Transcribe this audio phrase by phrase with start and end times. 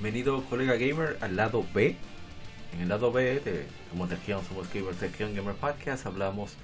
[0.00, 1.96] Bienvenido, colega gamer, al lado B.
[2.72, 3.66] En el lado B de
[4.08, 6.54] Región, Somos Gamer Región Gamer Podcast hablamos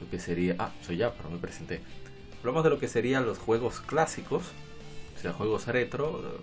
[0.00, 0.56] lo que sería.
[0.58, 1.80] Ah, soy ya, pero me presenté.
[2.40, 4.46] Hablamos de lo que serían los juegos clásicos,
[5.16, 6.40] o sea, juegos retro.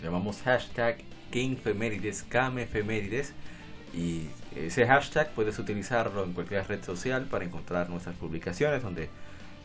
[0.00, 0.98] Llamamos hashtag
[1.32, 3.32] GameFemérides, GameFemérides.
[3.92, 9.06] Y ese hashtag puedes utilizarlo en cualquier red social para encontrar nuestras publicaciones donde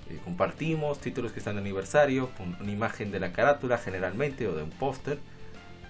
[0.09, 4.55] eh, compartimos títulos que están de aniversario con una imagen de la carátula generalmente o
[4.55, 5.19] de un póster.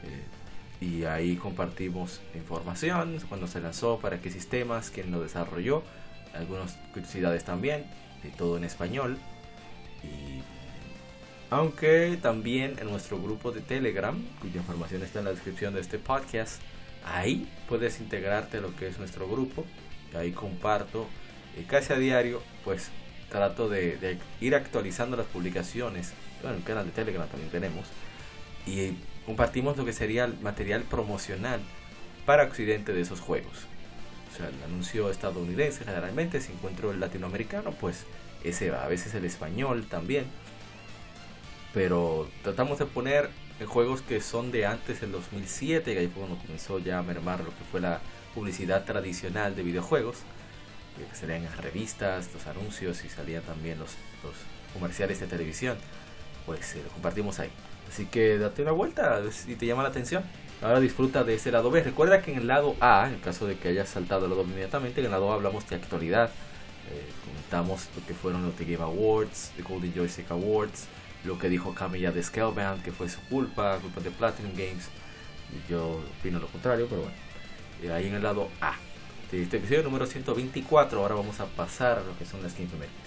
[0.04, 5.84] Eh, y ahí compartimos información, cuando se lanzó, para qué sistemas, quién lo desarrolló,
[6.34, 7.86] algunas curiosidades también,
[8.24, 9.18] de todo en español.
[10.04, 10.42] Y
[11.50, 15.98] aunque también en nuestro grupo de Telegram, cuya información está en la descripción de este
[15.98, 16.62] podcast,
[17.06, 19.66] ahí puedes integrarte a lo que es nuestro grupo.
[20.14, 21.08] Ahí comparto
[21.58, 22.92] eh, casi a diario, pues
[23.30, 26.14] trato de, ir actualizando las publicaciones.
[26.42, 27.88] Bueno, el canal de Telegram también tenemos.
[28.66, 28.94] Y
[29.28, 31.60] compartimos lo que sería el material promocional
[32.26, 33.66] para Occidente de esos juegos.
[34.34, 38.06] O sea, el anuncio estadounidense generalmente, si encuentro el latinoamericano, pues
[38.44, 38.84] ese va.
[38.84, 40.26] A veces el español también.
[41.74, 43.30] Pero tratamos de poner
[43.68, 47.40] juegos que son de antes del 2007, que ahí fue cuando comenzó ya a mermar
[47.42, 48.00] lo que fue la
[48.34, 50.18] publicidad tradicional de videojuegos
[51.06, 53.92] que salían en revistas, los anuncios y salían también los,
[54.24, 54.34] los
[54.74, 55.78] comerciales de televisión,
[56.46, 57.52] pues eh, lo compartimos ahí.
[57.90, 60.24] Así que date una vuelta si te llama la atención.
[60.62, 61.84] Ahora disfruta de ese lado B.
[61.84, 65.00] Recuerda que en el lado A, en caso de que hayas saltado el lado inmediatamente,
[65.02, 66.30] en el lado A hablamos de actualidad.
[66.90, 70.88] Eh, comentamos lo que fueron los The Game Awards, The Golden Joystick Awards,
[71.26, 74.90] lo que dijo Camilla de Scalebound, que fue su culpa, culpa de Platinum Games.
[75.70, 77.16] Yo opino lo contrario, pero bueno.
[77.84, 78.76] Y ahí en el lado A
[79.32, 81.00] este episodio número 124.
[81.00, 83.07] Ahora vamos a pasar a lo que son las 15 meses.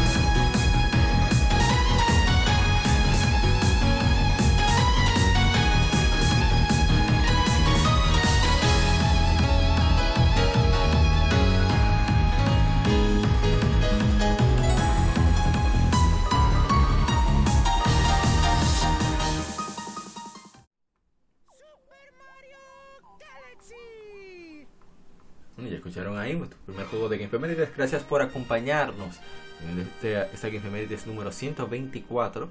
[27.41, 29.19] Gracias por acompañarnos
[29.67, 32.47] en este, esta Game número 124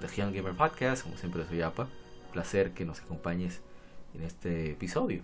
[0.00, 1.04] de Giant Gamer Podcast.
[1.04, 1.86] Como siempre, soy APA.
[2.32, 3.60] Placer que nos acompañes
[4.14, 5.22] en este episodio.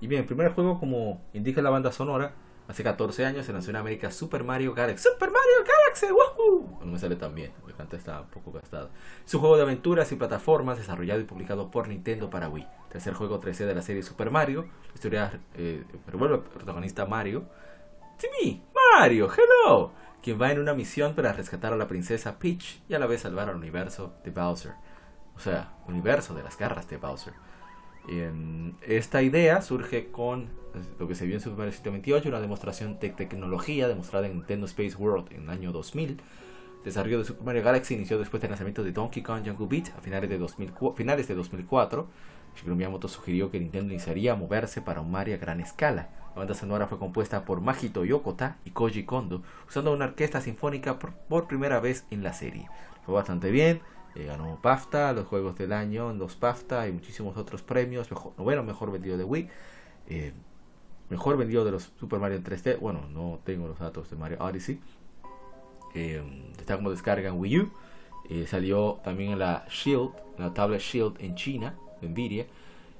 [0.00, 2.34] Y bien, el primer juego, como indica la banda sonora,
[2.68, 5.08] hace 14 años se lanzó en América Super Mario Galaxy.
[5.10, 6.06] ¡Super Mario Galaxy!
[6.12, 6.78] ¡Woohoo!
[6.78, 8.88] No me sale tan bien, me canta está un poco gastado.
[9.26, 12.68] Es un juego de aventuras y plataformas desarrollado y publicado por Nintendo para Wii.
[12.88, 14.68] Tercer juego 3D de la serie Super Mario.
[14.94, 17.46] Historia, eh, el protagonista Mario
[18.16, 19.92] Timmy, Mario, hello,
[20.22, 23.22] quien va en una misión para rescatar a la princesa Peach y a la vez
[23.22, 24.72] salvar al universo de Bowser.
[25.36, 27.34] O sea, universo de las garras de Bowser.
[28.82, 30.48] esta idea surge con
[30.98, 34.66] lo que se vio en Super Mario 128, una demostración de tecnología demostrada en Nintendo
[34.66, 36.10] Space World en el año 2000.
[36.10, 36.18] El
[36.84, 40.00] desarrollo de Super Mario Galaxy inició después del lanzamiento de Donkey Kong Jungle Beat a
[40.00, 42.08] finales de, 2004, finales de 2004.
[42.54, 46.40] Shigeru Miyamoto sugirió que Nintendo iniciaría a moverse para un Mario a gran escala la
[46.40, 51.46] banda sonora fue compuesta por Majito Yokota y Koji Kondo, usando una orquesta sinfónica por,
[51.46, 52.68] primera vez en la serie.
[53.06, 53.82] Fue bastante bien,
[54.16, 58.10] eh, ganó BAFTA, los juegos del año en los BAFTA y muchísimos otros premios.
[58.10, 59.48] Mejor, bueno, mejor vendido de Wii,
[60.08, 60.32] eh,
[61.08, 62.80] mejor vendido de los Super Mario 3D.
[62.80, 64.80] Bueno, no tengo los datos de Mario Odyssey.
[65.94, 67.70] Eh, está como descarga en Wii U.
[68.46, 72.46] salió también en la Shield, en la tablet Shield en China, de Nvidia,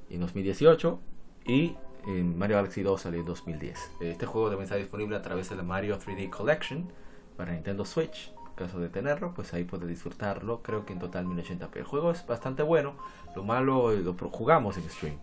[0.08, 1.00] en 2018.
[1.46, 1.74] Y
[2.06, 3.92] en Mario Galaxy 2 salió en 2010.
[4.00, 6.90] Este juego también está disponible a través de la Mario 3D Collection
[7.36, 8.32] para Nintendo Switch.
[8.48, 10.62] En caso de tenerlo, pues ahí puedes disfrutarlo.
[10.62, 11.76] Creo que en total 1080p.
[11.76, 12.94] El juego es bastante bueno.
[13.34, 15.16] Lo malo lo jugamos en stream.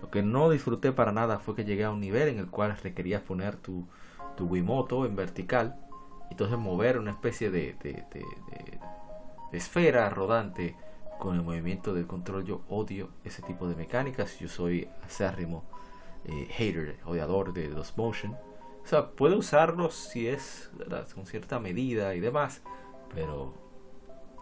[0.00, 2.76] Lo que no disfruté para nada fue que llegué a un nivel en el cual
[2.82, 3.86] requerías poner tu,
[4.36, 5.76] tu Wiimoto en vertical.
[6.30, 7.76] Y entonces mover una especie de
[9.52, 10.74] esfera rodante
[11.18, 12.44] con el movimiento del control.
[12.44, 14.38] Yo odio ese tipo de mecánicas.
[14.40, 15.62] Yo soy acérrimo
[16.24, 18.36] eh, hater, odiador de los motion.
[18.84, 20.70] O sea, puede usarlos si es
[21.14, 22.62] con cierta medida y demás,
[23.14, 23.54] pero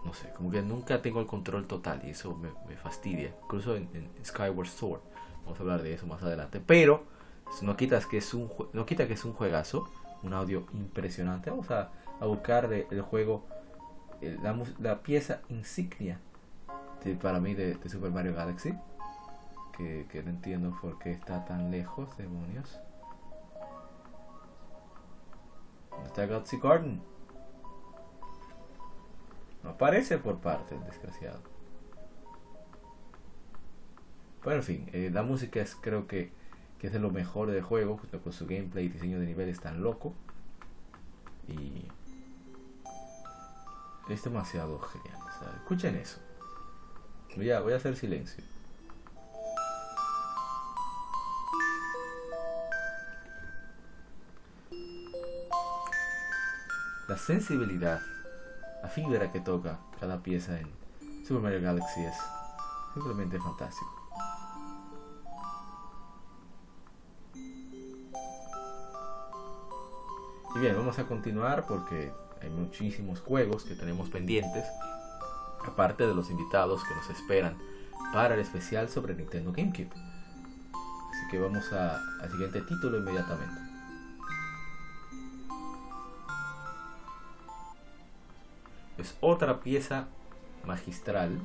[0.05, 3.35] no sé, como que nunca tengo el control total y eso me, fastidia.
[3.43, 5.01] Incluso en, Skyward Sword,
[5.45, 6.61] vamos a hablar de eso más adelante.
[6.65, 7.05] Pero
[7.63, 9.89] no quita que es un, no quita que es un juegazo,
[10.23, 11.51] un audio impresionante.
[11.51, 11.91] Vamos a,
[12.21, 13.47] buscar el juego,
[14.81, 16.21] la, pieza insignia
[17.23, 18.75] para mí de, Super Mario Galaxy.
[20.11, 22.79] Que, no entiendo por qué está tan lejos, demonios.
[25.91, 27.01] ¿Dónde está Galaxy Garden?
[29.63, 31.41] No aparece por parte, desgraciado.
[34.43, 36.31] Pero en fin, eh, la música es creo que,
[36.79, 39.61] que, es de lo mejor del juego, junto con su gameplay y diseño de niveles
[39.61, 40.15] tan loco.
[41.49, 41.89] Y
[44.11, 45.19] es demasiado genial.
[45.57, 46.21] escuchen eso.
[47.37, 48.45] Voy a, voy a hacer silencio.
[57.11, 58.01] La sensibilidad
[58.85, 60.69] la fibra que toca cada pieza en
[61.27, 62.15] Super Mario Galaxy es
[62.95, 63.91] simplemente fantástico.
[70.55, 74.65] Y bien, vamos a continuar porque hay muchísimos juegos que tenemos pendientes,
[75.67, 77.59] aparte de los invitados que nos esperan
[78.13, 79.91] para el especial sobre Nintendo GameCube.
[79.91, 83.60] Así que vamos al siguiente título inmediatamente.
[89.21, 90.09] Otra pieza
[90.67, 91.39] magistral.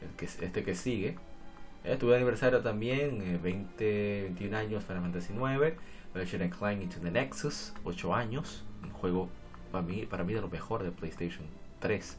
[0.00, 1.16] El que, este que sigue.
[1.84, 5.76] Eh, tuve aniversario también, 20, eh, 21 años Final Fantasy 9.
[6.14, 8.64] Ratchet Into the Nexus, 8 años.
[8.82, 9.28] Un juego
[9.70, 11.44] para mí, para mí de lo mejor de PlayStation
[11.80, 12.18] 3.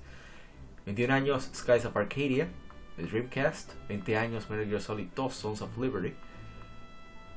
[0.86, 2.48] 21 años Skies of Arcadia,
[2.98, 3.74] de Dreamcast.
[3.88, 6.14] 20 años Metal Gear Solid 2, Sons of Liberty.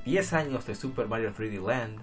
[0.05, 1.99] 10 años de Super Mario 3D Land,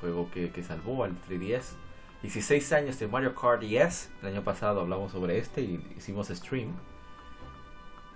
[0.00, 1.72] juego que, que salvó al 3DS.
[2.22, 4.10] 16 años de Mario Kart DS.
[4.20, 6.68] El año pasado hablamos sobre este y hicimos stream.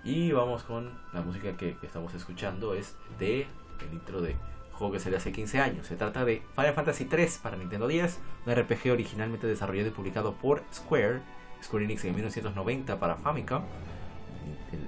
[0.03, 2.75] Y vamos con la música que, estamos escuchando.
[2.75, 3.47] Es de
[3.81, 4.35] el intro de
[4.73, 5.87] juego que salió hace 15 años.
[5.87, 10.33] Se trata de Final Fantasy 3 para Nintendo 10, un RPG originalmente desarrollado y publicado
[10.33, 11.21] por Square,
[11.63, 13.63] Square Enix en 1990 para Famicom,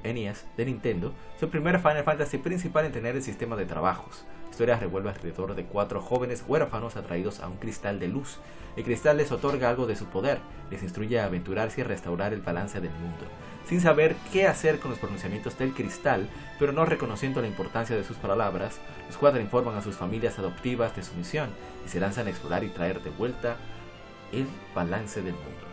[0.04, 1.12] el NES de Nintendo.
[1.40, 5.56] Su el primer Final Fantasy principal en tener el sistema de trabajos historia revuelve alrededor
[5.56, 8.40] de cuatro jóvenes huérfanos atraídos a un cristal de luz.
[8.76, 10.40] El cristal les otorga algo de su poder,
[10.72, 13.26] les instruye a aventurarse y restaurar el balance del mundo.
[13.68, 18.04] Sin saber qué hacer con los pronunciamientos del cristal, pero no reconociendo la importancia de
[18.04, 21.50] sus palabras, los cuatro informan a sus familias adoptivas de su misión
[21.86, 23.58] y se lanzan a explorar y traer de vuelta
[24.32, 25.68] el balance del mundo.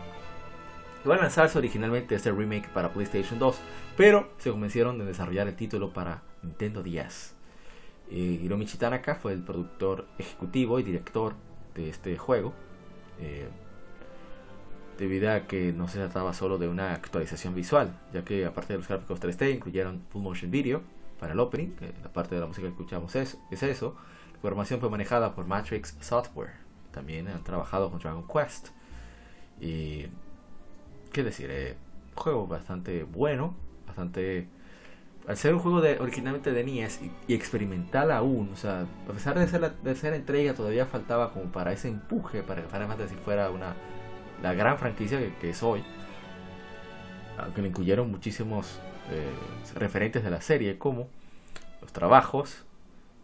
[1.05, 3.59] Iba a lanzarse originalmente este remake para PlayStation 2,
[3.95, 7.34] pero se convencieron de desarrollar el título para Nintendo 10.
[8.09, 11.33] Eh, Hiromichi Tanaka fue el productor ejecutivo y director
[11.73, 12.53] de este juego.
[13.19, 13.47] Eh,
[14.97, 18.79] debido a que no se trataba solo de una actualización visual, ya que aparte de
[18.79, 20.81] los gráficos 3D incluyeron full motion video
[21.19, 23.95] para el opening, que la parte de la música que escuchamos es, es eso.
[24.33, 26.53] La programación fue manejada por Matrix Software.
[26.91, 28.69] También han trabajado con Dragon Quest.
[29.59, 30.05] Y
[31.11, 31.75] qué decir, eh,
[32.15, 33.55] juego bastante bueno,
[33.87, 34.47] bastante
[35.27, 39.39] al ser un juego de, originalmente de NES y, experimental aún, o sea, a pesar
[39.39, 43.15] de ser la tercera entrega, todavía faltaba como para ese empuje para que Final Fantasy
[43.15, 43.75] fuera una
[44.41, 45.83] la gran franquicia que, es hoy.
[47.37, 48.79] Aunque le incluyeron muchísimos
[49.11, 49.31] eh,
[49.75, 51.07] referentes de la serie, como
[51.81, 52.63] los trabajos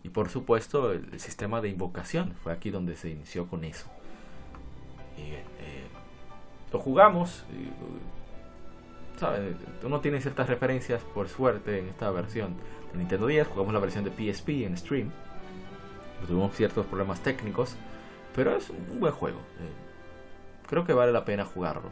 [0.03, 2.34] y por supuesto el, sistema de invocación.
[2.43, 3.88] Fue aquí donde se inició con eso.
[5.17, 5.88] Y, eh,
[6.72, 7.46] lo jugamos.
[9.84, 12.56] Uno tiene ciertas referencias por suerte en esta versión
[12.92, 13.48] de Nintendo 10.
[13.48, 15.12] Jugamos la versión de PSP en stream.
[16.28, 17.75] Tuvimos ciertos problemas técnicos,
[18.36, 19.40] pero es un buen juego.
[19.40, 21.90] Eh, creo que vale la pena jugarlo.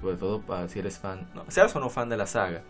[0.00, 2.62] Sobre todo para si eres fan, no, seas o no fan de la saga.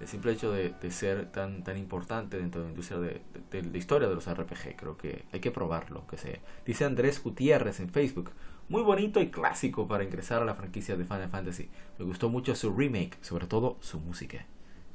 [0.00, 3.78] El simple hecho de, ser tan, tan importante dentro de la industria de, de, la
[3.78, 6.06] historia de los RPG, creo que hay que probarlo.
[6.08, 6.38] Que sea.
[6.66, 8.32] Dice Andrés Gutiérrez en Facebook
[8.68, 11.68] muy bonito y clásico para ingresar a la franquicia de Final Fantasy.
[11.98, 14.44] Me gustó mucho su remake, sobre todo su música.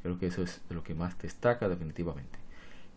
[0.01, 2.39] Creo que eso es lo que más destaca definitivamente.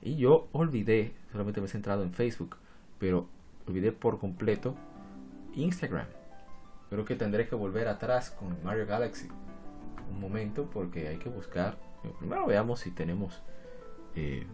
[0.03, 2.57] Y yo olvidé, solamente me he centrado en Facebook,
[2.99, 3.27] pero
[3.67, 4.75] olvidé por completo
[5.55, 6.07] Instagram.
[6.89, 9.29] Creo que tendré que volver atrás con Mario Galaxy
[10.11, 11.79] un momento porque hay que buscar.
[12.19, 13.41] Primero veamos si tenemos
[14.15, 14.47] eh,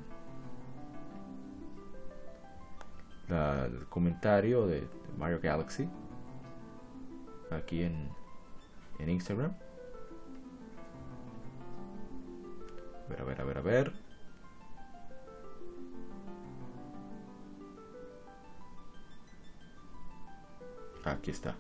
[3.29, 4.87] el comentario de
[5.19, 5.89] Mario Galaxy
[7.51, 8.09] aquí en,
[8.99, 9.53] en Instagram.
[13.05, 13.93] A ver, a ver, a ver, a ver.
[21.05, 21.55] Aquí está.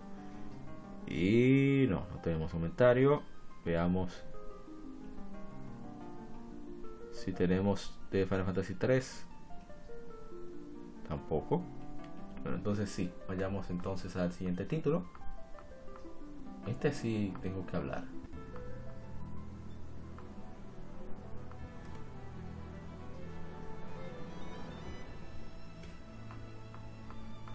[1.07, 3.23] Y no, no tenemos comentario.
[3.65, 4.13] Veamos
[7.13, 9.27] si tenemos de Final Fantasy 3.
[11.09, 11.63] Tampoco.
[12.43, 15.05] Bueno, entonces sí, vayamos entonces al siguiente título.
[16.67, 18.05] Este sí tengo que hablar.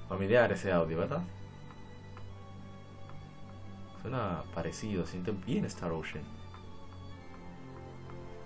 [0.08, 1.22] Familiar ese audio, ¿verdad?
[4.02, 6.24] Suena parecido, siente bien Star Ocean.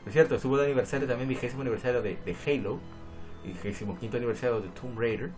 [0.05, 2.79] Es cierto, estuvo de aniversario también, vigésimo aniversario de, de Halo
[3.43, 5.31] y vigésimo quinto aniversario de Tomb Raider.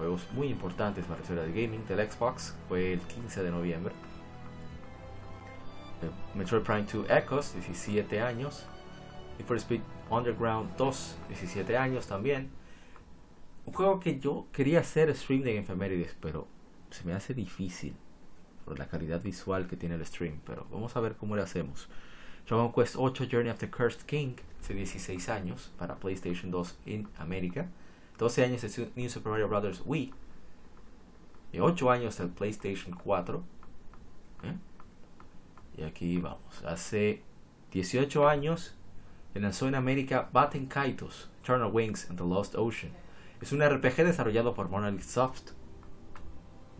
[0.00, 2.56] Juegos muy importantes para la historia de gaming del Xbox.
[2.70, 3.92] Fue el 15 de noviembre.
[6.34, 8.64] Metroid Prime 2 Echoes, 17 años.
[9.38, 12.48] Y for Speed Underground 2, 17 años también.
[13.66, 16.48] Un juego que yo quería hacer stream de Ephemeride, pero
[16.88, 17.94] se me hace difícil
[18.64, 20.40] por la calidad visual que tiene el stream.
[20.46, 21.90] Pero vamos a ver cómo le hacemos.
[22.48, 27.06] Dragon Quest 8 Journey of the Cursed King, hace 16 años, para PlayStation 2 en
[27.18, 27.68] América.
[28.20, 29.82] 12 años de New Super Mario Bros.
[29.86, 30.12] Wii.
[31.52, 33.42] Y 8 años del PlayStation 4.
[34.44, 34.56] ¿eh?
[35.78, 36.62] Y aquí vamos.
[36.66, 37.22] Hace
[37.72, 38.74] 18 años
[39.32, 42.92] lanzó en América Batten Kaitos, Eternal Wings and the Lost Ocean.
[43.40, 45.52] Es un RPG desarrollado por Monolith Soft.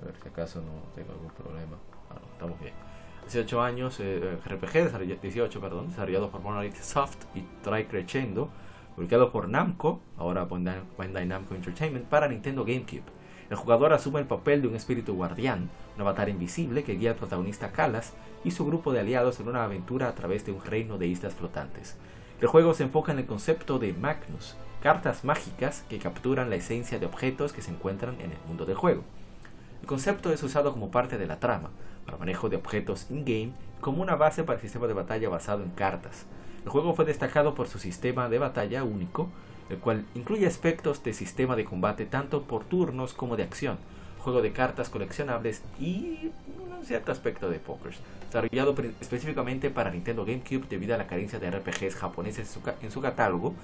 [0.02, 1.78] A ver si acaso no tengo algún problema.
[2.10, 2.74] Ah, estamos bien.
[3.22, 8.50] 18 años, eh, RPG, 18, perdón, desarrollado por Monolith Soft y Try Crescendo,
[8.94, 13.02] publicado por Namco, ahora Bandai Namco Entertainment, para Nintendo GameCube.
[13.50, 17.16] El jugador asume el papel de un espíritu guardián, un avatar invisible que guía al
[17.16, 18.12] protagonista Kalas
[18.44, 21.34] y su grupo de aliados en una aventura a través de un reino de islas
[21.34, 21.96] flotantes.
[22.40, 26.98] El juego se enfoca en el concepto de Magnus, cartas mágicas que capturan la esencia
[26.98, 29.02] de objetos que se encuentran en el mundo del juego.
[29.80, 31.70] El concepto es usado como parte de la trama,
[32.06, 35.70] para manejo de objetos in-game, como una base para el sistema de batalla basado en
[35.70, 36.26] cartas.
[36.64, 39.28] El juego fue destacado por su sistema de batalla único,
[39.70, 43.78] el cual incluye aspectos de sistema de combate tanto por turnos como de acción,
[44.18, 47.98] juego de cartas coleccionables y un cierto aspecto de pokers.
[48.26, 53.54] Desarrollado específicamente para Nintendo GameCube debido a la carencia de RPGs japoneses en su, catálogo,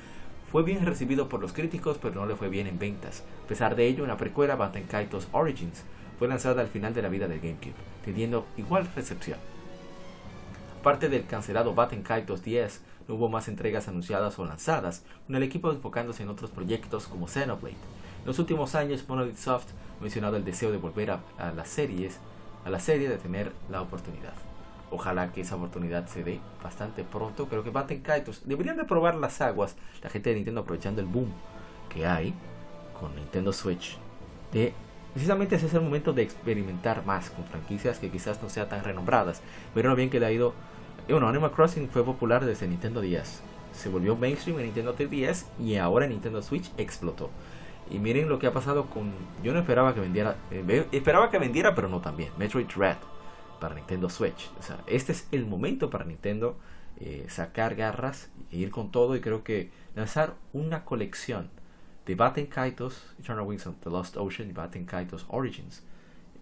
[0.50, 3.24] fue bien recibido por los críticos pero no le fue bien en ventas.
[3.44, 5.84] A pesar de ello, una precuela, Batten Kaitos Origins,
[6.18, 7.74] fue lanzada al final de la vida del GameCube,
[8.04, 9.38] teniendo igual recepción.
[10.86, 15.42] Aparte del cancelado Batten Kaitos 10, no hubo más entregas anunciadas o lanzadas, con el
[15.42, 17.74] equipo enfocándose en otros proyectos como Xenoblade.
[18.20, 19.66] En los últimos años, Monolith Soft
[19.98, 21.20] ha mencionado el deseo de volver a,
[21.56, 22.20] las series,
[22.64, 24.34] a la serie de tener la oportunidad.
[24.92, 27.48] Ojalá que esa oportunidad se dé bastante pronto.
[27.48, 29.74] Creo que Batten Kaitos deberían de probar las aguas.
[30.04, 31.32] La gente de Nintendo aprovechando el boom
[31.92, 32.32] que hay
[33.00, 33.98] con Nintendo Switch
[35.16, 38.84] Precisamente ese es el momento de experimentar más con franquicias que quizás no sean tan
[38.84, 39.40] renombradas.
[39.74, 40.54] Pero bien que le ha ido.
[41.08, 43.40] Bueno, Animal Crossing fue popular desde Nintendo 10.
[43.72, 47.30] Se volvió mainstream en Nintendo 3DS y ahora en Nintendo Switch explotó.
[47.88, 49.12] Y miren lo que ha pasado con.
[49.44, 50.36] Yo no esperaba que vendiera.
[50.50, 52.30] Eh, esperaba que vendiera, pero no también.
[52.36, 52.96] Metroid Dread
[53.60, 54.50] para Nintendo Switch.
[54.58, 56.58] O sea, este es el momento para Nintendo
[56.98, 59.14] eh, sacar garras e ir con todo.
[59.14, 61.50] Y creo que lanzar una colección
[62.04, 65.84] de Batten Kaitos, Eternal Wings of the Lost Ocean y Batten Kaitos Origins.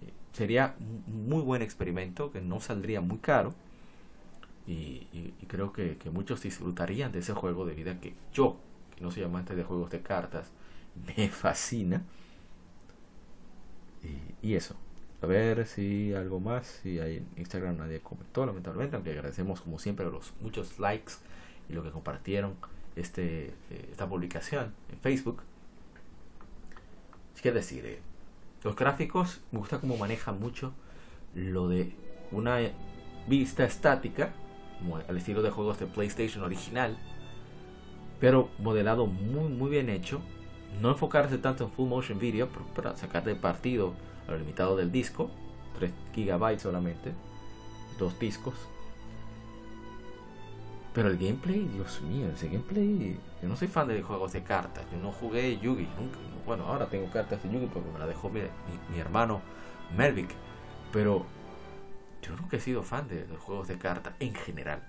[0.00, 3.52] Eh, sería un muy buen experimento que no saldría muy caro
[4.66, 8.56] y, creo que, muchos disfrutarían de ese juego debido a que yo,
[8.94, 10.50] que no soy amante de juegos de cartas,
[11.16, 12.02] me fascina.
[14.42, 14.76] Y, eso.
[15.22, 16.80] A ver si algo más.
[16.82, 18.96] Si hay en Instagram nadie comentó, lamentablemente.
[18.96, 21.14] Aunque agradecemos como siempre los muchos likes
[21.68, 22.56] y lo que compartieron
[22.94, 25.40] este, eh, esta publicación en Facebook.
[27.40, 27.84] ¿Qué decir?
[27.84, 28.00] Eh,
[28.62, 30.72] los gráficos, me gusta cómo manejan mucho
[31.34, 31.92] lo de
[32.30, 32.58] una
[33.26, 34.32] vista estática,
[35.08, 36.96] al estilo de juegos de PlayStation original,
[38.20, 40.20] pero modelado muy, muy bien hecho.
[40.80, 43.94] No enfocarse tanto en full motion video para sacar de partido
[44.26, 45.30] a lo limitado del disco,
[45.78, 47.12] 3 GB solamente,
[47.98, 48.54] dos discos.
[50.94, 53.18] Pero el gameplay, Dios mío, ese gameplay.
[53.42, 54.84] Yo no soy fan de juegos de cartas.
[54.92, 56.18] Yo no jugué Yugi nunca.
[56.46, 58.40] Bueno, ahora tengo cartas de Yugi porque me la dejó mi,
[58.96, 59.40] hermano
[59.96, 60.30] Melvik.
[60.92, 61.26] Pero
[62.26, 64.82] yo nunca he sido fan de, los juegos de cartas en general.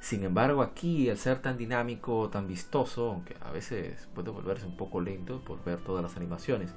[0.00, 4.76] Sin embargo, aquí, al ser tan dinámico, tan vistoso, aunque a veces puede volverse un
[4.76, 6.74] poco lento por ver todas las animaciones,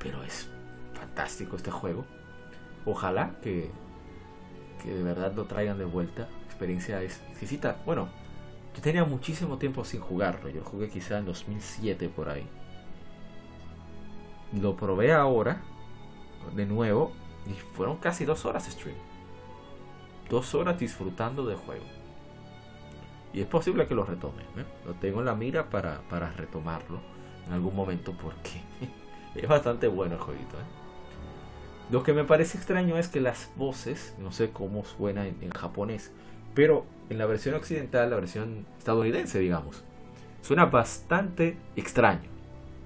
[0.00, 0.50] pero es
[0.94, 2.04] fantástico este juego.
[2.84, 3.70] Ojalá que,
[4.82, 6.28] que de verdad lo traigan de vuelta
[6.58, 7.76] experiencia es exquisita.
[7.86, 8.08] Bueno,
[8.74, 10.48] yo tenía muchísimo tiempo sin jugarlo.
[10.48, 12.48] Yo jugué quizá en 2007 por ahí.
[14.60, 15.62] Lo probé ahora,
[16.56, 17.12] de nuevo,
[17.46, 19.07] Y fueron casi dos horas de stream.
[20.30, 21.84] Dos horas disfrutando del juego.
[23.32, 24.42] Y es posible que lo retome.
[24.42, 24.64] ¿eh?
[24.86, 27.00] Lo tengo en la mira para, para, retomarlo
[27.46, 28.62] en algún momento porque
[29.34, 30.56] es bastante bueno el jueguito.
[30.56, 30.78] ¿eh?
[31.90, 36.12] Lo que me parece extraño es que las voces, no sé cómo suena en, japonés,
[36.54, 39.84] pero en la versión occidental, la versión estadounidense, digamos,
[40.42, 42.28] suena bastante extraño.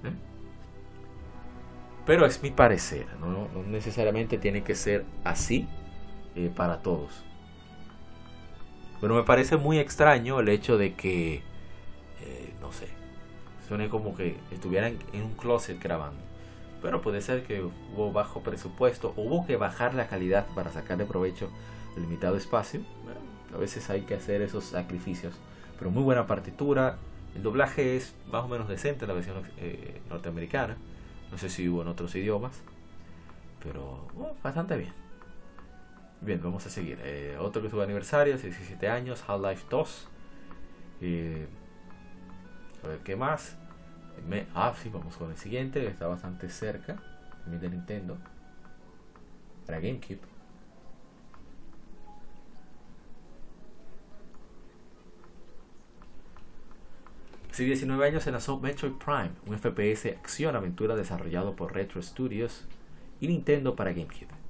[0.04, 0.12] ¿eh?
[2.06, 5.68] Pero es mi parecer, no, necesariamente tiene que ser así
[6.54, 7.24] para todos.
[9.02, 11.42] Pero me parece muy extraño el hecho de que,
[12.20, 12.86] eh, no sé,
[13.66, 16.22] suene como que estuvieran en un closet grabando.
[16.80, 21.50] Pero puede ser que hubo bajo presupuesto, hubo que bajar la calidad para sacarle provecho
[21.96, 22.82] al limitado espacio.
[23.52, 25.34] a veces hay que hacer esos sacrificios.
[25.80, 26.96] Pero muy buena partitura.
[27.34, 30.76] El doblaje es más o menos decente en la versión eh, norteamericana.
[31.32, 32.52] No sé si hubo en otros idiomas.
[33.64, 34.06] Pero
[34.44, 35.01] bastante bien.
[36.22, 37.00] Bien, vamos a seguir.
[37.02, 40.08] Eh, otro que tuvo aniversario, 17 años, Half-Life 2.
[41.00, 41.46] Eh,
[42.84, 43.56] a ver qué más.
[44.54, 46.96] Ah, sí, vamos con el siguiente, está bastante cerca.
[47.42, 48.18] También de Nintendo.
[49.66, 50.20] Para GameCube.
[57.50, 62.64] Hace 19 años se lanzó Metroid Prime, un FPS acción-aventura desarrollado por Retro Studios
[63.20, 64.41] y Nintendo para GameCube.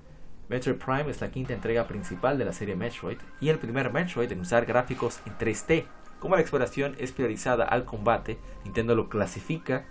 [0.49, 4.31] Metroid Prime es la quinta entrega principal de la serie Metroid y el primer Metroid
[4.31, 5.87] en usar gráficos en 3D.
[6.19, 9.85] Como la exploración es priorizada al combate, Nintendo lo clasifica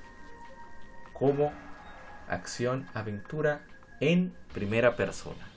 [1.14, 1.52] como
[2.30, 3.62] acción-aventura
[4.00, 5.48] en primera persona.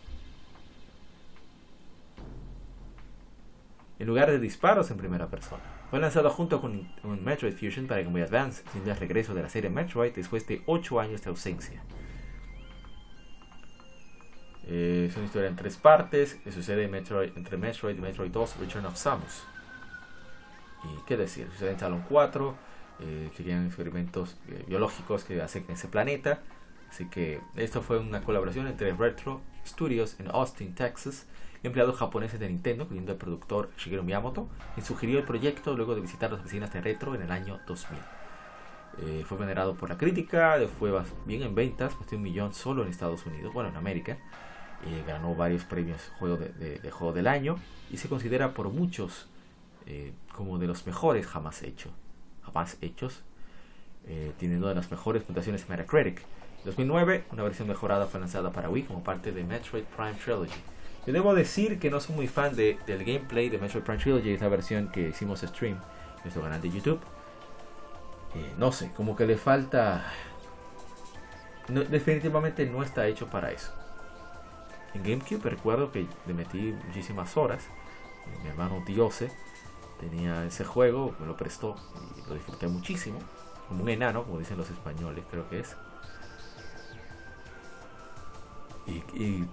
[3.98, 5.62] En lugar de disparos en primera persona.
[5.90, 9.42] Fue lanzado junto con un Metroid Fusion para Game Boy Advance, siendo el regreso de
[9.42, 11.82] la serie Metroid después de 8 años de ausencia.
[14.66, 18.86] Eh, es una historia en tres partes que sucede entre Metroid y Metroid 2 Return
[18.86, 19.44] of Samus.
[20.84, 22.54] Y qué decir, sucede en Salon 4,
[23.00, 26.40] eh, querían experimentos eh, biológicos que hacen en ese planeta.
[26.90, 31.26] Así que esto fue una colaboración entre Retro Studios en Austin, Texas,
[31.62, 36.02] empleados japoneses de Nintendo, incluyendo el productor Shigeru Miyamoto, quien sugirió el proyecto luego de
[36.02, 37.98] visitar las oficinas de Retro en el año 2000.
[39.02, 40.92] Eh, fue venerado por la crítica, fue
[41.26, 44.18] bien en ventas, costó un millón solo en Estados Unidos, bueno, en América,
[44.86, 47.56] eh, ganó varios premios juego de, juego del año
[47.90, 49.28] y se considera por muchos
[49.86, 51.90] eh, como de los mejores jamás hechos.
[52.42, 53.22] Jamás hechos.
[54.06, 56.18] Eh, tiene una de las mejores puntuaciones en Metacritic.
[56.18, 60.60] En 2009, una versión mejorada fue lanzada para Wii como parte de Metroid Prime Trilogy.
[61.06, 64.30] Yo debo decir que no soy muy fan de, del gameplay de Metroid Prime Trilogy,
[64.30, 67.00] esa versión que hicimos stream en nuestro canal de YouTube.
[68.58, 70.04] no sé, como que le falta...
[71.68, 73.72] definitivamente no está hecho para eso.
[74.94, 77.66] En GameCube recuerdo que le metí muchísimas horas.
[78.42, 79.30] Mi hermano Diose
[79.98, 81.76] tenía ese juego, me lo prestó
[82.16, 83.18] y lo disfruté muchísimo.
[83.68, 85.76] Como un enano, como dicen los españoles, creo que es.
[88.86, 89.44] Y,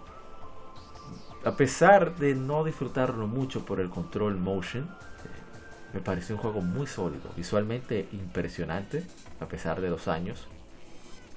[1.44, 4.90] a pesar de no disfrutarlo mucho por el control motion, eh,
[5.94, 9.08] me pareció un juego muy sólido, visualmente impresionante,
[9.40, 10.48] a pesar de los años,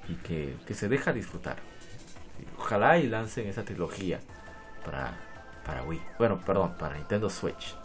[0.09, 1.57] y que, que se deja disfrutar.
[2.57, 4.19] Ojalá y lancen esa trilogía
[4.83, 5.17] para,
[5.65, 6.01] para Wii.
[6.17, 7.75] Bueno, perdón, para Nintendo Switch.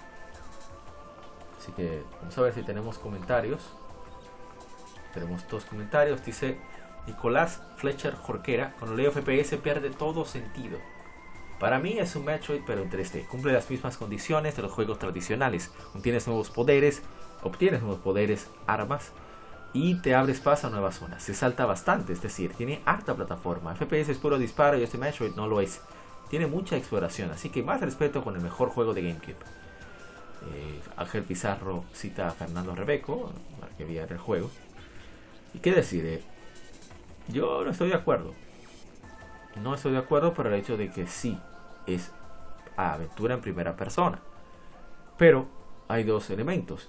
[1.59, 3.63] Así que vamos a ver si tenemos comentarios.
[5.13, 6.25] Tenemos dos comentarios.
[6.25, 6.59] Dice
[7.07, 8.75] Nicolás Fletcher Jorquera.
[8.79, 10.79] Cuando leo FPS pierde todo sentido.
[11.59, 13.27] Para mí es un Metroid pero en 3D.
[13.27, 15.71] Cumple las mismas condiciones de los juegos tradicionales.
[15.95, 17.03] Obtienes nuevos poderes,
[17.43, 19.13] obtienes nuevos poderes, armas
[19.73, 21.23] y te abres paso a nuevas zonas.
[21.23, 23.75] Se salta bastante, es decir, tiene harta plataforma.
[23.75, 25.81] FPS es puro disparo y este Metroid no lo es.
[26.29, 29.37] Tiene mucha exploración, así que más respeto con el mejor juego de GameCube.
[30.53, 34.51] Eh, Ángel Pizarro cita a Fernando Rebeco, para que viera el juego.
[35.55, 36.05] ¿Y qué decir?
[36.07, 36.23] Eh,
[37.29, 38.35] yo no estoy de acuerdo.
[39.63, 41.39] No estoy de acuerdo por el hecho de que sí
[41.87, 42.13] es
[42.77, 44.21] aventura en primera persona.
[45.19, 45.47] Pero
[45.89, 46.89] hay dos elementos.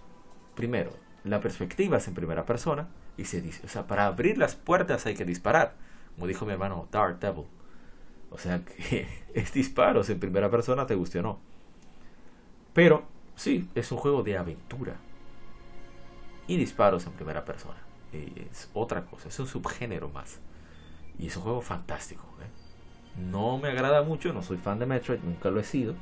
[0.55, 0.91] Primero,
[1.23, 5.05] la perspectiva es en primera persona y se dice, o sea, para abrir las puertas
[5.05, 5.75] hay que disparar,
[6.15, 7.45] como dijo mi hermano Dark Devil.
[8.31, 11.39] O sea que es disparos en primera persona, te guste o no.
[12.73, 13.03] Pero
[13.35, 14.95] sí, es un juego de aventura.
[16.47, 17.77] Y disparos en primera persona.
[18.11, 20.39] Es otra cosa, es un subgénero más.
[21.19, 22.23] Y es un juego fantástico.
[22.41, 23.21] ¿eh?
[23.21, 25.95] No me agrada mucho, no soy fan de Metroid, nunca lo he sido.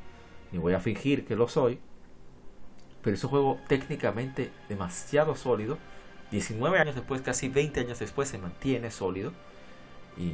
[0.51, 1.79] Ni voy a fingir que lo soy.
[3.01, 5.77] Pero es un juego técnicamente demasiado sólido.
[6.31, 9.33] 19 años después, casi 20 años después, se mantiene sólido.
[10.17, 10.33] Y,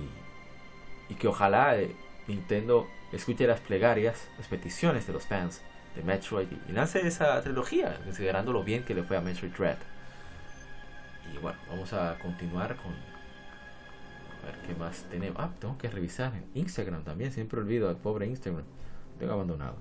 [1.15, 1.95] que ojalá eh,
[2.27, 5.61] Nintendo escuche las plegarias, las peticiones de los fans
[5.95, 9.77] de Metroid y lance esa trilogía, considerando lo bien que le fue a Metroid Dread.
[11.33, 12.91] Y bueno, vamos a continuar con.
[12.91, 15.37] A ver qué más tenemos.
[15.39, 17.31] Ah, tengo que revisar en Instagram también.
[17.31, 18.63] Siempre olvido al pobre Instagram.
[19.17, 19.77] Tengo abandonado.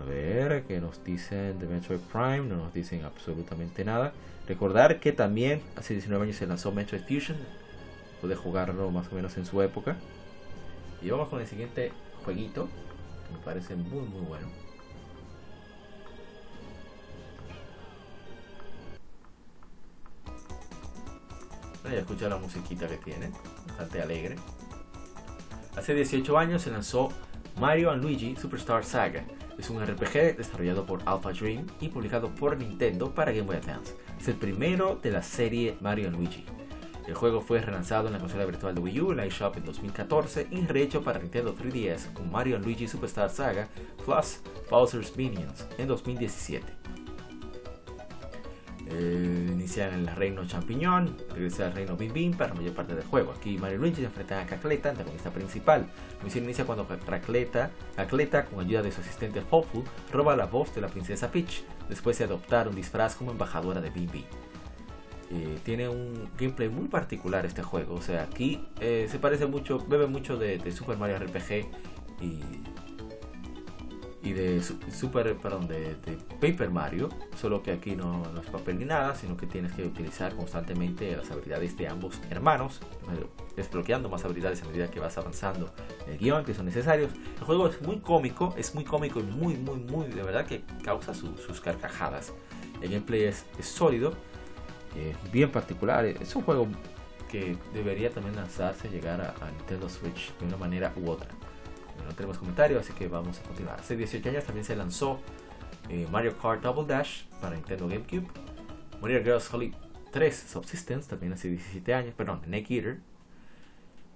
[0.00, 2.40] A ver, ¿qué nos dicen de Metroid Prime?
[2.40, 4.14] No nos dicen absolutamente nada.
[4.48, 7.36] Recordar que también hace 19 años se lanzó Metroid Fusion.
[8.22, 9.96] Pude jugarlo más o menos en su época.
[11.02, 11.92] Y vamos con el siguiente
[12.24, 12.68] jueguito.
[13.26, 14.48] Que me parece muy muy bueno.
[21.84, 23.30] Ya escucha la musiquita que tiene.
[23.66, 24.36] Bastante alegre.
[25.76, 27.10] Hace 18 años se lanzó
[27.58, 29.24] Mario Luigi Superstar Saga.
[29.60, 33.94] Es un RPG desarrollado por Alpha Dream y publicado por Nintendo para Game Boy Advance.
[34.18, 36.46] Es el primero de la serie Mario Luigi.
[37.06, 40.46] El juego fue relanzado en la consola virtual de Wii U, la eShop en 2014
[40.50, 43.68] y rehecho para Nintendo 3DS con Mario Luigi Superstar Saga
[44.02, 46.64] plus Bowser's Minions en 2017.
[48.92, 52.94] Eh, inicia en el reino champiñón, regresa al reino Bim Bim para la mayor parte
[52.94, 53.32] del juego.
[53.32, 55.86] Aquí Mario y Luigi se enfrentan a Cacleta, antagonista principal.
[56.18, 60.74] La misión inicia cuando Cacleta, Cacleta, con ayuda de su asistente Hopeful, roba la voz
[60.74, 64.24] de la princesa Peach, después de adoptar un disfraz como embajadora de Bim Bim.
[65.32, 69.78] Eh, tiene un gameplay muy particular este juego, o sea, aquí eh, se parece mucho,
[69.78, 71.70] bebe mucho de, de Super Mario RPG
[72.20, 72.40] y
[74.22, 75.96] y de Super, perdón, de,
[76.40, 79.82] Paper Mario, solo que aquí no, no, es papel ni nada, sino que tienes que
[79.82, 82.80] utilizar constantemente las habilidades de ambos hermanos,
[83.56, 85.72] desbloqueando más habilidades a medida que vas avanzando
[86.06, 87.12] el guion que son necesarios.
[87.38, 90.62] El juego es muy cómico, es muy cómico y muy, muy, muy, de verdad que
[90.84, 92.32] causa sus carcajadas.
[92.82, 94.12] El gameplay es, sólido,
[94.96, 96.68] eh, bien particular, es un juego
[97.30, 101.28] que debería también lanzarse, llegar a Nintendo Switch de una manera u otra
[102.04, 103.80] no tenemos comentarios, así que vamos a continuar.
[103.80, 105.20] Hace 18 años también se lanzó
[105.88, 108.26] eh, Mario Kart Double Dash para Nintendo GameCube.
[109.00, 109.74] Mario Girls Holy
[110.12, 113.00] 3 Subsistence también hace 17 años, perdón, Neck Eater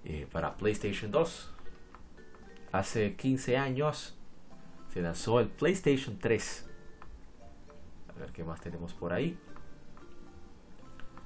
[0.05, 1.51] eh, para PlayStation 2.
[2.73, 4.17] Hace 15 años
[4.93, 6.67] se lanzó el PlayStation 3.
[8.15, 9.39] A ver qué más tenemos por ahí.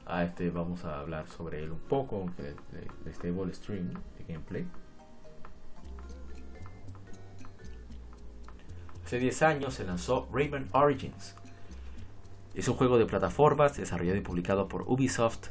[0.06, 2.54] A este vamos a hablar sobre él un poco, aunque
[3.04, 4.66] de Stable Stream de gameplay.
[9.08, 11.34] Hace 10 años se lanzó Rayman Origins.
[12.54, 15.48] Es un juego de plataformas desarrollado y publicado por Ubisoft.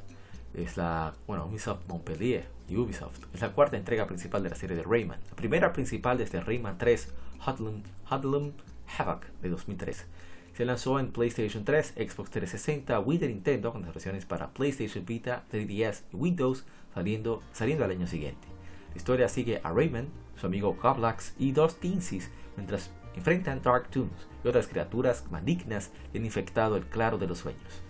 [0.54, 3.17] Es la, bueno, Ubisoft Montpellier y Ubisoft.
[3.34, 5.20] Es la cuarta entrega principal de la serie de Rayman.
[5.28, 7.12] La primera principal desde Rayman 3
[7.48, 8.52] Hoodlum
[8.96, 10.06] Havoc de 2003.
[10.54, 15.04] Se lanzó en PlayStation 3, Xbox 360, Wii de Nintendo con las versiones para PlayStation
[15.04, 18.48] Vita, 3DS y Windows saliendo, saliendo al año siguiente.
[18.91, 24.27] La historia sigue a Rayman, su amigo Goblax y dos Teensies mientras enfrentan Dark Toons
[24.43, 27.84] y otras criaturas malignas que han infectado el claro de los sueños.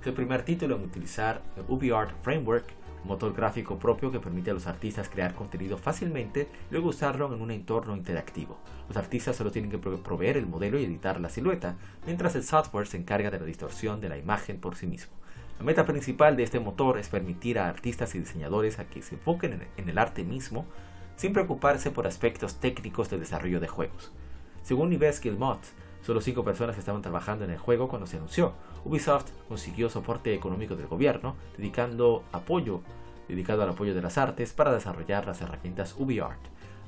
[0.00, 2.66] Es el primer título en utilizar el UbiArt Framework,
[3.02, 7.32] un motor gráfico propio que permite a los artistas crear contenido fácilmente y luego usarlo
[7.32, 8.58] en un entorno interactivo.
[8.88, 12.86] Los artistas solo tienen que proveer el modelo y editar la silueta, mientras el software
[12.86, 15.12] se encarga de la distorsión de la imagen por sí mismo.
[15.58, 19.14] La meta principal de este motor es permitir a artistas y diseñadores a que se
[19.14, 20.66] enfoquen en el arte mismo
[21.16, 24.12] sin preocuparse por aspectos técnicos del desarrollo de juegos.
[24.64, 25.58] Según Yves Guillemot,
[26.00, 28.54] solo cinco personas estaban trabajando en el juego cuando se anunció.
[28.86, 32.80] Ubisoft consiguió soporte económico del gobierno, dedicando apoyo,
[33.28, 36.40] dedicado al apoyo de las artes para desarrollar las herramientas UbiArt.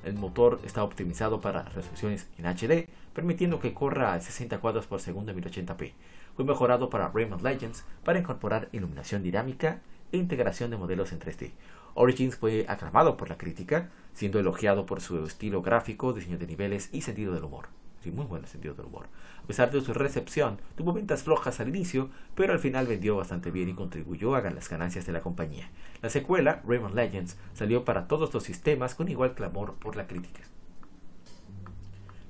[0.07, 5.01] El motor está optimizado para resoluciones en HD, permitiendo que corra a 60 cuadros por
[5.01, 5.93] segundo en 1080p.
[6.35, 11.53] Fue mejorado para Rayman Legends para incorporar iluminación dinámica e integración de modelos en 3D.
[11.93, 16.89] Origins fue aclamado por la crítica, siendo elogiado por su estilo gráfico, diseño de niveles
[16.91, 17.69] y sentido del humor.
[18.03, 19.09] Sí, muy buen sentido del humor.
[19.45, 23.51] A pesar de su recepción, tuvo ventas flojas al inicio, pero al final vendió bastante
[23.51, 25.69] bien y contribuyó a las ganancias de la compañía.
[26.01, 30.41] La secuela, Rayman Legends, salió para todos los sistemas con igual clamor por la crítica.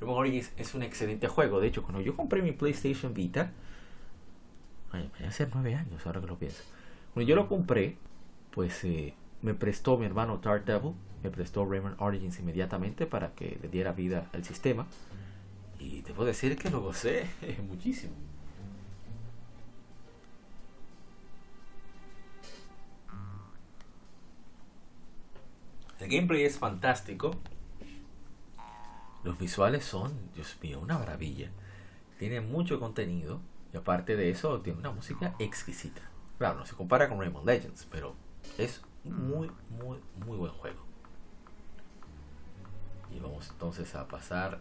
[0.00, 1.60] Rayman Origins es un excelente juego.
[1.60, 3.52] De hecho, cuando yo compré mi PlayStation Vita,
[5.24, 6.64] hace nueve años ahora que lo pienso.
[7.14, 7.96] Cuando yo lo compré,
[8.50, 10.64] pues eh, me prestó mi hermano Dark
[11.26, 14.86] Me prestó Rayman Origins inmediatamente para que le diera vida al sistema.
[15.80, 17.26] Y debo decir que lo gocé
[17.68, 18.14] muchísimo.
[25.98, 27.32] El gameplay es fantástico.
[29.24, 31.50] Los visuales son, Dios mío, una maravilla.
[32.20, 33.40] Tiene mucho contenido
[33.74, 36.02] y aparte de eso tiene una música exquisita.
[36.38, 38.14] Claro, no se compara con Rayman Legends, pero
[38.58, 40.85] es muy, muy, muy buen juego.
[43.20, 44.58] Vamos entonces a pasar.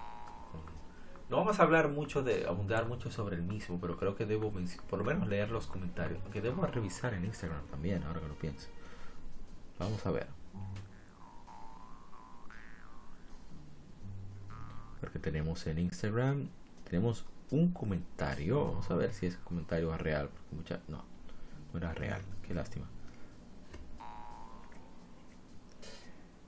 [1.29, 4.53] No vamos a hablar mucho de, abundar mucho sobre el mismo, pero creo que debo
[4.89, 8.35] por lo menos leer los comentarios, que debo revisar en Instagram también, ahora que lo
[8.35, 8.67] pienso.
[9.79, 10.27] Vamos a ver.
[15.01, 16.47] Porque tenemos en Instagram,
[16.83, 18.65] tenemos un comentario.
[18.65, 20.29] Vamos a ver si ese comentario es real.
[20.51, 21.03] Mucha, no,
[21.73, 22.21] no era real.
[22.43, 22.87] Qué lástima.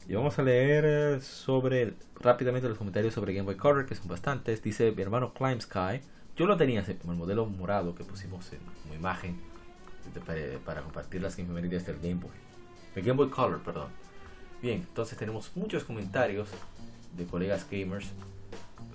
[0.10, 4.08] Y vamos a leer eh, sobre rápidamente los comentarios sobre Game Boy Color, que son
[4.08, 4.64] bastantes.
[4.64, 6.00] Dice mi hermano Climb Sky.
[6.38, 9.38] Yo lo tenía como el modelo morado que pusimos en, como imagen
[10.66, 12.32] para, compartir las efemérides del Game Boy.
[12.96, 13.90] El Game Boy Color, perdón.
[14.62, 16.48] Bien, entonces tenemos muchos comentarios
[17.18, 18.08] de colegas gamers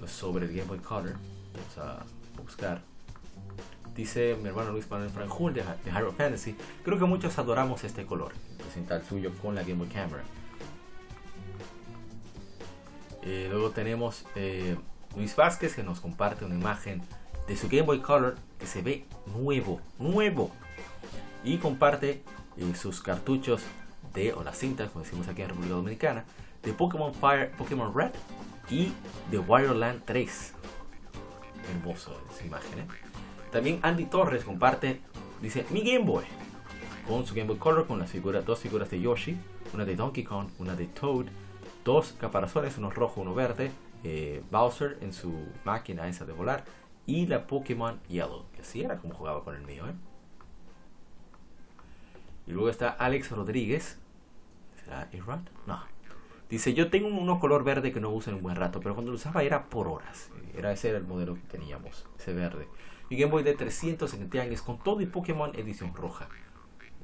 [0.07, 1.17] sobre el Game Boy Color.
[1.53, 2.05] Vamos a
[2.43, 2.81] buscar.
[3.95, 6.57] Dice mi hermano Luis Manuel Franjul de, de Hero Fantasy.
[6.83, 8.33] Creo que muchos adoramos este color.
[8.57, 10.23] Presenta el suyo con la Game Boy Camera.
[13.23, 14.77] Eh, luego tenemos eh,
[15.17, 17.03] Luis Vázquez que nos comparte una imagen
[17.47, 20.51] de su Game Boy Color que se ve nuevo, nuevo.
[21.45, 22.23] Y comparte
[22.57, 23.63] eh, sus cartuchos
[24.15, 26.25] de, o las cintas, como decimos aquí en República Dominicana,
[26.63, 28.11] de Pokémon Fire, Pokémon Red
[28.71, 28.93] y
[29.31, 30.55] de Wireland 3.
[31.75, 32.87] Hermoso esa imagen.
[33.51, 35.01] También Andy Torres comparte,
[35.41, 36.25] dice, mi Game Boy.
[37.07, 39.37] Con su Game Boy Color, con las figuras, dos figuras de Yoshi,
[39.75, 41.27] una de Donkey Kong, una de Toad
[41.85, 43.73] dos caparazones, uno rojo, uno verde,
[44.05, 45.33] eh, Bowser en su
[45.65, 46.65] máquina esa de volar
[47.07, 49.87] y la Pokémon Yellow, que así era como jugaba con el mío.
[49.89, 49.95] ¿eh?
[52.47, 53.99] Y luego está Alex Rodríguez.
[54.83, 55.41] ¿Será Irad?
[55.67, 55.81] No.
[56.49, 59.11] Dice, yo tengo uno color verde que no uso en un buen rato, pero cuando
[59.11, 60.31] lo usaba era por horas.
[60.55, 62.69] Era ese era el modelo que teníamos, ese verde.
[63.09, 66.29] Y Game Boy de 370 años con todo y Pokémon edición roja.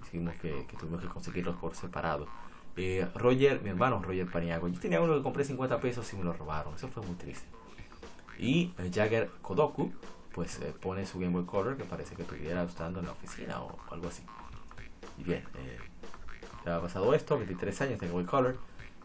[0.01, 2.27] Decimos que, que tuvimos que conseguirlos por separado.
[2.81, 4.69] Eh, Roger, mi hermano Roger Paniago.
[4.69, 6.77] Yo tenía uno que compré 50 pesos y me lo robaron.
[6.77, 7.49] Eso fue muy triste.
[8.38, 9.93] Y eh, Jagger Kodoku,
[10.33, 13.61] pues eh, pone su Game Boy Color que parece que estuviera estando en la oficina
[13.61, 14.23] o algo así.
[15.19, 15.43] Y bien,
[16.64, 18.57] ya ha pasado esto, 23 años de Game Boy Color.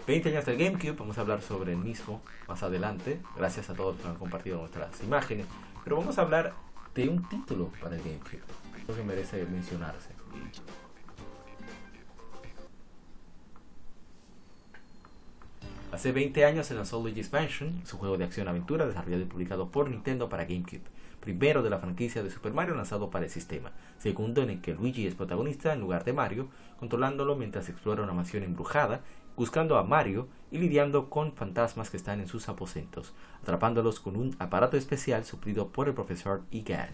[0.05, 3.21] 20 años del GameCube, vamos a hablar sobre el mismo más adelante.
[3.36, 5.47] Gracias a todos que han compartido nuestras imágenes.
[5.83, 6.53] Pero vamos a hablar
[6.93, 8.43] de un título para el GameCube.
[8.86, 10.09] Creo que merece mencionarse.
[15.93, 19.91] Hace 20 años se lanzó Luigi's Mansion, su juego de acción-aventura desarrollado y publicado por
[19.91, 20.82] Nintendo para GameCube,
[21.19, 24.73] primero de la franquicia de Super Mario lanzado para el sistema, segundo en el que
[24.73, 26.47] Luigi es protagonista en lugar de Mario,
[26.79, 29.01] controlándolo mientras explora una mansión embrujada,
[29.38, 34.36] buscando a Mario y lidiando con fantasmas que están en sus aposentos, atrapándolos con un
[34.39, 36.89] aparato especial suplido por el profesor Egan.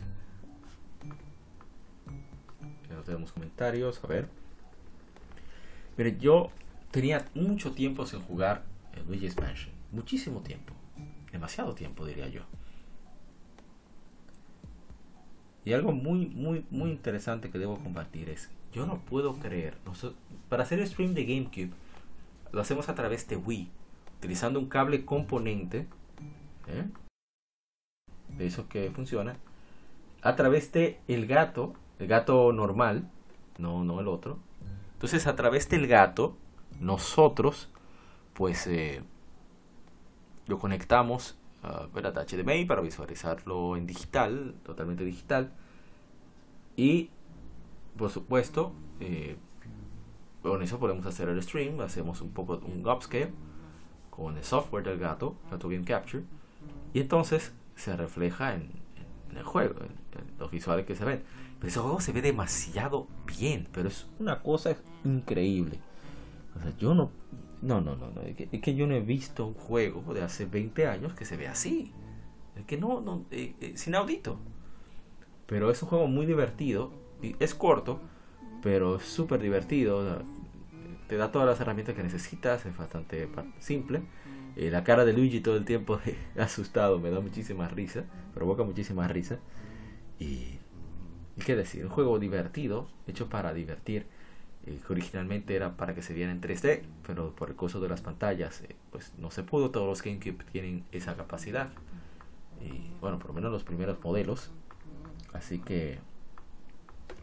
[2.89, 4.27] Ya tenemos comentarios, a ver.
[5.95, 6.51] Pero yo
[6.91, 8.67] tenía mucho tiempo sin jugar
[9.07, 9.73] Luigi's Mansion.
[9.91, 10.73] Muchísimo tiempo.
[11.31, 12.41] Demasiado tiempo, diría yo.
[15.65, 19.77] Y algo muy, muy, muy interesante que debo compartir es, yo no puedo creer,
[20.47, 21.71] para hacer stream de GameCube,
[22.51, 23.69] lo hacemos a través de Wii,
[24.17, 25.87] utilizando un cable componente,
[26.67, 26.85] ¿eh?
[28.29, 29.35] de eso que funciona,
[30.21, 33.09] a través de el gato, el gato normal,
[33.57, 34.39] no, no el otro.
[34.93, 36.37] Entonces a través del gato,
[36.79, 37.69] nosotros
[38.39, 39.01] pues eh,
[40.47, 45.51] lo conectamos a HDMI para visualizarlo en digital, totalmente digital.
[46.77, 47.09] Y
[47.97, 48.71] por supuesto,
[49.01, 49.35] eh,
[50.41, 53.33] con eso podemos hacer el stream, hacemos un poco un upscale
[54.09, 56.23] con el software del gato, Gato Game Capture,
[56.93, 58.71] y entonces se refleja en,
[59.35, 61.23] el juego, en, los visuales que se ven.
[61.57, 65.77] Pero ese juego se ve demasiado bien, pero es una cosa increíble.
[66.55, 67.11] O sea, yo no,
[67.61, 68.21] no, no, no, no.
[68.21, 71.47] Es, que, yo no he visto un juego de hace 20 años que se ve
[71.47, 71.91] así.
[72.55, 74.39] Es que no, no, eh, eh, es inaudito.
[75.45, 76.91] Pero es un juego muy divertido.
[77.39, 77.99] Es corto,
[78.61, 80.23] pero es súper divertido.
[81.07, 82.65] Te da todas las herramientas que necesitas.
[82.65, 83.27] Es bastante
[83.59, 84.01] simple.
[84.55, 85.99] Eh, la cara de Luigi todo el tiempo
[86.37, 88.05] asustado me da muchísima risa.
[88.33, 89.39] Provoca muchísima risa.
[90.17, 90.59] Y,
[91.35, 94.05] y qué decir, un juego divertido, hecho para divertir
[94.65, 98.01] eh, originalmente era para que se viera en 3D, pero por el costo de las
[98.01, 99.71] pantallas, eh, pues no se pudo.
[99.71, 101.69] Todos los GameCube tienen esa capacidad.
[102.61, 104.51] Y bueno, por lo menos los primeros modelos.
[105.33, 105.99] Así que.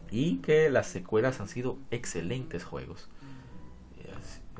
[0.09, 3.09] Y que las secuelas han sido excelentes juegos.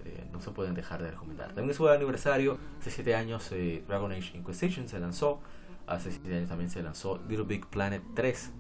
[0.05, 1.47] Eh, no se pueden dejar de recomendar.
[1.47, 2.57] También es su aniversario.
[2.79, 3.49] Hace 7 años
[3.87, 5.41] Dragon Age Inquisition se lanzó.
[5.87, 8.51] Hace 7 años también se lanzó Little Big Planet 3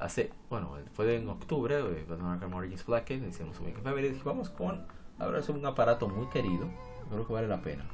[0.00, 4.86] hace, bueno, fue en octubre, Batman Origins Black Case, hicimos un dije, vamos con,
[5.18, 6.68] ahora es un aparato muy querido,
[7.10, 7.84] creo que vale la pena.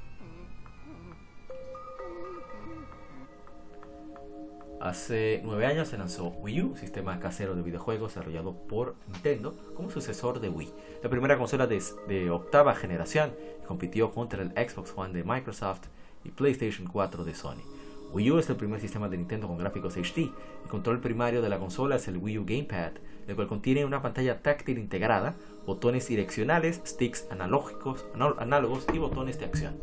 [4.84, 9.90] Hace nueve años se lanzó Wii U, sistema casero de videojuegos desarrollado por Nintendo como
[9.90, 15.14] sucesor de Wii, la primera consola de, octava generación, y compitió contra el Xbox One
[15.14, 15.86] de Microsoft
[16.22, 17.62] y PlayStation 4 de Sony.
[18.14, 20.31] Wii U es el primer sistema de Nintendo con gráficos HD.
[20.62, 22.92] El control primario de la consola es el Wii U Gamepad,
[23.27, 25.35] el cual contiene una pantalla táctil integrada,
[25.66, 28.07] botones direccionales, sticks analógicos,
[28.38, 29.74] análogos y botones de acción.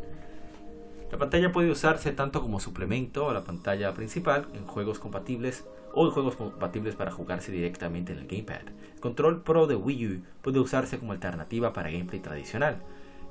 [1.12, 6.06] La pantalla puede usarse tanto como suplemento a la pantalla principal en juegos compatibles o
[6.06, 8.62] en juegos compatibles para jugarse directamente en el gamepad.
[8.96, 12.82] El control Pro de Wii U puede usarse como alternativa para gameplay tradicional.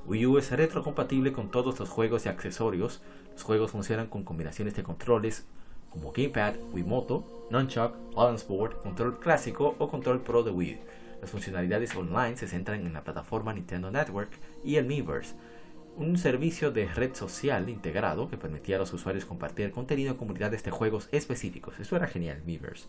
[0.07, 3.01] Wii U es retrocompatible con todos los juegos y accesorios.
[3.33, 5.47] Los juegos funcionan con combinaciones de controles
[5.90, 10.79] como Gamepad, Wiimoto, Nunchuck, Balance Board, control clásico o control Pro de Wii.
[11.21, 14.31] Las funcionalidades online se centran en la plataforma Nintendo Network
[14.64, 15.35] y el Miiverse
[15.97, 20.62] un servicio de red social integrado que permitía a los usuarios compartir contenido en comunidades
[20.62, 21.79] de juegos específicos.
[21.79, 22.87] Eso era genial, Miiverse.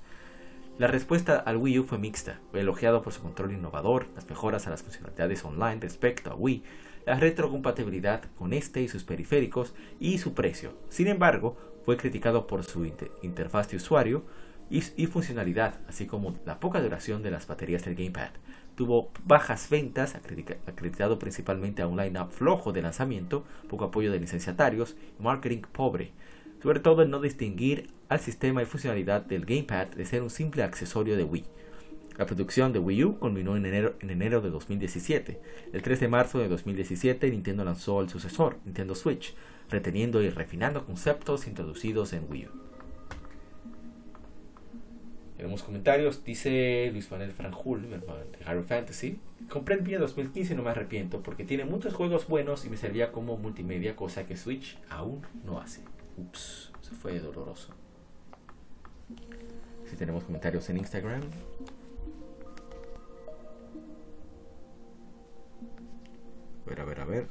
[0.78, 4.70] La respuesta al Wii U fue mixta, elogiado por su control innovador, las mejoras a
[4.70, 6.64] las funcionalidades online respecto a Wii,
[7.06, 10.74] la retrocompatibilidad con este y sus periféricos y su precio.
[10.90, 12.86] Sin embargo, fue criticado por su
[13.22, 14.24] interfaz de usuario
[14.70, 18.32] y, funcionalidad, así como la poca duración de las baterías del gamepad
[18.76, 24.96] tuvo bajas ventas, acreditado principalmente a un line-up flojo de lanzamiento, poco apoyo de licenciatarios
[25.20, 26.14] y marketing pobre.
[26.64, 30.64] Sobre todo el no distinguir al sistema y funcionalidad del gamepad de ser un simple
[30.64, 31.46] accesorio de Wii.
[32.22, 35.42] La producción de Wii U culminó en enero, en enero de 2017.
[35.74, 39.34] El 3 de marzo de 2017 Nintendo lanzó el sucesor, Nintendo Switch,
[39.72, 42.50] reteniendo y refinando conceptos introducidos en Wii U.
[45.36, 46.24] Tenemos comentarios.
[46.24, 48.00] Dice Luis Manuel Franjul, de
[48.46, 49.18] Harry Fantasy.
[49.50, 53.12] Compré el 2015 y no me arrepiento porque tiene muchos juegos buenos y me servía
[53.12, 55.82] como multimedia, cosa que Switch aún no hace.
[56.18, 57.74] Ups, se fue doloroso.
[59.90, 61.22] Si tenemos comentarios en Instagram.
[66.72, 67.28] Ver, a ver, a ver.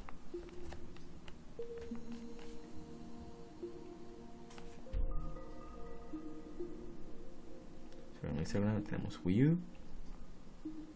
[8.22, 9.58] en Instagram tenemos Wii U.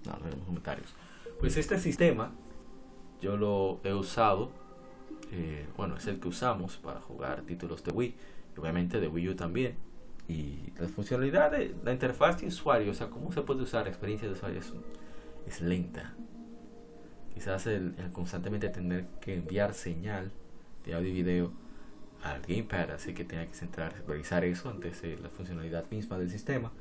[0.05, 0.95] No, no tenemos comentarios.
[1.41, 2.33] Pues este sistema
[3.21, 4.51] yo lo he usado.
[5.33, 8.15] Eh, bueno, es el que usamos para jugar títulos de Wii.
[8.59, 9.77] Obviamente de Wii U también.
[10.29, 13.91] Y la funcionalidad de la interfaz de usuario, o sea, cómo se puede usar la
[13.91, 14.61] experiencia de usuario
[15.47, 16.15] es, lenta.
[17.35, 20.31] Quizás el, constantemente tener que enviar señal
[20.87, 21.53] de audio y video
[22.23, 26.31] al gamepad hace que tenga que centrar, revisar eso antes de la funcionalidad misma del
[26.31, 26.73] sistema.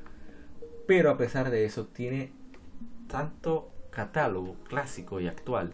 [0.88, 2.32] Pero a pesar de eso, tiene
[3.08, 5.74] tanto catálogo clásico y actual,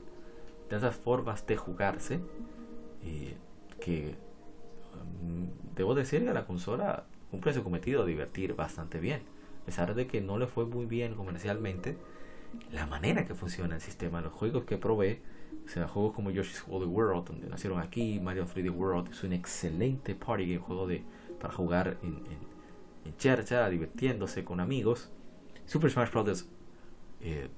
[0.69, 2.19] tantas formas de jugarse,
[3.03, 3.35] eh,
[3.79, 4.15] que
[5.23, 9.21] mm, debo decir que la consola cumple su cometido divertir bastante bien.
[9.61, 11.97] A pesar de que no le fue muy bien comercialmente,
[12.71, 15.21] la manera que funciona el sistema, los juegos que provee,
[15.65, 19.33] o sea, juegos como Yoshi's Woolly World, donde nacieron aquí, Mario 3D World, es un
[19.33, 21.03] excelente party game, juego de,
[21.39, 22.23] para jugar en,
[23.05, 25.09] en chercha, divirtiéndose con amigos.
[25.65, 26.47] Super Smash Bros.
[27.21, 27.49] Eh,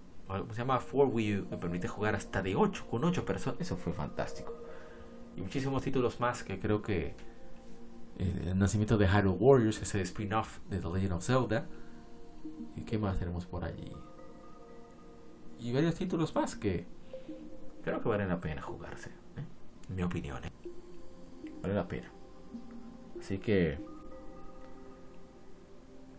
[0.52, 3.62] se llama 4 Wii me permite jugar hasta de 8 con 8 personas.
[3.62, 4.54] Eso fue fantástico.
[5.36, 7.16] Y muchísimos títulos más que creo que
[8.18, 11.68] eh, el nacimiento de Hyrule Warriors, ese spin-off de The Legend of Zelda.
[12.76, 13.92] ¿Y qué más tenemos por allí?
[15.62, 16.86] Y varios títulos más que
[17.84, 19.10] creo que valen la pena jugarse.
[19.10, 19.44] ¿eh?
[19.90, 20.42] En mi opinión.
[21.62, 22.12] Vale la pena.
[23.20, 23.78] Así que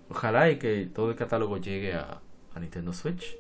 [0.09, 2.21] ojalá y que todo el catálogo llegue a,
[2.61, 3.37] Nintendo Switch.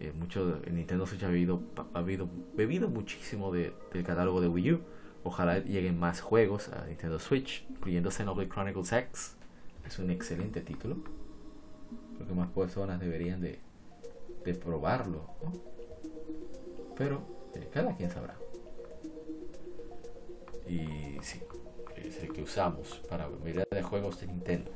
[0.00, 1.62] Eh, mucho, en Nintendo Switch ha habido,
[1.94, 4.80] ha habido bebido muchísimo de, del catálogo de Wii U.
[5.22, 9.36] Ojalá lleguen más juegos a Nintendo Switch, incluyendo Xenoblade Chronicles X.
[9.86, 10.96] Es un excelente título.
[12.16, 13.60] Creo que más personas deberían de,
[14.44, 15.22] de probarlo.
[16.96, 17.22] Pero
[17.54, 18.36] eh, cada quien sabrá.
[20.66, 21.40] Y sí,
[21.96, 24.70] es el que usamos para mirar de juegos de Nintendo.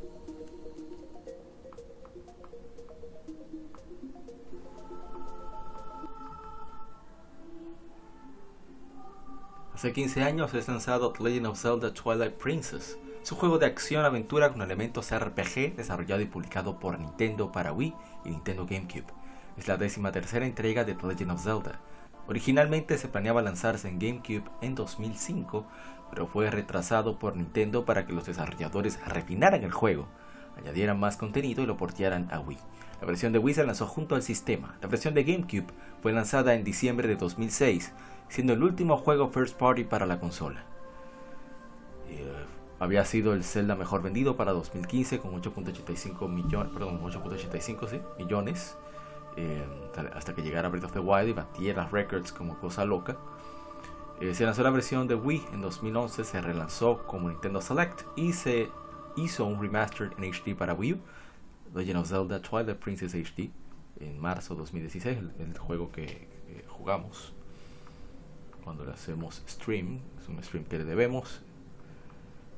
[9.74, 14.50] Hace 15 años es lanzado The Legend of Zelda Twilight Princess, su juego de acción-aventura
[14.50, 17.94] con elementos RPG desarrollado y publicado por Nintendo para Wii
[18.24, 19.23] y Nintendo GameCube.
[19.56, 21.80] Es la décima tercera entrega de The Legend of Zelda.
[22.26, 25.66] Originalmente se planeaba lanzarse en GameCube en 2005,
[26.10, 30.08] pero fue retrasado por Nintendo para que los desarrolladores refinaran el juego,
[30.56, 32.58] añadieran más contenido y lo portearan a Wii.
[33.00, 34.76] La versión de Wii se lanzó junto al sistema.
[34.80, 35.66] La versión de GameCube
[36.02, 37.92] fue lanzada en diciembre de 2006
[38.28, 40.64] siendo el último juego first party para la consola.
[42.08, 42.32] Eh,
[42.78, 48.00] había sido el Zelda mejor vendido para 2015 con 8.85 millones, perdón, 8.85 ¿sí?
[48.18, 48.76] millones.
[49.36, 49.64] Eh,
[50.14, 53.16] hasta que llegara Breath of the Wild y batiera records como cosa loca.
[54.20, 58.32] Eh, se lanzó la versión de Wii en 2011, se relanzó como Nintendo Select y
[58.32, 58.70] se
[59.16, 60.98] hizo un remaster en HD para Wii U,
[61.74, 63.50] Legend of Zelda Twilight Princess HD,
[64.00, 66.28] en marzo de 2016, el, juego que
[66.68, 67.32] jugamos
[68.62, 71.42] cuando le hacemos stream, es un stream que le debemos.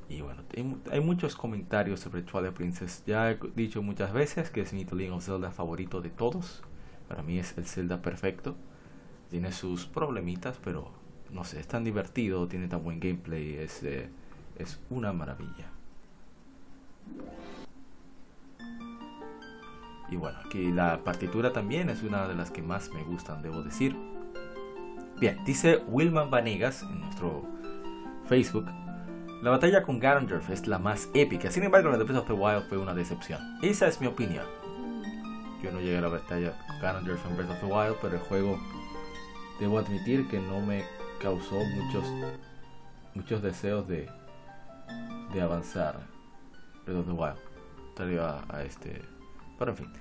[0.09, 0.41] Y bueno,
[0.89, 3.03] hay, muchos comentarios sobre Twilight Princess.
[3.05, 6.63] Ya he dicho muchas veces que es mi Legend of Zelda favorito de todos.
[7.07, 8.55] Para mí es el Zelda perfecto.
[9.29, 10.91] Tiene sus problemitas, pero
[11.31, 14.09] no sé, es tan divertido, tiene tan buen gameplay, es, eh,
[14.57, 15.71] es una maravilla.
[20.09, 23.61] Y bueno, aquí la partitura también es una de las que más me gustan, debo
[23.61, 23.95] decir.
[25.19, 27.43] Bien, dice Wilman Vanegas en nuestro
[28.27, 28.65] Facebook.
[29.41, 32.33] La batalla con Ganondorf es la más épica, sin embargo la de Breath of the
[32.33, 33.39] Wild fue una decepción.
[33.61, 34.45] Esa es mi opinión.
[35.61, 38.59] Yo no llegué a la batalla Ganondorf en Breath of the Wild, pero el juego
[39.59, 40.83] debo admitir que no me
[41.19, 42.05] causó muchos
[43.15, 44.07] muchos deseos de,
[45.33, 45.99] de avanzar
[46.85, 47.47] Breath of the Wild.
[48.19, 49.01] A, a este.
[49.57, 49.93] Pero en fin.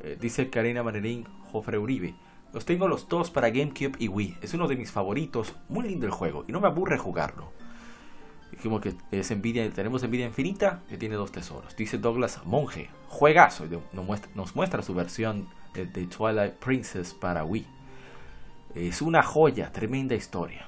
[0.00, 2.14] Eh, dice Karina Manerín Jofre Uribe.
[2.52, 4.38] Los tengo los dos para GameCube y Wii.
[4.40, 5.54] Es uno de mis favoritos.
[5.68, 6.44] Muy lindo el juego.
[6.48, 7.52] Y no me aburre jugarlo.
[8.50, 11.76] Dijimos que es envidia, tenemos envidia infinita que tiene dos tesoros.
[11.76, 12.90] Dice Douglas Monge.
[13.08, 13.64] Juegazo.
[13.92, 17.66] Muestra, nos muestra su versión de, Twilight Princess para Wii.
[18.74, 19.72] Es una joya.
[19.72, 20.66] Tremenda historia.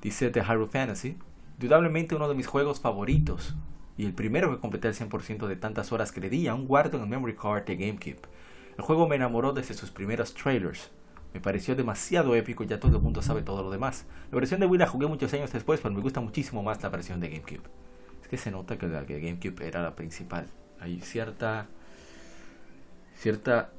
[0.00, 1.16] Dice The Hyrule Fantasy.
[1.54, 3.54] Indudablemente uno de mis juegos favoritos.
[3.96, 6.66] Y el primero que completé el 100% de tantas horas que le di a un
[6.66, 8.20] guardo en el memory card de GameCube.
[8.76, 10.90] El juego me enamoró desde sus primeros trailers.
[11.34, 14.06] Me pareció demasiado épico y ya todo el mundo sabe todo lo demás.
[14.30, 16.88] La versión de Wii la jugué muchos años después, pero me gusta muchísimo más la
[16.88, 17.62] versión de GameCube.
[18.22, 20.46] Es que se nota que la de GameCube era la principal.
[20.80, 21.68] Hay cierta.
[23.22, 23.72] Cierta.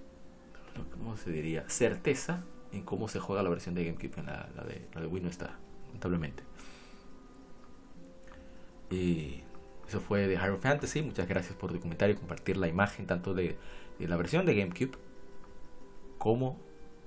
[0.92, 1.70] ¿cómo se diría?
[1.70, 4.20] certeza en cómo se juega la versión de GameCube.
[4.20, 6.44] En la, de, la de Wii no está, lamentablemente.
[8.90, 9.44] Y
[9.88, 11.02] eso fue de Hyrule Fantasy.
[11.02, 13.58] Muchas gracias por documentar y compartir la imagen tanto de
[14.00, 14.98] de la versión de GameCube
[16.18, 16.58] como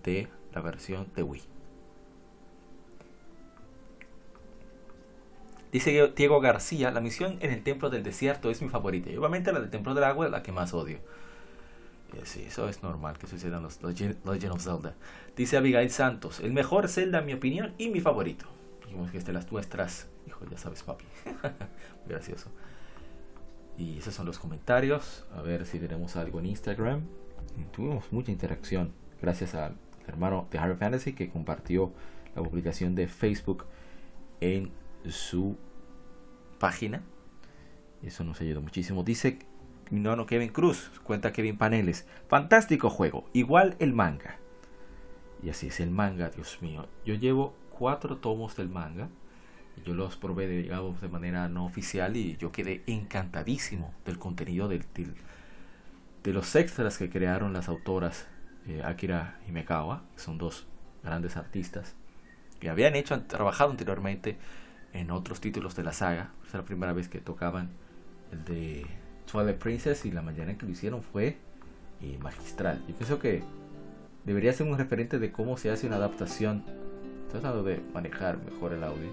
[0.04, 1.42] de la versión de Wii.
[5.72, 9.10] Dice Diego García, la misión en el Templo del Desierto es mi favorita.
[9.10, 10.98] Y obviamente la del Templo del Agua es la que más odio.
[12.24, 14.94] Sí, eso es normal que suceda en los Legend of Zelda.
[15.36, 18.46] Dice Abigail Santos, el mejor Zelda en mi opinión y mi favorito.
[18.84, 20.08] Dijimos que este las nuestras.
[20.26, 21.04] Hijo, ya sabes, papi.
[22.08, 22.50] gracioso.
[23.78, 25.24] Y esos son los comentarios.
[25.36, 27.02] A ver si tenemos algo en Instagram.
[27.72, 28.92] Tuvimos mucha interacción.
[29.20, 29.76] Gracias al
[30.06, 31.92] hermano de Harry Fantasy que compartió
[32.34, 33.66] la publicación de Facebook
[34.40, 34.70] en
[35.08, 35.56] su
[36.58, 37.02] página.
[38.02, 39.02] Eso nos ayudó muchísimo.
[39.02, 39.38] Dice
[39.90, 40.90] no, no, Kevin Cruz.
[41.02, 42.06] Cuenta Kevin Paneles.
[42.28, 43.28] Fantástico juego.
[43.32, 44.38] Igual el manga.
[45.42, 46.88] Y así es el manga, Dios mío.
[47.04, 49.08] Yo llevo cuatro tomos del manga
[49.84, 54.84] yo los probé, de, de manera no oficial y yo quedé encantadísimo del contenido del,
[56.22, 58.26] de los extras que crearon las autoras
[58.66, 60.66] eh, Akira y Mekawa, que son dos
[61.02, 61.94] grandes artistas
[62.58, 64.38] que habían hecho, trabajado anteriormente
[64.92, 66.32] en otros títulos de la saga.
[66.46, 67.70] Es la primera vez que tocaban
[68.32, 68.86] el de
[69.30, 71.36] Twilight Princess y la manera en que lo hicieron fue
[72.00, 72.82] eh, magistral.
[72.88, 73.42] Yo pienso que
[74.24, 76.64] debería ser un referente de cómo se hace una adaptación,
[77.30, 79.10] tratando de manejar mejor el audio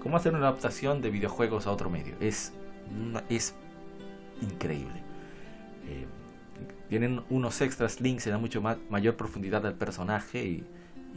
[0.00, 2.14] cómo hacer una adaptación de videojuegos a otro medio.
[2.18, 2.52] Es,
[3.28, 3.54] es
[4.40, 5.02] increíble.
[5.86, 6.06] Eh,
[6.88, 10.66] tienen unos extras links, se da mucho más, mayor profundidad al personaje y,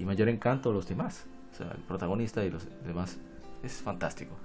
[0.06, 1.26] mayor encanto a los demás.
[1.54, 3.18] O sea, el protagonista y los demás
[3.64, 4.36] es fantástico.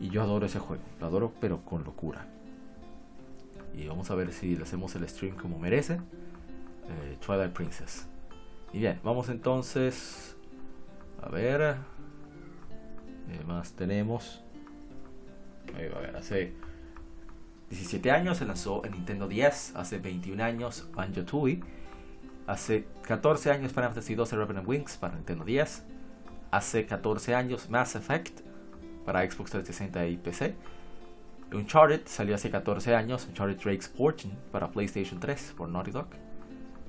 [0.00, 2.26] Y yo adoro ese juego, lo adoro pero con locura.
[3.76, 5.94] Y vamos a ver si le hacemos el stream como merece.
[5.94, 8.06] Eh, Twilight Princess.
[8.72, 10.36] Y bien, vamos entonces
[11.22, 11.76] a ver.
[13.30, 14.42] Eh, más tenemos?
[15.74, 16.52] a ver, hace
[17.70, 21.60] 17 años se lanzó en Nintendo 10, hace 21 años Banjo Tooie,
[22.46, 25.84] hace 14 años Final Fantasy 12 Revenant Wings para Nintendo 10,
[26.50, 28.40] hace 14 años Mass Effect
[29.06, 30.54] para Xbox 360 y PC,
[31.52, 36.06] Uncharted salió hace 14 años, Uncharted Drake's Fortune para PlayStation 3 por Naughty Dog.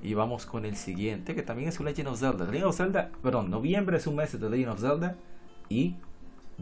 [0.02, 2.44] Y vamos con el siguiente, que también es un Legend of Zelda.
[2.44, 5.16] Legend of Zelda, perdón, noviembre es un mes de Legend of Zelda.
[5.68, 5.96] Y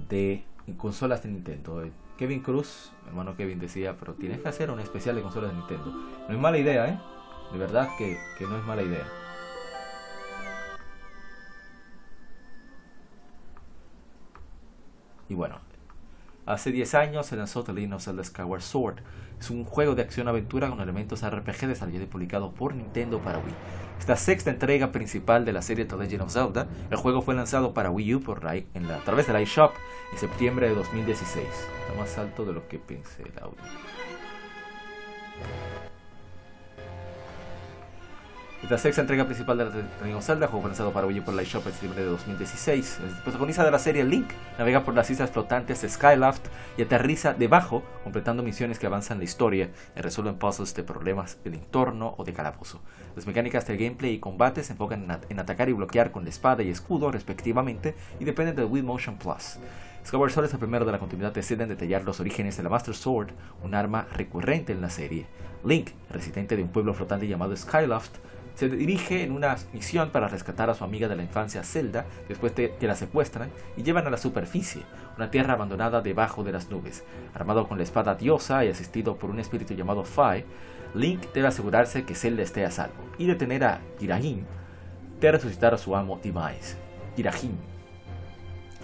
[0.09, 0.45] de
[0.77, 1.83] consolas de Nintendo.
[1.83, 5.57] Eh, Kevin Cruz, hermano Kevin decía, pero tienes que hacer un especial de consolas de
[5.57, 5.91] Nintendo.
[6.29, 7.01] No es mala idea, ¿eh?
[7.53, 9.07] De verdad que, que no es mala idea.
[15.29, 15.59] Y bueno,
[16.53, 18.97] Hace 10 años se lanzó The Legend of Zelda Skyward Sword.
[19.41, 23.55] Es un juego de acción-aventura con elementos RPG desarrollado y publicado por Nintendo para Wii.
[23.99, 27.73] Esta sexta entrega principal de la serie The Legend of Zelda, el juego fue lanzado
[27.73, 29.73] para Wii U por en la, a través de la eShop
[30.13, 31.47] en septiembre de 2016.
[31.47, 33.57] Está más alto de lo que pensé el audio.
[38.71, 41.67] La sexta entrega principal de of Zelda, juego lanzado para Wii U por la eShop
[41.67, 43.01] en septiembre de 2016.
[43.03, 46.47] El protagonista de la serie Link navega por las islas flotantes de Skyloft
[46.77, 51.55] y aterriza debajo, completando misiones que avanzan la historia y resuelven puzzles de problemas del
[51.55, 52.81] entorno o de calabozo.
[53.17, 56.63] Las mecánicas del gameplay y combate se enfocan en, atacar y bloquear con la espada
[56.63, 59.59] y escudo respectivamente y dependen del Wii Motion Plus.
[60.07, 62.63] Skyward Sword es el primero de la continuidad de Zelda en detallar los orígenes de
[62.63, 63.33] la Master Sword,
[63.65, 65.27] un arma recurrente en la serie.
[65.65, 68.19] Link, residente de un pueblo flotante llamado Skyloft,
[68.55, 72.55] se dirige en una misión para rescatar a su amiga de la infancia Zelda después
[72.55, 74.83] de que la secuestran y llevan a la superficie,
[75.17, 77.05] una tierra abandonada debajo de las nubes.
[77.35, 80.45] Armado con la espada diosa y asistido por un espíritu llamado Fai,
[80.95, 84.45] Link debe asegurarse que Zelda esté a salvo y detener a Girahim
[85.21, 86.77] de resucitar a su amo Demise.
[87.17, 87.73] Girahim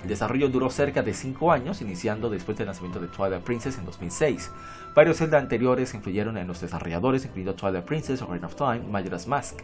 [0.03, 3.85] el desarrollo duró cerca de 5 años, iniciando después del lanzamiento de Twilight Princess en
[3.85, 4.51] 2006.
[4.99, 9.29] Varios Zelda anteriores influyeron en los desarrolladores, incluido Twilight Princess, Ocarina of Time y Majora's
[9.29, 9.61] Mask.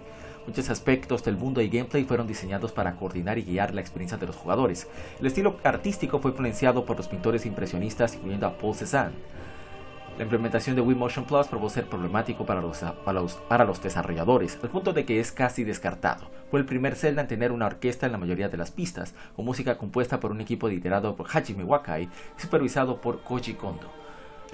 [0.47, 4.28] Muchos aspectos del mundo y gameplay fueron diseñados para coordinar y guiar la experiencia de
[4.28, 4.87] los jugadores.
[5.18, 9.16] El estilo artístico fue influenciado por los pintores impresionistas, incluyendo a Paul Cézanne.
[10.18, 12.78] La implementación de Wii Motion Plus probó ser problemático para los,
[13.49, 16.30] para, los, desarrolladores, al punto de que es casi descartado.
[16.49, 19.45] Fue el primer Zelda en tener una orquesta en la mayoría de las pistas, con
[19.45, 24.03] música compuesta por un equipo liderado por Hajime Wakai supervisado por Koji Kondo.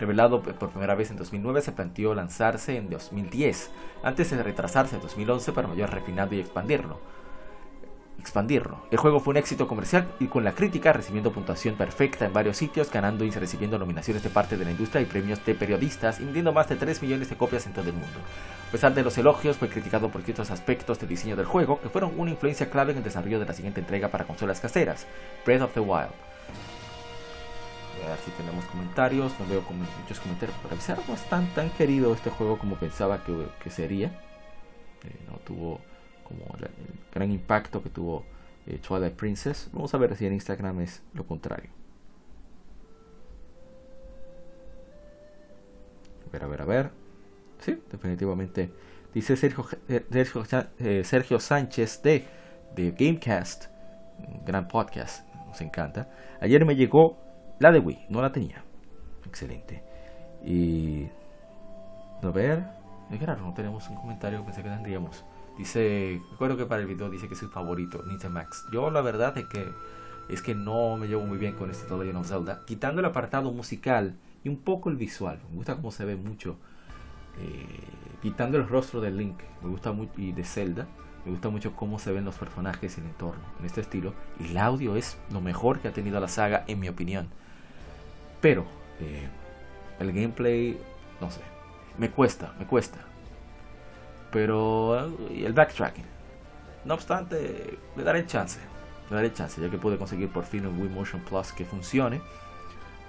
[0.00, 3.70] Revelado por primera vez en 2009, se planteó lanzarse en 2010,
[4.02, 6.98] antes de retrasarse en 2011 para mayor refinado y expandirlo
[8.20, 8.78] expandirlo.
[8.90, 12.58] El juego fue un éxito comercial y con la crítica recibiendo puntuación perfecta en varios
[12.58, 16.24] sitios, ganando y recibiendo nominaciones de parte de la industria y premios de periodistas, y
[16.24, 18.18] vendiendo más de 3 millones de copias en todo el mundo.
[18.68, 21.88] A pesar de los elogios, fue criticado por ciertos aspectos del diseño del juego que
[21.88, 25.06] fueron una influencia clave en el desarrollo de la siguiente entrega para consolas caseras,
[25.44, 26.29] Breath of the Wild.
[28.04, 29.62] A ver si tenemos comentarios, no veo
[30.00, 34.08] muchos comentarios, pero avisar no es tan, tan querido este juego como pensaba que, sería.
[35.04, 35.80] Eh, no tuvo
[36.24, 36.68] como el
[37.12, 38.24] gran impacto que tuvo
[38.66, 39.68] eh, Twilight Princess.
[39.72, 41.70] Vamos a ver si en Instagram es lo contrario.
[46.26, 46.90] A ver, a ver, a ver.
[47.58, 48.70] Sí, definitivamente.
[49.12, 50.06] Dice Sergio, eh,
[50.78, 52.24] eh, Sergio, Sánchez de,
[52.76, 53.66] de Gamecast,
[54.18, 56.08] un gran podcast, nos encanta.
[56.40, 57.18] Ayer me llegó
[57.60, 58.64] la de Wii, no la tenía.
[59.24, 59.84] Excelente.
[60.44, 61.06] Y.
[62.22, 62.64] A ver.
[63.10, 65.24] Es raro, no tenemos un comentario, pensé que tendríamos.
[65.58, 68.64] Dice, recuerdo que para el video dice que es su favorito, Max.
[68.72, 69.68] Yo la verdad es que
[70.28, 72.60] es que no me llevo muy bien con este The Legend of Zelda.
[72.66, 75.40] Quitando el apartado musical y un poco el visual.
[75.50, 76.56] Me gusta cómo se ve mucho.
[77.40, 77.66] Eh,
[78.22, 80.86] quitando el rostro de Link, me gusta mucho y de Zelda.
[81.24, 84.14] Me gusta mucho cómo se ven los personajes y el entorno en este estilo.
[84.38, 87.28] Y el audio es lo mejor que ha tenido la saga, en mi opinión.
[88.40, 88.64] Pero
[89.00, 89.28] eh,
[89.98, 90.80] el gameplay,
[91.20, 91.40] no sé,
[91.98, 92.98] me cuesta, me cuesta
[94.30, 96.04] pero eh, el backtracking.
[96.84, 98.58] No obstante, le daré chance,
[99.10, 102.16] le daré chance, ya que pude conseguir por fin un Wii Motion Plus que funcione.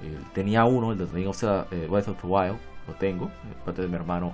[0.01, 2.57] Eh, tenía uno, el de Ring of eh, Breath of the Wild,
[2.87, 3.31] lo tengo,
[3.63, 4.33] parte de mi hermano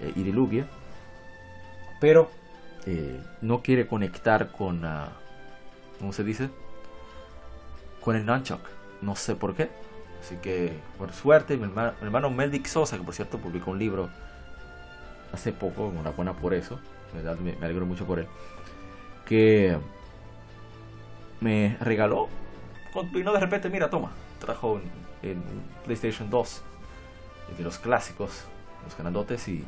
[0.00, 0.66] eh, Irilugia,
[2.00, 2.30] pero
[3.42, 5.10] no quiere conectar con, uh,
[5.98, 6.48] ¿cómo se dice?
[8.00, 8.62] Con el nunchuck,
[9.02, 9.70] no sé por qué.
[10.20, 12.34] Así que, por suerte, mi hermano, mi hermano
[12.66, 14.10] Sosa, que por cierto publicó un libro
[15.32, 16.78] hace poco, enhorabuena por eso,
[17.14, 18.26] me, me alegro mucho por él,
[19.24, 19.78] que
[21.40, 22.28] me regaló,
[23.12, 24.80] vino de repente, mira, toma, trajo
[25.22, 25.42] en,
[25.84, 26.62] PlayStation 2
[27.56, 28.44] de los clásicos,
[28.84, 29.64] los grandotes y,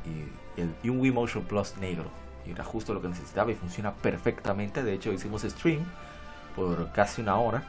[0.83, 2.11] y, un Wii Motion Plus negro.
[2.47, 4.83] Y era justo lo que necesitaba y funciona perfectamente.
[4.83, 5.85] De hecho, hicimos stream
[6.57, 7.63] por casi una hora.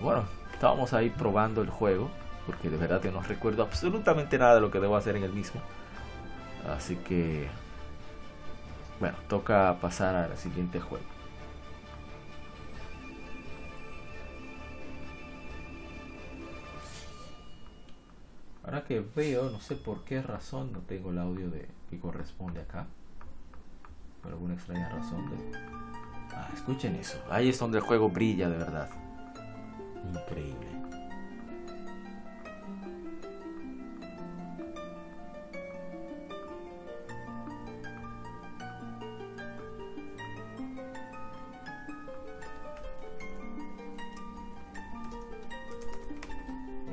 [0.00, 2.10] Bueno, estábamos ahí probando el juego.
[2.48, 5.34] Porque de verdad que no recuerdo absolutamente nada de lo que debo hacer en el
[5.34, 5.60] mismo.
[6.74, 7.46] Así que,
[9.00, 11.04] bueno, toca pasar al siguiente juego.
[18.64, 22.62] Ahora que veo, no sé por qué razón no tengo el audio de que corresponde
[22.62, 22.86] acá.
[24.22, 25.26] Por alguna extraña razón.
[26.32, 27.22] Ah, escuchen eso.
[27.28, 28.88] Ahí es donde el juego brilla de verdad.
[30.14, 30.78] Increíble.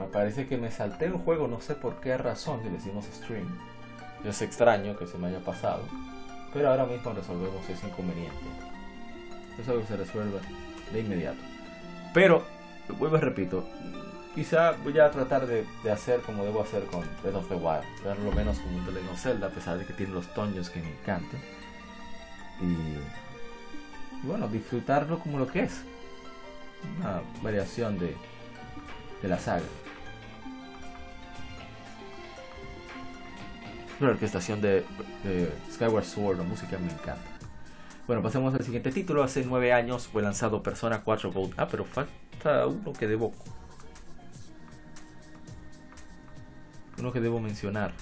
[0.05, 3.05] me parece que me salté un juego, no sé por qué razón, si le decimos
[3.05, 3.47] stream.
[4.23, 5.83] Es extraño que se me haya pasado,
[6.53, 8.35] pero ahora mismo resolvemos ese inconveniente.
[9.59, 10.39] Es algo que se resuelve
[10.91, 11.39] de inmediato.
[12.13, 12.43] Pero,
[12.93, 13.65] vuelvo y repito,
[14.33, 17.83] quizá voy a tratar de, hacer como debo hacer con Breath of the Wild,
[18.23, 20.91] lo menos como un The Zelda, a pesar de que tiene los toños que me
[20.91, 21.39] encantan.
[22.61, 25.83] Y, bueno, disfrutarlo como lo que es.
[26.99, 28.15] Una variación de,
[29.21, 29.63] de la saga.
[33.99, 34.85] La orquestación de,
[35.23, 37.34] de Skyward Sword, la música me encanta.
[38.07, 39.23] Bueno, pasemos al siguiente título.
[39.23, 41.55] Hace nueve años fue lanzado Persona 4 Gold.
[41.57, 43.33] Ah, pero falta uno que debo.
[46.99, 47.93] Uno que debo mencionar.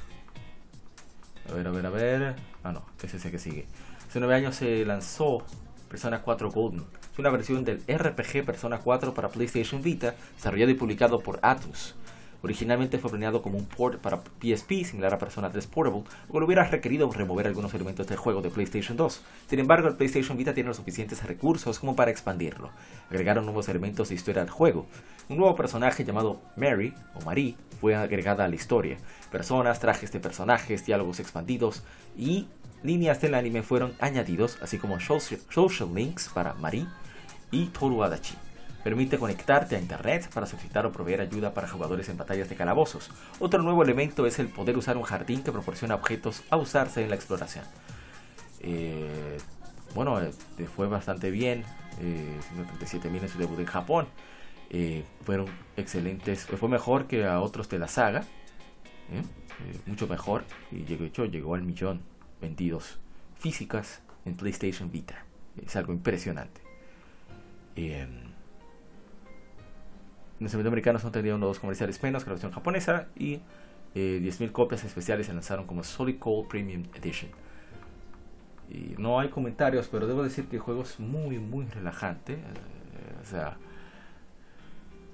[1.49, 2.35] A ver, a ver, a ver.
[2.63, 3.65] Ah, no, ese es el que sigue.
[4.05, 5.45] Hace nueve años se lanzó
[5.87, 6.85] Persona 4 Golden.
[7.13, 11.95] Es una versión del RPG Persona 4 para PlayStation Vita, desarrollado y publicado por Atlus.
[12.43, 16.65] Originalmente fue planeado como un port para PSP, similar a Persona 3 Portable, lo hubiera
[16.65, 19.21] requerido remover algunos elementos del juego de PlayStation 2.
[19.49, 22.71] Sin embargo, el PlayStation Vita tiene los suficientes recursos como para expandirlo.
[23.09, 24.87] Agregaron nuevos elementos de historia al juego.
[25.29, 28.97] Un nuevo personaje llamado Mary, o Marie, fue agregada a la historia.
[29.31, 31.83] Personas, trajes de personajes, diálogos expandidos
[32.17, 32.49] y
[32.83, 36.87] líneas del anime fueron añadidos, así como social links para Marie
[37.51, 38.35] y Toru Adachi.
[38.83, 43.09] Permite conectarte a internet para solicitar o proveer ayuda para jugadores en batallas de calabozos.
[43.39, 47.09] Otro nuevo elemento es el poder usar un jardín que proporciona objetos a usarse en
[47.09, 47.63] la exploración.
[48.59, 49.37] Eh,
[49.95, 50.31] bueno, eh,
[50.75, 51.63] fue bastante bien.
[52.01, 52.39] Eh,
[52.79, 54.07] 37.000 en su debut en Japón.
[54.69, 56.45] Eh, fueron excelentes.
[56.45, 58.23] Fue mejor que a otros de la saga.
[59.85, 60.43] mucho mejor.
[60.71, 62.01] Y llegó, hecho, llegó al millón
[62.41, 62.99] vendidos
[63.37, 65.25] físicas en PlayStation Vita.
[65.63, 66.61] Es algo impresionante.
[70.39, 73.39] En el segmento americano son tenido unos dos comerciales menos que la versión japonesa y
[73.95, 77.31] eh, 10.000 copias especiales se lanzaron como Solid Cold Premium Edition.
[78.69, 82.33] Y no hay comentarios, pero debo decir que el juego es muy, muy relajante.
[82.33, 82.37] Eh,
[83.21, 83.57] o sea,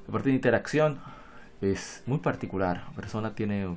[0.07, 0.99] la parte de interacción
[1.61, 2.83] es muy particular.
[2.87, 3.75] La persona tiene.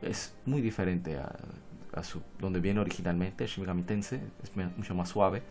[0.00, 3.46] es muy diferente a, su, donde viene originalmente.
[3.46, 5.42] Shin Megami Tensei es mucho más suave.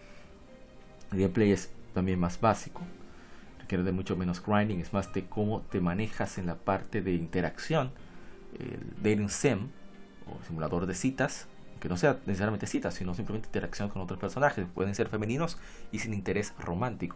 [1.11, 2.81] El gameplay es también más básico
[3.69, 7.13] requiere de mucho menos grinding, es más de cómo te manejas en la parte de
[7.13, 7.91] interacción.
[8.57, 9.67] El dating sim
[10.25, 11.47] o simulador de citas,
[11.79, 14.65] que no sea necesariamente citas, sino simplemente interacción con otros personajes.
[14.73, 15.59] Pueden ser femeninos
[15.91, 17.15] y sin interés romántico.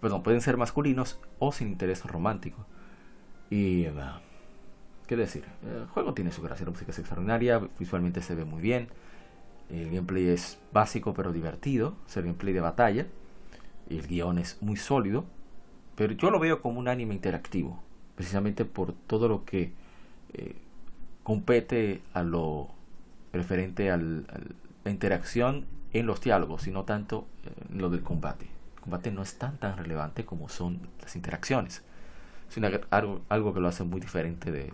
[0.00, 2.66] Perdón, pueden ser masculinos o sin interés romántico.
[3.48, 3.86] Y.
[3.86, 4.18] Uh,
[5.06, 5.44] ¿Qué decir?
[5.62, 8.88] El juego tiene su gracia, la música es extraordinaria, visualmente se ve muy bien.
[9.70, 13.06] El gameplay es básico pero divertido, es el gameplay de batalla
[13.88, 15.24] el guion es muy sólido,
[15.94, 17.82] pero yo lo veo como un anime interactivo,
[18.14, 19.72] precisamente por todo lo que
[20.32, 20.56] eh,
[21.22, 22.68] compete a lo
[23.32, 27.26] referente a la interacción en los diálogos y no tanto
[27.70, 28.46] en lo del combate.
[28.76, 31.82] El combate no es tan tan relevante como son las interacciones.
[32.48, 32.56] Es
[32.90, 34.72] algo, algo, que lo hace muy diferente de,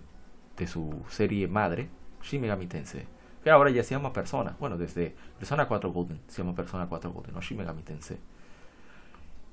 [0.67, 1.89] su serie madre,
[2.23, 3.07] Shin Tensei,
[3.43, 4.57] que ahora ya se llama Persona.
[4.61, 8.19] Bueno, desde Persona 4 Golden se llama Persona 4 Golden, no Shin Tensei.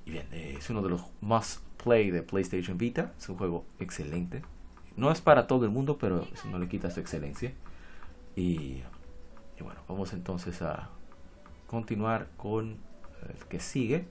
[0.06, 3.14] Y bien, eh, es uno de los must play de PlayStation Vita.
[3.18, 4.42] Es un juego excelente.
[4.96, 7.54] No es para todo el mundo, pero eso no le quita su excelencia.
[8.36, 8.82] Y,
[9.60, 10.90] bueno, vamos entonces a
[11.68, 12.78] continuar con
[13.28, 14.06] el que sigue.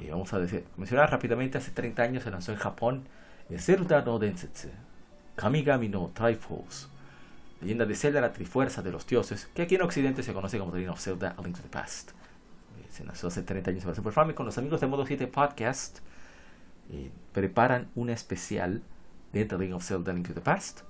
[0.00, 3.04] Y vamos a decir, mencionar rápidamente, hace 30 años se lanzó en Japón
[3.58, 4.68] Zelda no Densetsu,
[5.36, 6.88] Kamigami no Triforce,
[7.60, 10.72] leyenda de Zelda, la Trifuerza de los Dioses, que aquí en Occidente se conoce como
[10.72, 12.10] The Legend Zelda A Link to the Past
[12.96, 14.46] se hace 30 años para Super Famicom.
[14.46, 15.98] Los amigos de Modo 7 Podcast
[16.90, 18.82] eh, preparan un especial
[19.32, 20.80] de The Legend of Zelda Link to the Past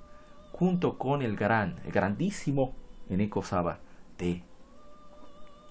[0.52, 2.74] junto con el gran, el grandísimo
[3.10, 3.80] Eneko Saba
[4.18, 4.42] de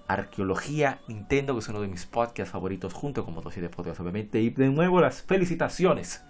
[0.07, 4.41] Arqueología Nintendo, que es uno de mis podcasts favoritos, junto con Modo 7 Podcast, obviamente.
[4.41, 6.21] Y de nuevo, las felicitaciones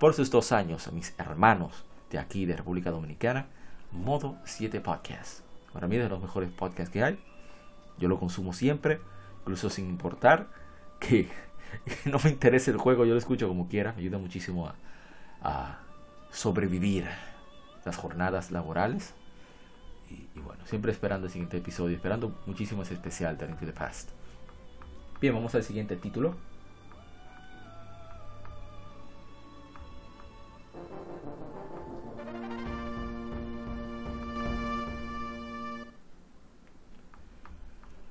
[0.00, 3.46] por sus dos años a mis hermanos de aquí, de República Dominicana.
[3.92, 5.40] Modo 7 Podcast.
[5.72, 7.18] Para mí es de los mejores podcasts que hay.
[7.98, 9.00] Yo lo consumo siempre
[9.40, 10.48] incluso sin importar
[10.98, 11.28] que
[12.04, 14.72] no me interese el juego, yo lo escucho como quiera, me ayuda muchísimo
[15.42, 15.78] a,
[16.30, 17.08] sobrevivir
[17.84, 19.14] las jornadas laborales.
[20.08, 23.72] Y, bueno, siempre esperando el siguiente episodio, esperando muchísimo ese especial de Link to the
[23.72, 24.10] Past.
[25.20, 26.36] Bien, vamos al siguiente título.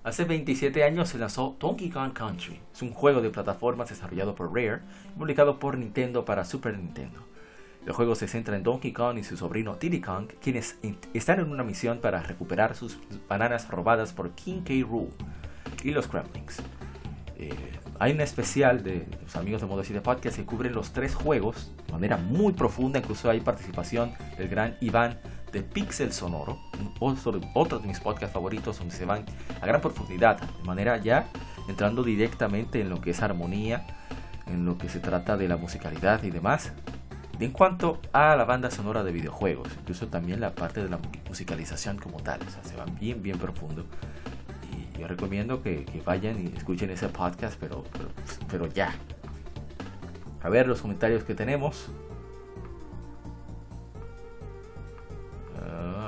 [0.10, 2.60] Hace 27 años se lanzó Donkey Kong Country.
[2.74, 7.20] Es un juego de plataformas desarrollado por Rare y publicado por Nintendo para Super Nintendo.
[7.86, 10.80] El juego se centra en Donkey Kong y su sobrino Diddy Kong, quienes
[11.14, 12.98] están en una misión para recuperar sus
[13.28, 14.74] bananas robadas por King K.
[14.82, 15.10] Rool
[15.84, 16.64] y los Kremlings.
[17.38, 17.54] Eh,
[18.00, 21.72] hay un especial de los amigos de Modo de Podcast que cubren los tres juegos
[21.86, 22.98] de manera muy profunda.
[22.98, 25.20] Incluso hay participación del gran Iván
[25.52, 26.60] de Pixel Sonoro,
[27.00, 29.26] otro de mis podcasts favoritos donde se van
[29.62, 31.28] a gran profundidad, de manera ya
[31.68, 33.86] entrando directamente en lo que es armonía,
[34.48, 36.74] en lo que se trata de la musicalidad y demás.
[37.40, 41.98] en cuanto a la banda sonora de videojuegos, incluso también la parte de la musicalización
[41.98, 43.86] como tal, o sea, se van bien, bien profundo.
[44.74, 48.10] Y yo recomiendo que, vayan y escuchen ese podcast, pero, pero,
[48.50, 48.94] pero ya.
[50.42, 51.90] A ver los comentarios que tenemos.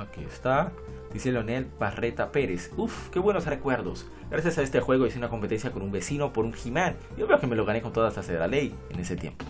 [0.00, 0.72] Aquí está.
[1.12, 2.70] Dice Leonel Barreta Pérez.
[2.76, 4.06] Uf, qué buenos recuerdos.
[4.30, 6.96] Gracias a este juego hice una competencia con un vecino por un He-Man.
[7.18, 9.44] Yo creo que me lo gané con todas las de la ley en ese tiempo.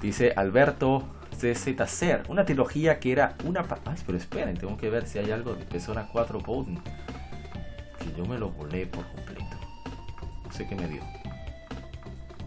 [0.00, 1.04] Dice Alberto
[1.40, 3.64] CZ Una trilogía que era una...
[3.84, 6.80] Ay, pero esperen, tengo que ver si hay algo de Persona 4 Golden.
[7.98, 9.56] Que yo me lo volé por completo.
[10.44, 11.02] No sé qué me dio.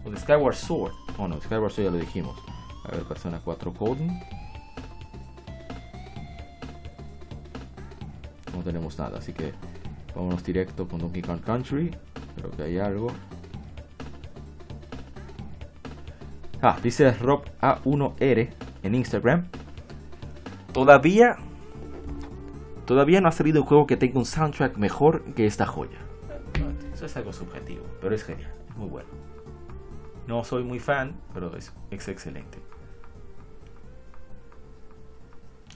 [0.04, 0.92] Un Skyward Sword.
[1.16, 2.38] Oh no, Skyward Sword ya lo dijimos.
[2.84, 4.20] A ver, Persona 4 Golden.
[8.62, 9.52] Tenemos nada, así que
[10.14, 11.96] vámonos directo con Donkey Kong Country.
[12.36, 13.08] Creo que hay algo.
[16.62, 18.50] Ah, dice Rob A1R
[18.82, 19.48] en Instagram.
[20.72, 21.36] Todavía
[22.86, 25.98] Todavía no ha salido un juego que tenga un soundtrack mejor que esta joya.
[26.92, 29.08] Eso es algo subjetivo, pero es genial, muy bueno.
[30.26, 32.58] No soy muy fan, pero es, es excelente.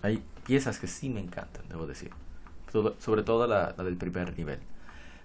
[0.03, 2.12] Hay piezas que sí me encantan, debo decir
[2.99, 4.59] sobre todo la, del primer nivel.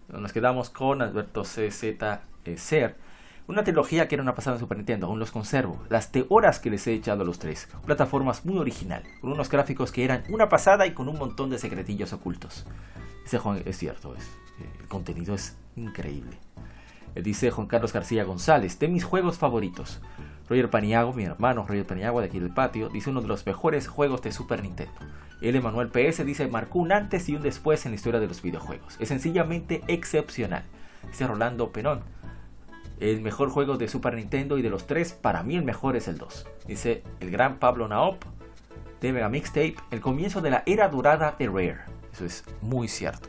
[0.09, 2.95] Nos quedamos con Alberto CZ eh, Ser,
[3.47, 5.83] una trilogía que era una pasada en Super Nintendo, aún los conservo.
[5.89, 9.91] Las horas que les he echado a los tres, plataformas muy original, con unos gráficos
[9.91, 12.65] que eran una pasada y con un montón de secretillos ocultos.
[13.41, 14.23] Juan, es cierto, es,
[14.59, 16.37] eh, el contenido es increíble.
[17.15, 20.01] Eh, dice Juan Carlos García González, de mis juegos favoritos.
[20.49, 23.87] Roger Paniago, mi hermano Roger Paniago de aquí del patio, dice uno de los mejores
[23.87, 24.93] juegos de Super Nintendo.
[25.41, 28.41] El Emanuel PS dice marcó un antes y un después en la historia de los
[28.41, 28.95] videojuegos.
[28.99, 30.63] Es sencillamente excepcional.
[31.09, 32.01] Dice Rolando Penón.
[32.99, 36.07] El mejor juego de Super Nintendo y de los tres, para mí el mejor es
[36.07, 36.45] el 2.
[36.67, 38.23] Dice el gran Pablo Naop
[39.01, 41.79] de Mega Mixtape, el comienzo de la era dorada de Rare.
[42.13, 43.27] Eso es muy cierto.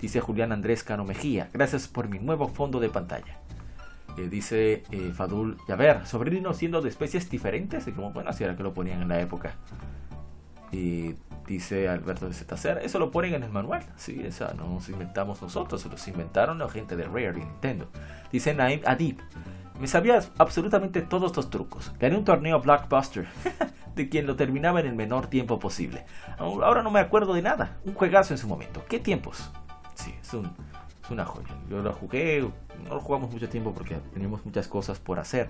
[0.00, 3.38] Dice Julián Andrés Cano Mejía, gracias por mi nuevo fondo de pantalla.
[4.16, 8.56] Eh, dice eh, Fadul Yaver, sobrino siendo de especies diferentes, y como bueno, así era
[8.56, 9.54] que lo ponían en la época.
[10.72, 11.14] Y
[11.46, 13.84] dice Alberto de Zetacer, eso lo ponen en el manual.
[13.96, 17.88] Sí, esa no nos inventamos nosotros, los inventaron la gente de Rare y Nintendo.
[18.30, 19.18] Dice Naim Adib,
[19.80, 21.92] me sabía absolutamente todos los trucos.
[21.98, 23.26] Gané un torneo Blockbuster,
[23.96, 26.04] de quien lo terminaba en el menor tiempo posible.
[26.38, 27.78] Ahora no me acuerdo de nada.
[27.84, 28.84] Un juegazo en su momento.
[28.88, 29.50] ¿Qué tiempos?
[29.94, 30.34] Sí, es
[31.10, 31.48] una joya.
[31.68, 32.46] Yo lo jugué,
[32.84, 35.48] no lo jugamos mucho tiempo porque teníamos muchas cosas por hacer.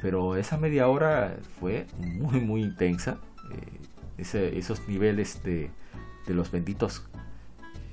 [0.00, 3.18] Pero esa media hora fue muy, muy intensa.
[3.52, 3.80] Eh,
[4.20, 5.70] esos niveles de,
[6.26, 7.02] los benditos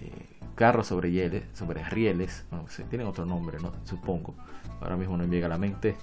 [0.02, 2.46] eh, carros sobre, rieles, sobre rieles,
[2.90, 3.72] tienen otro nombre, ¿no?
[3.84, 4.36] supongo,
[4.80, 5.96] ahora mismo no me llega a la mente,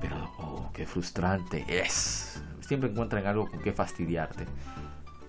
[0.00, 2.42] pero oh, qué frustrante es.
[2.60, 4.44] Siempre encuentran algo con que fastidiarte.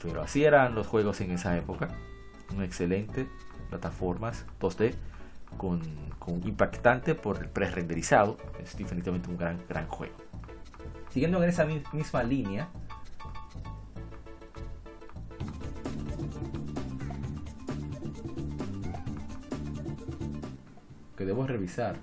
[0.02, 1.90] Pero así eran los juegos en esa época.
[2.56, 3.28] Un excelente
[3.70, 4.94] plataformas 2D
[5.58, 5.82] con,
[6.20, 8.38] con impactante por el pre-renderizado.
[8.62, 10.16] Es definitivamente un gran, gran juego.
[11.12, 12.70] Siguiendo en esa misma línea,
[21.20, 21.98] que debo revisar.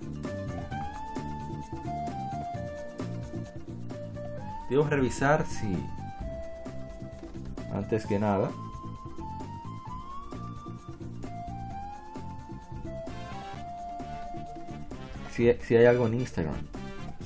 [4.69, 5.75] Debo revisar si,
[7.73, 8.51] antes que nada,
[15.31, 16.53] si, si hay algo en Instagram.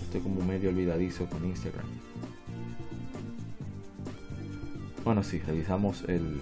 [0.02, 1.88] Estoy como medio olvidadizo con Instagram.
[5.04, 6.40] Bueno, si revisamos el,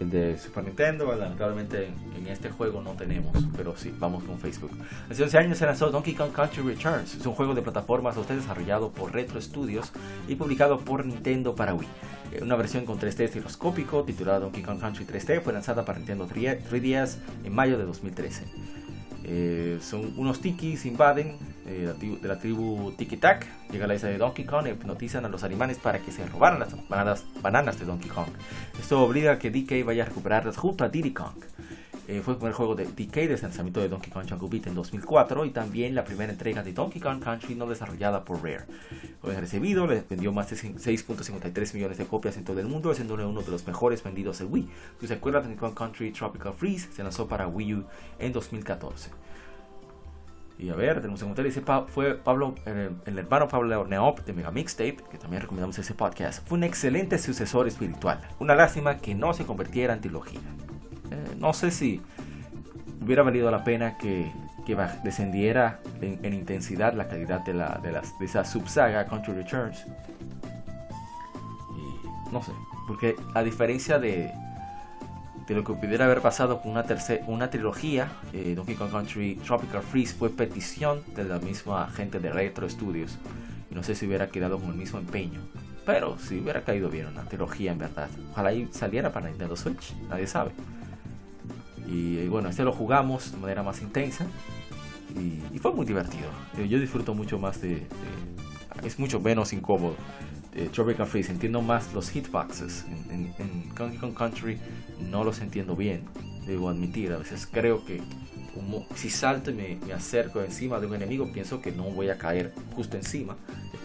[0.00, 4.70] el de Super Nintendo, lamentablemente en este juego no tenemos, pero sí, vamos con Facebook.
[5.10, 7.14] Hace 11 años se lanzó Donkey Kong Country Returns.
[7.14, 9.92] Es un juego de plataformas usted desarrollado por Retro Studios
[10.28, 11.88] y publicado por Nintendo para Wii.
[12.32, 16.28] Eh, una versión con 3D estereoscópico titulada Donkey Kong Country 3D fue lanzada para Nintendo
[16.28, 18.44] 3DS en mayo de 2013.
[19.28, 24.18] Eh, son unos tikis invaden eh, de la tribu Tiki Tak, llega la isla de
[24.18, 27.86] Donkey Kong y hipnotizan a los animales para que se robaran las bananas, bananas de
[27.86, 28.28] Donkey Kong.
[28.78, 31.42] Esto obliga a que DK vaya a recuperarlas junto a Diddy Kong.
[32.08, 34.68] Eh, fue el primer juego de DK desde el lanzamiento de Donkey Kong Jungle Beat
[34.68, 38.64] en 2004 y también la primera entrega de Donkey Kong Country no desarrollada por Rare.
[39.20, 43.14] Fue recibido, le vendió más de 6.53 millones de copias en todo el mundo, siendo
[43.14, 44.68] uno de los mejores vendidos en Wii.
[45.00, 47.84] Si se acuerdan, Donkey Kong Country Tropical Freeze se lanzó para Wii U
[48.20, 49.10] en 2014.
[50.58, 54.50] Y a ver, tenemos un comentario, dice fue Pablo, el, hermano Pablo Neop de Mega
[54.50, 56.46] Mixtape, que también recomendamos ese podcast.
[56.48, 58.20] Fue un excelente sucesor espiritual.
[58.38, 60.40] Una lástima que no se convirtiera en trilogía.
[61.10, 62.00] Eh, no sé si
[63.02, 64.30] hubiera valido la pena que,
[65.04, 69.86] descendiera en, intensidad la calidad de, la, de, las, de esa subsaga Country Returns.
[71.70, 72.50] Y no sé,
[72.88, 74.32] porque a diferencia de,
[75.46, 79.36] de lo que pudiera haber pasado con una, tercera, una trilogía, eh, Donkey Kong Country
[79.36, 83.18] Tropical Freeze fue petición de la misma gente de Retro Studios.
[83.70, 85.40] Y no sé si hubiera quedado con el mismo empeño.
[85.84, 88.08] Pero si hubiera caído bien una trilogía en verdad.
[88.32, 90.50] Ojalá y saliera para Nintendo Switch, nadie sabe.
[91.86, 94.26] Y, bueno, este lo jugamos de manera más intensa
[95.14, 96.28] y, fue muy divertido.
[96.58, 97.86] Eh, yo disfruto mucho más de,
[98.84, 99.96] es mucho menos incómodo.
[100.54, 102.84] de Tropical Freeze, entiendo más los hitboxes.
[103.10, 104.58] En, en, Donkey Kong Country
[105.10, 106.04] no los entiendo bien,
[106.46, 107.12] debo admitir.
[107.12, 108.00] A veces creo que
[108.54, 112.08] como si salto y me, me, acerco encima de un enemigo, pienso que no voy
[112.08, 113.36] a caer justo encima.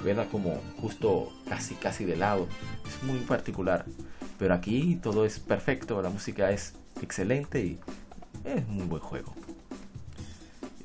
[0.03, 2.47] Queda como justo casi casi de lado.
[2.87, 3.85] Es muy particular.
[4.39, 7.79] Pero aquí todo es perfecto, la música es excelente y
[8.43, 9.33] es un buen juego.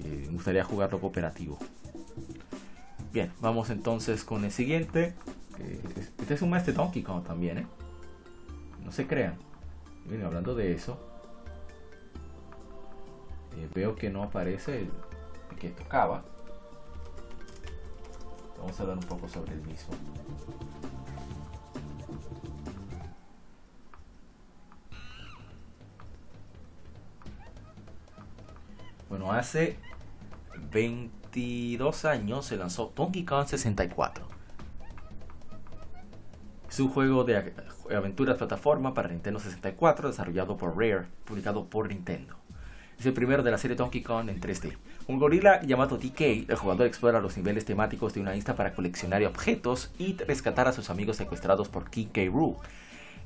[0.05, 1.59] Eh, me gustaría jugarlo cooperativo.
[3.13, 5.15] Bien, vamos entonces con el siguiente.
[6.19, 7.67] este es un mes de Donkey Kong también, ¿eh?
[8.85, 9.37] No se crean.
[10.05, 10.99] Bien, hablando de eso,
[13.57, 14.91] eh, veo que no aparece el,
[15.59, 16.23] que tocaba.
[18.59, 19.95] Vamos a hablar un poco sobre el mismo.
[29.09, 29.77] Bueno, hace
[30.73, 34.27] 22 años se lanzó Donkey Kong 64.
[36.69, 37.55] Es un juego de
[37.95, 42.35] aventuras plataforma para Nintendo 64 desarrollado por Rare, publicado por Nintendo.
[42.99, 44.77] Es el primero de la serie Donkey Kong en 3D.
[45.07, 49.23] Un gorila llamado DK, el jugador explora los niveles temáticos de una isla para coleccionar
[49.25, 52.23] objetos y rescatar a sus amigos secuestrados por King K.
[52.25, 52.57] Rool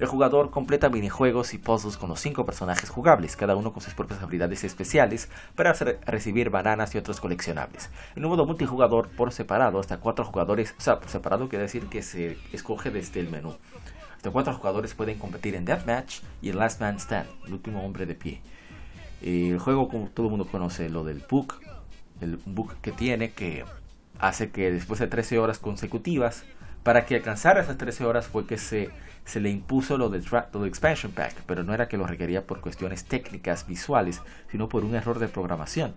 [0.00, 3.92] el jugador completa minijuegos y puzzles con los cinco personajes jugables, cada uno con sus
[3.92, 7.90] propias habilidades especiales para recibir bananas y otros coleccionables.
[8.16, 11.84] En un modo multijugador por separado, hasta cuatro jugadores, o sea, por separado quiere decir
[11.88, 13.54] que se escoge desde el menú.
[14.16, 18.06] Hasta cuatro jugadores pueden competir en Deathmatch y en Last Man Stand, el último hombre
[18.06, 18.40] de pie.
[19.20, 21.60] El juego, como todo el mundo conoce, lo del bug,
[22.22, 23.66] el bug que tiene que
[24.18, 26.44] hace que después de 13 horas consecutivas,
[26.82, 28.88] para que alcanzara esas 13 horas fue que se
[29.30, 30.24] se le impuso lo del,
[30.66, 34.20] expansion pack, pero no era que lo requería por cuestiones técnicas visuales,
[34.50, 35.94] sino por un error de programación.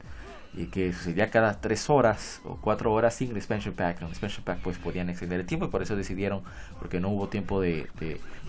[0.56, 4.04] Y que sucedía cada 3 horas o 4 horas sin el expansion pack.
[4.04, 6.44] el expansion pack pues podían extender el tiempo y por eso decidieron,
[6.78, 7.88] porque no hubo tiempo de,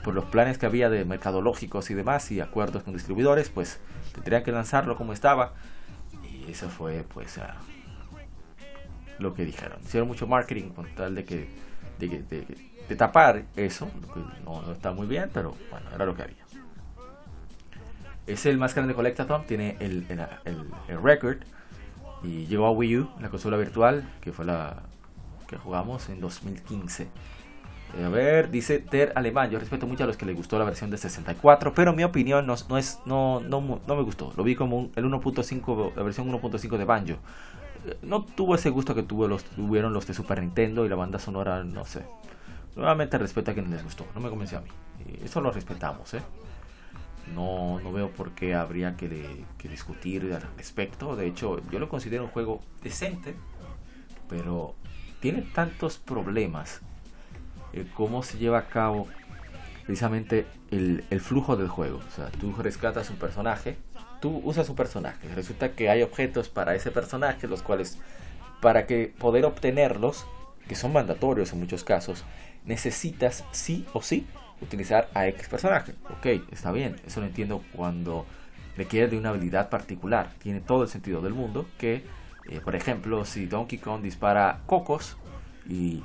[0.03, 3.81] por los planes que había de mercadológicos y demás y acuerdos con distribuidores, pues
[4.13, 5.55] tendrían que lanzarlo como estaba.
[6.23, 7.41] Y eso fue pues
[9.19, 9.79] lo que dijeron.
[9.83, 11.49] Hicieron mucho marketing con tal de que,
[12.89, 13.89] de tapar eso,
[14.45, 16.45] no, está muy bien, pero bueno, era lo que había.
[18.27, 20.07] Es el más grande Collectathon, tiene el,
[20.45, 21.39] el, record
[22.23, 24.83] y llegó a Wii U, la consola virtual, que fue la
[25.47, 27.09] que jugamos en 2015.
[27.97, 30.65] Eh, a ver, dice Ter Alemán, yo respeto mucho a los que les gustó la
[30.65, 34.33] versión de 64, pero mi opinión no, no es no, no, no, me gustó.
[34.37, 37.17] Lo vi como el 1.5, la versión 1.5 de Banjo.
[37.87, 40.97] Eh, no tuvo ese gusto que tuvo los, tuvieron los de Super Nintendo y la
[40.97, 42.03] banda sonora, no sé.
[42.77, 44.71] Nuevamente respeta a quienes les gustó, no me convenció a mí.
[45.23, 46.23] Eso lo respetamos, ¿eh?
[47.35, 51.17] No, no veo por qué habría que, discutir al respecto.
[51.17, 53.35] De hecho, yo lo considero un juego decente,
[54.29, 54.75] pero
[55.21, 56.81] tiene tantos problemas.
[57.73, 59.09] Eh, cómo se lleva a cabo
[59.87, 61.99] precisamente el, el, flujo del juego.
[62.07, 63.77] O sea, tú rescatas un personaje,
[64.21, 65.29] tú usas un personaje.
[65.35, 67.99] Resulta que hay objetos para ese personaje, los cuales,
[68.61, 70.27] para que poder obtenerlos,
[70.69, 72.25] que son mandatorios en muchos casos,
[72.65, 74.27] necesitas sí o sí
[74.61, 75.95] utilizar a X personaje.
[76.11, 78.27] Ok, está bien, eso lo entiendo cuando
[78.77, 80.31] requiere de una habilidad particular.
[80.39, 82.05] Tiene todo el sentido del mundo que,
[82.49, 85.17] eh, por ejemplo, si Donkey Kong dispara cocos
[85.69, 86.03] y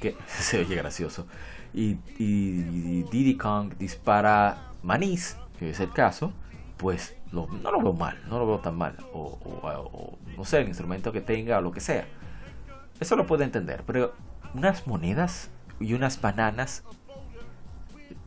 [0.00, 1.26] que se oye gracioso,
[1.72, 6.32] y, Diddy Kong dispara manís, que es el caso,
[6.76, 8.96] pues no lo veo mal, no lo veo tan mal.
[9.12, 12.06] O, no sé, el instrumento que tenga o lo que sea.
[12.98, 14.14] Eso lo puedo entender, pero
[14.54, 16.84] unas monedas y unas bananas,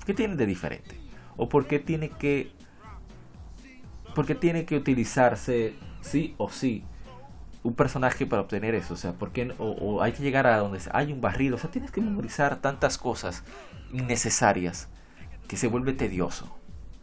[0.05, 0.99] ¿qué tienen de diferente?
[1.37, 2.51] ¿O por qué tiene que
[4.15, 6.83] porque tiene que utilizarse sí o sí
[7.63, 8.93] un personaje para obtener eso.
[8.93, 11.53] O sea, porque o, hay que llegar a donde hay un barril.
[11.53, 13.43] O sea, tienes que memorizar tantas cosas
[13.91, 14.89] innecesarias
[15.47, 16.55] que se vuelve tedioso.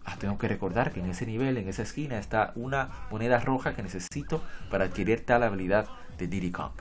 [0.04, 3.74] Ah, tengo que recordar que en ese nivel, en esa esquina, está una moneda roja
[3.74, 5.88] que necesito para adquirir tal habilidad
[6.18, 6.72] de Diddy Kong.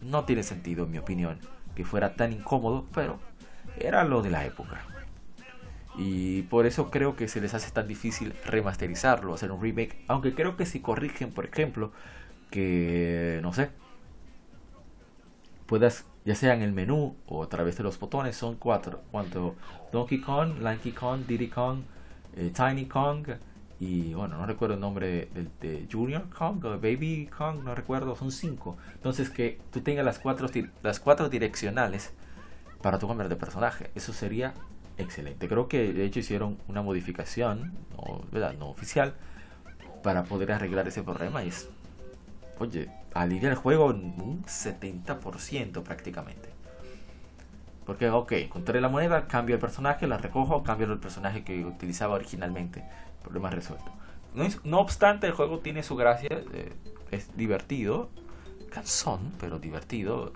[0.00, 1.38] No tiene sentido, en mi opinión,
[1.74, 3.18] que fuera tan incómodo, pero
[3.78, 4.80] era lo de la época.
[5.96, 10.02] Y por eso creo que se les hace tan difícil remasterizarlo, hacer un remake.
[10.08, 11.92] Aunque creo que si corrigen, por ejemplo,
[12.50, 13.70] que, no sé,
[15.66, 19.02] puedas, ya sea en el menú o a través de los botones, son cuatro.
[19.10, 19.54] Cuanto
[19.92, 21.82] Donkey Kong, Lanky Kong, Diddy Kong,
[22.36, 23.26] eh, Tiny Kong
[23.84, 25.28] y bueno, no recuerdo el nombre
[25.60, 28.76] de, Junior Kong o Baby Kong, no recuerdo, son cinco.
[28.94, 30.48] Entonces que tú tengas las cuatro,
[30.84, 32.12] las cuatro direccionales
[32.80, 33.90] para tu cambiar de personaje.
[33.96, 34.54] Eso sería
[34.98, 35.48] excelente.
[35.48, 38.54] Creo que de hecho hicieron una modificación, no, ¿verdad?
[38.56, 39.14] no oficial,
[40.04, 41.42] para poder arreglar ese problema.
[41.42, 41.50] Y
[42.60, 46.50] oye, alivia el juego en un 70% prácticamente.
[47.84, 52.14] Porque, ok, encontré la moneda, cambio el personaje, la recojo, cambio el personaje que utilizaba
[52.14, 52.84] originalmente.
[53.22, 53.90] Problema resuelto.
[54.64, 56.72] No, obstante, el juego tiene su gracia, eh,
[57.10, 58.08] es divertido,
[58.70, 60.32] cansón, pero divertido,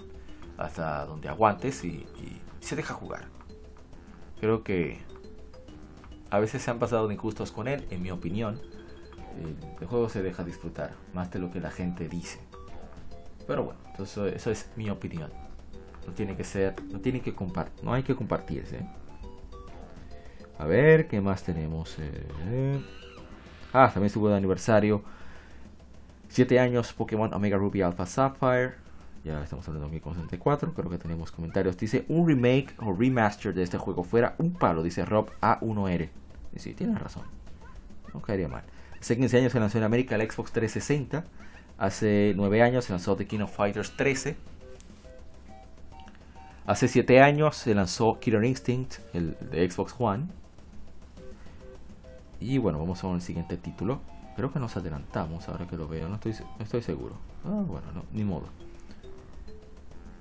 [0.58, 2.06] hasta donde aguantes y,
[2.60, 3.26] se deja jugar.
[4.40, 4.98] Creo que
[6.30, 8.60] a veces se han pasado de injustos con él, en mi opinión.
[9.80, 12.40] el juego se deja disfrutar, más de lo que la gente dice.
[13.46, 15.30] Pero bueno, eso, eso es mi opinión.
[16.06, 18.86] No tiene que ser, no tiene que compartir, no hay que compartirse.
[20.58, 21.96] A ver, ¿qué más tenemos?
[21.98, 22.80] Eh,
[23.72, 25.02] ah, también estuvo de aniversario.
[26.28, 28.74] 7 años Pokémon Omega Ruby Alpha Sapphire.
[29.22, 30.72] Ya estamos hablando de 2064.
[30.72, 31.76] Creo que tenemos comentarios.
[31.76, 36.08] Dice un remake o remaster de este juego fuera un palo, dice Rob A1R.
[36.54, 37.24] Y sí, tiene razón.
[38.14, 38.62] No caería mal.
[38.98, 41.24] Hace 15 años se lanzó en América el Xbox 360.
[41.76, 44.36] Hace 9 años se lanzó The King of Fighters 13.
[46.66, 50.26] Hace 7 años se lanzó Killer Instinct, el de Xbox One.
[52.40, 54.00] Y bueno, vamos ver el siguiente título.
[54.36, 57.16] Creo que nos adelantamos ahora que lo veo, no estoy, estoy seguro.
[57.44, 58.46] Ah, bueno, no, ni modo.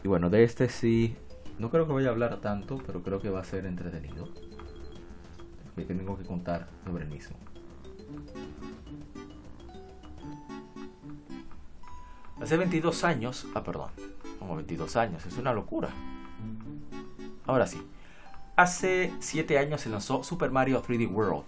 [0.03, 1.17] Y bueno, de este sí,
[1.59, 4.29] no creo que vaya a hablar tanto, pero creo que va a ser entretenido.
[5.75, 7.35] Que tengo que contar sobre el mismo.
[12.41, 13.89] Hace 22 años, ah, perdón,
[14.39, 15.89] como 22 años, es una locura.
[17.45, 17.81] Ahora sí.
[18.55, 21.43] Hace 7 años se lanzó Super Mario 3D World.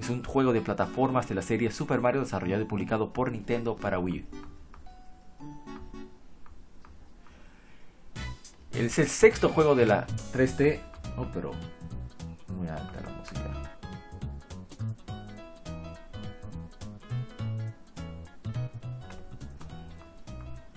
[0.00, 3.76] Es un juego de plataformas de la serie Super Mario desarrollado y publicado por Nintendo
[3.76, 4.24] para Wii.
[8.72, 10.80] Es el sexto juego de la 3D.
[11.18, 11.52] Oh, pero
[12.56, 13.75] muy alta la música.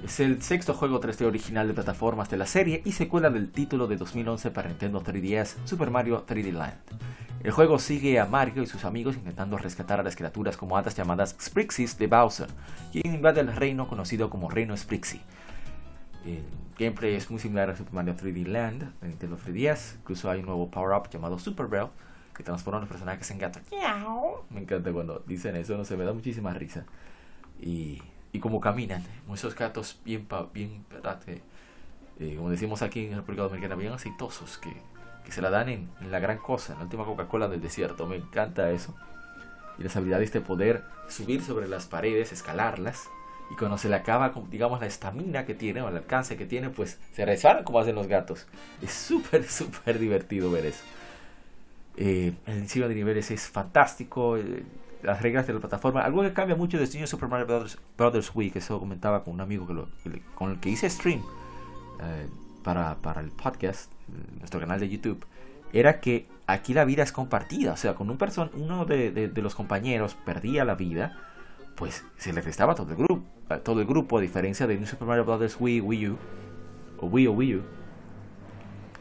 [0.03, 3.85] Es el sexto juego 3D original de plataformas de la serie y secuela del título
[3.85, 6.77] de 2011 para Nintendo 3DS, Super Mario 3D Land.
[7.43, 10.95] El juego sigue a Mario y sus amigos intentando rescatar a las criaturas como hadas
[10.95, 12.47] llamadas Sprixies de Bowser,
[12.93, 15.21] quien invade el reino conocido como Reino Sprixie.
[16.25, 16.43] El
[16.77, 20.45] gameplay es muy similar a Super Mario 3D Land de Nintendo 3DS, incluso hay un
[20.45, 21.87] nuevo power-up llamado Super Bell
[22.33, 23.63] que transforma a los personajes en gatos.
[24.49, 26.85] Me encanta cuando dicen eso, no se me da muchísima risa.
[27.61, 29.03] Y y como caminan,
[29.33, 30.85] esos gatos bien, bien
[32.19, 34.73] eh, como decimos aquí en República Dominicana, bien aceitosos, que,
[35.23, 38.17] que se la dan en, la gran cosa, en la última Coca-Cola del desierto, me
[38.17, 38.95] encanta eso.
[39.77, 43.09] Y las habilidades de poder subir sobre las paredes, escalarlas,
[43.51, 46.69] y cuando se le acaba, digamos, la estamina que tiene o el alcance que tiene,
[46.69, 48.45] pues se resbalan como hacen los gatos.
[48.81, 50.83] Es súper, súper divertido ver eso.
[51.97, 54.37] Eh, el encima de niveles es fantástico.
[54.37, 54.63] Eh,
[55.03, 56.01] las reglas de la plataforma.
[56.01, 59.33] Algo que cambia mucho de New Super Mario Brothers, Brothers Wii, que eso comentaba con
[59.33, 59.89] un amigo que lo,
[60.35, 61.21] con el que hice stream
[62.01, 62.27] eh,
[62.63, 63.91] para, para el podcast,
[64.37, 65.25] nuestro canal de YouTube,
[65.71, 67.73] era que aquí la vida es compartida.
[67.73, 71.17] O sea, con un person uno de, de, los compañeros perdía la vida,
[71.75, 73.23] pues se le restaba todo el grupo,
[73.63, 76.17] todo el grupo, a diferencia de New Super Mario Brothers Wii, Wii U,
[76.99, 77.61] o Wii o Wii U,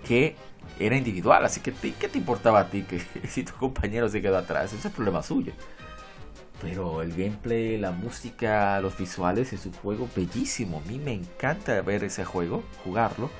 [0.06, 0.36] que
[0.78, 1.44] era individual.
[1.44, 4.72] Así que, ¿qué te importaba a ti que si tu compañero se quedó atrás?
[4.72, 5.52] Ese es problema suyo.
[6.60, 10.82] Pero el gameplay, la música, los visuales es un juego bellísimo.
[10.84, 13.30] A mí me encanta ver ese juego, jugarlo.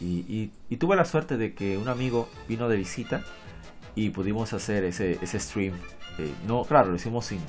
[0.00, 3.24] Y, tuve la suerte de que un amigo vino de visita
[3.94, 5.74] y pudimos hacer ese, ese stream.
[6.18, 7.40] Eh, no, claro, lo hicimos sin,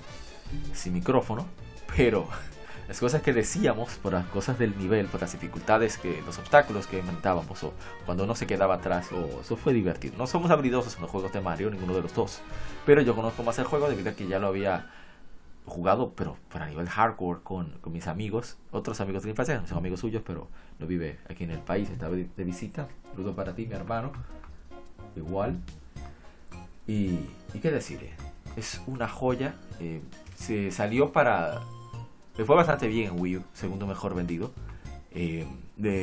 [0.74, 1.46] sin micrófono,
[1.96, 2.28] pero
[2.88, 6.88] las cosas que decíamos, por las cosas del nivel, por las dificultades, que los obstáculos
[6.88, 7.74] que inventábamos, o
[8.06, 9.10] cuando uno se quedaba atrás,
[9.42, 10.16] eso fue divertido.
[10.18, 12.42] No somos habilidosos en los juegos de Mario, ninguno de los dos,
[12.86, 14.90] pero yo conozco más el juego debido a que ya lo había
[15.66, 19.78] jugado, pero para nivel hardcore con, con mis amigos, otros amigos de la infancia, son
[19.78, 20.48] amigos suyos, pero
[20.80, 22.88] no vive aquí en el país, está de, visita.
[23.12, 24.12] Saludo para ti, mi hermano.
[25.16, 25.58] Igual.
[26.88, 27.20] Y,
[27.54, 28.00] y qué decir,
[28.56, 29.56] es una joya.
[29.80, 30.02] Eh,
[30.36, 31.62] se salió para.
[32.38, 34.52] Le fue bastante bien en Wii U, segundo mejor vendido.
[35.12, 35.46] Eh,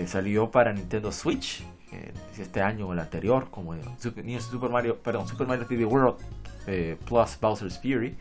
[0.07, 5.29] salió para Nintendo Switch eh, este año o el anterior, como Super, Super Mario, perdón,
[5.29, 6.17] Super Mario 3D World
[6.67, 8.17] eh, Plus Bowser's Fury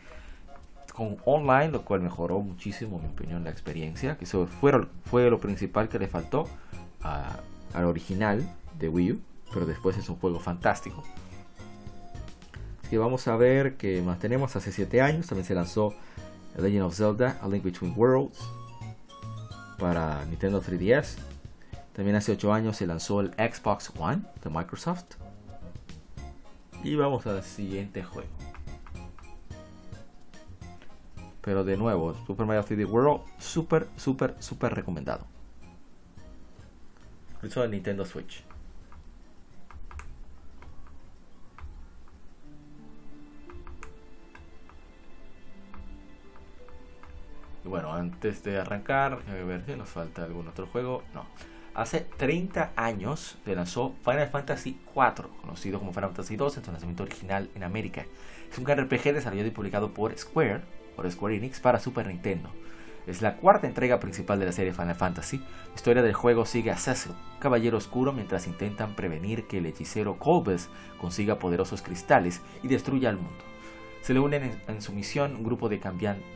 [0.96, 4.16] con online, lo cual mejoró muchísimo, en mi opinión, la experiencia.
[4.16, 4.72] Que eso fue,
[5.04, 6.48] fue lo principal que le faltó
[7.02, 9.20] al original de Wii U,
[9.52, 11.02] pero después es un juego fantástico.
[12.80, 15.26] Así que vamos a ver que mantenemos hace 7 años.
[15.26, 15.94] También se lanzó
[16.54, 18.38] The Legend of Zelda, A Link Between Worlds
[19.78, 21.16] para Nintendo 3DS.
[21.92, 25.16] También hace 8 años se lanzó el Xbox One de Microsoft.
[26.82, 28.45] Y vamos al siguiente juego.
[31.46, 35.24] Pero de nuevo, Super Mario 3D World, súper, súper, súper recomendado.
[37.40, 38.42] Eso de Nintendo Switch.
[47.64, 51.04] Y bueno, antes de arrancar, a ver si nos falta algún otro juego.
[51.14, 51.26] No.
[51.74, 56.72] Hace 30 años se lanzó Final Fantasy IV, conocido como Final Fantasy II en su
[56.72, 58.04] lanzamiento original en América.
[58.50, 62.50] Es un RPG desarrollado y publicado por Square por Square Enix para Super Nintendo.
[63.06, 65.38] Es la cuarta entrega principal de la serie Final Fantasy.
[65.38, 70.18] La historia del juego sigue a Cecil, caballero oscuro, mientras intentan prevenir que el hechicero
[70.18, 70.68] Colbus
[71.00, 73.44] consiga poderosos cristales y destruya el mundo.
[74.00, 75.80] Se le unen en, su misión un grupo, de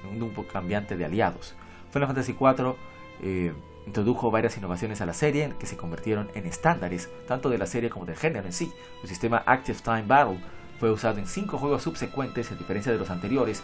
[0.08, 1.54] un grupo cambiante de aliados.
[1.90, 2.76] Final Fantasy IV
[3.22, 3.52] eh,
[3.86, 7.90] introdujo varias innovaciones a la serie que se convirtieron en estándares tanto de la serie
[7.90, 8.72] como del género en sí.
[9.02, 10.38] El sistema Active Time Battle
[10.78, 13.62] fue usado en cinco juegos subsecuentes, a diferencia de los anteriores,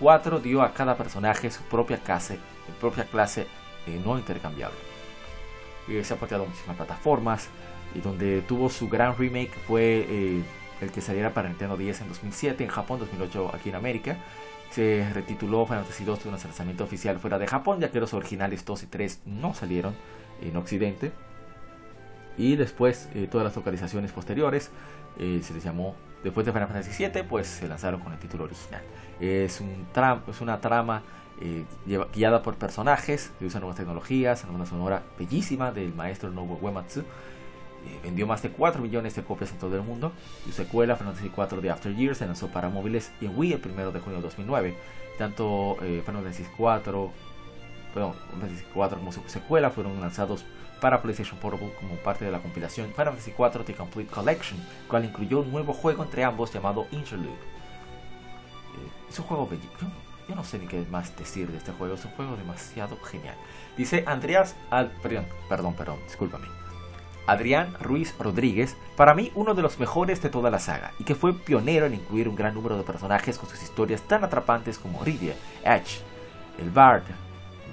[0.00, 2.38] 4 dio a cada personaje su propia clase,
[2.80, 3.46] propia clase
[3.86, 4.78] eh, no intercambiable.
[5.88, 7.48] Eh, se ha portado a muchísimas plataformas
[7.94, 10.42] y donde tuvo su gran remake fue eh,
[10.80, 14.16] el que saliera para Nintendo 10 en 2007, en Japón 2008 aquí en América.
[14.70, 18.14] Se retituló Final Fantasy 2 de un lanzamiento oficial fuera de Japón, ya que los
[18.14, 19.94] originales 2 y 3 no salieron
[20.40, 21.12] en Occidente.
[22.38, 24.70] Y después todas las localizaciones posteriores
[25.18, 28.82] se les llamó Después de Final Fantasy VII, pues se lanzaron con el título original.
[29.20, 29.86] Es, un
[30.28, 31.02] es una trama
[31.40, 31.64] eh,
[32.14, 37.00] guiada por personajes que usan nuevas tecnologías, una sonora bellísima del maestro Nobuo Uematsu.
[37.00, 37.04] Eh,
[38.02, 40.12] vendió más de 4 millones de copias en todo el mundo.
[40.44, 43.62] Su secuela, Final Fantasy IV de After Years, se lanzó para móviles en Wii el
[43.64, 44.76] 1 de junio de 2009.
[45.18, 47.10] Tanto Final Fantasy IV,
[47.94, 50.44] perdón, Final Fantasy IV como su secuela fueron lanzados
[50.80, 54.58] para PlayStation Portable como parte de la compilación Final Fantasy IV The Complete Collection,
[54.88, 57.59] cual incluyó un nuevo juego entre ambos llamado Interlude.
[59.08, 59.62] Es un juego bello.
[60.28, 63.34] Yo, no sé ni qué más decir de este juego, es un juego demasiado genial.
[63.76, 66.46] Dice Andreas, Al, perdón, perdón, perdón, discúlpame.
[67.26, 71.14] Adrián Ruiz Rodríguez, para mí uno de los mejores de toda la saga, y que
[71.14, 75.04] fue pionero en incluir un gran número de personajes con sus historias tan atrapantes como
[75.04, 76.00] Rydia, Edge,
[76.58, 77.04] el Bard,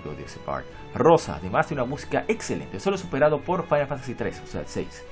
[0.03, 4.13] yo odio ese Bard, Rosa, además de una música excelente, solo superado por Final Fantasy
[4.13, 5.03] 3, o sea, el 6.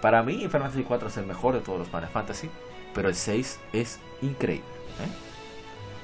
[0.00, 2.50] Para mí, Final Fantasy 4 es el mejor de todos los Final Fantasy,
[2.94, 4.64] pero el 6 es increíble.
[5.00, 5.10] ¿eh?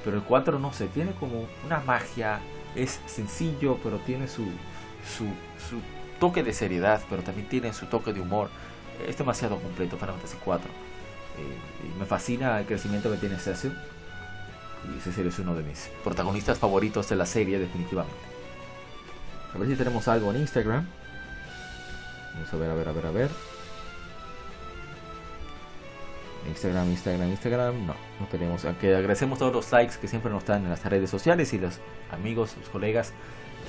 [0.03, 2.39] Pero el 4 no sé, tiene como una magia,
[2.75, 4.45] es sencillo, pero tiene su,
[5.17, 5.25] su,
[5.69, 5.81] su
[6.19, 8.49] toque de seriedad, pero también tiene su toque de humor.
[9.07, 10.69] Es demasiado completo Final Fantasy 4.
[10.69, 13.73] Eh, y me fascina el crecimiento que tiene Cecil.
[14.95, 18.17] Y Cecil es uno de mis protagonistas favoritos de la serie, definitivamente.
[19.53, 20.87] A ver si tenemos algo en Instagram.
[22.33, 23.56] Vamos a ver, a ver, a ver, a ver.
[26.47, 27.85] Instagram, Instagram, Instagram.
[27.85, 28.65] No, no tenemos.
[28.65, 31.79] Aunque agradecemos todos los likes que siempre nos dan en las redes sociales y los
[32.11, 33.13] amigos, los colegas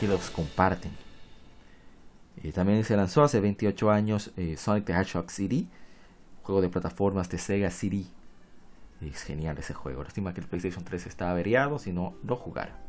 [0.00, 0.92] que los comparten.
[2.42, 5.68] Y también se lanzó hace 28 años eh, Sonic the Hedgehog City,
[6.42, 8.08] juego de plataformas de Sega City.
[9.00, 10.02] Es genial ese juego.
[10.02, 12.80] Lástima que el PlayStation 3 está averiado, si no, lo jugara.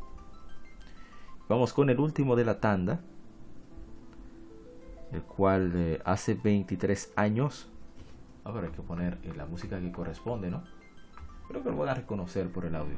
[1.48, 3.02] Vamos con el último de la tanda,
[5.12, 7.68] el cual eh, hace 23 años.
[8.44, 10.64] Ahora hay que poner eh, la música que corresponde, ¿no?
[11.48, 12.96] Creo que lo voy a reconocer por el audio.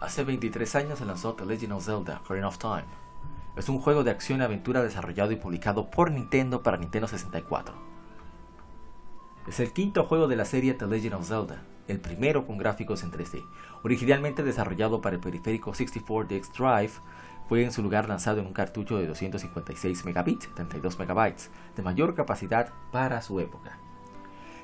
[0.00, 2.84] Hace 23 años se lanzó The Legend of Zelda Ocarina of Time.
[3.56, 7.95] Es un juego de acción y aventura desarrollado y publicado por Nintendo para Nintendo 64.
[9.46, 13.04] Es el quinto juego de la serie The Legend of Zelda, el primero con gráficos
[13.04, 13.44] en 3D.
[13.84, 16.92] Originalmente desarrollado para el periférico 64DX Drive,
[17.48, 22.16] fue en su lugar lanzado en un cartucho de 256 megabits, 32 megabytes, de mayor
[22.16, 23.78] capacidad para su época.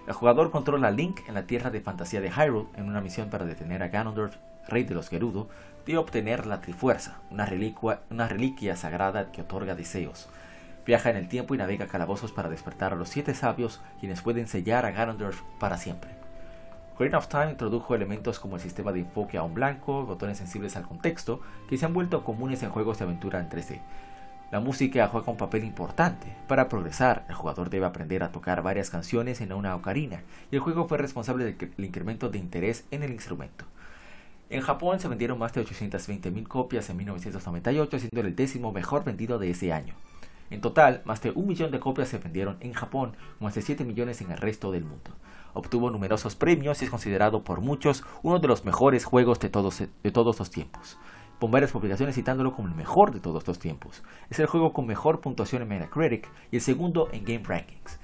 [0.09, 3.31] El jugador controla a Link en la tierra de fantasía de Hyrule en una misión
[3.31, 4.35] para detener a Ganondorf,
[4.67, 5.49] rey de los Gerudo,
[5.87, 7.47] de obtener la Trifuerza, una
[8.27, 10.29] reliquia sagrada que otorga deseos.
[10.85, 14.49] Viaja en el tiempo y navega calabozos para despertar a los siete sabios, quienes pueden
[14.49, 16.11] sellar a Ganondorf para siempre.
[16.95, 20.77] Ocarina of Time introdujo elementos como el sistema de enfoque a un blanco, botones sensibles
[20.77, 23.81] al contexto, que se han vuelto comunes en juegos de aventura en 3D.
[24.51, 26.27] La música juega un papel importante.
[26.47, 30.61] Para progresar, el jugador debe aprender a tocar varias canciones en una ocarina, y el
[30.61, 33.65] juego fue responsable del incremento de interés en el instrumento.
[34.51, 39.39] En Japón se vendieron más de 820.000 copias en 1998, siendo el décimo mejor vendido
[39.39, 39.95] de ese año.
[40.53, 43.85] En total, más de un millón de copias se vendieron en Japón, más de 7
[43.85, 45.11] millones en el resto del mundo.
[45.55, 49.79] Obtuvo numerosos premios y es considerado por muchos uno de los mejores juegos de todos,
[49.79, 50.99] de todos los tiempos.
[51.41, 54.03] Con varias publicaciones citándolo como el mejor de todos los tiempos.
[54.29, 57.99] Es el juego con mejor puntuación en Metacritic y el segundo en Game Rankings.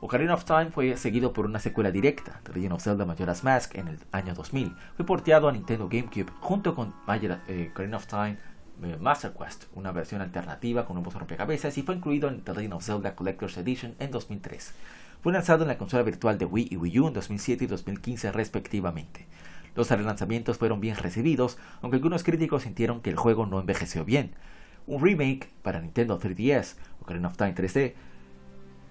[0.00, 3.74] Ocarina of Time fue seguido por una secuela directa, The Legend of Zelda Majora's Mask,
[3.74, 4.76] en el año 2000.
[4.96, 8.38] Fue porteado a Nintendo GameCube junto con eh, Ocarina of Time
[8.82, 12.74] eh, Master Quest, una versión alternativa con nuevos rompecabezas, y fue incluido en The Legend
[12.74, 14.74] of Zelda Collector's Edition en 2003.
[15.22, 18.32] Fue lanzado en la consola virtual de Wii y Wii U en 2007 y 2015
[18.32, 19.26] respectivamente.
[19.74, 24.32] Los relanzamientos fueron bien recibidos, aunque algunos críticos sintieron que el juego no envejeció bien.
[24.86, 27.94] Un remake para Nintendo 3DS, Ocarina of Time 3D,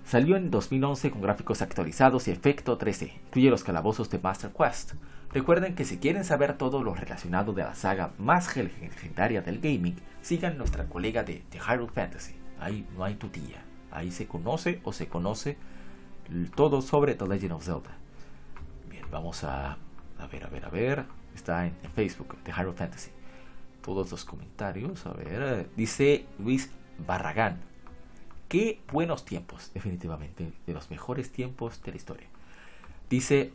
[0.07, 3.11] Salió en 2011 con gráficos actualizados y efecto 3D.
[3.25, 4.93] Incluye los calabozos de Master Quest.
[5.33, 9.95] Recuerden que si quieren saber todo lo relacionado de la saga más legendaria del gaming,
[10.21, 12.35] sigan nuestra colega de, The Hyrule Fantasy.
[12.59, 13.61] Ahí no hay tutilla.
[13.91, 15.57] Ahí se conoce o se conoce
[16.55, 17.97] todo sobre The Legend of Zelda.
[18.89, 19.77] Bien, vamos a,
[20.31, 21.05] ver, a ver, a ver.
[21.35, 23.11] Está en, Facebook, The Hyrule Fantasy.
[23.81, 25.69] Todos los comentarios, a ver.
[25.75, 26.71] Dice Luis
[27.05, 27.59] Barragán.
[28.47, 32.27] Qué buenos tiempos, definitivamente, de los mejores tiempos de la historia.
[33.09, 33.53] Dice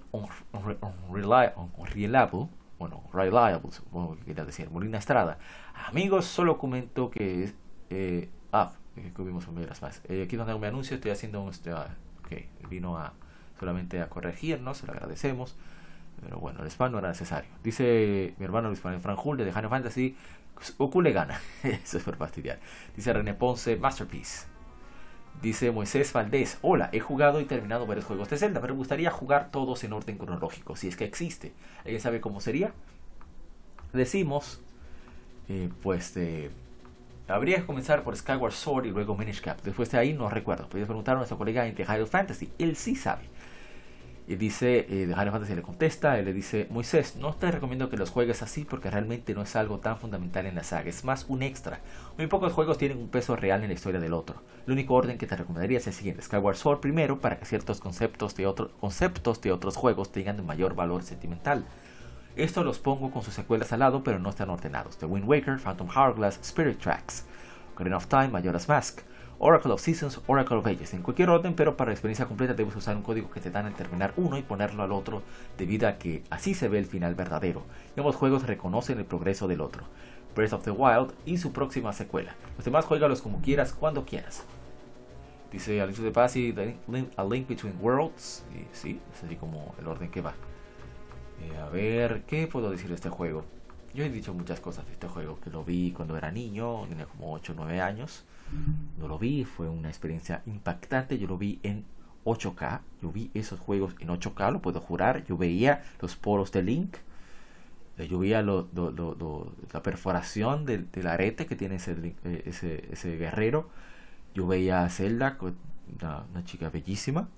[1.78, 2.48] Unreliable,
[2.78, 5.38] bueno, Reliable, supongo que decir, Molina Estrada.
[5.86, 7.52] Amigos, solo comento que...
[7.90, 9.46] Eh, ah, que vimos
[9.80, 10.02] más.
[10.08, 11.50] Eh, aquí donde me anuncio estoy haciendo un...
[11.50, 13.12] Este, ah, ok, vino a
[13.58, 15.54] solamente a corregirnos, se lo agradecemos.
[16.20, 17.50] Pero bueno, el spam no era necesario.
[17.62, 20.16] Dice mi hermano Luis Manuel Franjul de Final Fantasy,
[20.78, 21.40] Goku le gana.
[21.62, 22.58] Eso es por fastidiar.
[22.96, 24.51] Dice René Ponce, Masterpiece.
[25.42, 29.10] Dice Moisés Valdés, hola, he jugado y terminado varios juegos de Zelda, pero me gustaría
[29.10, 31.52] jugar todos en orden cronológico, si es que existe.
[31.80, 32.72] ¿Alguien sabe cómo sería?
[33.92, 34.60] Decimos,
[35.48, 36.52] eh, pues, eh,
[37.26, 39.60] habría que comenzar por Skyward Sword y luego Minish Cap.
[39.64, 40.68] Después de ahí no recuerdo.
[40.68, 43.24] Podrías preguntar a nuestro colega The Hyrule Fantasy, él sí sabe.
[44.32, 47.98] Y dice, eh, de Fantasy le contesta, él le dice, Moisés, no te recomiendo que
[47.98, 51.26] los juegues así porque realmente no es algo tan fundamental en la saga, es más
[51.28, 51.80] un extra.
[52.16, 54.36] Muy pocos juegos tienen un peso real en la historia del otro.
[54.66, 57.78] El único orden que te recomendaría es el siguiente, Skyward Sword primero para que ciertos
[57.78, 61.66] conceptos de, otro, conceptos de otros juegos tengan un mayor valor sentimental.
[62.34, 64.96] Esto los pongo con sus secuelas al lado, pero no están ordenados.
[64.96, 67.26] The Wind Waker, Phantom Hourglass, Spirit Tracks,
[67.74, 69.02] Ocarina of Time, Majora's Mask,
[69.44, 72.76] Oracle of Seasons, Oracle of Ages, en cualquier orden, pero para la experiencia completa debes
[72.76, 75.24] usar un código que te dan al terminar uno y ponerlo al otro,
[75.58, 77.64] debido a que así se ve el final verdadero.
[77.96, 79.82] Y ambos juegos reconocen el progreso del otro.
[80.36, 82.36] Breath of the Wild y su próxima secuela.
[82.56, 84.44] Los demás juegalos como quieras, cuando quieras.
[85.50, 86.54] Dice Alicia de Paz y
[87.16, 88.44] A Link Between Worlds.
[88.54, 90.34] Y sí, es así como el orden que va.
[91.40, 93.44] Eh, a ver, ¿qué puedo decir de este juego?
[93.92, 97.06] Yo he dicho muchas cosas de este juego, que lo vi cuando era niño, tenía
[97.06, 98.24] como 8 o 9 años.
[98.98, 101.18] No lo vi, fue una experiencia impactante.
[101.18, 101.84] Yo lo vi en
[102.24, 102.80] 8K.
[103.00, 105.24] Yo vi esos juegos en 8K, lo puedo jurar.
[105.24, 106.96] Yo veía los poros de Link.
[107.98, 113.68] Eh, yo veía la perforación del, arete que tiene ese, eh, ese, guerrero.
[114.34, 117.28] Yo veía a Zelda, una, una chica bellísima.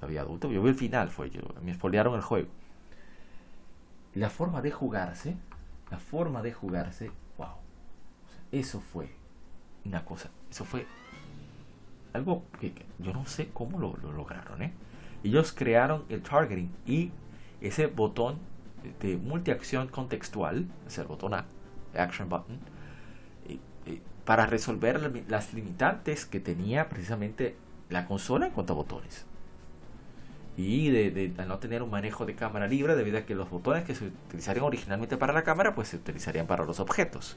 [0.00, 0.50] Había adulto.
[0.50, 1.42] Yo vi el final, fue yo.
[1.62, 2.48] Me espolearon el juego.
[4.14, 5.36] La forma de jugarse,
[5.90, 7.48] la forma de jugarse, wow.
[8.50, 9.10] eso fue
[9.84, 10.30] una cosa.
[10.50, 10.86] Eso fue
[12.12, 14.62] algo que, yo no sé cómo lo, lograron.
[14.62, 14.72] ¿eh?
[15.24, 17.10] Ellos crearon el targeting y
[17.60, 18.38] ese botón
[19.00, 21.46] de multiacción contextual, es el botón A,
[21.94, 22.58] Action Button,
[24.24, 27.56] para resolver las limitantes que tenía precisamente
[27.88, 29.24] la consola en cuanto a botones.
[30.56, 33.84] Y de, de, no tener un manejo de cámara libre debido a que los botones
[33.84, 37.36] que se utilizarían originalmente para la cámara pues se utilizarían para los objetos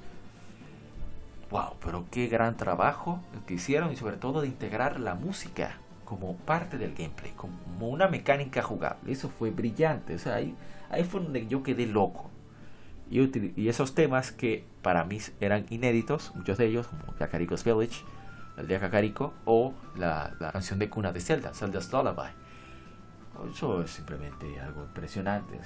[1.52, 6.36] wow, pero qué gran trabajo que hicieron y sobre todo de integrar la música como
[6.38, 9.11] parte del gameplay, como una mecánica jugable.
[9.11, 10.15] Eso fue brillante.
[10.15, 10.56] O sea, ahí,
[10.90, 12.30] ahí fue donde yo quedé loco.
[13.10, 13.19] Y,
[13.61, 18.03] y, esos temas que para mí eran inéditos, muchos de ellos, como Kakariko's Village,
[18.57, 22.32] el de Kakariko, o la, la canción de cuna de Zelda, Zelda's Lullaby.
[23.53, 25.60] Eso es simplemente algo impresionante.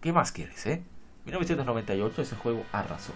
[0.00, 0.82] ¿Qué más quieres, eh?
[1.24, 3.12] 1998 ese juego arrasó.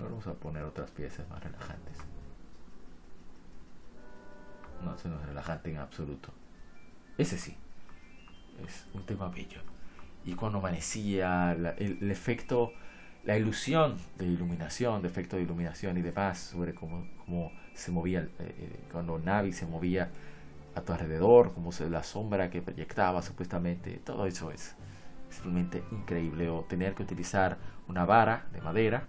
[0.00, 1.96] Vamos a poner otras piezas más relajantes.
[4.84, 6.30] No, ese no es relajante en absoluto.
[7.16, 7.56] Ese sí.
[8.66, 9.60] Es un tema bello.
[10.24, 12.72] Y cuando amanecía, el, efecto,
[13.24, 18.20] la ilusión de iluminación, de efecto de iluminación y demás, sobre cómo, cómo se movía,
[18.20, 20.10] eh, eh, cuando Navi se movía
[20.74, 24.74] a tu alrededor, como se, la sombra que proyectaba supuestamente, todo eso es
[25.30, 26.48] simplemente increíble.
[26.48, 27.58] O tener que utilizar
[27.88, 29.06] una vara de madera,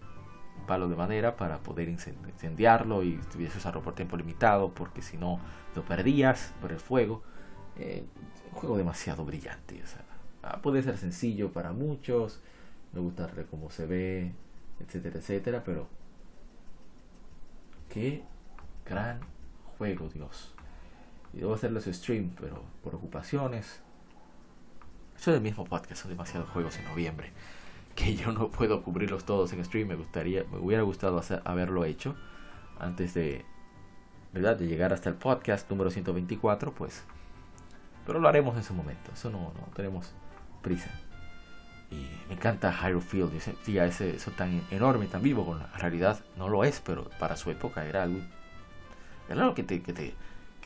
[0.66, 5.40] palo de madera para poder incendiarlo y tuviese usarlo por tiempo limitado porque si no
[5.76, 7.24] lo perdías por el fuego.
[7.78, 8.04] Eh,
[8.52, 9.82] un juego demasiado brillante.
[10.44, 12.40] Ah, puede ser sencillo para muchos,
[12.94, 14.32] no gustarle cómo se ve,
[14.80, 15.88] etcétera, etcétera, pero
[17.90, 18.24] qué
[18.86, 19.20] gran
[19.78, 20.54] juego, Dios.
[21.34, 23.82] Y debo hacerles stream, pero por ocupaciones.
[25.18, 27.32] Eso es el mismo podcast, son demasiados juegos en noviembre.
[27.96, 29.88] Que yo no puedo cubrirlos todos en stream.
[29.88, 32.16] Me gustaría, me hubiera gustado haberlo hecho
[32.78, 33.46] antes de,
[34.34, 34.58] ¿verdad?
[34.58, 37.04] De llegar hasta el podcast número 124, pues.
[38.06, 39.12] Pero lo haremos en su momento.
[39.14, 40.14] Eso no, no tenemos
[40.62, 40.92] prisa.
[41.90, 43.34] Y me encanta Hyrule Field.
[43.34, 45.46] Yo sentía ese, eso tan enorme, tan vivo.
[45.46, 48.20] Con la realidad no lo es, pero para su época era algo.
[49.30, 50.14] Era algo que te, que te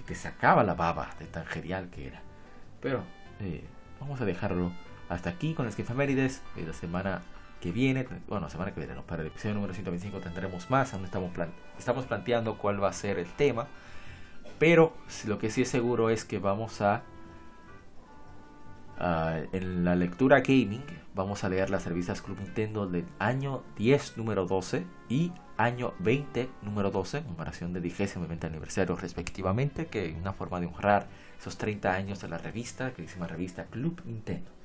[0.09, 2.19] te sacaba la baba de tan genial que era.
[2.81, 3.03] Pero
[3.41, 3.63] eh,
[3.99, 4.71] vamos a dejarlo
[5.09, 6.41] hasta aquí con las que efemérides.
[6.55, 7.21] Y la semana
[7.59, 10.93] que viene, bueno, semana que viene, no, para el episodio número 125 tendremos más.
[10.93, 13.67] Aún estamos, planteando cuál va a ser el tema.
[14.59, 14.93] Pero
[15.25, 17.03] lo que sí es seguro es que vamos a
[19.53, 20.83] en la lectura gaming
[21.15, 26.49] vamos a leer las revistas Club Nintendo del año 10 número 12 y año 20
[26.61, 31.07] número 12, comparación de 10 y 20 aniversario respectivamente, que es una forma de honrar
[31.37, 34.58] esos 30 años de la revista, que se llama revista Club Nintendo.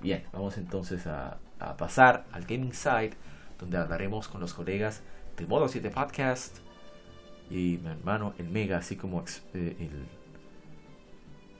[0.00, 1.38] Bien, vamos entonces a,
[1.76, 3.12] pasar al Gaming Side,
[3.58, 5.02] donde hablaremos con los colegas
[5.36, 6.56] de Modo 7 Podcast
[7.50, 9.22] y mi hermano el Mega, así como
[9.52, 10.06] eh, el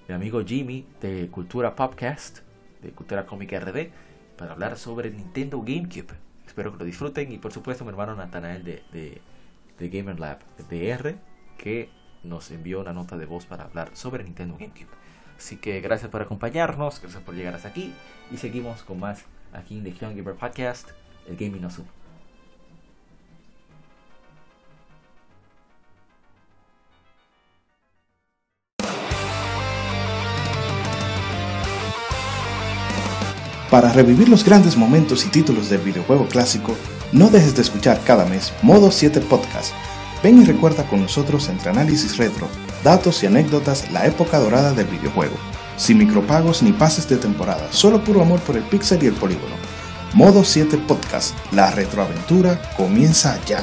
[0.08, 2.38] mi amigo Jimmy de Cultura Podcast,
[2.80, 3.90] de Cultura Cómica RD,
[4.38, 6.14] para hablar sobre Nintendo GameCube.
[6.46, 9.20] Espero que lo disfruten y por supuesto mi hermano Natanael de, de,
[9.78, 10.38] de Gamer Lab
[10.70, 11.14] DR,
[11.58, 11.90] que
[12.24, 14.99] nos envió una nota de voz para hablar sobre Nintendo GameCube.
[15.40, 17.94] Así que gracias por acompañarnos, gracias por llegar hasta aquí
[18.30, 19.22] y seguimos con más
[19.54, 20.90] aquí en The Young Gamer Podcast,
[21.26, 21.86] el Gaming Azul.
[33.70, 36.76] Para revivir los grandes momentos y títulos del videojuego clásico,
[37.12, 39.72] no dejes de escuchar cada mes Modo 7 Podcast.
[40.22, 42.46] Ven y recuerda con nosotros entre análisis retro,
[42.82, 45.36] datos y anécdotas la época dorada del videojuego.
[45.76, 49.54] Sin micropagos ni pases de temporada, solo puro amor por el pixel y el polígono.
[50.12, 53.62] Modo 7 Podcast, la retroaventura comienza ya.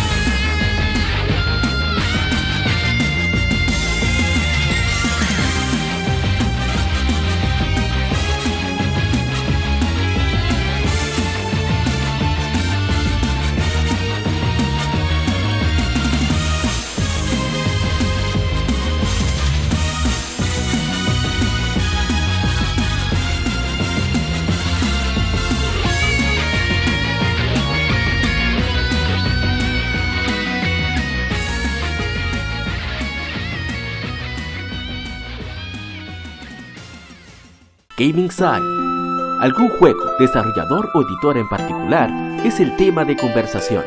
[38.11, 39.39] Gaming Side.
[39.39, 42.09] Algún juego, desarrollador o editor en particular
[42.45, 43.85] es el tema de conversación.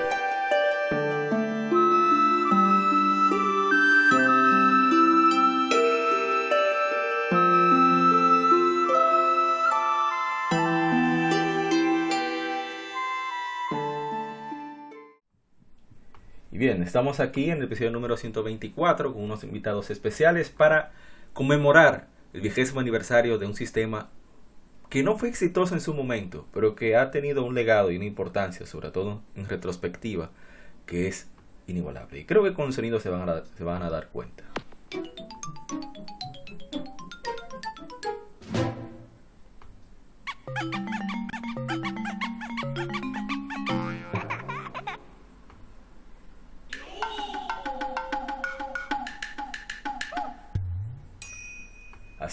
[16.51, 20.93] Y bien, estamos aquí en el episodio número 124 con unos invitados especiales para
[21.35, 24.11] conmemorar el vigésimo aniversario de un sistema
[24.91, 28.05] que no fue exitoso en su momento, pero que ha tenido un legado y una
[28.05, 30.31] importancia, sobre todo en retrospectiva,
[30.85, 31.29] que es
[31.67, 32.21] inigualable.
[32.21, 34.45] Y creo que con el sonido se van a, se van a dar cuenta.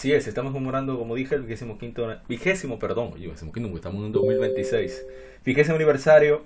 [0.01, 4.11] Así es, estamos conmemorando, como dije, el vigésimo quinto, vigésimo, perdón, vigésimo quinto, estamos en
[4.11, 5.05] 2026,
[5.45, 6.41] vigésimo aniversario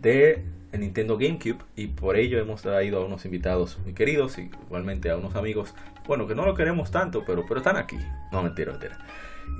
[0.00, 0.42] de
[0.72, 5.18] Nintendo GameCube y por ello hemos traído a unos invitados muy queridos y igualmente a
[5.18, 5.74] unos amigos,
[6.06, 7.98] bueno, que no lo queremos tanto, pero, pero están aquí.
[8.32, 8.96] No, mentira, mentira.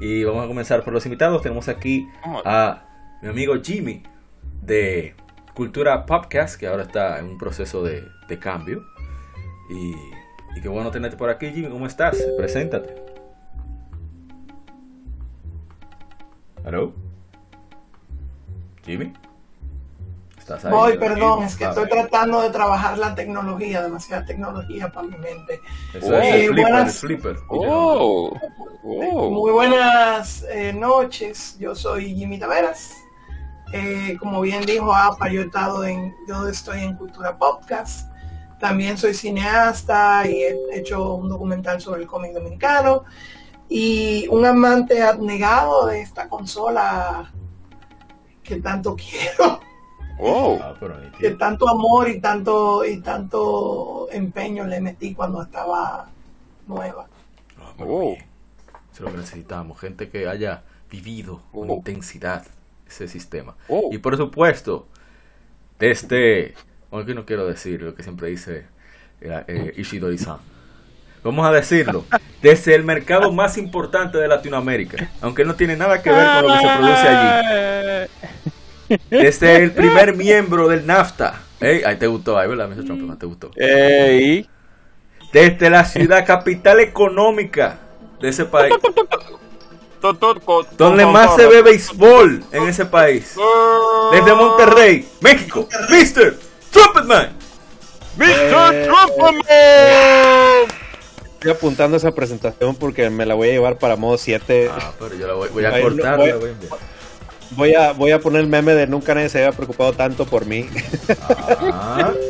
[0.01, 1.43] Y vamos a comenzar por los invitados.
[1.43, 2.09] Tenemos aquí
[2.47, 4.05] a mi amigo Jimmy
[4.63, 5.15] de
[5.53, 8.87] Cultura Podcast, que ahora está en un proceso de, de cambio.
[9.69, 9.93] Y,
[10.57, 11.69] y qué bueno tenerte por aquí, Jimmy.
[11.69, 12.17] ¿Cómo estás?
[12.37, 12.95] Preséntate.
[16.65, 16.93] ¿Aló?
[18.85, 19.13] ¿Jimmy?
[20.39, 20.73] ¿Estás ahí?
[20.73, 21.99] Voy, perdón, es que Ah, estoy bien.
[22.09, 25.61] tratando de trabajar la tecnología, demasiada tecnología para mi mente.
[25.95, 27.37] Eso Eh, es el flipper, buenas- el flipper.
[27.49, 28.33] Oh,
[28.85, 29.31] oh.
[29.31, 32.95] Muy buenas eh, noches, yo soy Jimmy Taveras.
[33.73, 38.09] Eh, como bien dijo APA, yo he estado en, yo estoy en Cultura Podcast.
[38.61, 43.05] También soy cineasta y he hecho un documental sobre el cómic dominicano.
[43.69, 47.33] Y un amante abnegado de esta consola
[48.43, 49.61] que tanto quiero.
[50.19, 50.59] Oh.
[50.63, 50.75] Ah,
[51.19, 56.09] que tanto amor y tanto y tanto empeño le metí cuando estaba
[56.67, 57.07] nueva.
[57.79, 58.17] Oh.
[58.93, 61.75] es lo que necesitamos, gente que haya vivido con Oh.
[61.75, 62.47] intensidad
[62.89, 63.57] ese sistema.
[63.69, 63.91] Oh.
[63.93, 64.87] Y por supuesto,
[65.79, 66.55] desde,
[66.91, 68.67] bueno, que no quiero decir lo que siempre dice
[69.21, 70.39] eh, eh, Ishidori-san.
[71.23, 72.05] Vamos a decirlo,
[72.41, 76.55] desde el mercado más importante de Latinoamérica, aunque no tiene nada que ver con lo
[76.55, 78.11] que se produce allí.
[79.11, 81.43] Desde el primer miembro del NAFTA.
[81.61, 82.69] Ey, ahí te gustó, ahí, ¿verdad?
[82.69, 82.85] Mr.
[82.85, 83.51] Trump, ¿no te gustó?
[83.57, 84.49] Ey.
[85.33, 87.79] Desde la ciudad capital económica
[88.21, 88.75] de ese país.
[90.79, 93.35] Donde más se ve béisbol en ese país.
[94.13, 95.69] Desde Monterrey, México,
[96.77, 96.93] Mr.
[96.93, 97.29] Trumpetman.
[98.17, 98.87] Mr.
[98.87, 99.41] Trumpman.
[101.35, 104.71] Estoy apuntando esa presentación porque me la voy a llevar para modo 7.
[104.73, 106.17] Ah, pero yo la voy, voy a cortar.
[106.19, 106.73] voy- la voy a enviar.
[107.51, 110.47] Voy a, voy a poner el meme de nunca nadie se había preocupado tanto por
[110.47, 110.69] mí.
[111.61, 112.13] Ah,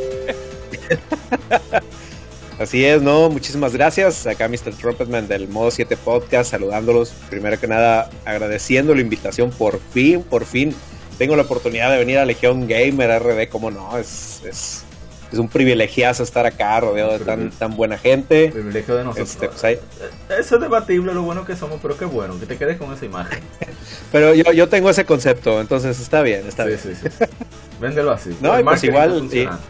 [2.58, 3.28] Así es, ¿no?
[3.28, 4.26] Muchísimas gracias.
[4.26, 4.74] Acá Mr.
[4.78, 7.10] Trumpetman del modo 7 podcast, saludándolos.
[7.30, 9.50] Primero que nada, agradeciendo la invitación.
[9.50, 10.74] Por fin, por fin,
[11.18, 13.48] tengo la oportunidad de venir a Legión Gamer RD.
[13.48, 13.96] ¿Cómo no?
[13.98, 14.84] Es, es,
[15.32, 18.48] es un privilegiazo estar acá rodeado de tan, tan buena gente.
[18.52, 19.28] privilegio de nosotros.
[19.30, 19.78] Este, pues, ahí-
[20.38, 23.04] Eso es debatible lo bueno que somos, pero qué bueno que te quedes con esa
[23.04, 23.40] imagen.
[24.12, 26.80] Pero yo, yo tengo ese concepto, entonces está bien, está Sí, bien.
[26.80, 27.24] sí, sí.
[27.80, 28.36] Véndelo así.
[28.40, 29.60] No, y pues igual, funcionando.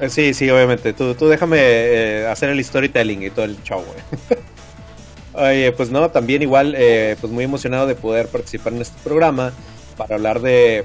[0.00, 0.92] Eh, Sí, sí, obviamente.
[0.94, 4.40] Tú, tú déjame eh, hacer el storytelling y todo el show, güey.
[5.34, 9.52] Oye, pues no, también igual, eh, pues muy emocionado de poder participar en este programa
[9.92, 10.84] para hablar de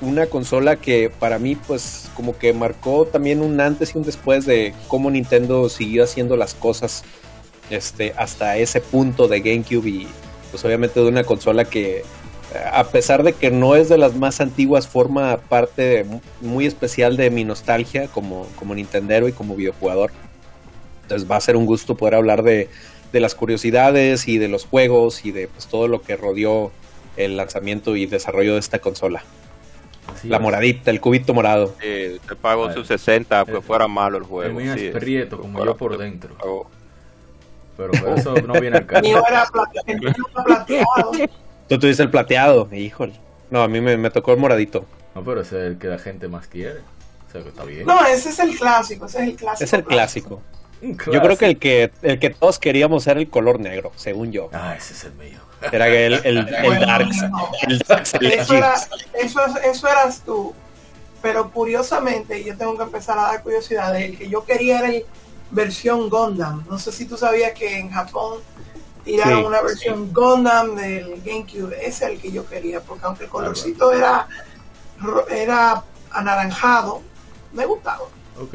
[0.00, 4.46] una consola que para mí, pues, como que marcó también un antes y un después
[4.46, 7.04] de cómo Nintendo siguió haciendo las cosas
[7.70, 10.08] este, hasta ese punto de GameCube y,
[10.50, 12.04] pues, obviamente de una consola que
[12.72, 16.06] a pesar de que no es de las más antiguas, forma parte
[16.40, 20.10] muy especial de mi nostalgia como, como Nintendero y como videojugador.
[21.02, 22.68] Entonces va a ser un gusto poder hablar de,
[23.12, 26.70] de las curiosidades y de los juegos y de pues, todo lo que rodeó
[27.18, 29.22] el lanzamiento y desarrollo de esta consola.
[30.24, 30.42] La es.
[30.42, 31.74] moradita, el cubito morado.
[31.80, 32.74] Sí, te pago Vale.
[32.74, 34.58] sus 60, que Eh, fuera malo el juego.
[34.58, 36.34] mío sí, es como yo por dentro.
[36.36, 36.70] pago.
[37.76, 39.02] Pero, pero eso no viene al caso.
[39.02, 39.46] mío era
[40.44, 41.12] plateado.
[41.68, 43.12] Tú tuviste el plateado, híjole.
[43.50, 44.84] No, a mí me, me tocó el moradito.
[45.14, 46.80] No, pero ese es el que la gente más quiere.
[47.28, 47.86] O sea, que está bien.
[47.86, 49.64] No, ese es el clásico, ese es el clásico.
[49.64, 50.42] Es el clásico.
[50.80, 54.48] Yo creo que el que el que todos queríamos era el color negro, según yo.
[54.52, 55.38] Ah, ese es el mío.
[55.72, 57.08] Era el, el, el Bueno, Dark.
[57.30, 57.50] no.
[57.66, 58.74] El Dark Eso, era,
[59.14, 60.54] eso, eso eras tú.
[61.20, 64.04] Pero curiosamente, yo tengo que empezar a dar curiosidades.
[64.04, 65.04] El que yo quería era el
[65.50, 66.64] versión Gundam.
[66.68, 68.38] No sé si tú sabías que en Japón
[69.04, 69.44] tiraron Sí.
[69.46, 71.74] una versión Gundam del GameCube.
[71.80, 74.28] Ese es el que yo quería, porque aunque el colorcito era,
[75.30, 75.82] era
[76.12, 77.02] anaranjado,
[77.52, 78.04] me gustaba.
[78.40, 78.54] Ok.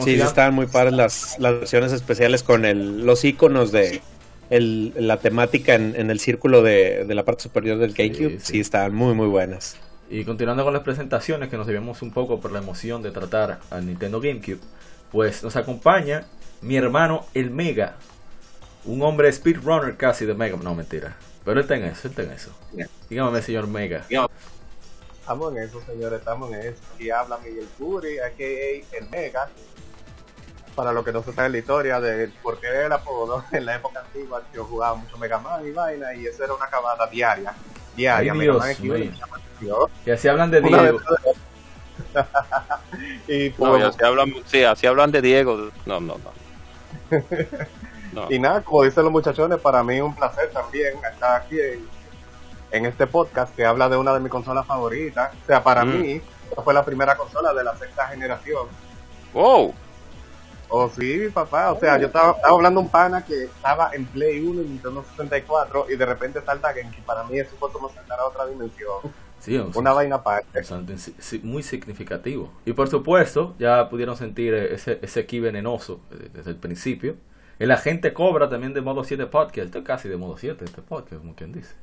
[0.00, 4.02] Sí, sí, estaban muy padres las, las versiones especiales con el, los iconos de
[4.50, 8.38] el, la temática en, en el círculo de, de la parte superior del GameCube.
[8.40, 8.60] Sí, Sí, sí.
[8.60, 9.76] estaban muy, muy buenas.
[10.10, 13.60] Y continuando con las presentaciones que nos debíamos un poco por la emoción de tratar
[13.70, 14.60] al Nintendo GameCube,
[15.10, 16.26] pues nos acompaña
[16.60, 17.96] mi hermano el Mega,
[18.84, 22.22] un hombre speedrunner casi de Mega, no mentira, pero él está en eso, él está
[22.22, 22.50] en eso.
[23.08, 24.04] Dígame, señor Mega.
[25.20, 26.78] Estamos en eso, señores, estamos en eso.
[26.94, 28.96] Aquí habla Miguel Puri, a.k.a.
[28.98, 29.48] el Mega.
[30.74, 34.00] Para los que no sepan la historia de por qué el apodo, en la época
[34.00, 37.54] antigua yo jugaba mucho Mega Man y vaina, y eso era una acabada diaria.
[37.96, 38.96] Diaria, Ay, Dios Man X1 mío.
[38.96, 39.88] y Mega Man X2.
[40.06, 41.00] Y así hablan de Una Diego.
[43.28, 45.70] y, No, y así hablan, sí, así hablan de Diego.
[45.86, 47.18] No, no, no.
[48.12, 48.30] No.
[48.30, 51.84] y nada, como dicen los muchachones, para mí es un placer también estar aquí en,
[52.70, 55.32] en este podcast que habla de una de mis consolas favoritas.
[55.42, 56.00] O sea, para Mm.
[56.00, 58.68] mí, esta fue la primera consola de la sexta generación.
[59.32, 59.74] Wow.
[60.76, 61.70] Oh, sí, papá.
[61.72, 65.04] O sea, yo estaba, estaba hablando un pana que estaba en Play 1 y Nintendo
[65.10, 67.00] 64 y de repente salta Genki.
[67.02, 68.90] Para mí eso fue como saltar a otra dimensión.
[69.38, 70.60] Sí, o sea, Una vaina aparte.
[71.42, 72.50] muy significativo.
[72.64, 77.16] Y por supuesto, ya pudieron sentir ese, ese ki venenoso eh, desde el principio.
[77.60, 79.66] El agente cobra también de modo 7 podcast.
[79.66, 81.74] Esto es casi de modo 7 este podcast, como quien dice.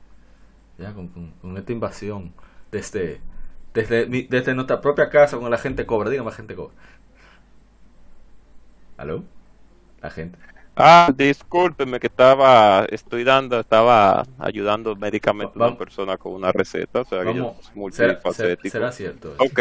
[0.77, 2.33] Ya con, con- con esta invasión
[2.71, 3.21] desde,
[3.73, 6.09] desde, mi- desde nuestra propia casa con el agente cobra.
[6.09, 6.73] Dígame, agente cobra.
[9.01, 9.23] ¿Aló?
[9.99, 10.37] La gente.
[10.75, 17.01] Ah, discúlpeme que estaba, estoy dando, estaba ayudando médicamente a una persona con una receta,
[17.01, 18.91] o sea que yo soy será, será- multifacético.
[18.91, 19.35] cierto.
[19.39, 19.59] Ok.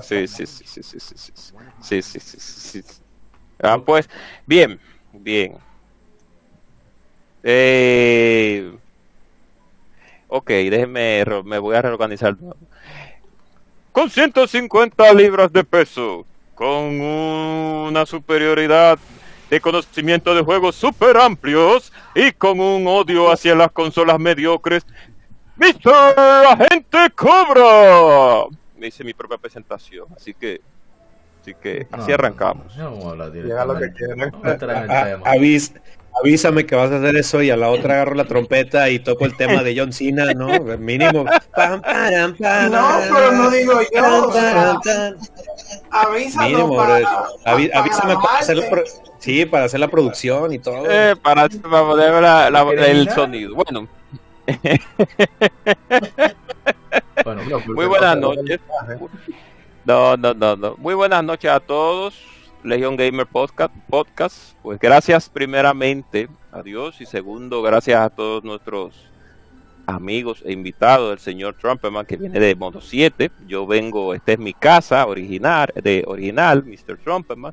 [0.00, 3.02] Sí, sí, sí, sí, sí, sí, sí, sí, sí, sí.
[3.62, 4.08] Ah, pues,
[4.46, 4.80] bien,
[5.12, 5.56] bien.
[7.42, 8.72] Eh,
[10.28, 12.36] ok, déjeme, me voy a reorganizar.
[13.92, 18.98] Con 150 libras de peso, con una superioridad
[19.50, 24.86] de conocimiento de juegos super amplios y con un odio hacia las consolas mediocres,
[25.56, 26.18] Mr.
[26.18, 28.46] Agente Cobra.
[28.76, 30.60] Me hice mi propia presentación, así que,
[31.40, 32.76] así que así No, arrancamos.
[32.76, 34.32] No, vamos a hablar Llega lo que quieran.
[36.20, 39.24] Avísame que vas a hacer eso y a la otra agarro la trompeta y toco
[39.24, 40.48] el tema de John Cena, ¿no?
[40.78, 41.24] Mínimo.
[41.54, 44.32] Pam, param, pam, No, pero no digo yo.
[45.90, 47.00] Avísanos Mínimo, para,
[47.44, 48.82] avísame para hacer, la
[49.18, 50.84] sí, para hacer la producción y todo.
[50.90, 53.54] Eh, para, para poner la- la- ¿Quieres el sonido.
[53.54, 53.88] Bueno,
[57.24, 58.60] Bueno, muy buenas noches.
[59.84, 60.74] No, no, no, no.
[60.78, 62.14] Muy buenas noches a todos.
[62.64, 64.54] Legion Gamer Podcast, Podcast.
[64.62, 68.94] Pues gracias primeramente a Dios y segundo, gracias a todos nuestros
[69.86, 73.30] amigos e invitados del señor Trumpman que viene de Modo 7.
[73.46, 76.96] Yo vengo, esta es mi casa original, de original, Mr.
[76.96, 77.52] Trumpman.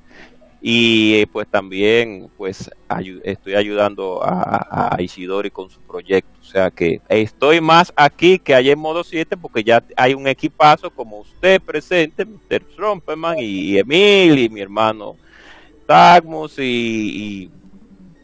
[0.63, 6.29] Y eh, pues también pues ayu- estoy ayudando a, a Ishidori con su proyecto.
[6.39, 10.27] O sea que estoy más aquí que allá en modo 7 porque ya hay un
[10.27, 12.61] equipazo como usted presente, Mr.
[12.75, 15.15] Trumperman y, y Emil y mi hermano
[15.87, 17.49] Tagmus y,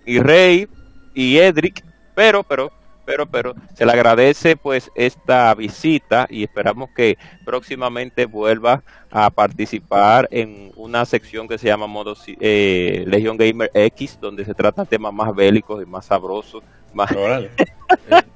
[0.05, 0.67] y Rey
[1.15, 1.83] y Edric.
[2.15, 2.71] Pero, pero,
[3.07, 10.27] pero, pero se le agradece pues esta visita y esperamos que próximamente vuelva a participar
[10.29, 14.85] en una sección que se llama modo si- eh, Legion Gamer X, donde se tratan
[14.85, 16.61] temas más bélicos y más sabrosos.
[16.93, 17.11] Más...
[17.13, 17.49] Órale.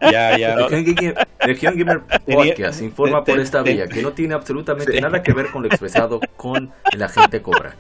[0.02, 0.56] Ya, ya.
[0.56, 5.00] Legion Gamer, Legion Gamer Tenía- Podcast informa por esta vía que no tiene absolutamente Sí.
[5.02, 7.76] nada que ver con lo expresado con el agente Cobra.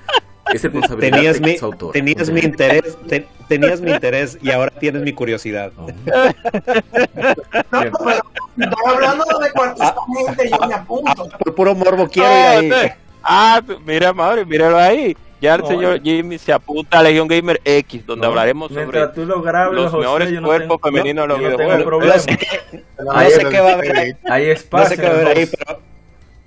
[0.53, 1.91] Es responsabilidad Tenías de mi, su autor.
[1.93, 5.71] tenías mi interés, te- tenías mi interés y ahora tienes mi curiosidad.
[5.77, 5.87] Oh.
[5.87, 7.91] No, Bien.
[8.03, 8.21] pero
[8.55, 11.29] si están hablando de gente, yo me apunto.
[11.39, 12.89] Por puro morbo quiero Ah, ir ahí.
[13.23, 15.15] ah, mira, madre, míralo ahí.
[15.39, 18.85] Ya el No, señor Jimmy se apunta a Legion Gamer X, donde No, hablaremos sobre
[18.85, 22.05] Mientras tú lo grabes, los José, mejores no cuerpos tengo- femeninos de los videojuegos.
[22.05, 24.11] No sé, qué va a haber ahí.
[24.29, 24.89] Hay No espacio.
[24.95, 25.79] sé qué va a haber en el ahí, pero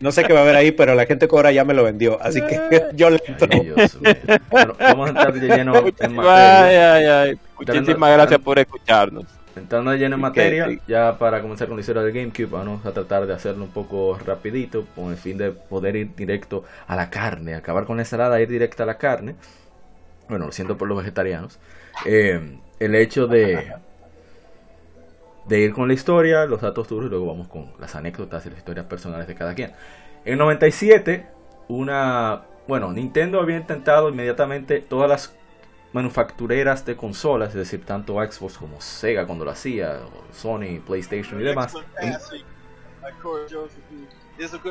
[0.05, 2.20] no sé qué va a haber ahí, pero la gente cobra ya me lo vendió,
[2.20, 3.48] así que yo le entro.
[3.51, 4.14] Ay, Dios mío.
[4.51, 6.94] Bueno, vamos a entrar de lleno en materia.
[6.94, 7.39] ay, ay.
[7.59, 9.24] Muchísimas gracias por escucharnos.
[9.56, 12.93] Entrando de lleno en materia, ya para comenzar con la historia del GameCube, vamos a
[12.93, 17.09] tratar de hacerlo un poco rapidito, con el fin de poder ir directo a la
[17.09, 19.36] carne, acabar con la ensalada, ir directo a la carne.
[20.28, 21.59] Bueno, lo siento por los vegetarianos.
[22.05, 23.72] Eh, el hecho de,
[25.47, 28.51] de ir con la historia, los datos duros, y luego vamos con las anécdotas y
[28.51, 29.73] las historias personales de cada quien.
[30.25, 31.27] En 97,
[31.69, 32.43] una...
[32.66, 35.37] Bueno, Nintendo había intentado inmediatamente todas las
[35.93, 40.01] manufactureras de consolas, es decir, tanto Xbox como Sega cuando lo hacía,
[40.33, 41.75] Sony, PlayStation y demás.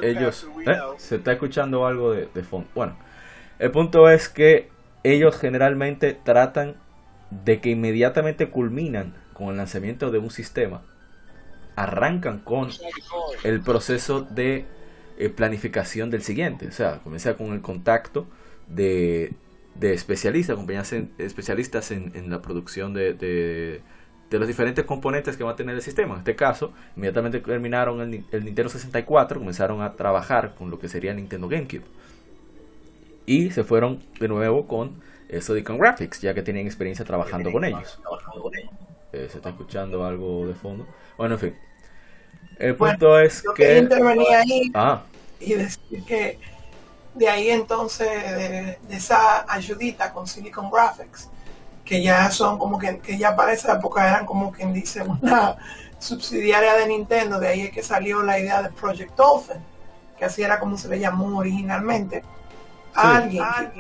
[0.02, 0.78] Ellos, ¿eh?
[0.98, 2.68] se está escuchando algo de, de fondo.
[2.74, 2.98] Bueno,
[3.60, 4.70] el punto es que
[5.04, 6.76] ellos generalmente tratan
[7.30, 10.81] de que inmediatamente culminan con el lanzamiento de un sistema,
[11.76, 12.69] arrancan con
[13.43, 14.65] el proceso de
[15.18, 16.68] eh, planificación del siguiente.
[16.68, 18.27] O sea, comienza con el contacto
[18.68, 19.34] de,
[19.81, 23.81] especialistas, compañías especialistas en, la producción de, de,
[24.31, 26.14] los diferentes componentes que va a tener el sistema.
[26.14, 30.89] En este caso, inmediatamente terminaron el, el Nintendo 64, comenzaron a trabajar con lo que
[30.89, 31.84] sería Nintendo GameCube.
[33.26, 35.01] Y se fueron de nuevo con
[35.41, 37.99] Silicon Graphics, ya que tenían experiencia trabajando con ellos.
[39.14, 40.88] Eh, se está escuchando algo de fondo.
[41.18, 41.57] Bueno, en fin.
[42.57, 43.80] El Bueno, punto es Yo quería que...
[43.80, 45.03] intervenir ahí Ah,
[45.40, 46.40] y decir que
[47.15, 51.31] de ahí entonces, de, de esa ayudita con Silicon Graphics,
[51.85, 55.57] que ya son como que, que ya para esa época eran como quien dice una
[55.99, 59.65] subsidiaria de Nintendo, de ahí es que salió la idea de Project Dolphin,
[60.18, 62.27] que así era como se le llamó originalmente.
[62.94, 63.73] Alguien,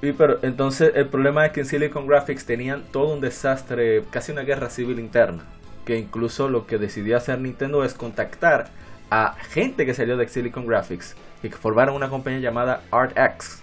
[0.00, 4.30] Y pero entonces el problema es que en Silicon Graphics tenían todo un desastre, casi
[4.30, 5.44] una guerra civil interna,
[5.84, 8.68] que incluso lo que decidió hacer Nintendo es contactar
[9.10, 13.60] a gente que salió de Silicon Graphics y que formaron una compañía llamada ArtX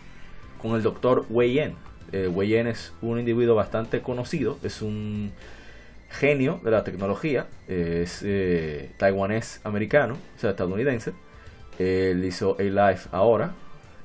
[0.61, 1.75] con el doctor Wei Yen.
[2.11, 5.31] Eh, Wei Yen es un individuo bastante conocido, es un
[6.09, 11.13] genio de la tecnología, eh, es eh, taiwanés americano, o sea, estadounidense.
[11.79, 13.53] Él hizo A-Life ahora,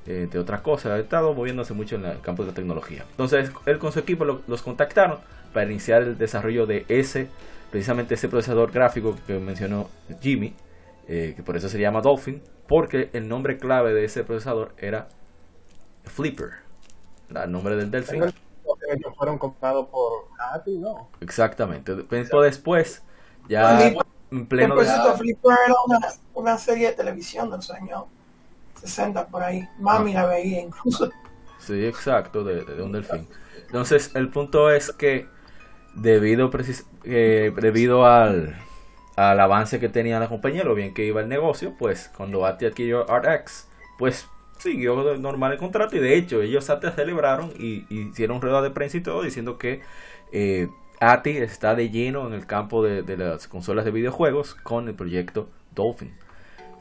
[0.05, 3.05] entre otras cosas, ha estado moviéndose mucho en el campo de la tecnología.
[3.11, 5.19] Entonces, él con su equipo lo- los contactaron
[5.53, 7.27] para iniciar el desarrollo de ese,
[7.71, 9.89] precisamente ese procesador gráfico que mencionó
[10.21, 10.55] Jimmy,
[11.07, 15.07] eh, que por eso se llama Dolphin, porque el nombre clave de ese procesador era
[16.05, 16.49] Flipper,
[17.29, 18.23] el nombre del Delphin.
[18.23, 21.09] Ellos fueron comprados por ATI, ¿no?
[21.21, 21.95] Exactamente.
[22.03, 23.03] Tiempo después,
[23.49, 23.79] ya
[24.31, 24.75] en pleno
[25.17, 25.99] Flipper era una,
[26.33, 28.05] una serie de televisión de los años
[28.81, 29.67] 60 por ahí.
[29.79, 31.09] Mami la veía incluso.
[31.57, 33.27] Sí, exacto, de, de un delfín.
[33.67, 35.27] Entonces, el punto es que
[35.93, 38.55] debido, precis- eh, debido al,
[39.15, 42.67] al avance que tenía la compañía, lo bien que iba el negocio, pues cuando AT
[42.67, 43.67] adquirió RX,
[43.97, 44.27] pues
[44.59, 48.71] siguió normal el contrato y de hecho ellos hasta celebraron y, y hicieron rueda de
[48.71, 49.81] prensa y todo diciendo que
[50.31, 54.87] eh, ATI está de lleno en el campo de, de las consolas de videojuegos con
[54.87, 56.13] el proyecto Dolphin.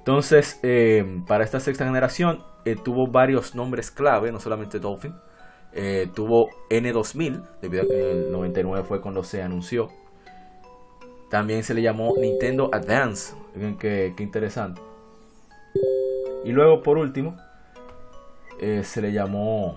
[0.01, 5.15] Entonces, eh, para esta sexta generación eh, tuvo varios nombres clave, no solamente Dolphin.
[5.73, 9.91] Eh, tuvo N2000, debido a que en el 99 fue cuando se anunció.
[11.29, 13.35] También se le llamó Nintendo Advance.
[13.55, 14.81] Miren qué, qué interesante.
[16.45, 17.37] Y luego, por último,
[18.59, 19.77] se le llamó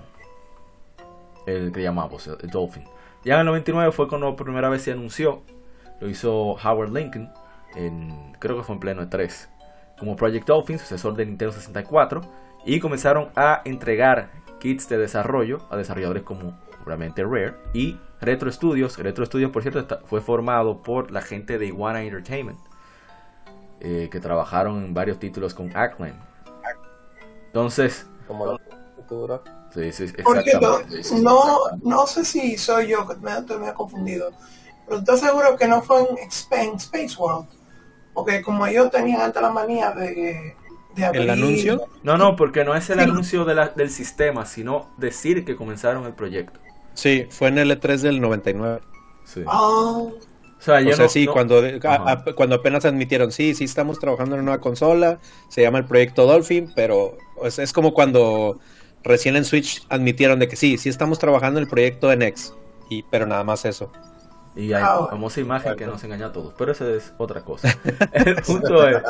[1.45, 2.85] el que llamamos, Dolphin.
[3.25, 5.43] Ya en el 99 fue cuando por primera vez se anunció.
[5.99, 7.29] Lo hizo Howard Lincoln,
[7.75, 9.52] en, creo que fue en pleno E3
[10.03, 12.21] como Project Dolphin, sucesor de Nintendo 64,
[12.65, 18.97] y comenzaron a entregar kits de desarrollo a desarrolladores como obviamente Rare y Retro Studios.
[18.97, 22.59] Retro Studios, por cierto, fue formado por la gente de Iguana Entertainment,
[23.79, 26.15] eh, que trabajaron en varios títulos con Acclaim.
[27.47, 28.59] Entonces, Como la
[28.95, 29.41] cultura.
[29.73, 31.21] sí, sí, Por cierto, exactamente.
[31.21, 34.31] no, no sé si soy yo que me estoy medio confundido,
[34.85, 36.17] pero ¿estás seguro que no fue en
[36.75, 37.47] Space World?
[38.13, 40.55] Porque como ellos tenían antes la manía de,
[40.95, 41.23] de abrir...
[41.23, 41.85] ¿El anuncio?
[42.03, 43.03] No, no, porque no es el Sí.
[43.03, 46.59] anuncio de la- del sistema, sino decir que comenzaron el proyecto.
[46.93, 48.81] Sí, fue en el E3 del 99.
[49.25, 49.41] Sí.
[49.47, 52.11] Ah, O sea, O yo sea, no- sí, no- cuando, a- Ajá.
[52.11, 55.19] a- cuando apenas admitieron, sí, sí estamos trabajando en una nueva consola,
[55.49, 58.59] se llama el proyecto Dolphin, pero es, es como cuando
[59.03, 62.53] recién en Switch admitieron de que sí, sí estamos trabajando en el proyecto NX,
[62.89, 63.91] y, pero nada más eso.
[64.55, 65.09] Y hay Ah, bueno.
[65.09, 67.69] famosa imagen que nos engaña a todos, pero esa es otra cosa.
[68.13, 69.01] el punto es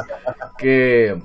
[0.58, 1.22] que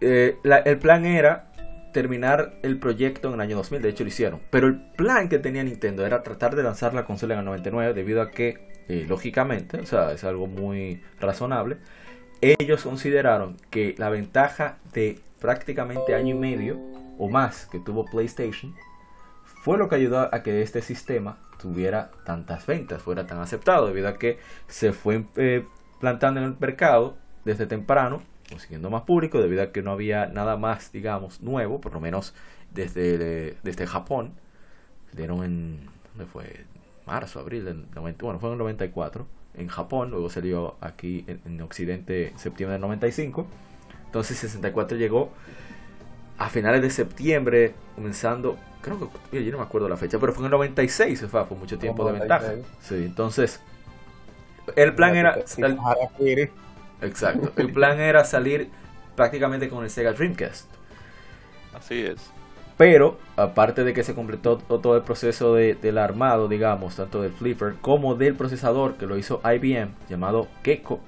[0.00, 1.52] eh, la- el plan era
[1.92, 5.38] terminar el proyecto en el año 2000, de hecho lo hicieron, pero el plan que
[5.38, 9.06] tenía Nintendo era tratar de lanzar la consola en el 99 debido a que, eh,
[9.08, 11.78] lógicamente, o sea, es algo muy razonable,
[12.40, 16.78] ellos consideraron que la ventaja de prácticamente año y medio
[17.18, 18.74] o más que tuvo PlayStation
[19.64, 24.08] fue lo que ayudó a que este sistema tuviera tantas ventas, fuera tan aceptado, debido
[24.08, 25.66] a que se fue eh,
[26.00, 30.56] plantando en el mercado desde temprano, consiguiendo más público, debido a que no había nada
[30.56, 32.34] más, digamos, nuevo, por lo menos
[32.72, 34.32] desde, desde Japón.
[35.12, 35.80] Dieron en,
[36.14, 36.64] ¿dónde fue?
[37.06, 41.40] Marzo, abril del 90, bueno, fue en el 94, en Japón, luego salió aquí en,
[41.46, 43.46] en Occidente en septiembre del 95.
[44.04, 45.32] Entonces 64 llegó
[46.38, 50.32] a finales de septiembre, comenzando, creo que, mira, yo no me acuerdo la fecha, pero
[50.32, 52.48] fue en el 96, fue, fue mucho tiempo de ventaja.
[52.48, 52.66] 96.
[52.80, 53.60] Sí, entonces,
[54.76, 55.38] el plan era,
[55.84, 56.50] Harakiri.
[57.00, 58.70] exacto, el plan era salir
[59.14, 60.70] prácticamente con el Sega Dreamcast.
[61.72, 62.32] Así es.
[62.76, 67.32] Pero, aparte de que se completó todo el proceso de, del armado, digamos, tanto del
[67.32, 71.00] flipper como del procesador que lo hizo IBM, llamado Gecko,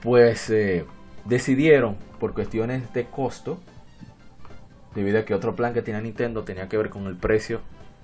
[0.00, 0.86] pues eh,
[1.26, 3.58] decidieron, por cuestiones de costo,
[4.94, 7.60] debido a que otro plan que tenía Nintendo tenía que ver con el precio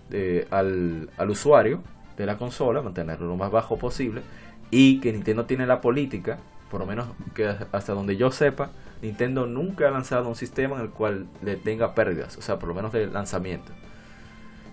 [0.08, 1.82] de, al, al usuario
[2.16, 4.22] de la consola, mantenerlo lo más bajo posible,
[4.70, 6.38] y que Nintendo tiene la política,
[6.70, 8.70] por lo menos que hasta donde yo sepa,
[9.02, 12.68] Nintendo nunca ha lanzado un sistema en el cual le tenga pérdidas, o sea, por
[12.68, 13.72] lo menos de lanzamiento.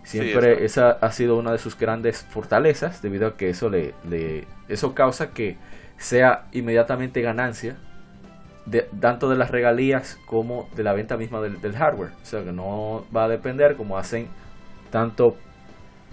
[0.04, 3.94] Siempre Sí, esa ha sido una de sus grandes fortalezas, debido a que eso le,
[4.10, 5.58] le- eso causa que
[5.98, 7.78] sea inmediatamente ganancia
[8.68, 12.12] de, tanto de las regalías como de la venta misma del, hardware.
[12.22, 14.28] O sea que no va a depender como hacen
[14.92, 15.38] tanto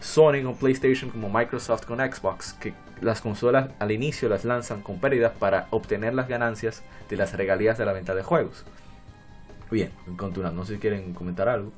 [0.00, 5.00] Sony con PlayStation como Microsoft con Xbox, que las consolas al inicio las lanzan con
[5.00, 8.64] pérdidas para obtener las ganancias de las regalías de la venta de juegos.
[9.70, 11.72] Bien, continuando, no sé si quieren comentar algo.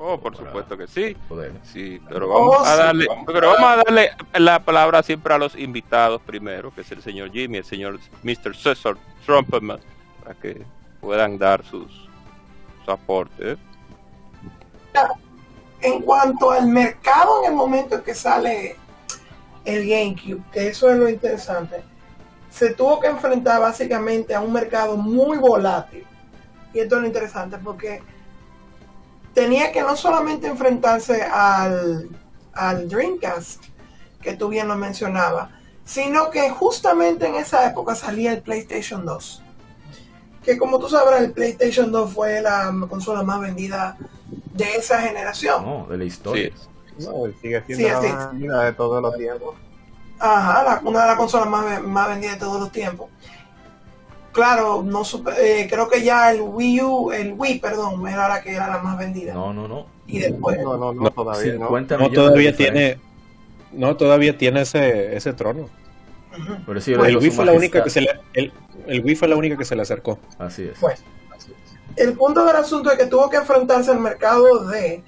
[0.00, 1.16] Oh, por supuesto que sí.
[1.64, 5.56] Sí, pero vamos Oh, a darle, pero vamos a darle la palabra siempre a los
[5.56, 8.54] invitados primero, que es el señor Jimmy, el señor Mr.
[8.54, 8.96] Cesar
[9.26, 9.80] Trumpman,
[10.22, 10.62] para que
[11.00, 12.08] puedan dar sus,
[12.84, 13.52] su aporte.
[13.52, 13.56] ¿eh?
[15.80, 18.76] En cuanto al mercado en el momento en que sale
[19.64, 21.82] el GameCube, que eso es lo interesante,
[22.50, 26.04] se tuvo que enfrentar básicamente a un mercado muy volátil.
[26.72, 28.02] Y esto es lo interesante porque
[29.38, 32.08] tenía que no solamente enfrentarse al,
[32.52, 33.62] al Dreamcast,
[34.20, 35.50] que tú bien lo mencionabas,
[35.84, 39.42] sino que justamente en esa época salía el PlayStation 2.
[40.42, 43.96] Que como tú sabrás, el PlayStation 2 fue la consola más vendida
[44.54, 45.64] de esa generación.
[45.64, 46.52] No, de la Sí, historia.
[46.98, 49.54] No, sigue siendo Sí, la más vendida de todos los tiempos.
[50.18, 53.08] Ajá, la- una de las consolas más, más vendidas de todos los tiempos.
[54.32, 58.42] Claro, no supe- eh, creo que ya el Wii U, el Wii, perdón, era la
[58.42, 59.34] que era la más vendida.
[59.34, 59.86] No, no, no.
[60.06, 61.66] Y después, No, no, no, No, todavía, ¿no?
[61.66, 62.98] 50 No, millones todavía tiene.
[63.72, 65.68] No, todavía tiene ese, ese trono.
[66.66, 68.52] Pero sí, el Wii fue la única que se le, el,
[68.86, 70.18] el Wii fue la única que se le acercó.
[70.38, 70.78] Así es.
[70.80, 70.98] Bueno,
[71.96, 75.02] el punto del asunto es que tuvo que enfrentarse al mercado de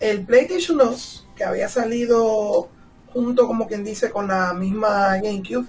[0.00, 2.68] el PlayStation 2, que había salido
[3.12, 5.66] junto, como quien dice, con la misma GameCube,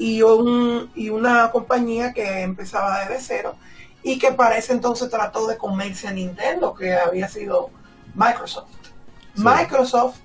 [0.00, 3.56] y, un, y una compañía que empezaba desde cero
[4.02, 7.68] y que para ese entonces trató de comerse a Nintendo, que había sido
[8.14, 8.70] Microsoft.
[9.36, 9.42] Sí.
[9.44, 10.16] Microsoft,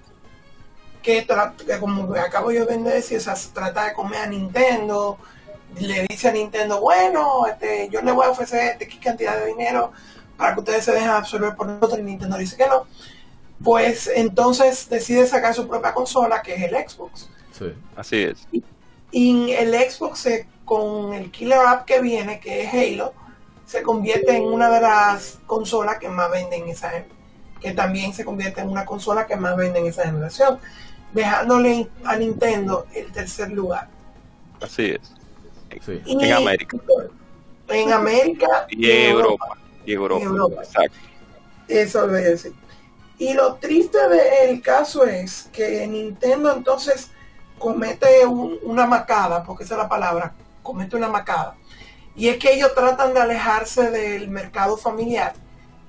[1.03, 1.27] que,
[1.67, 5.17] que como acabo yo de decir, o sea, se trata de comer a Nintendo,
[5.77, 9.47] le dice a Nintendo, bueno, este, yo le voy a ofrecer este X cantidad de
[9.47, 9.91] dinero
[10.37, 12.87] para que ustedes se dejen absorber por nosotros y Nintendo dice que no.
[13.61, 17.29] Pues entonces decide sacar su propia consola, que es el Xbox.
[17.51, 17.73] Sí.
[17.97, 18.47] así es.
[18.53, 18.63] Y
[19.15, 23.13] el Xbox se- con el killer app que viene, que es Halo,
[23.65, 26.91] se convierte en una de las consolas que más venden en esa
[27.61, 30.59] que también se convierte en una consola que más vende en esa generación,
[31.13, 33.87] dejándole a Nintendo el tercer lugar.
[34.61, 35.01] Así es.
[35.83, 36.01] Sí.
[36.05, 36.77] Y- En América.
[37.67, 39.57] En América Y en Europa.
[39.85, 40.21] Y Europa.
[40.21, 40.61] Y Europa.
[40.63, 40.97] Exacto.
[41.67, 42.53] Eso lo voy a decir.
[43.17, 47.09] Y lo triste del caso es que Nintendo entonces
[47.59, 50.33] comete un- una macada, porque esa es la palabra,
[50.63, 51.55] comete una macada.
[52.15, 55.33] Y es que ellos tratan de alejarse del mercado familiar,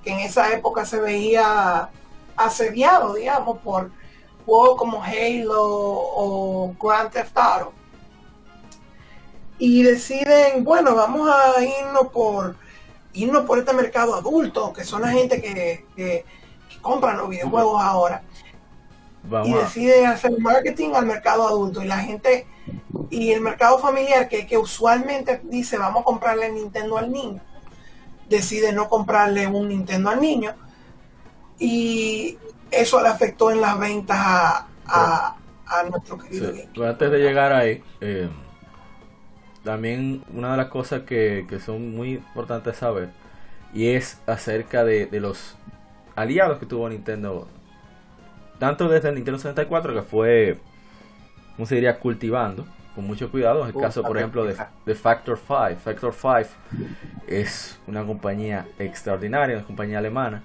[0.03, 1.89] que en esa época se veía
[2.35, 3.91] asediado, digamos, por
[4.45, 7.73] juegos como Halo o Grand Theft Auto.
[9.59, 12.55] Y deciden, bueno, vamos a irnos por
[13.13, 16.23] irnos por este mercado adulto, que son la gente que, que,
[16.69, 18.21] que compran los videojuegos ahora.
[19.41, 21.81] Y a, decide hacer marketing al mercado adulto.
[21.83, 22.47] Y la gente
[23.09, 27.43] y el mercado familiar que, que usualmente dice vamos a comprarle Nintendo al niño
[28.29, 30.55] decide no comprarle un Nintendo al niño.
[31.59, 32.39] Y
[32.71, 36.73] eso le afectó en las ventas a, a, a nuestro Sí, querido GameCube.
[36.73, 38.29] pero antes de llegar ahí, eh,
[39.63, 43.15] también una de las cosas que, que son muy importantes saber
[43.73, 45.57] y es acerca de, de los
[46.15, 47.47] aliados que tuvo Nintendo,
[48.59, 50.57] tanto desde el Nintendo 64 que fue,
[51.55, 52.65] ¿cómo se diría?, cultivando
[52.95, 53.61] con mucho cuidado.
[53.63, 55.79] En el Uh, caso, por ejemplo, de, Factor 5.
[55.83, 56.49] Factor 5
[57.27, 60.41] es una compañía extraordinaria, una compañía alemana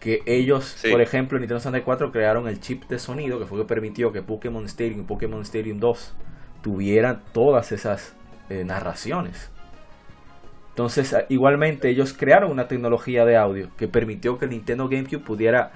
[0.00, 0.90] que ellos, Sí.
[0.90, 4.22] por ejemplo, en Nintendo 64 crearon el chip de sonido que fue que permitió que
[4.22, 6.14] Pokémon Stadium y Pokémon Stadium 2
[6.62, 8.14] tuvieran todas esas
[8.50, 9.50] eh, narraciones.
[10.70, 15.72] Entonces, igualmente ellos crearon una tecnología de audio que permitió que el Nintendo GameCube pudiera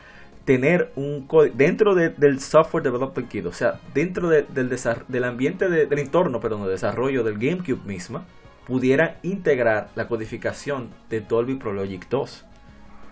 [0.47, 4.74] tener un código dentro de- del software development kit, o sea, dentro de- del,
[5.09, 8.24] del ambiente de- del entorno, perdón, de desarrollo del GameCube misma,
[8.66, 12.44] pudiera integrar la codificación de Dolby Pro Logic 2.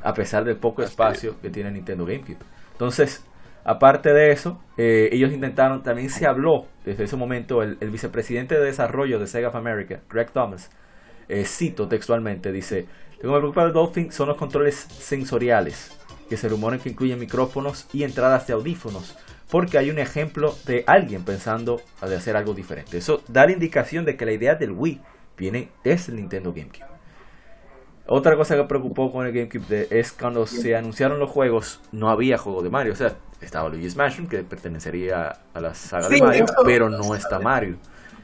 [0.06, 2.36] a pesar del poco espacio que tiene Nintendo GameCube.
[2.72, 3.24] Entonces,
[3.64, 8.54] aparte de eso, eh, ellos intentaron, también se habló desde ese momento, el, el vicepresidente
[8.54, 10.70] de desarrollo de Sega of America, Greg Thomas,
[11.28, 12.84] eh, cito textualmente, dice,
[13.14, 15.98] lo que me preocupa del Dolphin son los controles sensoriales,
[16.28, 19.14] que se rumoran que incluyen micrófonos y entradas de audífonos,
[19.50, 22.98] porque hay un ejemplo de alguien pensando de hacer algo diferente.
[22.98, 25.00] Eso da la indicación de que la idea del Wii
[25.36, 26.86] viene desde el Nintendo GameCube.
[28.06, 32.10] Otra cosa que preocupó con el GameCube de- es cuando se anunciaron los juegos, no
[32.10, 32.92] había juego de Mario.
[32.92, 37.14] O sea, estaba Luigi's Mansion, que pertenecería a la saga Sí, de Mario, pero no
[37.14, 37.76] está Mario.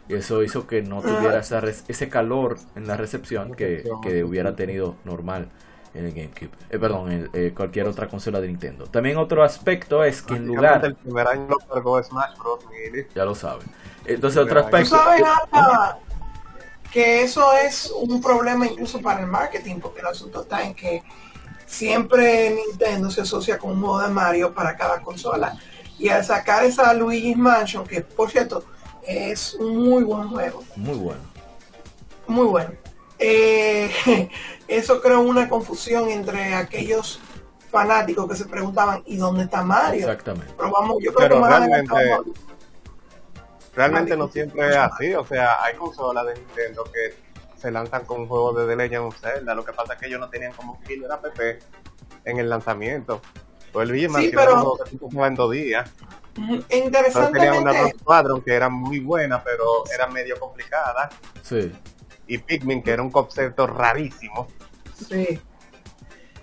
[0.08, 4.22] Y eso hizo que no tuviera esa res- ese calor en la recepción que, que
[4.24, 5.48] hubiera tenido normal
[5.94, 6.50] en el GameCube.
[6.70, 8.86] Eh, perdón, en eh, cualquier otra consola de Nintendo.
[8.86, 10.84] También otro aspecto es que en lugar...
[10.84, 12.64] El primer año lo cargó Smash Bros.
[13.14, 13.66] Ya lo saben.
[14.04, 14.96] Entonces otro Tú Tú aspecto...
[14.96, 15.98] sabes, Rafa,
[16.92, 21.02] que eso es un problema incluso para el marketing, porque el asunto está en que
[21.66, 25.56] siempre Nintendo se asocia con un modo de Mario para cada consola.
[25.98, 28.64] Y al sacar esa Luigi's Mansion, que por cierto
[29.06, 31.20] es un muy buen juego, Muy bueno.
[32.26, 32.70] muy bueno,
[33.20, 34.28] eh,
[34.68, 37.20] eso creó una confusión entre aquellos
[37.70, 40.00] fanáticos que se preguntaban, ¿y dónde está Mario?
[40.00, 40.52] Exactamente.
[40.56, 42.40] Pero vamos, yo creo Pero que realmente-
[43.72, 47.14] Realmente no siempre es así, o sea, hay consolas de Nintendo que
[47.56, 50.18] se lanzan con juegos de The Legend of Zelda, lo que pasa es que ellos
[50.18, 51.24] no tenían como killer app
[52.24, 53.20] en el lanzamiento.
[53.72, 54.76] Pues el Luigi Mansion pero-
[55.10, 55.88] que en dos días.
[56.36, 61.08] Ujú, Pero tenía una Interesantemente, Rock Squadron que era muy buena, pero era medio complicada.
[61.42, 61.72] Sí.
[62.32, 64.46] Y Pikmin, que era un concepto rarísimo.
[65.08, 65.40] sí.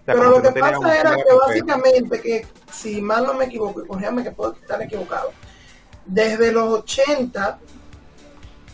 [0.02, 3.84] O sea, Pero lo que pasa era que básicamente que, si mal no me equivoco,
[3.84, 5.32] y corrígame que puedo estar equivocado,
[6.06, 7.60] desde los 80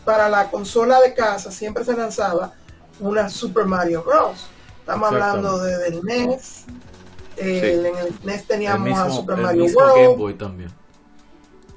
[0.06, 2.53] para la consola de casa siempre se lanzaba
[2.99, 4.48] una Super Mario Bros.
[4.80, 6.65] Estamos hablando de, del NES.
[7.38, 10.72] eh, En el NES El teníamos a Super el Mario mismo World, Game Boy también.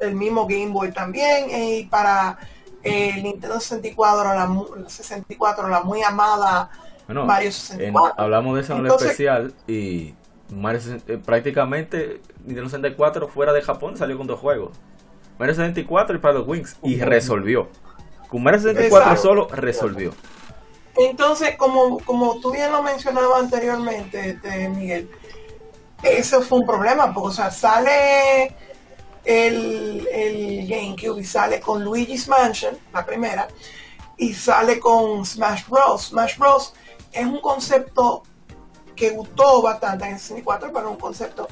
[0.00, 2.38] el mismo Game Boy también, eh, y para
[2.86, 6.70] el Nintendo 64 la, mu- 64, la muy amada
[7.06, 8.14] Bueno, Mario en- 64.
[8.22, 10.14] hablamos de eso en el especial y
[10.50, 14.76] Mario 60 eh, prácticamente Nintendo 64 fuera de Japón salió con dos juegos.
[15.38, 17.68] Mario 64 y para los Wings y resolvió.
[18.28, 19.22] Con Mario 64 Exacto.
[19.22, 20.12] solo resolvió.
[20.98, 25.10] Entonces, como, como tú bien lo mencionabas anteriormente, este, Miguel,
[26.02, 28.56] eso fue un problema, porque o sea, sale
[29.26, 33.48] el, el GameCube sale con Luigi's Mansion, la primera,
[34.16, 36.06] y sale con Smash Bros.
[36.06, 36.74] Smash Bros.
[37.12, 38.22] es un concepto
[38.94, 41.48] que gustó bastante en el 64, pero un concepto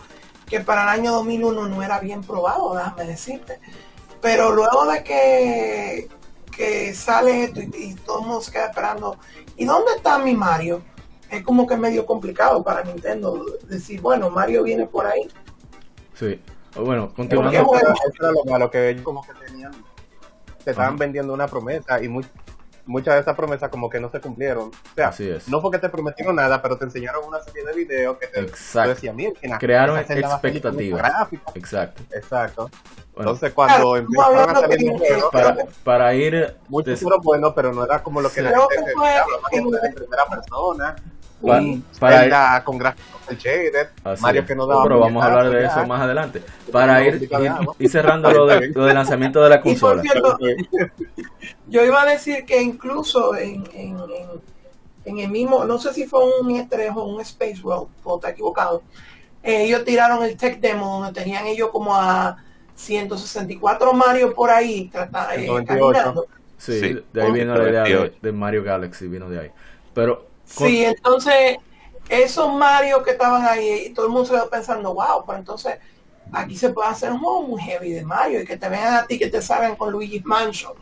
[0.47, 3.59] que para el año 2001 no era bien probado, déjame decirte.
[4.21, 6.09] Pero luego de que,
[6.57, 9.19] que sale esto y, y todo el mundo se queda esperando,
[9.57, 10.81] ¿y dónde está mi Mario?
[11.29, 15.29] Es como que medio complicado para Nintendo decir, bueno, Mario viene por ahí.
[16.15, 16.41] Sí.
[16.77, 17.65] Bueno, continuando.
[17.65, 19.73] bueno, Eso era lo malo, que ellos como que tenían,
[20.65, 20.99] te estaban Ajá.
[20.99, 22.27] vendiendo una promesa y muy-
[22.87, 24.69] muchas de esas promesas como que no se cumplieron.
[24.69, 25.49] O sea, Así es.
[25.49, 28.91] no porque te prometieron nada, pero te enseñaron una serie de videos que te Exacto.
[28.91, 30.45] tú decías, "Mira, que Crearon expectativas.
[30.75, 31.57] estos gráficos".
[31.57, 32.03] Exacto.
[32.13, 32.71] Exacto.
[33.15, 34.93] Bueno, Entonces cuando Claro, empezaron a salir
[35.31, 38.43] para, para ir muchos fueron buenos, pero no era como lo que Sí.
[38.43, 39.11] la gente que fue-
[39.51, 40.97] que en primera persona.
[41.47, 44.47] Pa- un para Zelda con gráficos del shaded, Así Mario es.
[44.47, 45.87] que no daba pero vamos a hablar de eso ya.
[45.87, 46.43] más adelante.
[46.73, 47.31] Para ir, ir,
[47.79, 50.03] ir cerrando lo, de, lo del lanzamiento de la Y por consola.
[50.03, 50.39] cierto,
[51.69, 54.29] yo iba a decir que incluso en, en, en,
[55.05, 58.31] en el mismo, no sé si fue un E3 o un Space World, o está
[58.31, 58.83] equivocado,
[59.43, 62.37] eh, ellos tiraron el tech demo donde tenían ellos como a
[62.75, 65.93] 164 Mario por ahí tratando, eh, 128.
[65.93, 66.27] caminando.
[66.57, 67.05] Sí, Sí.
[67.12, 68.19] de ahí vino la idea de, 28.
[68.23, 69.51] de Mario Galaxy, vino de ahí.
[69.93, 71.59] Pero Sí, entonces
[72.09, 75.78] esos Mario que estaban ahí, todo el mundo se quedó pensando, wow, pero entonces
[76.32, 79.06] aquí se puede hacer un juego muy heavy de Mario y que te vean a
[79.06, 80.72] ti que te salgan con Luigi's Mansion.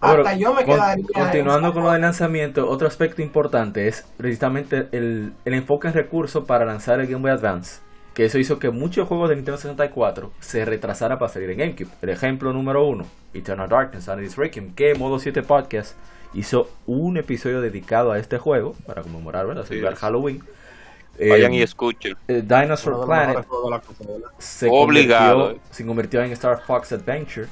[0.00, 1.06] Hasta yo me quedaría.
[1.14, 6.44] Continuando con lo del lanzamiento, otro aspecto importante es precisamente el, el enfoque en recursos
[6.44, 7.80] para lanzar el Game Boy Advance.
[8.12, 11.90] Que eso hizo que muchos juegos de Nintendo 64 se retrasaran para salir en GameCube.
[12.00, 15.96] El ejemplo número uno, Eternal Darkness, Sanity's Requiem, que Modo 7 Podcast
[16.38, 19.64] hizo un episodio dedicado a este juego para conmemorar, ¿verdad?
[19.68, 19.80] Sí.
[19.98, 20.42] Halloween.
[21.18, 22.14] Vayan Eh, y escuchen.
[22.28, 23.46] eh, Dinosaur Planet
[24.38, 25.38] se Obligado.
[25.46, 27.46] convirtió, se convirtió en Star Fox Adventure.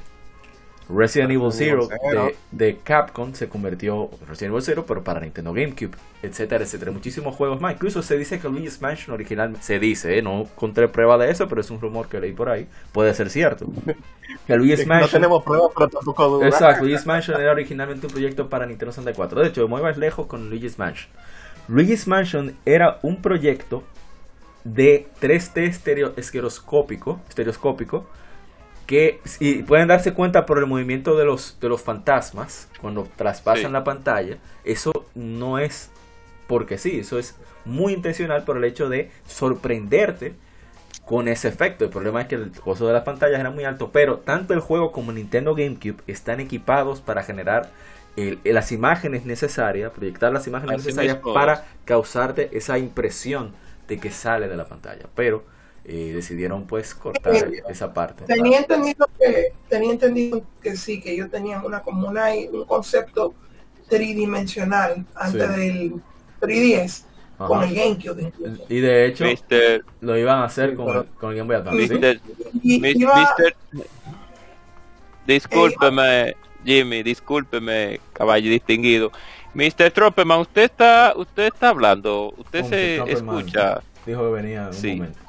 [0.87, 5.95] Resident Evil Zero de, de Capcom se convirtió Resident Evil Zero, pero para Nintendo GameCube,
[6.21, 6.91] etcétera, etcétera.
[6.91, 7.73] Muchísimos juegos más.
[7.73, 10.21] Incluso se dice que Luigi's Mansion originalmente, se dice, ¿eh?
[10.21, 12.67] no encontré prueba de eso, pero es un rumor que leí por ahí.
[12.91, 13.67] Puede ser cierto.
[14.47, 15.21] Que Luigi's No Mansion.
[15.21, 16.53] tenemos pruebas, pero tampoco dudas.
[16.53, 19.41] Exacto, Luigi's Mansion era originalmente un proyecto para Nintendo 64.
[19.41, 21.09] De hecho, voy más lejos con Luigi's Mansion.
[21.67, 23.83] Luigi's Mansion era un proyecto
[24.63, 28.07] de 3D estereo, estereoscópico, estereoscópico
[28.85, 33.65] que y pueden darse cuenta por el movimiento de los, de los fantasmas cuando traspasan
[33.67, 33.71] Sí.
[33.71, 34.37] la pantalla.
[34.63, 35.89] Eso no es
[36.47, 37.35] porque sí, eso es
[37.65, 40.35] muy intencional por el hecho de sorprenderte
[41.05, 41.85] con ese efecto.
[41.85, 44.59] El problema es que el costo de las pantallas era muy alto, pero tanto el
[44.59, 47.69] juego como Nintendo GameCube están equipados para generar
[48.15, 53.51] el- las imágenes necesarias, proyectar las imágenes Así necesarias para causarte esa impresión
[53.87, 55.05] de que sale de la pantalla.
[55.15, 55.43] Pero
[55.87, 57.57] eh, decidieron pues cortar Sí.
[57.69, 58.23] esa parte.
[58.25, 63.33] Tenía entendido que tenía entendido que sí, que ellos tenían una como una, un concepto
[63.87, 65.57] tridimensional antes Sí.
[65.59, 65.93] del
[66.39, 67.05] 3DS
[67.37, 67.67] con Ajá.
[67.67, 68.31] el GameCube.
[68.69, 69.83] Y de hecho Mr.
[70.01, 71.87] lo iban a hacer con, pero- con el Game Boy Advance.
[71.87, 71.93] ¿sí?
[71.93, 72.19] Mr.
[72.63, 73.55] Y Mis- iba- Mister-
[75.27, 79.11] Discúlpeme, Jimmy, discúlpeme, caballo distinguido.
[79.53, 79.89] Mr.
[79.91, 82.95] Tropperman, usted está, usted está hablando, usted Con se.
[82.97, 83.37] Tropperman.
[83.37, 83.81] escucha.
[84.05, 84.95] Dijo que venía en un Sí.
[84.95, 85.19] momento.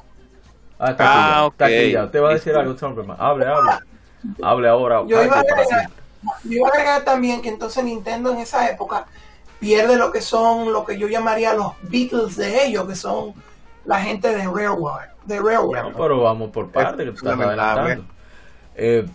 [0.78, 1.92] Ah, está Ah, aquí ya, está aquí ok.
[1.92, 2.04] ya.
[2.04, 3.16] Usted va a decir algo, Trumperman.
[3.18, 3.70] Hable, hable.
[4.42, 5.02] Hable ahora.
[5.06, 6.02] Yo iba, a agregar, siempre.
[6.44, 9.06] yo iba a agregar también que entonces Nintendo en esa época
[9.58, 13.34] pierde lo que son lo que yo llamaría los Beatles de ellos, que son
[13.84, 15.06] la gente de Railroad.
[15.24, 15.90] De Railroad.
[15.90, 18.04] No, pero vamos por parte, que tú estás adelantando.
[18.74, 19.06] Eh,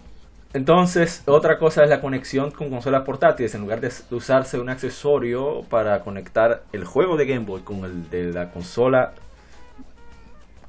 [0.53, 3.55] entonces, otra cosa es la conexión con consolas portátiles.
[3.55, 8.09] En lugar de usarse un accesorio para conectar el juego de Game Boy con el
[8.09, 9.13] de la consola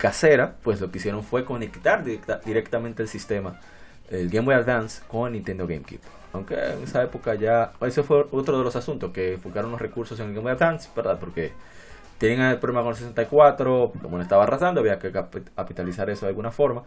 [0.02, 3.60] casera, pues lo que hicieron fue conectar directa- directamente el sistema,
[4.10, 6.00] el Game Boy Advance, con Nintendo GameCube.
[6.32, 10.18] Aunque en esa época ya, ese fue otro de los asuntos, que enfocaron los recursos
[10.18, 11.18] en el Game Boy Advance, ¿verdad?
[11.20, 11.52] Porque
[12.18, 16.26] tienen el problema con el 64, como le estaba arrasando, había que cap- capitalizar eso
[16.26, 16.82] de alguna forma.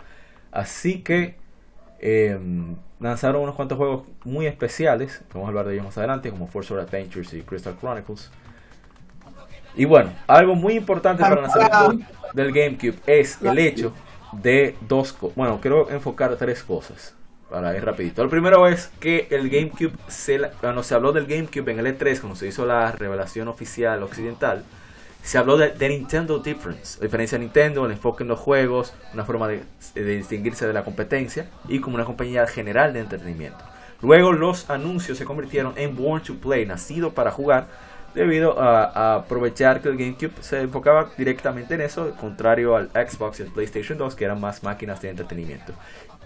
[0.52, 1.38] Así que
[2.00, 2.38] eh,
[3.00, 6.74] lanzaron unos cuantos juegos muy especiales, vamos a hablar de ellos más adelante, como Forza
[6.76, 8.30] Adventures y Crystal Chronicles.
[9.76, 13.94] Y bueno, algo muy importante para el lanzamiento del GameCube es el hecho
[14.32, 15.36] de dos cosas.
[15.36, 17.14] Bueno, quiero enfocar tres cosas
[17.50, 18.22] para ir rapidito.
[18.22, 21.98] El primero es que el GameCube, se, la- cuando se habló del GameCube en el
[21.98, 24.64] E3, cuando se hizo la revelación oficial occidental,
[25.24, 28.94] se habló de, de Nintendo Difference, la diferencia de Nintendo, el enfoque en los juegos,
[29.14, 29.64] una forma de,
[29.96, 33.64] de distinguirse de la competencia y como una compañía general de entretenimiento.
[34.02, 37.68] Luego los anuncios se convirtieron en Born to Play, nacido para jugar,
[38.16, 43.44] debido a, aprovechar que el GameCube se enfocaba directamente en eso, contrario al Xbox y
[43.44, 45.74] el PlayStation 2, que eran más máquinas de entretenimiento.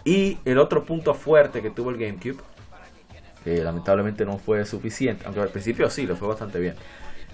[0.06, 2.38] Y el otro punto fuerte que tuvo el GameCube,
[3.44, 6.76] que lamentablemente no fue suficiente, aunque al principio sí, lo fue bastante bien,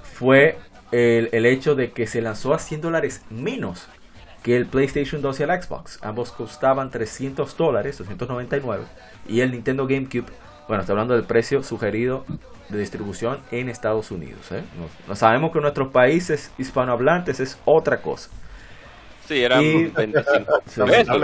[0.01, 0.57] fue
[0.91, 3.87] el, el hecho de que se lanzó a 100 dólares menos
[4.41, 5.99] que el PlayStation 2 y el Xbox.
[6.03, 8.85] Ambos costaban 300 dólares, 299,
[9.27, 10.31] y el Nintendo GameCube,
[10.67, 12.25] bueno, está hablando del precio sugerido
[12.69, 14.51] de distribución en Estados Unidos.
[14.51, 14.63] ¿eh?
[14.79, 18.29] No, no sabemos que en nuestros países hispanohablantes es otra cosa.
[19.27, 20.81] Sí, eran Y- 25 Sí.
[20.81, 21.21] pesos.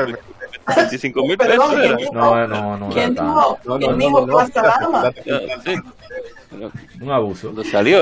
[0.76, 1.54] 25 mil pesos.
[1.56, 1.96] Perdón, era.
[1.96, 2.14] ¿quién dijo?
[2.14, 2.90] No, no, no.
[2.90, 3.60] ¿Quién dijo?
[3.66, 5.84] No, ¿Quién no, dijo tan-
[7.02, 7.48] un abuso.
[7.48, 8.02] Cuando salió,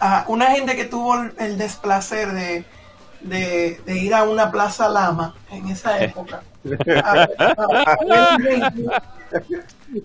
[0.00, 2.64] Ajá, una gente que tuvo el, el desplacer de,
[3.20, 6.42] de, de ir a una plaza Lama en esa época.
[7.04, 9.02] A- a- a ver el GameCube.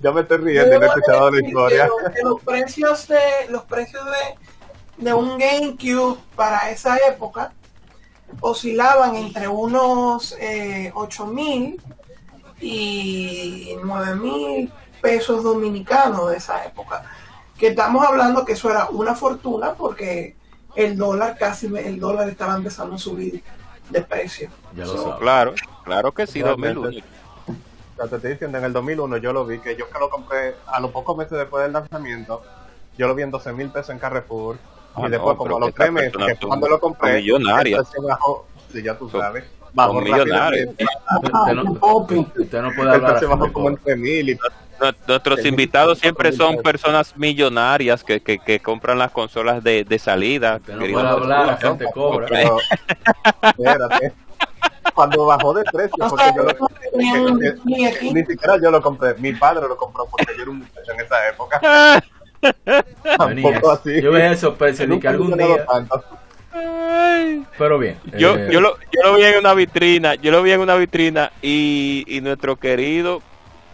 [0.01, 1.83] Yo me estoy riendo no he escuchado la historia.
[1.83, 7.51] que lo- que los precios de los precios de, de un GameCube para esa época
[8.41, 11.81] oscilaban entre unos eh, 8 mil
[12.64, 14.72] y 9 mil
[15.02, 17.03] pesos dominicanos de esa época.
[17.57, 20.35] Que estamos hablando que eso era una fortuna porque
[20.76, 23.44] el dólar casi el dólar estaba empezando a subir
[23.90, 24.49] de precio.
[24.76, 25.19] Ya lo So, sabes.
[25.19, 25.53] Claro,
[25.84, 26.80] claro que sí, Realmente.
[26.80, 27.06] 2001.
[27.95, 30.56] Ya te estoy diciendo, en el 2001 yo lo vi, que yo que lo compré
[30.65, 32.41] a los pocos meses después del lanzamiento,
[32.98, 34.57] yo lo vi en 12 mil pesos en Carrefour.
[34.95, 36.14] Ah, y después, no, como a los que tres meses,
[36.45, 39.44] cuando lo compré, precio bajó, sí, ya tú sabes,
[39.75, 40.69] son millonarios.
[40.69, 42.27] Usted no, Popi.
[42.37, 44.35] usted no puede hablar así bajó de como entre mil y
[44.79, 49.83] Nue- Nuestros Sí, invitados siempre son personas millonarias que, que, que compran las consolas de,
[49.85, 50.57] de salida.
[50.57, 52.27] Usted no puede hablar, la gente cobra.
[52.27, 52.57] Pero,
[53.41, 54.13] espérate.
[54.93, 58.13] Cuando bajó de precio, porque yo lo, un que- ni aquí.
[58.13, 60.99] ni siquiera yo lo compré, mi padre lo compró porque yo era un muchacho en
[60.99, 61.61] esa época.
[63.17, 64.01] Tampoco así.
[64.01, 65.65] Yo veía esos precios de que algún día.
[65.65, 66.03] tanto.
[67.57, 67.97] Pero bien.
[68.17, 70.75] Yo, eh, yo, lo, yo lo vi en una vitrina, yo lo vi en una
[70.75, 73.21] vitrina y, y nuestro querido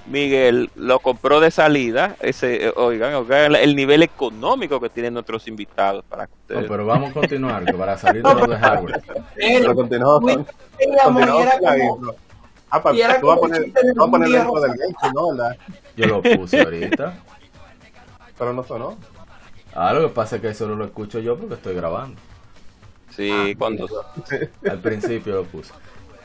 [0.08, 2.16] Miguel lo compró de salida.
[2.20, 6.66] Ese, eh, oigan, oigan, el nivel económico que tienen nuestros invitados para que No, ustedes.
[6.72, 9.02] pero vamos a continuar que para salir de lo de hardware.
[9.36, 10.38] Pero continuamos.
[12.72, 13.66] Ah, pa- y era tú vas a poner,
[13.96, 15.30] vas a poner el del game, ¿no?
[15.32, 15.58] ¿Verdad?
[15.98, 17.14] Yo lo puse ahorita.
[18.38, 18.98] Pero no sonó.
[19.74, 22.20] Ah, lo que pasa es que solo lo escucho yo porque estoy grabando.
[23.16, 23.88] Sí, cuando.
[24.70, 25.74] Al principio lo puse.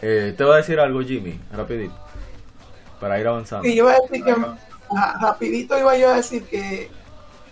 [0.03, 1.95] Eh, te voy a decir algo, Jimmy, rapidito.
[3.01, 3.67] Para ir avanzando.
[3.67, 4.35] Y yo iba a decir que
[4.91, 6.91] ah, rapidito iba yo a decir que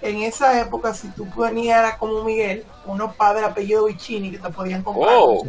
[0.02, 4.50] en esa época si tú venías era como Miguel, unos padres apellido Vicini que te
[4.50, 5.14] podían comprar.
[5.16, 5.44] Oh,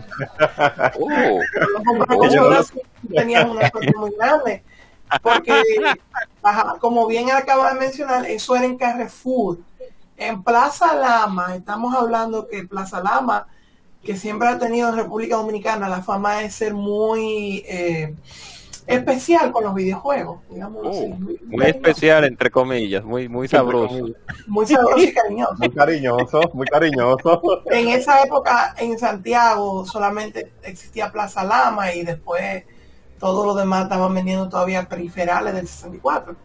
[0.99, 2.79] oh, sí
[3.13, 4.63] tenías una suerte muy grande.
[5.21, 5.61] Porque,
[6.41, 9.59] ajá, como bien acaba de mencionar, eso era en Carrefour.
[10.17, 13.47] En Plaza Lama, estamos hablando que Plaza Lama,
[14.03, 18.13] que siempre ha tenido en República Dominicana la fama de ser muy eh,
[18.85, 20.89] especial con los videojuegos, digamos oh.
[20.89, 21.15] así.
[21.45, 24.09] muy especial, entre comillas, muy, muy sabroso.
[24.47, 25.55] Muy sabroso y cariñoso.
[25.57, 27.41] Muy cariñoso, muy cariñoso.
[27.71, 32.65] En esa época en Santiago solamente existía Plaza Lama y después
[33.19, 36.35] todo lo demás estaban vendiendo todavía periferales del 64.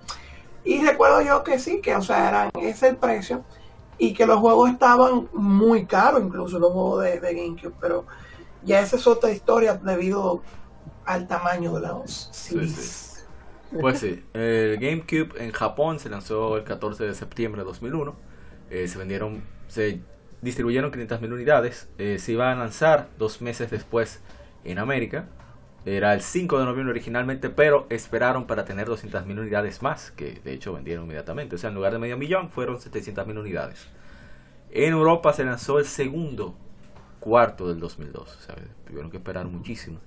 [0.65, 3.43] Y recuerdo yo que sí, que o sea, eran ese es el precio
[3.99, 8.07] y que los juegos estaban muy caros, incluso los juegos de, GameCube, pero
[8.65, 10.43] ya esa es otra historia debido
[11.05, 13.27] al tamaño de los CDs.
[13.81, 18.17] Pues sí, el GameCube en Japón se lanzó el 14 de septiembre de 2001.
[18.71, 20.01] Eh, se vendieron, se
[20.41, 21.89] distribuyeron 500.000 unidades.
[21.99, 24.21] Eh, se iba a lanzar dos meses después
[24.65, 25.29] en América.
[25.97, 30.53] Era el 5 de noviembre originalmente, pero esperaron para tener 200.000 unidades más, que de
[30.53, 31.57] hecho vendieron inmediatamente.
[31.57, 33.89] O sea, en lugar de medio millón, fueron 700.000 unidades.
[34.71, 36.55] En Europa se lanzó el segundo
[37.21, 38.37] cuarto del 2002.
[38.37, 38.55] O sea,
[38.87, 39.99] tuvieron que esperar muchísimo.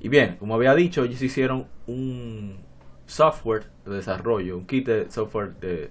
[0.00, 2.58] Y bien, como había dicho, ellos hicieron un
[3.04, 5.90] software de desarrollo, un kit de software de,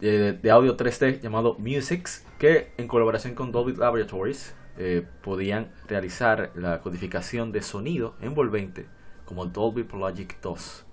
[0.00, 6.80] de, audio 3D llamado Musics, que en colaboración con Dolby Laboratories eh, podían realizar la
[6.80, 8.86] codificación de sonido envolvente
[9.24, 10.86] como Dolby Logic 2.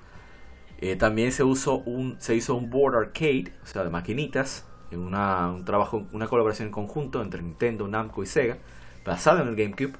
[0.79, 5.51] Eh, también se, hizo un board arcade, o sea, de maquinitas, en una,
[6.11, 8.57] una colaboración en conjunto entre Nintendo, Namco y Sega,
[9.05, 9.93] basado en el GameCube,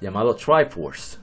[0.00, 1.18] llamado Triforce.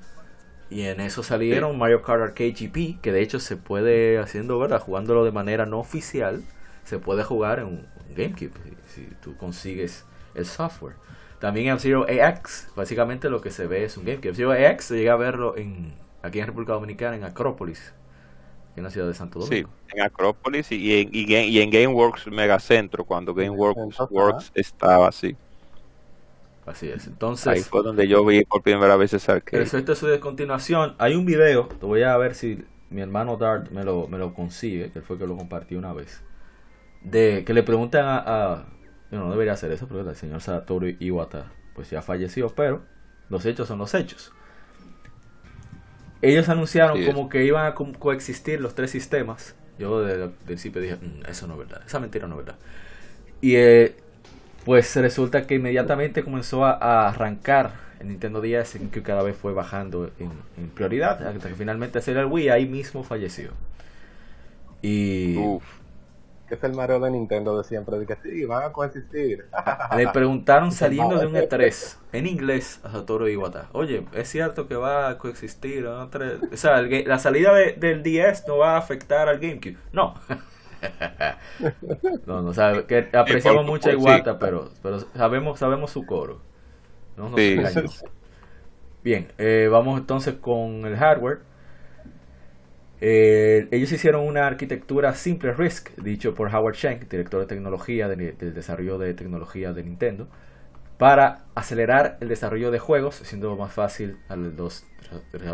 [0.70, 4.80] Y en eso salieron Mario Kart Arcade GP, que de hecho se puede, haciendo, ¿verdad?
[4.80, 6.44] Jugándolo de manera no oficial,
[6.84, 8.54] se puede jugar en un GameCube,
[8.88, 10.06] si tú consigues
[10.36, 10.96] el software.
[11.40, 14.30] También F-Zero AX, básicamente lo que se ve es un GameCube.
[14.32, 17.94] F-Zero AX se llega a verlo en, aquí en República Dominicana, en Acrópolis,
[18.76, 19.70] en la ciudad de Santo Sí, Domingo.
[19.88, 25.38] en Acrópolis y en, y, Game- y en GameWorks Megacentro, cuando GameWorks Works estaba así.
[26.66, 27.08] Así es.
[27.46, 29.70] Ahí Entonces, fue donde yo vi por primera vez ese arcade.
[29.72, 33.70] respecto a su descontinuación, hay un video, te voy a ver si mi hermano Dart
[33.72, 36.24] me lo, me lo consigue, que fue que lo compartió una vez,
[37.02, 38.54] de que le preguntan a...
[38.56, 38.66] a
[39.12, 42.84] yo no debería hacer eso porque el señor Satoru Iwata pues ya falleció, pero
[43.30, 44.34] los hechos son los hechos.
[46.22, 49.56] Ellos anunciaron Sí, como que iban a co- coexistir los tres sistemas.
[49.78, 52.60] Yo desde el principio dije, "Mm, eso no es verdad, esa mentira no es verdad.
[53.42, 53.96] Y eh,
[54.66, 59.54] pues resulta que inmediatamente comenzó a, a arrancar el Nintendo DS, que cada vez fue
[59.54, 63.52] bajando en, en prioridad, hasta que finalmente salió el Wii, ahí mismo falleció.
[64.82, 65.79] Y Uf,
[66.50, 68.00] Que es el Mario de Nintendo de siempre.
[68.00, 69.46] De que sí, van a coexistir.
[69.96, 74.76] le preguntaron saliendo de un E3 en inglés a Satoru Iwata, oye, ¿es cierto que
[74.76, 75.86] va a coexistir?
[75.86, 76.54] un E3?
[76.54, 79.78] O sea, el la salida de- del DS no va a afectar al GameCube.
[79.94, 80.16] No.
[82.26, 86.42] no, no, o sea, que apreciamos mucho a Iwata, pero, pero sabemos, sabemos su coro.
[87.18, 87.60] No nos Sí.
[89.04, 91.40] Bien, eh, vamos entonces con el hardware.
[93.02, 98.34] Eh, ellos hicieron una arquitectura simple RISC, dicho por Howard Schenck, director de tecnología de-
[98.34, 100.28] del desarrollo de tecnología de Nintendo,
[100.98, 104.86] para acelerar el desarrollo de juegos, siendo más fácil a los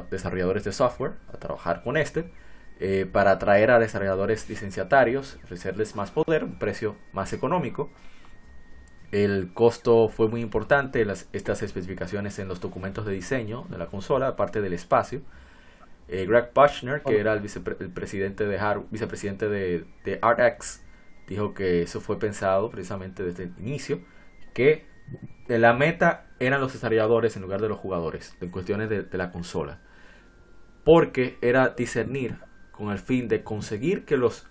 [0.10, 2.32] desarrolladores de software a trabajar con este,
[2.80, 7.92] eh, para atraer a desarrolladores licenciatarios, ofrecerles más poder, un precio más económico.
[9.12, 13.86] El costo fue muy importante, las, estas especificaciones en los documentos de diseño de la
[13.86, 15.22] consola, aparte del espacio.
[16.08, 20.82] Eh, Greg Buchner, que era el, vicepre- el presidente de Har- vicepresidente de, de ArtX,
[21.28, 24.02] dijo que eso fue pensado precisamente desde el inicio,
[24.54, 24.86] que
[25.48, 29.32] la meta eran los desarrolladores en lugar de los jugadores, en cuestiones de, de la
[29.32, 29.80] consola.
[30.84, 32.38] Porque era discernir
[32.72, 34.46] con el fin de conseguir que los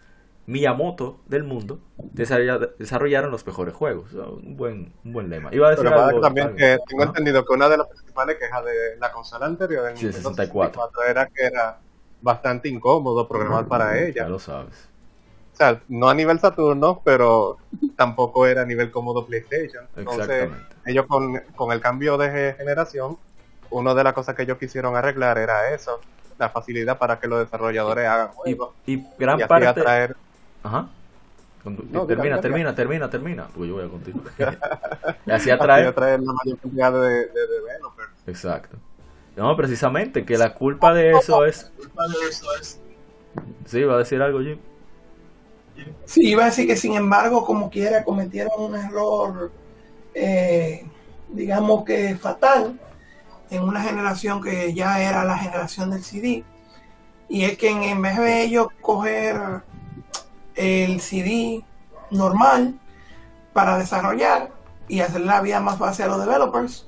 [0.46, 4.12] Miyamoto del mundo desarrolla- desarrollaran los mejores juegos.
[4.12, 5.48] Un buen, un buen lema.
[5.54, 6.58] Iba a decir Pero algo- también algo.
[6.58, 10.04] que tengo entendido que una de las principales quejas de la consola anterior del Sí,
[10.04, 10.82] Nintendo 64.
[10.82, 11.78] 64 era que era
[12.20, 14.24] bastante incómodo programar para ella.
[14.24, 14.88] Ya lo sabes.
[15.52, 17.58] O sea, no a nivel Saturno, pero
[17.96, 19.86] tampoco era a nivel cómodo PlayStation.
[19.96, 20.50] Entonces,
[20.84, 23.16] ellos con, con el cambio de ge- generación,
[23.70, 26.00] una de las cosas que ellos quisieron arreglar era eso,
[26.38, 29.66] la facilidad para que los desarrolladores hagan Y, juegos y gran y así parte.
[29.68, 30.16] atraer
[30.64, 30.88] Ajá.
[31.64, 33.46] No, termina, termina, termina, termina.
[33.46, 34.32] Porque yo voy a continuar.
[35.26, 35.86] y así así atrae.
[35.86, 38.10] atraer la mayor cantidad de, de, de developers.
[38.26, 38.76] Exacto.
[39.36, 41.70] No, precisamente, que la culpa de eso es.
[43.66, 44.58] Sí, va a decir algo, Jim.
[46.04, 49.50] Sí, iba a decir que sin embargo, como quiera, cometieron un error,
[50.14, 50.86] eh,
[51.30, 52.78] digamos que fatal,
[53.50, 56.44] en una generación que ya era la generación del CD.
[57.28, 59.62] Y es que en, en vez de ellos coger
[60.56, 61.64] el CD
[62.10, 62.74] normal
[63.52, 64.51] para desarrollar
[64.89, 66.86] y hacer la vida más fácil a los developers,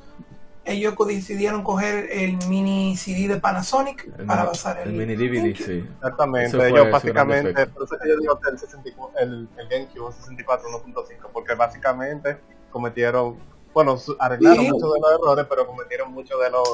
[0.64, 5.54] ellos decidieron coger el mini CD de Panasonic El, para basar el, el mini DVD,
[5.56, 5.88] sí.
[5.96, 10.12] Exactamente, ellos básicamente, por eso es que yo digo que el, 64, el, el GameCube
[10.12, 12.38] 64 1.5, porque básicamente
[12.70, 13.36] cometieron,
[13.72, 14.72] bueno, arreglaron Sí.
[14.72, 16.68] muchos de los errores, pero cometieron muchos de los,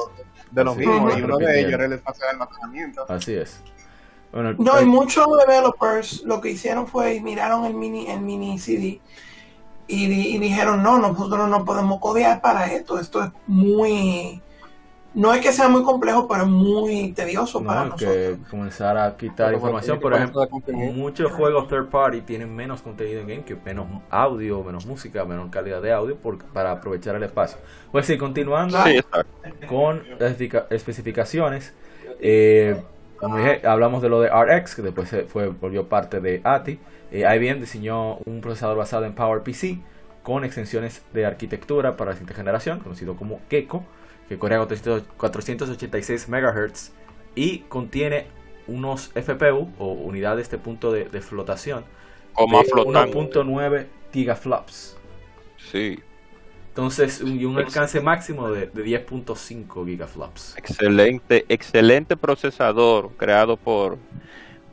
[0.49, 3.05] de los mismos, y uno de ellos era el espacio de almacenamiento.
[3.07, 3.61] Así es.
[4.33, 8.57] Bueno, el- No, y muchos developers lo que hicieron fue miraron el mini, el mini
[8.59, 8.99] CD
[9.87, 14.41] y, di- y dijeron, no, nosotros no podemos codear para esto, esto es muy,
[15.13, 18.15] no es que sea muy complejo, pero es muy tedioso para no, nosotros.
[18.15, 19.99] que comenzar a quitar Pero información.
[19.99, 20.47] Por ejemplo,
[20.93, 25.81] muchos juegos third party tienen menos contenido en GameCube, menos audio, menos música, menos calidad
[25.81, 27.59] de audio por- para aprovechar el espacio.
[27.91, 28.99] Pues sí, continuando Sí,
[29.67, 30.35] con las
[30.71, 31.73] especificaciones.
[32.19, 32.81] eh,
[33.23, 36.79] como dije, hablamos de lo de RX, que después se fue, volvió parte de ATI.
[37.11, 39.79] Eh, IBM diseñó un procesador basado en PowerPC
[40.23, 43.83] con extensiones de arquitectura para la siguiente generación, conocido como Gecko,
[44.27, 46.91] que corre a 400 486 MHz
[47.35, 48.27] y contiene
[48.67, 51.83] unos FPU o unidades de punto de, de flotación
[52.33, 53.19] Como de flotando.
[53.19, 54.97] 1.9 gigaflops.
[55.57, 55.99] Sí,
[56.77, 60.55] Entonces, un- y un alcance máximo de, de 10.5 gigaflops.
[60.57, 63.97] excelente, excelente procesador creado por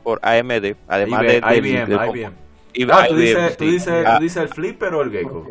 [0.03, 2.33] por AMD, además de, IBM, del- IBM.
[2.73, 5.47] y- Ah, tú IBM, dices, tú dices, Ah, tú dices el flipper o el gecko.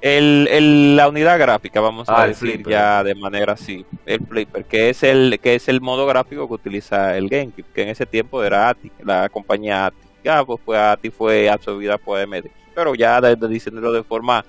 [0.00, 2.72] el, el- la unidad gráfica, vamos Ah, a el decir flipper.
[2.72, 6.54] ya de manera así, el flipper, que es el que es el modo gráfico que
[6.54, 9.98] utiliza el GameCube, que en ese tiempo era ATI, la compañía ATI.
[10.24, 14.42] Ya pues, pues ATI fue absorbida por AMD, pero ya desde diciéndolo de forma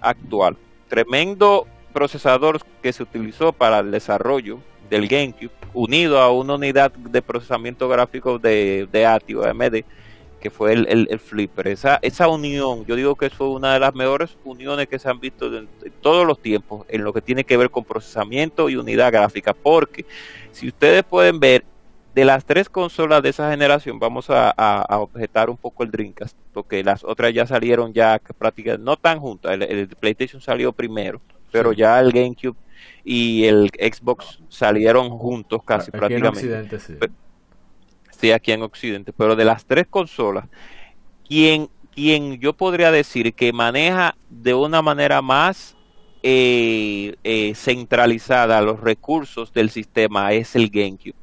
[0.00, 0.56] actual.
[0.88, 4.58] Tremendo procesador que se utilizó para el desarrollo
[4.90, 9.82] del GameCube, unido a una unidad de procesamiento gráfico de, de ATI o AMD,
[10.40, 11.66] que fue el, el- flipper.
[11.68, 15.18] Esa, esa unión, yo digo que fue una de las mejores uniones que se han
[15.18, 15.68] visto en
[16.02, 20.04] todos los tiempos en lo que tiene que ver con procesamiento y unidad gráfica, porque
[20.52, 21.64] si ustedes pueden ver,
[22.16, 25.90] de las tres consolas de esa generación, vamos a, a- a objetar un poco el
[25.90, 30.72] Dreamcast, porque las otras ya salieron ya prácticamente, no tan juntas, el, el PlayStation salió
[30.72, 31.20] primero,
[31.52, 31.76] pero Sí.
[31.76, 32.56] ya el GameCube
[33.04, 36.38] y el Xbox salieron juntos casi Aquí en prácticamente.
[36.38, 36.94] Occidente, sí.
[38.18, 40.46] Sí, aquí en Occidente, pero de las tres consolas,
[41.28, 45.76] quien, quien yo podría decir que maneja de una manera más
[46.22, 51.14] eh, eh, centralizada los recursos del sistema es el GameCube.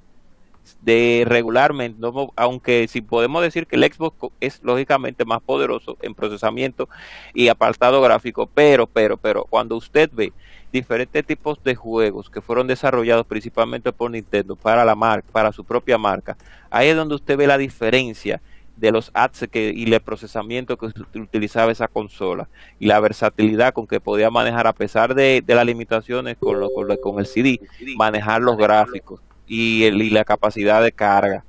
[0.82, 6.14] De regularmente, no- aunque si podemos decir que el Xbox es lógicamente más poderoso en
[6.16, 6.88] procesamiento
[7.34, 10.32] y apartado gráfico, pero, pero, pero, cuando usted ve
[10.72, 15.64] diferentes tipos de juegos que fueron desarrollados principalmente por Nintendo para la marca, para su
[15.64, 16.38] propia marca,
[16.70, 18.42] ahí es donde usted ve la diferencia
[18.76, 22.50] de los ads que, y el procesamiento que ut- utilizaba esa consola
[22.80, 26.72] y la versatilidad con que podía manejar a pesar de, de las limitaciones con, lo-
[26.72, 27.60] con, lo- con el CD,
[27.96, 31.46] manejar los gráficos y, el, y la capacidad de carga.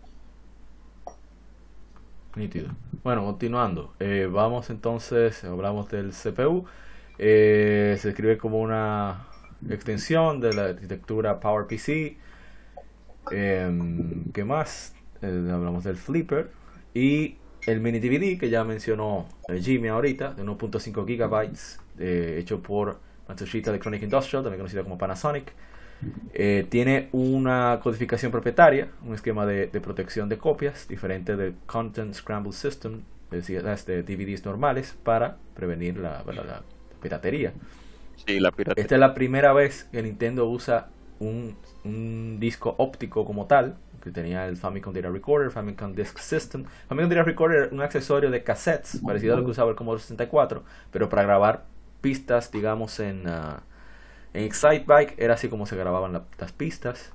[2.37, 2.71] Nítido.
[3.03, 3.95] Bueno, continuando.
[4.01, 6.65] Eh, vamos entonces, hablamos del CPU.
[7.19, 9.27] Eh, se escribe como una
[9.69, 12.17] extensión de la arquitectura PowerPC.
[13.31, 14.95] Em, ¿Qué más?
[15.23, 16.51] Eh, hablamos del flipper.
[16.95, 22.63] Y el mini DVD que ya mencionó eh, Jimmy ahorita, de 1.5 gigabytes, eh, hecho
[22.63, 25.53] por Matsushita Electronic Industrial, también conocido como Panasonic.
[26.33, 32.13] Eh, tiene una codificación propietaria, un esquema de, de protección de copias diferente del Content
[32.15, 36.63] Scramble System, es decir, las de DVDs normales, para prevenir la, la- la
[37.01, 37.55] piratería.
[38.17, 38.75] Sí, la piratería.
[38.75, 40.89] Esta es la primera vez que Nintendo usa
[41.21, 46.65] un, un disco óptico como tal, que tenía el Famicom Data Recorder, Famicom Disk System.
[46.89, 50.03] Famicom Data Recorder era un accesorio de cassettes, parecido a lo que usaba el Commodore
[50.03, 51.65] 64, pero para grabar
[52.01, 53.63] pistas, digamos, en, ah,
[54.35, 57.13] en Excitebike era así como se grababan la- las pistas.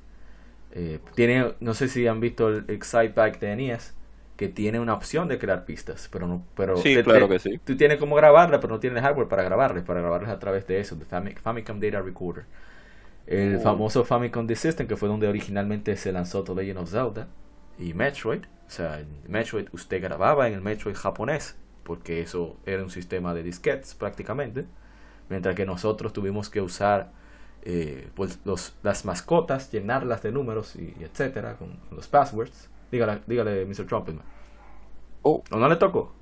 [0.71, 3.95] Eh, tiene, no sé si han visto el Excite Pack de NES,
[4.37, 7.39] que tiene una opción de crear pistas, pero no, pero Sí, te- claro te- que
[7.39, 7.59] sí.
[7.65, 10.79] Tú tienes como grabarla, pero no tienes hardware para grabarlas, para grabarlas a través de
[10.79, 12.45] eso, de Fami- Famicom Data Recorder.
[13.27, 13.59] El Oh.
[13.59, 17.27] famoso Famicom Disk System, que fue donde originalmente se lanzó The Legend of Zelda
[17.77, 18.41] y Metroid.
[18.67, 23.33] O sea, en Metroid usted grababa en el Metroid japonés, porque eso era un sistema
[23.33, 24.65] de disquetes prácticamente.
[25.29, 27.11] Mientras que nosotros tuvimos que usar
[27.63, 32.69] eh, pues los, las mascotas, llenarlas de números y etcétera, con, con los passwords.
[32.91, 33.85] Dígale, dígale Mr.
[33.85, 34.23] Trumpetman.
[35.21, 35.43] Oh.
[35.51, 36.13] ¿O no le tocó?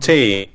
[0.00, 0.50] Sí,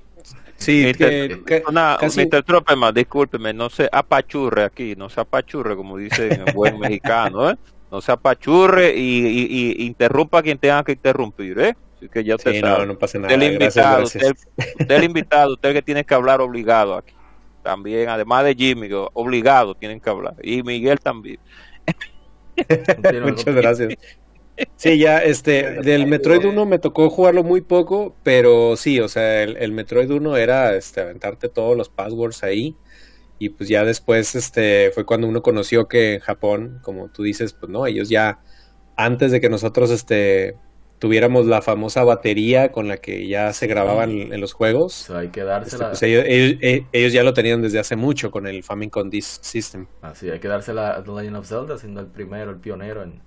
[0.57, 0.97] sí, Mr.
[0.97, 2.43] que- que- Una- casi- Mr.
[2.43, 7.57] Tropperman, discúlpeme, no se apachurre aquí, no se apachurre, como dice en buen mexicano, ¿eh?
[7.91, 11.75] No se apachurre y, y- y interrumpa a quien tenga que interrumpir, ¿eh?
[12.11, 12.79] Que ya usted Sí, sabe.
[12.79, 13.33] no, no pasa nada.
[13.33, 14.23] Usted el Gracias, invitado, gracias.
[14.23, 14.37] Usted,
[14.79, 17.13] usted el invitado, usted que tiene que hablar obligado aquí.
[17.63, 20.35] También, además de Jimmy, obligado tienen que hablar.
[20.41, 21.39] Y Miguel también.
[23.23, 23.93] Muchas gracias.
[24.75, 29.43] Sí, ya, este, del Metroid 1 me tocó jugarlo muy poco, pero sí, o sea,
[29.43, 32.75] el, el Metroid 1 era, este, aventarte todos los passwords ahí,
[33.37, 37.53] y pues ya después, este, fue cuando uno conoció que en Japón, como tú dices,
[37.53, 38.39] pues no, ellos ya,
[38.95, 40.55] antes de que nosotros, este,
[40.99, 44.53] tuviéramos la famosa batería con la que ya se grababan en los
[44.93, 45.89] O juegos, sea, hay que este, dársela.
[45.89, 49.43] pues ellos, ellos, eh, ellos ya lo tenían desde hace mucho con el Famicom Disk
[49.43, 49.87] System.
[50.01, 53.21] Así, hay que dársela a The Legend of Zelda, siendo el primero, el pionero en,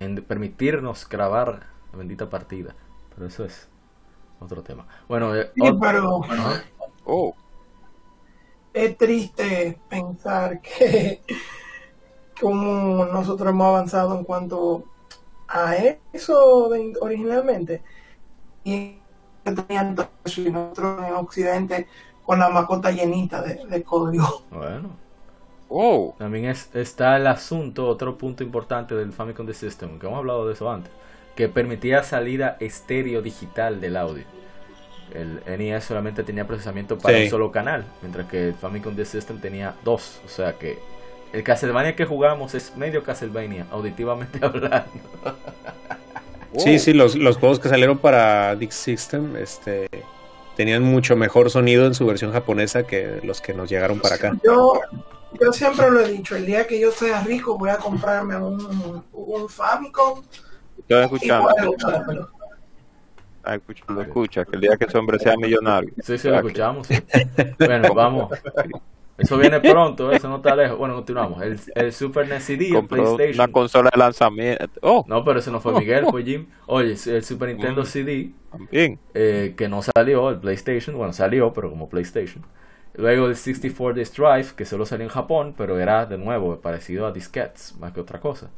[0.00, 2.76] en permitirnos grabar la bendita partida.
[3.14, 3.70] Pero eso es
[4.40, 4.86] otro tema.
[5.08, 5.62] Bueno, eh, Sí.
[7.06, 7.34] Oh,
[8.72, 11.22] es triste pensar que
[12.40, 14.84] como nosotros hemos avanzado en cuanto
[15.52, 15.74] a
[16.12, 17.82] eso de- originalmente
[18.64, 18.96] y
[19.44, 21.88] que tenían todo eso, y nosotros en Occidente
[22.24, 24.44] con la macota llenita de, de código.
[24.50, 24.90] bueno.
[25.68, 26.14] oh.
[26.18, 30.46] También es, está el asunto, otro punto importante del Famicom The System, que hemos hablado
[30.46, 30.92] de eso antes,
[31.34, 34.24] que permitía salida estéreo digital del audio.
[35.12, 37.24] El NES solamente tenía procesamiento para Sí.
[37.24, 40.20] un solo canal, mientras que el Famicom The System tenía dos.
[40.24, 40.78] O sea que
[41.32, 44.86] el Castlevania que jugamos es medio Castlevania, auditivamente hablando.
[46.56, 49.88] Sí, sí, los, los juegos que salieron para Disk System este,
[50.56, 54.32] tenían mucho mejor sonido en su versión japonesa que los que nos llegaron para acá.
[54.44, 54.74] Yo,
[55.40, 59.02] yo siempre lo he dicho, el día que yo sea rico voy a comprarme un,
[59.12, 60.22] un Famicom
[60.78, 61.48] Estoy y escuchando.
[63.44, 65.92] Ah, escucha, lo escucha, que el día que ese hombre sea millonario.
[66.02, 66.48] Sí, sí, lo Aquí.
[66.48, 66.86] escuchamos.
[66.86, 66.96] sí.
[67.58, 68.30] Bueno, vamos.
[69.18, 70.78] Eso viene pronto, eso no está lejos.
[70.78, 71.42] Bueno, continuamos.
[71.42, 73.34] El, el Super NES CD, el PlayStation.
[73.34, 74.80] una consola de lanzamiento.
[74.82, 76.46] Oh, No, pero ese no fue Miguel, fue Jim.
[76.66, 77.86] Oye, el Super Nintendo Mm.
[77.86, 78.98] CD, también.
[79.14, 82.44] eh, que no salió, el PlayStation, bueno, salió, pero como PlayStation.
[82.94, 87.06] Luego el 64 Disk Drive, que solo salió en Japón, pero era de nuevo parecido
[87.06, 88.50] a disquetes, más que otra cosa.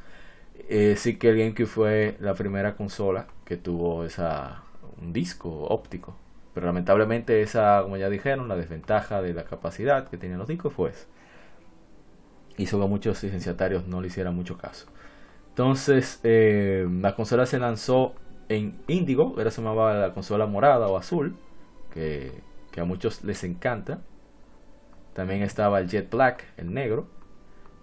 [0.69, 4.63] Eh, sí que el GameCube fue la primera consola que tuvo esa
[5.01, 6.17] un disco óptico.
[6.55, 10.73] Pero lamentablemente esa, como ya dijeron, la desventaja de la capacidad que tenían los discos
[10.73, 11.07] fue esa.
[12.57, 14.87] Hizo que muchos licenciatarios no le hicieran mucho caso.
[15.49, 18.15] Entonces, eh, la consola se lanzó
[18.49, 21.37] en índigo, era se llamaba la consola morada o azul,
[21.93, 22.33] que,
[22.71, 23.99] que a muchos les encanta.
[25.13, 27.09] También estaba el Jet Black, el negro.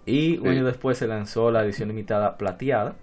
[0.05, 2.95] Y un año después se lanzó la edición limitada plateada,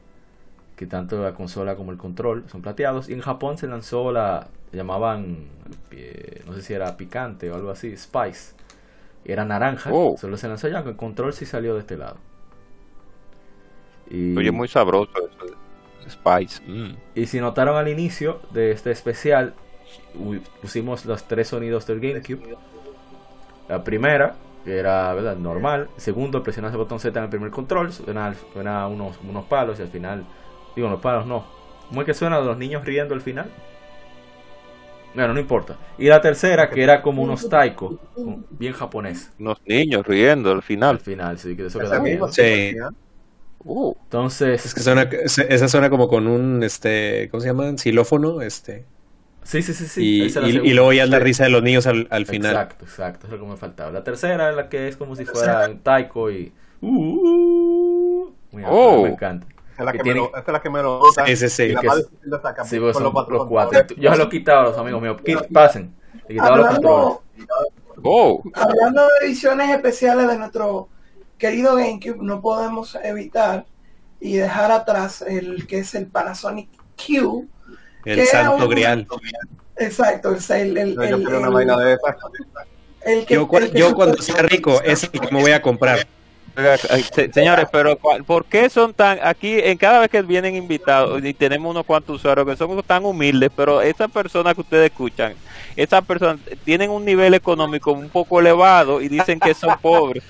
[0.77, 3.09] que tanto la consola como el control son plateados.
[3.09, 5.49] Y en Japón se lanzó la, llamaban,
[5.91, 8.55] eh, no sé si era picante o algo así, Spice.
[9.25, 10.17] Era naranja, Oh.
[10.17, 12.17] solo se lanzó ya, el control sí salió de este lado.
[14.11, 15.45] Y, Oye, muy sabroso eso.
[16.05, 16.63] de Spice.
[16.67, 16.97] Mm.
[17.15, 19.55] y si notaron al inicio de este especial,
[20.63, 22.57] pusimos los tres sonidos del GameCube.
[23.69, 24.35] La primera,
[24.65, 25.37] que era ¿verdad?
[25.37, 25.91] normal.
[25.97, 29.83] Segundo, presionas el botón Z en el primer control, suena, suena unos, unos palos y
[29.83, 30.25] al final,
[30.75, 31.45] digo, los palos no.
[31.89, 33.51] ¿Cómo es que suena de los niños riendo al final?
[35.19, 35.77] Bueno, no importa.
[35.99, 37.99] Y la tercera, que era como unos taiko,
[38.51, 39.33] bien japonés.
[39.41, 41.01] Unos niños riendo al Al final.
[41.01, 42.21] final, sí, que eso queda bien.
[42.31, 42.77] Sí.
[43.65, 47.77] Uh, Entonces, Es que suena, esa suena como con un, este, ¿cómo se llama?
[47.77, 48.85] Xilófono, este.
[49.43, 50.31] sí, sí, sí, sí.
[50.45, 52.53] y, luego ya es la risa de los niños al, al final.
[52.53, 53.91] Exacto, exacto, eso es lo que me faltaba.
[53.91, 56.53] La tercera es la que es como si fuera un taiko y...
[56.81, 58.31] Uh,
[58.65, 59.03] Oh.
[59.03, 59.47] me encanta.
[59.79, 61.27] Es la Que que, tiene- me lo, esa es la que me lo gusta.
[61.27, 63.29] Sí, sí, sí, Y la que más es- difícil de sacar, Sí, con son los
[63.29, 63.87] los, cuatro.
[63.97, 65.17] Yo se lo quitaba a los amigos míos.
[65.53, 65.95] Pasen.
[66.29, 67.19] Le quitaba los controles.
[67.39, 70.89] Hablando, oh, hablando de ediciones especiales de nuestro
[71.39, 73.67] querido GameCube, no podemos evitar
[74.21, 77.47] y dejar atrás el que es el Panasonic Q.
[78.05, 79.07] El santo un- grial.
[79.77, 82.17] Exacto, el, el, el, Yo el- quiero una el- vaina de esas.
[83.03, 85.53] el que- Yo, cua- el que- yo cuando sea rico, es el que me voy
[85.53, 86.05] a comprar.
[86.59, 91.25] Se- Señores, pero cua- ¿por qué son tan aquí en cada vez que vienen invitados
[91.25, 95.35] y tenemos unos cuantos usuarios que son tan humildes, pero estas personas que ustedes escuchan,
[95.77, 100.25] estas personas tienen un nivel económico un poco elevado y dicen que son pobres.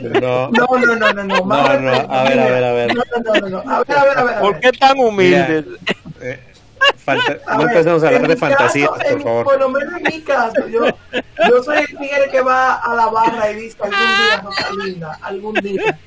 [0.00, 1.44] No, No, no, no, no, no.
[1.44, 2.54] más No, no, respeto, a ver, a mira.
[2.54, 2.94] ver, a ver.
[2.96, 3.70] No, no, no, no, no.
[3.72, 4.34] A ver, a ver, a ver.
[4.34, 5.64] a ¿Por qué tan humildes?
[6.20, 6.40] eh,
[7.06, 9.44] no ver, empecemos a hablar en de mi fantasías, caso, en por mi- favor.
[9.44, 10.80] Por lo menos en mi caso, yo,
[11.48, 15.54] yo soy el tigre que va a la barra y dice algún día, Rosalinda, algún
[15.54, 15.98] día.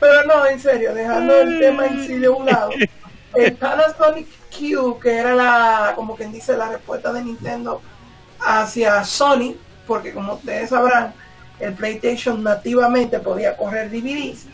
[0.00, 2.70] Pero no, en serio, dejando el tema en sí de un lado,
[3.34, 7.82] el Panasonic Q, que era la, como quien dice, la respuesta de Nintendo
[8.40, 9.54] hacia Sony,
[9.86, 11.12] porque como ustedes sabrán,
[11.58, 14.46] el PlayStation nativamente podía correr DVDs.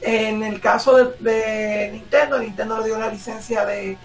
[0.00, 3.96] En el caso de, de Nintendo, Nintendo le dio la licencia de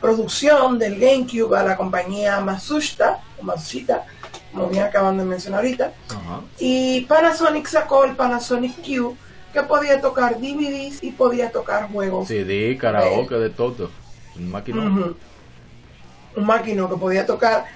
[0.00, 4.04] producción del GameCube a la compañía Masushita, o Masushita,
[4.52, 5.92] como bien acaban de mencionar ahorita.
[6.58, 9.16] Y Panasonic sacó el Panasonic Q,
[9.52, 12.28] que podía tocar DVDs y podía tocar juegos.
[12.28, 13.90] CD, karaoke, de todo.
[14.36, 14.84] Un máquina.
[14.86, 15.16] Ujú.
[16.36, 17.66] Un máquina que podía tocar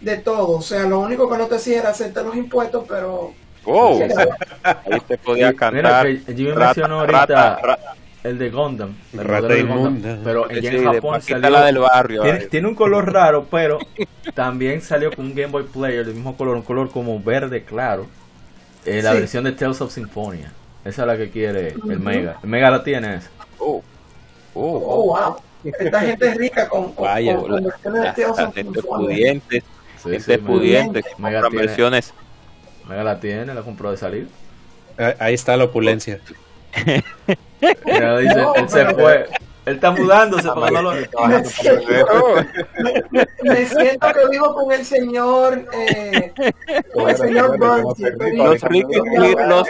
[0.00, 0.58] de todo.
[0.58, 3.32] O sea, lo único que no te hacía era hacerte los impuestos, pero...
[3.64, 4.00] Oh,
[4.64, 6.06] ahí te podía Mira, cantar.
[6.06, 7.94] que Jimmy Rata, mencionó ahorita rata, rata.
[8.24, 8.94] El de Gundam.
[9.12, 9.88] el Rata de inmunda.
[9.90, 11.50] Gundam, Pero allá Sí, en de Japón salió.
[11.50, 12.22] la del barrio.
[12.22, 13.78] Tiene, tiene un color raro, pero
[14.34, 18.06] también salió con un Game Boy Player del mismo color, un color como verde claro.
[18.84, 19.18] Eh, la Sí.
[19.18, 20.52] versión de Tales of Symphonia.
[20.84, 22.38] Esa es la que quiere el Mega.
[22.42, 23.30] El Mega la tiene esa.
[23.58, 23.82] Oh,
[24.54, 25.36] oh, Oh, wow.
[25.78, 28.44] Esta gente es rica con, con, Vaya, con- con la- versiones de la- Tales la
[28.48, 29.62] of gente pudiente,
[30.02, 32.14] Sí, gente pudiente Mega compra tiene- versiones.
[32.88, 34.28] Mega la tiene, la compró de salir.
[34.98, 36.18] Ah, Ahí está la opulencia.
[37.84, 39.28] Mira, dice, No, él se pero- fue.
[39.66, 42.34] Él está mudándose porque no lo- Me siento,
[43.10, 46.32] me- me siento que vivo con el señor, eh,
[46.94, 47.58] con el señor.
[47.58, 48.96] Los Ricky,
[49.48, 49.68] los,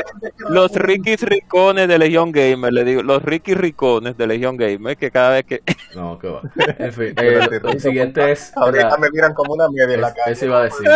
[0.48, 5.10] los Ricky's Ricones de Legion Gamer, le digo, los Ricky Ricones de Legion Gamer, que
[5.10, 5.62] cada vez que
[5.94, 6.40] No, que va.
[6.78, 8.56] En fin, eh, lo siguiente es.
[8.56, 10.32] Ahorita me miran como una media en la calle.
[10.32, 10.86] Eso iba a decir.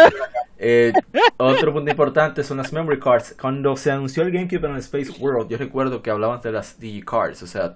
[0.57, 0.93] Eh,
[1.37, 3.35] otro punto importante son las memory cards.
[3.41, 6.79] Cuando se anunció el GameCube en el Space World, yo recuerdo que hablaban de las
[6.79, 7.73] DigiCards, o sea,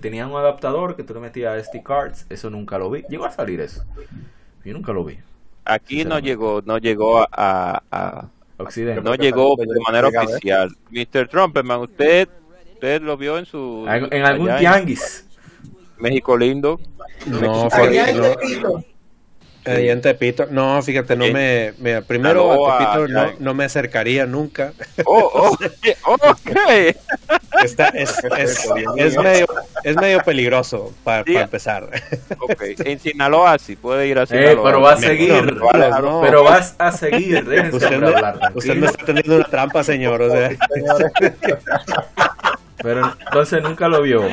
[0.00, 2.26] tenían un adaptador que tú le metías SD cards.
[2.30, 3.04] Eso nunca lo vi.
[3.08, 3.84] Llegó a salir eso.
[4.64, 5.18] Yo nunca lo vi.
[5.64, 9.02] aquí no llegó, no llegó a, a- a- Occidente.
[9.02, 10.26] no llegó de manera Llega, ¿eh?
[10.26, 10.76] oficial.
[10.90, 11.28] Mr.
[11.80, 12.28] Usted,
[12.74, 15.26] usted lo vio en su En algún tianguis.
[15.98, 16.78] México lindo.
[17.26, 18.84] No, fíjate, en no,
[19.66, 20.46] Ahí en Tepito.
[20.50, 24.72] No, fíjate, no me, me- primero Sinaloa, a Tepito no, no me acercaría nunca.
[25.06, 25.56] Oh,
[26.04, 26.50] oh, ok.
[27.62, 29.46] Está, es, es, es medio,
[29.84, 31.36] es medio peligroso para Sí.
[31.36, 31.88] empezar.
[32.40, 32.62] ok.
[32.84, 34.64] En Sinaloa sí puede ir a Eh, Sinaloa.
[34.64, 35.54] pero va a No, seguir.
[35.54, 36.20] no, no, no.
[36.20, 37.38] Pero vas a seguir.
[37.72, 38.52] Usted hablar.
[38.54, 40.20] usted me está teniendo una trampa, señor.
[40.22, 40.50] O sea,
[42.82, 44.24] Pero entonces nunca lo vio.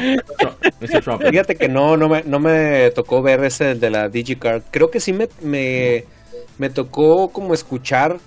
[0.82, 1.02] Mr.
[1.04, 1.22] Trump.
[1.24, 4.64] fíjate que no, no me, no me tocó ver ese de la DigiCard.
[4.72, 6.06] Creo que sí me, me,
[6.58, 8.18] me tocó como escuchar.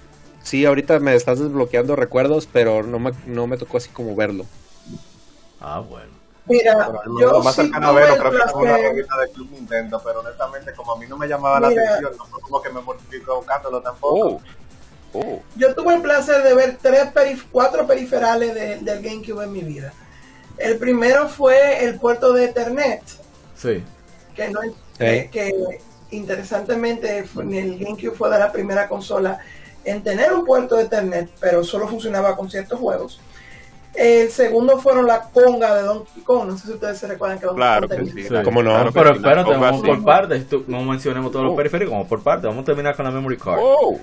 [0.42, 4.44] Sí, ahorita me estás desbloqueando recuerdos, pero no me, no me tocó así como verlo.
[5.60, 6.12] Ah, bueno.
[6.46, 8.72] Mira, Bueno, lo yo más sí cercano a tuve verlo el creo que fue una
[8.74, 8.90] placer.
[8.92, 11.82] revista de Club Nintendo, pero honestamente como a mí no me llamaba la Mira.
[11.88, 14.42] atención, no fue como que me mortificó buscándolo tampoco.
[15.14, 15.42] Oh, oh.
[15.56, 19.62] Yo tuve el placer de ver tres perif- cuatro periferales de- del GameCube en mi
[19.62, 19.94] vida.
[20.58, 23.02] El primero fue el puerto de Ethernet,
[23.56, 23.82] Sí.
[24.34, 24.60] que, no,
[24.98, 25.78] que, que
[26.10, 29.38] interesantemente el GameCube fue de la primera consola
[29.84, 33.20] en tener un puerto de Ethernet, pero solo funcionaba con ciertos juegos.
[33.94, 36.48] El segundo fueron la conga de Donkey Kong.
[36.48, 38.28] No sé si ustedes se recuerdan que Donkey Claro Kong que tenía- sí.
[38.36, 38.42] Sí.
[38.42, 38.70] ¿Cómo no?
[38.70, 39.86] Claro Pero espérate, conga vamos sí.
[39.86, 40.48] por partes.
[40.48, 41.56] Tú- No mencionemos todos los Oh.
[41.56, 42.44] periféricos, vamos por partes.
[42.48, 43.58] Vamos a terminar con la memory card.
[43.62, 43.98] Oh.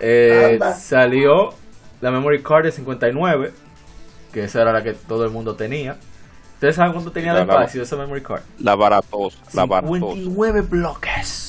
[0.00, 0.74] Eh, Anda.
[0.74, 1.50] salió
[2.00, 3.52] la memory card de 59,
[4.38, 5.96] que esa era la que todo el mundo tenía.
[6.54, 8.42] ¿Ustedes saben cuánto tenía de La- la- espacio esa memory card?
[8.58, 9.98] La baratosa, la baratosa.
[10.00, 11.47] 59 bloques.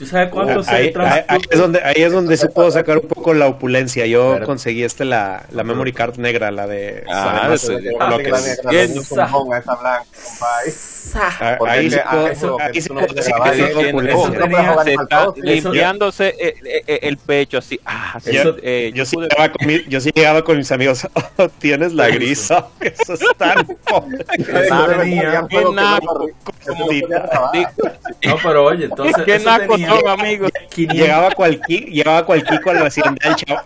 [0.00, 2.70] ¿Tú sabes cuánto se Ahí, ahí- trans- ahí es donde, ahí es donde se puedo
[2.70, 4.06] sacar un poco la opulencia.
[4.06, 7.72] Yo Pero- conseguí este la, la memory card negra, la de Ah, sí, sí.
[9.58, 10.04] Esa blanca.
[11.14, 13.92] Ah, Ahí es sí puedo, ah, ahí sí puedo decir que
[15.36, 16.34] limpiándose
[16.86, 17.78] el, pecho así.
[17.84, 20.70] Ah, sí, Yo, eh, yo sí pude- llegaba con mi- yo sí llegaba con mis
[20.72, 21.06] amigos.
[21.36, 22.68] "Oh, tienes la grisa.
[22.80, 23.66] Eso es tan.
[25.74, 26.26] Naco,
[28.26, 29.24] No, pero oye, entonces.
[29.24, 29.50] Qué eso
[29.98, 30.50] son, amigos.
[30.70, 33.60] 500 llegaba cualquier, llegaba cualquier con la hacienda del chavo.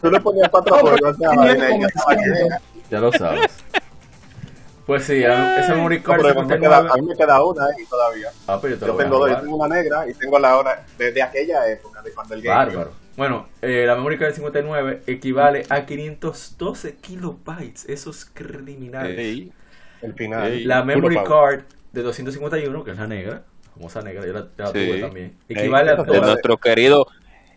[0.00, 2.60] Tú le ponías cuatro No, pero polvos a esa tenía vaina y ya.
[2.90, 3.50] Ya lo sabes.
[4.86, 6.88] Pues sí, a- esa memory No, card pero me queda- 59.
[6.92, 8.28] a mí me queda una ahí todavía.
[8.46, 10.84] Ah, pero yo te lo tengo dos, yo tengo una negra y tengo la hora
[10.98, 12.54] desde aquella época, de cuando el game.
[12.56, 12.92] Bárbaro.
[13.16, 17.86] Bueno, eh, la memory card de 59 equivale a 512 kilobytes.
[17.88, 19.18] Esos criminales.
[19.18, 19.52] Ey,
[20.02, 20.52] El final.
[20.52, 20.64] Ey.
[20.64, 21.60] La memory card
[21.92, 23.44] de 251, que es la negra,
[23.74, 24.72] famosa negra, yo la, yo la Sí.
[24.72, 25.32] tuve también.
[25.48, 27.06] Equivale a nuestro querido,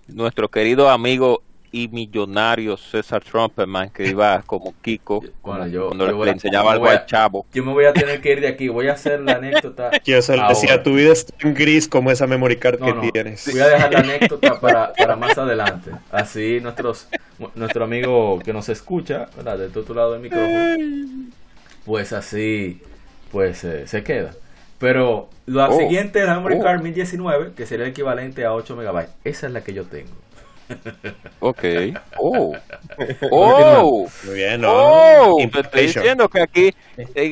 [0.07, 6.23] nuestro querido amigo y millonario César Trumpman que iba como Kiko Bueno, yo- cuando yo
[6.23, 7.45] le- a- enseñaba algo al chavo.
[7.53, 8.69] Yo me voy a tener que ir de aquí.
[8.69, 9.91] Voy a hacer la anécdota.
[10.05, 13.11] Yo solo decía, tu vida es tan gris como esa memory card No, que no.
[13.11, 13.51] tienes.
[13.51, 15.91] Voy a dejar la anécdota para, para más adelante.
[16.09, 17.09] Así nuestros
[17.53, 19.57] nuestro amigo que nos escucha, ¿verdad?
[19.59, 21.29] De tu lado del micrófono,
[21.85, 22.81] pues así
[23.31, 24.31] pues eh, se queda.
[24.79, 25.77] Pero la Oh.
[25.77, 26.63] siguiente es la memory Oh.
[26.63, 29.11] card 1019, que sería el equivalente a 8 megabytes.
[29.23, 30.11] Esa es la que yo tengo.
[31.39, 31.63] Ok.
[32.19, 32.55] Oh.
[33.31, 34.07] Oh.
[34.25, 34.69] Muy bien, ¿no?
[34.71, 36.73] Oh, te estoy diciendo que aquí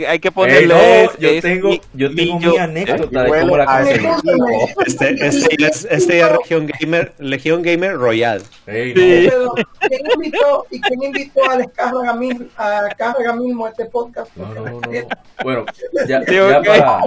[0.06, 0.68] hay que ponerle.
[0.68, 4.86] no, yo tengo, mi- yo tengo mi anécdota eh, de cómo la huele a conseguí.
[4.86, 6.28] ese- Este, este, es, este es
[6.80, 8.44] Gamer, Legión Gamer Royal.
[8.68, 8.74] No.
[8.74, 8.92] Sí.
[8.96, 14.36] Pero, ¿quién invitó y quién invitó a Descarga Mil, a Carga Mismo a este podcast?
[14.36, 14.46] No.
[15.44, 15.66] Bueno,
[16.08, 17.00] ya, Sí, ya para,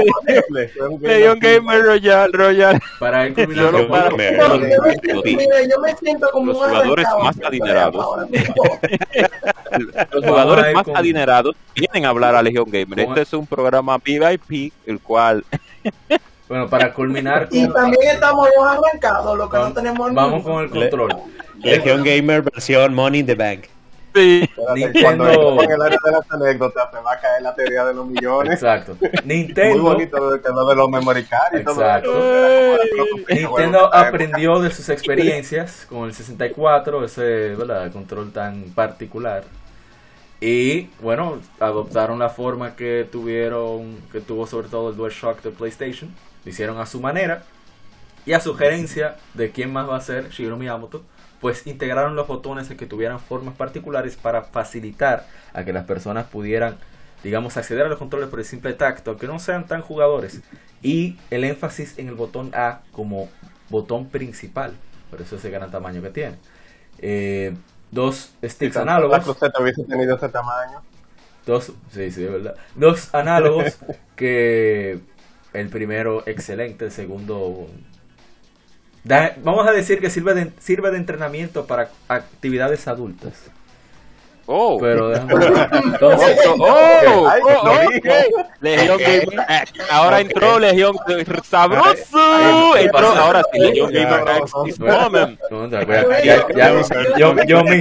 [1.00, 2.80] Legion Gamer Royal, Royal.
[2.98, 3.86] para ir Yo me-
[6.02, 8.06] me siento como los un jugadores más adinerados.
[10.12, 13.00] Los jugadores más adinerados vienen a hablar a Legion Gamer.
[13.00, 15.44] Este es un programa VIP, el cual
[16.48, 20.70] bueno, para culminar Y también estamos los arrancados, lo que no tenemos vamos con el
[20.70, 21.14] control.
[21.62, 23.64] Legión Gamer versión Money in the Bank.
[24.18, 27.54] Sí, Espérate, Nintendo- Cuando en el área de las anécdotas se va a caer la
[27.54, 28.54] teoría de los millones.
[28.54, 28.96] Exacto.
[29.24, 32.78] Muy bonito de, lo de los memory card y todo Exacto.
[32.82, 33.04] eso.
[33.34, 37.90] Nintendo aprendió de sus experiencias con el 64, ese ¿verdad?
[37.92, 39.44] control tan particular.
[40.40, 46.10] Y bueno, adoptaron la forma que tuvieron, que tuvo sobre todo el DualShock de PlayStation.
[46.44, 47.42] Lo hicieron a su manera.
[48.24, 51.02] Y a sugerencia de quién más va a ser Shigeru Miyamoto,
[51.40, 56.76] pues integraron los botones que tuvieran formas particulares para facilitar a que las personas pudieran,
[57.22, 60.40] digamos, acceder a los controles por el simple tacto, aunque no sean tan jugadores.
[60.82, 63.28] Y el énfasis en el botón A como
[63.68, 64.72] botón principal,
[65.10, 66.36] por eso ese gran tamaño que tiene.
[66.98, 67.54] Eh,
[67.90, 70.82] dos sticks La análogos, cruceta hubiese tenido ese tamaño.
[71.46, 73.78] dos, sí, sí, de verdad, dos análogos
[74.16, 75.00] que
[75.52, 77.68] el primero excelente, el segundo
[79.42, 83.50] vamos a decir que sirve de, sirve de entrenamiento para actividades adultas.
[84.50, 85.68] Oh, Pero déjame ver.
[85.84, 87.92] Entonces, oh, oh, Ay, oh, lo ok.
[87.92, 88.14] dijo.
[88.60, 89.46] Legion Gamer.
[89.46, 90.96] eh, Ahora entró Legion
[91.44, 92.18] Sabroso.
[92.74, 94.06] ¿qué Entró, ahora sí, Legion Ya.
[94.06, 94.24] Gamer
[96.24, 97.80] ya- ya- yo, yo me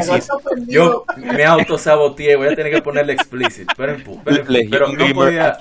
[0.67, 3.69] yo me autosaboteé, voy a tener que ponerle explicit.
[3.77, 5.57] Pero, no podía,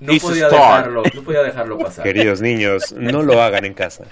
[0.00, 2.02] no, podía dejarlo, no podía dejarlo pasar.
[2.04, 4.04] Queridos niños, no lo hagan en casa.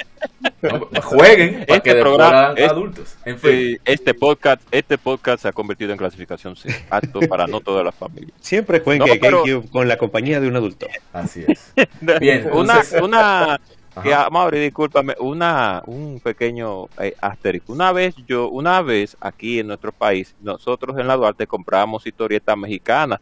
[0.60, 3.16] No, jueguen para Este que después programa- adultos.
[3.24, 3.80] En fin.
[3.84, 7.92] Este podcast, este podcast se ha convertido en clasificación C, apto para no toda la
[7.92, 8.32] familia.
[8.40, 10.86] Siempre jueguen No, pero- con la compañía de un adulto.
[11.12, 11.72] Así es.
[12.20, 13.60] Bien, una, entonces- una,
[14.02, 14.30] que, Ajá.
[14.30, 17.72] Mauri, discúlpame, una, un pequeño eh, asterisco.
[17.72, 22.56] Una vez yo, una vez aquí en nuestro país, nosotros en la Duarte compramos historietas
[22.56, 23.20] mexicanas,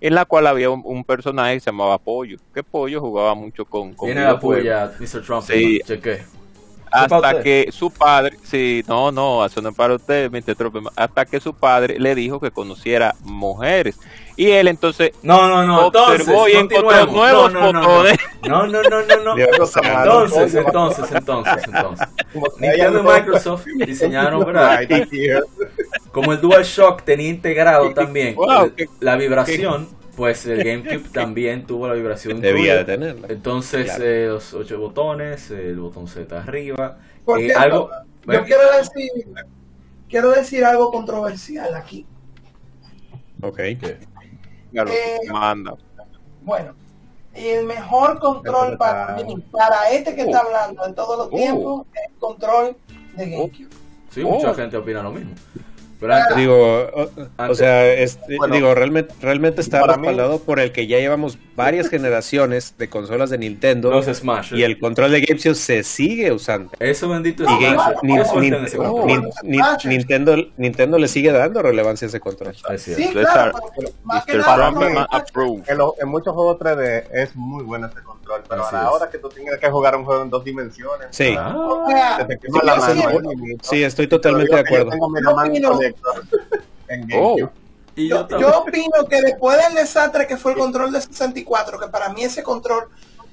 [0.00, 2.38] en la cual había un, un personaje que se llamaba Pollo.
[2.54, 5.22] Que Pollo jugaba mucho con, con Tiene la puya, Mr.
[5.22, 5.42] Trump.
[5.44, 5.80] Sí.
[5.84, 6.22] Cheque.
[6.90, 7.42] Para hasta usted?
[7.42, 10.30] que su padre, sí, no, no, eso no es para usted.
[10.56, 13.98] Trump, hasta que su padre le dijo que conociera mujeres.
[14.36, 15.86] Y él entonces No, no, no.
[15.86, 18.18] Entonces, observó y encontró nuevos no, no, no, botones.
[18.46, 18.82] no, no,
[19.24, 19.36] no.
[19.36, 22.08] Entonces, entonces, entonces, entonces.
[22.58, 24.80] Nintendo y Microsoft diseñaron, ¿verdad?
[26.12, 29.88] Como el DualShock tenía integrado también Wow, el- qué- la vibración,
[30.18, 33.28] pues el GameCube también tuvo la vibración Debía de tenerla.
[33.30, 34.04] Entonces, Claro.
[34.04, 36.98] eh, los ocho botones, el botón Z arriba.
[37.38, 37.88] Eh, algo.
[38.26, 39.10] yo quiero decir,
[40.08, 42.04] quiero decir algo controversial aquí.
[43.42, 43.60] Ok.
[44.72, 45.74] Claro, Eh, manda.
[46.42, 46.74] Bueno,
[47.34, 51.36] el mejor control para mí, para este que está hablando en todos los Oh.
[51.36, 52.76] tiempos, es el control
[53.16, 53.68] de GameCube.
[54.10, 54.30] Sí, Oh.
[54.30, 55.30] mucha gente opina lo mismo.
[56.00, 57.10] Pero Digo, o,
[57.48, 60.98] o sea, este, Bueno, digo, realmente, realmente está para mí- respaldado por el que ya
[60.98, 64.52] llevamos varias generaciones de consolas de Nintendo los Smash.
[64.54, 66.70] y el control de GameCube se sigue usando.
[66.78, 67.50] Eso bendito es
[69.84, 72.54] Nintendo, Nintendo le sigue dando relevancia a ese control.
[72.70, 73.02] Es cierto.
[73.02, 75.62] Sí, claro, pero más que nada, no, approve.
[75.66, 78.17] En, lo- en muchos juegos 3D es muy bueno ese control,
[78.48, 78.94] pero Así a la es.
[78.94, 82.26] hora que tú tengas que jugar un juego en dos dimensiones, Sí, Ah, o sea,
[82.26, 83.02] te la mano.
[83.62, 84.90] sí, estoy totalmente de acuerdo.
[87.14, 87.36] Oh,
[87.94, 91.88] y yo yo opino que después del desastre que fue el control de 64, que
[91.88, 92.84] para mí ese control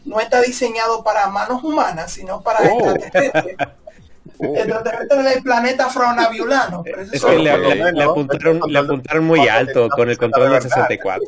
[0.05, 2.91] no está diseñado para manos humanas, sino para Oh.
[2.91, 3.55] extraterrestres,
[4.37, 4.51] Oh,
[5.23, 6.83] del planeta Fronaviulano.
[7.11, 10.61] Es que le, le- le apuntaron, le apuntaron muy control- alto con el control del
[10.61, 11.25] 64.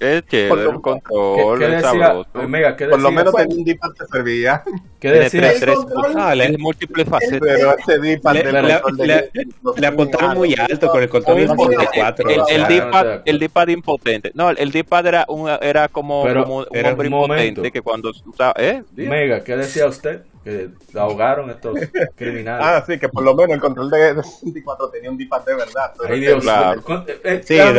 [0.00, 2.14] Es chévere el control, ¿Qué, qué es decía?
[2.34, 4.62] Omega, ¿qué Por lo menos tenía un D-pad que servía,
[4.98, 5.40] ¿Qué Tiene decía?
[5.40, 7.40] tres, tres, control- Ah, le- tiene múltiples facetas.
[7.40, 9.46] pero ese D-pad Le- le- control de- le-
[9.80, 11.36] Le apuntaron muy alto con el control.
[11.48, 12.28] 64.
[12.30, 13.38] El, el D-pad, te- el
[13.70, 14.30] impotente.
[14.34, 18.54] No, el D-pad era, un, era como, un era hombre un impotente que cuando usaba.
[18.58, 18.82] ¿Eh?
[18.98, 20.22] Omega, ¿qué decía usted?
[20.46, 21.74] Que ahogaron estos
[22.16, 22.64] criminales.
[22.64, 25.54] Ah, sí, que por lo menos el control de de 64 tenía un D-pad de
[25.56, 25.92] verdad.
[26.00, 26.42] pero Ay, Dios.
[26.44, 26.82] claro.
[26.82, 27.74] ¿Cuánto- eh, Sí, al,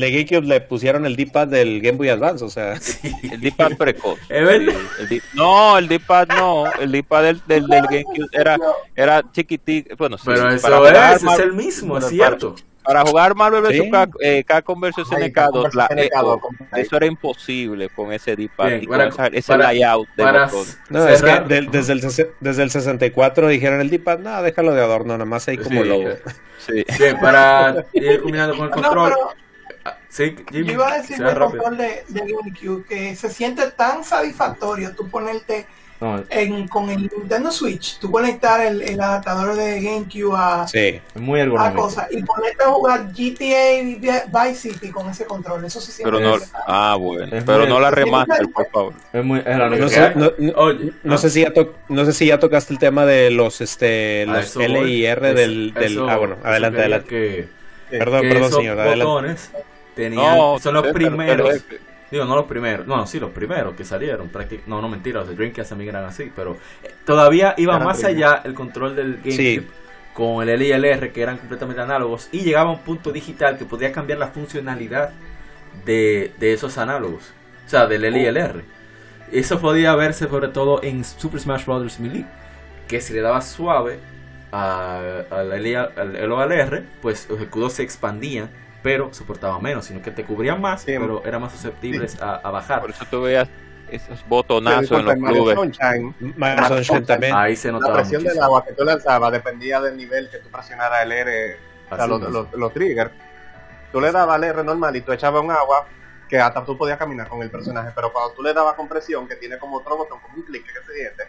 [0.00, 2.74] de, GameCube, le pusieron el D-pad del Game Boy Advance, o sea,
[3.30, 4.18] El D-pad precoz.
[4.28, 4.72] ¿Es verdad?
[4.72, 6.64] Sí, el D- no, el D-pad no.
[6.80, 8.56] El D-pad del, del, del GameCube era,
[8.96, 9.96] era chiquitito.
[9.96, 10.42] Bueno, sí, Pero
[10.82, 12.54] para eso es, es el mismo, es cierto.
[12.84, 13.70] Para jugar Marvel vs.
[13.82, 13.90] Sí.
[13.90, 14.92] Capcom, eh, Capcom vs.
[14.98, 15.74] Ay, SNK2, Capcom vs.
[15.74, 16.82] la- eh, SNK2, oh, compadre.
[16.82, 20.22] eso era imposible con ese D-pad Bien, y con para- esa- ese para- layout de
[20.22, 20.50] para
[20.90, 22.00] no, es que del- desde, el,
[22.40, 25.88] desde el 64 dijeron el D-pad, no, déjalo de adorno, nada más ahí como Sí.
[25.88, 26.10] logo.
[26.58, 26.84] Sí.
[26.98, 29.12] Bien, para ir combinando con el No, control.
[29.14, 29.30] pero
[29.86, 31.50] Ah, Sí, Jimmy, yo iba a decir rápido.
[31.50, 35.66] control de, de GameCube que se siente tan satisfactorio tú ponerte
[36.00, 41.00] No, en, con el Nintendo Switch, tú conectar el, el adaptador de GameCube a, Sí.
[41.14, 45.80] es muy a cosas y ponerte a jugar GTA Vice City con ese control, eso
[45.80, 46.10] se siente.
[46.10, 47.34] Pero no, Es- ah, bueno.
[47.34, 48.92] es pero no la remaster, por favor.
[49.12, 51.74] Es muy, es la No sé, no, no- Oye, no ah, sé si ya to-
[51.88, 55.32] no sé si ya tocaste el tema de los este los eso L y R
[55.32, 57.48] del, del eso- ah bueno adelante adelante Que,
[57.98, 59.36] perdón que perdón esos señor adelante
[59.94, 61.62] tenían, No, son los pero- primeros.
[61.68, 64.30] pero- Digo, no los primeros, no, sí, los primeros que salieron.
[64.68, 67.96] No, no, mentira, los de Dreamcast también eran así, pero eh, todavía iba Eran más
[68.00, 68.32] primeros.
[68.32, 69.66] allá el control del GameCube Sí.
[70.14, 73.10] con el L y el R que eran completamente análogos y llegaba a un punto
[73.10, 75.10] digital que podía cambiar la funcionalidad
[75.84, 77.32] de, de esos análogos,
[77.66, 78.60] o sea, del L y el R.
[79.32, 81.98] Eso podía verse sobre todo en Super Smash Bros.
[81.98, 82.26] Melee,
[82.86, 83.98] que si le dabas suave
[84.52, 88.50] a- al L al al L o al R, pues los escudos se expandían,
[88.84, 90.92] pero soportaban menos, sino que te cubrían más, Sí.
[90.96, 92.82] pero eran más susceptibles a, a bajar.
[92.82, 93.48] Por eso tú veías
[93.88, 95.54] esos botonazos en los clubes.
[95.56, 99.80] Sunshine, Mario Sunshine también Ahí se la notaba presión del agua que tú lanzabas dependía
[99.80, 101.56] del nivel que tú presionaras el R,
[101.90, 103.10] o sea, los, los, los triggers.
[103.90, 105.86] Tú le dabas al R normal y tú echabas un agua
[106.28, 109.26] que hasta tú podías caminar con el personaje, pero cuando tú le dabas con presión,
[109.26, 111.24] que tiene como otro botón, como un clic que se siente,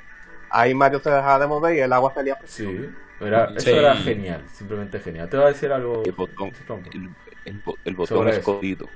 [0.50, 2.38] ahí Mario se dejaba de mover y el agua salía.
[2.46, 3.72] Sí, era, eso Sí.
[3.72, 5.30] era genial, simplemente genial.
[5.30, 6.02] Te voy a decir algo.
[6.04, 6.88] El botón, Trump.
[6.94, 7.10] el,
[7.46, 8.40] el el botón Sobre eso.
[8.40, 8.90] escondido.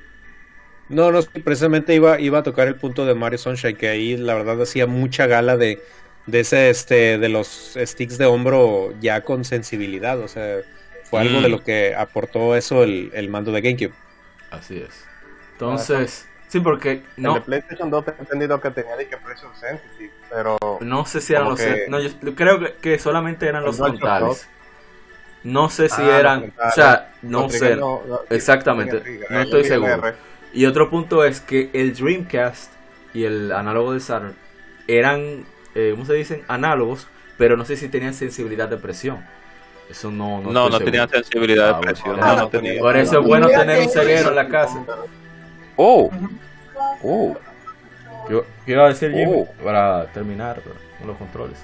[0.89, 4.17] no no sí, precisamente iba iba a tocar el punto de Mario Sunshine que ahí
[4.17, 5.81] la verdad hacía mucha gala de
[6.25, 10.57] de ese este de los sticks de hombro ya con sensibilidad o sea
[11.03, 11.43] fue algo Mm.
[11.43, 13.93] de lo que aportó eso el, el mando de GameCube
[14.51, 15.05] Así es.
[15.51, 19.17] Entonces, sí, porque El de no, PlayStation 2 te he entendido que tenía de que
[19.17, 21.59] pressure sensitive, pero no sé si eran los.
[21.59, 24.47] que- No, yo creo que, que solamente eran los frontales.
[25.43, 26.53] No sé si Ah, eran.
[26.67, 27.75] O sea, no sé.
[27.75, 30.01] no- no- Exactamente, no estoy seguro.
[30.53, 32.71] Y otro punto es que el Dreamcast
[33.13, 34.35] y el análogo de Saturn
[34.87, 35.45] eran,
[35.75, 36.41] eh, ¿cómo se dicen?
[36.47, 39.23] Análogos, pero no sé si tenían sensibilidad de presión.
[39.89, 42.15] Eso no, no, No, no tenían sensibilidad Ah, de bueno, presión.
[42.15, 42.79] por No, eso- no tenía.
[42.81, 44.83] Por eso es bueno tener un ceguero en la casa.
[45.75, 46.11] Oh,
[47.03, 47.37] oh.
[48.29, 49.63] Yo ¿qué iba a decir Jimmy Oh.
[49.63, 50.61] para terminar
[50.99, 51.57] con los controles.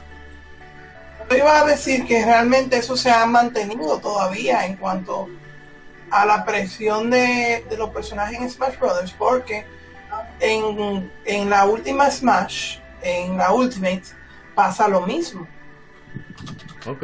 [1.30, 5.28] Yo iba a decir que realmente eso se ha mantenido todavía en cuanto
[6.12, 9.66] a la presión de, de los personajes en Smash Brothers, porque
[10.40, 14.04] en, en la última Smash, en la Ultimate,
[14.54, 15.48] pasa lo mismo.
[16.88, 17.04] Ok.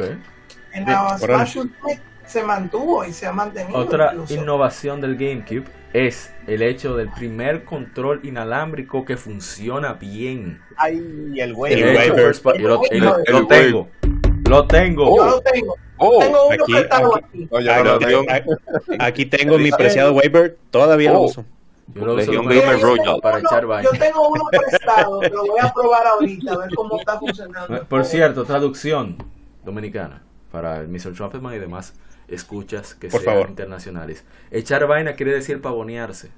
[0.72, 1.18] En la.
[1.18, 3.76] Smash Ultimate se mantuvo y se ha mantenido.
[3.78, 4.34] Otra incluso.
[4.34, 10.62] innovación del GameCube es el hecho del primer control inalámbrico que funciona bien.
[10.76, 11.74] Ay, el güey.
[11.74, 13.86] El party- yo lo, El lo- Waver.
[14.56, 15.16] Lo tengo.
[15.16, 15.74] Yo lo tengo.
[15.98, 17.48] Oh, tengo uno aquí- prestado aquí.
[17.50, 18.22] No, yo no tengo.
[18.98, 21.24] aquí tengo mi preciado waiver todavía lo Oh.
[21.26, 21.44] uso
[21.94, 22.32] Yo lo uso
[23.20, 23.88] para uno- echar vaina.
[23.92, 27.84] Yo tengo uno prestado, lo voy a probar ahorita, a ver cómo está funcionando.
[27.86, 29.16] Por cierto, traducción
[29.64, 31.12] dominicana para el Mr.
[31.14, 31.94] Trumpetman y demás
[32.28, 33.48] escuchas que Por sean favor.
[33.50, 34.24] internacionales.
[34.50, 36.30] Echar vaina quiere decir pavonearse.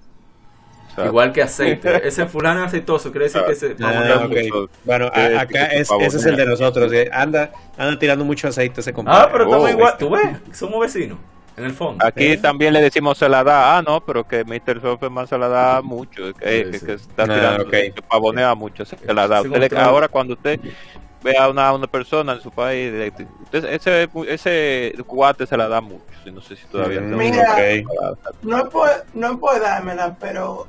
[0.94, 1.10] Exacto.
[1.10, 2.00] Igual que aceite.
[2.08, 4.28] Ese fulano aceitoso quiere decir que se Ah, pavonea ok.
[4.52, 4.70] mucho.
[4.84, 6.92] Bueno, a- Eh, acá es, ese es el de nosotros.
[6.92, 7.10] eh.
[7.12, 9.20] Anda, anda tirando mucho aceite ese compadre.
[9.22, 9.92] Ah, pero estamos Oh, igual.
[9.92, 10.04] este.
[10.04, 10.56] ¿Tú ves?
[10.56, 11.18] Somos vecinos.
[11.56, 12.04] En el fondo.
[12.04, 12.36] Aquí ¿Eh?
[12.38, 13.76] también le decimos se la da.
[13.78, 14.80] Ah, no, pero que Mr.
[14.80, 16.28] Softman se la da mucho.
[16.40, 16.86] eh, Sí, que, sí.
[16.86, 17.70] que está Ah, tirando, ok.
[17.70, 18.84] que pavonea mucho.
[18.84, 19.40] Se la da.
[19.42, 20.58] Sí, Usted le- ahora, cuando usted
[21.22, 22.92] ve a una, una persona en su país,
[23.44, 26.02] usted- ese, ese guate se la da mucho.
[26.32, 27.82] No sé si todavía Mm, está- Mira.
[28.12, 28.32] ok.
[28.42, 30.66] No es por, no es por dármela, pero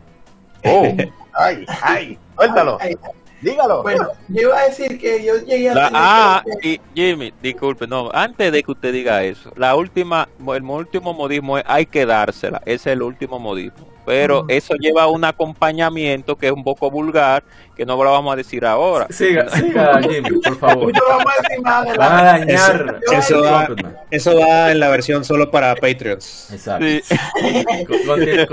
[0.65, 0.87] Oh,
[1.37, 2.77] Ay, ay, suéltalo.
[2.79, 2.95] Ay,
[3.41, 3.83] Dígalo.
[3.83, 7.85] Bueno, yo iba a decir que yo llegué a La- ah, que- y Jimmy, disculpe,
[7.85, 12.05] no, antes de que usted diga eso, la última, el último modismo es hay que
[12.05, 13.85] dársela, ese es el último modismo.
[14.05, 14.51] Pero Mm.
[14.51, 17.43] eso lleva un acompañamiento que es un poco vulgar,
[17.75, 19.07] que no lo vamos a decir ahora.
[19.09, 20.93] Siga, siga, Jimmy, por favor.
[20.93, 21.33] no vamos
[21.65, 22.99] a Van dañar.
[23.11, 23.67] Eso yo- va,
[24.11, 26.51] eso va en la versión solo para Patreons.
[26.51, 26.85] Exacto.
[26.85, 27.01] Sí.
[27.87, 28.47] Con- con- voy decir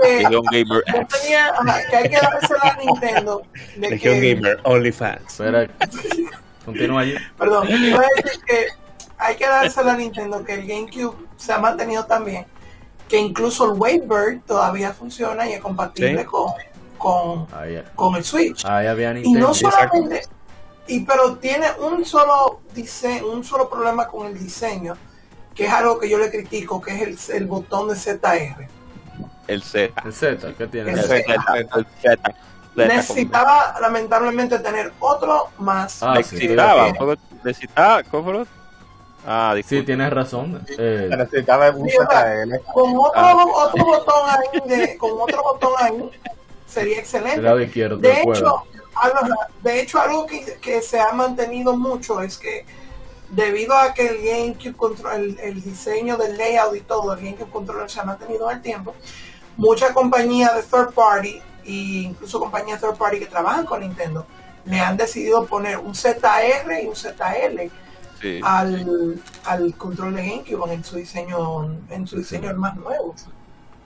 [0.00, 1.52] que Gamer tenía,
[1.92, 3.42] hay que dársela a Nintendo.
[3.76, 5.22] De Legion que, Gamer, OnlyFans.
[5.40, 5.68] Espera.
[6.64, 7.14] Continúa allí.
[7.38, 8.66] Perdón, yo iba a decir que
[9.18, 12.46] hay que dársela a Nintendo que el GameCube se ha mantenido también.
[13.10, 16.24] Que incluso el Wavebird todavía funciona y es compatible Sí.
[16.26, 16.52] con,
[16.96, 18.64] con, Ahí, con el Switch.
[18.64, 20.22] ahí había Y no solamente,
[20.86, 24.96] y pero tiene un solo diseño, un solo problema con el diseño,
[25.54, 28.68] que es algo que yo le critico, que es el, el botón de ZR.
[29.48, 29.92] el Z.
[30.04, 30.92] El Z, ¿qué tiene?
[30.92, 31.18] El El Z.
[31.74, 32.34] El Z.
[32.76, 36.00] Necesitaba lamentablemente tener otro más.
[36.02, 38.02] Ah, sí, Necesitaba, estoy de ¿cómo- necesitaba,
[39.26, 40.64] Ah, Sí, tienes razón.
[40.78, 42.60] Eh, Necesitaba un Sí, o sea, ZL.
[42.72, 43.44] con otro, Ah.
[43.46, 46.10] otro botón ahí, de, con otro botón ahí,
[46.66, 47.42] sería excelente.
[47.42, 52.38] lado izquierdo, De hecho, algo, de hecho, algo que, que se ha mantenido mucho es
[52.38, 52.64] que
[53.30, 57.50] debido a que el GameCube control, el, el diseño del layout y todo, el GameCube
[57.50, 58.94] Controller se ha mantenido en el tiempo,
[59.56, 64.26] muchas compañías de third party e incluso compañías third party que trabajan con Nintendo
[64.64, 67.70] le han decidido poner un ZR y un ZL
[68.20, 68.40] Sí.
[68.42, 73.14] al, al control de GameCube en su diseño en su diseño más nuevo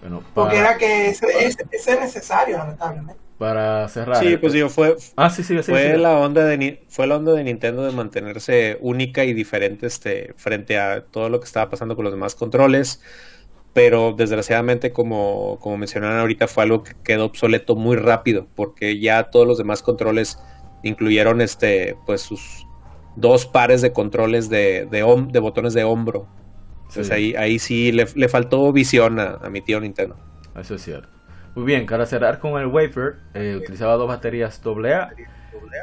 [0.00, 4.22] Bueno, porque para, era que ese, ese- ese es necesario lamentablemente para cerrar.
[4.22, 5.62] Sí, pues digo, fue, Ah, sí, sí, sí.
[5.70, 5.98] fue sí.
[6.00, 10.34] la onda de Ni- fue la onda de Nintendo de mantenerse única y diferente este
[10.36, 13.00] frente a todo lo que estaba pasando con los demás controles
[13.72, 19.24] pero desgraciadamente como, como mencionaron ahorita fue algo que quedó obsoleto muy rápido porque ya
[19.30, 20.38] todos los demás controles
[20.84, 22.63] incluyeron este pues sus
[23.16, 26.26] dos pares de controles de, de, hom- de botones de hombro
[26.88, 27.12] entonces Sí.
[27.12, 30.16] ahí, ahí sí le, le faltó visión a, a mi tío Nintendo
[30.58, 31.08] Eso es cierto.
[31.56, 35.10] Muy bien, para cerrar con el wafer, eh, utilizaba dos baterías AA.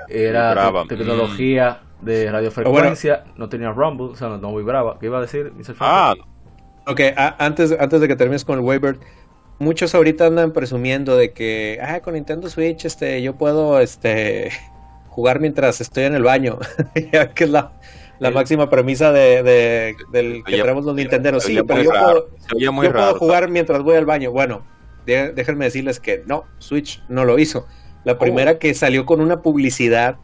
[0.10, 0.54] Era
[0.88, 4.98] tecnología de radiofrecuencia, no tenía rumble, o sea, no, no vibraba.
[5.00, 5.76] ¿Qué iba a decir, Mr.
[5.80, 6.16] Ah?
[6.88, 9.00] Ok, a- antes, antes de que termines con el Waybird,
[9.60, 14.50] muchos ahorita andan presumiendo de que, ah, con Nintendo Switch, este, yo puedo, este,
[15.12, 16.58] jugar mientras estoy en el baño,
[17.14, 17.74] ya que es la,
[18.20, 21.44] la El- máxima premisa de, de- del que Oye, tenemos los Nintenderos.
[21.44, 24.32] Sí, pero muy yo, raro, puedo, muy yo jugar mientras voy al baño.
[24.32, 24.66] Bueno,
[25.06, 27.68] de- déjenme decirles que no, Switch no lo hizo.
[28.04, 30.16] La primera que salió con una publicidad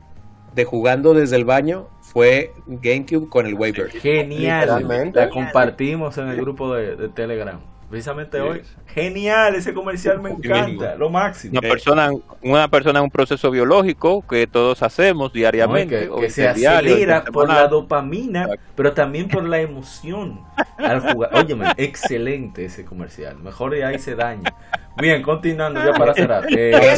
[0.56, 3.92] de jugando desde el baño fue GameCube con el Waybird.
[3.92, 5.12] Genial.
[5.14, 7.60] La compartimos en el grupo de, de Telegram.
[7.90, 8.64] Precisamente hoy.
[8.88, 10.96] Genial, ese comercial me encanta.
[10.96, 11.54] Lo máximo.
[11.54, 12.10] Una persona,
[12.42, 16.02] una persona en un proceso biológico que todos hacemos No, diariamente.
[16.02, 20.42] que, o que se diario, acelera por la dopamina, pero también por la emoción
[20.78, 21.30] al jugar.
[21.34, 23.38] Óyeme, excelente ese comercial.
[23.38, 24.54] Mejor ahí se daña.
[24.98, 26.46] Bien, continuando ya para cerrar.
[26.58, 26.96] Eh,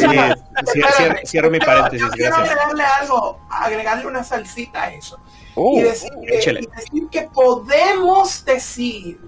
[0.65, 2.57] cierro, cierro mi paréntesis, yo quiero gracias.
[2.57, 5.19] agregarle algo, agregarle una salsita a eso.
[5.55, 9.19] Uh, y, decir, que, y decir que podemos decir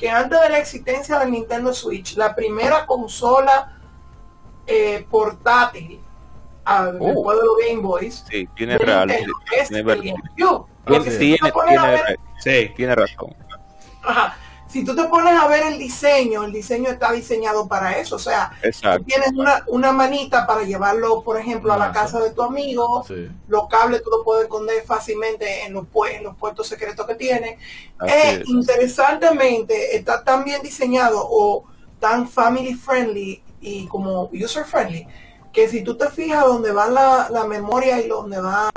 [0.00, 3.76] que antes de la existencia del Nintendo Switch, la primera consola
[4.66, 6.00] eh, portátil
[6.64, 9.08] ah, después de los Game Boys sí, tiene real.
[9.08, 13.36] Nintendo sí, es tiene razón.
[14.02, 14.38] ajá,
[14.70, 18.16] si tú te pones a ver el diseño, el diseño está diseñado para eso.
[18.16, 19.04] O sea, Exacto.
[19.04, 23.04] tienes una, una manita para llevarlo, por ejemplo, a la casa de tu amigo.
[23.06, 23.28] sí.
[23.48, 27.14] Los cables tú los puedes esconder fácilmente en los, pu- en los puertos secretos que
[27.16, 27.58] tiene.
[28.06, 28.48] Eh, es.
[28.48, 31.64] interesantemente, está tan bien diseñado o
[31.98, 35.06] tan family friendly y como user friendly
[35.52, 38.70] que si tú te fijas donde van la, la memoria y donde van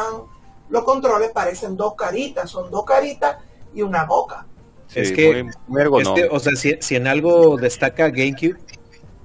[0.70, 3.38] los controles parecen dos caritas, son dos caritas
[3.76, 4.48] y una boca.
[4.94, 8.56] Sí, es que- muy, muy Es que, o sea, si, si en algo destaca GameCube,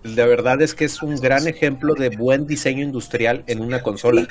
[0.04, 4.26] la verdad es que es un gran ejemplo de buen diseño industrial en una consola.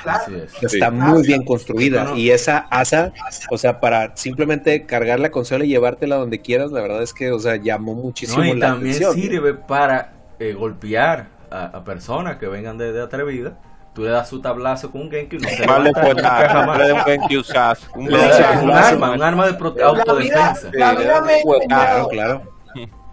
[0.62, 0.74] Es.
[0.74, 2.18] Está muy bien construida No, no.
[2.18, 3.12] y esa asa,
[3.52, 7.32] o sea, para simplemente cargar la consola y llevártela donde quieras, la verdad es que,
[7.32, 9.14] o sea, llamó muchísimo No, y la también atención.
[9.14, 13.60] sirve para eh, golpear a, a personas que vengan de, de atrevida.
[13.98, 16.22] Tú le das su tablazo con un GameCube, no se No le levanta fue nunca
[16.30, 16.78] nada, jamás.
[16.78, 20.70] no le un GameCube Sas, un un arma, un arma de prote- La vida, autodefensa.
[20.72, 22.42] la vida me ha Claro, Claro, enseñado- claro.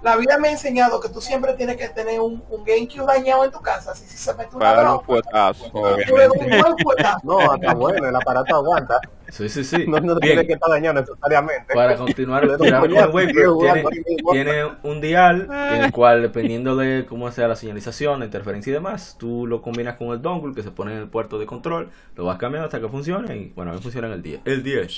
[0.02, 3.46] la vida me ha enseñado que tú siempre tienes que tener un, un GameCube dañado
[3.46, 5.72] en tu casa, así si se mete una Para los puetazos.
[5.72, 7.18] tú le das un buen puetazo.
[7.22, 9.00] No, está bueno, el aparato aguanta.
[9.34, 9.84] Sí, sí, sí.
[9.88, 11.74] No, no tiene que estar dañado necesariamente.
[11.74, 13.84] Para continuar, tiene,
[14.30, 18.74] tiene un dial en el cual, dependiendo de cómo sea la señalización, la interferencia y
[18.74, 21.90] demás, tú lo combinas con el dongle que se pone en el puerto de control,
[22.14, 24.40] lo vas cambiando hasta que funcione y bueno, a mí funciona en el 10.
[24.44, 24.92] El 10.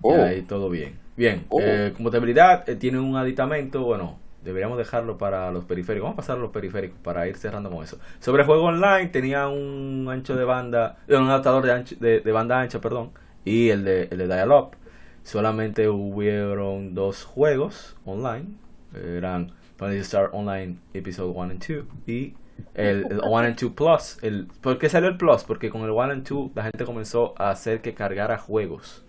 [0.00, 0.16] Oh.
[0.16, 0.98] Y ahí todo bien.
[1.16, 1.58] Bien, Oh.
[1.60, 6.06] eh, compatibilidad eh, tiene un aditamento, bueno, deberíamos dejarlo para los periféricos.
[6.08, 7.98] Vamos a pasar a los periféricos para ir cerrando con eso.
[8.20, 12.60] Sobre juego online tenía un ancho de banda, eh, un adaptador de, ancho- de, banda
[12.60, 13.10] ancha, perdón,
[13.44, 14.76] y el de, el de dial-up.
[15.22, 18.46] Solamente hubieron dos juegos online.
[18.94, 22.34] Eran Fantasy Star Online Episode 1 and 2 y
[22.74, 24.18] el, el 1 and 2 Plus.
[24.22, 25.44] El, ¿Por qué salió el Plus?
[25.44, 29.04] Porque con el 1 and 2 la gente comenzó a hacer que cargara juegos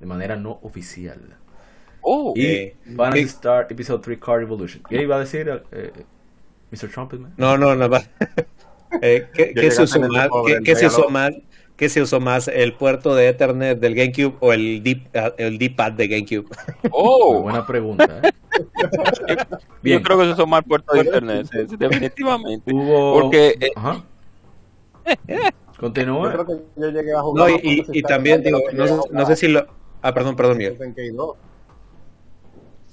[0.00, 1.20] de manera no oficial.
[2.08, 3.28] Oh, Y Eh, Fantasy ¿qué?
[3.30, 4.82] Star Episode 3 Card Evolution.
[4.88, 5.92] ¿Qué iba a decir eh,
[6.70, 6.88] Mr.
[6.88, 7.34] Trumpetman?
[7.36, 8.10] No, no, nada más.
[9.02, 10.28] Eh, ¿qué, Ya qué se usó el más?
[10.46, 11.32] ¿Qué, el qué se usó más?
[11.76, 12.46] ¿Qué se usó más?
[12.48, 16.46] ¿El puerto de Ethernet del GameCube o el deep, el D-pad de GameCube?
[16.92, 17.42] oh.
[17.42, 18.20] Buena pregunta.
[18.22, 18.30] ¿eh?
[19.82, 19.98] Bien.
[19.98, 22.72] Yo creo que esos son mal puertos de internet, sí, sí, definitivamente.
[22.72, 23.20] Hubo...
[23.20, 24.04] Porque eh, Ajá.
[25.28, 25.36] Yo
[25.80, 26.32] Continúa.
[26.32, 27.50] creo que yo llegué a jugar.
[27.50, 29.66] No, y, y- y también digo, no, sé- no sé si lo...
[30.00, 30.78] Ah, perdón, perdón, Miguel.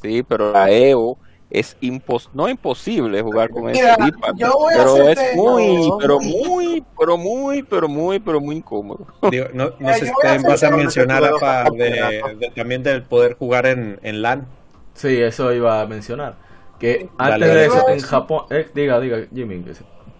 [0.03, 0.22] En Key 2.
[0.22, 1.17] sí, pero la EO
[1.49, 6.19] es impos no imposible jugar con ese Mira, voy a pero es muy, no, pero
[6.19, 6.19] no.
[6.19, 9.07] muy, pero muy, pero muy, pero muy incómodo.
[9.30, 13.03] Digo, no, no Mira, sé si a vas a mencionar apa, de, de- también del
[13.03, 14.48] poder jugar en, en LAN.
[14.95, 16.35] Sí, eso iba a mencionar.
[16.80, 17.48] Que antes dale.
[17.48, 18.45] de eso, a en Japón.
[18.49, 19.64] eh, diga, diga, Jimmy.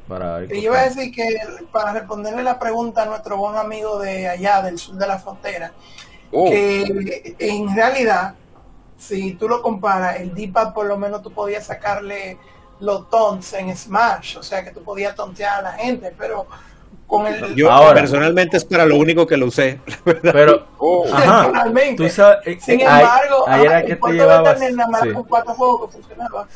[0.08, 1.26] Para yo iba a decir que
[1.72, 5.72] para responderle la pregunta a nuestro buen amigo de allá, del sur de la frontera,
[6.32, 8.36] Oh, que en realidad,
[9.04, 12.38] si tú lo comparas, el D-pad por lo menos tú podías sacarle
[12.80, 16.46] los taunts en Smash, o sea que tú podías tontear a la gente, pero
[17.08, 17.54] con el...
[17.56, 17.94] Yo Ahora.
[17.94, 19.80] personalmente es para lo único que lo usé.
[20.22, 21.06] Pero, oh.
[21.14, 21.44] ajá.
[21.44, 22.04] Personalmente.
[22.04, 22.40] Tú sabes.
[22.48, 24.60] eh, Sin eh, embargo, era el que te llevabas.
[24.60, 25.14] Sí.
[25.14, 26.02] con cuatro juegos que.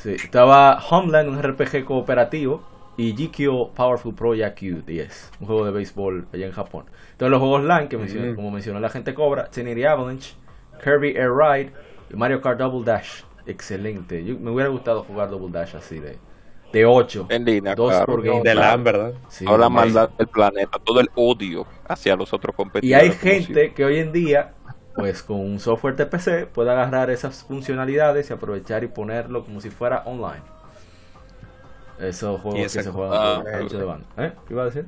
[0.01, 2.64] Sí, estaba Homeland, un RPG cooperativo,
[2.98, 6.85] y GKO Powerful Pro Yaku 10, un juego de béisbol allá en Japón.
[7.11, 8.35] Entonces los juegos LAN, que mencioné- Mm.
[8.35, 10.34] como mencionó la gente Cobra, Trinity Avalanche,
[10.84, 11.72] Kirby Air Ride
[12.16, 13.24] Mario Kart Double Dash.
[13.45, 14.24] Excelente.
[14.26, 16.19] Yo, me hubiera gustado jugar Double Dash así de,
[16.72, 17.27] de 8.
[17.30, 18.06] En línea, Dos claro.
[18.06, 18.44] por game.
[18.44, 18.72] De Claro.
[18.72, 19.14] LAN, ¿verdad?
[19.30, 22.94] Sí, Toda la maldad del planeta, todo el odio hacia los otros Y competidores.
[22.94, 24.53] hay como gente que hoy en día,
[24.95, 29.61] pues con un software de PC, puede agarrar esas funcionalidades y aprovechar y ponerlo como
[29.61, 30.44] si fuera online.
[32.00, 34.08] Esos juegos Y que se juegan Ah, de banda.
[34.18, 34.34] ¿Eh?
[34.48, 34.86] ¿Qué iba a decir?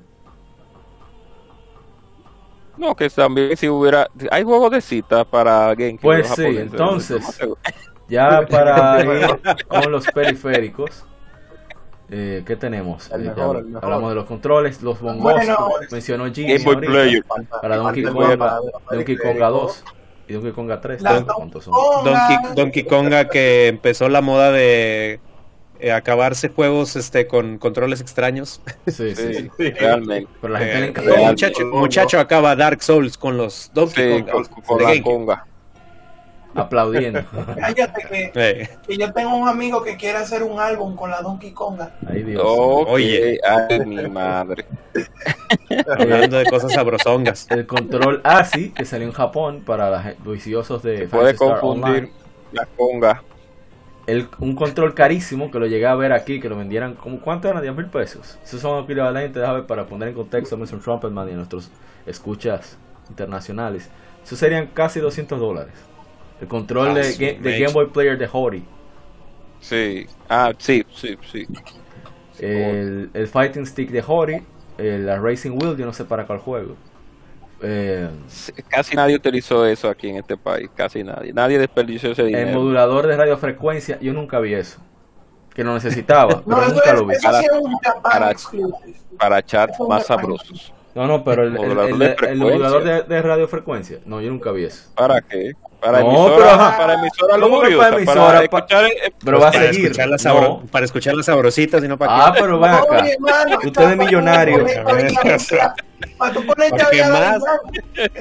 [2.80, 4.08] No, que también si hubiera...
[4.32, 6.00] Hay juegos de cita para GameCube.
[6.02, 7.40] Pues sí, entonces-.
[8.08, 11.04] Ya para ir con los periféricos,
[12.10, 13.12] eh, ¿qué tenemos?
[13.12, 13.84] El Eh, ya mejor, el mejor.
[13.86, 15.58] hablamos de los controles, los bongos, Bueno,
[15.92, 17.24] mencionó Jimmy Game Boy ahorita, Player.
[17.62, 18.60] para Donkey para-
[18.92, 19.84] Donkey Konga 2
[20.30, 21.02] y Donkey Konga 3.
[21.04, 21.74] La ¿Cuántos son?
[22.04, 25.20] Donkey, Donkey Konga que empezó la moda de
[25.80, 28.62] eh, acabarse juegos este con controles extraños.
[28.88, 29.50] Sí, sí, sí.
[29.58, 30.30] Sí, realmente.
[30.42, 31.30] Pero la gente Eh, le encanta.
[31.32, 35.46] muchacho, muchacho acaba Dark Souls con los Donkey Sí, Konga con, con la conga.
[36.56, 37.22] aplaudiendo.
[37.60, 41.22] cállate que, Eh, que yo tengo un amigo que quiere hacer un álbum con la
[41.22, 41.96] Donkey Konga.
[42.08, 42.44] Ay, Dios.
[42.46, 43.40] Ok, Oye.
[43.48, 44.66] ay, mi madre.
[45.98, 47.48] hablando de cosas sabrosongas.
[47.52, 51.96] El control ASI que salió en Japón para los viciosos de Puede Fantasy Star confundir
[51.96, 52.12] Online.
[52.52, 53.24] la conga.
[54.12, 57.48] El, un control carísimo que lo llegué a ver aquí, que lo vendieran como ¿cuánto
[57.50, 57.62] eran?
[57.62, 58.40] 10 mil pesos.
[58.44, 60.80] Esos son equivalentes, déjame ver, para poner en contexto a Mr.
[60.82, 61.72] Trumpetman y a nuestros
[62.06, 62.78] escuchas
[63.10, 63.90] internacionales.
[64.24, 65.74] Eso serían casi 200 dólares.
[66.40, 67.60] El control Ah, de, mecha.
[67.60, 68.66] Game Boy Player de Hori.
[69.60, 70.08] Sí.
[70.30, 71.48] Ah, sí, sí, sí.
[72.38, 74.46] El, el Fighting Stick de Hori.
[74.78, 76.78] el- la Racing Wheel, yo no sé para cuál juego.
[77.62, 78.10] Eh,
[78.70, 80.70] Casi nadie utilizó eso aquí en este país.
[80.76, 81.34] Casi nadie.
[81.34, 82.60] Nadie desperdició ese el dinero.
[82.60, 84.80] modulador de radiofrecuencia, yo nunca vi eso.
[85.54, 87.16] Que lo necesitaba, No, pero eso, nunca es, lo vi.
[88.02, 88.34] Para-.
[89.18, 90.74] Para chats Eso más sabrosos.
[90.96, 92.46] No, no, pero el, el, Modulador el- de el frecuencia.
[92.46, 94.90] modulador de, de radiofrecuencia, no, yo nunca vi eso.
[94.96, 95.54] ¿Para qué?
[95.82, 96.78] Para No, emisoras, pero ajá.
[96.78, 98.50] para emisoras ¿Cómo que lujuriosas, para para, emisora?
[98.50, 99.86] Pa- escuchar eh, Pero va a para, seguir.
[99.86, 100.62] escuchar las sabro- No.
[100.72, 102.84] para escuchar las sabrositas y no para Ah, pero ven acá.
[103.02, 104.66] Oye, hermano, Usted está es millonario.
[106.18, 106.78] Para tú ponerte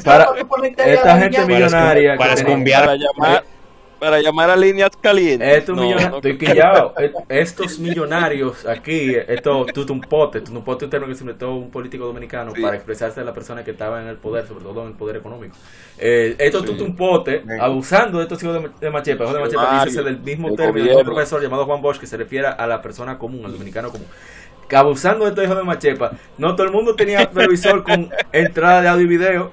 [0.04, 2.84] ¿Para a Para esta gente millonaria para que escumbiar.
[2.84, 3.44] para llamar,
[3.98, 5.56] para llamar a líneas calientes.
[5.58, 6.94] Estos, No, millona- no, estoy quillado.
[7.28, 12.62] Estos millonarios aquí, esto tutumpote, tutumpote un término que se inventó un político dominicano Sí.
[12.62, 15.16] para expresarse de la persona que estaba en el poder, sobre todo en el poder
[15.16, 15.56] económico.
[15.98, 16.68] Eh, estos Sí.
[16.68, 17.48] tutumpote, Sí.
[17.60, 20.86] abusando de estos hijos de, de Machepa, hijos de Machepa, Millonarios, dice del mismo término
[20.86, 23.90] de un profesor llamado Juan Bosch que se refiere a la persona común, al dominicano
[23.90, 24.06] común.
[24.68, 28.82] Que abusando de estos hijos de Machepa, no todo el mundo tenía televisor con entrada
[28.82, 29.52] de audio y video.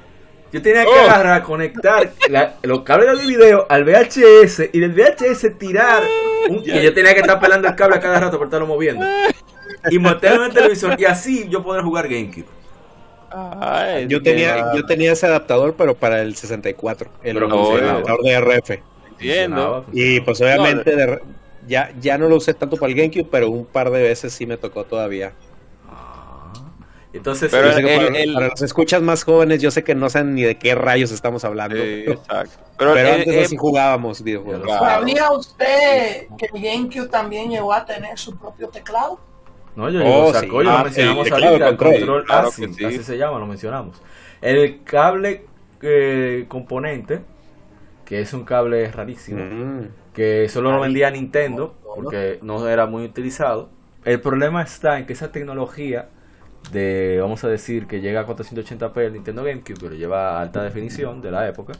[0.51, 1.09] Yo tenía que Oh.
[1.09, 6.03] agarrar, conectar la- los cables de audio y video al VHS y del VHS tirar
[6.49, 9.05] un, que yo tenía que estar pelando el cable a cada rato para estarlo moviendo.
[9.89, 12.45] Y meterlo en el televisor y así yo poder jugar GameCube.
[13.31, 17.09] Ay, Yo tenía, yo tenía ese adaptador, pero para el 64.
[17.21, 18.79] El, Pero el adaptador de RF.
[19.11, 19.85] Entiendo.
[19.91, 21.19] Y pues obviamente de-
[21.67, 24.45] ya, ya no lo usé tanto para el GameCube, pero un par de veces sí
[24.45, 25.33] me tocó todavía.
[27.17, 30.35] Entonces, Pero el- para, el- para los escuchas más jóvenes, yo sé que no saben
[30.35, 31.75] ni de qué rayos estamos hablando.
[31.75, 32.59] Sí, pero exacto.
[32.77, 34.63] pero Pero, eh, antes eh, así jugábamos videojuegos.
[34.65, 34.85] Claro.
[34.85, 39.19] ¿Sabía usted que el GameCube también llegó a tener su propio teclado?
[39.75, 40.51] No, yo Oh, lo sacó, sí.
[40.51, 41.95] yo lo Ah, mencionamos el teclado ahorita, el control.
[41.99, 42.85] control Claro sí.
[42.85, 44.01] así se llama, lo mencionamos.
[44.41, 45.45] El cable
[45.81, 47.21] eh, componente,
[48.05, 49.87] que es un cable rarísimo, Mm.
[50.13, 53.69] que solo lo vendía Nintendo, porque no era muy utilizado.
[54.05, 56.09] El problema está en que esa tecnología
[56.71, 61.21] de, vamos a decir, que llega a 480p el Nintendo GameCube, pero lleva alta definición
[61.21, 61.73] de la época.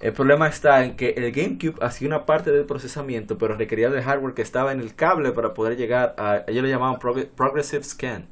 [0.00, 4.02] El problema está en que el GameCube hacía una parte del procesamiento, pero requería de
[4.02, 6.44] hardware que estaba en el cable para poder llegar a.
[6.48, 8.28] Ellos le llamaban prog- Progressive Scan.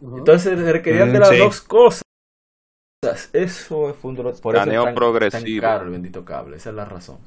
[0.00, 1.38] Entonces requerían de Mm, las sí.
[1.38, 2.02] dos cosas.
[3.32, 4.40] Eso fue un dolor.
[4.40, 6.56] Por eso es tan, caro el bendito cable.
[6.56, 7.18] Esa es la razón.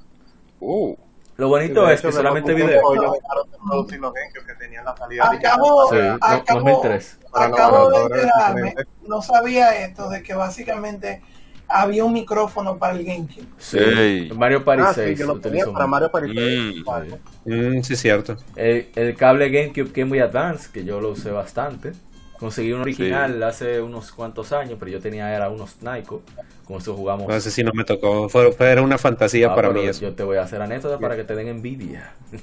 [0.59, 0.95] uh,
[1.39, 2.67] Lo bonito De es que de solamente video.
[2.69, 6.59] tiempo ellos dejaron de producir los GameCube que tenían la salida Acabo, Sí, no, acabo,
[6.59, 7.19] 2003.
[7.31, 8.75] Para los acabo de adaptadores enterarme,
[9.07, 11.21] no sabía esto, de que básicamente
[11.67, 13.45] había un micrófono para el GameCube.
[13.57, 13.77] Sí.
[13.79, 14.31] Sí.
[14.35, 15.87] Mario Party Ah, 6 sí, yo lo tenía para.
[15.87, 16.83] Mario Party Mm.
[16.83, 17.15] 6.
[17.45, 18.37] Mm, sí, cierto.
[18.55, 21.93] El, el cable GameCube Game Boy Advance, que yo lo usé bastante.
[22.39, 26.21] Conseguí un original hace unos cuantos años, pero yo tenía era unos Nyko.
[26.69, 27.27] Con eso jugamos.
[27.27, 28.29] No sé si no me tocó.
[28.29, 30.01] Fue, fue- era una fantasía Ah, para mí eso.
[30.01, 32.13] Yo te voy a hacer anécdota para que te den envidia.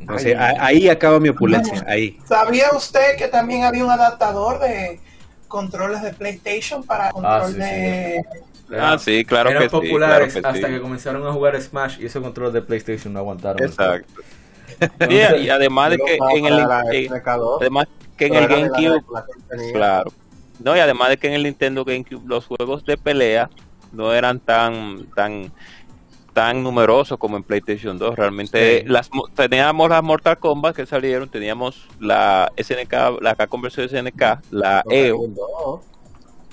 [0.00, 1.84] No ahí acaba mi opulencia.
[1.86, 2.18] Ahí.
[2.26, 4.98] ¿Sabía usted que también había un adaptador de
[5.46, 8.24] controles de PlayStation para control sí, de...
[8.76, 9.70] ah, sí, claro Eran que sí.
[9.70, 10.74] populares claro que hasta sí.
[10.74, 13.62] que comenzaron a jugar Smash y esos controles de PlayStation no aguantaron.
[13.62, 14.22] Exacto.
[14.80, 16.66] Entonces, y, además de que en el,
[17.60, 19.04] además que en el GameCube,
[19.72, 20.12] claro.
[20.64, 23.50] No, y además de que en el Nintendo GameCube los juegos de pelea
[23.92, 25.52] no eran tan tan
[26.32, 28.16] tan numerosos como en PlayStation 2.
[28.16, 28.86] Realmente Sí.
[28.88, 33.90] las mo- teníamos las Mortal Kombat que salieron, teníamos la SNK, la K conversión de
[33.98, 35.82] SNK, la EO,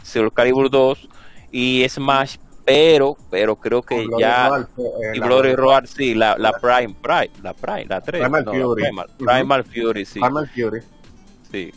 [0.03, 1.07] Soul Calibur 2
[1.51, 4.67] y Smash, pero pero creo que ya
[5.13, 8.21] y Glory Roar, sí, la, la Prime, Prime, la Prime, la 3.
[8.21, 8.83] Primal no, Fury.
[8.83, 9.25] Primal, Ujú.
[9.25, 10.81] Primal Fury, sí, Primal Fury.
[11.51, 11.71] sí.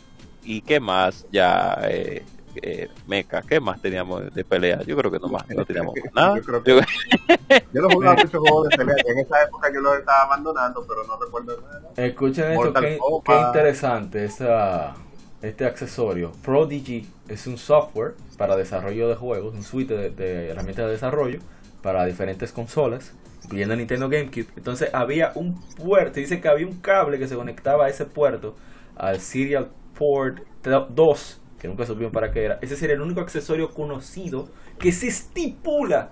[0.45, 2.25] ¿Y qué más ya, eh,
[2.63, 4.83] eh, Mecha, qué más teníamos de pelea?
[4.83, 6.37] Yo creo que no más, no teníamos más nada.
[6.37, 6.81] Yo creo que- Yo-
[7.73, 8.97] Yo no jugaba muchos juegos de pelea.
[9.07, 11.91] En esa época yo los estaba abandonando, pero no recuerdo nada.
[11.97, 14.95] Escuchen esto, qué, qué interesante esa,
[15.41, 16.33] este accesorio.
[16.45, 21.39] Prodigy es un software para desarrollo de juegos, un suite de, de herramientas de desarrollo
[21.83, 23.13] para diferentes consolas,
[23.45, 24.49] incluyendo Nintendo GameCube.
[24.57, 28.55] Entonces había un puerto, dice que había un cable que se conectaba a ese puerto,
[28.97, 29.69] al Serial
[30.03, 32.59] Port 2, que nunca supieron para qué era.
[32.61, 34.49] Ese sería el único accesorio conocido
[34.81, 36.11] que se estipula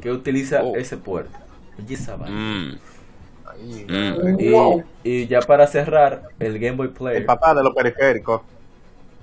[0.00, 0.76] que utiliza Oh.
[0.76, 1.36] ese puerto.
[1.82, 2.36] Oye, esa vaina.
[2.36, 2.78] Mm,
[3.46, 4.40] Ahí, mm.
[4.40, 4.84] Y, Wow.
[5.02, 7.16] y ya para cerrar, el Game Boy Player.
[7.16, 8.42] El papá de los periféricos.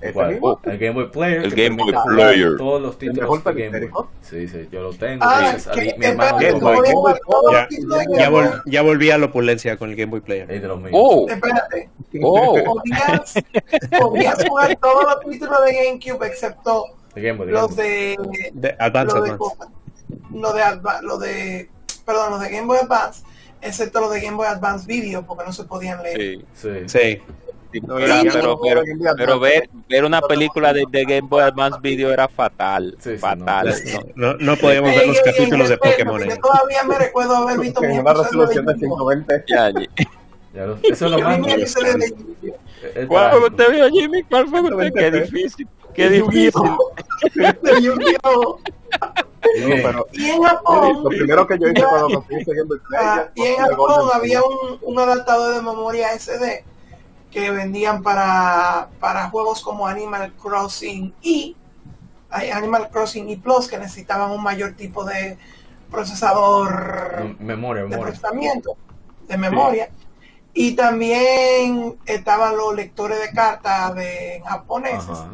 [0.08, 0.70] Este.
[0.70, 1.44] El Game Boy Player.
[1.44, 2.56] El Game Boy Player.
[2.56, 4.04] Todos los títulos de Game Boy.
[4.22, 5.24] Sí, sí, yo lo tengo.
[5.26, 5.56] Ah,
[5.96, 6.38] mi- hermano
[8.66, 10.50] Ya, volví a la opulencia con el Game Boy Player.
[10.50, 10.90] Es de los míos.
[10.94, 11.88] Oh, Espérate,
[12.22, 13.34] oh, podías,
[14.00, 18.16] podías jugar todos los títulos de GameCube excepto los de
[18.54, 19.56] De Advance, lo de, Advance.
[20.32, 21.70] lo de Adva- lo de
[22.04, 23.22] perdón los de Game Boy Advance
[23.62, 26.70] excepto los de Game Boy Advance Video porque no se podían leer sí.
[26.86, 27.18] Sí.
[27.74, 27.80] Sí.
[27.80, 28.82] Sí, No, pero, era- pero, pero,
[29.16, 32.96] pero ver, ver una película de, de Game Boy Advance Video era fatal.
[33.00, 33.74] Sí, sí, fatal.
[34.14, 34.34] no.
[34.34, 34.56] ¿no?
[34.56, 36.22] Podíamos ver los capítulos de Pokémon.
[36.22, 36.38] ahí.
[36.40, 38.96] todavía me recuerdo haber visto mi una resolución de YouTube.
[39.26, 39.44] 120.
[39.48, 39.70] Ya,
[40.54, 40.66] ya.
[40.66, 41.38] Lo- eso es lo más.
[43.08, 43.40] ¿Cuál fue trágico.
[43.40, 44.22] que usted vio, Jimmy?
[44.24, 44.92] ¿Cuál fue que usted?
[44.94, 45.68] Qué difícil.
[45.94, 46.52] Qué difícil.
[49.42, 52.24] Pero y en Japón lo primero que yo hice cuando
[52.98, 56.64] Ah, y en Japón había un, un adaptador de memoria SD
[57.34, 61.56] que vendían para, para juegos como Animal Crossing y
[62.30, 65.36] hay Animal Crossing y Plus que necesitaban un mayor tipo de
[65.90, 68.12] procesador Memoria, de memoria.
[68.12, 68.76] procesamiento
[69.26, 69.88] de memoria.
[70.52, 75.30] Y también estaban los lectores de cartas de japoneses, Ajá.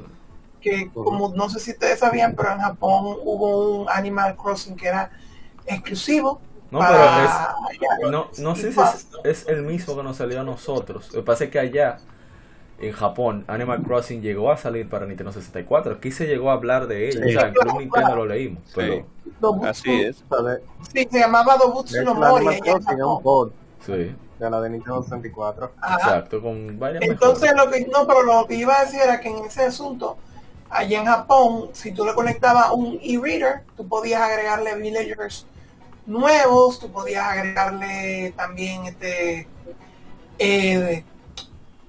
[0.63, 4.89] que como no sé si ustedes sabían, pero en Japón hubo un Animal Crossing que
[4.89, 5.11] era
[5.67, 6.41] exclusivo.
[6.71, 8.11] No, para pero allá.
[8.11, 11.09] No, no sé si es, es el mismo que nos salió a nosotros.
[11.13, 11.99] Lo que pasa es que allá,
[12.79, 15.95] en Japón, Animal Crossing llegó a salir para Nintendo 64.
[15.95, 17.21] Aquí se llegó a hablar de ello.
[17.25, 17.37] Sí.
[17.37, 18.63] O sea, en Club Nintendo lo leímos.
[18.75, 19.07] Pero,
[19.41, 20.25] Dobutsu- Así es.
[20.93, 22.47] Sí, se llamaba Dobutsu no Mori.
[22.49, 22.63] Es
[23.85, 25.73] sí, de la de Nintendo 64.
[25.81, 25.95] Ajá.
[25.97, 27.67] exacto, con varias Entonces mejoras.
[27.67, 30.17] lo que no, pero lo que iba a decir era que en ese asunto,
[30.71, 35.47] allá en Japón, si tú le conectabas un e-reader, tú podías agregarle villagers
[36.07, 39.49] nuevos, tú podías agregarle también este
[40.39, 41.05] eh,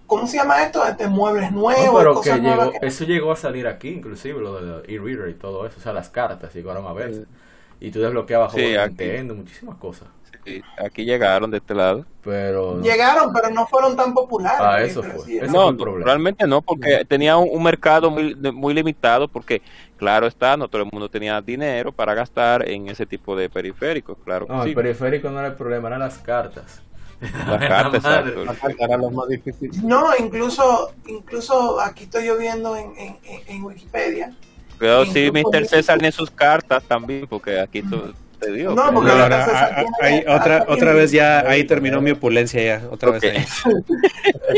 [0.07, 0.85] ¿cómo se llama esto?
[0.85, 3.89] Este muebles nuevos, No, pero que cosas nuevas llegó, que- eso llegó a salir aquí,
[3.89, 5.77] inclusive lo del e-reader y todo eso.
[5.79, 7.25] O sea, las cartas llegaron a verse.
[7.79, 9.13] Y tú desbloqueabas Sí, juegos de.
[9.13, 10.07] Nintendo, muchísimas cosas.
[10.45, 12.05] Sí, aquí llegaron de este lado.
[12.23, 12.81] Pero.
[12.81, 14.59] llegaron, pero no fueron tan populares.
[14.61, 15.13] Ah, eso fue.
[15.47, 16.05] no, fue el problema.
[16.05, 19.61] realmente no, porque tenía un, un mercado muy, muy limitado, porque
[19.97, 24.17] claro está, no todo el mundo tenía dinero para gastar en ese tipo de periféricos,
[24.23, 24.69] claro que No, sí.
[24.69, 26.81] el periférico no era el problema, eran las cartas.
[27.21, 28.29] Las cartas, Madre.
[28.31, 28.45] exacto.
[28.45, 29.69] La carta era lo más difícil.
[29.87, 34.33] No, incluso, incluso aquí estoy yo viendo en, en, en- en Wikipedia.
[34.79, 35.67] Pero en sí, Mr.
[35.67, 38.11] César tiene sus cartas también, porque aquí tú,
[38.41, 38.73] te digo.
[38.75, 42.61] No, que- porque No, no, a- ahí otra, otra vez ya, ahí terminó mi opulencia
[42.61, 43.21] ya, otra Ok.
[43.21, 43.45] vez ahí.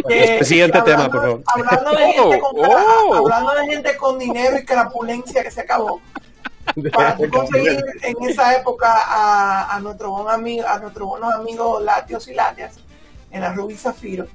[0.08, 1.44] que- Siguiente hablando- tema, por favor.
[1.45, 3.16] Hablando de, gente con, Oh, oh.
[3.18, 6.02] hablando de gente con dinero y que la opulencia que se acabó.
[6.94, 11.84] Para tú conseguir en esa época a, a nuestro buen amigo, a nuestros buenos amigos
[11.84, 12.78] Latios y Latias
[13.32, 14.28] en la Ruby Zafiro,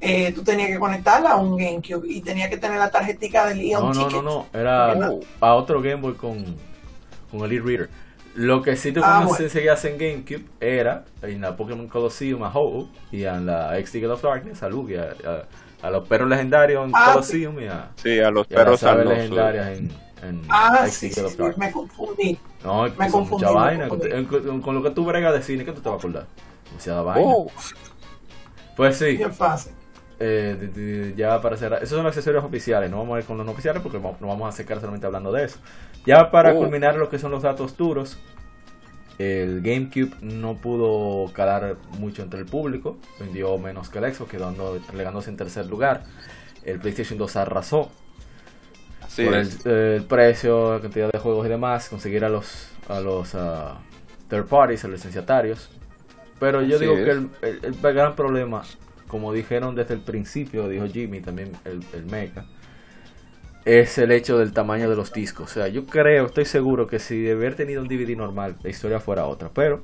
[0.00, 3.60] eh, tú tenías que conectarla a un GameCube y tenías que tener la tarjetica del
[3.60, 4.22] Ion No, no, Ticket.
[4.22, 4.58] no, no.
[4.58, 5.20] Era No.
[5.40, 6.56] a otro Game Boy con,
[7.30, 7.90] con el e-reader.
[8.34, 9.44] Lo que sí tú Ah, cuando bueno.
[9.84, 14.22] en GameCube era en la Pokémon Colosseum a Ho y en la X Ticket of
[14.22, 15.14] Darkness a Lugia,
[15.82, 18.80] a, a los perros legendarios en Ah, Colosseum y a, Sí, a los a perros
[18.80, 19.18] salnosos.
[19.18, 19.90] legendarias en,
[20.22, 21.58] en Ah, X sí, Ticket sí, of sí, Darkness.
[21.58, 22.38] me confundí.
[22.62, 23.88] No, me confundí, mucha me vaina.
[23.88, 24.24] confundí.
[24.26, 26.26] Con, con- con lo que tú bregas de cine, ¿qué tú te vas a acordar?
[26.66, 27.32] Demasiada vaina.
[27.34, 27.46] Oh,
[28.76, 29.72] Pues sí, Bien fácil.
[30.18, 33.26] eh, de- de- ya para cerrar, esos son los accesorios oficiales, no vamos a ir
[33.26, 35.58] con los no oficiales porque no vamos a secar solamente hablando de eso.
[36.06, 36.58] Ya para Oh.
[36.58, 38.18] culminar lo que son los datos duros,
[39.18, 44.78] el GameCube no pudo calar mucho entre el público, vendió menos que el Xbox, quedando
[44.90, 46.04] relegándose en tercer lugar.
[46.64, 47.90] El PlayStation 2 arrasó
[49.08, 49.24] sí.
[49.24, 53.34] por el, el precio, la cantidad de juegos y demás, conseguir a los a los
[53.34, 53.78] ah,
[54.28, 55.70] third parties, a los licenciatarios.
[56.38, 57.04] Pero yo Así digo es.
[57.04, 58.62] que el, el- el gran problema,
[59.06, 62.46] como dijeron desde el principio, dijo Jimmy, también el, el Mecha,
[63.64, 65.50] es el hecho del tamaño de los discos.
[65.50, 68.70] O sea, yo creo, estoy seguro que si de haber tenido un DVD normal, la
[68.70, 69.50] historia fuera otra.
[69.52, 69.82] Pero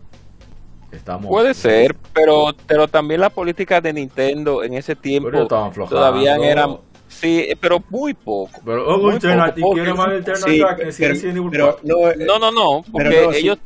[0.93, 1.29] estamos...
[1.29, 5.97] Puede ser, pero pero también la política de Nintendo en ese tiempo Pero estaban aflojando.
[5.97, 8.51] todavía eran sí, pero muy poco.
[8.65, 11.81] Pero, oh, Muy poco, porque- más Sí, pero, Resident Evil pero 4.
[11.85, 13.39] no, eh, No, no, no, porque Pero no, sí.
[13.41, 13.59] ellos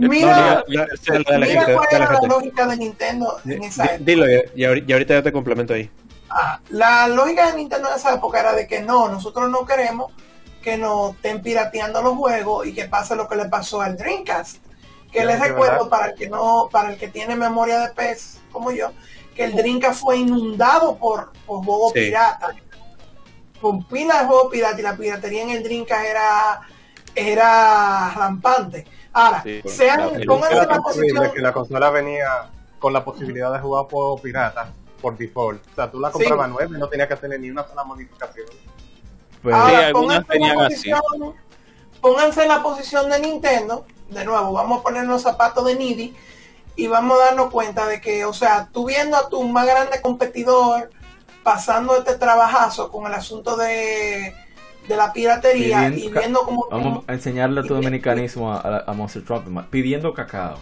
[0.00, 0.86] Mira, no, mira
[1.74, 4.04] cuál era la lógica de Nintendo en esa época.
[4.04, 5.90] Dilo, y ahorita yo te complemento ahí.
[6.30, 10.12] Ah, la lógica de Nintendo en esa época era de que no, nosotros no queremos
[10.62, 14.58] que nos estén pirateando los juegos y que pase lo que le pasó al Dreamcast.
[15.10, 15.88] Que les recuerdo ¿verdad?
[15.88, 18.90] para el que no, para el que tiene memoria de pez como yo,
[19.34, 22.00] que el Dreamcast fue inundado por, por juegos Sí.
[22.00, 22.56] piratas.
[23.60, 26.60] Con pilas de juegos piratas y la piratería en el Dreamcast era,
[27.14, 28.86] era rampante.
[29.12, 31.30] Ahora, Sí, sean, la- pónganse la terrible posición.
[31.32, 34.68] que la consola venía con la posibilidad de jugar juegos piratas
[35.00, 35.62] por default.
[35.72, 36.52] O sea, tú la comprabas Sí.
[36.52, 38.46] nueva y no tenías que hacerle ni una sola modificación.
[39.42, 40.74] Sí, Ahora, algunas pónganse, en la tenían así.
[40.90, 41.34] posición,
[42.00, 43.86] pónganse en la posición de Nintendo.
[44.10, 46.16] De nuevo, vamos a poner los zapatos de Nidhi
[46.76, 50.00] y vamos a darnos cuenta de que, o sea, tú viendo a tu más grande
[50.00, 50.90] competidor
[51.42, 54.34] pasando este trabajazo con el asunto de,
[54.88, 59.24] de la piratería Pidiendo y viendo como Vamos a enseñarle a tu dominicanismo a, Monster
[59.24, 60.56] Truck, ma- pidiendo cacao.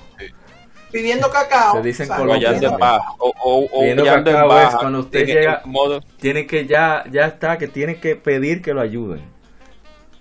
[0.92, 1.76] Pidiendo cacao.
[1.76, 2.90] Se dicen o sea, Colombia guayando en también.
[2.90, 7.26] baja o, o, o Pidiendo es baja cuando usted llega- modo Tiene que ya, ya
[7.26, 9.20] está, que tiene que pedir que lo ayuden.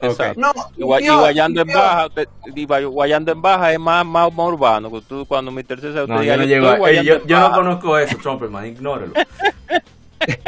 [0.01, 0.39] exacto.
[0.39, 2.07] No, Y, guayando en baja,
[2.55, 4.91] y guayando en baja es más, más, más urbano.
[4.91, 5.79] que Tú, cuando Mr.
[5.81, 9.13] César No, yo no yo llego ey, yo, no conozco eso, Trumperman, ignórelo.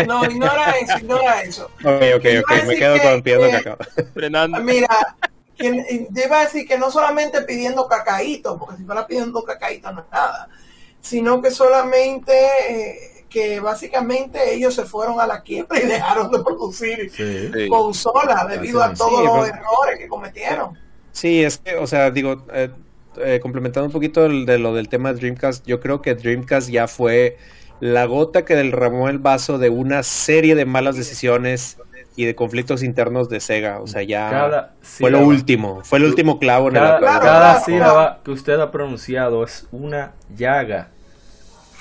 [0.08, 1.66] No, ignora eso, ignora eso.
[1.84, 3.78] Ok, ok, ok, me quedo que- con pidiendo que- cacao.
[4.64, 4.88] Mira,
[5.58, 9.92] que- yo iba a decir que no solamente pidiendo cacaíto, porque si fuera pidiendo cacaíto
[9.92, 10.50] no es nada,
[11.02, 12.34] sino que solamente
[12.70, 17.50] eh, que básicamente ellos se fueron a la quiebra y dejaron de producir Sí.
[17.54, 17.68] Sí.
[17.68, 20.78] consolas debido Así a todos Sí, los pero- errores que cometieron.
[21.12, 22.70] Sí, es que, o sea, digo, eh,
[23.18, 26.70] eh, complementando un poquito el- de lo del tema de Dreamcast, yo creo que Dreamcast
[26.70, 27.38] ya fue
[27.80, 31.78] la gota que derramó el vaso de una serie de malas decisiones
[32.18, 33.80] y de conflictos internos de Sega.
[33.80, 37.06] O sea, ya Cada fue lo último, fue el último clavo en el Cada, ataúd.
[37.08, 40.90] Claro, cada claro, sílaba que usted ha pronunciado es una llaga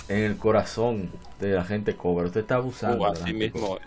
[0.09, 2.27] en el corazón de la gente cobra.
[2.27, 3.03] Usted está abusando.
[3.03, 3.79] Uh, así mismo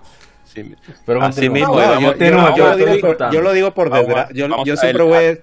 [0.55, 0.75] mismo.
[1.05, 4.33] Pero Así mismo, yo, continúa, yo- yo yo lo digo por, desgracia.
[4.65, 5.37] Yo, siempre el- voy a,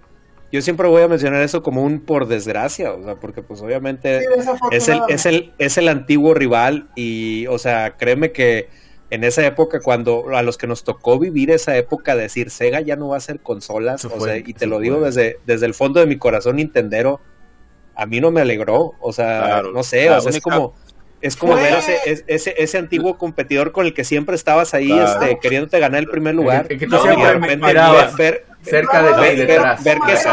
[0.51, 4.21] yo siempre voy a mencionar eso como un por desgracia, o sea, porque pues obviamente
[4.21, 4.27] Sí,
[4.73, 8.69] es el, es el, es el antiguo rival y, o sea, créeme que
[9.11, 12.97] en esa época, cuando a los que nos tocó vivir esa época, decir Sega ya
[12.97, 15.07] no va a hacer consolas, o fue, sea, y te lo digo fue.
[15.07, 17.21] desde, desde el fondo de mi corazón Nintendero,
[17.95, 20.75] a mí no me alegró, o sea, Claro, no sé, o sea, es como,
[21.21, 24.89] es como ver ese, es- ese, ese antiguo competidor con el que siempre estabas ahí,
[24.89, 25.23] Claro.
[25.23, 26.67] este, queriéndote ganar el primer lugar.
[26.69, 27.73] Que tú y de repente
[28.19, 29.47] ver, cerca de No, ti, ver,
[29.83, 30.29] ver que de se,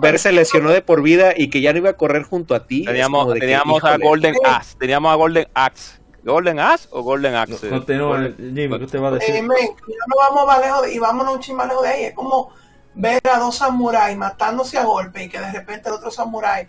[0.00, 2.66] ver se lesionó de por vida y que ya no iba a correr junto a
[2.66, 2.84] ti.
[2.84, 4.04] Teníamos, como de que, teníamos a híjole.
[4.06, 4.76] Golden Axe.
[4.80, 5.97] Teníamos a Golden Axe.
[6.24, 7.68] ¿Golden Axe o Golden Axe?
[7.68, 9.42] Continúa, Golden- Jimmy, ¿qué usted va a Eh, decir?
[9.42, 12.04] men, ya no vamos más lejos de- y vámonos un chin más lejos de ahí.
[12.04, 12.50] Es como
[12.94, 16.66] ver a dos samuráis matándose a golpe y que de repente el otro samurái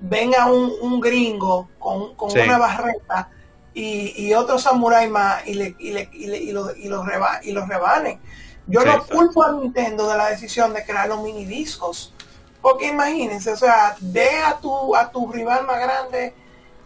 [0.00, 2.38] venga un, un gringo con, con Sí.
[2.40, 3.28] una barreta
[3.74, 7.04] y, y otro samurái más y, le, y, le, y, le- y lo, y lo
[7.04, 8.18] reba- y los rebanen.
[8.66, 9.16] Yo Sí, no exacto.
[9.16, 12.12] culpo a Nintendo de la decisión de crear los mini discos.
[12.62, 16.34] Porque imagínense, o sea, ve a tu, a tu rival más grande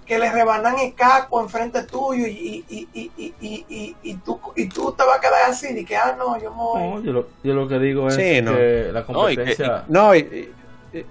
[0.06, 4.38] que le rebanan el caco enfrente tuyo y, y, y, y, y, y, y tú,
[4.56, 6.80] y tú te vas a quedar así de que, ah, no, yo me voy.
[6.82, 8.54] No, yo, lo, yo lo que digo es Sí, no.
[8.54, 9.84] que la No, y que- competencia...
[9.88, 10.50] No, y-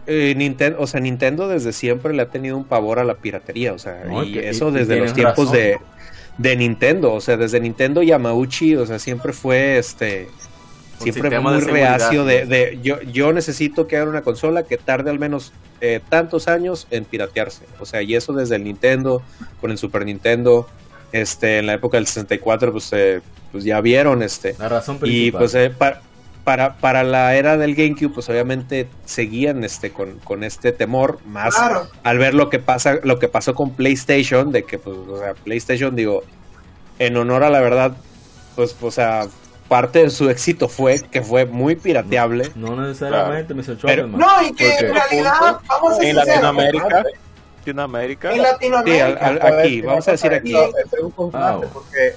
[0.08, 3.16] y- y Nintendo, o sea, Nintendo desde siempre le ha tenido un pavor a la
[3.16, 5.54] piratería, o sea, No, y y que- eso y- y desde los tiempos razón.
[5.58, 5.80] de,
[6.38, 10.30] de Nintendo, o sea, desde Nintendo Yamauchi, o sea, siempre fue este
[11.12, 14.78] siempre fue muy de reacio de, de yo, yo necesito que haga una consola que
[14.78, 15.52] tarde al menos
[15.82, 17.66] eh, tantos años en piratearse.
[17.80, 19.22] O sea, y eso desde el Nintendo,
[19.60, 20.68] con el Super Nintendo,
[21.12, 24.56] este, en la época del 64, pues, eh, pues ya vieron, este.
[24.58, 25.00] La razón Y
[25.32, 25.40] principal.
[25.40, 26.02] pues eh, pa-
[26.44, 31.56] para, para la era del GameCube, pues obviamente seguían este con, con este temor, más
[31.56, 31.88] Claro.
[32.04, 35.34] al ver lo que pasa, lo que pasó con PlayStation, de que pues, o sea,
[35.36, 36.24] PlayStation, digo,
[37.00, 37.96] en honor a la verdad,
[38.56, 39.28] pues, o sea,
[39.74, 42.52] parte de su éxito fue que fue muy pirateable.
[42.56, 43.78] no necesariamente, Mr.
[43.82, 44.08] Pero-.
[44.08, 47.04] No, y que Porque- en realidad, vamos a ser En Latinoamérica.
[47.58, 48.30] Latinoamérica.
[48.30, 50.54] en Sí, Latinoamérica, al- al- aquí, vamos a decir aquí.
[50.56, 51.74] Es un contraste Wow.
[51.74, 52.16] porque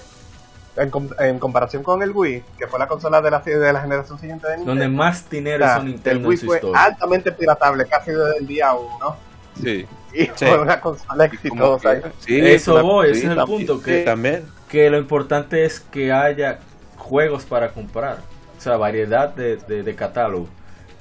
[0.77, 3.81] en, com- en comparación con el Wii, que fue la consola de la, de la
[3.81, 6.47] generación siguiente de Nintendo, Donde más dinero o sea, hizo Nintendo el en Wii su
[6.47, 6.85] fue historia.
[6.85, 9.17] altamente piratable casi desde el día 1
[9.63, 9.87] Sí.
[10.13, 10.31] y Sí.
[10.37, 11.95] fue una consola exitosa.
[12.19, 13.81] sí, Eso voy, sí, ese es el punto.
[13.81, 14.45] Que, También.
[14.69, 16.59] que lo importante es que haya
[17.07, 18.19] juegos para comprar.
[18.59, 20.49] O sea, variedad de, de, de catálogo.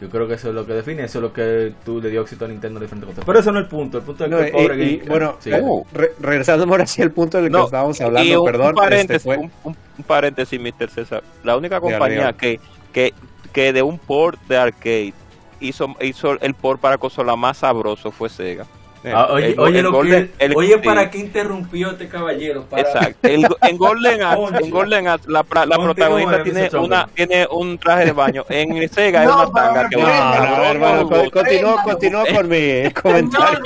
[0.02, 2.22] Yo creo que eso es lo que define, eso es lo que tú le dio
[2.22, 3.26] éxito a Nintendo en diferentes cosas.
[3.26, 4.98] Pero eso no es el punto, el punto es No, que el pobre y- y,
[4.98, 8.04] Game- bueno, Sí, uh, re- regresando ahora sí al punto del que No, estábamos y
[8.04, 10.90] hablando, un, perdón, un paréntesis, este fue- un, un- un paréntesis, Mr.
[10.90, 11.24] César.
[11.46, 12.60] La única compañía que,
[12.92, 13.14] que,
[13.54, 15.14] que de un port de arcade
[15.62, 18.66] hizo, hizo el port para consola más sabroso fue Sega.
[19.14, 20.80] Ah, oye, El- oye, el lo Golden- que, el- oye, sí.
[20.84, 22.64] ¿para qué interrumpió este caballero?
[22.66, 22.82] Para...
[22.84, 23.18] Exacto.
[23.28, 28.12] El- en Golden Axe, en Golden Axe, la, protagonista tiene una tiene un traje de
[28.12, 28.46] baño.
[28.50, 31.30] En Sega es No, una tanga que pero No, va no, a ver, bueno, con-
[31.30, 33.60] continúo, continúo con mi comentario.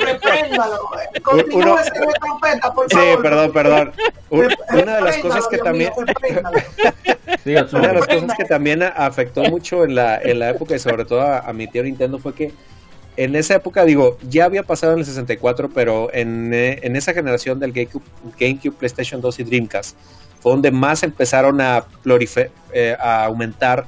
[1.30, 3.22] señor trompeta, por Sí, favor.
[3.22, 3.92] perdón, perdón.
[4.30, 9.84] U- Una de las cosas que también, una de las cosas que también afectó mucho
[9.84, 12.52] en la, en la época y sobre todo a, a mi tío Nintendo fue que
[13.16, 17.12] en esa época, digo, ya había pasado en el 64, pero en, eh, en esa
[17.12, 18.02] generación del GameCube,
[18.38, 19.96] GameCube, PlayStation 2 y Dreamcast,
[20.40, 21.84] fue donde más empezaron a,
[22.72, 23.86] eh, a aumentar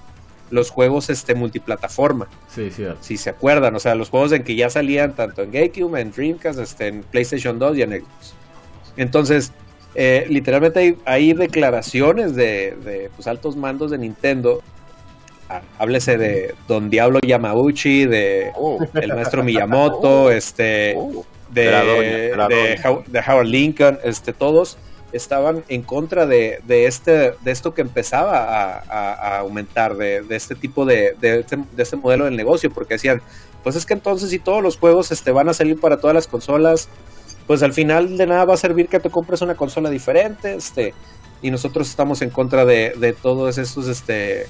[0.50, 2.28] los juegos este, multiplataforma.
[2.54, 2.98] Sí, cierto.
[3.00, 6.12] si se acuerdan, o sea, los juegos en que ya salían tanto en GameCube, en
[6.12, 8.34] Dreamcast, este, en PlayStation 2 y en Xbox.
[8.98, 9.52] Entonces,
[9.94, 14.62] eh, literalmente hay, hay declaraciones de, de, pues, altos mandos de Nintendo.
[15.78, 21.24] Háblese de Don Diablo Yamauchi, de Oh, el maestro Miyamoto, este, oh.
[21.50, 22.36] de, la doña, de
[23.12, 24.78] la Howard Lincoln, este, todos
[25.12, 30.22] estaban en contra de, de este de esto que empezaba a, a- a aumentar, de,
[30.22, 33.20] de este tipo de, de, este, de este modelo de negocio, porque decían,
[33.62, 36.26] pues es que entonces si todos los juegos este, van a salir para todas las
[36.26, 36.88] consolas,
[37.46, 40.94] pues al final de nada va a servir que te compres una consola diferente, este,
[41.42, 44.46] y nosotros estamos en contra de, de todos estos, este,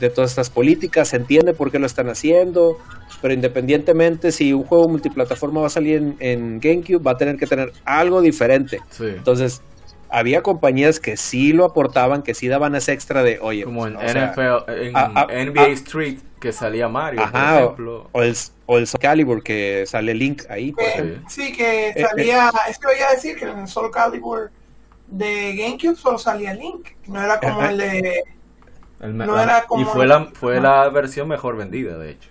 [0.00, 2.78] de todas estas políticas, se entiende por qué lo están haciendo,
[3.22, 7.36] pero independientemente si un juego multiplataforma va a salir en, en GameCube, va a tener
[7.36, 8.80] que tener algo diferente.
[8.90, 9.04] Sí.
[9.06, 9.62] Entonces,
[10.08, 13.96] había compañías que sí lo aportaban, que sí daban ese extra de, oye, Como en
[13.98, 18.08] sea, NFL, en a- a- NBA a- Street, que salía Mario, Ajá, por ejemplo.
[18.12, 18.34] o el,
[18.66, 21.28] o el Soul Calibur que sale Link ahí, por Que- ejemplo.
[21.28, 22.06] sí, que eh.
[22.08, 24.50] salía, eso voy a decir que en el Soul Calibur
[25.06, 27.70] de GameCube solo salía Link, no era como Ajá.
[27.70, 28.22] el de...
[29.00, 32.10] El No la- era como y fue el- la, fue la versión mejor vendida, de
[32.10, 32.28] hecho.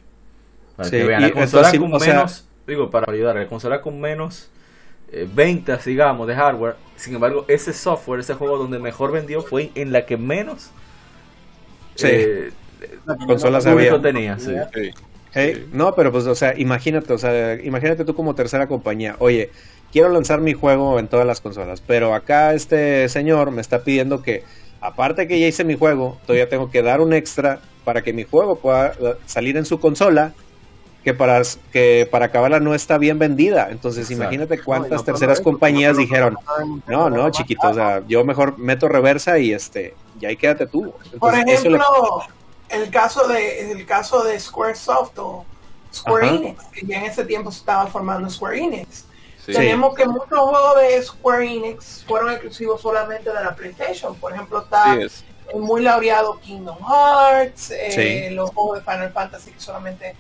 [0.75, 3.47] Para Sí, que vean, y la consola con o sea- menos, digo, para ayudar, la
[3.47, 4.49] consola con menos
[5.11, 6.75] eh, ventas, digamos, de hardware.
[6.95, 10.69] Sin embargo, ese software, ese juego donde mejor vendió fue en la que menos
[11.95, 12.07] Sí.
[12.09, 12.51] eh,
[13.25, 14.01] Consolas público había.
[14.01, 14.39] tenía.
[14.39, 14.53] sí.
[14.73, 14.91] Sí.
[15.31, 19.51] Hey, no, pero pues, o sea, imagínate, o sea, imagínate tú como tercera compañía, oye,
[19.91, 24.21] quiero lanzar mi juego en todas las consolas, pero acá este señor me está pidiendo
[24.23, 24.43] que,
[24.81, 28.23] aparte que ya hice mi juego, todavía tengo que dar un extra para que mi
[28.23, 30.33] juego pueda eh, salir en su consola,
[31.03, 31.41] que para,
[31.71, 33.69] que para acabarla no está bien vendida.
[33.71, 34.23] Entonces, Exacto.
[34.23, 36.37] imagínate cuántas no terceras compañías dijeron,
[36.87, 40.93] no no, chiquito, o sea, yo mejor meto reversa y este, y ahí quédate tú.
[41.19, 41.81] Por le- ejemplo,
[42.69, 45.45] el caso de el caso de Squaresoft o
[45.93, 46.35] Square Ajá.
[46.35, 49.05] Enix, que ya en ese tiempo se estaba formando Square Enix.
[49.45, 49.53] Sí.
[49.53, 54.15] Tenemos que muchos juegos de Square Enix fueron exclusivos solamente de la PlayStation.
[54.15, 55.21] Por ejemplo, está Sí,
[55.53, 57.91] el muy laureado Kingdom Hearts, eh,
[58.29, 58.35] Sí.
[58.35, 60.15] los juegos de Final Fantasy que solamente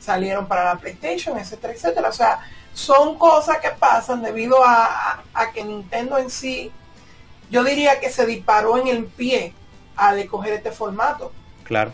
[0.00, 2.08] salieron para la PlayStation, etcétera, etcétera.
[2.08, 2.40] O sea,
[2.72, 6.72] son cosas que pasan debido a- a que Nintendo en sí,
[7.50, 9.54] yo diría que se disparó en el pie
[9.96, 11.30] al escoger este formato.
[11.62, 11.92] Claro.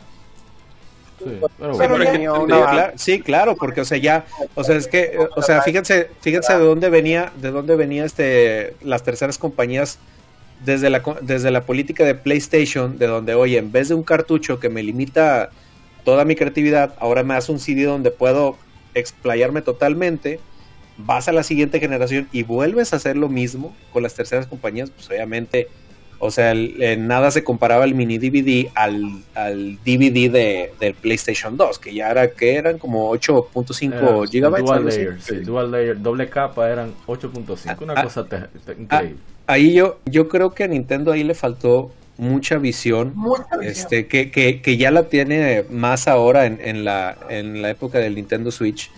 [1.23, 4.25] Sí, Pero claro, sí, claro, porque o sea ya,
[4.55, 8.75] o sea es que, o sea fíjense, fíjense de dónde venía, de dónde venía este,
[8.83, 9.99] las terceras compañías
[10.65, 14.61] desde la desde la política de PlayStation, de donde oye en vez de un cartucho
[14.61, 15.51] que me limita
[16.05, 18.57] toda mi creatividad, ahora me hace un CD donde puedo
[18.95, 20.41] explayarme totalmente.
[20.97, 24.91] Vas a la siguiente generación y vuelves a hacer lo mismo con las terceras compañías,
[24.91, 25.69] pues obviamente
[26.23, 30.95] o sea, el- eh, nada se comparaba el mini DVD al, al DVD de, del
[30.95, 34.65] PlayStation 2, que ya era que eran como 8.5 Era gigabytes.
[34.67, 38.75] Dual layer, sí, dual layer, doble capa eran 8.5, una Ah, cosa te- te- Ah,
[38.79, 39.17] increíble.
[39.47, 43.65] ahí yo, yo creo que a Nintendo ahí le faltó mucha visión, Mucha visión.
[43.73, 47.99] este, que, que, que ya la tiene más ahora en, en la, en la época
[47.99, 48.91] del Nintendo Switch,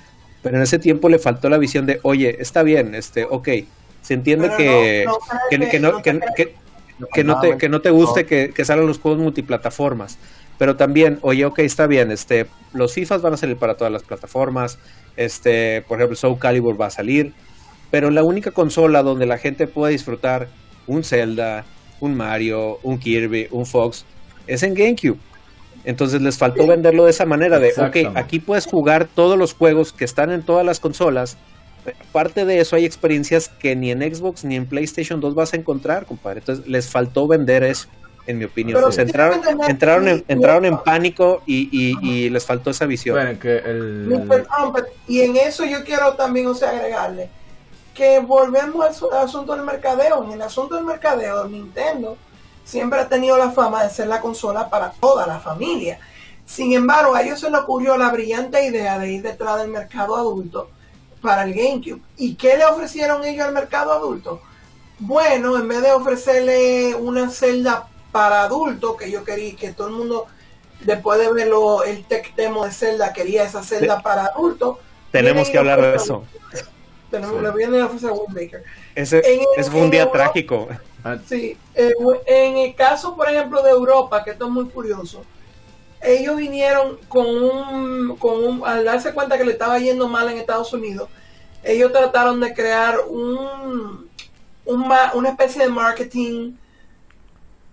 [0.42, 3.49] pero en ese tiempo le faltó la visión de, oye, está bien, este, ok,
[4.02, 5.12] se entiende que, no-
[5.92, 6.33] no que, no,
[7.12, 10.18] que- no te, que no te guste que, que salgan los juegos multiplataformas.
[10.58, 14.02] Pero también, oye, ok, está bien, este, los FIFAs van a salir para todas las
[14.02, 14.78] plataformas,
[15.16, 17.32] este, por ejemplo, Soul Calibur va a salir,
[17.90, 20.48] pero la única consola donde la gente puede disfrutar
[20.86, 21.64] un Zelda,
[22.00, 24.05] un Mario, un Kirby, un Fox,
[24.47, 25.18] es en GameCube.
[25.84, 29.92] Entonces les faltó venderlo de esa manera, de, ok, aquí puedes jugar todos los juegos
[29.92, 31.39] que están en todas las consolas,
[31.84, 35.52] pero aparte de eso hay experiencias que ni en Xbox ni en PlayStation 2 vas
[35.52, 36.40] a encontrar, compadre.
[36.40, 37.88] Entonces les faltó vender eso,
[38.26, 38.76] en mi opinión.
[38.76, 42.70] Pero O sea, sí entraron, entraron, en, entraron en pánico y, y- y les faltó
[42.70, 43.16] esa visión.
[43.16, 47.28] Bueno, que el, Mi perdón, pero- y en eso yo quiero también, o sea, agregarle
[47.94, 50.24] que volvemos al, su- al asunto del mercadeo.
[50.24, 52.16] En el asunto del mercadeo, Nintendo
[52.64, 55.98] siempre ha tenido la fama de ser la consola para toda la familia.
[56.46, 60.16] Sin embargo, a ellos se les ocurrió la brillante idea de ir detrás del mercado
[60.16, 60.70] adulto
[61.23, 62.01] para el GameCube.
[62.18, 64.42] ¿Y qué le ofrecieron ellos al mercado adulto?
[64.99, 69.94] Bueno, en vez de ofrecerle una celda para adultos, que yo quería que todo el
[69.94, 70.26] mundo,
[70.81, 74.78] después de verlo, el tech demo de Zelda, quería esa celda para adultos.
[75.10, 76.25] Tenemos que hablar de eso.
[77.12, 77.18] Sí.
[77.18, 78.65] Tenemos, Wind Baker.
[78.94, 80.68] Ese, En el- ese fue un día Europa- trágico.
[81.28, 81.92] Sí, eh,
[82.26, 85.23] en el caso, por ejemplo, de Europa, que esto es muy curioso,
[86.02, 90.39] ellos vinieron con un, con un, al darse cuenta que le estaba yendo mal en
[90.39, 91.08] Estados Unidos,
[91.62, 94.08] ellos trataron de crear un,
[94.64, 96.52] un ma- una especie de marketing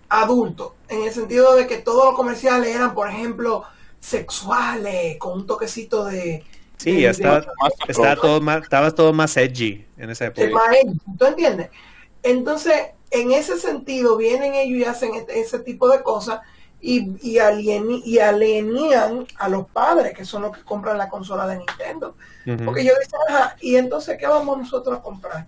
[0.08, 3.64] adulto, en el sentido de que todos los comerciales eran, por ejemplo,
[4.00, 6.44] sexuales, con un toquecito de...
[6.78, 7.46] Sí, de- estaba, de-
[7.88, 10.48] estaba todo más, estaba todo más edgy en esa época.
[10.50, 11.70] maestro, ¿tú entiendes?
[12.22, 12.74] Entonces,
[13.10, 16.40] en ese sentido, vienen ellos y hacen este- ese tipo de cosas
[16.80, 21.46] y, y, alieni- y alienían a los padres, que son los que compran la consola
[21.46, 22.14] de Nintendo.
[22.64, 25.46] Porque yo dicen, ajá, ¿y entonces qué vamos nosotros a comprar?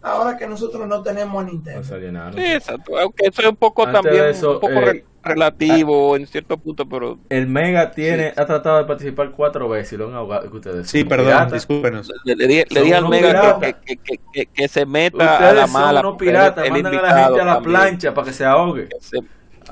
[0.00, 1.80] Ahora que nosotros no tenemos Nintendo.
[1.80, 2.32] no salía nada.
[2.32, 2.98] Sí, exacto.
[2.98, 6.56] Aunque eso es un poco Antes también eso, un poco eh, re- relativo en cierto
[6.56, 10.50] punto, pero El Mega tiene, ha tratado de participar cuatro veces y lo han ahogado.
[10.50, 12.10] que Ustedes Sí, son perdón, discúlpenos.
[12.24, 14.84] le, le di, le Son di al unos Mega que, que, que, que, que se
[14.86, 16.00] meta a Ustedes la son mala.
[16.00, 17.72] unos piratas, el mandan a la invitado gente a la también.
[17.72, 18.88] plancha para que se ahogue.
[18.88, 19.20] Que se- A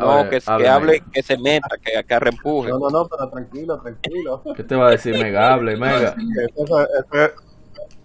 [0.01, 2.71] no, ver, que, que hable, que se meta, que, que reempuje.
[2.71, 4.43] No, no, no, pero tranquilo, tranquilo.
[4.57, 5.53] ¿Qué te va a decir Mega?
[5.55, 6.15] Hable, Mega.
[6.57, 7.33] Eso, eso es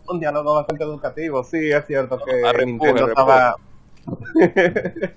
[0.08, 1.44] un diálogo bastante educativo.
[1.44, 3.04] Sí, es cierto que Nintendo arrempuje.
[3.06, 3.56] estaba,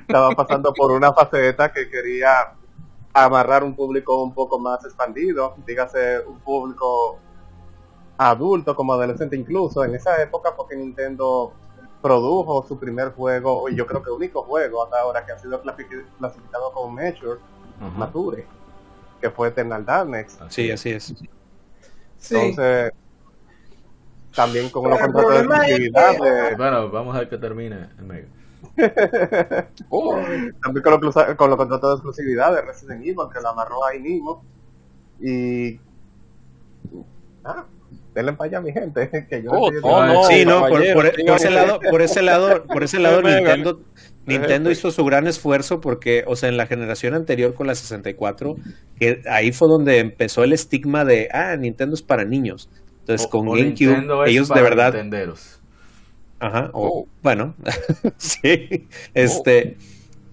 [0.00, 2.54] estaba pasando por una faceta que quería
[3.12, 7.18] amarrar un público un poco más expandido, dígase un público
[8.16, 9.84] adulto como adolescente incluso.
[9.84, 11.52] En esa época porque Nintendo
[12.02, 15.62] produjo su primer juego, y yo creo que único juego hasta ahora que ha sido
[15.62, 17.40] clasifi- clasificado como Mature.
[17.96, 18.46] Mature,
[19.20, 20.38] que fue Eternal Darkness.
[20.48, 21.14] Sí, así es.
[22.18, 22.34] Sí.
[22.36, 22.92] Entonces,
[24.34, 27.38] también con los el contratos de es exclusividad que- de- Bueno, vamos a ver que
[27.38, 28.26] termine el medio.
[30.62, 34.00] también con los, con los contratos de exclusividad de Resident Evil que lo amarró ahí
[34.00, 34.42] mismo
[35.20, 35.80] y
[37.44, 37.64] ah,
[38.18, 41.80] denle para allá mi gente que yo Oh, oh, no, sí, no, por, ese lado,
[41.90, 43.22] por ese lado, por ese lado.
[43.22, 43.80] Nintendo,
[44.26, 48.56] Nintendo hizo su gran esfuerzo porque, o sea, en la generación anterior con la 64,
[48.98, 52.68] que ahí fue donde empezó el estigma de, ah, Nintendo es para niños.
[53.00, 55.60] Entonces O- con o GameCube, ellos de verdad, Nintenderos.
[56.40, 57.08] ajá, o, Oh.
[57.22, 57.54] bueno,
[58.18, 59.76] sí, este,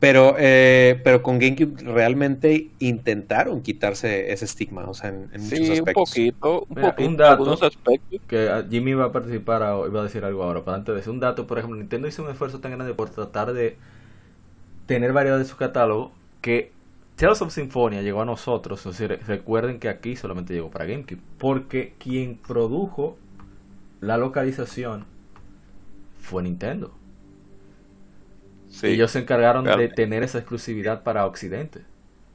[0.06, 5.70] pero, eh, pero con GameCube realmente intentaron quitarse ese estigma, o sea, en, en muchos
[5.70, 5.94] Sí, un aspectos.
[5.94, 7.34] poquito, un Mira, poquito, un dato.
[7.34, 8.22] algunos aspectos.
[8.28, 11.02] que ah, Jimmy va a participar o iba a decir algo ahora, pero antes de
[11.02, 13.78] eso, un dato, por ejemplo, Nintendo hizo un esfuerzo tan grande por tratar de
[14.86, 16.12] tener variedad de su catálogo
[16.42, 16.72] que
[17.16, 21.22] Tales of Symphonia llegó a nosotros, es decir, recuerden que aquí solamente llegó para GameCube,
[21.38, 23.18] porque quien produjo
[24.02, 25.06] la localización
[26.20, 26.92] fue Nintendo.
[28.80, 28.88] Sí.
[28.88, 31.82] Ellos se encargaron de tener esa exclusividad para Occidente.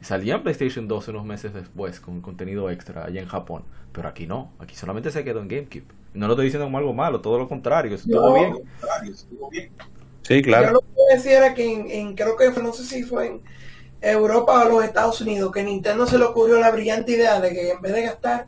[0.01, 3.65] Y salía en PlayStation 2 unos meses después con contenido extra allá en Japón.
[3.93, 5.85] Pero aquí no, aquí solamente se quedó en GameCube.
[6.15, 8.35] No lo estoy diciendo como algo malo, todo lo contrario, estuvo No.
[8.35, 8.55] bien.
[10.23, 10.73] Sí, Yo claro.
[10.73, 13.41] lo que decía era que en, en- creo que fue, no sé si fue en
[14.01, 17.70] Europa o los Estados Unidos, que Nintendo se le ocurrió la brillante idea de que
[17.73, 18.47] en vez de gastar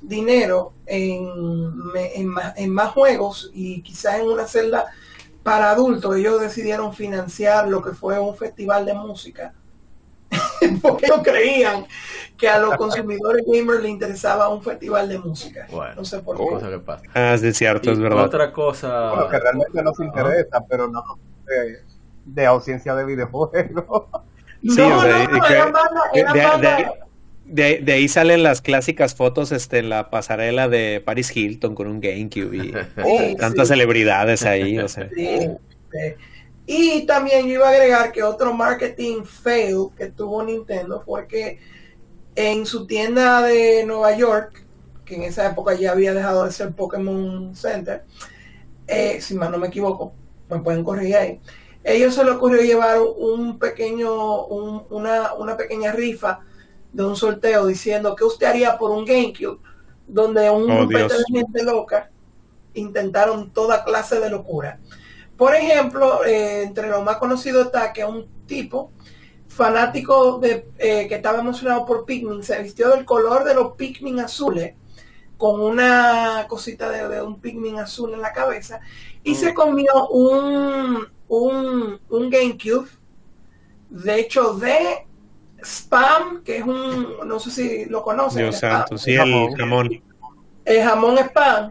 [0.00, 4.86] dinero en, me- en, más, en más juegos y quizás en una celda
[5.48, 9.54] para adultos, ellos decidieron financiar lo que fue un festival de música.
[10.82, 11.86] Porque ellos creían
[12.36, 15.66] que a los consumidores gamers les interesaba un festival de música.
[15.70, 16.44] Bueno, no sé por qué.
[16.46, 17.04] cosa que pasa.
[17.14, 18.24] Ah, sí, cierto, Y es verdad.
[18.24, 19.10] otra cosa.
[19.10, 21.02] bueno, que realmente nos interesa pero no
[21.46, 21.78] de,
[22.26, 24.04] de ausencia de videojuegos
[24.60, 26.92] Sí, no, o sea, no, no, que- eran bandas- de- eran de- bandas-
[27.48, 31.86] de- De, ahí- salen las clásicas fotos este, en la pasarela de Paris Hilton con
[31.86, 32.72] un GameCube y
[33.28, 33.74] Sí, tantas sí.
[33.74, 34.78] celebridades ahí.
[34.78, 35.08] O sea.
[35.14, 35.40] Sí,
[35.92, 35.98] sí.
[36.66, 41.58] Y también yo iba a agregar que otro marketing fail que tuvo Nintendo fue que
[42.34, 44.64] en su tienda de Nueva York,
[45.04, 48.04] que en esa época ya había dejado de ser Pokémon Center,
[48.86, 50.12] eh, si mal no me equivoco,
[50.50, 51.40] me pueden corregir ahí,
[51.84, 56.40] ellos se les ocurrió llevar un pequeño, un- una, una pequeña rifa
[56.98, 59.60] de un sorteo diciendo que usted haría por un GameCube,
[60.08, 62.10] donde un Oh, de gente loca
[62.74, 64.80] intentaron toda clase de locura.
[65.36, 68.90] Por ejemplo, eh, entre lo más conocido está que un tipo
[69.46, 74.18] fanático de eh, que estaba emocionado por Pikmin se vistió del color de los Pikmin
[74.18, 74.74] azules
[75.36, 78.80] con una cosita de, de un Pikmin azul en la cabeza
[79.22, 82.88] y se comió un, un, un GameCube
[83.88, 85.07] de hecho de
[85.62, 88.70] Spam, que es un, no sé si lo conocen, Dios Spam.
[88.72, 90.02] santo, sí, el jamón.
[90.64, 91.70] el jamón Spam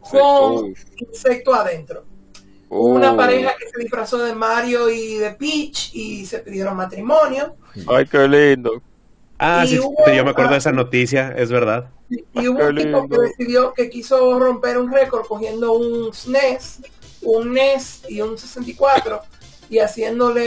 [0.00, 2.04] con insecto adentro.
[2.68, 3.16] Una Oh.
[3.16, 7.54] pareja que se disfrazó de Mario y de Peach y se pidieron matrimonio.
[7.86, 8.82] Ay, qué lindo.
[9.38, 11.90] Ah, sí, hubo- yo me acuerdo de esa noticia, es verdad.
[12.10, 16.80] Y hubo qué un tipo que decidió que quiso romper un récord cogiendo un SNES,
[17.22, 19.20] un NES y un 64
[19.72, 20.44] y haciéndole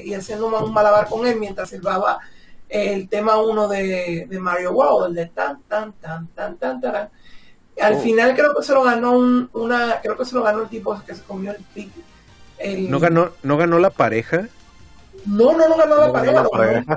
[0.00, 2.18] eh, y haciendo un malabar con él mientras silbaba
[2.68, 7.10] el tema 1 de, de Mario Wow, el de tan tan tan tan tan tan.
[7.80, 8.00] Al Oh.
[8.00, 11.00] final creo que se lo ganó un, una, creo que se lo ganó el tipo
[11.06, 11.92] que se comió el pic.
[12.58, 14.48] el- ¿No ganó, ¿No ganó la pareja?
[15.24, 16.96] No, no, no ganó la No pareja, ganó lo ganó, pareja.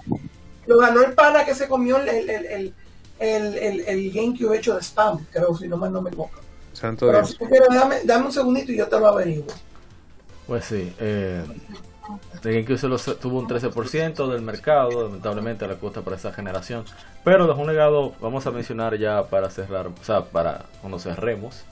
[0.65, 2.73] lo ganó el pana que se comió el, el,
[3.19, 6.39] el, el, GameCube hecho de spam, creo, si no mal no me equivoco.
[6.73, 7.37] Santo Pero Dios.
[7.37, 9.45] quieres, dame, dame un segundito y yo te lo averiguo.
[10.51, 11.45] Pues sí, eh,
[12.77, 16.83] solo se- tuvo un 13% del mercado, lamentablemente la cuota para esa generación.
[17.23, 21.63] Pero dejó un legado, vamos a mencionar ya para cerrar, o sea, para cuando cerremos.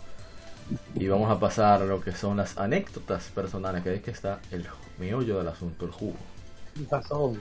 [0.96, 4.40] Y vamos a pasar a lo que son las anécdotas personales, que es que está
[4.50, 4.66] el
[4.98, 6.16] meollo del asunto, el jugo.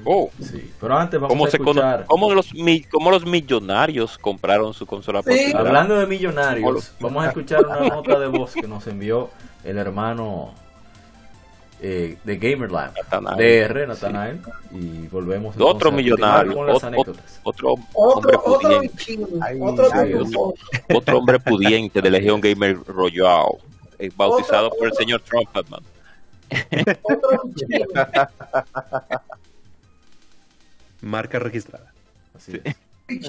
[0.07, 0.31] Oh.
[0.42, 2.05] Sí, pero antes vamos ¿Cómo, a escuchar.
[2.07, 2.50] cómo los,
[2.91, 5.52] cómo los millonarios compraron su consola Sí.
[5.55, 9.31] Hablando de millonarios, vamos a escuchar una nota de voz que nos envió
[9.62, 10.52] el hermano
[11.81, 13.68] eh, de Gamerlab, Natanael.
[13.68, 14.40] DR, Natanael,
[14.73, 22.00] y volvemos Otro millonario, con las otro, otro hombre Otro, pudiente, Ay, otro hombre pudiente
[22.02, 23.47] de Legión Gamer Royal,
[23.98, 25.82] eh, bautizado Otro- por el señor Trumpetman.
[31.00, 31.92] Marca registrada.
[32.34, 32.60] Así Sí.
[32.65, 32.76] es.
[33.08, 33.26] Y, y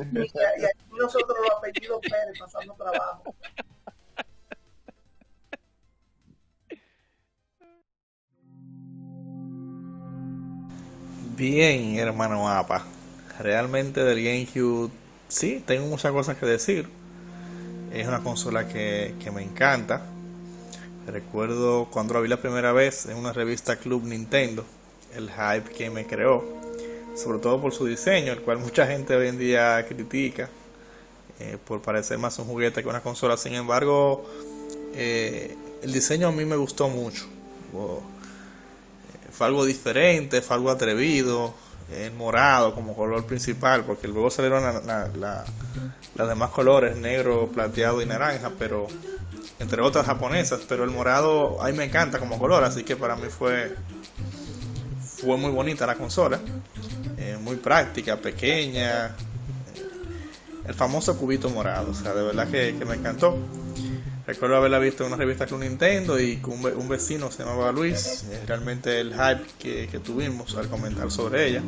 [0.65, 3.33] aquí nosotros los apellidos Pérez pasando trabajo.
[11.39, 12.83] Bien, hermano APA.
[13.39, 14.91] Realmente del GameCube,
[15.29, 16.89] sí, tengo muchas cosas que decir.
[17.93, 20.01] Es una consola que, que me encanta.
[21.07, 24.65] Recuerdo cuando la vi la primera vez en una revista Club Nintendo,
[25.15, 26.43] el hype que me creó,
[27.15, 30.49] sobre todo por su diseño, el cual mucha gente hoy en día critica
[31.39, 33.37] eh, por parecer más un juguete que una consola.
[33.37, 34.25] Sin embargo,
[34.93, 37.27] eh, el diseño a mí me gustó mucho.
[39.39, 41.53] Fue algo diferente, fue algo atrevido,
[41.95, 45.45] el morado como color principal, porque luego salieron la, la, la,
[46.15, 48.87] las demás colores, negro, plateado y naranja, pero
[49.57, 53.15] entre otras japonesas, pero el morado a mí me encanta como color, así que para
[53.15, 53.77] mí fue
[55.21, 56.37] fue muy bonita la consola,
[57.17, 59.11] eh, muy práctica, pequeña, eh,
[60.67, 63.37] el famoso cubito morado, o sea, de verdad que me encantó.
[64.29, 67.43] Recuerdo haberla visto en una revista con Nintendo y con un, ve- un vecino se
[67.43, 68.25] llamaba Luis.
[68.45, 71.63] realmente el hype que, que tuvimos al comentar sobre ella.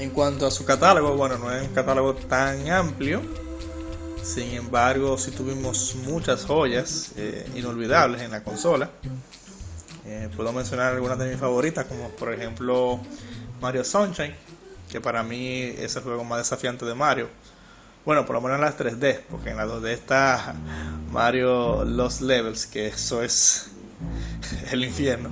[0.00, 3.22] En cuanto a su catálogo, bueno, no es un catálogo tan amplio.
[4.24, 8.90] Sin embargo, sí tuvimos muchas joyas eh, inolvidables en la consola.
[10.04, 12.98] Eh, puedo mencionar algunas de mis favoritas, como por ejemplo
[13.60, 14.34] Mario Sunshine,
[14.90, 17.28] que para mí es el juego más desafiante de Mario.
[18.08, 20.54] Bueno, por lo menos en las 3D, porque en las 2D está
[21.12, 23.70] Mario Lost Levels, que eso es
[24.72, 25.28] el infierno.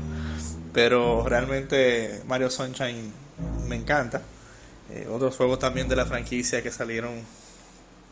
[0.74, 3.10] Pero realmente Mario Sunshine
[3.66, 4.20] me encanta.
[4.90, 7.14] Eh, otros juegos también de la franquicia que salieron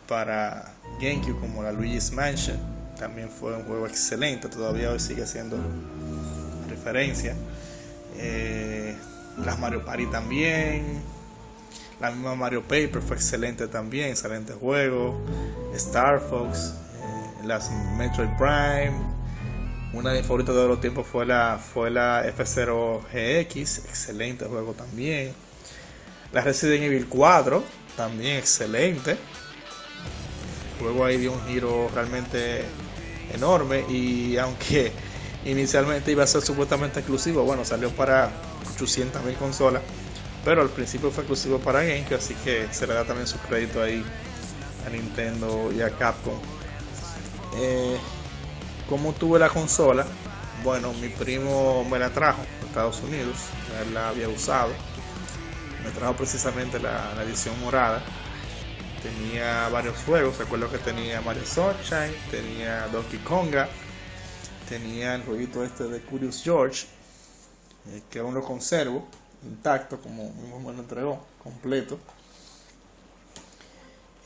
[0.08, 2.56] para GameCube, como la Luigi's Mansion,
[2.98, 5.58] también fue un juego excelente, todavía hoy sigue siendo
[6.70, 7.36] referencia.
[8.16, 8.96] Eh,
[9.44, 11.02] las Mario Party también,
[12.04, 15.18] la misma Mario Paper fue excelente también, excelente juego.
[15.74, 18.92] Star Fox, eh, las Metroid Prime.
[19.94, 24.74] Una de mis favoritas de los tiempos fue la, fue la F0 GX, excelente juego
[24.74, 25.32] también.
[26.32, 27.64] La Resident Evil 4,
[27.96, 29.12] también excelente.
[29.12, 32.64] El juego ahí dio un giro realmente
[33.32, 34.92] enorme y aunque
[35.46, 38.30] inicialmente iba a ser supuestamente exclusivo, bueno, salió para
[38.76, 39.82] 800.000 consolas
[40.44, 43.82] pero al principio fue exclusivo para GameCube, así que se le da también su crédito
[43.82, 44.04] ahí
[44.86, 46.38] a Nintendo y a Capcom.
[47.56, 47.96] Eh,
[48.88, 50.04] ¿Cómo tuve la consola?
[50.62, 53.36] Bueno, mi primo me la trajo de Estados Unidos,
[53.80, 54.72] él la había usado.
[55.82, 58.02] Me trajo precisamente la, edición morada.
[59.02, 63.68] Tenía varios juegos, recuerdo que tenía Mario Sunshine, tenía Donkey Konga,
[64.68, 66.86] tenía el jueguito este de Curious George,
[67.88, 69.06] eh, que aún lo conservo
[69.46, 71.98] intacto como mismo me lo entregó completo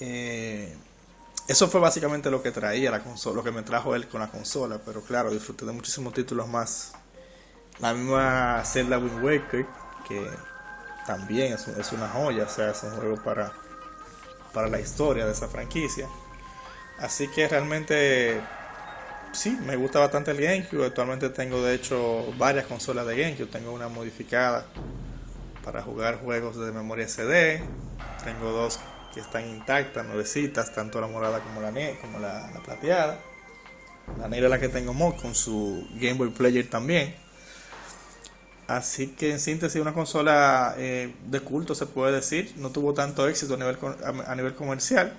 [0.01, 0.77] Eh,
[1.49, 4.31] eso fue básicamente lo que traía la consola lo que me trajo él con la
[4.31, 6.93] consola pero claro disfruté de muchísimos títulos más
[7.81, 9.69] la misma Zelda Wind Waker
[10.05, 10.39] que
[11.07, 13.53] también es, es una joya o sea es un juego para
[14.53, 16.09] para la historia de esa franquicia
[16.99, 18.49] así que realmente
[19.33, 20.87] sí, me gusta bastante el GameCube.
[20.87, 23.49] Actualmente tengo de hecho varias consolas de GameCube.
[23.49, 24.67] Tengo una modificada
[25.69, 27.61] para jugar juegos de memoria CD.
[28.25, 28.81] Tengo dos
[29.13, 33.21] que están intactas, nuevecitas, tanto la morada como la, como la, la plateada.
[34.19, 37.15] La negra es la que tengo mod con su Game Boy Player también.
[38.67, 42.55] Así que en síntesis una consola eh, de culto se puede decir.
[42.57, 45.13] No tuvo tanto éxito a nivel comercial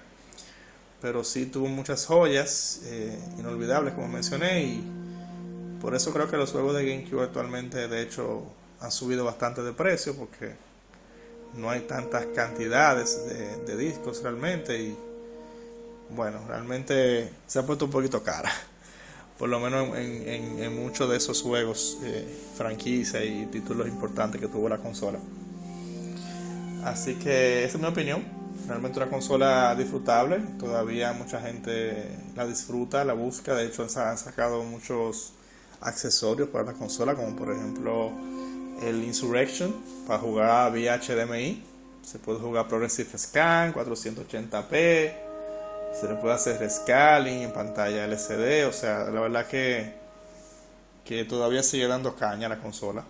[1.01, 4.83] pero sí tuvo muchas joyas eh, inolvidables como mencioné y
[5.79, 8.43] por eso creo que los juegos de GameCube actualmente de hecho
[8.81, 10.55] han subido bastante de precio porque
[11.55, 13.25] no hay tantas cantidades
[13.65, 14.97] de, discos realmente y
[16.09, 18.51] bueno realmente se ha puesto un poquito cara
[19.39, 24.47] por lo menos en, en- muchos de esos juegos eh, franquicia y títulos importantes que
[24.47, 25.19] tuvo la consola
[26.83, 28.23] así que esa es mi opinión
[28.67, 30.39] realmente una consola disfrutable.
[30.59, 33.55] Todavía mucha gente la disfruta, la busca.
[33.55, 35.33] De hecho, han sacado muchos
[35.81, 38.11] accesorios para la consola, como por ejemplo
[38.81, 39.73] el Insurrection
[40.07, 41.63] para jugar vía HDMI.
[42.01, 45.13] Se puede jugar Progressive Scan 480p.
[45.99, 48.67] Se le puede hacer rescaling en pantalla LCD.
[48.67, 49.93] O sea, la verdad que,
[51.05, 53.03] que todavía sigue dando caña la consola.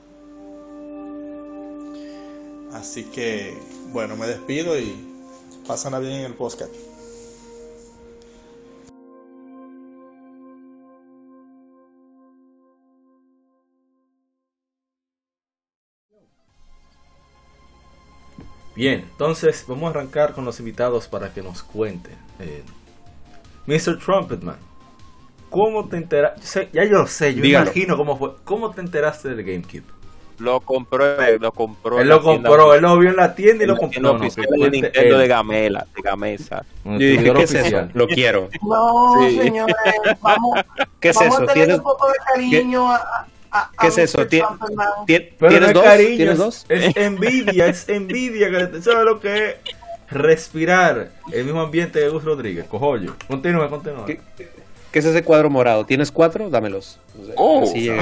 [2.74, 3.58] Así que,
[3.92, 5.10] bueno, me despido y
[5.70, 6.74] Pásala bien en el podcast.
[18.80, 22.14] Bien, entonces vamos a arrancar con los invitados para que nos cuenten.
[22.40, 22.64] Eh,
[23.66, 24.00] Mr.
[24.00, 24.56] Trumpetman,
[25.50, 26.70] ¿cómo te enteraste?
[26.72, 27.66] Ya yo lo sé, yo Dígalo.
[27.66, 28.36] imagino cómo fue.
[28.46, 29.84] ¿Cómo te enteraste del GameCube?
[30.38, 32.00] Lo compró, eh, lo compró.
[32.00, 34.02] Él lo compró, él lo vio en la tienda y lo compró.
[34.02, 35.18] No, no, de Nintendo él.
[35.20, 36.64] de Gamela, de Gamesa.
[36.86, 37.90] Yo dije, ¿qué es eso?
[37.94, 38.48] Lo quiero.
[38.62, 39.40] No, Sí.
[39.40, 39.76] señores,
[40.22, 40.58] vamos,
[41.02, 41.44] ¿Qué es vamos eso?
[41.44, 44.26] a tener ¿Tienes, un poco de cariño a, a, a ¿Qué es eso?
[44.28, 44.88] ¿Tien- Trumpetman.
[45.08, 45.84] tien- Pero ¿Tienes dos?
[45.84, 46.66] cariño, ¿Tienes es- dos?
[46.70, 48.50] Es, envidia, es envidia.
[48.52, 49.56] que ¿tú ¿Sabes lo que es?
[50.12, 52.66] Respirar el mismo ambiente de Gus Rodríguez.
[52.66, 53.16] Cojollo.
[53.28, 54.06] Continúa, continúa.
[54.06, 54.20] ¿Qué,
[54.92, 55.86] qué es ese cuadro morado?
[55.86, 56.50] ¿Tienes cuatro?
[56.50, 57.00] Dámelos.
[57.22, 57.90] O sea, Oh, así.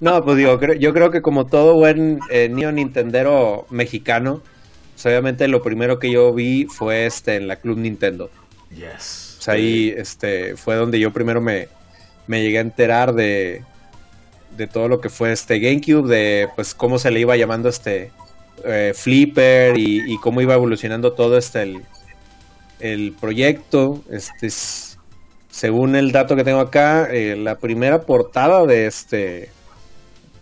[0.00, 4.40] No, pues digo, creo- yo creo que como todo buen eh, niño nintendero mexicano,
[4.94, 8.30] pues obviamente lo primero que yo vi fue este en la Club Nintendo.
[8.70, 9.34] Yes.
[9.38, 11.68] Pues ahí este, fue donde yo primero me,
[12.28, 13.64] me llegué a enterar de,
[14.56, 18.10] de todo lo que fue este GameCube, de pues cómo se le iba llamando este
[18.64, 21.82] eh, Flipper y, cómo iba evolucionando todo este el,
[22.80, 24.02] el proyecto.
[24.10, 24.98] Este es-
[25.50, 29.50] según el dato que tengo acá, eh, la primera portada de este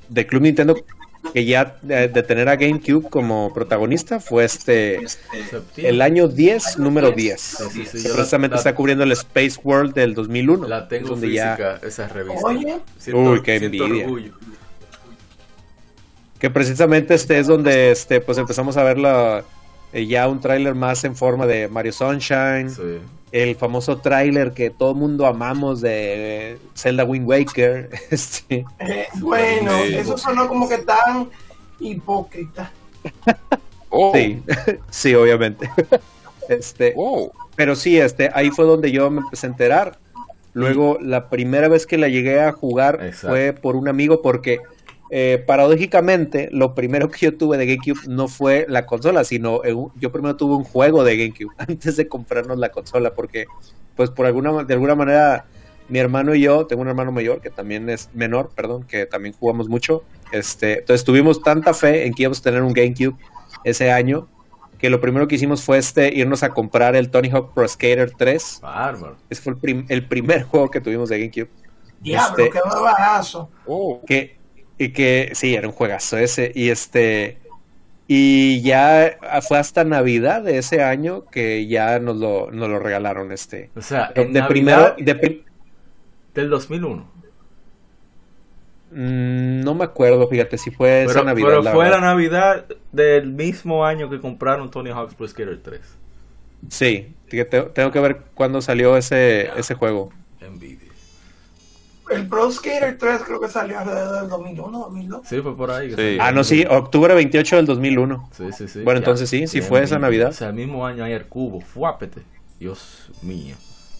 [0.08, 0.76] de Club Nintendo
[1.34, 5.00] que ya de, de tener a GameCube como protagonista fue este
[5.76, 7.40] el año 10, número 10.
[7.40, 10.66] Sí, sí, la- precisamente la- está cubriendo el Space World del 2001.
[10.66, 12.46] La tengo donde ya- física, esa revista.
[12.46, 12.78] Oye.
[13.12, 14.04] Uy, qué siento envidia.
[14.04, 14.32] orgullo.
[16.38, 19.44] que precisamente este es donde este pues empezamos a ver la,
[19.92, 22.98] eh, ya un tráiler más en forma de Mario Sunshine, Sí.
[23.32, 30.18] El famoso tráiler que todo mundo amamos de Zelda Wind Waker, este, Eh, bueno, eso
[30.18, 31.28] sonó como que tan
[31.78, 32.72] hipócrita.
[33.88, 34.42] Oh, sí,
[34.90, 35.70] sí, obviamente.
[36.48, 37.30] Este, oh.
[37.54, 39.98] pero sí, este, ahí fue donde yo me empecé a enterar.
[40.52, 43.28] Luego, la primera vez que la llegué a jugar Exacto.
[43.28, 44.58] fue por un amigo, porque
[45.10, 49.72] eh, paradójicamente, lo primero que yo tuve de GameCube no fue la consola, sino eh,
[49.74, 53.46] un- yo primero tuve un juego de GameCube antes de comprarnos la consola, porque,
[53.96, 55.46] pues, por alguna, de alguna manera,
[55.88, 59.34] mi hermano y yo, tengo un hermano mayor que también es menor, perdón, que también
[59.38, 60.04] jugamos mucho.
[60.32, 63.16] Este, entonces tuvimos tanta fe en que íbamos a tener un GameCube
[63.64, 64.28] ese año
[64.78, 68.12] que lo primero que hicimos fue este irnos a comprar el Tony Hawk Pro Skater
[68.16, 68.60] 3.
[68.62, 69.16] Bárbaro.
[69.28, 71.50] Ese fue el, prim- el primer juego que tuvimos de GameCube.
[72.00, 73.50] Diablo, Este- qué barazo.
[73.66, 74.00] Oh.
[74.06, 74.38] Que,
[74.80, 76.52] y que sí, era un juegazo ese.
[76.54, 77.38] Y este.
[78.08, 79.18] Y ya
[79.48, 83.70] fue hasta Navidad de ese año que ya nos lo, nos lo regalaron este.
[83.76, 85.44] O sea, De, en de Navidad primero, de pri-
[86.34, 87.08] del 2001.
[88.90, 91.46] Mm, no me acuerdo, fíjate, si fue esa Pero, Navidad.
[91.48, 92.00] pero la fue verdad.
[92.00, 95.80] la Navidad del mismo año que compraron Tony Hawk's Pro Skater 3.
[96.68, 97.14] Sí,
[97.74, 100.12] tengo que ver cuándo salió ese, ese juego.
[100.40, 100.79] Envidia.
[102.10, 105.28] El Pro Skater 3 creo que salió alrededor del 2001, 2002.
[105.28, 105.94] Sí, fue por ahí.
[105.94, 106.18] Sí.
[106.20, 108.30] Ah, no, sí, octubre 28 del 2001.
[108.32, 108.82] Sí, sí, sí.
[108.82, 109.98] Bueno, entonces sí, sí fue esa envidia.
[110.00, 110.28] Navidad.
[110.30, 111.60] O sea, el mismo año ahí el cubo.
[111.60, 112.22] Fuápete.
[112.58, 113.56] Dios mío.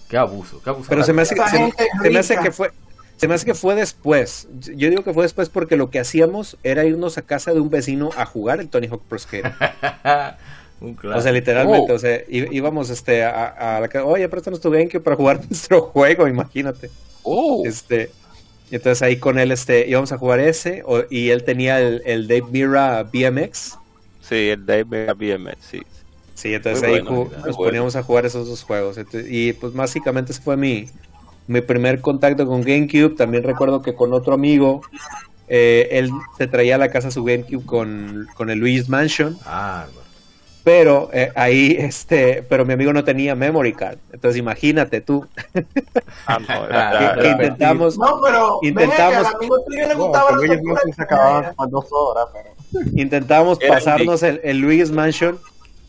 [0.09, 0.89] Qué abuso, qué abuso.
[0.89, 2.73] Pero se me hace, se, se me hace que fue
[3.21, 4.49] se me hace que fue después.
[4.75, 7.69] Yo digo que fue después porque lo que hacíamos era irnos a casa de un
[7.69, 9.53] vecino a jugar el Tony Hawk Pro Skater.
[10.81, 11.95] Un O sea, literalmente, Oh.
[11.95, 15.83] o sea, íbamos este a, a la casa, oye, préstanos tu GameCube para jugar nuestro
[15.83, 16.91] juego, imagínate.
[17.23, 17.63] Oh.
[17.67, 18.11] Este,
[18.71, 22.03] y entonces ahí con él este íbamos a jugar ese o- y él tenía el,
[22.07, 23.79] el Dave Mira BMX.
[24.21, 25.83] Sí, el Dave Mega BMX, sí.
[26.35, 27.57] Sí, entonces Muy ahí bueno, mira, nos bueno.
[27.59, 28.97] poníamos a jugar esos dos juegos.
[28.97, 30.89] Entonces, y pues básicamente ese fue mi,
[31.47, 33.17] mi primer contacto con GameCube.
[33.17, 34.81] También recuerdo que con otro amigo,
[35.49, 39.37] eh, él se traía a la casa su GameCube con, con el Luigi's Mansion.
[39.45, 39.93] Bárbaro.
[40.63, 43.97] Pero eh, ahí, este, pero mi amigo no tenía memory card.
[44.13, 45.27] Entonces imagínate tú
[46.27, 49.89] Ah, no, era- que, era- que intentamos, No, pero Intentamos- ven acá, al amigo tuyo
[49.89, 51.55] le No, gustaba con la ellos tortura no se de acababan manera.
[51.55, 52.85] por dos horas, pero...
[52.95, 55.39] intentamos Era pasarnos el, el Luigi's Mansion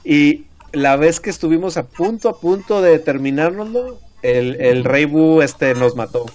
[0.05, 5.41] y la vez que estuvimos a punto, a punto de terminárnoslo, el, el Rey Boo
[5.41, 6.25] este, nos mató.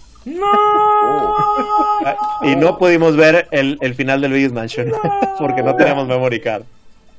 [2.05, 4.93] Ah, Y no pudimos ver el, el final de Luigi's Mansion
[5.39, 6.63] porque no teníamos memory card.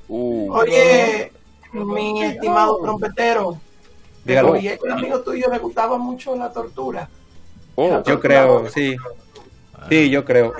[0.07, 1.31] Uh, Oye,
[1.73, 3.61] mi estimado trompetero,
[4.23, 4.51] Dígalo.
[4.51, 7.09] oye, que al amigo tuyo le gustaba mucho la tortura.
[7.75, 8.03] oh.
[8.03, 8.95] Yo creo, sí.
[9.89, 10.53] Sí, yo creo.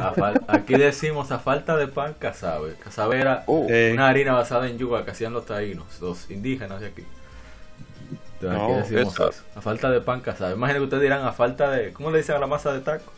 [0.48, 2.76] Aquí decimos a falta de pan, casabe.
[2.76, 3.66] Casabe era Oh.
[3.70, 7.04] Eh, una harina basada en yuca que hacían los taínos, los indígenas de aquí.
[8.40, 9.30] Entonces, aquí decimos eso.
[9.30, 9.44] eso.
[9.56, 10.54] A falta de pan, casabe.
[10.54, 11.92] Imagino que ustedes dirán a falta de.
[11.94, 13.12] ¿Cómo le dicen a la masa de taco?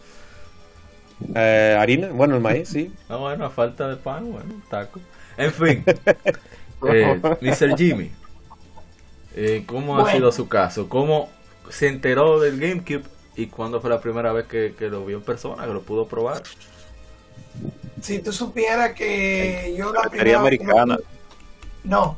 [1.35, 2.93] eh, harina, bueno, el maíz, sí.
[3.09, 4.99] No, bueno, a falta de pan, bueno, taco.
[5.39, 5.85] En fin,
[6.89, 7.77] eh, Mr.
[7.77, 8.11] Jimmy,
[9.33, 10.89] eh, ¿cómo ha sido su caso?
[10.89, 11.29] ¿Cómo
[11.69, 13.05] se enteró del GameCube
[13.37, 16.05] y cuándo fue la primera vez que, que lo vio en persona, que lo pudo
[16.07, 16.43] probar?
[18.01, 20.99] Si tú supieras que yo la primera vez que lo americana.
[21.85, 22.17] No.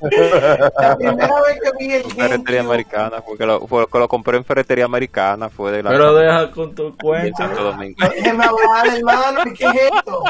[0.80, 4.38] la primera vez que vi el Ferretería americana, fue que lo, fue que lo compré
[4.38, 7.46] en ferretería americana, fue de la Pero deja con tu de cuenta.
[7.46, 7.96] Santo Domingo.
[8.08, 10.24] déjeme hablar, hermano, ¿y ¿qué es esto?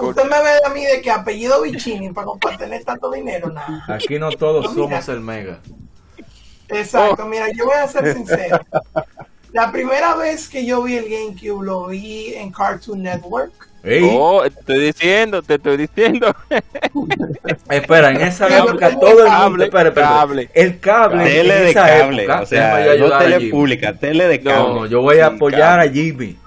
[0.00, 3.84] Usted me ve a mí de que apellido Vicini para compartir tanto dinero, nada.
[3.88, 4.88] Aquí no todos Mira.
[5.02, 5.58] somos el mega.
[6.68, 8.58] Exacto, mira, yo voy a ser sincero.
[9.52, 13.52] La primera vez que yo vi el GameCube lo vi en Cartoon Network.
[13.84, 16.34] Ey, Oh, te estoy diciendo, te estoy diciendo.
[17.68, 19.30] Espera, en esa época todo el mundo.
[19.30, 20.50] cable, Espera, espera, cable.
[20.54, 21.24] El cable.
[21.24, 24.74] Tele en de esa cable, época, o sea, no tele pública, tele de No, cable.
[24.74, 25.90] no, yo voy a Sí, apoyar cable.
[25.90, 26.38] a Jimmy.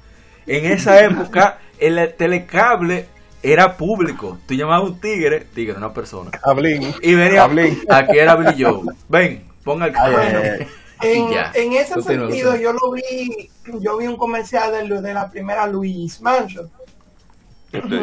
[0.47, 3.05] En esa época, el telecable
[3.51, 4.37] era público.
[4.47, 6.31] Tú llamabas a un tigre, tigre, una persona.
[6.43, 6.93] Hablín.
[7.01, 7.81] Y venía, Hablín.
[7.89, 8.81] aquí era Billy Joe.
[9.09, 10.67] Ven, ponga el ay.
[11.01, 11.51] En, Y ya.
[11.53, 12.73] en ese Continúa, sentido, continúa.
[12.73, 16.69] yo lo vi, yo vi un comercial de, de la primera Luigi's Mansion.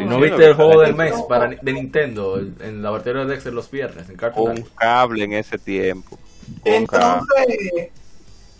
[0.06, 3.52] ¿No viste el juego del mes para, de Nintendo el- en la batería de Dexter
[3.52, 6.18] los viernes en Cartoon Un cable en ese tiempo.
[6.64, 7.89] Entonces,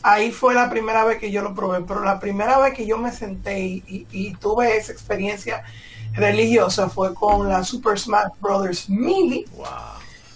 [0.03, 2.97] ahí fue la primera vez que yo lo probé, pero la primera vez que yo
[2.99, 5.63] me senté y, y- y tuve esa experiencia
[6.15, 9.67] religiosa fue con la Super Smash Brothers Wow.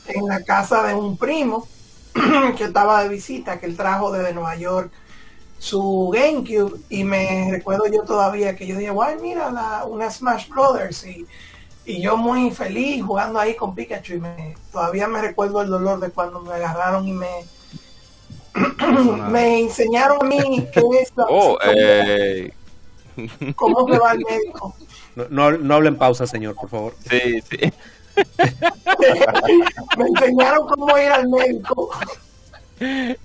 [0.07, 1.67] en la casa de un primo
[2.57, 4.91] que estaba de visita, que él trajo desde Nueva York
[5.59, 6.81] su GameCube.
[6.89, 11.27] Y me recuerdo yo todavía que yo dije, guay, mira, la, una Smash Brothers y,
[11.85, 14.15] y yo muy feliz jugando ahí con Pikachu.
[14.15, 17.29] Y me, todavía me recuerdo el dolor de cuando me agarraron y me
[19.31, 22.53] me enseñaron a mí qué es la- Oh, cómo, eh,
[23.55, 24.75] cómo se va al médico.
[25.17, 26.95] No, no, no hablen pausa, señor, por favor.
[27.11, 27.73] sí, sí.
[29.99, 31.91] me enseñaron cómo ir al médico.
[32.81, 33.17] me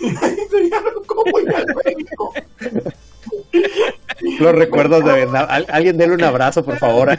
[0.00, 2.32] enseñaron cómo ir al médico.
[4.40, 5.46] Los recuerdos de verdad.
[5.48, 7.18] Al- alguien denle un abrazo, por favor.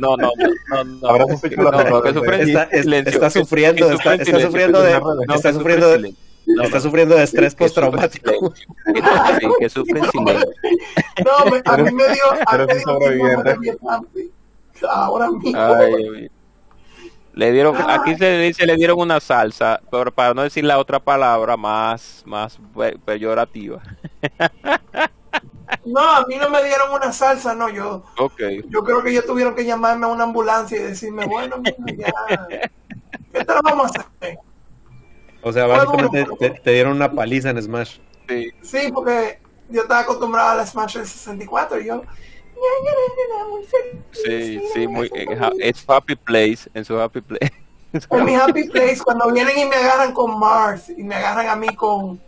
[0.00, 0.30] no, no,
[0.68, 1.08] no, no.
[1.08, 1.40] Abrazo.
[1.56, 6.14] No, no, sufren Está, está sufriendo, está, sufriendo de, no, está sufriendo de.
[6.46, 8.52] No, está no, sufriendo de estrés postraumático.
[9.58, 10.48] que sufren silencio.
[11.24, 13.78] No, a mí me dio, a mí Eres me un dio sobreviviente.
[14.88, 15.58] Ahora mismo.
[15.60, 16.30] Ay.
[17.34, 20.98] Le dieron, aquí se dice le dieron una salsa, pero para no decir la otra
[21.00, 23.80] palabra más, más pe- peyorativa.
[25.86, 28.04] No, a mí no me dieron una salsa, no, yo,
[28.68, 32.60] yo creo que ellos tuvieron que llamarme a una ambulancia y decirme, bueno, mira, ya,
[33.32, 34.38] ¿qué te lo vamos a hacer?
[35.42, 37.98] O sea, básicamente te, te dieron una paliza en Smash.
[38.28, 38.52] Sí.
[38.62, 43.38] Sí, porque yo estaba acostumbrado a la Smash del 64 y yo, "Ya, ya, ya,
[43.38, 44.02] ya, muy feliz.
[44.12, 45.26] Sí, sí, muy, eh,
[45.60, 47.52] es happy place, en su happy place.
[48.10, 51.56] En mi happy place, cuando vienen y me agarran con Mars y me agarran a
[51.56, 52.18] mí con,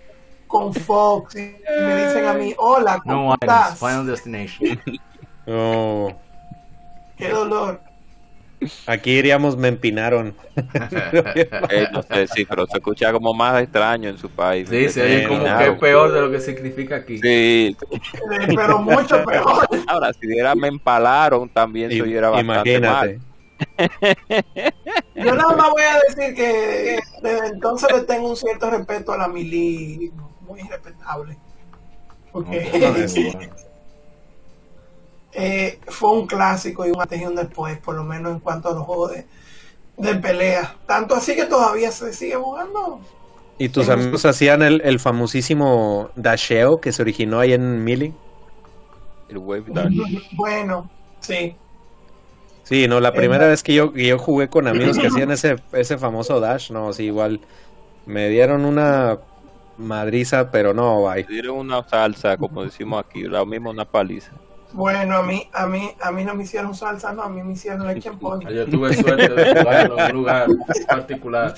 [0.46, 3.78] con Fox y me dicen a mí, hola, ¿cómo No items, estás?
[3.78, 4.82] Final Destination.
[5.46, 6.08] No.
[7.16, 7.80] Qué dolor.
[8.86, 10.34] Aquí iríamos, me empinaron.
[11.70, 14.68] Eh, no sé, sí, pero se escucha como más extraño en su país.
[14.68, 17.18] Sí, se oye como que es peor de lo que significa aquí.
[17.18, 17.76] Sí,
[18.54, 19.68] pero mucho peor.
[19.86, 23.18] ahora si diera me empalaron, también se oyera bastante Imagínate.
[23.18, 23.34] mal.
[25.14, 29.18] Yo nada más voy a decir que desde entonces le tengo un cierto respeto a
[29.18, 31.38] la mili, muy respetable.
[32.32, 33.50] Porque.
[35.34, 38.68] eh, fue un clásico y un antes y un después, por lo menos en cuanto
[38.68, 39.26] a los juegos de,
[39.96, 40.76] de pelea.
[40.86, 43.00] Tanto así que todavía se sigue jugando.
[43.58, 48.12] ¿Y tus amigos hacían el, el famosísimo dasheo que se originó ahí en Melee?
[49.28, 49.92] El wave dash.
[50.36, 50.90] Bueno,
[51.20, 51.56] sí.
[52.64, 55.56] Sí, no, la primera vez que yo, que yo jugué con amigos que hacían ese,
[55.72, 57.40] ese famoso dash, no, sí, igual
[58.06, 59.18] me dieron una
[59.76, 61.24] madriza, pero no, bye.
[61.28, 64.32] Le dieron una salsa, como decimos aquí, lo mismo una paliza.
[64.74, 67.52] Bueno, a mí, a mí, a mí no me hicieron salsa, no, a mí me
[67.52, 68.50] hicieron leche en polvo.
[68.50, 70.48] Yo tuve suerte de jugarlo en un lugar
[70.88, 71.54] particular.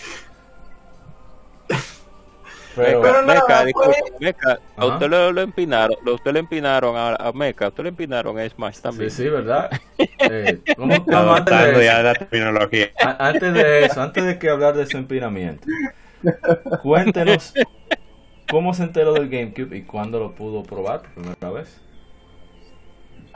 [2.74, 7.14] Pero, Pero nada, Meca, Meca, a usted lo, lo empinaron, lo, usted le empinaron a,
[7.16, 9.10] a Meca, usted le empinaron a Smash sí, también.
[9.10, 9.70] sí, ¿verdad?
[10.28, 12.90] Eh, ¿cómo, cómo antes, de ya eso, la terminología.
[13.00, 15.68] antes de eso, antes de que hablar de su empinamiento,
[16.76, 17.54] cuéntenos
[18.48, 21.85] cómo se enteró del GameCube y cuándo lo pudo probar por primera vez.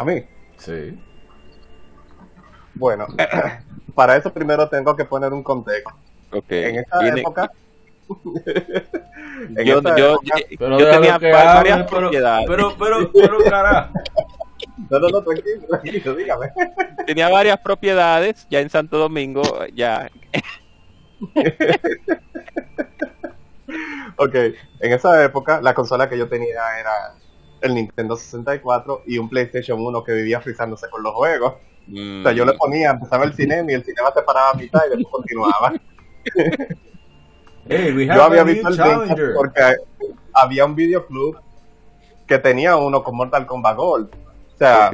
[0.01, 0.25] A mí.
[0.57, 0.99] Sí.
[2.75, 3.07] Bueno,
[3.95, 5.91] para eso primero tengo que poner un contexto.
[6.33, 6.51] Ok.
[6.53, 7.51] En esa Tiene- época.
[8.09, 12.47] en yo, esa yo, época- Pero yo déjalo tenía que va- hable, varias pero, propiedades.
[12.49, 13.93] pero, pero, pero, carajo.
[14.91, 16.47] No, no, no, tranquilo, tranquilo, dígame.
[17.07, 19.43] tenía varias propiedades ya en Santo Domingo,
[19.75, 20.11] ya.
[24.17, 27.15] Ok, en esa época la consola que yo tenía era
[27.61, 31.55] el Nintendo 64 y un PlayStation 1 que vivía frizándose con los juegos.
[31.87, 32.21] Mm.
[32.21, 34.81] O sea, yo le ponía, empezaba el cinema y el cinema se paraba a mitad
[34.87, 35.73] y después continuaba.
[37.69, 39.61] Hey, Yo había visto el Dreamcast porque
[40.33, 41.39] había un videoclub
[42.27, 44.11] que tenía uno con Mortal Kombat Gold.
[44.55, 44.91] O sea,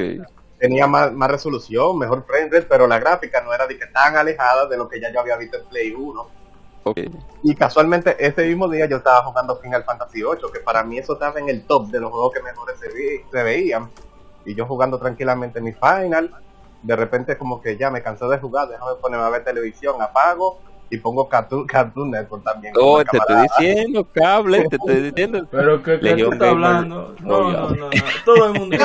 [0.58, 4.16] tenía más, más resolución, mejor frame rate, pero la gráfica no era de que tan
[4.16, 6.30] alejada de lo que ya yo había visto en Play 1.
[7.42, 11.14] Y casualmente ese mismo día yo estaba jugando Final Fantasy 8, que para mí eso
[11.14, 13.90] estaba en el top de los juegos que mejores se, vi- se veían.
[14.44, 16.34] Y yo jugando tranquilamente mi Final,
[16.82, 20.58] de repente como que ya me cansé de jugar, déjame ponerme a ver televisión, apago
[20.88, 22.72] y pongo Cartoon, Cartoon Network también.
[22.78, 25.46] Oh, la te estoy diciendo, cable, te estoy diciendo.
[25.50, 27.14] Pero que, que tú estás hablando.
[27.20, 27.90] No, no, no, no.
[28.24, 28.76] Todo el mundo.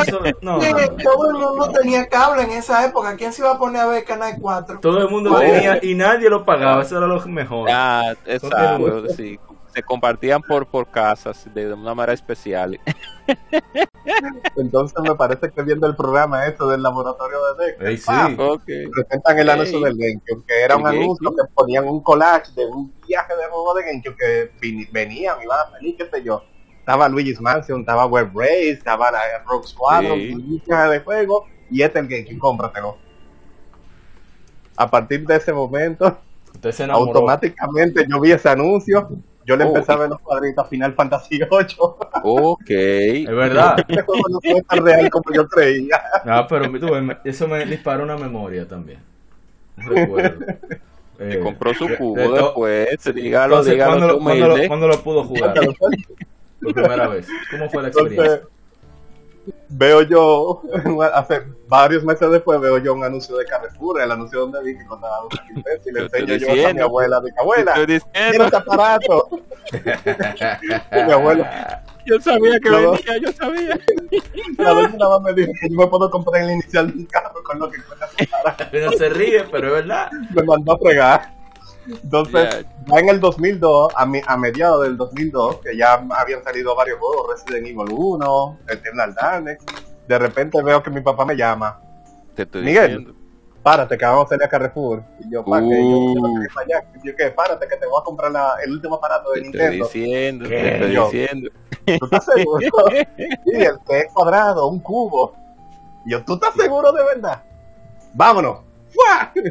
[0.41, 0.95] no, no, no.
[1.03, 3.15] todo el mundo tenía cable en esa época.
[3.15, 4.79] ¿Quién se iba a poner a ver Canal 4?
[4.79, 6.81] Todo el mundo tenía y nadie lo pagaba.
[6.81, 7.69] Eso era lo mejor.
[7.71, 9.39] Ah, exacto, sí.
[9.73, 12.79] Se compartían por, por casas de una manera especial.
[14.57, 18.05] Entonces me parece que viendo el programa eso del laboratorio de Dexter, Ey, sí.
[18.05, 18.37] ¡pam!
[18.39, 18.63] Ok.
[18.93, 22.93] presentan el anuncio del GameCube, que era un anuncio que ponían un collage de un
[23.07, 26.43] viaje de juego de GameCube que vin- venían, iban a salir, qué sé yo.
[26.79, 30.33] Estaba Luigi's Mansion, estaba Web Race, estaba la Rogue Squadron, Sí.
[30.33, 32.97] un viaje de juego, y este es el GameCube, cómpratelo.
[34.75, 36.17] A partir de ese momento,
[36.89, 39.09] automáticamente yo vi ese anuncio,
[39.45, 39.67] yo le Oh.
[39.67, 41.75] empecé a ver los cuadritos a Final Fantasy 8.
[42.23, 42.69] Ok.
[42.69, 43.75] Es verdad.
[43.87, 46.01] este juego no fue tan real como yo creía.
[46.25, 46.89] Ah, pero tú
[47.23, 48.99] eso me disparó una memoria también.
[49.77, 50.45] Recuerdo.
[51.23, 53.13] Eh, compró su cubo de después.
[53.13, 55.53] Dígalo, Entonces, dígalo ¿cuándo, cuándo lo, cuándo lo pudo jugar?
[56.61, 57.27] Por primera vez.
[57.51, 58.23] ¿Cómo fue la experiencia?
[58.23, 58.50] Entonces,
[59.69, 60.61] veo yo,
[61.13, 64.85] hace varios meses después, veo yo un anuncio de Carrefour, el anuncio donde vi que
[64.85, 68.55] costaba 2 mil pesos, y le enseño yo a mi abuela, digo, abuela, diciendo, este
[68.57, 69.29] aparato.
[69.71, 73.79] Y mi abuela, yo sabía que venía, yo sabía.
[74.57, 77.05] la vez nada más me dijo que yo me puedo comprar el inicial de un
[77.05, 78.09] carro con lo que cuesta.
[78.73, 80.09] No se ríe, pero es verdad.
[80.33, 81.40] Me mandó a fregar.
[81.87, 82.85] Entonces, Ya.
[82.93, 86.99] ya en el 2002, a, mi- a mediados del 2002, que ya habían salido varios
[86.99, 89.57] juegos, Resident Evil 1, Eternal Darkness,
[90.07, 91.79] de repente veo que mi papá me llama,
[92.35, 92.87] Te estoy Miguel.
[92.97, 93.15] diciendo.
[93.63, 95.03] párate que vamos a salir a Carrefour.
[95.19, 95.43] Y yo.
[95.45, 96.15] Yo, Uh.
[96.15, 96.83] yo, allá.
[97.03, 97.29] Y yo, ¿qué?
[97.29, 99.85] Párate que te voy a comprar la- el último aparato de Te estoy Nintendo.
[99.85, 100.55] diciendo, ¿Qué?
[100.55, 101.03] te estoy Yo.
[101.05, 101.49] diciendo.
[101.85, 102.59] ¿Tú estás seguro?
[103.17, 105.35] sí, el que es cuadrado, un cubo.
[106.05, 107.43] Y yo, ¿tú estás seguro de verdad?
[108.13, 108.59] Vámonos.
[108.89, 109.31] ¡Fua!
[109.35, 109.41] Yo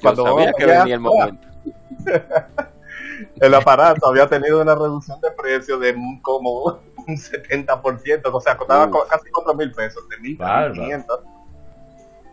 [0.00, 1.10] Cuando sabía vamos que venía el ¡fua!
[1.26, 1.48] momento.
[3.40, 8.86] el aparato había tenido una reducción de precio de como un 70%, o sea, costaba
[8.86, 9.08] Uf.
[9.08, 10.74] casi 4 mil pesos, de mil Bárbaro.
[10.74, 11.20] 500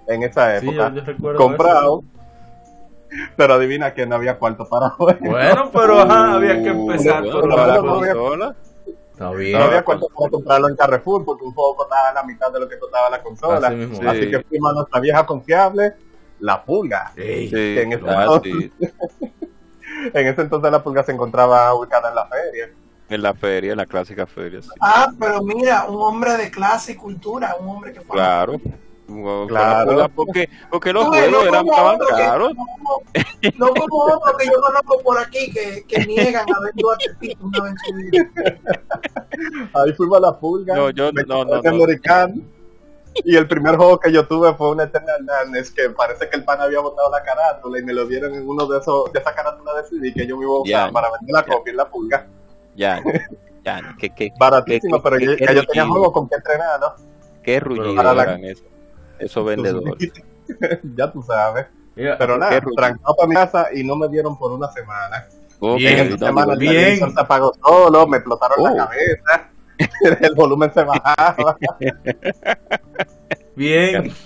[0.07, 0.89] en esa Sí, época.
[0.89, 2.03] yo, yo recuerdo comprado.
[3.37, 5.17] Pero adivina que no había cuarto para jugar.
[5.21, 8.55] Bueno, pero ajá, había que empezar Uh, bueno, la consola.
[9.13, 12.59] Está No había cuarto para comprarlo en Carrefour porque un juego costaba la mitad de
[12.59, 13.67] lo que costaba la consola.
[13.69, 14.09] Así mismo.
[14.09, 14.29] Así Sí.
[14.31, 15.93] que fuimos a nuestra vieja confiable,
[16.39, 17.11] la pulga.
[17.15, 19.29] Ey, en ese entonces- sí.
[20.13, 22.69] En ese entonces la pulga se encontraba ubicada en la feria.
[23.09, 24.61] En la feria, en la clásica feria.
[24.61, 24.69] sí.
[24.79, 28.59] Ah, pero mira, un hombre de clase y cultura, un hombre que fue Claro.
[29.47, 30.09] Claro.
[30.13, 32.53] Porque, porque los juegos no eran que- caros.
[32.53, 33.01] no como-
[33.57, 37.45] No como otro que yo conozco por aquí que, que niegan haber ido a Tepito
[37.45, 38.29] una vez en su vida.
[39.73, 40.75] Ahí fuimos a la pulga.
[40.75, 41.61] No, yo- no, no,
[43.23, 46.43] Y el primer juego que yo tuve fue un Eternal Darkness que parece que el
[46.43, 49.33] pan había botado la carátula y me lo dieron en uno de esos de esa
[49.33, 50.91] carátula de CD que yo me iba a usar Ya.
[50.91, 51.53] para vender la Ya.
[51.53, 52.27] copia en la pulga.
[52.75, 53.01] Ya,
[53.65, 56.93] ya, que, que, Baratísimo, ¿Qué- pero qué ya yo tenía juegos con que entrenar, ¿no?
[57.43, 57.61] qué
[57.95, 58.63] Para la- eran eso,
[59.19, 60.11] esos vendedores.
[60.95, 61.65] ya tú sabes.
[61.95, 65.25] Pero nada, trancado para mi casa y no me dieron por una semana.
[65.59, 66.97] Ok, Bien, en esa semana bien.
[66.99, 68.69] se apagó solo, me explotaron Oh.
[68.69, 69.49] la cabeza,
[70.21, 71.57] el volumen se bajaba.
[73.55, 74.11] bien.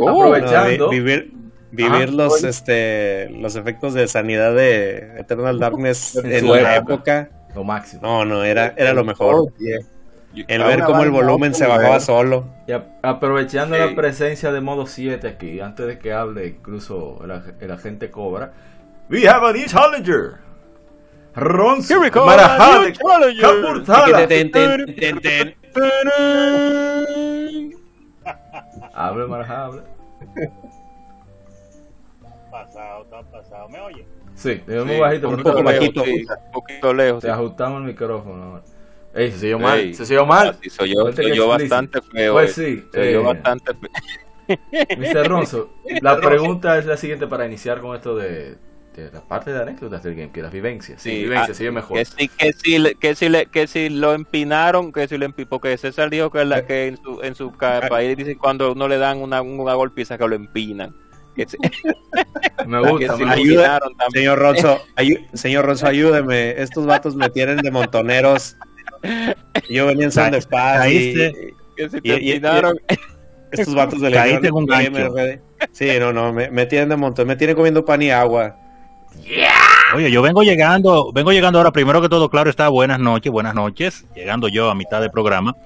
[0.00, 0.84] Oh, Aprovechando.
[0.84, 1.32] No, vi- vivir
[1.72, 2.06] vivir Ajá.
[2.12, 7.30] los este los efectos de sanidad de Eternal Darkness En su la época.
[7.52, 8.02] Lo máximo.
[8.02, 9.80] no no era era lo mejor Oye,
[10.46, 12.04] el Ah, ver una cómo el volumen se bajaba vez.
[12.04, 13.82] solo Y aprovechando Sí.
[13.82, 18.08] la presencia de modo 7 aquí, antes de que hable incluso el, ag- el agente
[18.12, 18.52] Cobra,
[19.10, 20.34] we have a new challenger.
[21.38, 23.42] Ronzo Here we go, Marajá a de new challenger.
[23.42, 24.26] Capurtala.
[24.28, 25.54] Ten, ten, ten, ten.
[28.94, 29.82] Hable, Marajá, hable.
[32.50, 33.68] Pasado, está pasado.
[33.68, 34.06] ¿Me oye?
[34.34, 36.04] Sí, es muy Sí, bajito, un pero poco bajito.
[36.04, 37.20] sí, un poquito lejos.
[37.20, 37.32] Te sí.
[37.32, 38.62] ajustamos el micrófono ahora.
[39.14, 40.48] Ey, se oyó mal, se oyó mal.
[40.50, 42.32] Así soy yo, soy yo bastante feo.
[42.34, 42.76] Pues eh.
[42.82, 43.90] sí, Soy yo eh, bastante feo.
[44.98, 45.28] Mr.
[45.28, 45.70] Ronzo,
[46.02, 48.56] la pregunta es la siguiente para iniciar con esto de
[49.04, 51.00] de la parte de anécdotas del GameCube, las vivencias.
[51.02, 51.98] Sí, Sí, vivencias, ah, sí, mejor.
[51.98, 52.52] Que si, que
[52.98, 56.44] que si, le- que si lo empinaron, que si lo empi- porque César dijo que,
[56.44, 59.74] la, que en su, en su ca- país dice cuando no le dan una, una
[59.74, 60.94] golpiza que lo empinan.
[61.36, 61.56] Que si-
[62.66, 63.30] Me que gusta, si me.
[63.32, 66.60] Ayuda, empinaron señor Ronzo, ayu- señor Ronzo, ayúdeme.
[66.60, 68.56] Estos vatos me tienen de montoneros.
[69.70, 71.14] Yo venía en de paz y.
[71.76, 72.80] Que si te y- y- empinaron.
[73.52, 74.66] estos vatos de Caíste gancho.
[74.66, 75.40] GamerRD.
[75.72, 78.56] Sí, no, no, me, me tienen de montón, me tienen comiendo pan y agua.
[79.94, 83.54] Oye, yo vengo llegando, vengo llegando ahora, primero que todo, claro está, buenas noches, buenas
[83.54, 85.56] noches, llegando yo a mitad del programa.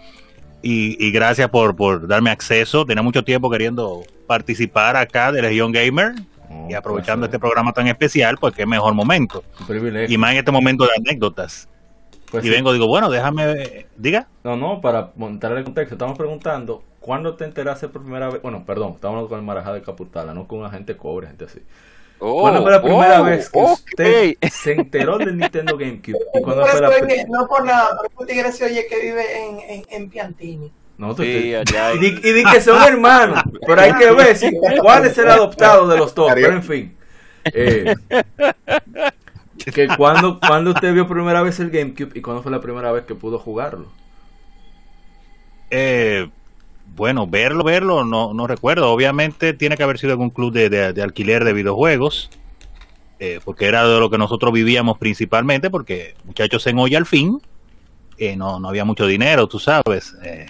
[0.63, 2.87] Y, y gracias por, por darme acceso.
[2.87, 6.15] Tenía mucho tiempo queriendo participar acá de Legión Gamer
[6.53, 9.45] Oh, y aprovechando este programa tan especial, pues qué mejor momento.
[10.09, 11.69] Y más en este momento de anécdotas.
[12.31, 12.55] Pues y sí.
[12.55, 14.27] vengo, digo, bueno, déjame, diga.
[14.43, 18.41] No, no, para montar el contexto, estamos preguntando, ¿cuándo te enteraste por primera vez?
[18.41, 21.45] Bueno, perdón, estamos hablando con el Marajá de Capurtala, no con un agente cobre, gente
[21.45, 21.61] así.
[22.25, 26.19] Oh, ¿Cuándo fue la primera oh, vez que usted se enteró del Nintendo GameCube?
[26.35, 28.53] ¿Y cuándo Por fue eso la es pri- que- no por nada, pero este tigre
[28.53, 30.71] se oye que vive en, en, en Piantini.
[30.99, 34.37] No, tú- Sí, allá y, di, y di que son hermanos, pero hay que ver
[34.37, 36.31] si, cuál es el adoptado de los dos.
[36.33, 36.97] Pero en fin,
[37.53, 37.95] eh,
[39.75, 43.05] que cuando, cuando usted vio primera vez el GameCube y cuándo fue la primera vez
[43.05, 43.87] que pudo jugarlo.
[45.71, 46.29] Eh,
[46.95, 48.91] bueno, verlo, verlo, no, no recuerdo.
[48.93, 52.31] Obviamente tiene que haber sido algún club de, de- alquiler de videojuegos,
[53.19, 57.41] eh, porque era de lo que nosotros vivíamos principalmente, porque muchachos en hoy al fin,
[58.19, 60.15] eh, no, no había mucho dinero, tú sabes.
[60.23, 60.47] Eh,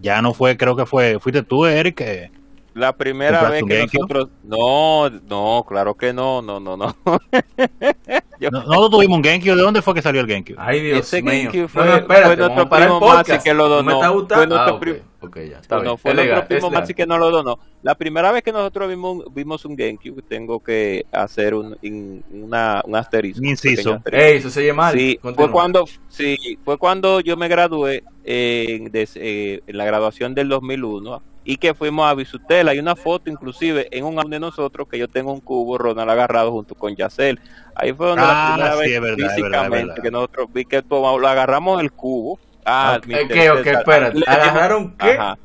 [0.00, 2.30] ya no fue, creo que fue, fuiste tú, Eric.
[2.68, 3.98] Eh, La primera ¿Compraste vez que GameCube?
[4.00, 4.28] nosotros...
[4.44, 6.94] No, no, claro que no, no, no, no.
[8.40, 9.56] Yo- no, no tuvimos un GameCube.
[9.56, 10.56] ¿De dónde fue que salió el GameCube?
[10.58, 11.32] Ay, Dios Ese mío.
[11.52, 13.00] GameCube No, fue- no, espérate, fue nuestro primo.
[13.00, 13.82] Maxi que lo ¿No donó.
[13.84, 14.36] me está gustando?
[14.36, 15.90] Fue nuestro Ah, ok, primo- ok, ya, está No, bien.
[15.92, 16.70] no, fue Es nuestro legal, primo.
[16.70, 17.58] Maxi que no lo donó.
[17.82, 22.80] La primera vez que nosotros vimos, vimos un GameCube, tengo que hacer un, in- una,
[22.86, 23.40] un asterisco.
[23.40, 23.94] Un inciso.
[23.94, 24.24] asterisco.
[24.24, 24.92] Ey, eso se llama.
[24.92, 25.46] Sí, Continúa.
[25.48, 30.48] fue cuando, sí, fue cuando yo me gradué en, des- eh, en la graduación del
[30.48, 32.68] 2001 y que fuimos a Bisutel.
[32.68, 36.10] Hay una foto inclusive en un álbum de nosotros que yo tengo un cubo Ronald
[36.10, 37.40] agarrado junto con Yacel.
[37.74, 40.02] Ahí fue donde Ah, la primera sí, vez es verdad, es verdad, es físicamente verdad.
[40.02, 42.38] que nosotros vi que tomamos, lo agarramos el cubo.
[42.66, 44.18] Ah, Ok, mi ok, César, ok, espérate.
[44.18, 45.10] le- ¿Agarraron qué?
[45.12, 45.38] Ajá,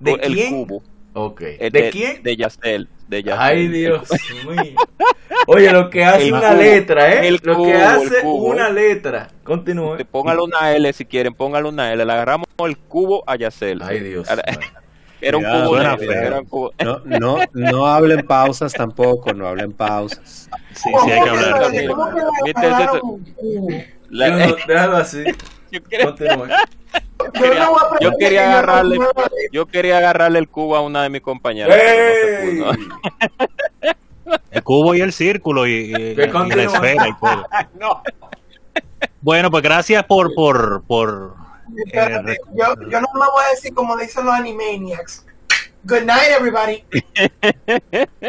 [0.00, 0.64] ¿De el quién?
[0.64, 0.82] cubo.
[1.12, 1.42] Ok.
[1.42, 2.22] Eh, ¿De, quién?
[2.22, 2.88] De Yacel.
[3.06, 3.40] De Yacel.
[3.42, 4.08] Ay, Dios
[4.48, 4.76] mío.
[5.46, 7.28] Oye, lo que hace El una cubo, letra, ¿eh?
[7.28, 8.46] el lo cubo, que hace cubo.
[8.46, 9.28] una letra.
[9.44, 9.96] Continúe.
[9.98, 12.02] Eh, Póngale una L si quieren, póngale una L.
[12.02, 13.82] Le agarramos el cubo a Yacel.
[13.82, 14.26] Ay, Dios.
[15.28, 16.22] Era- un cubo suena negro, feo.
[16.22, 20.48] era un cubo- No, no, no hablen pausas tampoco, no hablen pausas.
[20.74, 21.70] Sí, ¿Cómo sí, hay que hablar.
[24.66, 25.24] déjalo así.
[28.00, 28.98] yo quería, yo agarrarle-
[29.52, 31.76] yo quería agarrarle el cubo a una de mis compañeras.
[31.76, 32.58] pero ¡Ey!
[32.58, 32.88] no se pudo.
[34.50, 37.46] El cubo y el círculo y, y- y la esfera y todo.
[39.20, 41.34] Bueno, pues gracias por por por
[41.86, 45.26] Espérate, yo, yo no me voy a decir como dicen los Animaniacs.
[45.84, 46.82] Good night, everybody.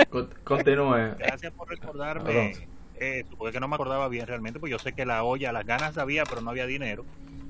[0.10, 1.16] Con- Continúe.
[1.18, 2.68] gracias por recordarme
[3.00, 5.66] eso, porque que no me acordaba bien realmente, pues yo sé que la olla, las
[5.66, 7.06] ganas había, pero no había dinero.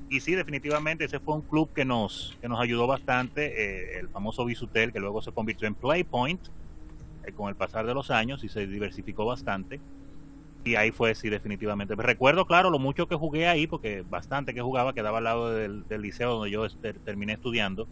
[0.08, 3.46] Y sí, definitivamente ese fue un club que nos que nos ayudó bastante,
[3.96, 6.40] eh, el famoso Bisutel, que luego se convirtió en Playpoint
[7.24, 9.80] eh, con el pasar de los años y se diversificó bastante.
[10.66, 11.94] Y ahí fue, sí, definitivamente.
[11.94, 15.86] Recuerdo, claro, lo mucho que jugué ahí, porque bastante que jugaba, quedaba al lado del,
[15.86, 17.86] del liceo donde yo este, terminé estudiando.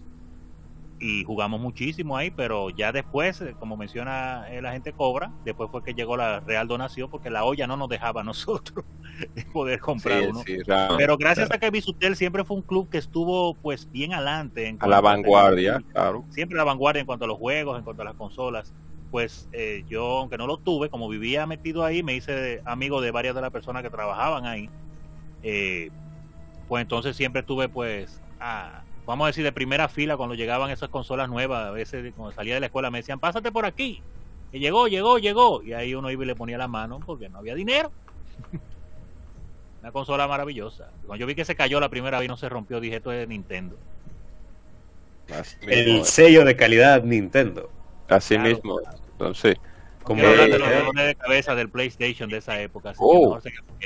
[1.01, 5.69] Y jugamos muchísimo ahí, pero ya después, eh, como menciona eh, la gente Cobra, después
[5.71, 8.85] fue que llegó la Real Donación, porque la olla no nos dejaba a nosotros
[9.53, 10.43] poder comprar Sí, uno.
[10.47, 10.97] sí, claro.
[10.97, 14.67] Pero gracias a que Bisutel siempre fue un club que estuvo pues bien adelante.
[14.69, 16.25] en a la vanguardia, claro.
[16.31, 18.73] siempre a la vanguardia en cuanto a los juegos, en cuanto a las consolas.
[19.15, 23.13] Pues eh, yo, aunque no lo tuve, como vivía metido ahí, me hice amigo de
[23.13, 24.69] varias de las personas que trabajaban ahí.
[25.45, 25.91] Eh,
[26.67, 30.89] pues entonces siempre tuve, pues, a- vamos a decir, de primera fila cuando llegaban esas
[30.89, 31.65] consolas nuevas.
[31.65, 34.03] A veces, cuando salía de la escuela, me decían, pásate por aquí.
[34.51, 35.63] Y llegó, llegó, llegó.
[35.63, 37.93] Y ahí uno iba y le ponía la mano porque no había dinero.
[39.81, 40.91] Una consola maravillosa.
[41.07, 43.13] Cuando yo vi que se cayó la primera vez y no se rompió, dije, esto
[43.13, 43.77] es de Nintendo.
[45.33, 45.73] Así mismo.
[45.73, 47.71] El sello de calidad Nintendo.
[48.09, 48.51] Así Claro.
[48.51, 48.81] mismo.
[49.19, 49.57] Entonces,
[50.03, 52.91] Como Quiero hablar de- de los dolores de cabeza del PlayStation de esa época.
[52.91, 53.39] así Oh.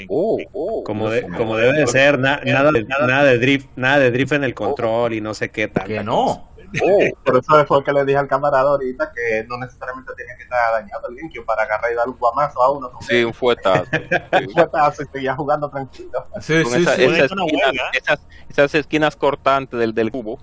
[0.09, 4.01] oh, oh, Como, de- como debe de ser, na- nada, de, nada de drift, nada
[4.01, 5.87] de drift en el control y no sé qué tal.
[5.87, 6.25] Que no.
[6.27, 6.49] oh.
[7.25, 10.59] Por eso fue que le dije al camarada ahorita que no necesariamente tiene que estar
[10.73, 12.91] dañado el GameCube para agarrar y dar un guamazo a uno.
[13.01, 13.85] Sí, un fuetazo.
[13.93, 14.45] Sí.
[14.49, 16.25] Un fuetazo y seguía jugando tranquilo.
[16.41, 17.05] Sí, Con sí, esa- sí.
[17.05, 20.41] esas, esquinas, esas, esas esquinas cortantes del, del cubo.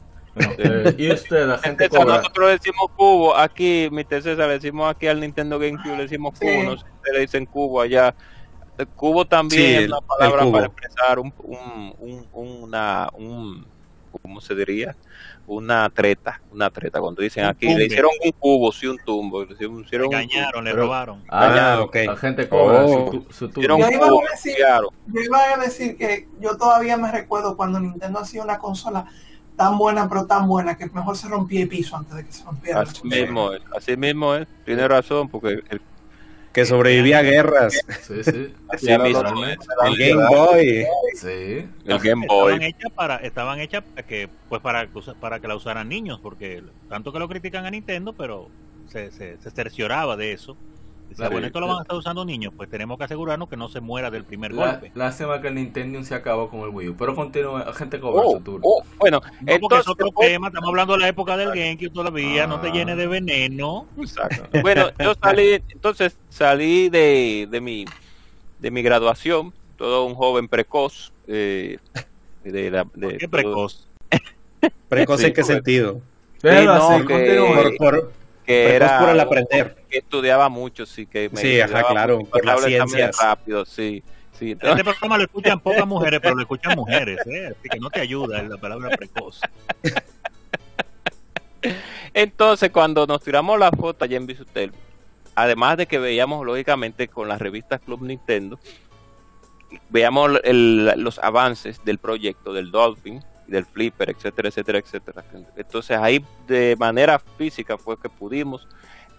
[0.57, 2.17] Eh, y usted, la gente cobra.
[2.17, 6.49] nosotros decimos cubo, aquí, mi César, le decimos aquí al Nintendo GameCube, le decimos cubo,
[6.51, 6.63] Sí.
[6.63, 8.13] no sé si ustedes le dicen cubo allá.
[8.77, 12.27] El cubo también Sí, es una palabra el para expresar un, un, un,
[12.63, 13.65] una, un,
[14.21, 14.95] ¿cómo se diría?
[15.47, 16.99] Una treta, una treta.
[16.99, 17.79] Cuando dicen aquí, tumbe.
[17.79, 21.23] le hicieron un cubo, sí, un tumbo, le hicieron, un engañaron, le robaron.
[21.29, 21.95] Ah, ok.
[22.07, 23.11] La gente cobra Oh.
[23.29, 24.89] su, su Yo un iba a cubo, decir- claro.
[25.07, 29.05] Yo iba a decir que yo todavía me recuerdo cuando Nintendo hacía una consola
[29.55, 32.43] tan buena, pero tan buena, que mejor se rompía el piso antes de que se
[32.43, 32.81] rompiera.
[32.81, 35.81] Así mismo es, así mismo es, tiene razón, porque el,
[36.51, 37.73] Que sobrevivía a guerras.
[38.01, 38.53] Sí, sí.
[38.69, 39.45] así mismo
[39.83, 40.85] El Game Boy.
[41.15, 41.67] Sí.
[41.85, 42.65] el Game estaban Boy.
[42.65, 44.87] hechas para estaban hechas para que pues para
[45.19, 48.49] para que la usaran niños porque tanto que lo critican a Nintendo pero
[48.87, 50.55] se, se, se cercioraba de eso
[51.15, 53.55] Claro, bueno esto lo la- van a estar usando niños pues tenemos que asegurarnos que
[53.55, 56.69] no se muera del primer La, golpe lástima que el Nintendo se acabó con el
[56.69, 56.95] Wii U.
[56.97, 60.47] Pero continúa, la gente cobra Oh, oh, bueno, no porque es entonces, otro oh, tema
[60.47, 62.73] estamos hablando de la época del GameCube todavía no te Ah.
[62.73, 64.59] llenes de veneno Exacto.
[64.61, 67.85] Bueno, yo salí, entonces salí de, de mi
[68.59, 71.77] de mi graduación, todo un joven precoz, eh,
[72.43, 73.87] de la, de qué todo- precoz
[74.89, 76.01] ¿Precoz Sí, en qué sentido?
[76.41, 77.55] Déjalo no, así, que- continúa.
[77.55, 78.11] Por, por-
[78.45, 79.75] que precoz era por el aprender.
[79.89, 83.17] que estudiaba mucho, sí que me Sí, ajá, claro, mucho, por examen ciencias.
[83.21, 84.03] rápido, sí,
[84.37, 84.51] sí.
[84.51, 87.53] este programa lo escuchan pocas mujeres pero lo escuchan mujeres ¿eh?
[87.57, 89.39] así que no te ayuda la palabra precoz
[92.13, 94.71] Entonces, cuando nos tiramos la foto allá en Bisutel,
[95.35, 98.59] además de que veíamos lógicamente con las revistas Club Nintendo,
[99.89, 105.23] veíamos el- los avances del proyecto, del Dolphin, del Flipper, etcétera, etcétera, etcétera.
[105.55, 108.67] Entonces ahí de manera física fue que pudimos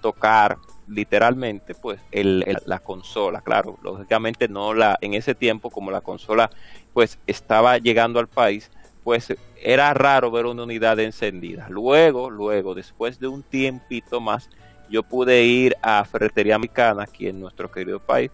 [0.01, 6.01] tocar literalmente pues el, la consola claro lógicamente no la en ese tiempo como la
[6.01, 6.49] consola
[6.93, 8.71] pues estaba llegando al país
[9.07, 9.33] pues
[9.63, 11.69] era raro ver una unidad encendida.
[11.69, 14.51] Luego, luego, después de un tiempito más,
[14.91, 18.33] yo pude ir a Ferretería Americana aquí en nuestro querido país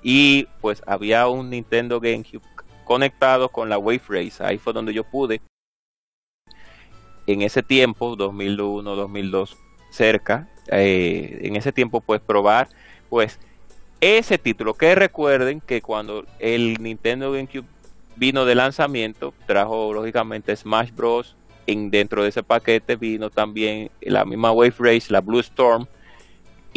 [0.00, 2.44] y pues había un Nintendo GameCube
[2.88, 4.42] conectado con la Wave Race.
[4.42, 5.42] Ahí fue donde yo pude,
[7.26, 9.58] en ese tiempo, 2001, 2002,
[9.90, 12.68] cerca, eh, en ese tiempo pues probar
[13.10, 13.38] pues
[14.00, 14.72] ese título.
[14.72, 17.66] Que recuerden que cuando el Nintendo GameCube
[18.16, 21.36] vino de lanzamiento, trajo lógicamente Smash Bros.
[21.66, 25.86] En, dentro de ese paquete vino también la misma Wave Race, la Blue Storm.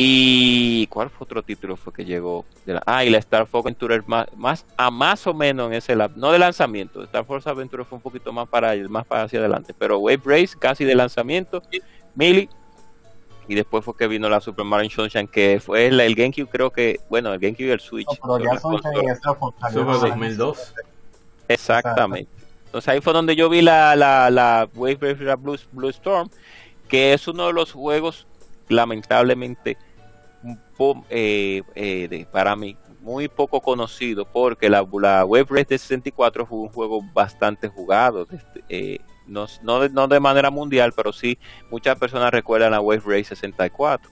[0.04, 2.44] Y ¿cuál fue otro título fue que llegó?
[2.66, 5.74] De la, ah, y la Star Fox Adventure más, más a más o menos en
[5.74, 7.04] ese lab, no de lanzamiento.
[7.04, 10.58] Star Fox Adventure fue un poquito más para más para hacia adelante, pero Wave Race
[10.58, 11.62] casi de lanzamiento,
[12.16, 12.50] Melee
[13.48, 16.72] y después fue que vino la Super Mario Sunshine que fue el, el GameCube creo
[16.72, 19.86] que bueno el GameCube y el Switch No, pero ya Sunshine y Star Fox antes.
[19.86, 20.74] 2002.
[21.48, 22.32] Exactamente.
[22.66, 26.30] Entonces ahí fue donde yo vi la, la, la Wave Race la Blue, Blue Storm,
[26.88, 28.26] que es uno de los juegos,
[28.68, 29.78] lamentablemente,
[31.10, 36.46] eh, eh, de- para mí, muy poco conocido, porque la, la Wave Race de 64
[36.46, 38.26] fue un juego bastante jugado.
[38.26, 41.38] desde, eh, no, no, de, no de manera mundial, pero sí
[41.70, 44.12] muchas personas recuerdan la Wave Race 64.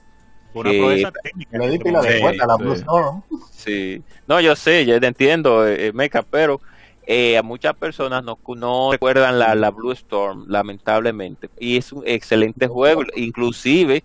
[0.52, 1.58] Fue una Eh, proeza técnica.
[1.58, 2.62] Le di pila de Sí, vuelta a la sí.
[2.64, 3.22] Blue Storm.
[3.48, 6.60] Sí, no, yo sé, yo entiendo, Mecha, pero
[7.06, 11.50] eh, a muchas personas no, no recuerdan la, la Blue Storm, lamentablemente.
[11.58, 14.04] Y es un excelente juego, inclusive,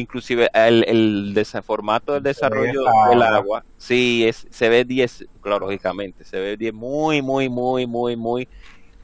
[0.00, 5.26] inclusive el, el desa- formato del desarrollo esa- del agua, sí, es, se ve 10,
[5.40, 8.48] claro, lógicamente, se ve 10 muy, muy, muy, muy, muy,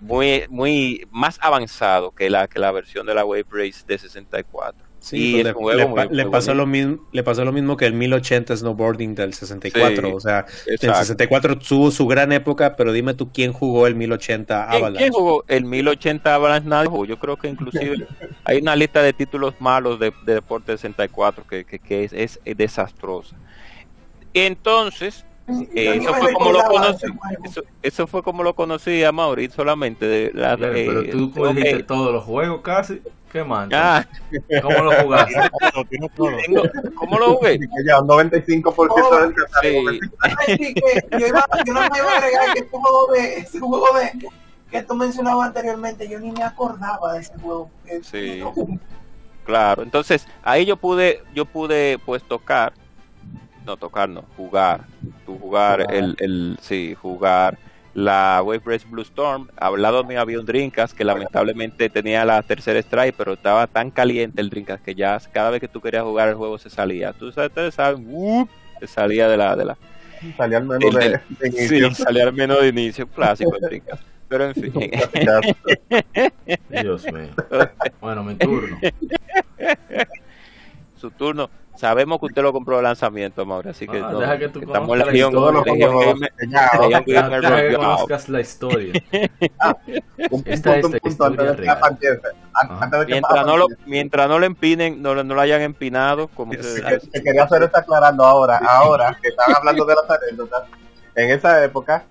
[0.00, 4.84] muy, muy más avanzado que la, que la versión de la Wave Race de 64.
[5.04, 6.54] Sí, Y pues le, juego le muy- pa- le muy pasó bonito.
[6.54, 10.06] lo mismo, le pasó lo mismo que el 1080 snowboarding del 64.
[10.08, 10.98] Sí, o sea, el Exacto.
[11.00, 14.98] 64 tuvo su gran época, pero dime tú quién jugó el 1080 ¿Quién, Avalanche.
[15.00, 16.68] quién jugó el 1080 Avalanche?
[16.68, 17.04] Nadie jugó.
[17.04, 18.06] Yo creo que inclusive
[18.44, 22.38] hay una lista de títulos malos de, de Deporte 64 que, que, que es, es
[22.56, 23.34] desastrosa.
[24.34, 27.06] Entonces, eh, eso fue como lo conocí.
[27.44, 30.06] Eso, eso fue como lo conocí a Mauriz solamente.
[30.06, 31.54] De la, eh, pero tú como ok.
[31.56, 33.02] dijiste todos los juegos casi.
[33.30, 33.68] ¿Qué más?
[33.72, 34.04] Ah,
[34.60, 35.34] ¿Cómo lo jugaste?
[35.90, 36.62] Tengo-
[36.94, 37.58] ¿Cómo lo jugué?
[37.86, 39.90] Ya un 95% del catálogo.
[39.90, 40.00] Sí.
[40.20, 43.34] Ay, sí, que yo, iba, yo no me iba a agregar que este juego de,
[43.38, 44.28] este juego de
[44.70, 47.70] que tú mencionabas anteriormente, yo ni me acordaba de ese juego.
[48.02, 48.42] Sí.
[49.44, 52.72] Claro, entonces ahí yo pude, yo pude pues tocar,
[53.64, 54.82] no tocar, no, jugar,
[55.26, 57.58] tú jugar, el, el, sí, jugar
[57.94, 62.42] la Wave Race Blue Storm, al lado mío había un Dreamcast que lamentablemente tenía la
[62.42, 66.02] tercera strike, pero estaba tan caliente el Dreamcast que ya cada vez que tú querías
[66.02, 68.48] jugar el juego se salía, tú sabes, ustedes saben, ¡wup!
[68.80, 69.76] se salía de la, de la,
[70.36, 71.94] Salía al menos El- de, de sí, inicio.
[71.94, 74.02] salía al menos de inicio, clásico el Dreamcast.
[74.28, 74.72] Pero en fin.
[76.70, 77.28] Dios mío.
[78.00, 78.78] Bueno, mi turno.
[80.96, 81.50] Su turno.
[81.82, 84.60] Sabemos que usted lo compró de lanzamiento, Mauro, así que, Ah, no, deja que tú
[84.60, 86.32] estamos conozcas la Legión, Gamer-
[87.66, 88.92] que conozcas la historia.
[88.92, 89.26] Que
[93.06, 96.52] que Mientras no lo, mientras no lo empinen, no, lo- no lo hayan empinado, como
[96.52, 100.08] Sí, se- que, que quería hacer esto aclarando ahora, ahora que están hablando de las
[100.08, 100.62] anécdotas,
[101.16, 102.04] en esa época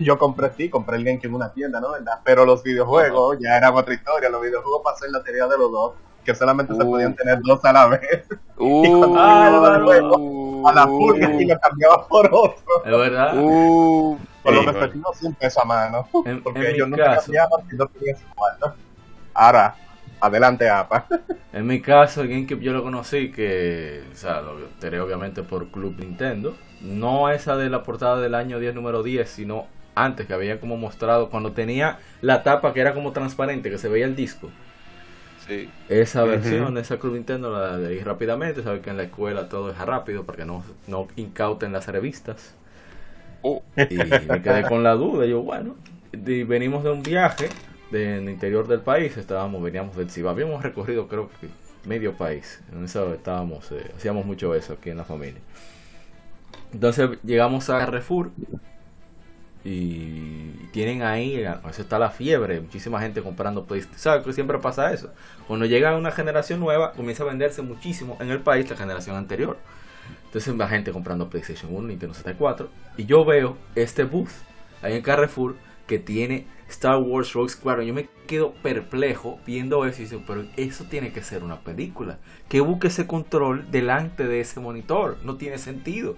[0.00, 1.92] yo compré sí, compré el GameCube en una tienda, ¿no?
[1.92, 2.18] ¿verdad?
[2.24, 5.92] Pero los videojuegos ya eran otra historia, los videojuegos pasé la teoría de los dos,
[6.24, 6.90] que solamente se Uh.
[6.90, 10.24] podían tener dos a la vez, Uh, Y cuando llegaba el juego,
[10.62, 13.34] a la furia y lo cambiaba por otro, Es verdad.
[13.36, 17.26] uh, con los Sí, respectivos 100 pesos a mano, En- porque en ellos nunca caso.
[17.26, 18.74] cambiaban si no tenían su cuarto.
[19.34, 19.76] Ahora,
[20.20, 21.06] adelante, APA.
[21.52, 25.68] En mi caso, el GameCube yo lo conocí que, o sea, lo enteré obviamente por
[25.70, 26.56] Club Nintendo.
[26.80, 30.76] No esa de la portada del año 10, número 10, sino antes que había como
[30.76, 34.50] mostrado, cuando tenía la tapa que era como transparente, que se veía el disco.
[35.46, 35.70] Sí.
[35.88, 39.78] Esa versión, esa Club Nintendo la leí rápidamente, sabes que en la escuela todo es
[39.78, 42.54] rápido para que no, no incauten las revistas.
[43.42, 43.62] Oh.
[43.88, 45.76] Y me quedé con la duda, yo bueno,
[46.12, 47.48] y venimos de un viaje
[47.90, 51.48] de- en el interior del país, estábamos, veníamos del Ciba, habíamos recorrido creo que
[51.88, 55.40] medio país, en eso estábamos, eh, hacíamos mucho eso aquí en la familia.
[56.72, 58.30] Entonces llegamos a Carrefour
[59.64, 63.98] y tienen ahí, eso está la fiebre, muchísima gente comprando PlayStation.
[63.98, 65.10] ¿Sabes que siempre pasa eso?
[65.46, 69.56] Cuando llega una generación nueva, comienza a venderse muchísimo en el país la generación anterior.
[70.26, 72.68] Entonces va gente comprando PlayStation 1, Nintendo 64.
[72.98, 74.28] Y yo veo este booth
[74.82, 77.86] ahí en Carrefour que tiene Star Wars Rogue Squadron.
[77.86, 82.18] Yo me quedo perplejo viendo eso y digo, pero eso tiene que ser una película.
[82.48, 85.18] Que busque ese control delante de ese monitor.
[85.22, 86.16] No tiene sentido.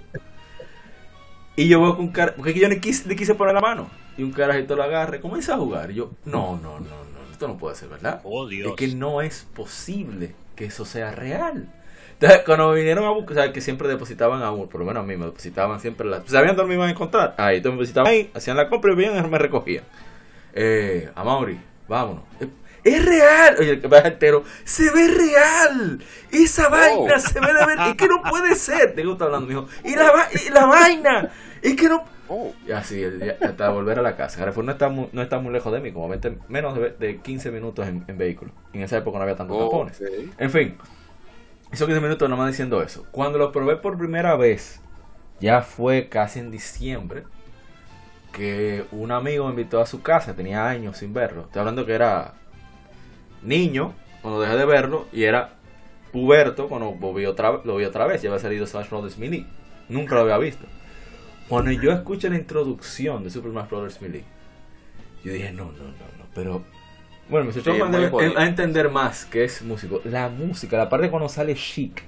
[1.57, 3.89] Y yo veo con cara, porque yo le quise, le quise poner la mano.
[4.19, 5.91] Y un carajito lo agarre, comienza a jugar.
[5.91, 8.21] Y yo, no, no, no, no, esto no puede ser verdad.
[8.25, 8.71] Oh, Dios.
[8.71, 11.69] Es que no es posible que eso sea real.
[12.13, 14.87] Entonces, cuando me vinieron a buscar, o sea, que siempre depositaban a uno, por lo
[14.87, 16.23] menos a mí me depositaban siempre la.
[16.27, 17.35] ¿Sabían dónde me iban a encontrar?
[17.39, 19.85] Ahí, entonces me depositaban ahí, hacían la compra y venían y me recogían.
[20.55, 22.23] Eh, a Mauri, vámonos.
[22.41, 22.49] Eh,
[22.85, 23.57] Es real.
[23.59, 26.01] Oye, el que vaya entero, se ve real.
[26.31, 27.79] Esa vaina se ve de ver.
[27.91, 28.95] Es que no puede ser.
[28.95, 29.69] Tengo que estar hablando, mijo.
[29.85, 31.31] Y la, va- y la vaina.
[31.63, 32.05] Es que no.
[32.29, 32.53] Oh.
[32.67, 33.03] Y así,
[33.41, 34.39] hasta volver a la casa.
[34.39, 37.19] Carrefour no está muy, no está muy lejos de mí, como 20, menos de, de
[37.19, 38.53] 15 minutos en, en vehículo.
[38.73, 40.03] En esa época no había tantos Oh, tapones.
[40.39, 40.77] En fin,
[41.73, 43.07] esos 15 minutos nomás diciendo eso.
[43.11, 44.81] Cuando lo probé por primera vez,
[45.41, 47.25] ya fue casi en diciembre,
[48.33, 51.43] que un amigo me invitó a su casa, tenía años sin verlo.
[51.43, 52.35] Estoy hablando que era
[53.43, 55.55] niño cuando dejé de verlo y era
[56.13, 58.23] puberto cuando lo vi otra, lo vi otra vez.
[58.23, 59.17] Ya había salido Smash Bros.
[59.19, 59.47] Melee.
[59.89, 60.67] Nunca lo había visto.
[61.49, 64.01] Cuando yo escuché la introducción de Super Smash Bros.
[64.03, 64.25] Melee,
[65.25, 66.65] yo dije, no, no, no, no, pero...
[67.29, 67.71] Bueno, me Sí,
[68.37, 70.01] a entender más que es músico.
[70.05, 72.03] La música, la parte cuando sale chic.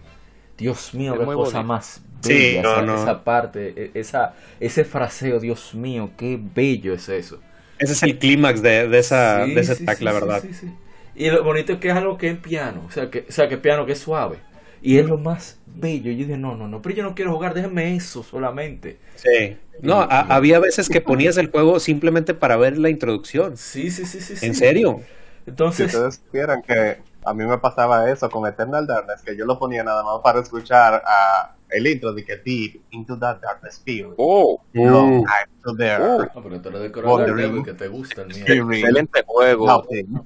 [0.57, 1.65] Dios mío, Es qué cosa bonito.
[1.65, 2.94] más Sí, bella no, esa, no.
[2.94, 7.41] esa parte, e- esa, ese fraseo, Dios mío, qué bello es eso.
[7.78, 10.12] Ese es el clímax de, de, esa, Sí, de ese sí, track, sí, la sí,
[10.12, 10.49] verdad.
[10.50, 10.78] sí, sí.
[11.15, 13.49] Y lo bonito es que es algo que es piano, o sea, que, o sea,
[13.49, 14.39] que es piano que es suave.
[14.82, 16.10] Y es lo más bello.
[16.12, 18.98] Yo dije, no, no, no, pero yo no quiero jugar, déjenme eso solamente.
[19.16, 19.57] Sí.
[19.81, 23.57] No, a- había veces que ponías el juego simplemente para ver la introducción.
[23.57, 24.36] Sí, sí, sí, sí.
[24.36, 24.47] sí.
[24.47, 25.00] ¿En serio?
[25.44, 29.44] Si Entonces, ustedes supieran que a mí me pasaba eso con Eternal Darkness, que yo
[29.44, 33.81] lo ponía nada más para escuchar a el intro de que Deep into that darkness
[33.84, 34.15] field.
[34.16, 36.02] Oh, Long time to there.
[36.02, 36.18] Oh.
[36.34, 38.73] no, pero tú eres de que te gusta el mío.
[38.74, 39.66] Excelente juego.
[39.66, 40.20] Nothing.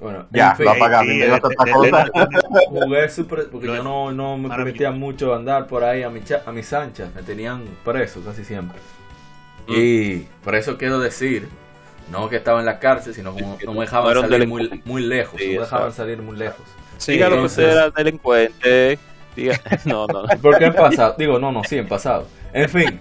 [0.00, 1.14] Bueno, Ya, en fin, lo apagamos.
[1.38, 2.04] Otra de- cosa.
[2.04, 6.10] de- jugué super, porque Lo yo no, no me permitía mucho andar por ahí a,
[6.10, 8.78] mi cha- a mis anchas, me tenían preso casi siempre.
[9.68, 11.48] Y por eso quiero decir,
[12.10, 15.02] no que estaba en la cárcel, sino como no me dejaban No salir muy, muy
[15.02, 16.64] lejos, Sí, no me dejaban salir muy lejos.
[16.98, 18.98] Sí, Diga lo que usted era delincuente.
[19.34, 20.22] Diga- No, no.
[20.42, 22.26] Porque en pasado, digo, no, no, sí, en pasado.
[22.52, 23.00] En fin,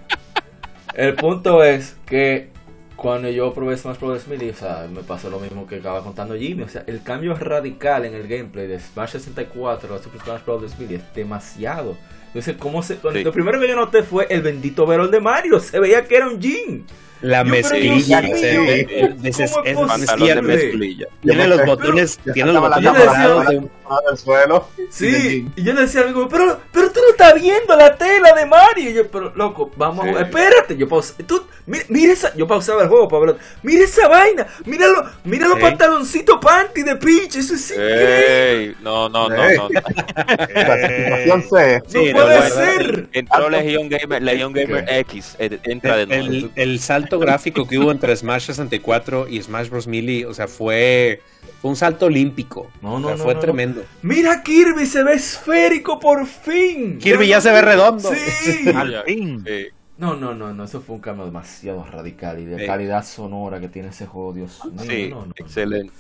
[0.96, 2.50] el punto es que
[2.96, 4.28] cuando yo probé Smash Bros.
[4.28, 6.64] Melee, o sea, me pasó lo mismo que acaba contando Jimmy.
[6.64, 10.80] O sea, el cambio radical en el gameplay de Smash 64 a Super Smash Bros.
[10.80, 11.98] Melee es demasiado.
[12.28, 12.96] Entonces, ¿cómo se.?
[12.96, 13.24] Sí.
[13.24, 15.60] Lo primero que yo noté fue el bendito verón de Mario.
[15.60, 16.86] Se veía que era un Jin.
[17.26, 18.22] La Yo, mezclilla.
[18.22, 19.98] Dios se- mío, eh, eh, dices- ¿cómo es es- posible?
[20.08, 21.08] Pantalón de tiene- mezclilla.
[21.22, 23.72] Tiene Yo los botones, Pero- tiene los yo botones dorados de un
[24.10, 24.68] al suelo.
[24.90, 28.34] Sí, y yo le decía al amigo, pero, pero tú no estás viendo la tela
[28.34, 28.90] de Mario.
[28.90, 30.12] Y yo, pero loco, vamos, Sí.
[30.16, 30.76] a- espérate.
[30.78, 34.48] Yo pausé, tú, mira, mira esa, yo pausaba el juego para ver, mira esa vaina,
[34.66, 35.62] míralo, mira los Sí.
[35.64, 38.52] pantaloncitos panty de Peach, eso es increíble.
[38.66, 39.70] Ey, no, no, no, no.
[39.70, 41.82] Clasificación C.
[41.84, 43.08] No Sí, puede no, ser.
[43.14, 46.26] Entró Legion Gamer, Legion Gamer X, eh, entra de nuevo.
[46.26, 49.88] El, el salto gráfico que hubo entre Smash 64 y Smash Bros.
[49.88, 51.22] Melee, o sea, fue,
[51.62, 52.70] fue un salto olímpico.
[52.82, 53.42] No, no, O sea, no, fue no, no.
[53.42, 53.84] tremendo.
[54.02, 57.00] Mira Kirby, se ve esférico por fin.
[57.00, 58.12] Kirby ya se ve redondo.
[58.14, 58.70] Sí.
[58.76, 59.44] Al fin.
[59.46, 59.68] Sí.
[59.98, 62.66] No, no, no, no, eso fue un cambio demasiado radical y de Sí.
[62.66, 64.84] calidad sonora que tiene ese juego, Dios mío.
[64.90, 65.34] Sí, no, no, no.
[65.38, 65.94] excelente.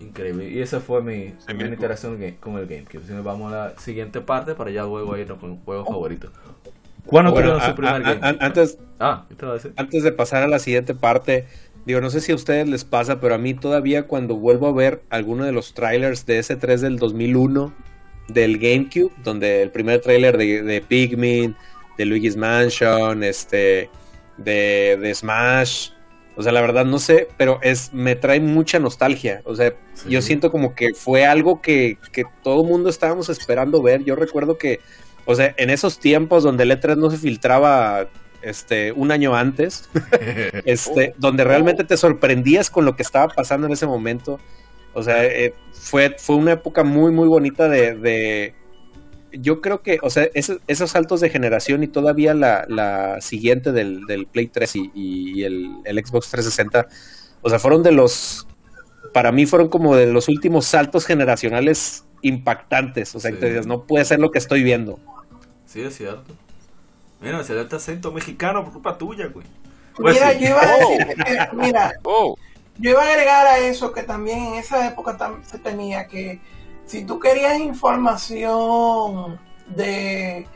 [0.00, 0.48] Increíble.
[0.48, 3.02] Y esa fue mi interacción con el GameCube.
[3.06, 6.30] Si nos vamos a la siguiente parte para ya luego irnos con juegos favoritos.
[7.06, 9.24] ¿Cuándo Bueno, a- su primer a- antes, Ah,
[9.76, 11.46] antes de pasar a la siguiente parte,
[11.86, 14.72] digo, no sé si a ustedes les pasa, pero a mí todavía cuando vuelvo a
[14.72, 17.72] ver alguno de los trailers de S3 del 2001
[18.28, 21.56] del GameCube, donde el primer trailer de, de Pikmin,
[21.96, 23.88] de Luigi's Mansion, este,
[24.36, 25.90] de, de Smash,
[26.36, 30.10] o sea, la verdad no sé, pero es me trae mucha nostalgia, o sea, Sí.
[30.10, 34.14] yo siento como que fue algo que, que todo el mundo estábamos esperando ver, yo
[34.14, 34.80] recuerdo que,
[35.26, 38.08] o sea, en esos tiempos donde el E3 no se filtraba
[38.42, 39.88] este un año antes,
[40.64, 44.38] este, donde realmente te sorprendías con lo que estaba pasando en ese momento.
[44.94, 48.54] O sea, eh, fue, fue una época muy, muy bonita de, de-
[49.32, 53.70] yo creo que, o sea, esos, esos saltos de generación y todavía la, la siguiente
[53.72, 56.88] del, del Play 3 y, y el, el Xbox 360,
[57.42, 58.48] o sea, fueron de los,
[59.14, 63.14] para mí fueron como de los últimos saltos generacionales impactantes.
[63.14, 63.36] O sea, Sí.
[63.36, 64.98] que te dices, no puede ser lo que estoy viendo.
[65.66, 66.32] Sí, es cierto.
[67.20, 69.46] Mira, se este acento mexicano por culpa tuya, güey.
[69.96, 70.38] Pues Mira, sí.
[70.40, 72.36] yo iba a decir que, mira, Oh,
[72.78, 76.40] yo iba a agregar a eso que también en esa época tam- se tenía que
[76.86, 80.46] si tú querías información de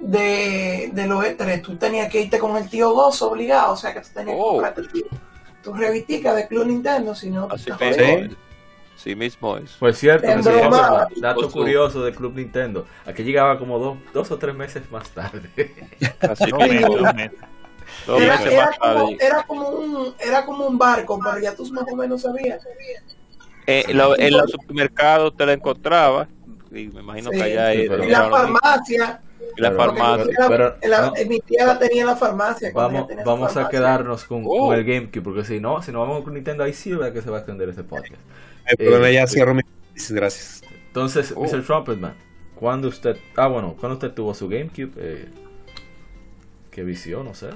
[0.00, 3.92] de, de los E3, tú tenías que irte con el tío Gozo obligado, o sea
[3.92, 4.50] que tú tenías que Oh.
[4.52, 5.00] comprarte tu,
[5.62, 8.30] tu revistica de Club Nintendo, si no, así te.
[8.98, 9.76] Sí mismo es.
[9.78, 10.26] Pues cierto,
[11.20, 11.50] dato Oso.
[11.52, 12.84] curioso del Club Nintendo.
[13.06, 15.48] Aquí llegaba como dos, dos o tres meses más tarde.
[16.20, 16.96] Así mismo.
[18.06, 21.54] dos Era, meses era más como, era, como un, era como un barco, pero ya
[21.54, 22.60] tú más o menos sabías.
[23.68, 26.26] Eh, lo- en los supermercados te la encontraba.
[26.72, 27.36] Y me imagino Sí.
[27.38, 29.20] que allá Sí, era- En la farmacia,
[29.56, 30.32] Y la Pero- farmacia.
[30.36, 31.12] Era- Pero- en la- no.
[31.16, 32.70] en mi tía la tenía en la farmacia.
[32.74, 34.66] Vamos, vamos a quedarnos con, Oh.
[34.68, 37.22] con el GameCube, porque si no, si no vamos con Nintendo, ahí sí verdad que
[37.22, 38.20] se va a extender este podcast.
[38.76, 39.34] Perdón, Eh, ya sí.
[39.34, 39.62] cierro mi...
[40.10, 40.62] Gracias.
[40.88, 41.42] Entonces, Oh.
[41.44, 41.64] Mr.
[41.64, 42.14] Trumpetman,
[42.54, 44.92] ¿cuándo usted, ah bueno, cuando usted tuvo su GameCube?
[44.96, 45.28] Eh,
[46.70, 47.24] ¿Qué visión?
[47.24, 47.48] No sé.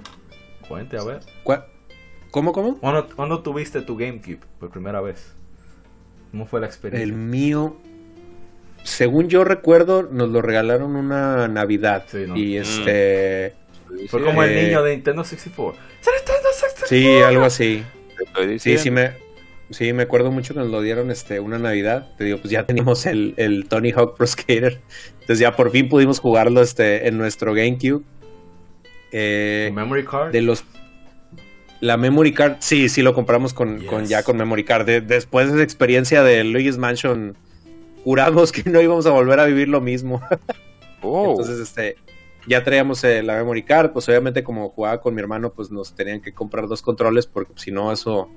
[0.68, 1.20] Cuente, a ver.
[1.44, 1.66] ¿Cuál-
[2.30, 2.78] ¿Cómo, cómo?
[2.78, 5.34] ¿Cuándo, cuándo tuviste tu GameCube por primera vez?
[6.30, 7.04] ¿Cómo fue la experiencia?
[7.04, 7.76] El mío,
[8.84, 12.04] según yo recuerdo, nos lo regalaron una Navidad.
[12.08, 12.36] Sí, ¿no?
[12.36, 13.54] Y este...
[14.08, 15.78] Fue como el eh, niño de Nintendo 64.
[15.82, 16.86] ¡Nintendo 64!
[16.88, 17.84] Sí, algo así.
[18.58, 19.12] Sí, sí me,
[19.72, 22.10] sí, me acuerdo mucho que nos lo dieron este, una Navidad.
[22.16, 24.80] Te digo, pues ya teníamos el, el Tony Hawk Pro Skater.
[25.14, 28.02] Entonces ya por fin pudimos jugarlo este, en nuestro GameCube.
[29.12, 30.32] Eh, Memory card.
[30.32, 30.64] de los
[31.80, 33.88] la memory card sí sí lo compramos con, Yes.
[33.90, 37.36] con ya con memory card De- después de esa experiencia de Luigi's Mansion
[38.04, 40.22] juramos que no íbamos a volver a vivir lo mismo
[41.02, 41.96] Oh, entonces este
[42.46, 45.92] ya traíamos eh, la memory card pues obviamente como jugaba con mi hermano pues nos
[45.94, 48.30] tenían que comprar dos controles porque si no eso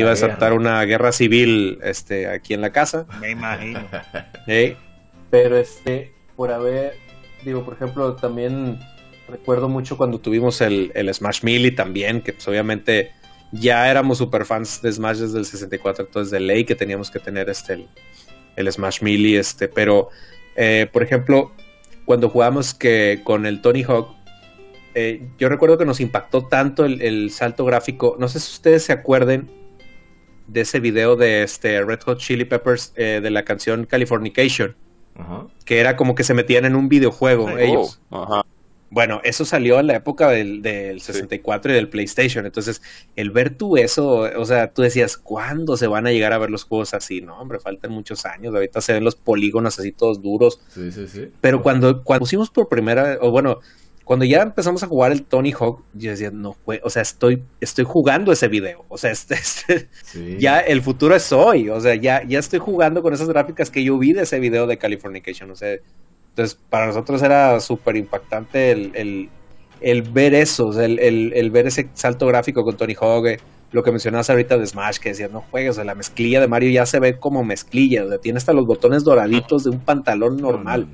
[0.00, 3.06] iba a desatar una guerra civil este aquí en la casa.
[3.20, 3.80] Me imagino.
[5.30, 6.94] Pero este, por haber,
[7.44, 8.78] digo, por ejemplo, también
[9.28, 13.12] recuerdo mucho cuando tuvimos el, el Smash Melee también, que pues obviamente
[13.52, 17.18] ya éramos super fans de Smash desde el 64, entonces de ley que teníamos que
[17.18, 17.88] tener este el,
[18.56, 20.08] el Smash Melee, este, pero
[20.56, 21.52] eh, por ejemplo,
[22.04, 24.16] cuando jugamos que con el Tony Hawk,
[24.94, 28.84] eh, yo recuerdo que nos impactó tanto el, el salto gráfico, no sé si ustedes
[28.84, 29.50] se acuerden
[30.48, 34.74] de ese video de este Red Hot Chili Peppers eh, de la canción Californication
[35.16, 35.46] Ajá.
[35.64, 37.54] que era como que se metían en un videojuego Sí.
[37.58, 38.00] ellos.
[38.10, 38.46] oh, ajá.
[38.90, 42.46] Bueno, eso salió en la época del, del 64 y del PlayStation.
[42.46, 42.80] Entonces,
[43.16, 46.48] el ver tú eso, o sea, tú decías, ¿cuándo se van a llegar a ver
[46.48, 47.20] los juegos así?
[47.20, 48.54] No, hombre, faltan muchos años.
[48.54, 50.62] Ahorita se ven los polígonos así todos duros.
[50.68, 51.30] Sí, sí, sí.
[51.42, 53.60] Pero cuando, cuando pusimos por primera vez, o bueno,
[54.08, 57.42] cuando ya empezamos a jugar el Tony Hawk, yo decía, no, jue- o sea, estoy,
[57.60, 58.86] estoy jugando ese video.
[58.88, 60.36] O sea, este, este- Sí.
[60.40, 61.68] ya el futuro es hoy.
[61.68, 64.66] O sea, ya, ya estoy jugando con esas gráficas que yo vi de ese video
[64.66, 65.50] de Californication.
[65.50, 65.76] O sea,
[66.30, 69.28] entonces para nosotros era súper impactante el, el,
[69.82, 70.98] el ver eso, o sea, el-
[71.34, 73.26] el ver ese salto gráfico con Tony Hawk.
[73.26, 73.38] eh.
[73.70, 76.48] lo que mencionabas ahorita de Smash, que decías, no juegues, o sea, la mezclilla de
[76.48, 79.80] Mario ya se ve como mezclilla, o sea, tiene hasta los botones doraditos de un
[79.80, 80.86] pantalón normal.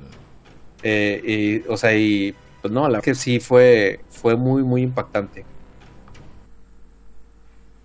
[0.83, 2.35] Eh, y, o sea, y
[2.65, 5.45] pues no, la verdad que sí fue, fue muy, muy impactante.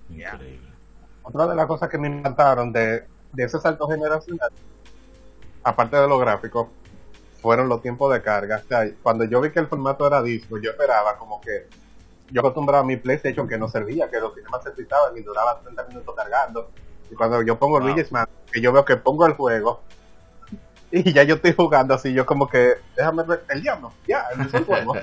[0.09, 0.71] Increíble.
[1.23, 4.49] Otra de las cosas que me encantaron de, de ese salto generacional,
[5.65, 6.69] aparte de los gráficos,
[7.43, 8.63] fueron los tiempos de carga.
[8.65, 11.67] O sea, cuando yo vi que el formato era disco, yo esperaba como que
[12.31, 15.61] yo acostumbraba a mi PlayStation que no servía, que los cinemas se fritaban y duraba
[15.61, 16.71] 30 minutos cargando.
[17.11, 19.83] Y cuando yo pongo Luigi's Mansion, que yo veo que pongo el juego
[21.05, 24.55] y ya yo estoy jugando así, yo como que déjame ver el diablo, ya, es
[24.55, 24.95] el juego.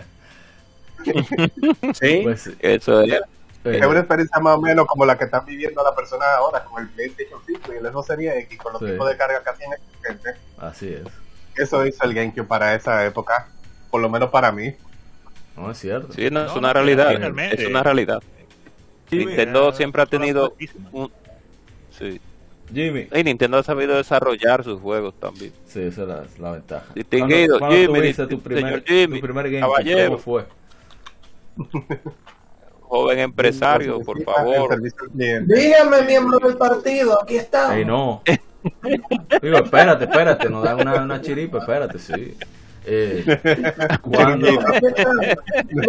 [1.94, 3.22] Sí, Pues, Eso es.
[3.64, 6.82] Es una experiencia más o menos como la que están viviendo las personas ahora con
[6.84, 8.88] el PlayStation 5 y el Xbox Series X con los Sí.
[8.92, 9.76] tipos de carga que tiene
[10.06, 10.40] gente.
[10.58, 11.02] así es.
[11.56, 13.48] Eso hizo el GameCube para esa época,
[13.92, 14.74] por lo menos para mí.
[15.58, 16.14] No es cierto.
[16.14, 17.12] Sí, no, es una realidad.
[17.52, 18.22] Es una realidad.
[19.12, 20.56] Nintendo siempre ha tenido
[20.92, 21.12] un...
[21.98, 22.22] Sí.
[22.74, 23.08] Jimmy.
[23.14, 25.54] Y Nintendo ha sabido desarrollar sus juegos también.
[25.66, 26.86] Sí, esa es la, la ventaja.
[26.94, 29.62] Distinguido, ¿Cuándo, cuándo Jimmy, tuviste tu señor primer, Jimmy, tu primer game?
[29.62, 30.10] caballero.
[30.12, 30.46] ¿Cómo fue?
[32.82, 34.80] Joven empresario, por favor.
[35.14, 37.76] Dígame, miembro del partido, aquí estamos.
[37.76, 38.22] Ey, no.
[39.42, 42.38] Digo, espérate, espérate, nos da una, una chiripa, espérate, sí.
[42.90, 43.24] Eh,
[44.02, 44.48] cuando,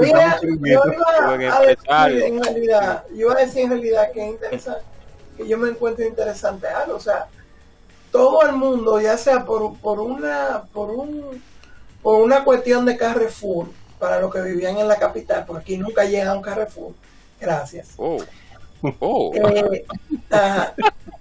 [0.01, 1.57] Mira, yo iba
[1.89, 4.83] a decir en realidad, yo iba a decir en realidad que es interesante,
[5.39, 7.29] que yo me encuentro interesante algo, o sea,
[8.13, 11.43] todo el mundo, ya sea por, por una, por un,
[12.03, 13.69] por una cuestión de Carrefour,
[13.99, 16.93] para los que vivían en la capital, porque aquí nunca llega un Carrefour,
[17.41, 17.91] gracias.
[17.97, 18.19] Oh.
[19.01, 19.33] Oh.
[19.35, 19.85] Eh,
[20.31, 20.73] ajá.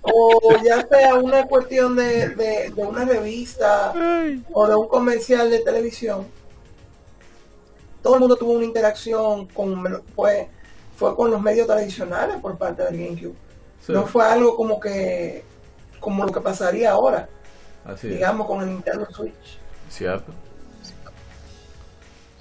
[0.03, 3.95] o ya sea una cuestión de, de, de una revista
[4.53, 6.27] o de un comercial de televisión,
[8.03, 10.49] todo el mundo tuvo una interacción con fue,
[10.95, 13.35] fue con los medios tradicionales por parte del GameCube.
[13.87, 15.43] Sí, No fue algo como que
[15.99, 17.27] como lo que pasaría ahora,
[17.85, 19.59] así es, digamos con el Nintendo Switch.
[19.89, 20.31] cierto.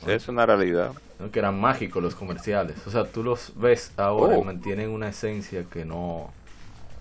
[0.05, 0.93] Sí, es una realidad.
[1.19, 1.31] ¿no?
[1.31, 2.77] Que eran mágicos los comerciales.
[2.87, 4.43] O sea, tú los ves ahora Oh.
[4.43, 6.31] y mantienen una esencia que no,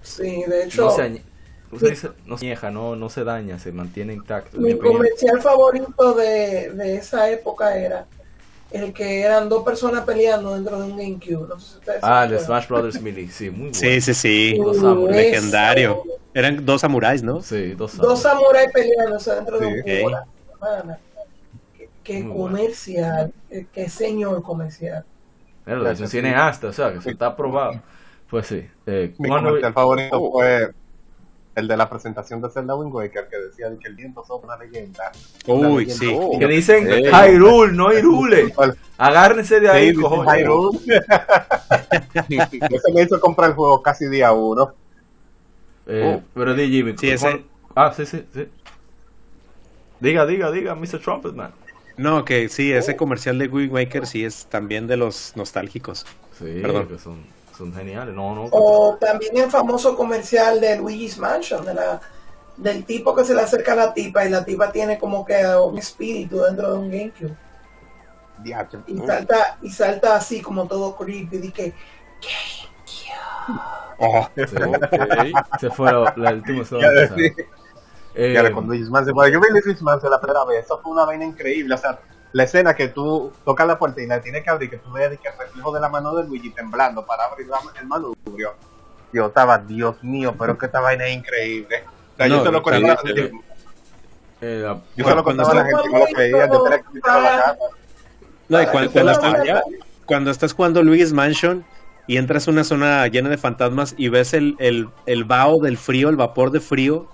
[0.01, 1.24] Sí, de hecho, no se, añe-
[1.69, 2.09] ¿cómo se dice?
[2.25, 4.57] no se añeja, no, no se daña, se mantiene intacto.
[4.57, 8.06] mi mi comercial favorito de, de esa época era
[8.81, 11.47] el que eran dos personas peleando dentro de un GameCube.
[11.47, 12.39] No sé si ustedes Ah, el de.
[12.39, 13.73] Smash Brothers Melee, sí, muy bueno.
[13.73, 14.55] sí, sí, sí.
[14.57, 15.31] Los Uh, samuráis.
[15.31, 16.03] Legendario.
[16.33, 17.41] Eran dos samuráis, ¿no?
[17.41, 19.71] Sí, dos Dos samuráis peleándose dentro de Sí.
[19.73, 19.85] un Ok.
[20.01, 20.09] cubo.
[20.09, 20.99] la semana.
[21.77, 22.43] Qué, qué Muy bueno.
[22.57, 23.33] comercial,
[23.73, 25.05] qué, señor comercial.
[25.65, 27.81] Lo dice un cineasta, o sea, que se está aprobado.
[28.29, 28.65] Pues sí.
[28.85, 30.71] Eh, Mi ¿cuándo- comercial favorito fue
[31.56, 34.64] el de la presentación de Zelda Wind Waker que decía que el viento sopla una
[34.66, 35.11] leyenda.
[35.48, 36.14] Uy, sí.
[36.19, 36.38] Oh.
[36.38, 37.09] Que dicen Eh.
[37.11, 38.53] Hyrule, no Hyrule.
[38.98, 40.34] Agárrense de ahí, Sí, cojones.
[40.42, 40.80] Hyrule.
[42.75, 44.74] Eso me hizo comprar el juego casi día uno.
[45.88, 46.24] Eh, Oh.
[46.34, 46.95] Pero di Jimmy.
[46.98, 48.48] Sí, ese- ¿cuál- Ah, sí, sí, sí.
[50.00, 51.00] Diga, diga, diga, Mr.
[51.00, 51.51] Trumpetman.
[51.98, 56.06] No, que sí, ese comercial de Wind Waker sí es también de los nostálgicos.
[56.38, 56.88] Sí, Perdón.
[56.88, 57.24] que son,
[57.58, 58.14] son geniales.
[58.14, 58.48] No, no.
[58.51, 62.01] O también el famoso comercial de Luigi's Mansion, de la,
[62.58, 65.45] del tipo que se le acerca a la tipa y la tipa tiene como que
[65.45, 67.35] un espíritu dentro de un GameCube.
[68.40, 68.84] Diacho.
[68.88, 71.74] Y salta, y salta así como todo creepy y que
[73.98, 74.27] Oh.
[74.35, 76.64] Sí, se fue la, la última.
[78.17, 80.93] Eh, ahora con Luigi's Mansion, cuando yo vi Luigi's Mansion la primera vez, eso fue
[80.93, 81.75] una vaina increíble.
[81.75, 82.00] O sea,
[82.35, 85.09] la escena que tú tocas la puerta y la tienes que abrir, que tú veas
[85.17, 88.55] que el reflejo de la mano de Luigi temblando para abrir la- el manubrio.
[89.14, 91.85] Yo estaba, Dios mío, pero que esta vaina es increíble.
[92.14, 92.99] O sea, yo se lo sí, contaba,
[94.41, 96.80] eh, la- yo se lo Cuando contaba a la gente que lo veía, yo tenía
[96.80, 97.57] que invitar a la casa.
[98.49, 99.64] No, y Para cuando, estás,
[100.05, 101.65] cuando estás jugando Luigi's Mansion
[102.05, 105.77] y entras a una zona llena de fantasmas y ves el, el, el vaho del
[105.77, 107.07] frío, el vapor de frío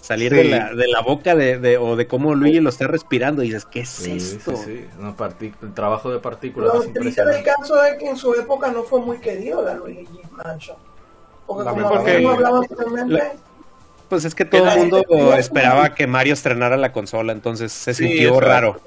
[0.00, 0.36] salir Sí.
[0.38, 3.46] de, la, de la boca de, de- o de cómo Luigi lo está respirando y
[3.46, 4.56] dices, ¿qué es sí, esto?
[4.56, 4.86] sí,
[5.16, 8.70] partic- el trabajo de partículas Lo es triste del caso es que en su época
[8.70, 10.76] no fue muy querido la Luigi's Mansion.
[11.46, 13.22] Porque La como verdad que- habíamos hablado anteriormente,
[14.08, 17.32] Pues es que todo la el mundo gente quería- esperaba que Mario estrenara la consola,
[17.32, 18.80] entonces se Sí, sintió raro.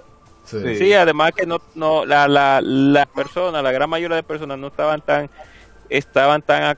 [0.46, 4.68] Sí, además que no, no la, la, la persona, la gran mayoría de personas no
[4.68, 5.30] estaban tan
[5.92, 6.78] estaban tan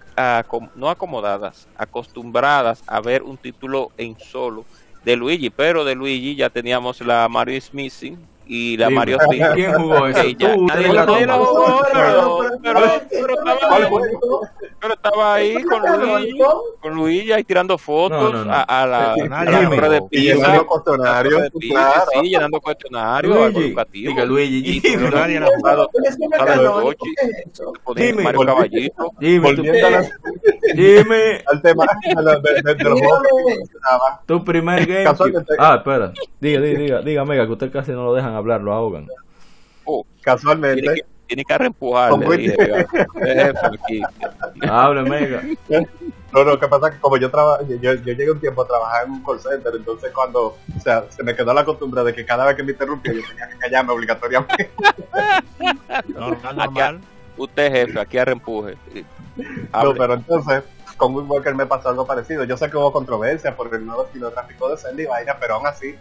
[0.76, 4.66] no acomodadas, acostumbradas a ver un título en solo
[5.06, 8.18] de Luigi, pero de Luigi ya teníamos la Mario is Missing
[8.56, 9.50] y la Mario 3.
[9.56, 10.22] ¿Quién jugó eso?
[10.38, 13.78] Tú, nadie la No, pero- pero- pero, pero estaba,
[14.80, 16.40] pero estaba ahí con Luigi,
[16.82, 18.54] con Luigi ahí tirando fotos No, no, no.
[18.54, 22.02] a, a la, a la compra de llenando cuestionarios, claro.
[22.14, 23.54] sí, llenando cuestionarios,
[23.92, 25.90] diga Luigi, Y nadie la jugado.
[26.40, 26.46] a
[28.24, 29.12] Mario Caballito.
[31.48, 33.24] Al tema de, los- juegos
[34.26, 35.06] tu primer game.
[35.60, 36.12] Ah, espera.
[36.40, 39.08] Diga, diga, diga, diga, Mega, que usted casi no lo dejan hablar, lo ahogan.
[39.86, 42.38] Oh, Casualmente, tiene, que, tiene que reempujarle.
[42.38, 42.78] Dije,
[43.62, 44.02] aquí.
[44.56, 45.44] Mega.
[46.32, 49.06] No, no, que pasa que como yo trabajo, yo, yo llegué un tiempo a trabajar
[49.06, 52.26] en un call center, entonces cuando, o sea, se me quedó la costumbre de que
[52.26, 54.72] cada vez que me interrumpía yo tenía que callarme obligatoriamente.
[56.08, 57.02] Normal, normal.
[57.38, 58.76] Usted jefe, aquí a reempuje.
[59.74, 60.64] No, pero entonces,
[60.98, 62.44] con Wind Walker me pasó algo parecido.
[62.44, 65.56] Yo sé que hubo controversia por el nuevo estilo gráfico de Zelda y vaina, pero
[65.56, 65.96] aún así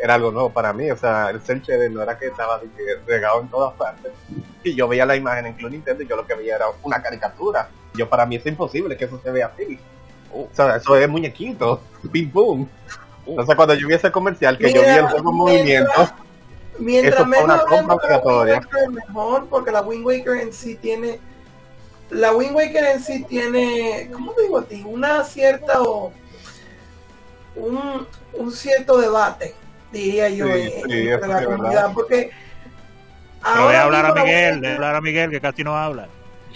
[0.00, 0.90] era algo nuevo para mí.
[0.90, 4.12] O sea, el cel shading no era que estaba de regado en todas partes.
[4.62, 7.02] Y yo veía la imagen en Club Nintendo y yo lo que veía era una
[7.02, 7.68] caricatura.
[7.94, 9.78] Yo para mí es imposible que eso se vea así.
[10.32, 11.80] O sea, eso es muñequito,
[12.12, 12.68] pim pum.
[13.26, 16.08] Entonces cuando yo vi ese comercial que yo vi el juego en movimiento,
[16.78, 18.60] Mientras Eso fue una menos compra de obligatoria.
[18.90, 21.18] Mejor, porque la Wind Waker en sí tiene,
[22.10, 24.84] la Wind Waker en sí tiene, ¿cómo te digo a ti?
[24.86, 26.12] Una cierta o
[27.56, 29.54] un, un cierto debate,
[29.92, 30.46] diría yo,
[30.86, 31.90] Sí, la comunidad, verdad.
[31.94, 32.30] porque
[33.42, 36.08] voy a hablar a la Miguel, Wind de hablar a Miguel, que casi no habla.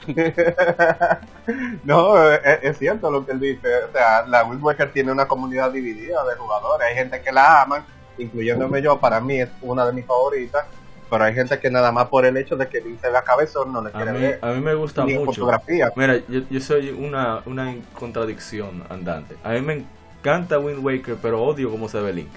[1.84, 3.84] no, es, es cierto lo que él dice.
[3.88, 6.88] O sea, la Wind Waker tiene una comunidad dividida de jugadores.
[6.88, 7.84] Hay gente que la aman,
[8.18, 8.98] incluyéndome yo.
[8.98, 10.64] Para mí es una de mis favoritas.
[11.10, 13.70] Pero hay gente que nada más por el hecho de que Link se vea cabezón
[13.70, 14.38] no le A quiere mí, ver.
[14.40, 15.32] a mí me gusta Ni mucho.
[15.42, 15.92] fotografía.
[15.94, 19.36] Mira, yo, yo soy una, una contradicción andante.
[19.44, 19.84] A mí me
[20.20, 22.30] encanta Wind Waker, pero odio cómo se ve Link.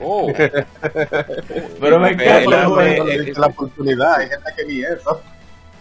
[0.00, 0.32] Oh,
[1.80, 2.88] Pero me encanta.
[3.10, 4.16] Es la oportunidad.
[4.18, 5.22] Hay gente que ni eso.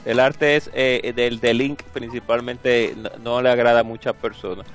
[0.06, 4.66] el arte es eh, del de Link principalmente no, no le agrada a muchas personas.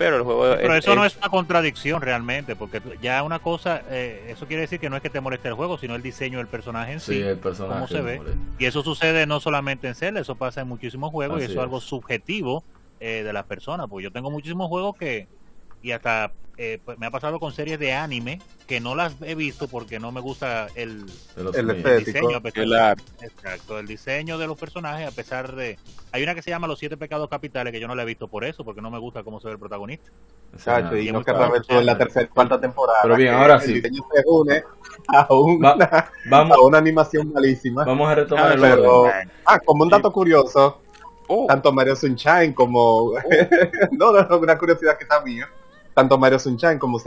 [0.00, 4.28] Pero el juego Pero eso no es una contradicción realmente, porque ya una cosa, eh,
[4.30, 6.46] eso quiere decir que no es que te moleste el juego, sino el diseño del
[6.46, 7.16] personaje en sí.
[7.16, 7.74] Sí, el personaje.
[7.74, 8.22] cómo se ve.
[8.58, 11.58] Y eso sucede no solamente en Zelda, eso pasa en muchísimos juegos y eso es
[11.58, 12.64] algo subjetivo
[12.98, 13.88] eh, de las personas.
[13.90, 15.28] Porque yo tengo muchísimos juegos que,
[15.82, 19.34] y hasta eh, pues, me ha pasado con series de anime que no las he
[19.34, 21.06] visto porque no me gusta el,
[21.54, 22.38] El el diseño.
[22.54, 23.02] El arte.
[23.22, 25.78] Exacto, el diseño de los personajes, a pesar de.
[26.12, 28.28] Hay una que se llama Los Siete Pecados Capitales que yo no la he visto
[28.28, 30.10] por eso, porque no me gusta cómo se ve el protagonista.
[30.62, 31.32] Chacho, y y no tú
[31.68, 32.98] en la tercera cuarta temporada.
[33.04, 33.72] Pero bien, que ahora el sí.
[33.74, 34.62] diseño se une
[35.08, 37.84] a una, Va- vamos, a una animación malísima.
[37.84, 39.30] vamos a retomar Ah, el Pero, orden.
[39.46, 40.82] ah, como un dato curioso,
[41.32, 43.12] Oh, tanto Mario Sunshine como
[43.92, 45.48] no, no, no, una curiosidad que está mía
[45.94, 46.98] tanto Mario Sunshine como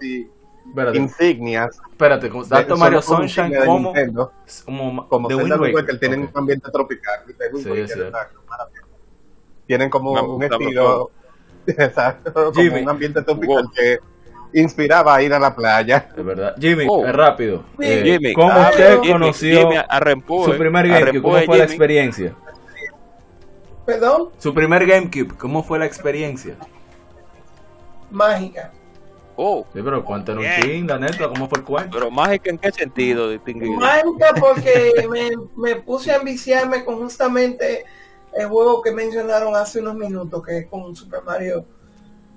[0.00, 0.26] y
[0.68, 4.32] Espérate, insignias espérate, como tanto Mario como Sunshine como, Nintendo,
[4.64, 5.98] como, como de Zelda Wind Wind Waker.
[6.00, 6.30] Tienen Ok.
[6.32, 8.12] un ambiente tropical de Wind Sí, Waker,
[8.48, 8.80] maravilla.
[9.66, 11.10] tienen como un estilo
[11.66, 12.82] exacto, como Jimmy.
[12.82, 13.98] un ambiente tropical que
[14.52, 16.54] inspiraba a ir a la playa Es verdad.
[16.58, 17.04] Jimmy, Oh.
[17.10, 17.64] rápido.
[17.78, 21.22] Eh, Jimmy, ¿Cómo ah, usted Jimmy, conoció Jimmy, arrempuje, su primer GameCube?
[21.22, 22.34] ¿Cómo fue la experiencia?
[23.86, 26.54] Perdón, Su primer GameCube, ¿cómo fue la experiencia?
[28.10, 28.72] Mágica.
[29.36, 31.90] Oh, Sí, pero cuéntanos un ching, la neta, ¿cómo fue el cuento?
[31.98, 33.74] pero mágica en qué sentido, distinguido.
[33.76, 37.84] Mágica porque me, me puse a enviciarme con justamente
[38.34, 41.64] el juego que mencionaron hace unos minutos, que es con Super Mario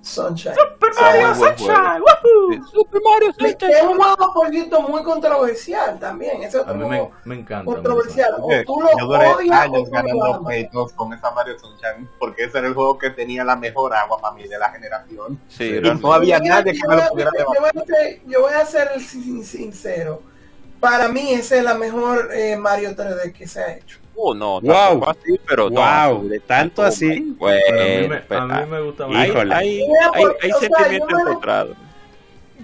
[0.04, 0.54] Sunshine.
[0.54, 2.04] O sea, Mario Sunshine,
[2.52, 6.44] Sí, Super Mario Es un juego, por cierto, muy controversial también.
[6.44, 7.66] Ese es A otro mí me, juego me encanta.
[7.66, 8.36] controversial.
[8.40, 12.10] O Oye, tú lo yo duré odias o años ganando pleitos con esa Mario Sunshine
[12.20, 15.40] porque ese era el juego que tenía la mejor agua para mí de la generación
[15.48, 16.02] Sí, y realmente.
[16.08, 18.22] no había nadie que yo me voy lo a- pudiera yo voy debatir a ser-
[18.28, 20.22] Yo voy a ser sin- sincero.
[20.80, 24.00] Para mí, esa es la mejor eh, Mario 3D que se ha hecho.
[24.16, 25.06] Oh, no, Wow.
[25.10, 25.82] así, pero no.
[25.82, 27.36] Wow, de tanto así.
[27.38, 29.56] Bueno, Pero a mí me, pues, a mí me gusta Híjole.
[29.56, 31.78] hay, Mira, hay, porque, hay o sea, sentimientos yo me- encontrados.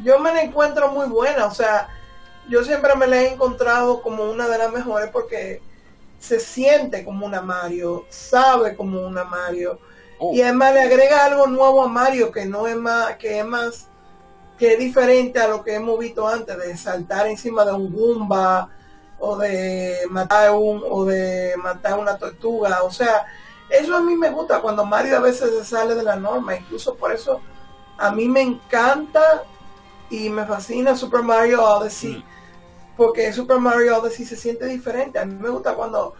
[0.03, 1.45] Yo me la encuentro muy buena.
[1.47, 1.87] O sea,
[2.49, 5.61] yo siempre me la he encontrado como una de las mejores porque
[6.19, 9.79] se siente como una Mario, sabe como una Mario.
[10.19, 10.33] Oh.
[10.33, 13.87] Y además le agrega algo nuevo a Mario que no es más, que es más,
[14.57, 18.69] que es diferente a lo que hemos visto antes, de saltar encima de un Goomba
[19.19, 22.83] o de matar un, o de matar una tortuga.
[22.83, 23.25] O sea,
[23.69, 26.55] eso a mí me gusta cuando Mario a veces se sale de la norma.
[26.55, 27.41] Incluso por eso
[27.97, 29.43] a mí me encanta
[30.09, 32.23] y me fascina Super Mario Odyssey.
[32.97, 35.19] Porque Super Mario Odyssey se siente diferente.
[35.19, 36.15] A mí me gusta cuando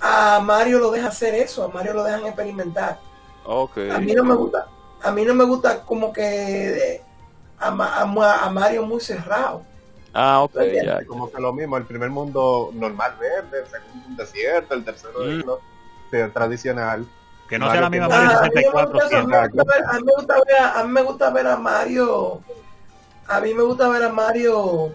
[0.00, 3.00] a Mario lo deja hacer eso, a Mario lo dejan experimentar.
[3.44, 3.78] Ok.
[3.92, 4.66] A mí no me gusta,
[5.02, 7.02] a mí no me gusta como que
[7.58, 9.64] a Mario muy cerrado.
[10.12, 10.56] Ah, ok.
[11.06, 15.20] Como que lo mismo, el primer mundo normal verde, el segundo un desierto, el tercero
[15.20, 15.42] Mm.
[16.10, 17.06] sí, tradicional.
[17.48, 19.08] Que no sea la misma Mario Mario Ah, a, mí me 64 gusta,
[19.64, 22.40] ver, a mí me gusta ver a, a mí me gusta ver a Mario
[23.26, 24.92] a mí me gusta ver a Mario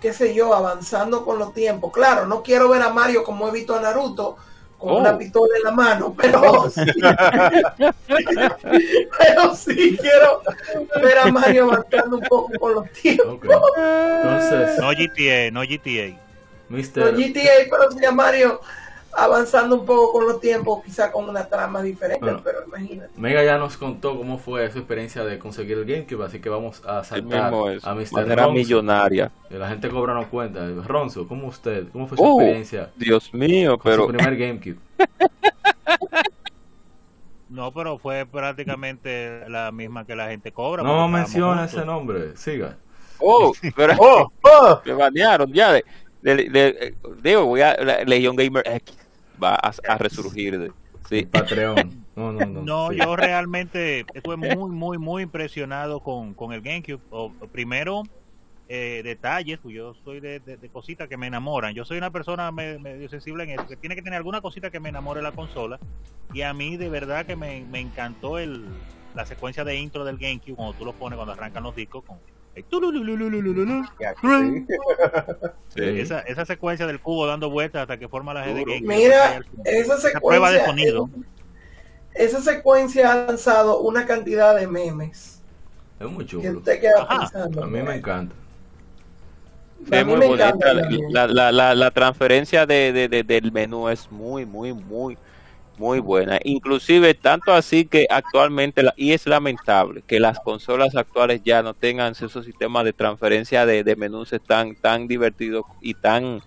[0.00, 3.50] qué sé yo avanzando con los tiempos claro no quiero ver a Mario como he
[3.50, 4.36] visto a Naruto
[4.86, 5.00] con Oh.
[5.00, 6.80] una pistola en la mano pero sí,
[9.18, 10.42] pero sí quiero
[11.02, 13.40] ver a Mario avanzando un poco con los tiempos.
[13.42, 16.16] Entonces, No GTA, no GTA.
[16.68, 16.78] no.
[16.78, 18.60] GTA pero sí a Mario
[19.16, 22.40] avanzando un poco con los tiempos quizá con una trama diferente Bueno.
[22.44, 26.38] pero imagínate Mega ya nos contó cómo fue su experiencia de conseguir el GameCube, así
[26.40, 28.12] que vamos a saltar a Mr.
[28.12, 28.52] Manera Ronzo.
[28.52, 29.32] millonaria.
[29.48, 30.66] Que La gente cobra no cuenta.
[30.86, 31.86] Ronzo, ¿cómo usted?
[31.92, 34.76] ¿Cómo fue su Oh, experiencia Dios mío, con pero su primer GameCube?
[37.48, 40.82] No, pero fue prácticamente la misma que la gente cobra.
[40.82, 42.76] No menciona ese nombre, siga.
[43.18, 44.32] Oh, pero ¡Oh!
[44.42, 44.80] ¡Oh!
[44.84, 45.72] me banearon ya.
[45.72, 45.84] De,
[46.22, 47.76] de- de- eh, digo, voy a.
[47.82, 48.98] la- Legion Gamer X
[49.42, 50.58] va a, a resurgir.
[50.58, 50.72] De,
[51.08, 51.26] sí.
[51.26, 52.04] Patreon.
[52.16, 52.62] No, no, no.
[52.62, 52.96] No, sí.
[52.98, 57.00] yo realmente estuve muy, muy, muy impresionado con, con el GameCube.
[57.10, 58.02] O, primero,
[58.68, 61.74] eh, detalles, pues yo soy de, de- de cositas que me enamoran.
[61.74, 64.70] Yo soy una persona me- medio sensible en eso, que tiene que tener alguna cosita
[64.70, 65.78] que me enamore la consola.
[66.32, 68.64] Y a mí de verdad que me, me encantó el,
[69.14, 72.18] la secuencia de intro del GameCube, cuando tú lo pones cuando arrancan los discos con...
[75.76, 78.80] Esa, esa secuencia del cubo dando vueltas hasta que forma la G de.
[78.80, 81.10] Mira, esa Esa prueba de secuencia, sonido.
[82.14, 85.42] esa secuencia ha lanzado una cantidad de memes
[86.00, 86.58] Es muy que chulo.
[86.58, 87.64] usted queda pensando.
[87.64, 88.34] A mí me encanta.
[89.90, 90.54] Es muy bonita.
[91.10, 95.18] la, la, la- la transferencia de, de- de- del menú es muy, muy, muy,
[95.78, 96.38] muy buena.
[96.44, 101.74] Inclusive tanto así que actualmente, la- y es lamentable, que las consolas actuales ya no
[101.74, 106.40] tengan esos sistemas de transferencia de, de menús tan, tan divertidos y tan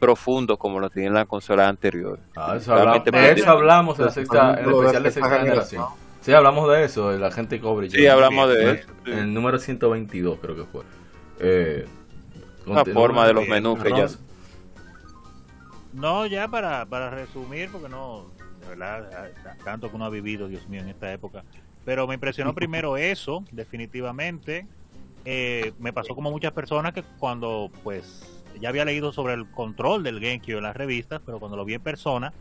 [0.00, 2.22] profundos como lo tienen las consolas anteriores.
[2.34, 5.84] Ah, eso, hablamos, de eso hablamos en, la sexta, en el especial de sexta generación.
[6.22, 7.88] Sí, hablamos de eso, de la gente cobre.
[7.90, 8.88] Sí, hablamos de eso.
[9.06, 10.82] el- el número 122 creo que fue.
[11.40, 11.86] Eh,
[12.66, 13.00] Una continúa.
[13.02, 14.06] forma de los menús que ya...
[15.92, 18.26] No, ya para, para resumir, porque no,
[18.78, 19.30] verdad,
[19.64, 21.44] tanto que uno ha vivido, Dios mío, en esta época.
[21.84, 24.66] Pero me impresionó primero eso, definitivamente.
[25.24, 30.02] Eh, me pasó como muchas personas que cuando, pues, ya había leído sobre el control
[30.02, 32.32] del GameCube en las revistas, pero cuando lo vi en persona,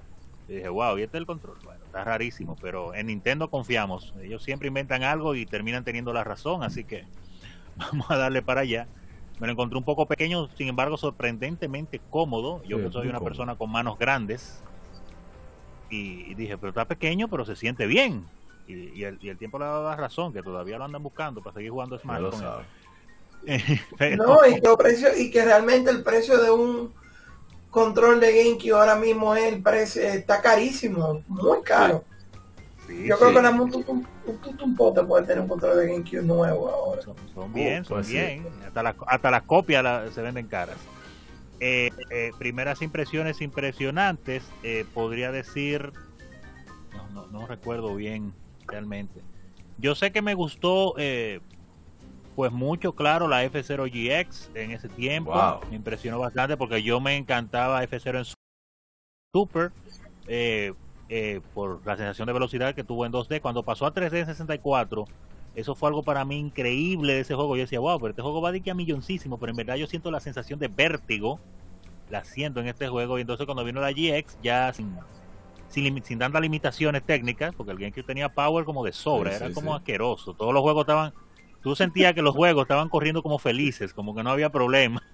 [0.48, 1.58] dije, wow, y este es el control.
[1.64, 4.14] Bueno, está rarísimo, pero en Nintendo confiamos.
[4.22, 7.06] Ellos siempre inventan algo y terminan teniendo la razón, así que
[7.78, 8.88] vamos a darle para allá.
[9.40, 12.62] Me lo encontré un poco pequeño, sin embargo, sorprendentemente cómodo.
[12.66, 13.26] Yo Sí, que soy una cómodo.
[13.26, 14.64] persona con manos grandes.
[15.92, 18.26] Y, dije, pero está pequeño, pero se siente bien.
[18.66, 21.04] Y, y el, y el tiempo le ha dado la razón, que todavía lo andan
[21.04, 22.50] buscando para seguir jugando Smash con él.
[24.18, 26.94] No, y, que el precio, y que realmente el precio de un
[27.70, 32.04] control de GameCube ahora mismo es el precio, está carísimo, muy caro.
[32.88, 36.22] sí, Yo sí, creo que más un un tutumpote puede tener un control de GameCube
[36.22, 37.02] nuevo ahora.
[37.02, 38.14] son, son bien, son pues sí.
[38.14, 38.46] bien.
[38.66, 40.78] Hasta, las hasta las copias la- se venden caras.
[41.64, 45.94] Eh, eh, primeras impresiones impresionantes, eh, podría decir,
[46.92, 48.34] no, no, no recuerdo bien
[48.66, 49.22] realmente.
[49.78, 51.40] Yo sé que me gustó, eh,
[52.36, 55.34] pues mucho, claro, la F0GX en ese tiempo.
[55.34, 55.60] Wow.
[55.70, 58.26] Me impresionó bastante porque yo me encantaba F0 en
[59.32, 59.72] Super.
[60.28, 60.74] eh,
[61.54, 63.40] por la sensación de velocidad que tuvo en 2D.
[63.40, 65.06] Cuando pasó a 3D en 64,
[65.56, 67.56] eso fue algo para mí increíble de ese juego.
[67.56, 69.88] Yo decía, wow, pero este juego va de que a milloncísimo, pero en verdad yo
[69.88, 71.40] siento la sensación de vértigo,
[72.10, 73.18] la siento en este juego.
[73.18, 74.96] Y entonces cuando vino la GX, ya sin,
[75.68, 79.48] sin, sin tantas limitaciones técnicas, porque el GameCube tenía power como de sobra, Sí, era
[79.48, 79.78] sí, como sí.
[79.78, 80.34] asqueroso.
[80.34, 81.14] Todos los juegos estaban,
[81.62, 85.02] tú sentías que los juegos estaban corriendo como felices, como que no había problema.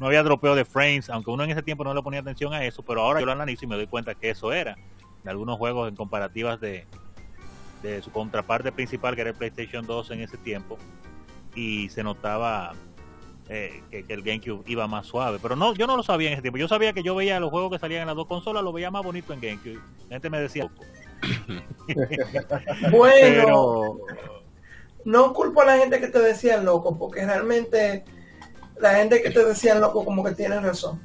[0.00, 2.64] No había dropeo de frames, aunque uno en ese tiempo no le ponía atención a
[2.64, 4.76] eso, pero ahora yo lo analizo y me doy cuenta que eso era.
[5.22, 6.84] De algunos juegos en comparativas de,
[7.84, 10.78] de su contraparte principal, que era el PlayStation 2 en ese tiempo,
[11.54, 12.72] y se notaba
[13.48, 15.38] eh, que, que el GameCube iba más suave.
[15.40, 16.58] Pero no, yo no lo sabía en ese tiempo.
[16.58, 18.90] Yo sabía que yo veía los juegos que salían en las dos consolas, lo veía
[18.90, 19.80] más bonito en GameCube.
[20.08, 20.70] La gente me decía,
[22.90, 23.98] Bueno, pero
[25.04, 28.04] no culpo a la gente que te decían loco, porque realmente
[28.78, 31.00] la gente que te decían loco como que tiene razón.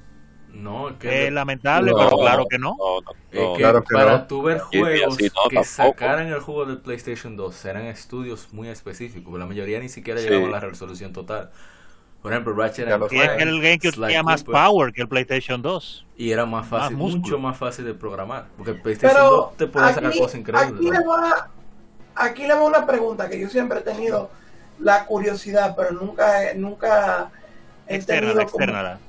[0.62, 2.76] No, que, es lamentable, No, pero claro que no.
[2.78, 4.28] No, no, es que claro que para no.
[4.28, 5.64] tú ver juegos así no, que tampoco.
[5.64, 10.28] sacaran el juego del PlayStation 2 eran estudios muy específicos, la mayoría ni siquiera Sí.
[10.28, 11.52] llegaban a la resolución total.
[12.22, 14.54] Por ejemplo, Ratchet and lo Y es Clank, que el GameCube Sly tenía más Cooper,
[14.54, 16.08] power que el PlayStation 2.
[16.16, 19.58] y era más fácil, más mucho más fácil de programar, porque el PlayStation Pero 2
[19.58, 20.74] te puede sacar cosas increíbles.
[20.76, 21.50] aquí, le va,
[22.16, 24.30] aquí le va una pregunta que yo siempre he tenido
[24.80, 27.32] la curiosidad, pero nunca, nunca
[27.88, 29.00] he Externa, tenido la como externa.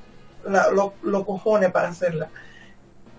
[0.44, 0.68] La-
[1.02, 2.28] lo- cojones para hacerla.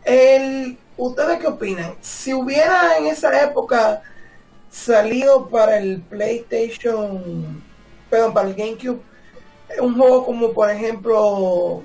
[0.03, 1.95] El, ¿Ustedes qué opinan?
[2.01, 4.01] Si hubiera en esa época
[4.69, 7.63] salido para el PlayStation,
[8.09, 9.01] perdón, para el GameCube,
[9.79, 11.83] un juego como por ejemplo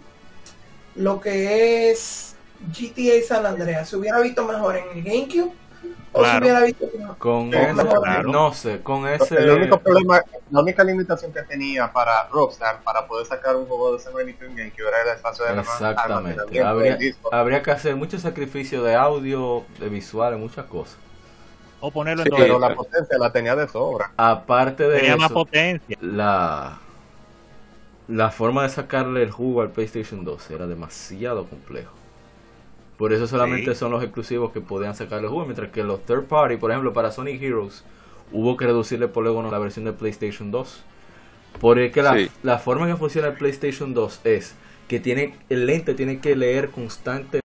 [0.94, 2.36] lo que es
[2.72, 5.52] GTA San Andreas, ¿se hubiera visto mejor en el GameCube?
[6.12, 6.40] ¿O se Claro.
[6.40, 7.18] hubiera visto mejor?
[7.18, 8.28] Con ese, claro.
[8.28, 9.36] no sé, con ese...
[9.36, 13.92] El único problema, la única limitación que tenía para Rockstar para poder sacar un juego
[13.92, 16.02] de ese magnitud en GameCube era el espacio de Exactamente.
[16.04, 17.30] almacenamiento Habría, del disco.
[17.30, 20.98] habría que hacer mucho sacrificio de audio, de visuales, muchas cosas.
[21.80, 24.12] O ponerlo Sí, en Pero la potencia la tenía de sobra.
[24.18, 25.96] Aparte de Tenía más eso, potencia.
[26.00, 26.80] la,
[28.08, 31.94] la forma de sacarle el jugo al PlayStation 2 era demasiado complejo.
[32.98, 33.78] Por eso solamente Sí.
[33.78, 36.92] son los exclusivos que podían sacarle el jugo, mientras que los third party, por ejemplo,
[36.92, 37.84] para Sonic Heroes,
[38.32, 40.82] hubo que reducirle polígono a la versión de PlayStation 2.
[41.60, 42.30] Porque la, Sí.
[42.42, 44.54] la forma que funciona el PlayStation 2 es
[44.88, 47.42] que tiene el lente tiene que leer constantemente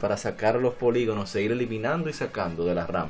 [0.00, 3.08] para sacar los polígonos, seguir eliminando y sacando de la RAM.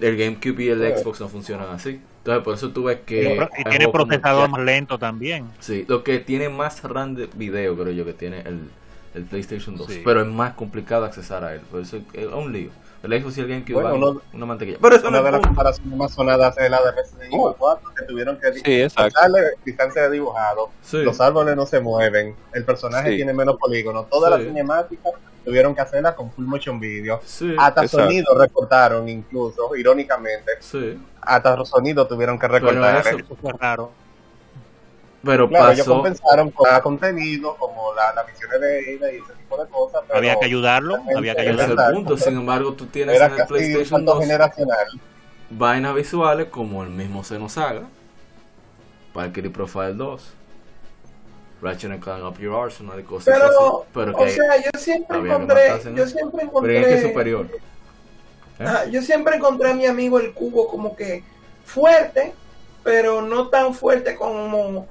[0.00, 1.02] El GameCube y el Sí.
[1.02, 2.00] Xbox no funcionan así.
[2.18, 3.22] Entonces por eso tú ves que...
[3.58, 5.48] Y, tiene juegos procesador más lento también.
[5.60, 8.70] Sí, lo que tiene más RAM de video creo yo que tiene el,
[9.14, 9.86] el PlayStation 2.
[9.86, 10.02] Sí.
[10.04, 11.60] Pero es más complicado accesar a él.
[11.60, 12.70] Por eso es un lío.
[13.02, 14.78] El Xbox y el GameCube Bueno, van una mantequilla.
[14.80, 18.04] Pero eso Una de las comparaciones más sonadas es la de Resident Evil 4, que
[18.04, 20.98] tuvieron que Sí, darle distancia de dibujado, Sí.
[21.02, 23.16] los árboles no se mueven, el personaje Sí.
[23.16, 24.38] tiene menos polígonos, toda Sí.
[24.44, 25.10] la cinemática
[25.44, 27.20] tuvieron que hacerla con full motion video.
[27.24, 28.04] Sí, Hasta Exacto.
[28.04, 30.96] sonido recortaron incluso, irónicamente, sí.
[31.22, 33.04] hasta sonido tuvieron que recortar.
[33.04, 33.90] eso- Eso fue raro.
[35.24, 35.94] Pero Claro, ellos pasó...
[35.94, 40.00] compensaron con cada contenido, como la, las misiones de ida y ese tipo de cosas.
[40.06, 41.94] Pero Había que ayudarlo, había que Ese ayudarlo.
[41.96, 42.16] punto.
[42.16, 44.86] Sin embargo, tú tienes Era en el PlayStation salto 2 generacional.
[45.50, 47.82] vainas visuales como el mismo Xenosaga,
[49.14, 50.34] Valkyrie Profile 2,
[51.62, 53.88] Ratchet and Clank Up Your Arsenal y cosas Pero, así.
[53.94, 55.96] Pero que o sea, yo siempre encontré, matarse, ¿no?
[55.98, 57.46] yo siempre pero encontré, es que es superior.
[58.58, 58.64] ¿Eh?
[58.64, 61.22] Ajá, yo siempre encontré a mi amigo el cubo como que
[61.64, 62.34] fuerte,
[62.82, 64.88] pero no tan fuerte como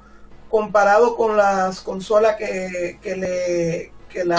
[0.51, 4.37] comparado con las consolas que, que le que la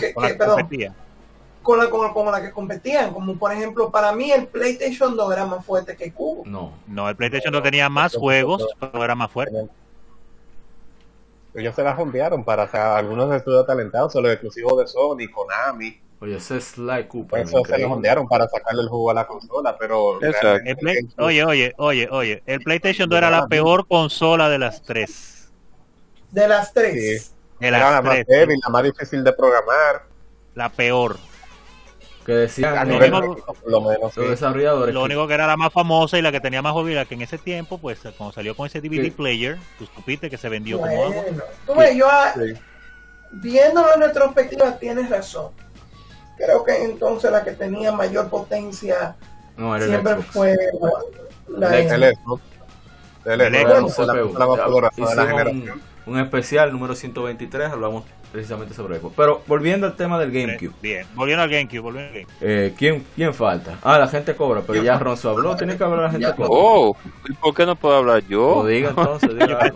[0.00, 0.68] que- Con la que- perdón,
[1.62, 5.32] con la con, con la que competían, como por ejemplo para mí el PlayStation 2
[5.32, 6.42] era más fuerte que el cubo.
[6.46, 6.72] No.
[6.86, 9.68] No, el PlayStation no tenía más juegos, pero era más fuerte.
[11.54, 16.00] Ellos se la rompearon para o sea, algunos estudios talentados, los exclusivos de Sony, Konami.
[16.22, 16.60] Oye, ese
[17.08, 17.26] Cooper.
[17.28, 21.08] Por eso se lo jondearon para sacarle el jugo a la consola, pero El Play-
[21.18, 25.39] oye, oye, oye, oye, el PlayStation 2 era la peor consola de las tres.
[26.30, 27.24] De las tres.
[27.24, 27.30] Sí.
[27.60, 30.02] De era la más débil, la más difícil de programar,
[30.54, 31.16] La peor.
[32.24, 34.12] Que decían a lo nivel único- técnico, por lo menos.
[34.14, 34.20] sí.
[34.20, 34.94] los desarrolladores.
[34.94, 37.14] Lo que- único que era la más famosa y la que tenía más jugabilidad que
[37.14, 39.10] en ese tiempo, pues cuando salió con ese DVD Sí.
[39.10, 41.24] player, tú supiste que se vendió como agua.
[41.66, 42.54] Tú ves, yo Sí.
[43.32, 45.52] viéndolo en retrospectiva tienes razón.
[46.36, 49.16] Creo que entonces la que tenía mayor potencia
[49.56, 52.02] No, era el siempre fue la, la El El.
[53.24, 53.80] El El la CPU.
[53.82, 54.24] consola más
[54.60, 55.70] poderosa de la Hicimos generación.
[55.70, 59.12] un, un especial número 123, hablamos precisamente sobre eso.
[59.16, 60.72] Pero volviendo al tema del GameCube.
[60.80, 62.34] Bien, volviendo al GameCube, volviendo al GameCube.
[62.40, 63.78] Eh, ¿quién, ¿Quién falta?
[63.82, 66.48] Ah, la gente cobra, pero ya Ronzo habló, tiene que hablar la gente cobra.
[66.50, 66.96] Oh,
[67.28, 68.58] ¿y por qué no puedo hablar yo?
[68.58, 69.72] O diga entonces, diga.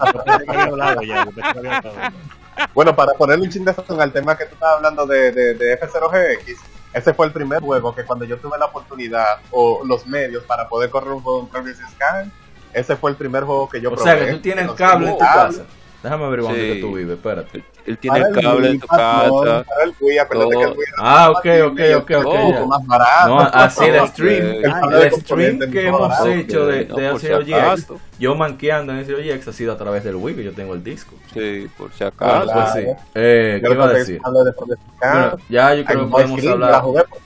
[2.73, 5.55] Bueno, para ponerle un ching de sazón al tema que tú estabas hablando de, de,
[5.55, 6.57] de F0GX,
[6.93, 10.69] ese fue el primer juego que cuando yo tuve la oportunidad o los medios para
[10.69, 12.33] poder correr un juego en Scan,
[12.73, 14.11] ese fue el primer juego que yo O probé.
[14.11, 15.65] sea, que tú tienes cable en tu casa.
[16.05, 16.60] Déjame averiguar Sí.
[16.60, 17.65] dónde que tú vives, espérate.
[17.86, 19.65] Él tiene el cable en el- casa.
[19.66, 20.60] para el Wii, acuérdate todo.
[20.60, 23.28] que el Wii era Ah, ok, ok, ok, ok, más barato.
[23.28, 26.28] No, así el stream, El de stream que hemos barato.
[26.28, 27.86] hecho de, No, de si
[28.18, 31.15] yo manqueando en LCOGX ha sido a través del Wii, que yo tengo el disco.
[31.33, 32.52] Sí, por si Ah, acaso.
[32.52, 32.83] pues sí.
[32.83, 32.99] claro.
[33.15, 34.20] Eh, ¿Qué iba a decir?
[34.20, 34.55] de.
[35.00, 36.83] Bueno, ya yo creo que podemos hablar.
[36.83, 37.18] jugué por-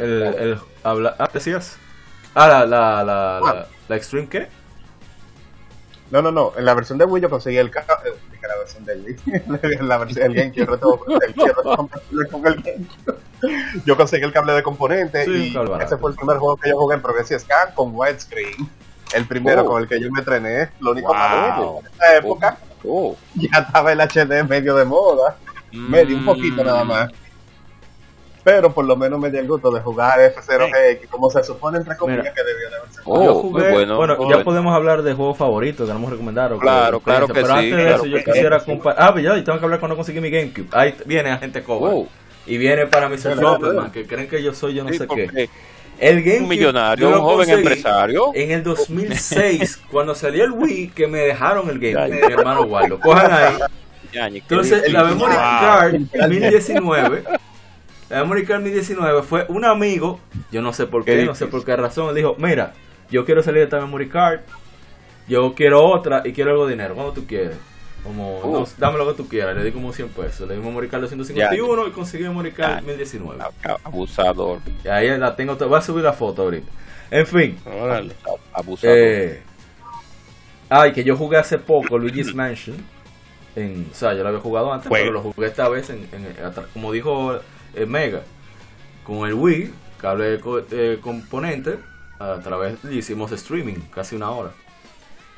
[0.00, 1.76] El, el, habla, ah, decías.
[2.34, 4.48] Ah, la, la, la, la, la Extreme qué?
[6.10, 6.52] No, no, no.
[6.56, 8.12] En la versión de Wii yo conseguí el cable.
[8.40, 9.80] que la versión de Wii.
[9.88, 10.78] La versión del GameCube.
[11.26, 13.82] el compatible con el GameCube.
[13.84, 15.80] Yo conseguí el cable de componente Sí, y barato.
[15.84, 18.68] ese fue el primer juego que yo jugué en Progressive Scan con widescreen.
[19.14, 19.66] El primero Oh.
[19.66, 20.70] con el que yo me entrené.
[20.80, 21.16] Lo único Wow.
[21.16, 23.16] malo en esa época Oh.
[23.34, 25.36] ya estaba el HD medio de moda.
[25.72, 27.10] Medio, un poquito nada más.
[28.46, 31.96] Pero por lo menos me dio el gusto de jugar F0GX, como se supone entre
[31.96, 32.32] comillas Mira.
[32.32, 34.44] que debió de haberse Oh, yo muy jugué, bueno, bueno, muy ya bueno.
[34.44, 36.52] podemos hablar de juegos favoritos que queremos recomendar.
[36.52, 39.02] o Claro, que- claro que pero sí, antes de claro eso, yo quisiera comparar.
[39.02, 40.68] Ah, pues ya, y tengo que hablar cuando conseguí mi GameCube.
[40.70, 41.92] Ahí viene la gente cobra.
[41.92, 42.06] Oh.
[42.46, 43.90] Y viene para Trumpetman, dale.
[43.90, 45.50] que creen que yo soy yo no Sí, sé qué.
[45.98, 48.30] El GameCube, Un millonario, yo lo un joven empresario.
[48.32, 53.00] En el 2006, cuando salió el Wii, que me dejaron el GameCube, mi hermano Waldo.
[53.00, 53.54] Cojan ahí.
[54.36, 55.02] Entonces, la.
[55.04, 55.34] Memory Wow.
[55.34, 55.94] Card
[56.30, 57.24] 1019,
[58.08, 60.20] Card 1019 fue un amigo,
[60.52, 62.72] yo no sé por Qué no sé por qué razón, él dijo, mira,
[63.10, 64.40] yo quiero salir de esta Memory Card,
[65.28, 67.56] yo quiero otra y quiero algo de dinero, ¿cuánto tú quieres?
[68.04, 68.60] Como, Uh.
[68.60, 71.02] no, dame lo que tú quieras, le di como 100 pesos, le di Memory Card
[71.02, 73.42] 251 y conseguí Memory Card 1019.
[73.82, 74.60] Abusador.
[74.84, 76.70] Y ahí la tengo, voy a subir la foto ahorita.
[77.10, 77.58] En fin.
[77.66, 78.14] Órale.
[78.52, 78.96] Abusador.
[78.96, 79.42] Eh,
[80.68, 82.76] ay, que yo jugué hace poco Luigi's Mansion.
[83.56, 86.36] En, o sea, yo lo había jugado antes, pero lo jugué esta vez, en, en-
[86.74, 87.38] como dijo
[87.76, 88.22] eh, Mega,
[89.04, 91.78] con el Wii, cable co- eh, componente,
[92.18, 94.50] a través le hicimos streaming, casi una hora.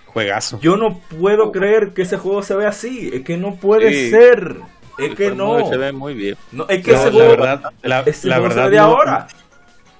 [0.06, 0.58] Juegazo.
[0.60, 4.10] Yo no puedo creer que ese juego se vea así, es que no puede Sí.
[4.10, 4.56] ser,
[4.98, 5.68] es El que no.
[5.68, 6.36] Se ve muy bien.
[6.50, 8.76] No, es que No, ese la juego, verdad, la, ese la juego se verdad ve
[8.76, 9.26] de no- ahora.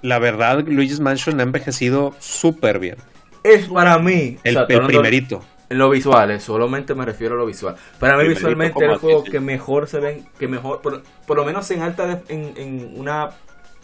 [0.01, 2.97] La verdad, Luigi's Mansion ha envejecido súper bien.
[3.45, 5.45] Es para mí, El, o sea, el hablando- primerito.
[5.71, 7.77] En lo visual, eh, solamente me refiero a lo visual.
[7.99, 11.37] Para mí Primerito, visualmente ¿cómo el juego que mejor se ven, que mejor, por, por
[11.37, 13.31] lo menos en alta, def- en, en una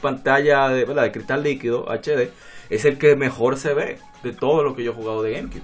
[0.00, 1.02] pantalla de, ¿verdad?
[1.02, 2.30] de cristal líquido HD,
[2.70, 5.62] es el que mejor se ve de todo lo que yo he jugado de GameCube.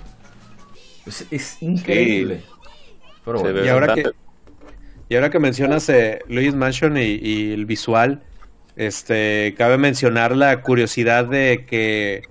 [1.07, 2.43] Es, es increíble.
[3.25, 3.65] Pero bueno.
[3.65, 4.05] Y ahora que,
[5.09, 8.23] y ahora que mencionas eh, Luigi's Mansion y, y el visual,
[8.77, 12.23] este, cabe mencionar la curiosidad de que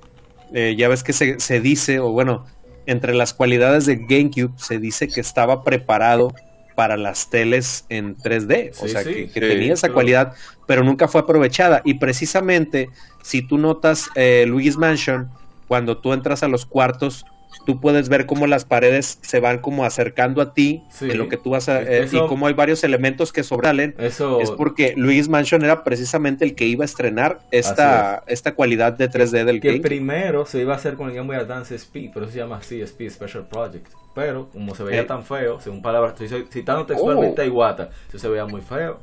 [0.54, 2.46] eh, ya ves que se, se dice, o bueno,
[2.90, 6.34] entre las cualidades de GameCube se dice que estaba preparado
[6.76, 9.94] para las teles en 3D, o Sí, sea, sí, que, que sí, tenía esa pero-
[9.96, 10.34] cualidad,
[10.66, 11.82] pero nunca fue aprovechada.
[11.86, 12.90] Y precisamente,
[13.22, 15.30] si tú notas eh, Luigi's Mansion,
[15.68, 17.26] cuando tú entras a los cuartos,
[17.70, 21.12] tú puedes ver cómo las paredes se van como acercando a ti, Sí.
[21.12, 23.94] en lo que tú vas a, eh, Eso- y cómo hay varios elementos que sobresalen.
[24.00, 28.94] Eso Es porque Luigi's Mansion era precisamente el que iba a estrenar esta, esta cualidad
[28.94, 29.82] de 3D del que game.
[29.82, 32.82] primero se iba a hacer con el Game Boy Advance SP, pero se llama así,
[32.82, 33.86] SP Special Project.
[34.16, 35.06] Pero como se veía Eh.
[35.06, 37.44] tan feo, según palabras, estoy citando textualmente Oh.
[37.44, 39.00] a Iwata, se veía muy feo.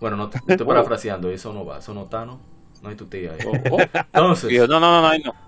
[0.00, 0.68] Bueno, no estoy Oh.
[0.68, 2.38] parafraseando, eso no va, eso no está, ¿no?
[2.82, 3.38] No hay tu tía ahí.
[3.44, 3.80] Oh, oh.
[4.12, 5.45] Entonces, no, no, no, no, no.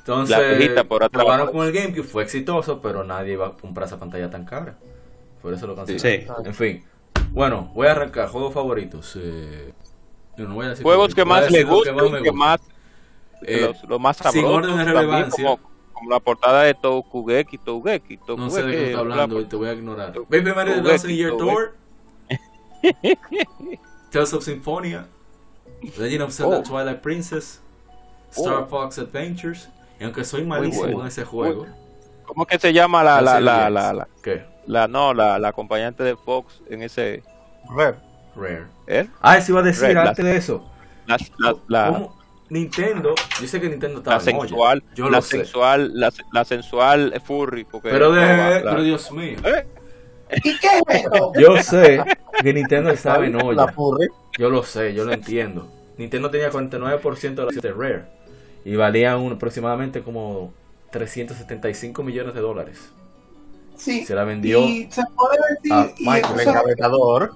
[0.00, 1.22] Entonces La viejita por atrás.
[1.22, 4.76] probaron con el GameCube, fue exitoso, pero nadie iba a comprar esa pantalla tan cara.
[5.40, 6.00] Por eso lo cancelaron.
[6.44, 6.48] Sí.
[6.48, 6.84] En fin,
[7.30, 8.28] bueno, voy a arrancar.
[8.28, 9.16] Juegos favoritos.
[9.20, 9.72] Eh,
[10.36, 12.32] yo no voy a decir Juegos que más le gustan, que gusta.
[12.32, 12.60] más,
[13.42, 15.44] Eh, los, lo más sin sabroso, orden de también, relevancia.
[15.44, 15.60] como,
[15.94, 19.44] como la portada de Tokugeki, Tokugeki, No sé de qué Tokugeki, está la- hablando y
[19.46, 20.12] te voy a ignorar.
[20.12, 21.36] The Togeki, Thousand Year.
[21.38, 21.74] Tour.
[24.10, 25.06] Tales of Symphonia.
[25.98, 26.62] Legend of Zelda Oh.
[26.62, 27.60] Twilight Princess.
[28.30, 28.66] Star Oh.
[28.66, 29.68] Fox Adventures.
[30.00, 31.00] Y aunque soy malísimo bueno.
[31.02, 31.66] en ese juego.
[32.26, 34.44] ¿Cómo que se llama la, la, la, la, la, ¿Qué?
[34.66, 37.22] la- no, la, la acompañante de Fox en ese,
[37.76, 37.94] Red.
[38.36, 38.64] Rare.
[38.86, 39.08] ¿eh?
[39.20, 40.64] Ah, eso iba a decir la- antes de eso.
[41.06, 42.18] La, la, la, ¿Cómo?
[42.48, 45.36] Nintendo, yo sé que Nintendo estaba la sensual, Yo la lo sé.
[45.38, 49.38] sensual, la, la sensual furry, porque Pero de, la- la- pero Dios mío.
[49.44, 49.66] ¿Eh?
[50.44, 51.32] ¿Y qué es eso?
[51.38, 52.00] Yo sé
[52.40, 53.74] que Nintendo estaba en La olla.
[54.38, 55.68] Yo lo sé, yo lo entiendo.
[55.98, 58.04] Nintendo tenía 49% de las de Rare
[58.64, 60.52] y valía un, aproximadamente como
[60.90, 62.78] 375 millones de dólares.
[63.76, 64.04] Sí.
[64.04, 65.72] Se la vendió Y se puede decir.
[65.72, 66.40] a y Michael.
[66.40, 67.34] El encabezador.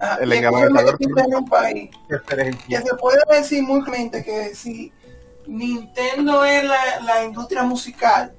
[0.00, 1.04] ah, el y escúchame encabezador que
[2.80, 4.92] se puede decir muy claramente que si
[5.46, 8.32] Nintendo es la, la industria musical,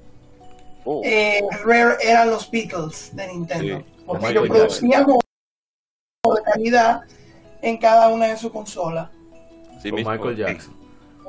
[0.88, 3.78] Oh, eh, Rare eran los Beatles de Nintendo.
[3.78, 5.24] Sí, porque ellos producían juegos
[6.24, 7.00] de calidad
[7.60, 9.10] en cada una de sus consolas.
[9.82, 10.04] sí con.
[10.04, 10.75] Michael Jackson.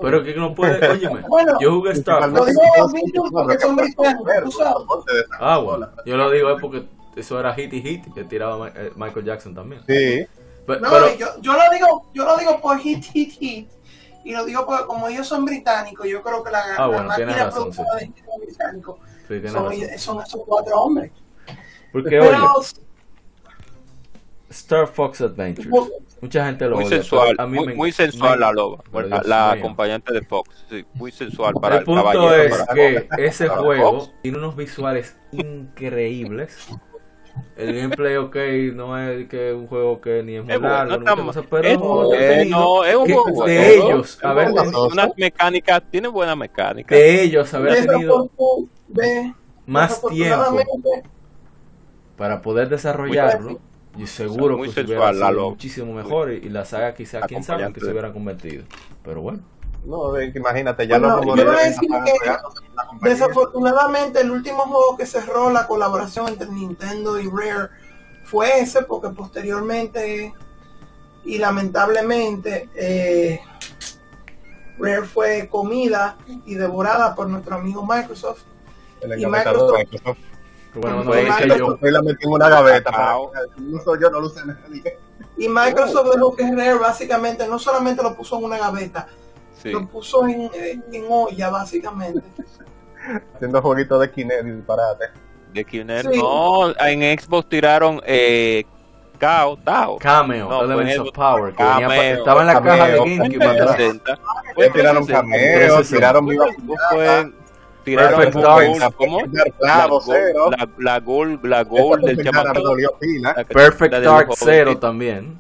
[0.01, 2.48] Pero que no puede, óyeme, Bueno, yo jugué Star Lo Fox.
[2.50, 4.76] digo a los Beatles porque son británicos, tú sabes.
[5.40, 6.85] Ah, bueno, yo lo digo es porque
[7.16, 9.82] eso era hit y hit que tiraba eh, Michael Jackson también.
[9.88, 10.26] Sí.
[10.67, 13.69] Pe- No, pero, yo, yo lo digo, yo lo digo por hit, hit, hit.
[14.24, 17.16] Y lo digo porque como ellos son británicos, yo creo que la, Ah, la bueno,
[17.16, 18.06] tienes máquina razón, productora sí.
[18.06, 21.11] de británicos sí, son, son esos cuatro hombres.
[21.93, 22.67] Porque, Pero oye,
[24.50, 25.69] Star Fox Adventures.
[26.20, 28.84] Mucha gente lo Muy odia, sensual, a mí muy, me- muy sensual me- la loba,
[29.24, 32.34] la, acompañante de Fox, sí, muy sensual para el el, punto caballero.
[32.44, 34.14] es para- que ese para juego Fox.
[34.24, 36.58] tiene unos visuales increíbles.
[37.56, 38.36] El gameplay, ok,
[38.74, 41.06] no es que un juego que ni es muy largo, no
[41.52, 41.74] pero Es
[42.14, 42.84] entretenido.
[42.86, 46.96] es un que juego de ellos haber tenido, unas mecánicas, tiene buena mecánica.
[46.96, 48.28] de ellos haber tenido
[49.68, 50.58] más tiempo
[52.16, 53.60] para poder desarrollarlo,
[53.98, 55.50] y seguro muy que se sensual, hubiera la sido loba.
[55.51, 58.64] muchísimo mejor y, y la saga quizá, quién sabe, que se hubiera convertido.
[59.03, 59.40] Pero bueno,
[59.85, 62.38] No, que imagínate, ya Bueno, los yo decir que-
[63.01, 67.69] desafortunadamente el último juego que cerró la colaboración entre Nintendo y Rare
[68.26, 70.34] fue ese porque posteriormente
[71.24, 73.40] y lamentablemente eh,
[74.80, 78.43] Rare fue comida y devorada por nuestro amigo Microsoft.
[79.01, 80.17] El Y Microsoft- Microsoft.
[80.81, 81.77] Bueno, no Pues, lo hice que yo.
[81.81, 82.91] La metí en una gaveta.
[82.91, 83.31] Wow.
[83.57, 84.97] No soy yo, no lo sé nadie.
[85.38, 89.07] Y Microsoft dejó que Rare básicamente no solamente lo puso en una gaveta,
[89.61, 89.72] Sí.
[89.72, 90.49] lo puso en,
[90.91, 92.22] en olla básicamente.
[93.35, 95.06] Haciendo jueguitos de Kinect disparate.
[95.53, 96.11] De Kinect.
[96.11, 96.19] Sí.
[96.19, 98.65] No, en Xbox tiraron eh,
[99.17, 99.97] Kao, Tao.
[99.97, 102.97] Cameo, No, Elements of Power, que venía Cameo, estaba en la Cameo, caja de.
[102.97, 103.75] GameCube atrás.
[103.77, 104.73] 360.
[104.73, 105.14] Tiraron 360.
[105.22, 105.95] cameo, 360.
[105.97, 106.45] tiraron Viva
[107.91, 108.41] tiraron Perfect la
[108.82, 108.95] Dark.
[108.95, 109.19] ¿cómo?
[109.32, 110.49] La Claro, cero.
[110.51, 112.61] la, la Gold, la Gold del chamaco.
[112.61, 113.33] dolió pila.
[113.35, 114.30] La que- Perfect la Dark.
[114.35, 115.40] Zero también.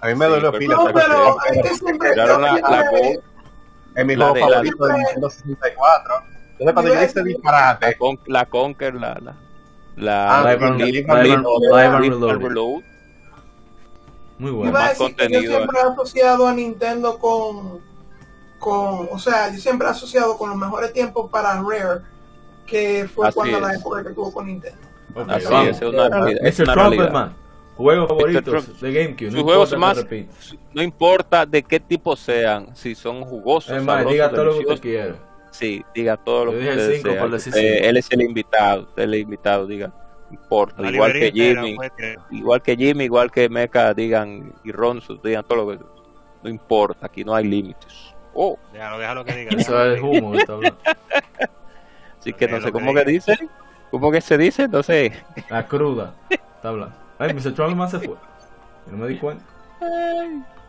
[0.00, 0.74] A mí me Sí, dolió pila.
[0.76, 3.20] No, esa cosa, pero pero es que siempre Tiraron la, la Gold,
[3.94, 6.14] Es mi la juego favorito de Nintendo 64.
[6.52, 9.20] Entonces cuando yo hice la, disparate, con, la Conquer, la...
[9.96, 12.38] la Ah, la Live Reloaded.
[12.38, 12.82] Reload.
[14.38, 14.72] Muy bueno.
[14.72, 17.80] Más contenido, yo siempre he asociado a Nintendo con,
[18.62, 22.02] con, o sea, yo siempre he asociado con los mejores tiempos para Rare,
[22.64, 24.78] que fue Así cuando la época que tuvo con Nintendo.
[25.26, 25.68] Así vamos.
[25.68, 26.46] es, es una realidad.
[26.46, 27.32] es una realidad.
[27.76, 29.30] Juegos favoritos de GameCube.
[29.30, 30.06] Sus no juegos más,
[30.72, 34.58] no importa de qué tipo sean, si son jugosos, Es más, diga todo lo que
[34.60, 35.16] usted quiera.
[35.50, 37.20] Sí, diga todo lo Yo que usted cinco desea.
[37.20, 39.88] por decir Eh, él es el invitado, usted es el invitado, diga,
[40.30, 40.88] no importa.
[40.88, 41.90] Igual que Jimmy, pues,
[42.30, 45.84] igual que Jimmy, igual que Mecha, digan, y Ronzo, digan todo lo que
[46.44, 48.11] no importa, aquí no hay límites.
[48.34, 49.50] Oh, Déjalo, déjalo que diga.
[49.56, 50.32] Eso es humo.
[50.32, 50.78] que está hablando.
[52.18, 53.38] así que no sé cómo que dice,
[53.90, 55.12] cómo que se dice, no sé.
[55.48, 56.14] La cruda.
[56.30, 56.94] Está hablando.
[57.18, 57.54] Ay, Mr.
[57.54, 58.14] Trumpet Man se fue.
[58.86, 59.44] Yo no me di cuenta.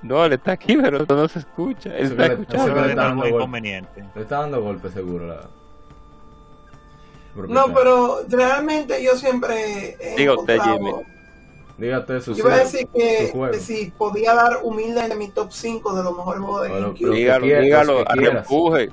[0.02, 1.96] No, él está aquí, pero no se escucha.
[1.96, 2.66] Él está escuchando.
[2.66, 3.36] eso que le está es dando un golpe.
[3.36, 4.04] inconveniente.
[4.16, 5.42] Le está dando golpe seguro la.
[7.48, 10.92] No, pero realmente yo siempre he Diga usted, Jimmy.
[11.78, 15.94] Dígate su Yo iba a decir que, que si podía dar humildemente mi top 5
[15.96, 17.16] de los mejores juegos de Bueno, GameCube.
[17.16, 18.90] dígalo, quieras, dígalo, arrempuje.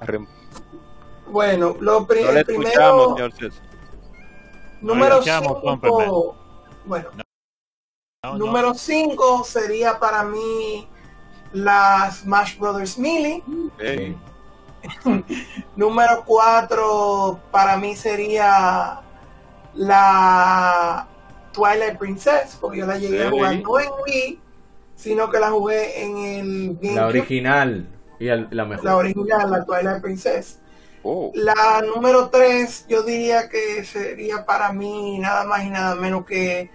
[0.00, 0.28] Arrem-
[1.28, 3.62] Bueno, lo pri- No le el primero, señor César.
[4.80, 6.10] número escuchamos, 5, Trumpetman.
[6.86, 7.08] bueno,
[8.24, 8.38] No, no.
[8.38, 10.88] número 5 sería para mí
[11.52, 13.42] la Smash Brothers Melee.
[13.78, 14.16] Eh,
[15.76, 19.00] Número 4 para mí sería
[19.74, 21.06] la
[21.52, 24.40] Twilight Princess, porque yo la llegué a jugar no en Wii,
[24.94, 26.72] sino que la jugué en el La
[27.02, 27.88] GameCube, original
[28.18, 28.84] y el- la mejor.
[28.84, 30.60] la original, la Twilight Princess.
[31.02, 36.24] oh, La número 3 yo diría que sería para mí nada más y nada menos
[36.26, 36.70] que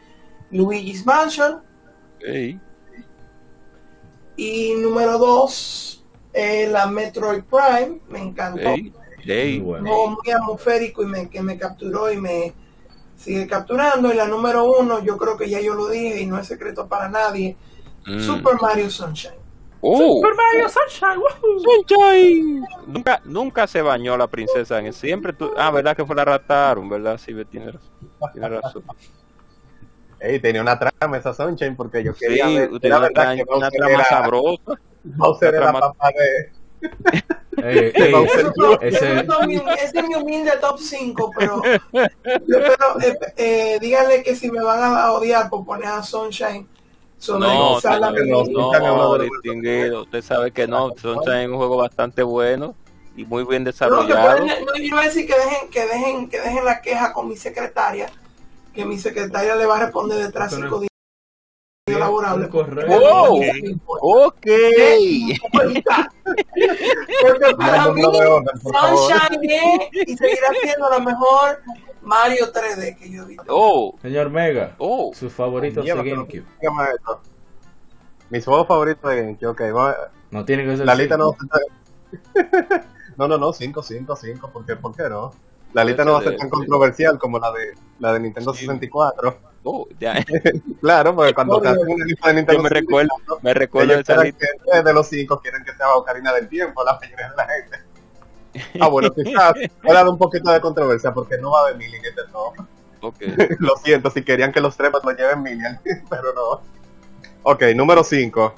[0.52, 1.62] Luigi's Mansion.
[4.38, 6.04] Y número 2
[6.70, 8.70] la Metroid Prime, me encantó.
[8.70, 8.92] ey,
[9.26, 9.62] ey.
[9.62, 12.54] Muy atmosférico y me, que me capturó y me
[13.26, 14.12] sigue capturando.
[14.14, 16.88] Y la número 1 yo creo que ya yo lo dije y no es secreto
[16.88, 17.58] para nadie.
[18.06, 18.20] Mm.
[18.20, 19.34] Super Mario Sunshine.
[19.82, 21.22] Oh, Mario Sunshine.
[21.64, 22.64] Sunshine.
[22.88, 26.90] Nunca, nunca se bañó la princesa en siempre tú, ah, verdad que fue la rataron,
[26.90, 27.92] verdad, sí, tiene razón,
[28.34, 28.84] tiene razón.
[30.20, 33.36] ey, tenía una trama esa Sunshine porque yo Sí, quería ver, usted era una, verdad
[33.36, 34.80] que una trama era, sabrosa.
[35.04, 36.52] Bowser era trama- papá de...
[37.64, 41.61] Ey, ey, Bowser Eso- ese- es mi- ese es mi humilde top 5, pero,
[41.93, 46.67] pero eh, eh, díganle que si me van a odiar por poner a Sunshine
[47.17, 52.75] sobre No, no, no, distinguido, usted sabe que no, Sunshine es un juego bastante bueno
[53.16, 54.38] y muy bien No, desarrollado.
[54.38, 57.27] pueden- no, yo iba a decir que dejen, que dejen, que dejen la queja con
[57.30, 58.09] mi secretaria,
[58.74, 60.90] que mi secretaria le va a responder detrás no- cinco días
[61.88, 64.04] No me importa.
[64.04, 64.48] Ok.
[67.22, 68.02] Porque para mí.
[68.02, 71.62] Sunshine es y seguirá siendo la mejor
[72.02, 73.44] Mario 3D que yo he visto.
[73.50, 75.12] Oh, Señor Mega, oh.
[75.14, 76.44] sus favoritos de GameCube.
[76.60, 77.22] esto.
[78.32, 80.88] Mis juegos favoritos de GameCube, ok, va- No tiene que ser.
[80.88, 81.38] La lista no
[83.16, 85.34] No, no, no, 5, 5, 5, ¿por qué, por qué no?
[85.74, 89.54] La lista no va a ser tan controversial como la de la de Nintendo 64.
[89.68, 90.24] Oh, ya.
[90.82, 94.24] Claro, porque cuando te hacen una lista de Nintendo me recuerdo, 64, me recuerdo esa
[94.24, 94.45] lista.
[94.84, 98.76] de los cinco quieren que sea Ocarina del Tiempo, la mayoría de la gente.
[98.80, 101.98] Ah, bueno, quizás pueda dar un poquito de controversia porque no va a haber Millie
[101.98, 102.53] en este top.
[103.02, 103.22] Ok.
[103.60, 105.80] Lo siento, si querían que los trepas lo lleven Minion,
[106.10, 106.61] pero no.
[107.44, 108.53] Ok, número 5.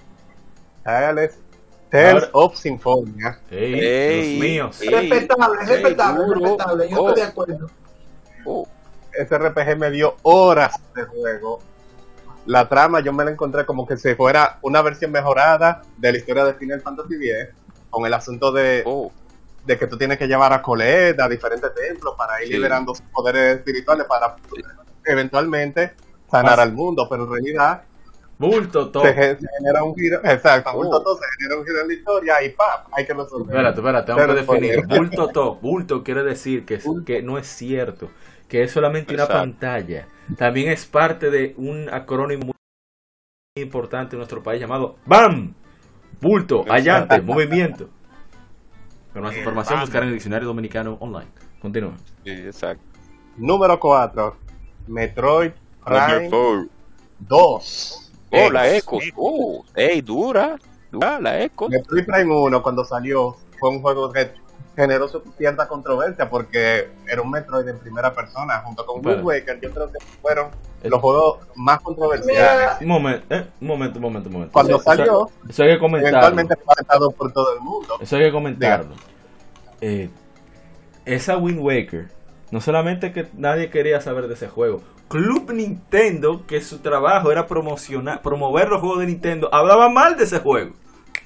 [0.83, 1.39] Tales,
[1.89, 3.39] Tales of Symphonia.
[3.49, 4.81] Ey, Ey, los míos.
[4.81, 4.89] ey.
[4.89, 6.89] Respetable, respetable, respetable.
[6.89, 7.09] Yo Oh.
[7.09, 7.67] estoy de acuerdo.
[8.45, 8.67] Oh,
[9.17, 11.59] Ese RPG me dio horas de juego.
[12.45, 16.17] La trama yo me la encontré como que si fuera una versión mejorada de la
[16.17, 17.49] historia de Final Fantasy X,
[17.89, 19.11] con el asunto de, oh.
[19.65, 22.53] de que tú tienes que llevar a Colette a diferentes templos para ir Sí.
[22.53, 24.35] liberando sus poderes espirituales para
[25.05, 25.93] eventualmente
[26.29, 27.81] sanar al mundo, pero en realidad
[28.39, 29.03] Bulto top.
[29.03, 30.75] Se, ge- se genera un giro, exacto, Oh.
[30.77, 32.85] bulto todo, se genera un giro en la historia y ¡pap!
[32.91, 33.47] Hay que resolver.
[33.55, 34.73] Espérate, espérate, tengo que definir.
[34.83, 34.99] spoiler.
[34.99, 35.59] Bulto top.
[35.61, 38.09] Bulto quiere decir que, es- que no es cierto,
[38.47, 40.07] que es solamente una pantalla.
[40.37, 45.53] También es parte de un acrónimo muy importante en nuestro país llamado BAM.
[46.21, 47.89] Bulto, allante, movimiento.
[49.13, 49.85] Con más El información BAM.
[49.85, 51.27] buscar en el diccionario dominicano online.
[51.61, 51.93] Continúa.
[52.23, 52.83] Sí, exacto.
[53.37, 54.37] Número 4.
[54.87, 55.51] Metroid
[55.85, 56.67] Prime four.
[57.19, 58.11] 2.
[58.31, 58.97] Oh, la Echo.
[59.01, 59.13] Echo.
[59.17, 60.57] Oh, ey, dura.
[60.91, 61.67] Dura la Echo.
[61.69, 64.31] Metroid Prime 1 cuando salió fue un juego que
[64.77, 69.23] generó su cierta controversia porque era un Metroid en primera persona junto con Wind Espera.
[69.25, 69.59] Waker.
[69.59, 70.51] Yo creo que fueron
[70.83, 72.61] El- los juegos más controversiales.
[72.61, 74.53] Mira, Un momento, eh, un momento, un momento, un momento.
[74.53, 76.09] Cuando Eso- salió, eso hay que comentarlo.
[76.19, 77.95] Eventualmente fue aceptado por todo el mundo.
[77.99, 78.93] Eso hay que comentarlo.
[79.81, 80.09] Eh,
[81.05, 82.09] esa Wind Waker,
[82.51, 87.47] no solamente que nadie quería saber de ese juego, Club Nintendo, que su trabajo era
[87.47, 90.73] promocionar, promover los juegos de Nintendo, hablaba mal de ese juego.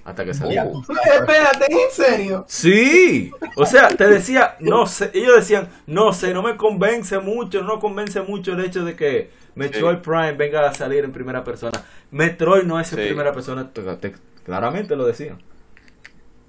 [0.04, 0.64] Hasta que salió.
[0.90, 2.46] Espérate, ¿en serio?
[2.48, 7.62] Sí, o sea, te decía, no sé, ellos decían, no sé, no me convence mucho,
[7.64, 11.84] no convence mucho el hecho de que Metroid Prime venga a salir en primera persona.
[12.10, 13.06] Metroid no es en Sí.
[13.06, 15.40] primera persona, te- te- claramente lo decían.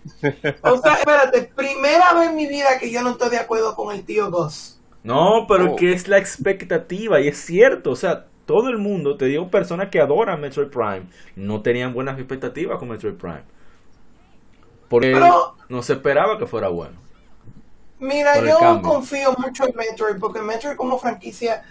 [0.63, 3.95] O sea, espérate, primera vez en mi vida que yo no estoy de acuerdo con
[3.95, 4.81] el tío Goss.
[5.05, 5.77] No, pero Oh.
[5.77, 9.89] que es la expectativa y es cierto, o sea, todo el mundo, te digo, personas
[9.89, 11.03] que adoran Metroid Prime,
[11.37, 13.43] no tenían buenas expectativas con Metroid Prime.
[14.89, 16.97] Porque Pero- no se esperaba que fuera bueno.
[17.99, 18.91] Mira, yo cambio.
[18.91, 21.63] confío mucho en Metroid, porque Metroid como franquicia,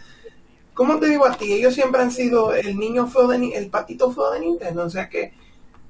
[0.74, 1.52] ¿cómo te digo a ti?
[1.52, 5.10] Ellos siempre han sido el niño feo de el patito feo de Nintendo, o sea
[5.10, 5.34] que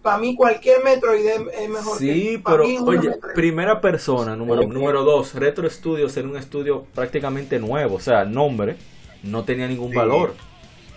[0.01, 3.35] para mí cualquier Metroid es, mejor Sí, que pero oye, Metroid.
[3.35, 8.77] primera persona, número, número dos, Retro Studios era un estudio prácticamente nuevo, o sea, nombre
[9.22, 9.95] no tenía ningún Sí.
[9.98, 10.34] valor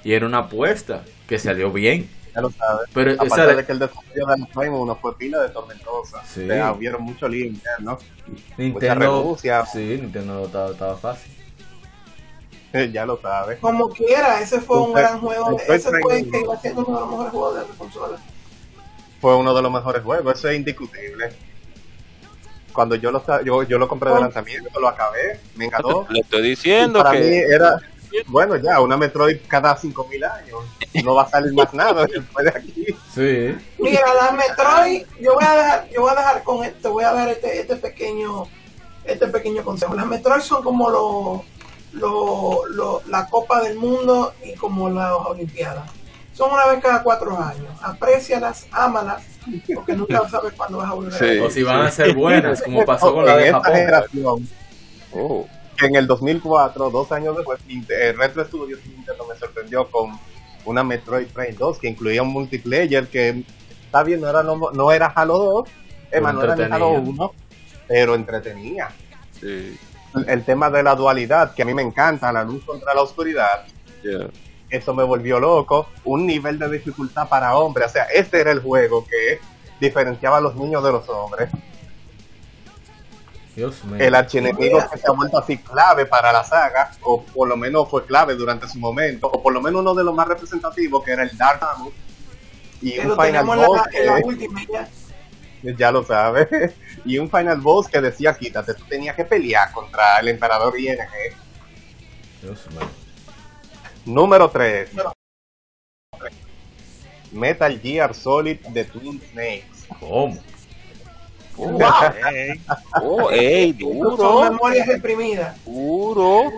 [0.05, 2.09] y era una apuesta que salió bien.
[2.35, 2.89] Ya lo sabes.
[2.93, 6.23] Pero, o Aparte sea, de que el desarrollo de 1 fue pila de tormentosa.
[6.27, 6.45] Sí.
[6.45, 7.99] O sea, hubieron mucho lío interno.
[8.27, 9.37] Mucha Nintendo,
[9.73, 11.33] sí, Nintendo estaba, estaba fácil.
[12.93, 13.59] ya lo sabes.
[13.61, 17.01] Como quiera, ese fue un gran juego, ese fue el que iba siendo uno de
[17.01, 18.19] los mejores juegos de la consola.
[19.21, 21.31] Fue uno de los mejores juegos, eso es indiscutible.
[22.73, 26.07] Cuando yo lo, yo, yo lo compré de lanzamiento, lo acabé, me encantó.
[26.11, 27.21] Le estoy Y diciendo para que.
[27.21, 27.81] mí era,
[28.27, 30.61] bueno, ya, una Metroid cada 5000 años.
[31.03, 32.87] No va a salir más nada después de aquí.
[33.15, 33.57] Sí.
[33.79, 37.13] Mira, las Metroid, yo voy a dejar, yo voy a dejar con esto, voy a
[37.13, 38.45] dar este, este pequeño,
[39.05, 39.95] este pequeño consejo.
[39.95, 41.45] Las Metroid son como lo,
[41.93, 45.91] lo, lo- la Copa del Mundo y como las Olimpiadas.
[46.33, 47.69] Son una vez cada cuatro años.
[47.81, 49.23] Aprécialas, ámalas,
[49.75, 51.15] porque nunca sabes cuándo vas a volver.
[51.15, 51.39] a Sí.
[51.39, 53.73] O si van a ser buenas, como pasó con la de Japón.
[53.75, 54.49] generación,
[55.17, 55.47] Oh,
[55.77, 60.19] que en el 2004, dos años después, eh, Retro Studios Nintendo me sorprendió con
[60.65, 63.45] una Metroid Prime 2 que incluía un multiplayer que
[63.85, 65.69] está bien, no era, no, no era Halo 2,
[66.11, 67.11] Pero Emma, no era ni Halo entretenía.
[67.25, 67.33] 1,
[67.89, 68.89] pero entretenía.
[69.41, 69.79] sí.
[70.15, 73.03] El, el tema de la dualidad, que a mí me encanta, la luz contra la
[73.03, 73.67] oscuridad,
[74.05, 74.29] Yeah.
[74.69, 75.89] eso me volvió loco.
[76.05, 79.41] Un nivel de dificultad para hombres, o sea, este era el juego que
[79.81, 81.49] diferenciaba a los niños de los hombres.
[83.55, 84.05] Dios mío.
[84.05, 87.89] el archienemigo que se ha vuelto así clave para la saga, o por lo menos
[87.89, 91.13] fue clave durante su momento, o por lo menos uno de los más representativos, que
[91.13, 91.93] era el Dark Samus,
[92.81, 94.89] y Que un Final la, Boss, en la que, última ya.
[95.77, 96.49] ya lo sabes,
[97.05, 100.99] y un Final Boss que decía, quítate, tú tenías que pelear contra el Emperador ING.
[102.43, 102.89] Dios mío.
[104.05, 104.91] Número 3.
[107.33, 109.87] Metal Gear Solid de Twin Snakes.
[110.01, 110.39] ¿Cómo?
[111.57, 111.79] Oh,
[112.27, 112.61] Ey,
[113.01, 115.65] oh, ey, Son duro, memorias reprimidas.
[115.65, 116.51] duro.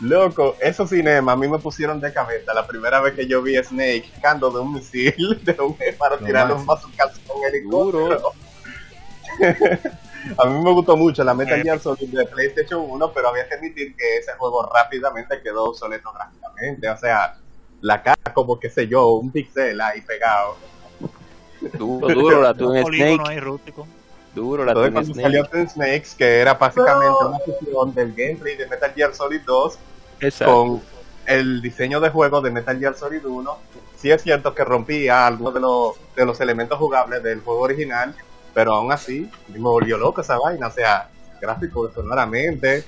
[0.00, 3.56] Loco, esos cinemas a mí me pusieron de cabeza la primera vez que yo vi
[3.56, 8.32] a Snake cando de un misil de un para No tirarle un bazookazo con helicóptero.
[10.38, 13.54] a mí me gustó mucho la Metal Gear Solid de PlayStation 1, pero había que
[13.56, 16.88] admitir que ese juego rápidamente quedó obsoleto gráficamente.
[16.88, 17.36] O sea,
[17.80, 20.56] la cara como que sé yo, un pixel ahí pegado.
[21.78, 23.22] Duro, duro la polígono Snake.
[23.28, 23.86] ahí rústico.
[24.34, 25.22] Duro la Entonces cuando Snake.
[25.22, 29.78] salió Twin Snakes, que era básicamente una fusión del gameplay de Metal Gear Solid 2
[30.20, 30.54] Exacto.
[30.54, 30.82] con
[31.26, 33.58] el diseño de juego de Metal Gear Solid 1.
[33.96, 38.14] Sí es cierto que rompía algunos de los, de los elementos jugables del juego original,
[38.54, 41.08] pero aún así me volvió loco esa vaina, o sea,
[41.40, 42.84] gráfico sonoramente.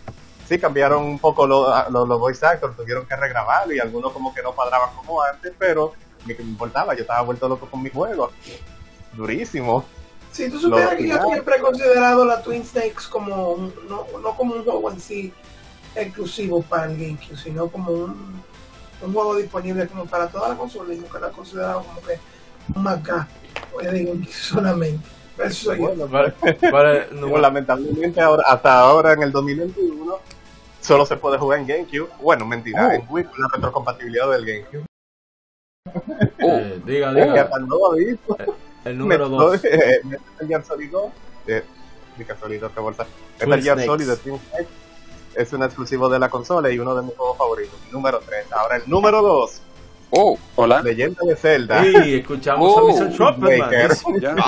[0.49, 4.35] Sí cambiaron un poco los los- los voice actors, tuvieron que regrabarlo y algunos como
[4.35, 5.93] que no cuadraban como antes, pero
[6.27, 8.31] ni que me importaba, yo estaba vuelto loco con mi juego.
[9.15, 9.85] Durísimo.
[10.33, 14.35] Si tú supieras que yo siempre he considerado la Twin Snakes como un- no, no
[14.37, 15.33] como un juego en sí
[15.95, 18.43] exclusivo para el GameCube, sino como un
[19.05, 22.21] un juego disponible como para toda la consola y nunca lo he considerado como que
[22.79, 23.27] un acá,
[23.75, 25.05] o ya digo, solamente.
[25.37, 25.89] Pero eso soy yo.
[25.89, 26.33] Bueno, Para-
[26.71, 30.19] para- no, Bueno, lamentablemente ahora, hasta ahora en el 2021
[30.81, 32.11] solo se puede jugar en GameCube.
[32.21, 34.87] Bueno, mentira, en Wii con la retrocompatibilidad del GameCube.
[36.39, 37.43] Eh, diga, Que diga.
[37.43, 38.19] hasta el.
[38.85, 39.65] El número Me- 2.
[39.65, 41.05] eh, Metal Gear Solid 2.
[41.47, 41.63] Eh,
[42.19, 43.07] Metal Solid 2, qué bolsa.
[43.39, 43.87] Twin Metal Gear Snakes.
[43.87, 44.69] Solid de Twin Snakes
[45.35, 47.79] es un exclusivo de la consola y uno de mis juegos favoritos.
[47.91, 48.53] Número 3.
[48.53, 49.61] Ahora el número 2.
[50.11, 50.83] Oh, hola.
[50.83, 51.87] Leyenda de Zelda.
[51.87, 53.97] Y escuchamos Oh, a Mr.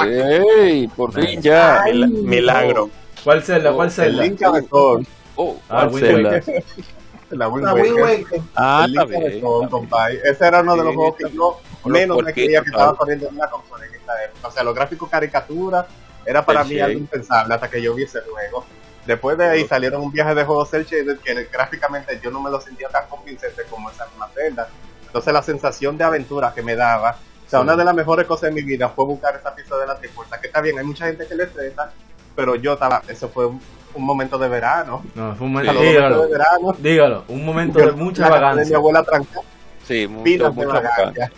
[0.07, 0.89] ¡Ey!
[0.89, 1.83] Por fin ya.
[1.83, 2.91] Ay, Milagro.
[3.23, 3.73] ¿Cuál Zelda?
[3.73, 4.23] ¿Cuál El Zelda?
[4.25, 5.07] Link Awakening.
[5.37, 6.43] Oh, Ah, ¿cuál Wind Zelda?
[7.37, 7.93] La Wind Waker.
[8.03, 8.41] Waker.
[8.55, 10.21] Ah, El está bien.
[10.25, 13.29] Ese era uno de los Sí, juegos que yo menos me quería que estaba corriendo
[13.29, 14.49] en una consola en esta época.
[14.49, 15.87] O sea, los gráficos caricatura
[16.27, 16.83] era para mí shade.
[16.83, 18.65] algo impensable hasta que yo vi ese juego.
[19.07, 22.51] Después de ahí salieron un viaje de juegos cel shaded que gráficamente yo no me
[22.51, 24.69] lo sentía tan convincente como esa misma Zelda.
[25.07, 27.11] Entonces la sensación de aventura que me daba,
[27.47, 27.63] o sea, Sí.
[27.65, 30.41] una de las mejores cosas de mi vida fue buscar esa pieza de la tripuerta,
[30.41, 31.93] que está bien, hay mucha gente que le estresa,
[32.35, 33.49] pero yo estaba, eso fue
[33.95, 35.03] un, momento de verano.
[35.15, 35.81] No, fue un momento.
[35.81, 36.75] de verano.
[36.79, 37.25] Dígalo.
[37.29, 38.69] Un momento yo de mucha casa de vagancia.
[38.69, 39.47] mi abuela trancada,
[39.87, 41.33] Sí, mucho, de vagancia.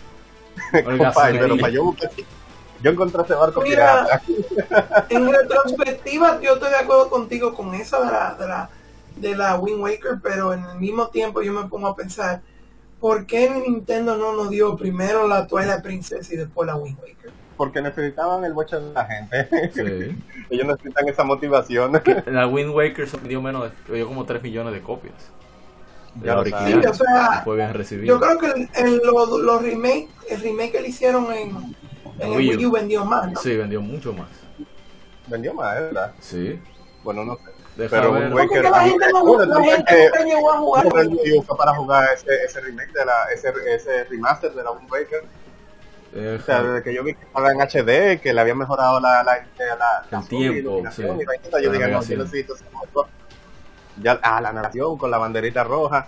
[0.83, 2.09] Compadre, pero para yo buscar,
[2.81, 4.05] yo encontré ese barco Mira.
[4.05, 5.05] pirata.
[5.09, 8.69] En retrospectiva, yo estoy de acuerdo contigo con esa de la, de la,
[9.15, 12.41] de la Wind Waker, pero en el mismo tiempo yo me pongo a pensar,
[12.99, 17.31] ¿por qué Nintendo no nos dio primero la Twilight Princess y después la Wind Waker?
[17.57, 19.49] Porque necesitaban el boche de la gente.
[19.73, 20.15] Sí.
[20.49, 22.01] Ellos necesitan esa motivación.
[22.27, 25.15] La Wind Waker se vendió menos de, vendió como 3 millones de copias.
[26.15, 26.81] De la lo original.
[26.81, 28.07] Sí, o sea, fue bien recibido.
[28.15, 31.75] Yo creo que el, el- lo- los remake, el remake que le hicieron en,
[32.19, 32.57] en el Wii U.
[32.57, 33.39] Wii U vendió más, ¿no?
[33.39, 34.27] Sí, vendió mucho más.
[35.27, 36.13] Vendió más, ¿verdad?
[36.19, 36.59] Sí.
[37.03, 37.41] Bueno, no sé.
[37.75, 38.33] Deja Pero ver.
[38.33, 40.83] Waker, la gente no, bueno, la gente llegó a jugar.
[40.85, 44.51] Compré el Wii U fue para jugar ese, ese remake de la, ese, ese remaster
[44.53, 45.23] de la Wind Waker.
[46.13, 49.23] O sea, desde que yo vi que estaba en HD, que le había mejorado la,
[49.23, 51.03] la, la, la, El la tiempo, sí.
[51.03, 53.07] y vainita, yo La dije, no.
[54.01, 56.07] Ya, ah, la narración con la banderita roja.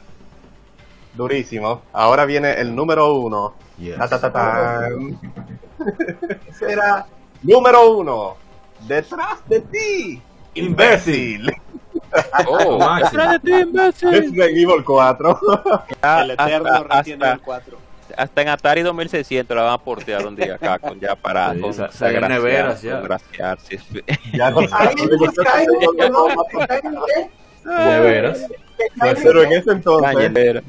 [1.14, 1.84] Durísimo.
[1.92, 3.56] Ahora viene el número uno.
[3.78, 3.98] Yes.
[3.98, 4.88] Ta,
[6.62, 7.06] era
[7.42, 8.36] Número uno.
[8.88, 10.22] Detrás de ti.
[10.56, 11.52] Imbécil.
[12.48, 14.10] Oh, detrás de ti, imbécil.
[14.12, 15.40] Resident Evil 4.
[16.22, 17.78] El eterno hasta, Resident hasta, Evil 4.
[18.18, 21.60] Hasta en Atari 2600 la van a portear un día acá con ya para Sí,
[21.60, 23.58] con neveras ya.
[23.58, 23.78] sí.
[24.34, 24.54] ya
[29.24, 30.64] Pero en ese entonces.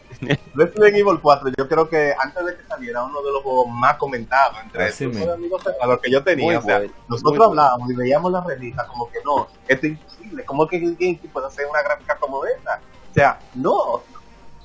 [0.55, 3.97] Resident Evil 4, yo creo que antes de que saliera uno de los juegos más
[3.97, 6.45] comentados entre Así amigos a los que yo tenía.
[6.45, 9.93] Muy o sea, bueno, nosotros hablábamos y veíamos la revista como que no, esto es
[9.93, 10.45] imposible.
[10.45, 12.81] ¿Cómo que el GameCube puede hacer una gráfica como esta?
[13.11, 14.03] O sea, no.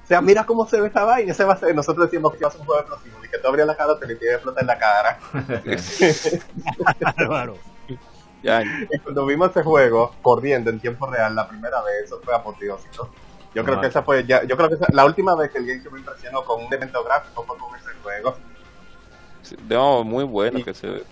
[0.05, 1.31] O sea, mira cómo se ve esta vaina.
[1.31, 3.39] Ese va a ser, nosotros decíamos que iba a ser un juego explosivo y que
[3.39, 5.19] tú abrías la cara te le tiene explotar en la cara.
[6.99, 7.57] Bárbaro.
[8.43, 12.35] Ya, Y cuando vimos ese juego corriendo en tiempo real la primera vez, eso fue
[12.35, 13.09] apoteósico.
[13.55, 15.65] Yo creo que esa fue ya, yo creo que esa- la última vez que el
[15.65, 18.35] GameCube me impresionó con un evento gráfico fue con ese juego.
[19.41, 21.03] sí, no, muy bueno que se ve.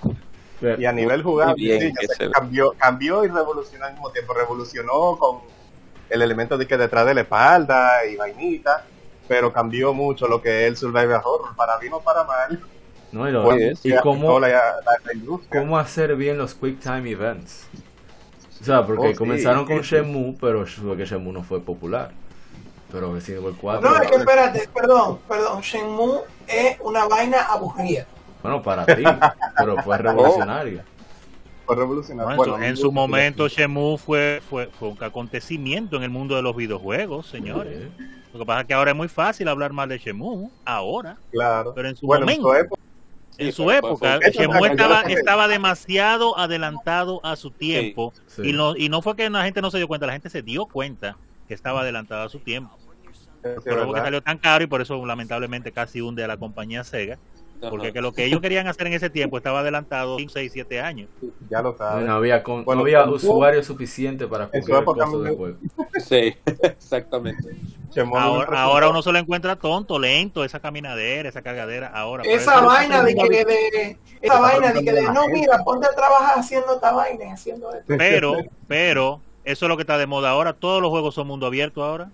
[0.77, 4.33] Y a nivel jugable, sí, que se que cambió, cambió y revolucionó al mismo tiempo.
[4.33, 5.39] Revolucionó con
[6.09, 8.85] el elemento de que detrás de la espalda y vainita,
[9.27, 12.59] pero cambió mucho lo que es el survival horror, para bien o para mal.
[13.11, 15.61] No, y, lo- Pues, y se cómo, afectó la, la- la industria.
[15.61, 17.65] cómo hacer bien los quick time events.
[18.61, 19.95] O sea, porque Oh, sí, comenzaron con sí.
[19.95, 22.11] Shenmue, pero porque Shenmue no fue popular.
[22.91, 25.61] Pero Resident Evil 4, No, es que espérate, perdón, perdón.
[25.61, 28.05] Shenmue es una vaina aburrida.
[28.41, 29.03] bueno, para ti,
[29.57, 30.85] pero fue revolucionaria.
[31.65, 32.35] Fue revolucionario.
[32.35, 36.09] Bueno, en su- Bueno, en su momento Shemu fue, fue, fue un acontecimiento en el
[36.09, 37.89] mundo de los videojuegos, señores.
[37.97, 38.03] Sí.
[38.33, 41.73] Lo que pasa es que ahora es muy fácil hablar mal de Shemu, ahora, Claro.
[41.75, 42.81] pero en su Bueno, en momento, su época,
[43.37, 48.41] en Sí, su época, fue- Shemu estaba, estaba demasiado adelantado a su tiempo Sí.
[48.49, 50.41] y, no, y no fue que la gente no se dio cuenta, la gente se
[50.41, 51.15] dio cuenta
[51.47, 52.77] que estaba adelantado a su tiempo.
[53.43, 56.83] sí, Pero porque salió tan caro y por eso lamentablemente casi hunde a la compañía
[56.83, 57.17] Sega,
[57.69, 61.09] porque que lo que ellos querían hacer en ese tiempo estaba adelantado 6, 7 años.
[61.49, 62.05] ya lo sabes.
[62.05, 65.57] No había, con- Bueno, no había usuarios suficientes para época costo me- del juego.
[65.99, 67.55] Sí, exactamente.
[68.15, 71.87] Ahora, ahora uno se lo encuentra tonto, lento, esa caminadera, esa cargadera.
[71.93, 75.91] Ahora, Esa vaina de que de, esa vaina de que de, no mira, ponte a
[75.95, 77.93] trabajar haciendo esta vaina y haciendo esto.
[77.97, 78.33] Pero,
[78.67, 80.53] pero, eso es lo que está de moda ahora.
[80.53, 82.09] Todos los juegos son mundo abierto ahora.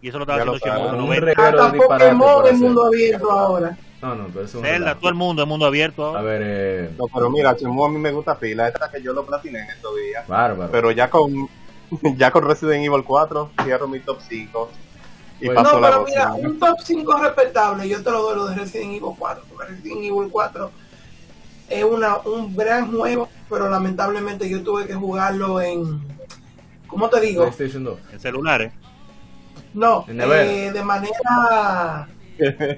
[0.00, 0.74] Y eso lo está haciendo sabes.
[0.84, 0.92] Shenmue.
[0.92, 1.24] Un 90.
[1.26, 2.54] reguero de Hasta Pokémon hacer.
[2.58, 3.78] mundo abierto ahora.
[4.06, 7.06] No, no, pero eso Zelda, todo el mundo en mundo abierto A ver, eh, No,
[7.12, 8.68] pero mira, Shenmue a mí me gusta pila.
[8.68, 10.26] Esta que yo lo platiné en estos días.
[10.28, 10.70] bárbaro.
[10.70, 11.48] Pero ya con
[12.16, 14.70] ya con Resident Evil 4 cierro mi top 5.
[15.40, 16.10] Y Bueno, No, pasó la pero voz.
[16.10, 19.44] mira, un top 5 respetable, yo te lo doy lo de Resident Evil 4.
[19.48, 20.70] Porque Resident Evil 4
[21.68, 26.00] es una, un gran juego, pero lamentablemente yo tuve que jugarlo en.
[26.86, 27.42] ¿Cómo te digo?
[27.42, 27.98] PlayStation 2.
[28.12, 28.72] En celulares.
[29.74, 32.08] No, eh, de manera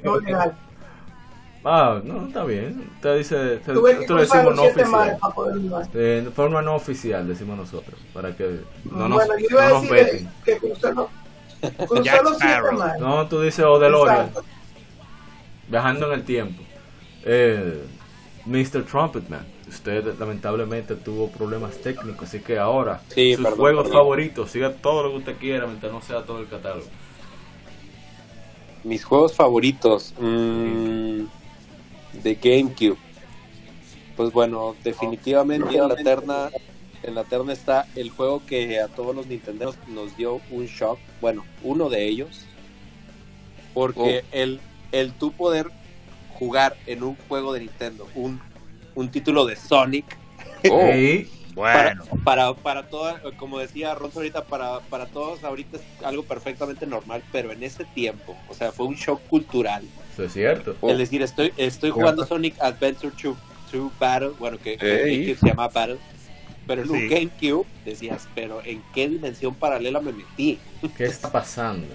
[0.02, 0.57] no legal.
[1.70, 2.90] Ah, no, está bien.
[3.02, 5.18] Te dice, te, Tuve que te lo decimos no oficial.
[5.20, 5.90] jugar.
[5.92, 8.00] De forma no oficial, decimos nosotros.
[8.14, 11.08] Para que no nos, bueno, yo iba no a decir que crucé los,
[12.05, 13.00] Jack los siete mares.
[13.02, 14.30] No, tú dices o DeLorean.
[15.68, 16.62] Viajando en el tiempo.
[17.24, 17.84] Eh,
[18.47, 18.84] Mr.
[18.84, 19.44] Trumpetman.
[19.68, 23.98] Usted lamentablemente tuvo problemas técnicos, así que ahora Sí, sus perdón, juegos perdón.
[24.00, 26.86] favoritos, siga todo lo que usted quiera mientras no sea todo el catálogo.
[28.84, 31.24] Mis juegos favoritos mm,
[32.12, 32.99] de GameCube.
[34.17, 36.51] Pues bueno, definitivamente en la terna,
[37.03, 40.99] en la terna está el juego que a todos los Nintendo nos dio un shock.
[41.20, 42.45] Bueno, uno de ellos.
[43.75, 45.70] Porque el, el tú poder
[46.39, 48.41] jugar en un juego de Nintendo, un,
[48.95, 50.17] un título de Sonic,
[50.62, 56.23] Ey, Bueno, para, para toda, como decía Ronzo ahorita, para, para todos ahorita es algo
[56.25, 59.85] perfectamente normal, pero en ese tiempo, o sea, fue un shock cultural.
[60.18, 60.74] Eso es cierto.
[60.82, 63.36] Es decir, estoy, estoy jugando Sonic Adventure 2,
[63.72, 64.76] 2 Battle, bueno, que,
[65.38, 65.98] se llama Battle,
[66.66, 67.08] pero en un.
[67.08, 70.58] GameCube decías, pero ¿en qué dimensión paralela me metí?
[70.97, 71.86] ¿Qué está pasando?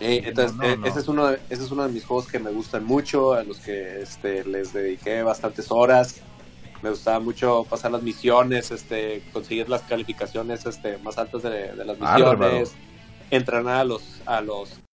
[0.00, 0.86] Eh, entonces, no, no, eh, no.
[0.86, 3.42] Ese, es uno de, ese es uno de mis juegos que me gustan mucho, a
[3.42, 6.20] los que este, les dediqué bastantes horas.
[6.82, 11.84] Me gustaba mucho pasar las misiones, este, conseguir las calificaciones este, más altas de, de
[11.86, 12.36] las Bárbaro.
[12.36, 12.72] misiones,
[13.30, 14.83] entrenar a los, a los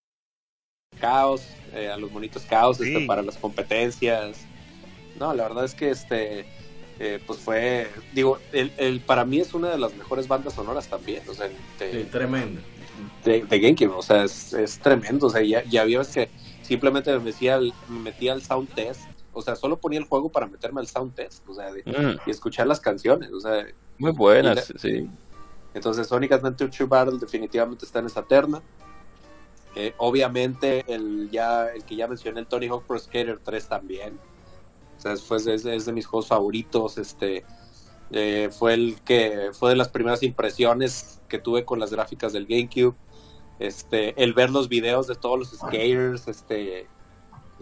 [1.02, 1.42] caos,
[1.74, 2.84] eh, a los monitos caos Sí.
[2.94, 4.38] este, para las competencias.
[5.20, 6.46] No, la verdad es que este,
[7.00, 10.88] eh, pues fue, digo, el, el, para mí es una de las mejores bandas sonoras
[10.88, 11.50] también, o sea,
[11.80, 12.62] de- Sí, tremendo.
[13.26, 16.30] de, de GameCube, o sea, es, es tremendo, o sea, ya, ya vio que
[16.62, 19.02] simplemente me metía, al, me metía al sound test,
[19.34, 22.20] o sea, solo ponía el juego para meterme al sound test, o sea, de- Mm,
[22.28, 23.66] y escuchar las canciones, o sea,
[23.98, 25.08] muy buenas, sí.
[25.74, 28.62] entonces Sonic Adventure 2 Battle definitivamente está en esa terna.
[29.76, 34.20] Eh, obviamente el ya el que ya mencioné el Tony Hawk Pro Skater 3 también.
[34.98, 37.46] O sea, fue, es, es de mis juegos favoritos, este
[38.12, 42.46] eh, fue el que fue de las primeras impresiones que tuve con las gráficas del
[42.46, 42.96] GameCube.
[43.60, 46.88] Este, el ver los videos de todos los skaters, este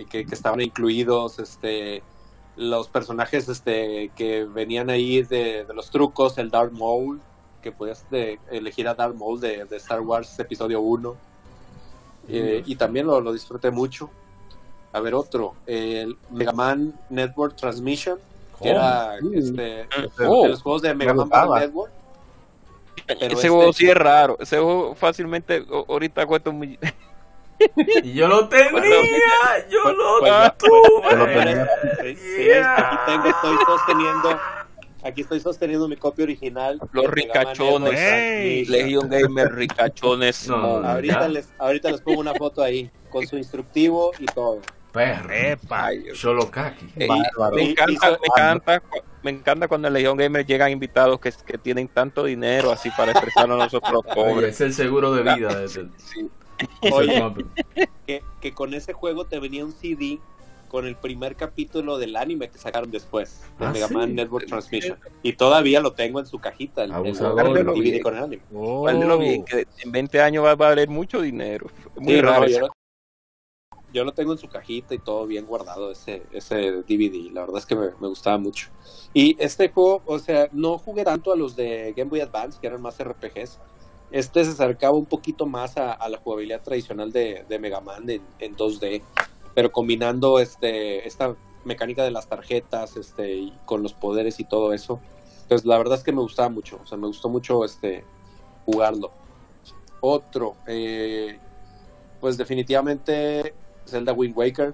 [0.09, 2.01] que, que estaban incluidos, este
[2.55, 7.21] los personajes este que venían ahí de, los trucos, el Darth Maul,
[7.61, 11.28] que podías de- elegir a Darth Maul de, de Star Wars episodio 1.
[12.29, 14.09] Eh, y también lo, lo disfruté mucho.
[14.93, 18.17] A ver, otro, el Mega Man Network Transmission,
[18.61, 18.71] que Oh.
[18.71, 19.87] era este,
[20.27, 21.91] Oh, de los juegos de Mega me Man Network.
[23.07, 24.37] Pero ese este- juego sí es raro.
[24.39, 26.79] Ese juego fácilmente ahorita cuesta un millón.
[28.03, 28.71] Y yo lo tenía,
[29.69, 31.67] yo Pues- lo pues tuve.
[32.01, 34.39] Sí, sí, aquí tengo, estoy sosteniendo,
[35.03, 36.79] aquí estoy sosteniendo mi copia original.
[36.91, 37.91] Los ricachones.
[37.91, 38.65] Network Ey.
[38.65, 38.71] Transmission.
[38.71, 40.47] Legion Gamer ricachones.
[40.47, 40.55] No,
[40.85, 44.59] Ahorita les, ahorita les pongo una foto ahí, con su instructivo y todo.
[44.91, 45.29] Perro.
[45.31, 45.85] epa.
[45.87, 46.17] Ay, Dios.
[46.17, 46.85] Sholokaki.
[46.95, 47.07] Eh,
[47.53, 48.81] me Y- encanta, me encanta,
[49.21, 53.11] me encanta cuando en Legion Gamer llegan invitados que, que tienen tanto dinero así para
[53.11, 54.55] expresar a nosotros Oye, pobres.
[54.55, 56.29] es el seguro de vida de, de- Sí.
[56.91, 57.45] Oye, Oye,
[58.05, 60.19] que, que con ese juego te venía un CD
[60.69, 63.93] con el primer capítulo del anime que sacaron después, de Ah, Mega sí.
[63.93, 64.97] Man Network Transmission.
[65.23, 67.57] Y todavía lo tengo en su cajita, el, el, Abusador.
[67.57, 68.43] el DVD con el anime.
[68.53, 68.85] Oh.
[69.45, 71.67] Que en 20 años va a valer mucho dinero.
[71.97, 72.47] Muy Sí, no, raro.
[72.47, 72.67] yo, lo,
[73.91, 77.31] yo lo tengo en su cajita y todo bien guardado, ese, ese DVD.
[77.33, 78.69] La verdad es que me, me gustaba mucho.
[79.13, 82.67] Y este juego, o sea, no jugué tanto a los de Game Boy Advance, que
[82.67, 83.59] eran más RPGs.
[84.11, 88.09] Este se acercaba un poquito más a, a la jugabilidad tradicional de, de Mega Man
[88.09, 89.03] en, en 2D,
[89.55, 94.73] pero combinando este, esta mecánica de las tarjetas este, y con los poderes y todo
[94.73, 94.99] eso.
[95.47, 98.03] Pues la verdad es que me gustaba mucho, o sea, me gustó mucho este,
[98.65, 99.11] jugarlo.
[100.01, 101.39] Otro, eh,
[102.21, 103.53] pues definitivamente
[103.85, 104.73] Zelda Wind Waker,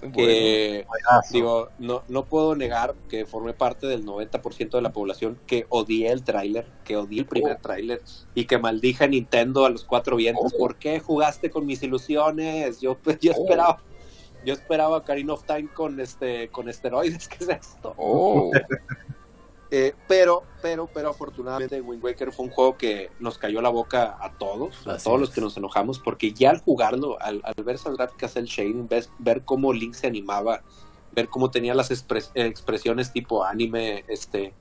[0.00, 0.16] Bueno.
[0.16, 0.86] que
[1.30, 6.10] digo, no, no puedo negar que formé parte del 90% de la población que odié
[6.10, 8.00] el tráiler, que odié el primer tráiler
[8.34, 10.52] y que maldije a Nintendo a los cuatro vientos.
[10.54, 10.58] Oh.
[10.58, 12.80] ¿Por qué jugaste con mis ilusiones?
[12.80, 13.42] Yo, yo Oh.
[13.42, 13.82] esperaba
[14.44, 17.94] yo esperaba Ocarina of Time con este con esteroides, ¿qué es esto?
[17.96, 18.50] Oh,
[19.72, 24.16] Eh, pero, pero, pero afortunadamente Wind Waker fue un juego que nos cayó la boca
[24.20, 25.20] a todos, a todos es.
[25.20, 28.86] los que nos enojamos, porque ya al jugarlo, al, al ver esas gráficas el Shane,
[28.88, 30.62] ver, ver cómo Link se animaba,
[31.12, 34.54] ver cómo tenía las expres- expresiones tipo anime, este,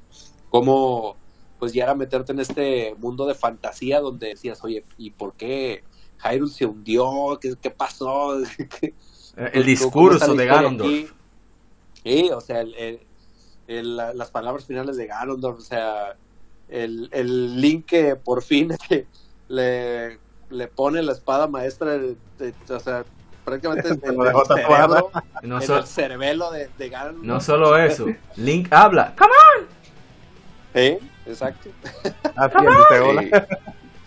[0.50, 1.18] cómo
[1.58, 5.84] pues ya era meterte en este mundo de fantasía donde decías, oye, ¿y por qué?
[6.24, 8.38] Hyrule se hundió, ¿qué, qué pasó?
[9.54, 11.14] El discurso de Ganondorf.
[12.04, 13.00] Sí, o sea, el, el,
[13.70, 16.16] el, la, las palabras finales de Ganondorf, o sea,
[16.70, 18.70] el, el Link que por fin
[19.48, 23.06] le, le pone la espada maestra, de, de, o sea,
[23.46, 25.12] prácticamente en, dejó el cerebro,
[25.44, 27.26] No, en so- el cerebelo de, de Ganondorf.
[27.26, 29.14] no solo eso, Link habla.
[29.18, 29.68] ¡Come on!
[30.74, 31.00] ¿Eh?
[31.26, 31.70] Exacto.
[32.36, 33.48] Así él dice hola.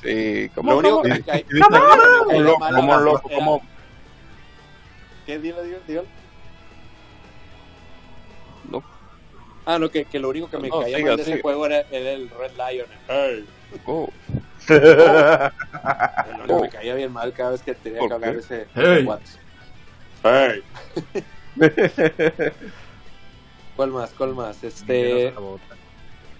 [0.02, 3.28] Sí, como Lo único que me cae- Y dice, lo único que me como loco,
[3.32, 3.62] como
[5.26, 5.38] ¿Qué?
[5.38, 6.04] Dilo, dilo, dilo.
[8.68, 8.82] no,
[9.64, 11.66] Ah, no, que, que lo único que me No, caía siga, mal de ese juego
[11.66, 12.86] era, era el Red Lion.
[13.08, 13.44] Hey.
[13.86, 14.08] oh,
[14.68, 18.38] único que me caía bien mal cada vez que tenía ¿Por que hablar qué?
[18.40, 19.08] ese Hey.
[20.22, 20.62] Hey.
[23.76, 24.10] ¿Cuál más?
[24.12, 24.62] ¿Cuál más?
[24.62, 25.32] Este,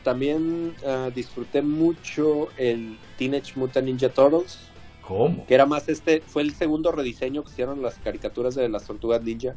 [0.03, 4.59] también ah, disfruté mucho el Teenage Mutant Ninja Turtles,
[5.01, 5.47] ¿Cómo?
[5.47, 9.23] que era más este, fue el segundo rediseño que hicieron las caricaturas de las tortugas
[9.23, 9.55] ninja.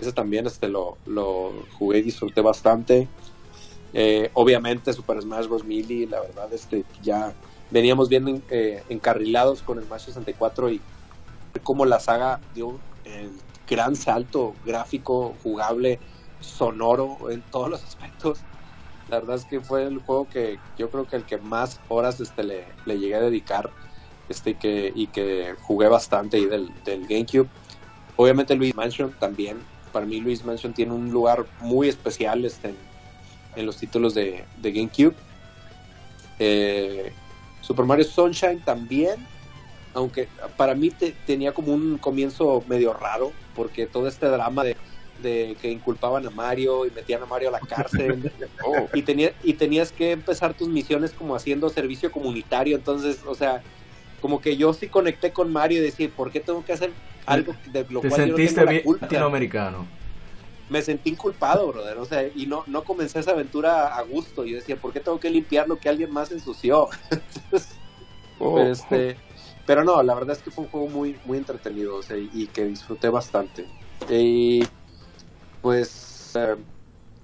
[0.00, 3.08] Ese también este lo, lo jugué y disfruté bastante.
[3.92, 5.64] Eh, obviamente Super Smash Bros.
[5.64, 7.32] Melee, la verdad, este ya
[7.70, 10.80] veníamos bien en- eh, encarrilados con el Smash 64 y
[11.62, 13.30] como la saga dio el
[13.68, 16.00] gran salto gráfico, jugable,
[16.40, 18.40] sonoro en todos los aspectos.
[19.08, 22.20] La verdad es que fue el juego que yo creo que el que más horas
[22.20, 23.70] este, le, le llegué a dedicar
[24.28, 27.48] este, y, que, y que jugué bastante ahí del, del GameCube.
[28.16, 29.58] Obviamente Luis Mansion también.
[29.94, 32.76] Para mí Luis Mansion tiene un lugar muy especial este, en,
[33.56, 35.14] en los títulos de, de GameCube.
[36.38, 37.12] Eh,
[37.60, 39.14] Super Mario Sunshine también,
[39.94, 44.76] aunque para mí te- tenía como un comienzo medio raro, porque todo este drama de,
[45.22, 48.32] de que inculpaban a Mario y metían a Mario a la cárcel,
[48.66, 53.34] oh, y, tenía, y tenías que empezar tus misiones como haciendo servicio comunitario, entonces, o
[53.34, 53.62] sea,
[54.20, 56.90] como que yo sí conecté con Mario y decía, ¿por qué tengo que hacer
[57.26, 59.06] algo de lo Te cual yo no sentiste tengo la bien culpa?
[59.06, 59.86] latinoamericano.
[60.68, 61.98] me sentí inculpado, brother.
[61.98, 64.44] O sea, y no, no comencé esa aventura a gusto.
[64.44, 66.88] Yo decía, ¿por qué tengo que limpiar lo que alguien más ensució?
[68.38, 68.58] oh.
[68.60, 69.16] este,
[69.66, 72.30] pero no, la verdad es que fue un juego muy, muy entretenido o sea, y,
[72.32, 73.66] y que disfruté bastante.
[74.10, 74.64] Y
[75.62, 76.56] pues, eh,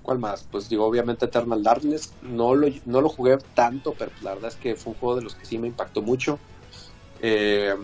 [0.02, 0.46] ¿cuál más?
[0.50, 2.14] Pues digo, obviamente Eternal Darkness.
[2.22, 5.22] No lo, no lo jugué tanto, pero la verdad es que fue un juego de
[5.22, 6.38] los que sí me impactó mucho.
[7.20, 7.74] Eh,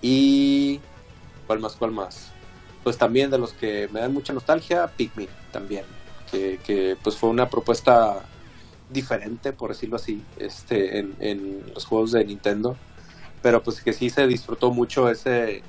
[0.00, 0.80] y,
[1.52, 1.76] ¿cuál más?
[1.76, 2.30] ¿Cuál más?
[2.82, 5.84] Pues también de los que me dan mucha nostalgia, Pikmin también.
[6.30, 8.24] Que, pues fue una propuesta
[8.88, 12.74] diferente, por decirlo así, este, en, los juegos de Nintendo.
[13.42, 15.62] Pero pues que sí se disfrutó mucho ese,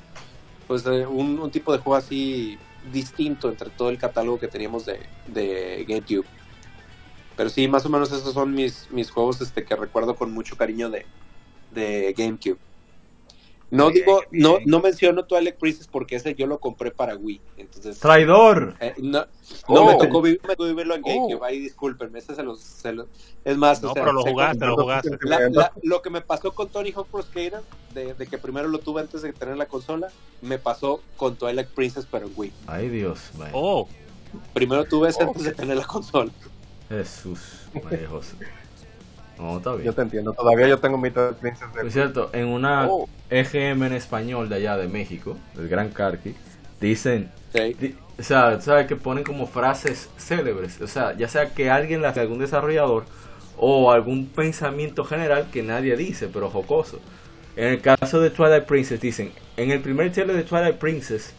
[0.68, 2.58] pues un, un tipo de juego así
[2.94, 6.26] distinto entre todo el catálogo que teníamos de, de GameCube.
[7.36, 10.56] Pero sí, más o menos esos son mis, mis juegos este, que recuerdo con mucho
[10.56, 11.06] cariño de,
[11.72, 12.60] de GameCube.
[13.74, 17.42] No digo, no, no menciono Twilight Princess porque ese yo lo compré para Wii.
[17.58, 18.76] Entonces, ¡Traidor!
[18.80, 19.26] eh, no, no
[19.68, 19.86] Oh.
[19.88, 21.08] me, tocó vi- me tocó vivirlo en Oh.
[21.08, 21.46] GameCube.
[21.48, 23.08] Ahí discúlpenme, ese se los, se los-
[23.44, 25.18] es más, No, o sea, pero lo sé jugaste, cómo- lo jugaste.
[25.22, 27.62] la- la- lo que me pasó con Tony Hawk Pro Skater,
[27.94, 30.10] de, de que primero lo tuve antes de tener la consola,
[30.42, 32.52] me pasó con Twilight Princess, pero en Wii.
[32.68, 33.50] Ay, Dios, man.
[33.54, 33.88] Oh,
[34.54, 35.28] Primero tuve ese Oh.
[35.28, 36.32] antes de tener la consola.
[36.90, 37.40] Jesús,
[37.84, 38.36] María José.
[39.40, 39.94] No, está Yo bien.
[39.94, 40.34] te entiendo.
[40.34, 43.10] Todavía yo tengo mi Twilight Princess de Por cierto, en una Oh.
[43.30, 46.36] EGM en español de allá de México, del Gran Carqui,
[46.80, 47.74] dicen, Sí.
[47.80, 48.86] di- o sea, ¿sabes?
[48.88, 53.06] Que ponen como frases célebres, o sea, ya sea que alguien las algún desarrollador
[53.58, 57.00] o algún pensamiento general que nadie dice, pero jocoso.
[57.56, 61.34] En el caso de Twilight Princess dicen, en el primer trailer de Twilight Princess,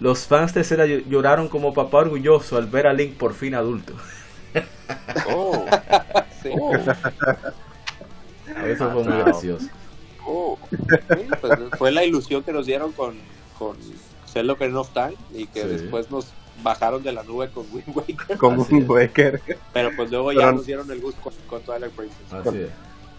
[0.00, 3.54] los fans de Zelda ll- lloraron como papá orgulloso al ver a Link por fin
[3.54, 3.94] adulto.
[5.28, 5.64] Oh,
[6.42, 6.50] Sí.
[6.60, 6.72] oh,
[8.66, 9.66] Eso fue muy gracioso.
[10.26, 10.58] oh.
[10.70, 13.14] Sí, pues, fue la ilusión que nos dieron con,
[13.58, 13.76] con
[14.26, 15.68] Zelda Ocarina of Time y que Sí.
[15.68, 18.36] después nos bajaron de la nube con Wind Waker.
[18.38, 18.88] con Así es.
[18.88, 19.40] Waker.
[19.72, 22.32] Pero pues luego ya Pero- nos dieron el gusto con, con Twilight Princess.
[22.32, 22.68] Así es.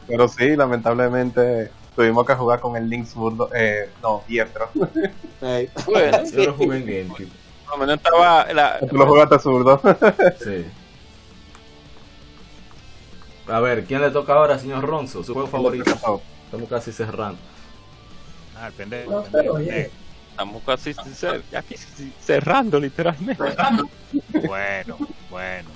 [0.07, 3.49] Pero sí, lamentablemente tuvimos que jugar con el Link zurdo.
[3.55, 4.69] Eh, no, diestro.
[5.41, 5.69] Ey.
[5.85, 7.29] Bueno, Yo lo jugué en GameCube.
[7.69, 9.81] lo menos estaba la, Tú lo jugaste zurdo.
[10.43, 10.65] Sí.
[13.47, 15.23] A ver, ¿quién le toca ahora, señor Ronzo?
[15.23, 15.91] Su juego favorito.
[16.45, 17.39] Estamos casi cerrando.
[18.57, 19.11] ah, el pendejo.
[19.11, 19.91] No pendejo, pendejo.
[20.31, 21.75] estamos casi cer- casi
[22.21, 23.43] cerrando literalmente.
[24.47, 24.97] Bueno,
[25.29, 25.69] bueno.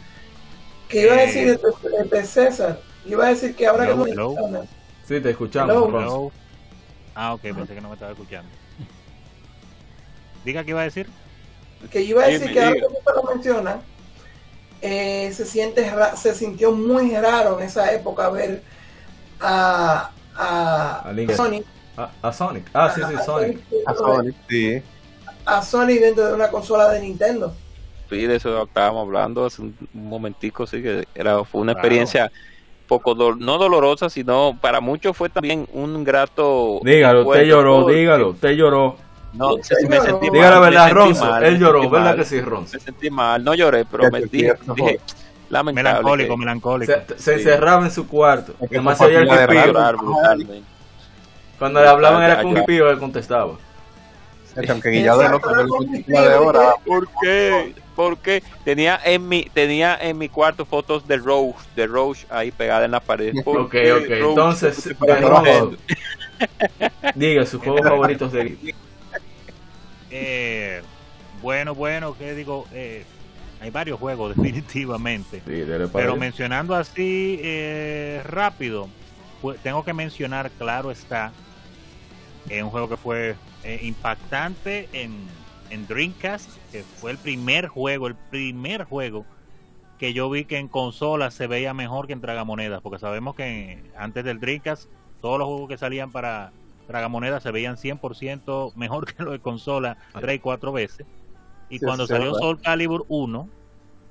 [0.87, 1.27] ¿Qué iba a Eh.
[1.27, 2.79] decir de, de César?
[3.05, 4.67] Iba a decir que ahora Hello, que no
[5.05, 5.87] Sí, te escuchamos, Hello.
[5.89, 6.31] Ronzo.
[7.15, 8.49] Ah, ok, pensé que no me estaba escuchando.
[10.45, 11.07] Diga qué iba a decir.
[11.91, 13.79] que iba a decir Dime, que ahora que lo menciona,
[14.81, 18.61] eh, se siente se sintió muy raro en esa época ver
[19.39, 21.11] a, a.
[21.35, 21.63] Sony
[21.97, 22.69] A, a Sonic.
[22.73, 23.59] Ah, sí, sí, Sonic.
[23.85, 24.81] A Sonic, sí.
[25.45, 27.53] A Sonic dentro de una consola de Nintendo.
[28.09, 31.85] Sí, de eso estábamos hablando hace un, momentico, sí, que era, fue una Claro.
[31.87, 32.31] experiencia
[32.87, 36.79] poco, no dolorosa, sino para muchos fue también un grato...
[36.83, 38.95] Dígalo, usted recuerdo, lloró, porque- dígalo, usted lloró.
[39.37, 41.37] No, sí, me sentí Diga la verdad, Ronzo.
[41.37, 42.15] Él lloró, ¿verdad mal.
[42.17, 42.73] que sí, Ronzo?
[42.77, 44.99] Me sentí mal, no lloré, pero me dije, dije,
[45.49, 45.73] lamentable.
[45.91, 46.93] Melancólico, que- melancólico.
[46.93, 47.39] Se, se Sí.
[47.41, 48.53] encerraba en su cuarto.
[48.59, 49.27] Es que se oía el
[49.95, 50.63] brutalmente.
[51.59, 52.61] Cuando le hablaban era con ya.
[52.61, 53.53] pipío, él contestaba.
[54.69, 56.73] Aunque Guillado de hora.
[56.85, 57.73] ¿Por qué?
[57.95, 62.85] Porque tenía en mi tenía en mi cuarto fotos de Roach, de Roach ahí pegada
[62.85, 63.33] en la pared.
[63.43, 64.09] ¿Por Ok, ok.
[64.09, 64.89] Entonces,
[67.15, 68.57] diga sus juegos favoritos de
[70.11, 70.81] Eh,
[71.41, 72.65] bueno, bueno, ¿qué digo?
[72.73, 73.03] Eh,
[73.59, 75.41] hay varios juegos, definitivamente.
[75.45, 75.63] Sí,
[75.93, 78.87] Pero mencionando así eh, rápido,
[79.41, 81.31] pues, tengo que mencionar, claro está,
[82.49, 85.13] eh, un juego que fue eh, impactante en,
[85.69, 89.25] en Dreamcast, que fue el primer juego, el primer juego
[89.97, 93.81] que yo vi que en consola se veía mejor que en tragamonedas, porque sabemos que
[93.97, 94.85] antes del Dreamcast
[95.21, 96.51] todos los juegos que salían para
[96.87, 101.05] tragamonedas se veían 100% mejor que los de consola tres y cuatro veces.
[101.69, 102.39] Y Sí, cuando salió ¿verdad?
[102.39, 103.49] Soul Calibur 1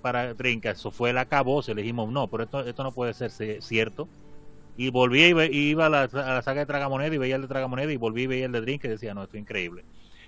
[0.03, 3.31] para Dreamcast, eso fue el acabose, le dijimos, no, pero esto, esto no puede ser
[3.31, 4.07] ci- cierto.
[4.77, 7.49] Y volví y iba a la, a la saga de Tragamoneda y veía el de
[7.49, 9.85] Tragamoneda y volví y veía el de Dreamcast y decía, no, esto es increíble.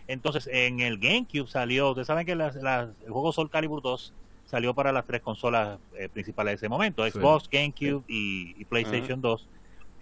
[0.06, 4.14] Entonces, en el GameCube salió, ustedes saben que las- las- el juego Soul Calibur 2
[4.46, 7.10] salió para las tres consolas eh, principales de ese momento, Sí.
[7.12, 9.46] Xbox, GameCube y, y PlayStation 2.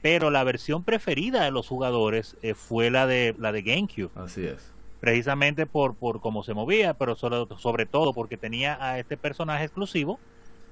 [0.02, 4.46] Pero la versión preferida de los jugadores eh, fue la de la de GameCube Así
[4.46, 4.72] es.
[5.00, 9.64] precisamente por, por cómo se movía, pero sobre, sobre todo porque tenía a este personaje
[9.64, 10.18] exclusivo,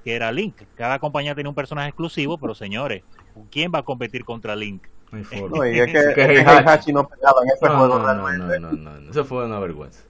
[0.05, 0.55] que era Link.
[0.77, 3.03] Cada compañía tenía un personaje exclusivo, pero señores,
[3.51, 4.83] ¿quién va a competir contra Link?
[5.11, 6.59] No y es que, Que es que Heihachi.
[6.59, 8.61] Heihachi no pegaba en ese No, juego no, realmente.
[8.61, 9.11] no, no, no.
[9.11, 10.03] Eso fue una vergüenza.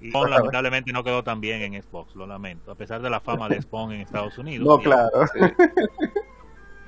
[0.00, 3.18] Y Spawn, lamentablemente no quedó tan bien en Xbox, lo lamento, a pesar de la
[3.20, 4.66] fama de Spawn en Estados Unidos.
[4.66, 5.10] No, Y- claro.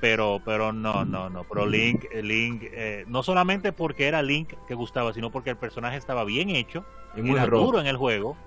[0.01, 1.43] Pero, pero no, no, no.
[1.43, 5.57] Pero Link, eh, Link, eh, no solamente porque era Link que gustaba, sino porque el
[5.57, 6.85] personaje estaba bien hecho,
[7.17, 7.65] Y muy era roto.
[7.65, 8.37] duro en el juego.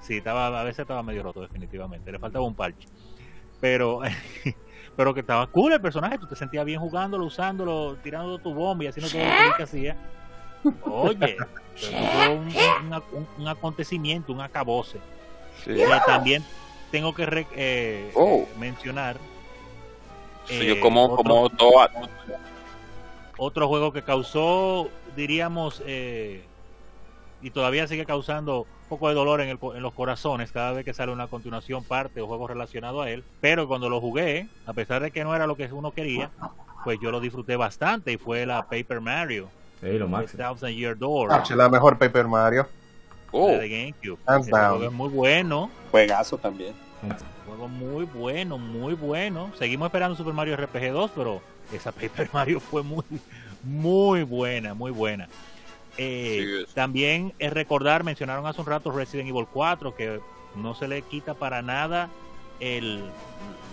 [0.00, 2.10] Sí, estaba, a veces estaba medio roto, definitivamente.
[2.10, 2.88] Le faltaba un parche.
[3.60, 4.00] Pero,
[4.96, 6.16] pero que estaba cool el personaje.
[6.18, 9.60] Tú te sentías bien jugándolo, usándolo, tirando tu bomba y haciendo todo lo que Link
[9.60, 9.96] hacía.
[10.84, 14.98] Oye, pero fue un, un- acontecimiento, un acabose.
[15.64, 15.76] Sí.
[16.06, 16.42] También
[16.90, 18.38] tengo que re- eh, Oh.
[18.38, 19.18] eh, mencionar
[20.48, 21.50] Sí, eh, yo como, otro- como
[23.36, 26.44] otro juego que causó, diríamos, eh,
[27.40, 30.72] y todavía sigue causando un poco de dolor en, el co- en los corazones cada
[30.72, 33.22] vez que sale una continuación, parte o juego relacionado a él.
[33.40, 36.30] Pero cuando lo jugué, a pesar de que no era lo que uno quería,
[36.84, 39.48] pues yo lo disfruté bastante y fue la Paper Mario,
[39.80, 40.42] Sí, lo máximo.
[40.42, 42.66] Thousand Year Door, Ah, la mejor Paper Mario.
[43.30, 44.18] Oh, de GameCube.
[44.50, 45.70] Juego es muy bueno.
[45.92, 46.72] Juegazo también.
[47.48, 49.50] Juego muy bueno, muy bueno.
[49.58, 51.40] Seguimos esperando Super Mario RPG 2, pero
[51.72, 53.04] esa Paper Mario fue muy,
[53.62, 55.28] muy buena, muy buena.
[55.96, 60.20] Eh, Sí, también es recordar, mencionaron hace un rato Resident Evil 4, que
[60.54, 62.08] no se le quita para nada
[62.60, 63.02] el,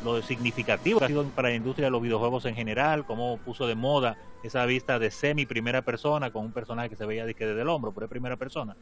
[0.04, 3.68] lo significativo que ha sido para la industria de los videojuegos en general, como puso
[3.68, 7.62] de moda esa vista de semi primera persona con un personaje que se veía desde
[7.62, 8.76] el hombro, pero es primera persona.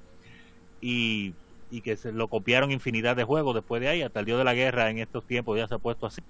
[0.81, 1.33] Y,
[1.73, 4.43] y que se lo copiaron infinidad de juegos después de ahí, hasta el Dios de
[4.43, 6.21] la Guerra en estos tiempos ya se ha puesto así.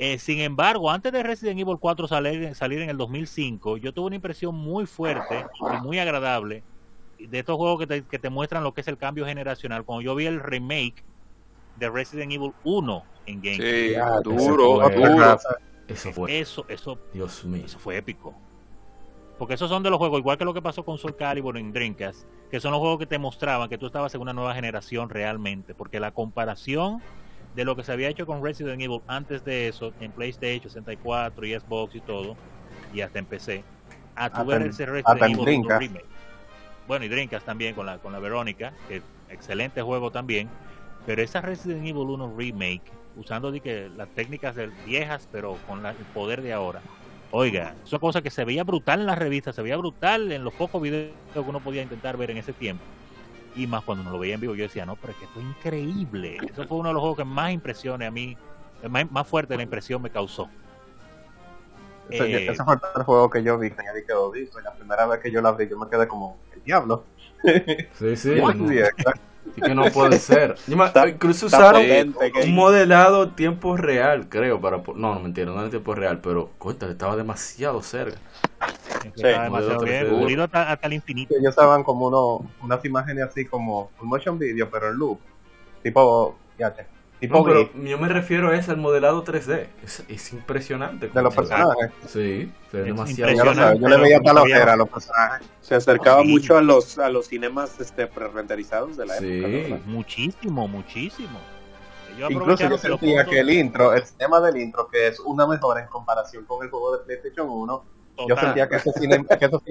[0.00, 4.06] Eh, sin embargo, antes de Resident Evil 4 salir, salir en el 2005, yo tuve
[4.06, 6.64] una impresión muy fuerte y muy agradable
[7.20, 9.84] de estos juegos que te, que te muestran lo que es el cambio generacional.
[9.84, 11.04] Cuando yo vi el remake
[11.76, 15.38] de Resident Evil 1 en GameCube, sí, duro, duro.
[15.86, 16.40] Eso fue.
[16.40, 17.62] eso, eso, Dios mío.
[17.64, 18.34] eso fue épico.
[19.42, 21.72] Porque esos son de los juegos, igual que lo que pasó con Soul Calibur en
[21.72, 25.10] Dreamcast, que son los juegos que te mostraban que tú estabas en una nueva generación
[25.10, 25.74] realmente.
[25.74, 27.02] Porque la comparación
[27.56, 31.44] de lo que se había hecho con Resident Evil antes de eso, en PlayStation 64
[31.44, 32.36] y Xbox y todo,
[32.94, 33.64] y hasta en PC,
[34.14, 35.80] a tu ver ese Resident en Evil 1 Dreamcast.
[35.82, 36.06] remake.
[36.86, 40.48] Bueno, y Dreamcast también con la, con la Verónica, que excelente juego también.
[41.04, 44.54] Pero esa Resident Evil 1 remake, usando que las técnicas
[44.86, 46.80] viejas, pero con la- el poder de ahora.
[47.34, 50.44] Oiga, es una cosa que se veía brutal en las revistas, se veía brutal en
[50.44, 52.84] los pocos videos que uno podía intentar ver en ese tiempo.
[53.56, 55.40] Y más cuando uno lo veía en vivo, yo decía, no, pero es que esto
[55.40, 56.36] es increíble.
[56.42, 58.36] Eso fue uno de los juegos que más impresiones a mí,
[58.82, 60.50] eh, más, más fuerte la impresión me causó.
[62.10, 64.60] Ese, Eh, ese fue el juego que yo vi, que ya quedó visto.
[64.60, 67.04] Y la primera vez que yo lo abrí, yo me quedé como, el diablo.
[67.98, 68.34] Sí, sí.
[69.44, 69.52] no.
[69.52, 69.54] Sí, exacto.
[69.54, 70.54] Sí que no puede ser.
[71.08, 71.82] Incluso usaron
[72.44, 74.82] un modelado tiempo real, creo, para...
[74.82, 78.18] po- No, no mentira, no era en tiempo real, pero cuéntale, estaba demasiado cerca.
[79.14, 80.20] está demasiado bien, 3D.
[80.20, 81.34] pulido hasta, hasta el infinito.
[81.34, 85.18] Ellos estaban como uno, unas imágenes así como un motion video, pero en loop.
[85.82, 86.86] Tipo, fíjate,
[87.28, 89.68] No, pero yo me refiero a ese, al modelado 3D.
[89.84, 91.08] Es, es impresionante.
[91.08, 91.90] de los personajes.
[92.06, 93.54] Sí, se ve demasiado.
[93.54, 95.46] Sabes, yo le veía tal sabía- ojera a los personajes.
[95.60, 96.28] Se acercaba Sí.
[96.28, 99.38] mucho a los a los cinemas este pre-renderizados de la Sí.
[99.38, 99.48] época.
[99.74, 99.86] ¿verdad?
[99.86, 101.38] Muchísimo, muchísimo.
[102.16, 105.46] Ellos Incluso yo sentía puntos- que el intro, el sistema del intro, que es una
[105.46, 107.84] mejora en comparación con el juego de PlayStation 1,
[108.18, 108.44] yo Total.
[108.44, 109.62] sentía que, ese cine, que esos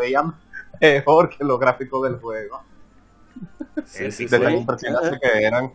[0.00, 0.34] veían
[0.80, 2.62] mejor que los gráficos del juego.
[3.84, 4.42] Sí, sí, De sí.
[4.42, 5.72] tan impresionantes que eran.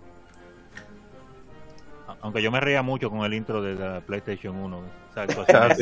[2.21, 4.77] Aunque yo me reía mucho con el intro de la PlayStation 1.
[4.77, 5.25] O sea.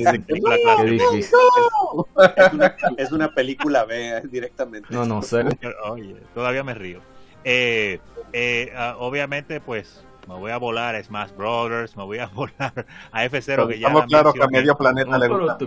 [2.36, 4.88] Es una, es una película B eh, directamente.
[4.92, 5.44] No, no sé.
[5.90, 7.00] Oye, todavía me río.
[7.44, 8.00] Eh,
[8.32, 12.86] eh, ah, obviamente, pues me voy a volar a Smash Brothers, me voy a volar
[13.12, 15.58] a F0 que ya Estamos la claros que a medio planeta No, le gusta.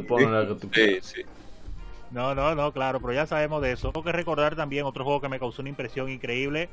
[0.72, 1.22] Sí, sí.
[2.10, 3.90] No, no, no, claro, pero ya sabemos de eso.
[3.90, 6.68] Tengo que recordar también otro juego que me causó una impresión increíble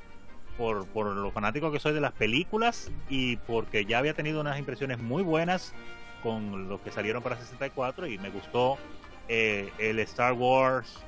[0.57, 4.57] por, por lo fanático que soy de las películas y porque ya había tenido unas
[4.59, 5.73] impresiones muy buenas
[6.21, 8.77] con los que salieron para 64 y me gustó
[9.27, 11.03] eh, el Star Wars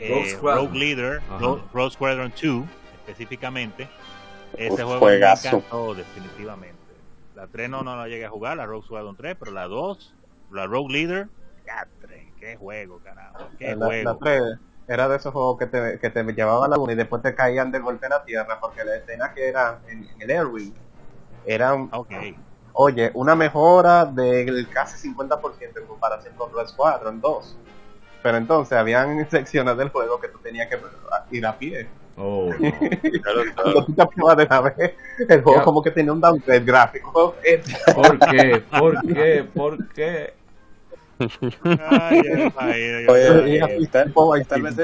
[0.00, 1.20] eh, Rogue Leader.
[1.40, 2.64] Rogue, Rogue Squadron 2
[3.00, 3.88] específicamente.
[4.56, 5.50] Ese Uf, juego juegazo.
[5.50, 6.78] me encantó definitivamente.
[7.34, 10.14] La 3 no, no la llegué a jugar, la Rogue Squadron 3, pero la 2,
[10.50, 11.28] la Rogue Leader,
[12.38, 14.12] qué juego, carajo, qué La, juego.
[14.12, 14.42] la 3
[14.88, 17.34] era de esos juegos que te, que te llevaban a la luna y después te
[17.34, 20.74] caían de golpe en la tierra porque la escena que era en, en el Airwing
[21.44, 22.10] eran, Ok.
[22.72, 27.58] oye, una mejora del casi 50% en comparación con Red Squadron 2.
[28.22, 30.78] Pero entonces habían secciones del juego que tú tenías que
[31.36, 31.86] ir a pie.
[32.16, 32.58] Oh, no.
[33.22, 33.84] Claro, Cuando claro.
[33.84, 34.94] tú te aprovas de la vez,
[35.28, 35.64] el juego Ya.
[35.64, 37.12] como que tenía un downgrade gráfico.
[37.12, 38.64] ¿Por qué?
[38.78, 39.44] ¿Por qué?
[39.54, 40.34] ¿Por qué?
[41.88, 42.22] Ay,
[42.58, 44.82] ay, Oye, eh, así, tal- tipo, ahí tal vez sí,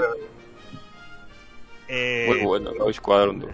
[1.88, 3.50] eh, Muy bueno, Rogue Squadron 2.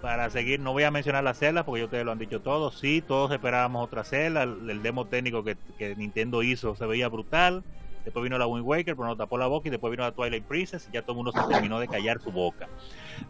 [0.00, 2.78] para seguir, no voy a mencionar las celdas porque ustedes lo han dicho todos.
[2.78, 4.42] Sí, todos esperábamos otra celda.
[4.42, 7.62] El, el demo técnico que, que Nintendo hizo se veía brutal.
[8.04, 9.68] Después vino la Wind Waker, pero no tapó la boca.
[9.68, 10.88] Y después vino la Twilight Princess.
[10.90, 12.68] Y ya todo el mundo se terminó de callar su boca.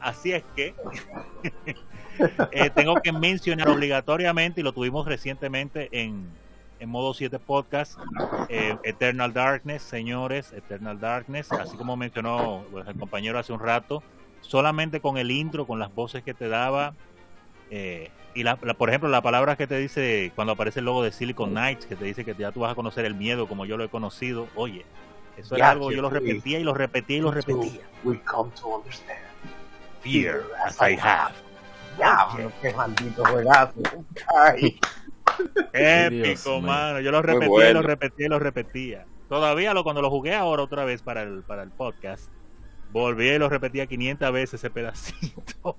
[0.01, 0.75] Así es que
[2.53, 6.27] eh, tengo que mencionar obligatoriamente, y lo tuvimos recientemente en,
[6.85, 7.99] en modo 7 podcast,
[8.51, 14.03] eh, Eternal Darkness, señores, Eternal Darkness, así como mencionó pues, el compañero hace un rato,
[14.43, 16.93] solamente con el intro, con las voces que te daba,
[17.71, 21.03] eh, y la, la- por ejemplo la palabra que te dice cuando aparece el logo
[21.03, 23.65] de Silicon Knights, que te dice que ya tú vas a conocer el miedo como
[23.65, 24.85] yo lo he conocido, oye,
[25.39, 27.81] eso era algo, yo lo repetía y lo repetía y lo repetía.
[28.05, 29.19] We come to understand.
[30.03, 31.33] Fear as I have.
[31.99, 32.29] Ya,
[32.61, 33.73] qué maldito juegazo.
[34.37, 34.79] Ay.
[35.39, 36.61] Dios Épico, mío.
[36.63, 37.01] mano.
[37.01, 37.81] Yo lo repetía bueno.
[37.83, 39.07] lo repetía y lo repetía.
[39.29, 42.31] Todavía lo, cuando lo jugué ahora otra vez para el, para el podcast,
[42.93, 45.77] volví y lo repetía 500 veces ese pedacito.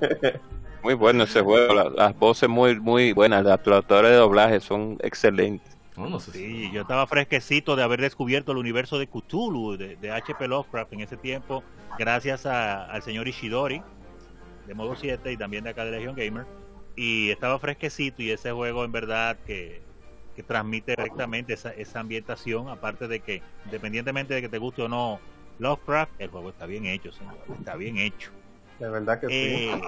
[0.82, 1.72] Muy bueno ese juego.
[1.74, 3.42] la- las voces muy muy buenas.
[3.42, 5.76] Los actores de doblaje son excelentes.
[5.96, 6.32] No, no sé.
[6.32, 10.46] si- Sí, yo estaba fresquecito de haber descubierto el universo de Cthulhu, de, de H.P.
[10.48, 11.62] Lovecraft en ese tiempo,
[11.98, 13.80] gracias a- al señor Ishidori,
[14.66, 16.44] de modo 7 y también de acá de Legion Gamer.
[16.96, 19.82] Y estaba fresquecito y ese juego en verdad que,
[20.36, 24.88] que transmite directamente esa, esa ambientación, aparte de que, independientemente de que te guste o
[24.88, 25.18] no
[25.58, 28.30] Lovecraft, el juego está bien hecho, señor, está bien hecho.
[28.78, 29.32] De verdad que sí.
[29.34, 29.80] Eh,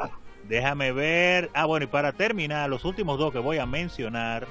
[0.49, 1.51] déjame ver.
[1.55, 4.47] Ah, bueno, y para terminar, los últimos dos que voy a mencionar,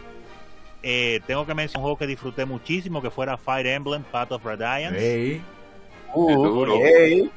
[0.83, 4.45] eh, tengo que mencionar un juego que disfruté muchísimo, que fuera Fire Emblem, Path of
[4.45, 4.99] Radiance.
[4.99, 5.41] Ey,
[6.17, 7.29] Uh.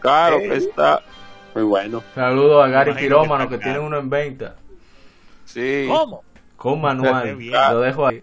[0.00, 0.48] Claro Ey.
[0.48, 1.02] que está.
[1.54, 2.02] Muy bueno.
[2.14, 4.54] Saludos a Gary Pirómano que que tiene uno en venta.
[5.52, 5.86] Sí.
[5.88, 6.22] ¿Cómo?
[6.56, 7.38] Con manual.
[7.72, 8.22] Lo dejo ahí.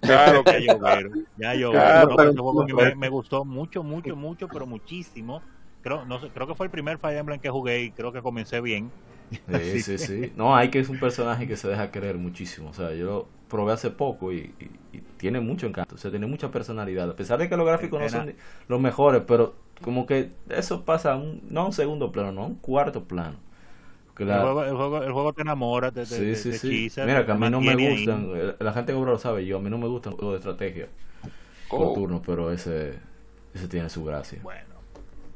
[0.00, 1.70] Claro que llovieron, ya llovieron.
[1.72, 4.66] Claro, No, pero ese pero- juego a mí me, me gustó mucho, mucho, mucho, pero
[4.66, 5.42] muchísimo.
[5.82, 8.22] Creo, no sé, creo que fue el primer Fire Emblem que jugué y creo que
[8.22, 8.90] comencé bien.
[9.60, 10.32] Sí, sí, sí.
[10.36, 12.68] No, hay que es un personaje que se deja querer muchísimo.
[12.68, 15.94] O sea, yo lo probé hace poco y, y- y tiene mucho encanto.
[15.94, 17.08] O sea, tiene mucha personalidad.
[17.08, 18.34] A pesar de que los gráficos no son
[18.68, 22.42] los mejores, pero como que eso pasa a un, no a un segundo plano, no
[22.42, 23.38] a un cuarto plano.
[24.22, 26.66] El, juego, el, juego, el juego te enamora, te, te, sí, te- sí, te sí.
[26.68, 27.88] hechiza, Mira, que a mí no me ahí.
[27.88, 28.30] gustan.
[28.34, 29.58] eh, La gente que obra lo sabe yo.
[29.58, 30.88] A mí no me gustan juegos de estrategia
[31.68, 31.92] por Oh.
[31.94, 32.98] turno, pero ese,
[33.54, 34.38] ese tiene su gracia.
[34.42, 34.74] Bueno,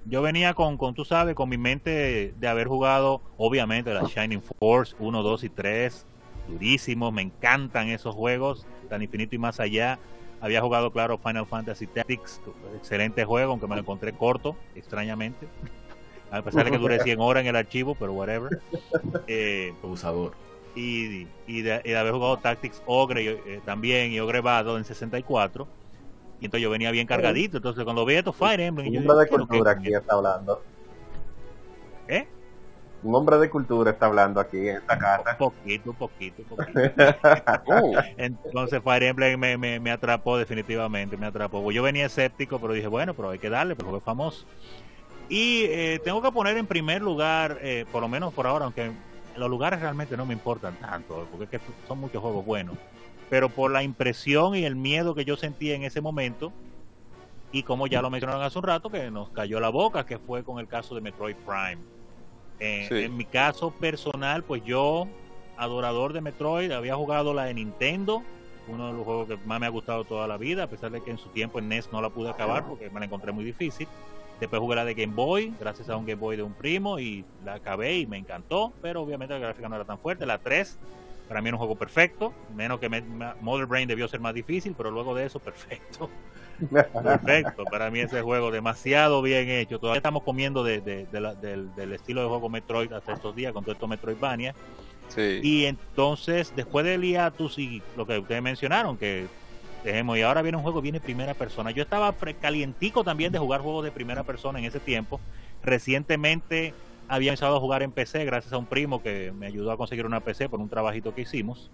[0.04, 4.42] yo venía con, con, tú sabes, con mi mente de haber jugado, obviamente, la Shining
[4.60, 6.06] Force 1, 2 y 3,
[6.48, 9.98] durísimos, me encantan esos juegos, tan infinito y más allá.
[10.40, 12.40] Había jugado, claro, Final Fantasy Tactics,
[12.76, 15.48] excelente juego, aunque me lo encontré corto, extrañamente.
[16.30, 18.60] A pesar de que duré 100 horas en el archivo, pero whatever.
[19.28, 20.32] Eh, Abusador.
[20.74, 24.84] y, y, de, y de haber jugado Tactics Ogre eh, también y Ogre Battle en
[24.84, 25.66] 64
[26.40, 27.56] Y entonces yo venía bien cargadito.
[27.58, 29.94] Entonces cuando vi estos Fire Emblem, Un yo hombre de dije, "Bueno, cultura ¿qué- aquí
[29.94, 30.62] está hablando.
[32.08, 32.28] ¿Eh?
[33.02, 35.36] Un hombre de cultura está hablando aquí en esta casa.
[35.38, 36.80] Poquito, poquito, poquito.
[38.16, 41.70] Entonces Fire Emblem me, me, me atrapó definitivamente, me atrapó.
[41.72, 44.46] Yo venía escéptico, pero dije, bueno, pero hay que darle, porque es famoso.
[45.28, 48.92] Y eh, tengo que poner en primer lugar, eh, por lo menos por ahora, aunque
[49.36, 52.76] los lugares realmente no me importan tanto, porque es que son muchos juegos buenos,
[53.28, 56.52] pero por la impresión y el miedo que yo sentí en ese momento,
[57.52, 60.44] y como ya lo mencionaron hace un rato, que nos cayó la boca, que fue
[60.44, 61.82] con el caso de Metroid Prime.
[62.60, 62.94] Eh, Sí.
[63.04, 65.06] En mi caso personal, pues yo,
[65.56, 68.22] adorador de Metroid, había jugado la de Nintendo,
[68.68, 71.02] uno de los juegos que más me ha gustado toda la vida, a pesar de
[71.02, 73.44] que en su tiempo en NES no la pude acabar porque me la encontré muy
[73.44, 73.86] difícil.
[74.40, 77.24] Después jugué la de Game Boy, gracias a un Game Boy de un primo, y
[77.44, 80.26] la acabé y me encantó, pero obviamente la gráfica no era tan fuerte.
[80.26, 80.78] La 3,
[81.28, 83.02] para mí era un juego perfecto, menos que me-
[83.40, 86.10] Mother Brain debió ser más difícil, pero luego de eso, perfecto.
[87.02, 89.78] Perfecto, para mí ese juego demasiado bien hecho.
[89.78, 93.36] Todavía estamos comiendo de, de- de la- del, del estilo de juego Metroid hasta estos
[93.36, 94.54] días con todo esto Metroidvania.
[95.08, 95.40] Sí.
[95.42, 99.26] Y entonces, después del hiatus y lo que ustedes mencionaron, que
[99.86, 101.70] dejemos, y ahora viene un juego, viene primera persona.
[101.70, 105.20] Yo estaba calientico también de jugar juegos de primera persona en ese tiempo.
[105.62, 106.74] Recientemente
[107.08, 110.04] había empezado a jugar en PC gracias a un primo que me ayudó a conseguir
[110.06, 111.70] una PC por un trabajito que hicimos.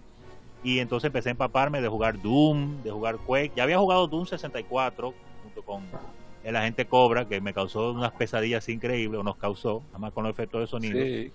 [0.63, 3.51] Y entonces empecé a empaparme de jugar Doom, de jugar Quake.
[3.55, 5.13] Ya había jugado Doom 64
[5.43, 5.83] junto con
[6.43, 10.23] el agente Cobra, que me causó unas pesadillas increíbles, o nos causó, nada más con
[10.23, 10.99] los efectos de sonido.
[11.03, 11.31] Sí.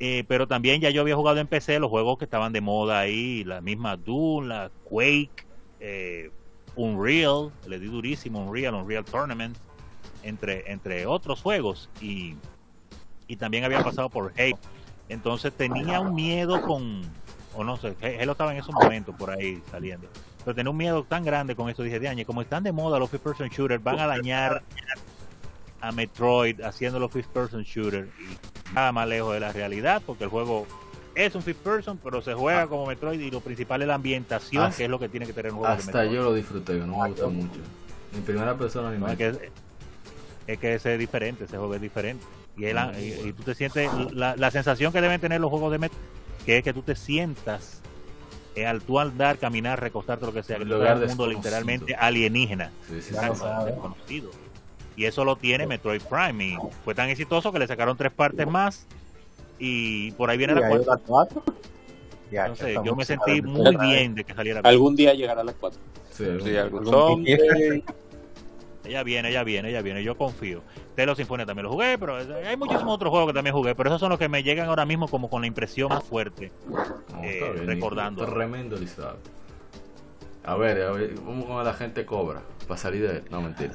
[0.00, 3.00] Eh, pero también ya yo había jugado en PC los juegos que estaban de moda
[3.00, 5.44] ahí, la misma Doom, la Quake,
[5.80, 6.30] eh,
[6.76, 9.56] Unreal, le di durísimo Unreal, Unreal Tournament,
[10.22, 11.90] entre, entre otros juegos.
[12.00, 12.36] Y,
[13.26, 14.58] y también había pasado por Halo.
[15.08, 17.02] Entonces tenía un miedo con,
[17.56, 20.08] o no sé, Halo estaba en esos momentos por ahí saliendo.
[20.44, 23.10] Pero tenía un miedo tan grande con esto, dije, de como están de moda los
[23.10, 24.62] first person shooters, van a dañar
[25.80, 30.24] a Metroid haciendo los first person shooter y nada más lejos de la realidad porque
[30.24, 30.66] el juego
[31.14, 34.64] es un first person pero se juega como Metroid y lo principal es la ambientación
[34.64, 36.98] Hasta- que es lo que tiene que tener un juego Hasta yo lo disfruté, no
[37.02, 37.60] me gusta mucho.
[38.12, 39.50] Ni primera persona ni No, es, que,
[40.46, 42.24] es que ese es diferente ese juego es diferente
[42.56, 43.28] y, el- y- bueno.
[43.28, 46.02] y tú te sientes la, la sensación que deben tener los juegos de Metroid
[46.44, 47.80] que es que tú te sientas
[48.54, 51.28] eh, al tú andar, caminar, recostarte, lo que sea, que tú lugar en un mundo
[51.28, 52.72] literalmente alienígena.
[52.88, 53.64] Sí, sí, Exacto, sí, sí.
[53.66, 54.30] desconocido.
[54.98, 56.44] Y eso lo tiene Metroid Prime.
[56.44, 58.84] Y fue tan exitoso que le sacaron tres partes más.
[59.56, 61.00] Y por ahí viene Y la cuarta.
[61.06, 61.44] cuatro.
[62.32, 64.60] Ya, Entonces, yo me sentí muy bien de que saliera.
[64.64, 65.80] Algún día llegará a las 4.
[66.10, 67.24] Sí, Sí, algún algún.
[68.84, 70.02] Ella viene, ella viene, ella viene.
[70.02, 70.62] Yo confío.
[70.96, 73.76] Telo Sinfonia también lo jugué, pero hay muchísimos otros juegos que también jugué.
[73.76, 76.50] Pero esos son los que me llegan ahora mismo como con la impresión más fuerte.
[76.68, 78.26] No, eh, bien, recordando.
[78.26, 79.18] Tremendo listado.
[80.42, 82.42] A ver, a ver, vamos con la gente cobra.
[82.66, 83.22] Para salir de.
[83.30, 83.74] No, mentira.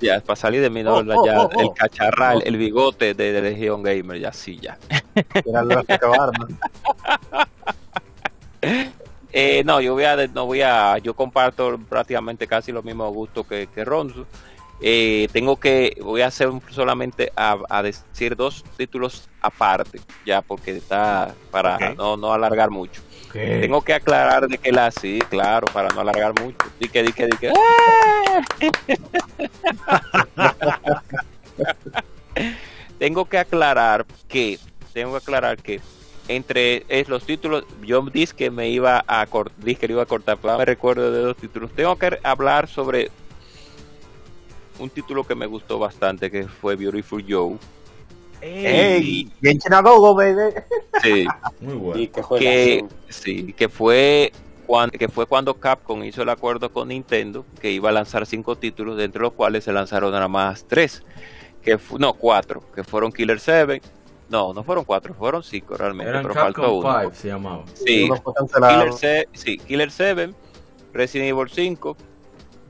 [0.00, 1.60] Ya, para salir de mi no, Oh, oh, ya, oh, oh.
[1.60, 4.78] el cacharral, el bigote de, de Legion Gamer, ya sí, ya.
[5.44, 6.58] Era lo que acabaron.
[9.32, 13.46] Eh, no, yo voy a, no voy a, yo comparto prácticamente casi los mismos gustos
[13.46, 14.26] que, que Ronzo.
[14.80, 20.40] Eh, tengo que, voy a hacer un- solamente a, a decir dos títulos aparte, ya
[20.40, 23.02] porque está para no, no alargar mucho.
[23.36, 26.58] Tengo que aclarar de que la sí, claro, para no alargar mucho.
[26.80, 27.52] Di que, di que, di que.
[32.98, 34.58] tengo que aclarar que,
[34.92, 35.80] tengo que aclarar que
[36.28, 40.06] entre es, los títulos, yo dije que me iba a cortar, dije que iba a
[40.06, 41.70] cortar, pero me recuerdo de dos títulos.
[41.72, 43.10] Tengo que hablar sobre
[44.78, 47.56] un título que me gustó bastante, que fue Beautiful Joe.
[48.40, 49.30] ¡Ey!
[49.42, 50.54] Genshin baby.
[51.02, 51.26] Sí.
[51.60, 52.00] Muy bueno.
[52.00, 52.40] Y que juega.
[52.42, 54.32] que sí que fue
[54.66, 58.56] cuando que fue cuando Capcom hizo el acuerdo con Nintendo que iba a lanzar cinco
[58.56, 61.02] títulos de entre los cuales se lanzaron nada más tres
[61.62, 63.80] que no cuatro que fueron Killer 7
[64.28, 67.64] no no fueron cuatro fueron cinco realmente Eran pero faltó Capcom uno 5, se llamaba.
[67.74, 68.08] sí.
[68.54, 70.30] Killer 7 sí Killer 7
[70.92, 71.96] Resident Evil 5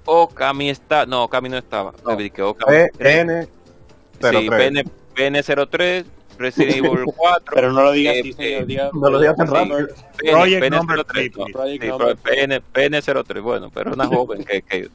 [0.04, 2.12] Okami está no Okami no estaba No.
[2.50, 4.84] Okami N sí, PN,
[5.16, 6.04] PN03
[6.38, 9.54] Resident Evil 4 Pero no lo digas Eh, eh, diga- no lo digas tan sí.
[9.54, 9.78] rápido.
[10.18, 14.06] PN, Project PN03, number no, three, sí, Project pro- number PN, PN03, bueno, pero una
[14.06, 14.88] joven que, que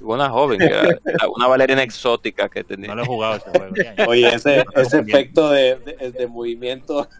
[0.00, 2.88] una joven, que era- era una bailarina exótica que tenía.
[2.88, 3.74] No lo he jugado ese juego.
[4.10, 7.08] Oye, ese, ese efecto de, de, de movimiento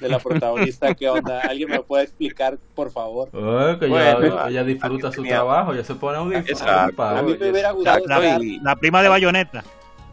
[0.00, 1.40] de la protagonista, ¿qué onda?
[1.40, 3.28] ¿Alguien me puede explicar, por favor?
[3.34, 6.48] Eh, que Bueno, ella, ella disfruta aquí su tenía- trabajo, ya se pone audífonos.
[6.48, 6.96] Exacto.
[6.96, 9.62] para- A mí me hubiera Exacto, gustado y- La prima de Bayonetta.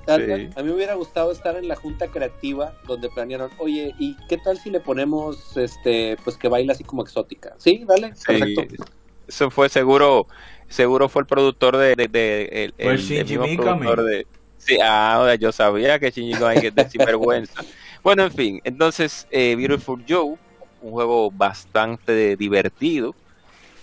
[0.08, 0.50] A, Sí.
[0.56, 4.38] a mí me hubiera gustado estar en la junta creativa donde planearon, oye, ¿y qué
[4.38, 7.54] tal si le ponemos, este, pues que baila así como exótica?
[7.58, 8.86] Sí, dale, sí, perfecto.
[9.28, 10.28] eso fue seguro.
[10.70, 14.78] seguro fue el productor de, de, de- el, Fue el- el mismo productor de sí
[14.84, 17.64] ah yo sabía que Shinji Mikami que es de sinvergüenza
[18.04, 20.36] bueno en fin entonces eh, Beautiful Joe
[20.82, 23.16] un juego bastante divertido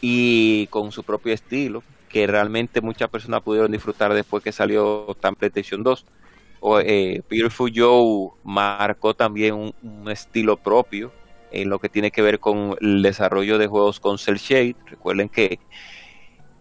[0.03, 1.83] y con su propio estilo
[2.15, 6.07] que realmente muchas personas pudieron disfrutar después que salió tan PlayStation 2
[6.61, 11.11] o, eh, Beautiful Joe marcó también un, estilo propio
[11.51, 14.77] en lo que tiene que ver con el desarrollo de juegos con cel shade.
[14.87, 15.59] Recuerden que,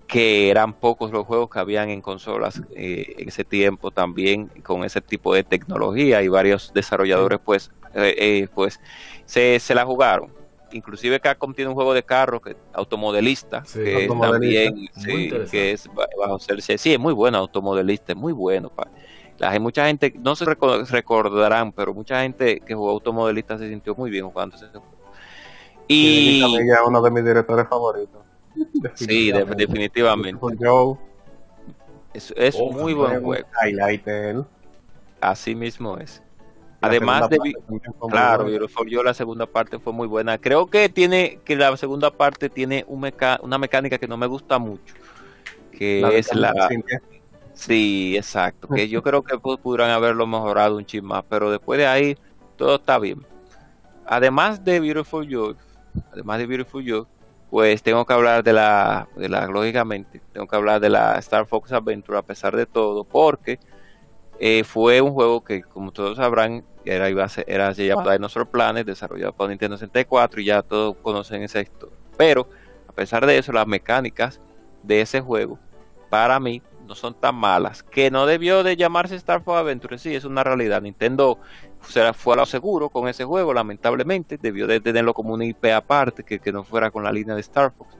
[0.07, 4.83] que eran pocos los juegos que habían en consolas eh, en ese tiempo también con
[4.83, 8.79] ese tipo de tecnología y varios desarrolladores pues, eh, pues
[9.25, 10.42] se, se la jugaron.
[10.73, 14.71] Inclusive Capcom tiene un juego de carro que automodelista Sí, que es automodelista.
[14.71, 14.89] también
[15.45, 16.39] sí, que es ba- bajo.
[16.39, 18.69] Sí, es muy bueno automodelista, es muy bueno.
[18.69, 18.87] pa.
[19.37, 23.69] La, hay mucha gente, no se reco- recordarán, pero mucha gente que jugó automodelista se
[23.69, 24.85] sintió muy bien jugando ese juego.
[25.87, 28.21] Y es uno de mis directores favoritos.
[28.95, 30.39] sí, de- definitivamente.
[32.13, 33.47] Es, es Oh, muy buen juego.
[33.63, 34.43] Highlighter.
[35.19, 36.21] Así mismo es.
[36.87, 37.37] Además de,
[38.09, 38.45] claro.
[38.45, 40.37] Beautiful Joe, la segunda parte fue muy buena.
[40.37, 44.27] Creo que tiene que la segunda parte tiene un meca- una mecánica que no me
[44.27, 44.93] gusta mucho,
[45.71, 47.01] que La es la Cintia.
[47.53, 51.77] sí, exacto, que yo creo que pu- pudieran haberlo mejorado un chin más, pero después
[51.79, 52.17] de ahí
[52.57, 53.25] todo está bien.
[54.05, 55.55] Además de Beautiful Joe,
[56.11, 57.05] además de Beautiful Joe,
[57.49, 61.45] pues tengo que hablar de la, de la, lógicamente, tengo que hablar de la Star
[61.45, 63.59] Fox Adventure a pesar de todo, porque
[64.39, 68.47] eh, fue un juego que, como todos sabrán, era, iba a ser, era ya Dinosaur
[68.47, 71.97] Planet, desarrollado por Nintendo 64, y ya todos conocen esa historia.
[72.17, 72.47] Pero,
[72.87, 74.39] a pesar de eso, las mecánicas
[74.83, 75.59] de ese juego,
[76.09, 77.83] para mí, no son tan malas.
[77.83, 80.81] Que no debió de llamarse Star Fox Adventure, sí, es una realidad.
[80.81, 81.39] Nintendo
[81.81, 84.37] se fue a lo seguro con ese juego, lamentablemente.
[84.37, 87.41] Debió de tenerlo como una IP aparte, que, que no fuera con la línea de
[87.41, 87.95] Star Fox.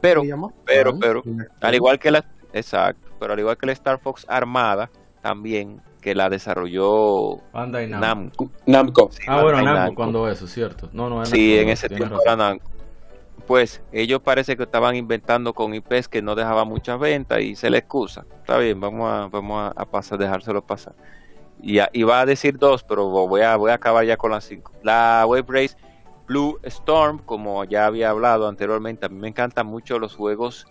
[0.00, 0.22] Pero,
[0.66, 1.00] pero, Juan.
[1.00, 1.22] pero,
[1.60, 4.90] al igual que la, exacto, pero al igual que la Star Fox Armada,
[5.22, 8.50] también que la desarrolló Bandai Namco.
[8.66, 9.08] Namco.
[9.10, 9.94] Sí, Ah, bueno, Namco, Namco.
[9.94, 10.90] cuando eso, cierto.
[10.92, 12.20] No, no, es Sí, Namco, en ese tiempo razón.
[12.26, 12.70] era Namco.
[13.46, 17.70] Pues ellos parece que estaban inventando con IPs que no dejaban muchas ventas y se
[17.70, 18.26] le excusa.
[18.40, 20.94] Está bien, vamos a, vamos a, a pasar, dejárselo pasar.
[21.62, 24.44] Y a- iba a decir dos, pero voy a, voy a acabar ya con las
[24.44, 24.72] cinco.
[24.82, 25.76] La Wave Race
[26.26, 30.66] Blue Storm, como ya había hablado anteriormente, a mí me encantan mucho los juegos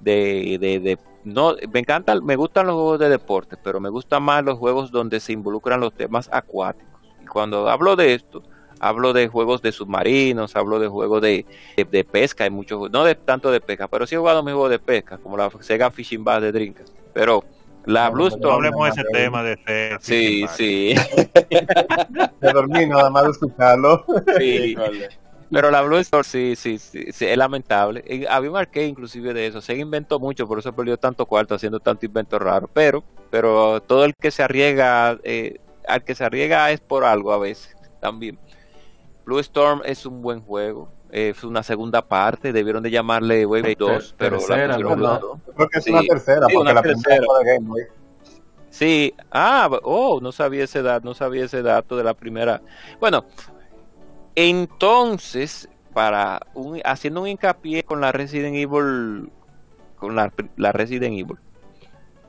[0.00, 4.22] de, de, de- no, me encantan, me gustan los juegos de deporte, pero me gustan
[4.22, 7.00] más los juegos donde se involucran los temas acuáticos.
[7.22, 8.42] Y cuando hablo de esto,
[8.80, 12.92] hablo de juegos de submarinos, hablo de juegos de, de, de pesca, hay muchos juegos,
[12.92, 15.50] no de tanto de pesca, pero sí he jugado mis juegos de pesca, como la
[15.60, 16.94] Sega Fishing Bass de Dreamcast.
[17.12, 17.44] Pero
[17.86, 19.96] la Blue No Storm, hablemos de ese tema de fe.
[20.00, 20.94] sí, sí,
[22.40, 24.04] Me dormí nada más de escucharlo.
[24.38, 24.76] sí.
[25.54, 28.04] Pero la Blue Storm sí, sí, sí, sí, es lamentable.
[28.06, 29.60] Y había un arcade inclusive de eso.
[29.60, 32.68] Se inventó mucho, por eso perdió tanto cuarto haciendo tanto invento raro.
[32.72, 37.32] Pero, pero todo el que se arriesga, eh, al que se arriesga es por algo
[37.32, 38.38] a veces también.
[39.24, 40.92] Blue Storm es un buen juego.
[41.10, 42.52] eh, Es una segunda parte.
[42.52, 45.40] Debieron de llamarle Wave 2, pero tercera, Storm.
[45.54, 45.90] Creo que es Sí.
[45.92, 47.02] una tercera, Sí, porque una la tercera.
[47.16, 47.82] primera fue de Game Boy.
[48.70, 52.60] Sí, ah, oh, no sabía ese dato, no sabía ese dato de la primera.
[52.98, 53.24] Bueno,
[54.36, 59.32] entonces, para un, haciendo un hincapié con la Resident Evil,
[59.96, 61.38] con la, la Resident Evil,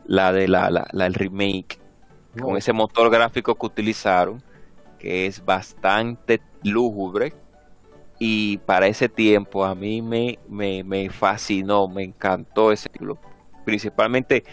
[0.06, 1.82] la de la, la, la- el remake,
[2.40, 4.44] con ese motor gráfico que utilizaron,
[5.00, 7.36] que es bastante lúgubre,
[8.20, 13.20] y para ese tiempo a mí me, me, me fascinó, me encantó ese título,
[13.66, 14.46] principalmente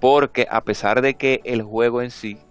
[0.00, 2.45] porque a pesar de que el juego en sí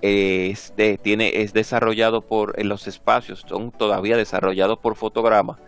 [0.00, 5.58] es, tiene, es desarrollado por en los espacios, son todavía desarrollados por fotogramas,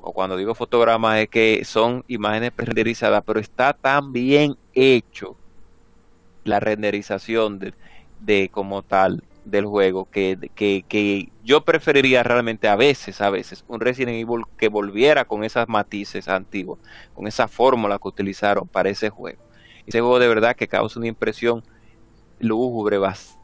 [0.00, 5.36] o cuando digo fotogramas es que son imágenes renderizadas, pero está tan bien hecho
[6.44, 7.74] la renderización de,
[8.20, 13.64] de como tal del juego que, que, que yo preferiría realmente a veces, a veces,
[13.68, 16.78] un Resident Evil que volviera con esas matices antiguos,
[17.14, 19.42] con esa fórmula que utilizaron para ese juego.
[19.86, 21.62] Ese juego de verdad que causa una impresión
[22.38, 23.43] lúgubre bastante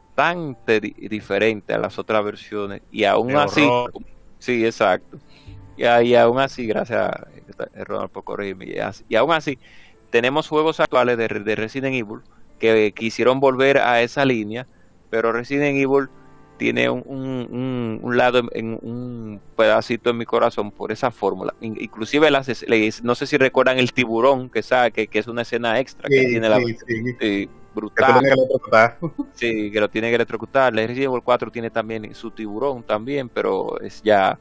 [0.79, 3.67] di- diferente a las otras versiones y aún así,
[4.39, 5.19] sí, exacto.
[5.77, 7.27] Y, y aún así, gracias a
[7.73, 8.65] eh, Ronald por corregirme,
[9.09, 9.57] y, aún así
[10.09, 12.21] tenemos juegos actuales de, de Resident Evil
[12.59, 14.67] que quisieron volver a esa línea,
[15.09, 16.09] pero Resident Evil
[16.57, 21.55] tiene un, un- un- lado, en, un pedacito en mi corazón por esa fórmula.
[21.59, 22.47] In- Inclusive las,
[23.01, 26.19] no sé si recuerdan el tiburón que sabe que, que es una escena extra que
[26.27, 26.59] tiene la
[27.19, 28.19] sí, brutal.
[28.21, 28.97] que electrocutar.
[29.33, 30.73] Sí, que lo tiene que electrocutar.
[30.73, 34.37] La Resident Evil 4 tiene también su tiburón también, pero es ya...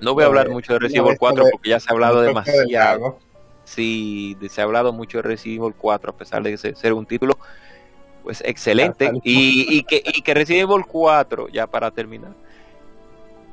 [0.00, 1.92] No voy a hablar mucho de Resident Evil vez 4 que- porque ya se ha
[1.92, 3.18] hablado demasiado.
[3.64, 7.06] sí, se ha hablado mucho de Resident Evil 4, a pesar de ser ser un
[7.06, 7.38] título
[8.24, 9.10] pues excelente.
[9.22, 12.32] Y, y que, y que Resident Evil 4, ya para terminar,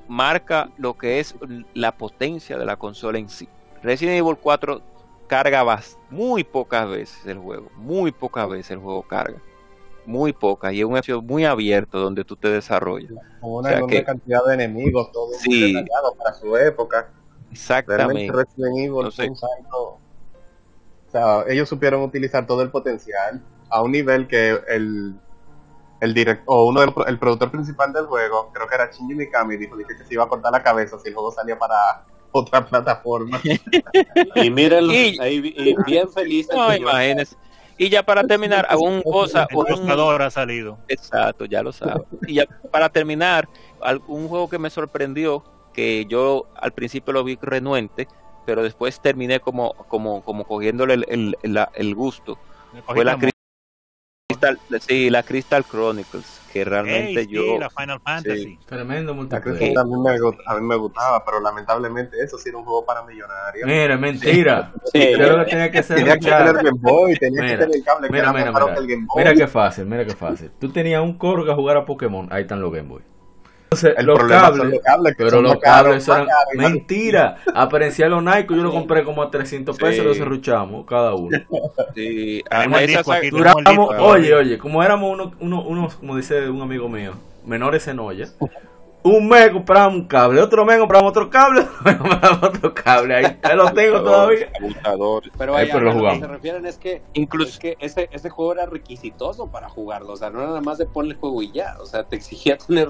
[0.08, 1.35] marca lo que es
[1.74, 3.47] la potencia de la consola en sí.
[3.83, 4.81] Resident Evil 4
[5.29, 9.42] carga bas- muy pocas veces el juego, muy pocas veces el juego carga,
[10.06, 13.12] muy pocas, y es un hecho muy abierto donde tú te desarrollas.
[13.40, 15.74] Con una O sea enorme que- cantidad de enemigos, todo Sí.
[15.74, 15.85] muy
[16.17, 17.10] para su época.
[17.51, 18.31] Exactamente.
[18.31, 19.29] Resident Evil No sé.
[19.29, 19.99] O
[21.12, 25.15] sea, ellos supieron utilizar todo el potencial a un nivel que el,
[26.01, 29.58] el director, o uno del, el productor principal del juego, creo que era Shinji Mikami,
[29.58, 32.65] dijo dije que se iba a cortar la cabeza si el juego salía para otra
[32.65, 33.40] plataforma.
[34.35, 36.47] Y mírenlo, Y- ahí y bien feliz.
[36.49, 37.35] el No, imagínense.
[37.78, 40.78] Y ya para terminar, aún cosa, El un- tostador ha salido.
[40.90, 42.03] Exacto, ya lo sabes.
[42.28, 43.47] Y ya para terminar,
[43.81, 48.08] al- un juego que me sorprendió, que yo al principio lo vi renuente,
[48.45, 52.38] pero después terminé como, como, como cogiéndole el, el, el- el gusto.
[52.85, 57.59] Fue la Crystal, sí, la Crystal Chronicles, que realmente Ey, sí, yo...
[57.59, 58.57] la Final Fantasy.
[58.65, 59.77] Tremendo La multiplayer.
[59.77, 60.09] A mí, me,
[60.45, 63.67] a mí me gustaba, pero lamentablemente eso sí era un juego para millonarios.
[63.67, 64.73] Mira, mentira.
[64.91, 65.11] Sí.
[65.17, 67.75] Yo lo que tenía que hacer Tenía que tener Game Boy, tenía Mira, que tener
[67.77, 68.73] el cable que Mira, era mira, más mira.
[68.73, 69.23] que el Game Boy.
[69.23, 70.51] Mira qué fácil, mira qué fácil.
[70.59, 73.01] Tú tenías un coro que jugar a Pokémon, ahí están los Game Boy.
[73.71, 77.37] Entonces, El los problema son cables, los cables, que pero son los cables eran mentira.
[77.53, 80.01] Aparecía los Nike, yo lo compré como a 300 pesos Sí.
[80.01, 81.37] y los serruchamos cada uno.
[81.93, 84.11] Sí, Tenemos a- el esa disco sa- aquí, Duramos, tenemos el disco.
[84.11, 87.13] oye, oye, como éramos unos, uno, unos, como dice un amigo mío,
[87.45, 88.27] menores en olla,
[89.03, 93.55] un mes comprábamos un cable, otro mes compramos otro cable, compramos otro cable, ahí, ahí
[93.55, 94.49] lo tengo todavía.
[95.37, 98.09] Pero Ahí, pero lo a lo que se refieren es que, Incluso- es que ese,
[98.11, 100.13] ese juego era requisitoso para jugarlo.
[100.13, 101.75] O sea, no era nada más de ponle el juego y ya.
[101.79, 102.89] O sea, te exigía tener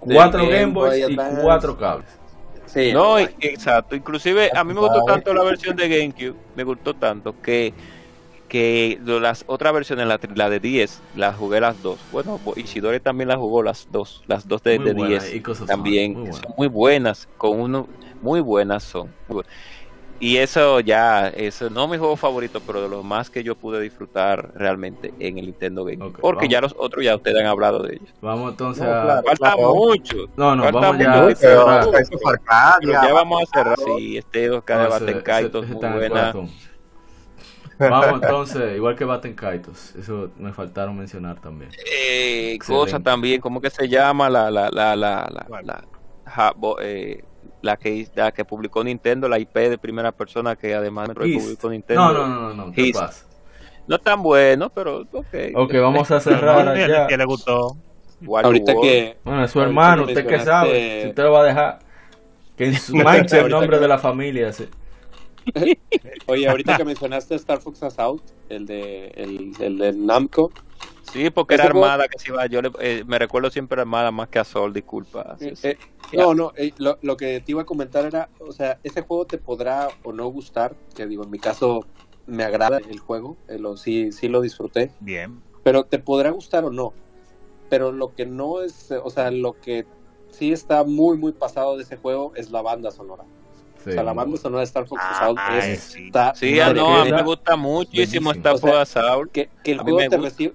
[0.00, 1.42] Cuatro Game Boys y Advance.
[1.42, 2.08] cuatro cables.
[2.66, 3.96] Sí, No, exacto.
[3.96, 7.72] Inclusive a mí me gustó tanto la versión de GameCube, me gustó tanto que
[8.48, 12.00] que las otras versiones, la, de 10, las jugué las dos.
[12.10, 15.68] Bueno, Ishidori también las jugó las dos, las dos de, de buenas, 10 y cosas
[15.68, 16.14] también.
[16.14, 16.58] muy son buenas.
[16.58, 17.86] muy buenas, con uno,
[18.20, 19.08] muy buenas son.
[19.28, 19.46] muy bu-
[20.22, 23.56] Y eso ya, eso no es mi juego favorito, pero de los más que yo
[23.56, 25.96] pude disfrutar realmente en el Nintendo Game.
[26.20, 26.48] Porque vamos.
[26.52, 28.10] ya los otros ya ustedes han hablado de ellos.
[28.20, 29.02] Vamos entonces No, a...
[29.02, 29.22] claro.
[29.26, 30.16] Falta mucho.
[30.36, 31.86] No, no, Falta vamos ya a cerrar.
[33.14, 33.78] vamos a cerrar.
[33.78, 36.34] Sí, este de Baten Kaitos, muy buena.
[37.78, 41.70] Vamos entonces, igual que Baten Kaitos, eso me faltaron mencionar también.
[41.90, 42.66] Eh, Excelente.
[42.92, 44.28] cosa también, ¿cómo que se llama?
[44.28, 45.66] La, la, la, la, la, ¿Cuál?
[45.66, 45.84] la,
[46.26, 47.24] ja- bo- eh,
[47.62, 51.42] la que, la que publicó Nintendo, la IP de primera persona que además East.
[51.44, 52.02] publicó Nintendo.
[52.02, 53.26] No, no, no, no, no, ¿qué pasa?
[53.86, 55.34] No tan bueno, pero ok.
[55.54, 56.74] Ok, vamos a cerrar
[57.08, 57.76] que le gustó.
[58.42, 61.78] Ahorita que Bueno, es su hermano, usted que sabe, si usted lo va a dejar,
[62.56, 62.72] que
[63.04, 64.52] mancha el nombre que- de la familia.
[64.52, 64.68] sí.
[66.26, 70.52] Oye, ahorita que mencionaste Star Fox Assault, el de, el, el de Namco,
[71.12, 72.46] Sí, porque era juego- Armada que se iba.
[72.46, 75.36] Yo le- eh, me recuerdo siempre Armada más que a Sol, disculpa.
[75.38, 75.68] Sí, eh, sí.
[75.68, 75.78] eh,
[76.12, 79.24] no, no, eh, lo, lo que te iba a comentar era, o sea, ese juego
[79.26, 81.84] te podrá o no gustar, que digo, en mi caso
[82.26, 85.40] me agrada el juego, lo, sí, sí lo disfruté, Bien.
[85.64, 86.92] pero te podrá gustar o no,
[87.68, 89.86] pero lo que no es, o sea, lo que
[90.30, 93.24] sí está muy, muy pasado de ese juego es la banda sonora.
[93.82, 96.06] Sí, o sea, la banda sonora de Star Fox Assault es, sí.
[96.06, 99.30] está Sí, ah, no, a mí me gusta muchísimo sea, Foda Saul.
[99.30, 100.52] que, que el A juego te gusta.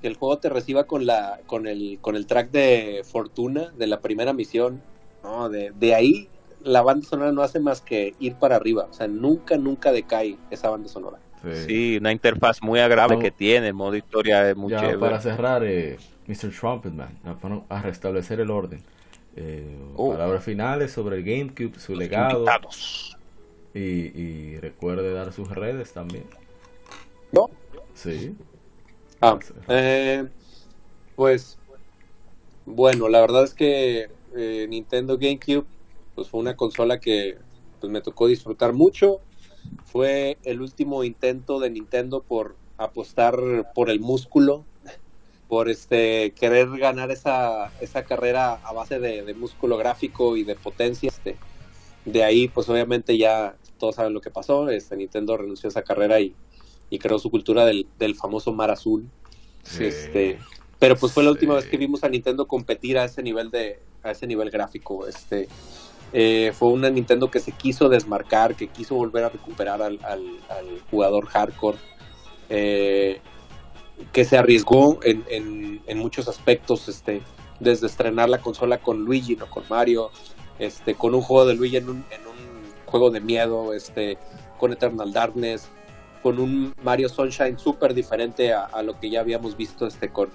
[0.00, 3.86] Que el juego te reciba con la con el con el track de Fortuna de
[3.86, 4.82] la primera misión
[5.22, 6.28] no de, de ahí
[6.62, 10.36] la banda sonora no hace más que ir para arriba o sea nunca nunca decae
[10.50, 11.64] esa banda sonora sí.
[11.66, 14.98] Sí, una interfaz muy agradable que tiene, el modo historia es muy Ya chévere.
[14.98, 16.50] para cerrar, eh, Mr.
[16.50, 18.82] Trumpetman, a, a restablecer el orden.
[19.36, 20.12] Eh, Oh.
[20.12, 22.40] Palabras finales sobre el GameCube, su legado.
[22.40, 23.16] Invitados.
[23.72, 26.24] Y, y recuerde dar sus redes también.
[27.32, 27.48] ¿No?
[27.94, 28.34] Sí.
[29.20, 29.38] Ah,
[29.68, 30.28] eh,
[31.16, 31.58] pues
[32.66, 35.66] bueno la verdad es que eh, Nintendo GameCube
[36.14, 37.38] pues fue una consola que
[37.80, 39.20] pues me tocó disfrutar mucho
[39.84, 43.36] fue el último intento de Nintendo por apostar
[43.74, 44.64] por el músculo,
[45.48, 50.54] por este querer ganar esa, esa carrera a base de, de músculo gráfico y de
[50.54, 51.08] potencia.
[51.08, 51.36] Este,
[52.04, 54.68] de ahí, pues obviamente ya todos saben lo que pasó.
[54.70, 56.34] Este, Nintendo renunció a esa carrera y,
[56.90, 59.08] y creó su cultura del, del famoso mar azul.
[59.62, 59.84] Sí.
[59.84, 60.38] Este,
[60.78, 61.60] pero pues fue la última Sí.
[61.62, 65.06] vez que vimos a Nintendo competir a ese nivel de a ese nivel gráfico.
[65.06, 65.46] Este,
[66.12, 70.38] eh, fue una Nintendo que se quiso desmarcar, que quiso volver a recuperar al, al-
[70.48, 71.78] al jugador hardcore,
[72.48, 73.20] eh,
[74.12, 77.20] que se arriesgó en, en- en muchos aspectos, este,
[77.60, 80.10] desde estrenar la consola con Luigi, no con Mario,
[80.58, 84.16] este, con un juego de Luigi en un, en un juego de miedo, este,
[84.58, 85.68] con Eternal Darkness,
[86.22, 90.28] con un Mario Sunshine súper diferente a, lo que ya habíamos visto este con,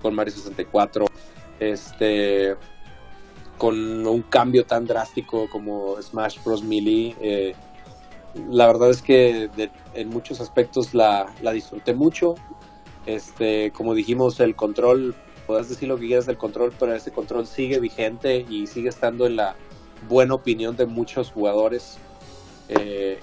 [0.00, 1.06] con Mario 64,
[1.60, 2.56] este,
[3.58, 6.62] con un cambio tan drástico como Smash Bros.
[6.62, 7.14] Melee.
[7.20, 7.54] Eh,
[8.50, 9.50] la verdad es que
[9.94, 12.36] en muchos aspectos la, la, disfruté mucho.
[13.06, 15.14] Este, como dijimos, el control,
[15.46, 19.26] puedes decir lo que quieras del control, pero ese control sigue vigente y sigue estando
[19.26, 19.56] en la
[20.08, 21.98] buena opinión de muchos jugadores.
[22.68, 23.18] Eh,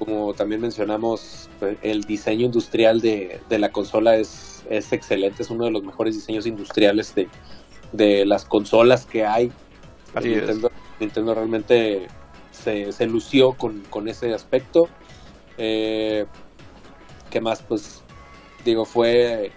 [0.00, 5.50] como también mencionamos, pues, el diseño industrial de, de la consola es, es, excelente, es
[5.50, 7.28] uno de los mejores diseños industriales de,
[7.92, 9.52] de las consolas que hay.
[10.14, 12.08] Nintendo, Nintendo, realmente
[12.50, 14.88] se, se lució con, con, ese aspecto.
[15.58, 16.24] Eh,
[17.28, 17.62] ¿Qué más?
[17.62, 18.02] Pues
[18.64, 19.52] digo, fue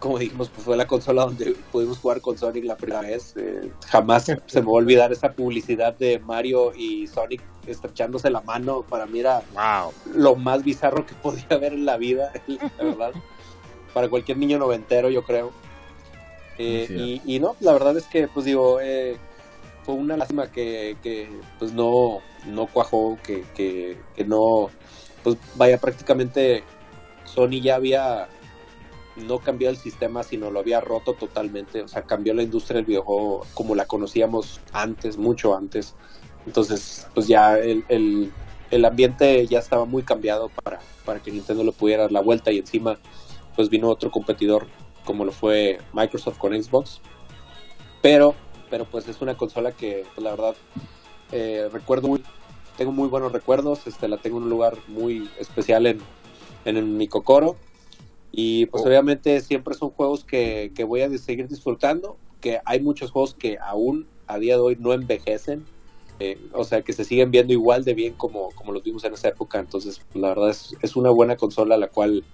[0.00, 3.34] como dijimos, pues fue la consola donde pudimos jugar con Sonic la primera vez.
[3.36, 8.40] Eh, jamás se me va a olvidar esa publicidad de Mario y Sonic estrechándose la
[8.40, 8.82] mano.
[8.82, 9.92] Para mí era wow.
[10.14, 13.12] lo más bizarro que podía haber en la vida, la verdad.
[13.94, 15.52] Para cualquier niño noventero, yo creo.
[16.58, 19.16] Eh, sí, y, y, no, la verdad es que, pues digo, eh,
[19.84, 24.70] fue una lástima que, que pues no, no cuajó, que, que, que no,
[25.22, 26.62] pues vaya, prácticamente
[27.24, 28.28] Sony ya había
[29.20, 31.82] no cambió el sistema, sino lo había roto totalmente.
[31.82, 35.94] O sea, cambió la industria del videojuego como la conocíamos antes, mucho antes.
[36.46, 38.32] Entonces, pues ya el, el,
[38.70, 42.50] el ambiente ya estaba muy cambiado para, para que Nintendo le pudiera dar la vuelta
[42.50, 42.98] y encima,
[43.56, 44.66] pues vino otro competidor
[45.04, 47.00] como lo fue Microsoft con Xbox.
[48.02, 48.34] Pero,
[48.70, 50.54] pero pues es una consola que, pues, la verdad,
[51.32, 52.22] eh, recuerdo muy,
[52.76, 53.86] tengo muy buenos recuerdos.
[53.86, 56.00] Este, la tengo en un lugar muy especial en,
[56.64, 57.56] en mi cocoro
[58.32, 58.88] y pues oh.
[58.88, 63.58] obviamente siempre son juegos que, que, voy a seguir disfrutando, que hay muchos juegos que
[63.58, 65.64] aún a día de hoy no envejecen,
[66.20, 69.14] eh, o sea que se siguen viendo igual de bien como, como los vimos en
[69.14, 72.24] esa época, entonces la verdad es, es una buena consola a la cual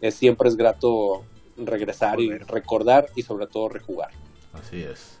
[0.00, 1.24] es, siempre es grato
[1.56, 4.10] regresar y recordar y sobre todo rejugar.
[4.52, 5.18] Así es.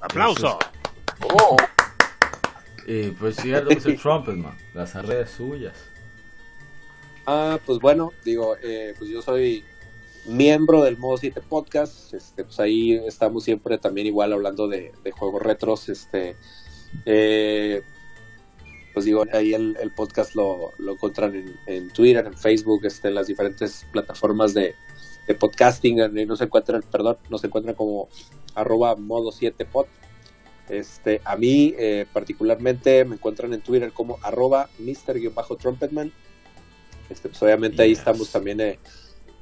[0.00, 0.58] ¡Aplauso!
[1.22, 1.56] Oh.
[2.86, 5.76] Y pues sí, lo que Trumpetman, las redes suyas.
[7.26, 9.64] Ah, pues bueno, digo, eh, pues yo soy
[10.26, 15.40] miembro del Modo 7 Podcast, este, pues ahí estamos siempre también igual hablando de, juegos
[15.42, 16.36] retros, este,
[17.06, 17.82] eh,
[18.92, 23.26] pues digo, ahí el, podcast lo, lo encuentran en, Twitter, en Facebook, este, en las
[23.26, 24.74] diferentes plataformas de,
[25.26, 28.08] de podcasting, y nos encuentran, perdón, nos encuentran como
[28.54, 29.86] arroba modo 7 pod.
[30.68, 36.12] Este, a mí eh, particularmente me encuentran en Twitter como arroba Mr-Trumpetman
[37.10, 38.78] este, pues obviamente ahí estamos también, eh,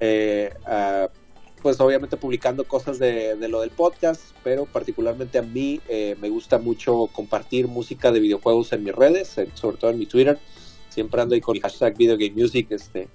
[0.01, 1.09] eh, uh,
[1.63, 6.29] pues obviamente publicando cosas de, de, lo del podcast, pero particularmente a mí eh, me
[6.29, 10.39] gusta mucho compartir música de videojuegos en mis redes, sobre todo en mi Twitter.
[10.89, 13.09] Siempre ando ahí con el hashtag Video Game Music, este,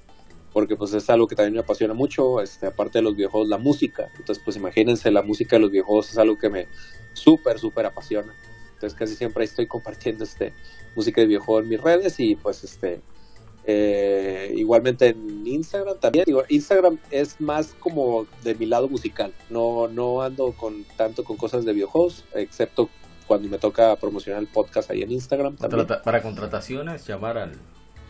[0.53, 3.57] porque pues es algo que también me apasiona mucho, este, aparte de los videojuegos, la
[3.57, 4.09] música.
[4.17, 6.67] Entonces pues imagínense, la música de los videojuegos es algo que me
[7.13, 8.33] súper, súper apasiona.
[8.75, 10.53] Entonces casi siempre ahí estoy compartiendo este
[10.95, 13.01] música de videojuegos en mis redes y pues este
[13.69, 16.23] eh, igualmente en Instagram también.
[16.25, 19.33] Digo, Instagram es más como de mi lado musical.
[19.49, 22.89] No, no ando con tanto con cosas de videojuegos, excepto
[23.27, 25.57] cuando me toca promocionar el podcast ahí en Instagram.
[25.57, 27.51] Para, para contrataciones, llamar al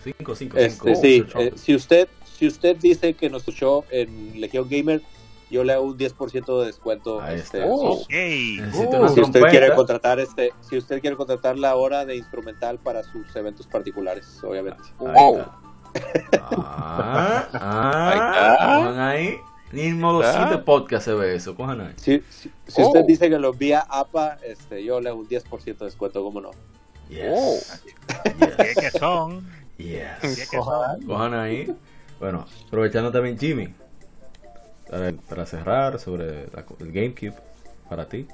[0.03, 0.57] 555.
[0.59, 2.07] Este, sí, eh, si usted
[2.37, 5.01] si usted dice que nos escuchó en Legion Gamer,
[5.49, 7.25] yo le hago un 10% de descuento.
[7.25, 8.59] Este, oh, okay.
[8.59, 13.03] uh, si usted quiere contratar este, si usted quiere contratar la hora de instrumental para
[13.03, 14.83] sus eventos particulares, obviamente.
[14.99, 15.39] Oh.
[16.51, 19.37] Ah, ah, ahí.
[19.71, 20.49] Ni en modo ah.
[20.49, 21.93] de podcast se ve eso, cojan ahí.
[21.97, 22.87] Si, si, si oh.
[22.87, 26.39] usted dice que lo envía APA, este, yo le hago un 10% de descuento, ¿cómo
[26.39, 26.51] no?
[27.09, 27.23] Yes.
[27.31, 27.59] Oh.
[28.39, 28.77] yes.
[28.79, 29.47] ¿Qué son?
[29.77, 30.19] Yes.
[30.21, 31.01] ¿Qué son?
[31.05, 31.73] Cojan ahí.
[32.19, 33.73] Bueno, aprovechando también Jimmy
[34.89, 36.43] para cerrar sobre
[36.79, 37.35] el GameCube
[37.89, 38.27] para ti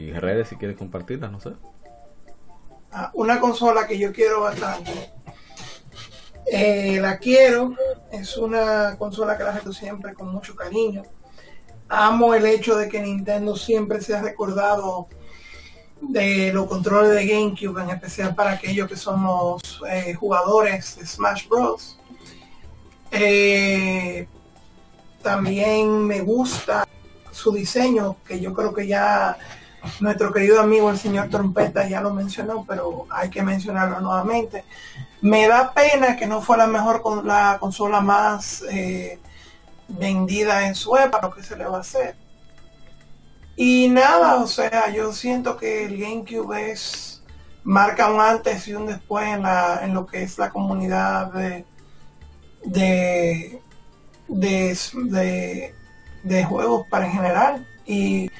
[0.00, 1.50] y redes si quieres compartirlas, no sé.
[2.92, 5.12] Ah, una consola que yo quiero bastante.
[6.50, 7.74] Eh, la quiero,
[8.10, 11.02] es una consola que la reto siempre con mucho cariño.
[11.88, 15.08] Amo el hecho de que Nintendo siempre se ha recordado
[16.00, 21.48] de los controles de GameCube, en especial para aquellos que somos eh, jugadores de Smash
[21.48, 21.98] Bros.
[23.12, 24.26] Eh,
[25.22, 26.86] también me gusta
[27.30, 29.36] su diseño, que yo creo que ya
[30.00, 34.64] nuestro querido amigo el señor Trompeta ya lo mencionó, pero hay que mencionarlo nuevamente.
[35.22, 39.18] Me da pena que no fue la mejor con la consola más eh,
[39.88, 42.16] vendida en su época, lo que se le va a hacer.
[43.56, 47.22] Y nada, o sea, yo siento que el GameCube es
[47.62, 51.66] marca un antes y un después en, la, en lo que es la comunidad de,
[52.64, 53.62] de,
[54.30, 55.74] de, de,
[56.22, 57.66] de juegos para en general.
[57.86, 58.30] Y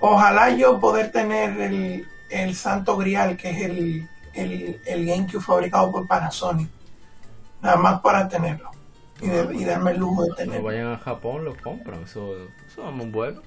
[0.00, 5.92] ojalá yo poder tener el, el santo grial, que es el, el, el GameCube fabricado
[5.92, 6.70] por Panasonic.
[7.62, 8.70] Nada más para tenerlo.
[9.20, 10.62] Y, de- y darme el lujo de Cuando tenerlo.
[10.62, 13.42] vayan a Japón lo compran, eso, eso es muy bueno.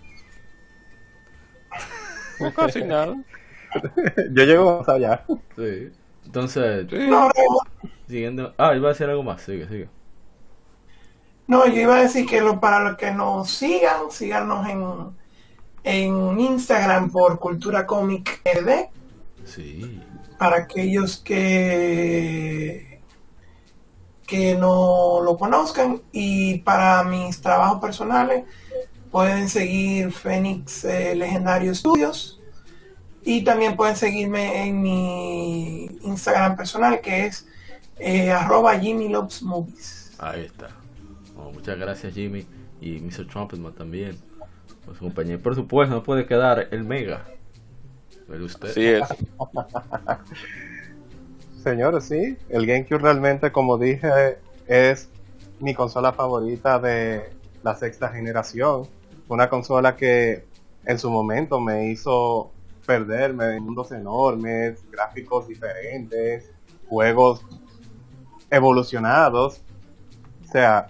[2.40, 3.16] No, casi nada.
[4.32, 5.26] Yo llego hasta allá.
[5.56, 5.92] Sí.
[6.26, 7.32] Entonces, No, no,
[8.08, 8.54] siguiendo...
[8.58, 9.90] Ah, iba a decir algo más, sigue, sigue.
[11.48, 14.84] No, yo iba a decir que lo, para los que nos sigan, síganos en,
[15.84, 18.90] en Instagram por Cultura Comic RD.
[19.46, 20.02] Sí.
[20.38, 23.02] Para aquellos que,
[24.26, 26.02] que no lo conozcan.
[26.12, 28.46] Y para mis trabajos personales,
[29.12, 32.40] pueden seguir Fénix eh, Legendario Studios.
[33.26, 37.48] Y también pueden seguirme en mi Instagram personal, que es
[38.00, 40.12] eh, arroba Jimmy Loves Movies.
[40.20, 40.83] Ahí está.
[41.54, 42.46] Muchas gracias Jimmy
[42.82, 43.28] y Mr.
[43.28, 44.18] Trumpetman también
[44.86, 45.42] por su compañía.
[45.42, 47.26] Por supuesto, no puede quedar el Mega.
[48.28, 48.70] ¿Ve usted?
[48.70, 49.04] Así es.
[51.64, 54.38] Señores, sí, el GameCube realmente, como dije,
[54.68, 55.10] es
[55.60, 57.30] mi consola favorita de
[57.64, 58.88] la sexta generación.
[59.30, 60.46] Una consola que
[60.86, 62.52] en su momento me hizo
[62.86, 66.52] perderme en mundos enormes, gráficos diferentes,
[66.90, 67.46] juegos
[68.50, 69.62] evolucionados.
[70.44, 70.88] O sea,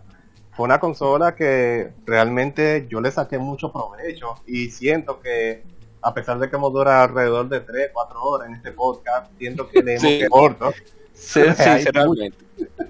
[0.56, 5.64] fue una consola que realmente yo le saqué mucho provecho y siento que
[6.02, 9.68] a pesar de que hemos durado alrededor de 3, 4 horas en este podcast, siento
[9.70, 10.26] que le hemos Sí.
[10.30, 10.72] corto.
[11.14, 12.38] Sí, sí, Hay sí, realmente.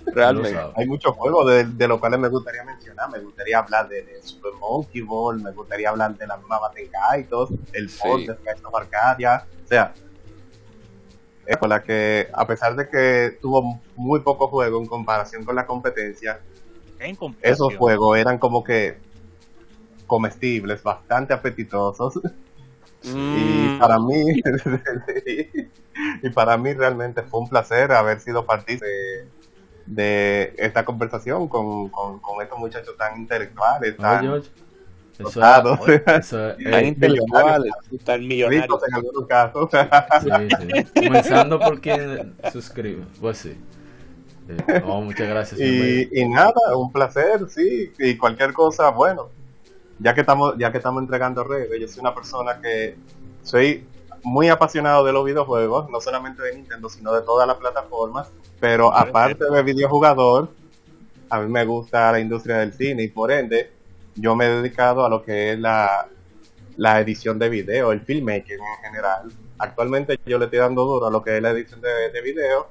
[0.08, 0.60] Realmente.
[0.76, 3.10] Hay muchos juegos de, de los cuales me gustaría mencionar.
[3.12, 6.90] Me gustaría hablar de, de Super Monkey Ball, me gustaría hablar de la misma Battle
[6.90, 8.00] Kaitos, el Sí.
[8.02, 8.32] port de
[8.64, 9.46] of Arcadia.
[9.64, 9.94] O sea,
[11.46, 15.56] es con la que, a pesar de que tuvo muy poco juego en comparación con
[15.56, 16.40] la competencia.
[17.42, 18.98] Esos juegos eran como que
[20.08, 22.20] comestibles, bastante apetitosos.
[23.32, 24.42] Y Mm, para mí,
[26.24, 29.28] y para mí realmente fue un placer haber sido partícipe de,
[29.86, 34.50] de esta conversación con, con, con estos muchachos tan intelectuales, tan George,
[35.14, 37.74] eso dotados, eso es- tan eh, intelectuales,
[38.06, 38.80] tan millonarios.
[38.88, 39.70] en algunos casos.
[40.22, 41.02] sí, sí.
[41.04, 43.04] Comenzando por quien suscribe.
[43.20, 43.58] Pues sí.
[44.50, 45.62] Eh, oh, muchas gracias.
[45.62, 49.30] y nada, un placer, sí, y cualquier cosa, bueno,
[50.00, 52.96] ya que estamos, ya que estamos entregando redes, yo soy una persona que
[53.42, 53.86] soy
[54.24, 58.94] muy apasionado de los videojuegos, no solamente de Nintendo, sino de todas las plataformas, pero
[58.94, 60.50] aparte de videojugador,
[61.30, 63.72] a mí me gusta la industria del cine y por ende,
[64.16, 66.08] yo me he dedicado a lo que es la,
[66.78, 69.32] la edición de video, el filmmaking en general.
[69.58, 72.68] Actualmente yo le estoy dando duro a lo que es la edición de, de video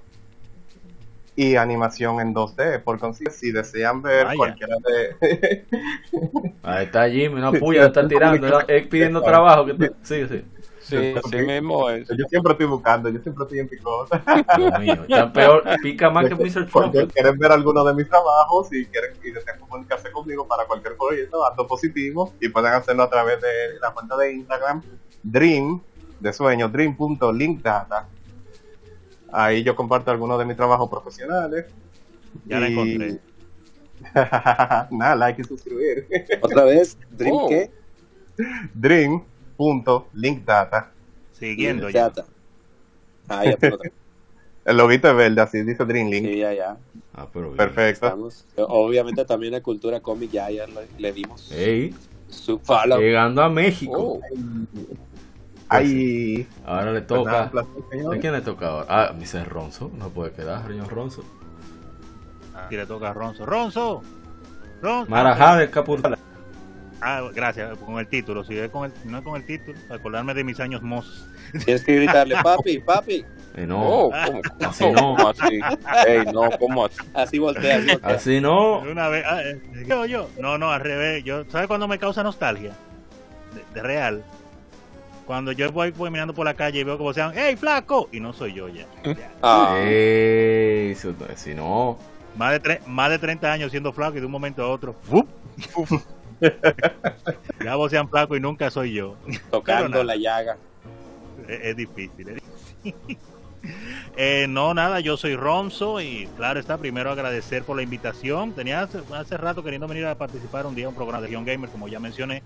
[1.34, 2.82] y animación en 2D.
[2.82, 4.36] Por consiguiente, si desean ver Vaya.
[4.36, 5.64] cualquiera de...
[6.62, 9.66] Ahí está Jimmy, una puya, está tirando, es pidiendo trabajo.
[9.66, 10.44] Que te- Sí, sí.
[10.80, 12.08] Sí, así mismo es.
[12.08, 14.20] yo siempre estoy buscando, yo siempre estoy en picota.
[14.56, 16.66] Dios mío, ya peor, pica más que Mr.
[16.66, 16.92] Trump.
[17.14, 21.46] quieren ver alguno de mis trabajos y quieren y desean comunicarse conmigo para cualquier proyecto,
[21.46, 24.82] acto positivo, y pueden hacerlo a través de la cuenta de Instagram,
[25.22, 25.80] Dream,
[26.18, 28.08] de sueño, dream.linkdata.
[29.32, 31.64] Ahí yo comparto algunos de mis trabajos profesionales.
[32.46, 33.18] Ya la Y- encontré.
[34.90, 36.06] Nada, like y suscribir.
[36.40, 37.48] Otra vez, Dream Oh.
[37.48, 37.70] qué?
[38.74, 40.90] Dream.linkdata.
[41.32, 42.04] Siguiendo ya.
[42.04, 42.24] Data.
[43.28, 43.78] Ah, ya tengo-
[44.64, 46.24] El loguito es verde, así dice Dreamlink.
[46.24, 46.76] sí, ya, ya.
[47.14, 47.56] Ah, pero bien.
[47.56, 48.06] Perfecto.
[48.06, 48.44] Estamos.
[48.56, 51.92] Obviamente también la cultura cómic ya, ya le, le dimos Ey,
[52.28, 53.00] su follow.
[53.00, 53.98] llegando a México.
[53.98, 54.20] Oh.
[55.76, 56.46] Ahí.
[56.64, 57.66] Ahora le Pues nada, toca.
[57.90, 58.14] señor.
[58.14, 58.86] ¿A quién le toca ahora?
[58.88, 59.48] Ah, Mr.
[59.48, 59.90] Ronzo.
[59.96, 61.24] No puede quedar, señor Ronzo.
[62.70, 63.44] Y le toca a Ronzo.
[63.46, 64.02] ¡Ronzo!
[64.80, 65.10] ¡Ronzo!
[65.10, 66.18] Marajá de Capurtala.
[67.00, 68.44] Ah, gracias, con el título.
[68.44, 71.26] Si es con el, no es con el título, acordarme de mis años mozos.
[71.64, 73.24] Tienes que gritarle, papi, papi.
[73.56, 74.40] Eh, no, Oh, ¿cómo,
[74.70, 74.94] Así no.
[75.16, 75.60] ¿Cómo así?
[76.06, 76.98] Ey, no, ¿cómo así?
[77.12, 78.08] Así voltea, así voltea.
[78.14, 78.78] así no.
[78.78, 80.28] Una vez, ah, eh, yo, yo.
[80.38, 81.24] No, no, al revés.
[81.24, 82.72] Yo, ¿Sabes cuándo me causa nostalgia?
[83.54, 84.22] De, de real.
[85.26, 88.08] Cuando yo voy caminando por la calle y veo que sean, ¡Hey, flaco!
[88.12, 88.86] Y no soy yo ya.
[89.42, 91.98] Ah, Ey, eso- si no.
[92.36, 94.94] Más, de tre- más de 30 años siendo flaco y de un momento a otro,
[95.02, 95.28] ¡fup!
[97.64, 99.16] ya vos sean flaco y nunca soy yo.
[99.50, 100.56] Tocando la llaga.
[101.48, 102.28] es, es difícil.
[102.30, 102.42] es
[102.82, 103.18] difícil.
[104.16, 108.52] Eh, no, nada, yo soy Ronzo y claro está, primero agradecer por la invitación.
[108.54, 111.46] Tenía hace, hace rato queriendo venir a participar un día en un programa de Young
[111.46, 112.42] Gamer, como ya mencioné,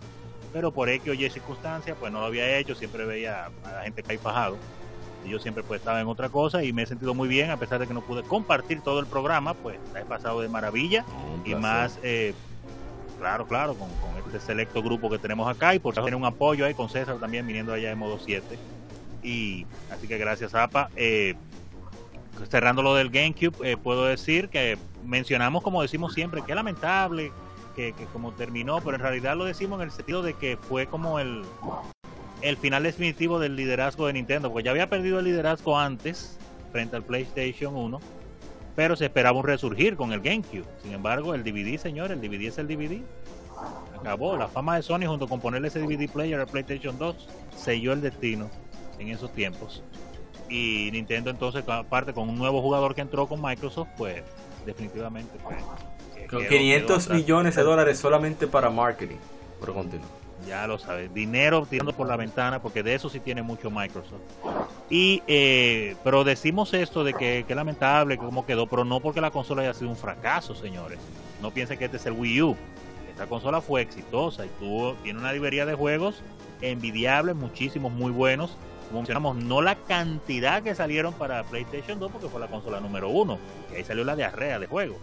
[0.52, 3.82] pero por X o Y circunstancias, pues no lo había hecho, siempre veía a la
[3.82, 4.56] gente que hay fajado.
[5.26, 7.80] Yo siempre pues estaba en otra cosa y me he sentido muy bien, a pesar
[7.80, 11.04] de que no pude compartir todo el programa, pues la he pasado de maravilla
[11.44, 12.32] y más, eh,
[13.18, 16.64] claro, claro, con, con este selecto grupo que tenemos acá y por tener un apoyo
[16.64, 18.56] ahí con César también viniendo allá de modo 7.
[19.22, 20.90] Y así que gracias, APA.
[20.94, 21.34] Eh,
[22.48, 27.32] cerrando lo del GameCube, eh, puedo decir que mencionamos, como decimos siempre, que es lamentable
[27.76, 30.86] que, que como terminó, pero en realidad lo decimos en el sentido de que fue
[30.86, 31.42] como el,
[32.42, 36.38] el final definitivo del liderazgo de Nintendo, porque ya había perdido el liderazgo antes
[36.72, 38.00] frente al PlayStation 1,
[38.74, 40.64] pero se esperaba un resurgir con el GameCube.
[40.82, 43.00] Sin embargo, el DVD, señor, el DVD es el DVD.
[43.98, 44.36] Acabó.
[44.36, 48.02] La fama de Sony junto con ponerle ese DVD player al PlayStation 2 selló el
[48.02, 48.50] destino
[48.98, 49.82] en esos tiempos.
[50.48, 54.22] Y Nintendo entonces, aparte con un nuevo jugador que entró con Microsoft, pues
[54.64, 55.56] definitivamente pues,
[56.28, 57.18] Con quedó- 500 quedó atrás.
[57.18, 59.16] millones de dólares solamente para marketing.
[59.60, 60.06] Pero continúa.
[60.46, 64.20] Ya lo sabes, dinero tirando por la ventana, porque de eso sí tiene mucho Microsoft.
[64.90, 69.30] Y, eh, pero decimos esto de que, que lamentable cómo quedó, pero no porque la
[69.30, 70.98] consola haya sido un fracaso, señores.
[71.42, 72.56] No piensen que este es el Wii U.
[73.10, 76.22] Esta consola fue exitosa y tuvo, tiene una librería de juegos
[76.60, 78.56] envidiables, muchísimos muy buenos.
[78.88, 83.08] Como mencionamos, no la cantidad que salieron para PlayStation 2, porque fue la consola número
[83.08, 83.38] uno.
[83.72, 84.98] Y ahí salió la diarrea de juegos.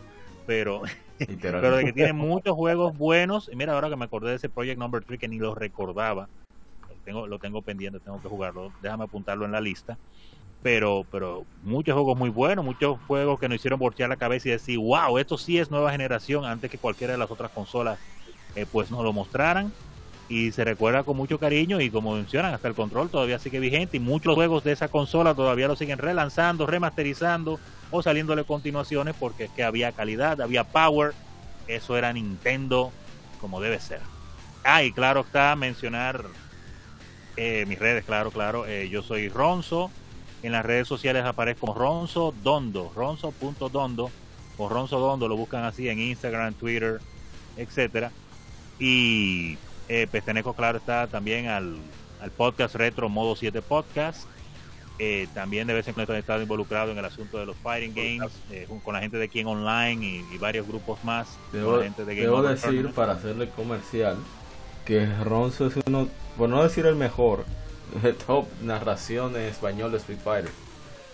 [0.45, 0.83] Pero
[1.41, 3.49] pero de que tiene muchos juegos buenos.
[3.51, 6.27] Y mira, ahora que me acordé de ese Project Number 3 que ni lo recordaba.
[6.89, 8.71] Lo tengo, lo tengo pendiente, tengo que jugarlo.
[8.81, 9.97] Déjame apuntarlo en la lista.
[10.61, 14.51] Pero, pero muchos juegos muy buenos, muchos juegos que nos hicieron voltear la cabeza y
[14.51, 17.99] decir, wow, esto sí es nueva generación antes que cualquiera de las otras consolas
[18.55, 19.73] eh, pues nos lo mostraran.
[20.29, 23.97] Y se recuerda con mucho cariño y como mencionan, hasta el control todavía sigue vigente
[23.97, 27.59] y muchos juegos de esa consola todavía lo siguen relanzando, remasterizando
[27.91, 31.13] o saliéndole continuaciones porque es que había calidad, había power,
[31.67, 32.91] eso era Nintendo
[33.41, 33.99] como debe ser.
[34.63, 36.23] Ah, y claro está mencionar
[37.35, 39.91] eh, mis redes, claro, claro, eh, yo soy Ronzo,
[40.43, 44.11] en las redes sociales aparezco como Ronzo Dondo, Ronzo.dondo
[44.57, 46.99] o Ronzo Dondo, lo buscan así en Instagram, Twitter,
[47.57, 48.11] etcétera.
[48.79, 49.57] Y
[49.89, 51.77] eh, pertenezco, claro está, también al,
[52.21, 54.27] al podcast retro Modo 7 Podcast.
[54.99, 57.95] Eh, también de vez en cuando he estado involucrado en el asunto de los fighting
[57.95, 61.27] games eh, con la gente de King Online y, y varios grupos más.
[61.51, 62.95] Debo, la gente de Game debo decir, Tournament.
[62.95, 64.17] para hacerle comercial,
[64.85, 67.43] que Ronzo es uno, por no decir el mejor,
[68.27, 70.51] top narración en español de Street Fighter.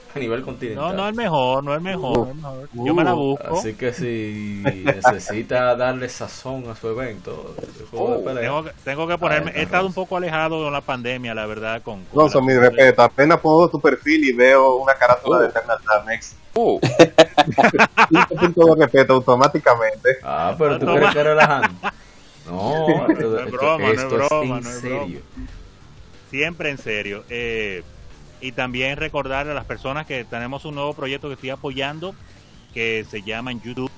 [0.15, 0.95] A nivel No, continental.
[0.95, 2.17] no es mejor, no es mejor.
[2.17, 2.35] no es
[2.73, 2.85] mejor.
[2.87, 3.57] Yo me la busco.
[3.57, 8.71] Así que si necesita darle sazón a su evento, de juego de pelea, Tengo que,
[8.83, 9.51] tengo que ponerme.
[9.51, 11.81] He está estado un poco alejado de la pandemia, la verdad.
[11.83, 13.01] Con, con Gonzo, la- mi respeto.
[13.03, 16.35] Apenas pongo tu perfil y veo una carátula de Eternal Darkness.
[16.55, 16.79] Uh,
[18.39, 20.17] puntos de respeto automáticamente.
[20.23, 20.97] Ah, pero tú Toma.
[20.99, 21.69] crees que relajando.
[22.49, 25.21] No, pero No es esto, broma, no es esto broma, en no es serio.
[26.31, 27.23] Siempre en serio.
[27.29, 27.83] Eh,
[28.41, 32.15] y también recordar a las personas que tenemos un nuevo proyecto que estoy apoyando
[32.73, 33.91] que se llama en YouTube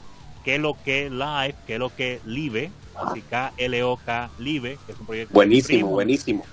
[0.43, 4.91] que lo que live, que lo que live, así K L O K live, que
[4.93, 6.43] es un proyecto Buenísimo, buenísimo.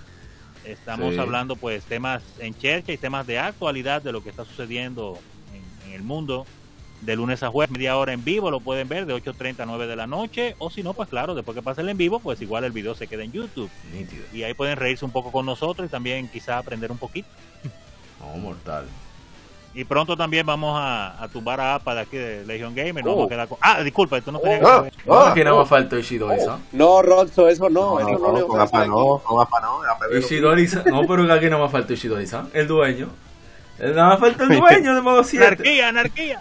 [0.65, 1.21] Estamos Sí.
[1.21, 5.19] hablando pues temas en chercha y temas de actualidad de lo que está sucediendo
[5.55, 6.45] en, en el mundo
[7.01, 9.87] de lunes a jueves, media hora en vivo, lo pueden ver de 8.30 a 9
[9.87, 12.41] de la noche, o si no, pues claro, después que pase el en vivo, pues
[12.43, 13.71] igual el video se queda en YouTube.
[13.93, 14.25] Nítido.
[14.33, 17.29] Y ahí pueden reírse un poco con nosotros y también quizá aprender un poquito.
[18.21, 18.85] No, mortal.
[19.75, 23.05] Y pronto también vamos a, a tumbar a APA de aquí de Legion Gamer.
[23.07, 23.11] Oh.
[23.11, 25.55] vamos a quedar con- Ah, disculpa, tú no tenías Ah, que- No, ah, aquí nada
[25.55, 25.61] oh.
[25.61, 26.65] más faltó Ishidori-san.
[26.73, 29.83] No, Ronzo, eso no, No, eso no, no, con apa no, con apa no.
[29.85, 30.19] apa no.
[30.91, 33.09] No, pero aquí nada más faltó Ishidori-san, el dueño.
[33.79, 35.47] Nada más falta el dueño de modo 7.
[35.47, 36.41] ¡Anarquía, anarquía!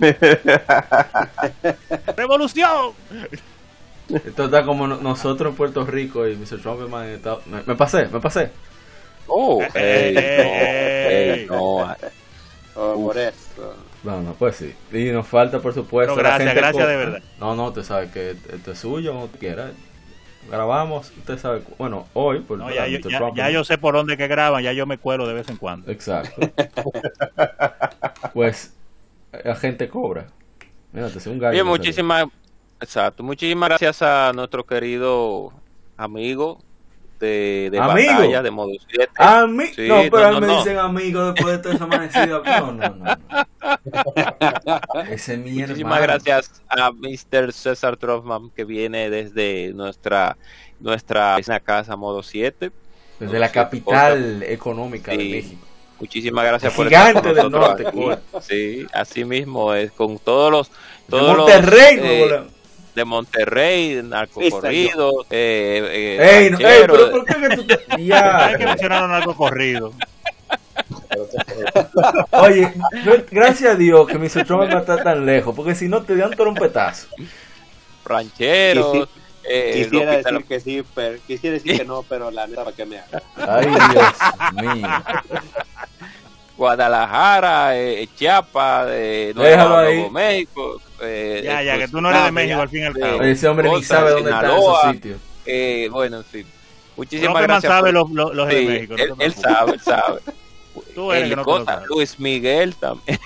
[2.16, 2.92] ¡Revolución!
[4.08, 6.60] Esto está como no- nosotros en Puerto Rico y Mr.
[6.62, 8.50] Trumpman en Estados me, me pasé, me pasé.
[9.26, 11.86] Oh, ey, no,
[12.74, 12.94] no.
[12.94, 13.74] Por eso.
[14.04, 14.72] No, no, pues sí.
[14.92, 16.14] Y nos falta, por supuesto.
[16.14, 17.22] Gracias, la gente gracias de verdad.
[17.40, 19.72] No, no, usted sabe que esto es suyo, no quiera.
[20.48, 21.62] Grabamos, usted sabe.
[21.76, 23.10] Bueno, hoy, por No, ya, yo, Mr.
[23.10, 23.36] ya- Trumpman.
[23.46, 25.90] ya yo sé por dónde que graban, ya yo me cuelo de vez en cuando.
[25.90, 26.40] Exacto.
[28.32, 28.72] pues,
[29.32, 30.28] la gente cobra.
[30.92, 31.52] Mira, te hace un gallo.
[31.52, 32.26] bien, que muchísimas,
[32.80, 35.52] exacto, muchísimas gracias a nuestro querido
[35.96, 36.58] amigo
[37.20, 38.12] de, de ¿Amigo?
[38.12, 39.12] batalla de modo 7.
[39.16, 40.58] A mí, Sí, no, pero no, no, me no.
[40.58, 41.86] dicen amigo después de toda esa.
[42.60, 43.16] No, no, no.
[45.10, 46.02] Ese es mi Muchísimas hermano.
[46.02, 47.52] gracias a Mr.
[47.52, 50.36] César Troffman que viene desde nuestra
[50.80, 52.70] nuestra casa modo 7.
[53.18, 55.18] Desde la capital económica de.
[55.18, 55.66] México.
[56.00, 58.44] Muchísimas gracias por estar con del nosotros norte, aquí.
[58.48, 60.74] Sí, así mismo es con todos los De
[61.10, 62.50] todos los, Monterrey, eh, Nuevo León.
[62.94, 67.78] de Monterrey, de narcocorrido, eh, eh, Ey, no, ey, pero ¿por qué que tú te.?
[67.88, 68.54] Hay Ya.
[68.56, 69.92] que mencionar algo corrido.
[72.30, 72.72] Oye,
[73.04, 76.16] yo- gracias a Dios que mi Trump no está tan lejos, porque si no te
[76.16, 77.08] dan trompetazo.
[78.04, 79.08] Rancheros.
[79.50, 82.84] Eh, quisiera decir que sí, pero quisiera decir que no, pero la neta para que
[82.84, 83.22] me haga.
[83.36, 84.88] Ay, Dios mío.
[86.56, 90.80] Guadalajara, eh, Chiapas, eh, Nuevo, México.
[91.00, 92.96] eh, Ya, ya, pues, que tú no eres de México ya, al fin y al
[92.96, 93.22] eh, cabo.
[93.22, 95.20] Ese hombre ni sabe dónde están esos sitios.
[95.46, 96.46] eh, bueno, en fin.
[96.96, 97.72] Muchísimas gracias.
[97.72, 98.94] sabe por- los, los, los de México.
[98.96, 100.20] no él, sabe, él sabe.
[100.94, 101.82] Tú eres El que no lo Cota.
[101.88, 103.18] Luis Miguel también.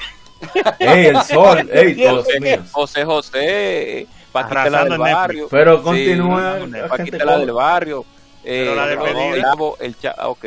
[0.78, 2.60] Ey, el sol, ey, José, míos.
[2.72, 5.48] José José, Paquita la del barrio.
[5.50, 8.04] Pero Sí, continúa la gente Paquita la del barrio.
[8.42, 9.34] Pero la Eh, despedida.
[9.36, 10.44] el Chavo, el Cha- ah, ok.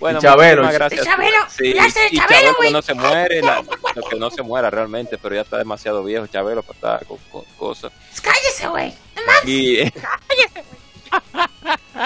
[0.00, 1.00] Bueno, Chabelo, gracias.
[1.00, 2.72] El Chabelo, Sí, ya sé, y Chabelo, Chabelo que güey.
[2.72, 3.62] no se muere, la-
[3.96, 7.18] no, que no se muera realmente, pero ya está demasiado viejo Chabelo para estar con,
[7.32, 7.90] con cosas.
[8.22, 8.94] Cállese, güey.
[9.44, 9.80] Y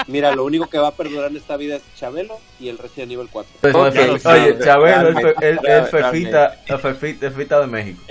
[0.07, 3.11] Mira, lo único que va a perdurar en esta vida es Chabelo y el Resident
[3.11, 3.53] Evil 4.
[3.61, 5.85] Pues, Ok, Oye, Chabelo, realmente.
[5.91, 8.01] Fefita, Fefita, Fefita de México.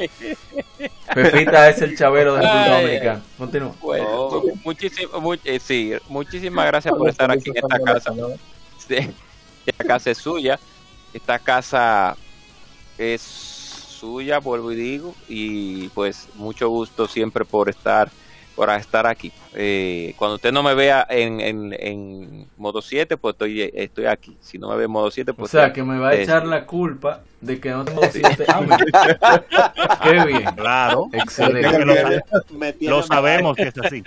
[1.12, 2.76] Fefita es el Chabelo de República.
[2.80, 3.22] Dominicana.
[3.36, 3.74] Continúa.
[3.80, 4.42] bueno, Oh.
[4.64, 8.12] muchísimo, mu- eh, sí, muchísimas gracias por estar aquí en esta casa.
[8.78, 8.96] Sí,
[9.66, 10.58] esta casa es suya.
[11.12, 12.16] Esta casa
[12.96, 18.10] es suya, vuelvo y digo, y pues mucho gusto siempre por estar
[18.54, 19.32] por estar aquí.
[19.54, 24.36] Eh, cuando usted no me vea en, en, en modo 7, pues estoy, estoy aquí.
[24.40, 26.14] Si no me ve en modo 7, O pues sea, estoy- que me va a
[26.14, 28.44] echar la culpa de que no tengo siete.
[28.48, 28.78] Ah, mira.
[30.02, 30.54] Qué bien.
[30.54, 31.08] Claro.
[31.12, 32.22] Excelente.
[32.80, 34.02] Lo, sabemos que es así.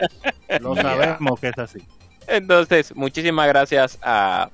[0.61, 1.79] Lo sabemos que es así.
[2.27, 4.49] Entonces, muchísimas gracias a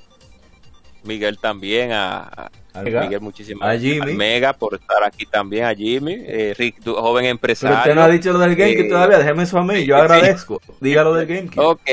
[1.04, 3.02] Miguel también, a, Mega.
[3.02, 3.94] Miguel, muchísimas A gracias.
[3.94, 4.14] Jimmy.
[4.14, 7.78] Mega por estar aquí también, a Jimmy, eh, Rick, tu joven Pero empresario.
[7.78, 9.18] usted no ha dicho lo del GameCube Eh, todavía.
[9.18, 9.86] Déjeme eso a mí.
[9.86, 10.02] Yo sí.
[10.02, 10.62] agradezco.
[10.80, 11.66] Dígalo del GameCube.
[11.66, 11.90] Ok,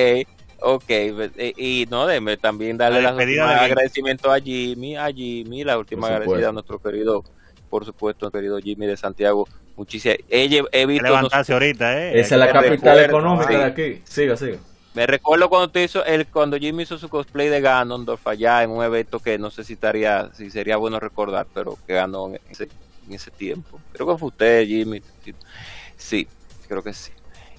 [0.60, 0.84] ok.
[0.88, 3.40] eh, Y no, déjeme también darle La Game.
[3.40, 7.24] agradecimiento a Jimmy, a Jimmy, la última agradecida a nuestro querido,
[7.68, 9.48] por supuesto, nuestro querido Jimmy de Santiago.
[9.76, 12.18] Muchísimas, he, he visto, levantarse ahorita, ¿eh?
[12.20, 13.54] Esa es la capital recuerdo, económica sí.
[13.54, 14.02] de aquí.
[14.04, 14.58] Siga, siga.
[14.98, 18.70] Me recuerdo cuando te hizo el, cuando Jimmy hizo su cosplay de Ganondorf allá en
[18.70, 22.40] un evento que no sé si estaría, si sería bueno recordar, pero que ganó en
[22.50, 22.68] ese,
[23.06, 23.78] en ese tiempo.
[23.92, 25.00] Creo que fue usted, Jimmy.
[25.97, 26.26] Sí,
[26.66, 27.12] creo que sí.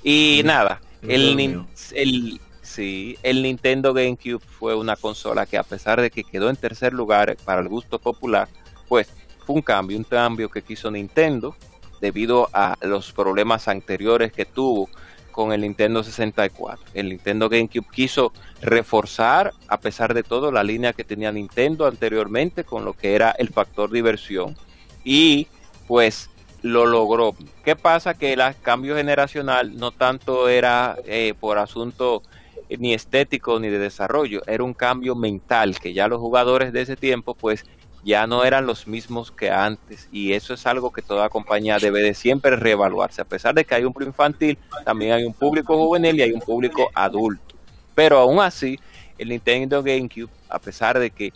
[0.03, 0.43] Y Sí.
[0.43, 6.25] nada, el, el, sí, el Nintendo GameCube fue una consola que a pesar de que
[6.25, 8.49] quedó en tercer lugar para el gusto popular,
[8.89, 9.07] pues
[9.45, 11.55] fue un cambio, un cambio que quiso Nintendo
[12.01, 14.89] debido a los problemas anteriores que tuvo
[15.39, 16.87] con el Nintendo 64.
[16.93, 22.65] El Nintendo GameCube quiso reforzar, a pesar de todo, la línea que tenía Nintendo anteriormente
[22.65, 24.57] con lo que era el factor diversión.
[25.05, 25.47] Y
[25.87, 26.29] pues
[26.61, 27.37] lo logró.
[27.63, 28.15] ¿Qué pasa?
[28.15, 32.21] Que el cambio generacional no tanto era eh, por asunto
[32.67, 36.81] eh, ni estético ni de desarrollo, era un cambio mental que ya los jugadores de
[36.81, 37.63] ese tiempo pues
[38.03, 42.01] ya no eran los mismos que antes y eso es algo que toda compañía debe
[42.01, 45.77] de siempre reevaluarse a pesar de que hay un público infantil también hay un público
[45.77, 47.55] juvenil y hay un público adulto
[47.95, 48.79] pero aún así
[49.17, 51.33] el Nintendo GameCube a pesar de que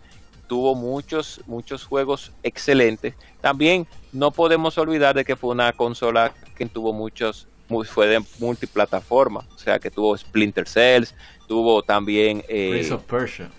[0.48, 6.66] tuvo muchos muchos juegos excelentes también no podemos olvidar de que fue una consola que
[6.68, 11.14] tuvo muchos mu- fue de multiplataforma o sea que tuvo Splinter Cells
[11.48, 13.50] tuvo también eh, of Persia.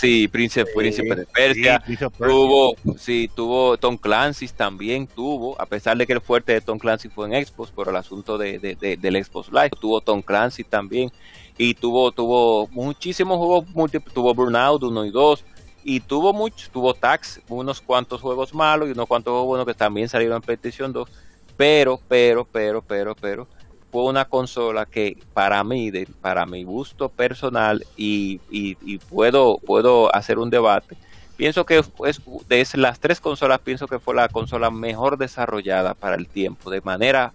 [0.00, 1.82] Sí, Príncipe, Príncipe de Persia.
[1.86, 1.96] Sí.
[2.18, 6.78] Tuvo, sí, tuvo Tom Clancy también tuvo, a pesar de que el fuerte de Tom
[6.78, 10.22] Clancy fue en Xbox por el asunto de, de- de- del Xbox Live, tuvo Tom
[10.22, 11.10] Clancy también
[11.58, 15.44] y tuvo tuvo muchísimos juegos múltiples, tuvo Burnout 1 y 2
[15.84, 19.74] y tuvo muchos, tuvo Tax, unos cuantos juegos malos y unos cuantos juegos buenos que
[19.74, 21.08] también salieron en PlayStation 2,
[21.56, 23.46] pero, pero, pero, pero, pero
[23.90, 25.90] fue una consola que para mí,
[26.20, 30.96] para mi gusto personal y, y- puedo, puedo hacer un debate,
[31.36, 36.16] pienso que es, de las tres consolas, pienso que fue la consola mejor desarrollada para
[36.16, 37.32] el tiempo, de manera,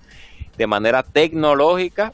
[0.58, 2.14] de manera tecnológica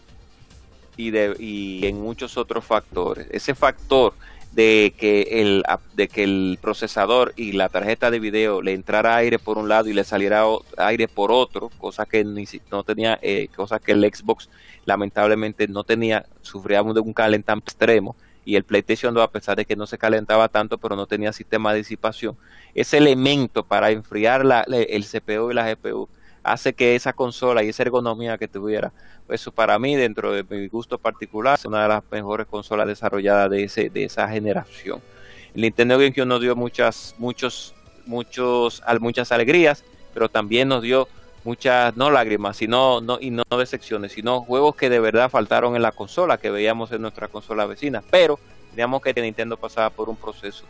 [0.97, 3.27] y, de, y en muchos otros factores.
[3.31, 4.13] Ese factor
[4.51, 9.39] de que el de que el procesador y la tarjeta de video le entrara aire
[9.39, 10.43] por un lado y le saliera
[10.77, 14.49] aire por otro, cosa que ni no tenía, eh, cosa que el Xbox
[14.85, 19.65] lamentablemente no tenía, sufría de un calentamiento extremo y el PlayStation 2 a pesar de
[19.65, 22.35] que no se calentaba tanto pero no tenía sistema de disipación,
[22.73, 26.09] ese elemento para enfriar la- el CPU y la GPU
[26.43, 28.91] hace que esa consola y esa ergonomía que tuviera
[29.29, 33.49] eso para mí dentro de mi gusto particular es una de las mejores consolas desarrolladas
[33.49, 35.01] de ese de esa generación.
[35.53, 37.73] El Nintendo GameCube nos dio muchas muchos
[38.05, 41.07] muchos muchas alegrías pero también nos dio
[41.43, 45.81] muchas no lágrimas sino no y no decepciones sino juegos que de verdad faltaron en
[45.81, 48.03] la consola que veíamos en nuestra consola vecina.
[48.09, 48.39] Pero
[48.71, 50.65] teníamos que Nintendo pasaba por un proceso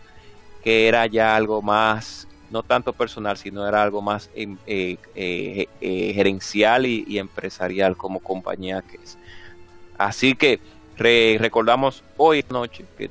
[0.64, 5.68] que era ya algo más no tanto personal, sino era algo más em, eh, eh,
[5.80, 9.18] eh, gerencial y, y empresarial como compañía que es.
[9.98, 10.60] Así que
[10.98, 13.10] re- recordamos hoy noche que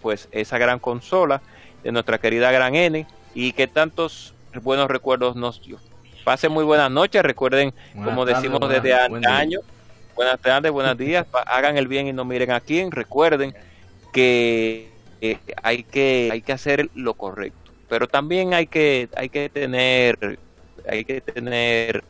[0.00, 1.40] pues esa gran consola
[1.84, 5.78] de nuestra querida Gran N y que tantos buenos recuerdos nos dio.
[6.24, 9.62] Pasen muy buenas noches, recuerden Buenas como decimos buenas- desde buen años,
[10.16, 13.54] buenas tardes, buenos días, hagan el bien y no miren a quién, recuerden
[14.12, 14.90] que
[15.62, 17.61] hay que hay que hacer lo correcto,
[17.92, 20.38] pero también hay que hay que tener
[20.88, 22.02] hay que tener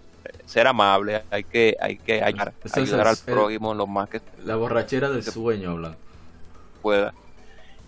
[0.47, 4.09] ser amable, hay que hay que ayudar, Eso es ayudar al el- prójimo lo más
[4.09, 5.97] que La borrachera del sueño, hablan.
[6.83, 7.13] pueda.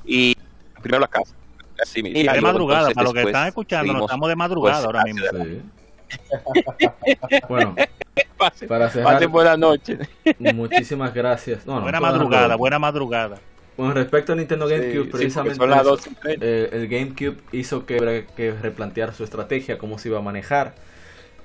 [0.04, 0.36] Y
[0.82, 1.32] primero la casa.
[1.80, 2.18] Así mismo.
[2.18, 5.04] Y de madrugada, entonces, para los que están escuchando, seguimos, estamos de madrugada pues, ahora
[5.04, 5.44] mismo.
[5.44, 5.62] Sí.
[7.48, 7.76] Bueno,
[8.36, 9.98] Pasen- para cerrar, pasen buenas noches.
[10.52, 11.64] muchísimas gracias.
[11.64, 13.38] No, no, buena madrugada, buena madrugada.
[13.76, 16.46] Con respecto a Nintendo GameCube, sí, precisamente porque son las eso, 12 y 30.
[16.46, 20.74] eh, el GameCube hizo que, que replantear su estrategia, cómo se iba a manejar.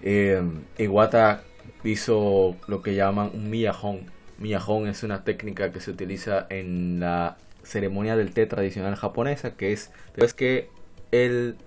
[0.03, 0.41] Eh,
[0.77, 1.43] Iwata
[1.83, 4.11] hizo lo que llaman un Miyahon.
[4.39, 9.73] Miyahon es una técnica que se utiliza en la ceremonia del té tradicional japonesa, que
[9.73, 10.69] es es que
[11.11, 11.57] el,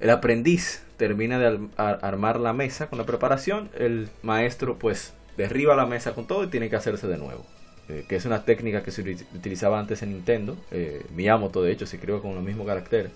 [0.00, 5.74] el aprendiz termina de ar- armar la mesa con la preparación, el maestro pues derriba
[5.76, 7.46] la mesa con todo y tiene que hacerse de nuevo.
[7.88, 10.56] Eh, que es una técnica que se uti- utilizaba antes en Nintendo.
[10.70, 13.10] Eh, Miyamoto, de hecho, se creó con los mismos caracteres.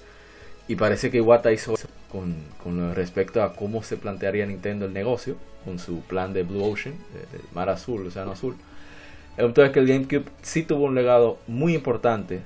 [0.68, 4.92] Y parece que Iwata hizo eso con, con respecto a cómo se plantearía Nintendo el
[4.92, 6.96] negocio, con su plan de Blue Ocean,
[7.32, 8.56] del mar azul, océano azul.
[9.36, 12.40] El punto es que el GameCube sí tuvo un legado muy importante,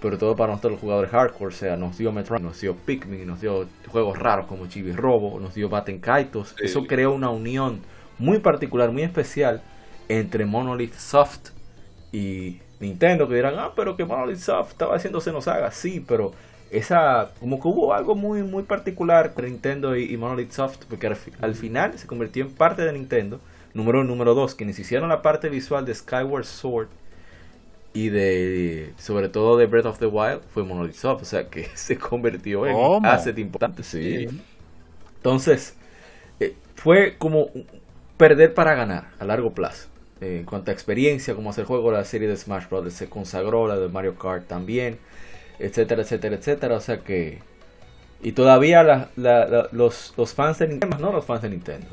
[0.00, 1.54] pero todo para nosotros los jugadores hardcore.
[1.54, 5.38] O sea, nos dio Metroid, nos dio Pikmin, nos dio juegos raros como Chibi Robo,
[5.38, 6.54] nos dio Batten Kaitos.
[6.56, 6.64] Sí.
[6.64, 7.80] Eso creó una unión
[8.18, 9.62] muy particular, muy especial
[10.10, 11.50] entre Monolith Soft
[12.12, 13.28] y Nintendo.
[13.28, 15.70] Que dirán, ah, pero que Monolith Soft estaba haciendo Xenosaga.
[15.72, 16.32] Sí, pero
[16.70, 21.06] esa, como que hubo algo muy, muy particular entre Nintendo y, y Monolith Soft, porque
[21.08, 23.40] al, fi- al final se convirtió en parte de Nintendo.
[23.74, 26.88] Número uno, número dos, quienes hicieron la parte visual de Skyward Sword
[27.92, 31.64] y de sobre todo de Breath of the Wild fue Monolith Soft, o sea que
[31.74, 34.28] se convirtió en un asset importante, sí.
[35.16, 35.76] Entonces,
[36.40, 37.48] eh, fue como
[38.16, 39.88] perder para ganar a largo plazo.
[40.20, 42.92] Eh, en cuanto a experiencia, como hacer juego, la serie de Smash Bros.
[42.92, 44.98] se consagró, la de Mario Kart también,
[45.58, 46.76] etcétera, etcétera, etcétera.
[46.76, 47.40] O sea que.
[48.22, 51.88] Y todavía la- la- la- los, los fans de Nintendo, no los fans de Nintendo.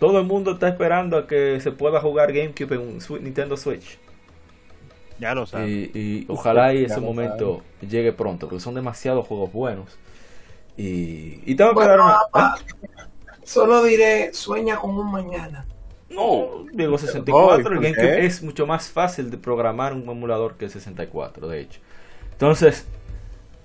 [0.00, 3.98] Todo el mundo está esperando a que se pueda jugar GameCube en un Nintendo Switch.
[5.18, 5.72] Ya lo sabes.
[5.72, 9.98] Y, y ojalá y ese momento llegue pronto, porque son demasiados juegos buenos.
[10.76, 12.18] Y, y tengo que Bueno, dar una.
[12.32, 12.64] papá,
[13.44, 15.66] solo diré, sueña con un mañana.
[16.10, 17.74] No, digo 64.
[17.74, 21.60] el ¿por GameCube es mucho más fácil de programar un emulador que el 64, de
[21.60, 21.80] hecho.
[22.32, 22.86] Entonces,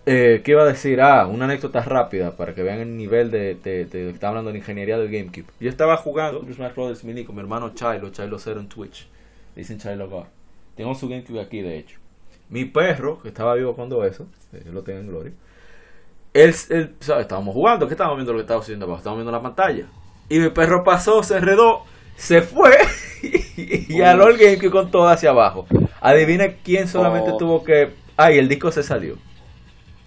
[0.06, 1.02] eh, ¿qué iba a decir?
[1.02, 4.60] Ah, una anécdota rápida para que vean el nivel de, de, de- está hablando de
[4.60, 5.48] ingeniería del GameCube.
[5.60, 7.04] Yo estaba jugando Smash Bros.
[7.04, 9.08] Mini con mi hermano Chilo, Chilo 0 en Twitch.
[9.56, 10.26] Dicen Chilo God.
[10.76, 12.00] Tengo su GameCube aquí, de hecho.
[12.50, 15.34] Mi perro, que estaba vivo cuando eso, eh, yo lo tengo en gloria.
[16.34, 17.22] Él, él, ¿sabes?
[17.24, 18.98] Estábamos jugando, ¿qué estábamos viendo lo que estaba sucediendo abajo?
[19.00, 19.86] Estábamos viendo la pantalla.
[20.28, 21.84] Y mi perro pasó, se enredó,
[22.16, 22.72] se fue
[23.58, 25.68] y, y aló el GameCube con todo hacia abajo.
[26.02, 27.38] Adivina quién solamente Oh.
[27.38, 27.90] tuvo que.
[28.18, 29.18] Ay, el disco se salió.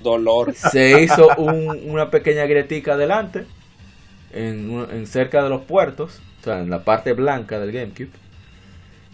[0.01, 0.55] Dolor.
[0.55, 3.45] Se hizo un- una pequeña grietica adelante,
[4.33, 8.11] en, cerca de los puertos, o sea, en la parte blanca del GameCube.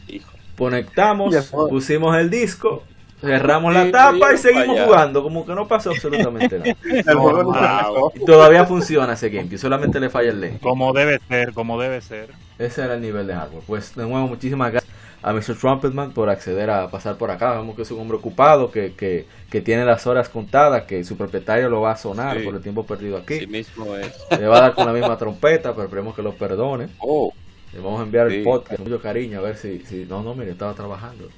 [0.08, 0.30] Hijo.
[0.58, 1.34] Conectamos,
[1.70, 2.84] pusimos el disco,
[3.20, 6.76] cerramos la tapa y seguimos jugando, como que no pasó absolutamente nada.
[6.84, 8.12] El juego no Wow.
[8.14, 10.58] Y todavía funciona ese GameCube, solamente le falla el lente.
[10.60, 12.30] Como debe ser, como debe ser.
[12.58, 13.62] Ese era el nivel de hardware.
[13.66, 15.56] Pues de nuevo, muchísimas gracias a Mr.
[15.58, 17.52] Trumpetman por acceder a pasar por acá.
[17.56, 21.16] Vemos que es un hombre ocupado, que, que, que tiene las horas contadas, que su
[21.16, 22.44] propietario lo va a sonar Sí.
[22.44, 23.40] por el tiempo perdido aquí.
[23.40, 24.12] Sí mismo es.
[24.38, 26.88] Le va a dar con la misma trompeta, pero esperemos que lo perdone.
[26.98, 27.32] Oh,
[27.72, 30.04] Le vamos a enviar el podcast con mucho cariño, a ver si, si...
[30.04, 31.28] No, no, mire, estaba trabajando.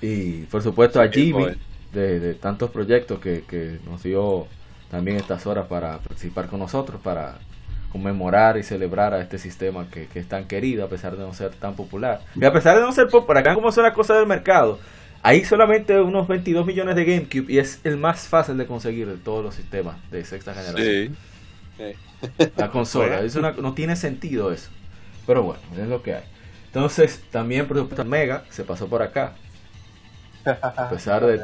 [0.00, 1.46] Y por supuesto a Jimmy,
[1.92, 4.46] de, de tantos proyectos que, que nos dio
[4.90, 7.38] también estas horas para participar con nosotros, para
[7.90, 11.32] conmemorar y celebrar a este sistema que, que es tan querido a pesar de no
[11.32, 12.20] ser tan popular.
[12.34, 14.78] Y a pesar de no ser popular, acá como son las cosas del mercado,
[15.22, 19.16] hay solamente unos 22 millones de GameCube y es el más fácil de conseguir de
[19.16, 21.16] todos los sistemas de sexta generación.
[21.16, 21.94] sí.
[22.56, 23.20] La consola.
[23.20, 24.70] Es una, no tiene sentido eso.
[25.26, 26.24] Pero bueno, es lo que hay.
[26.66, 29.34] Entonces, también por supuesto Mega se pasó por acá.
[30.48, 31.38] A pesar de,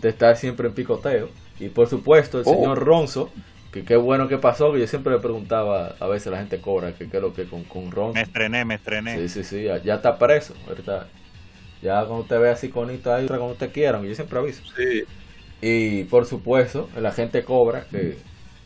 [0.00, 1.28] de estar siempre en picoteo.
[1.58, 2.54] Y por supuesto el Oh.
[2.54, 3.30] señor Ronzo,
[3.72, 6.92] que qué bueno que pasó, que yo siempre le preguntaba, a veces la gente cobra,
[6.94, 8.14] que qué es lo que con, con Ronzo.
[8.14, 9.16] Me estrené, me estrené.
[9.18, 10.54] Sí, sí, sí, ya, ya está preso.
[10.66, 11.06] Ahorita,
[11.82, 14.62] ya cuando usted ve así conito ahí, otra cuando usted quiera, yo siempre aviso.
[14.76, 15.02] Sí.
[15.62, 18.16] Y por supuesto, la gente cobra, que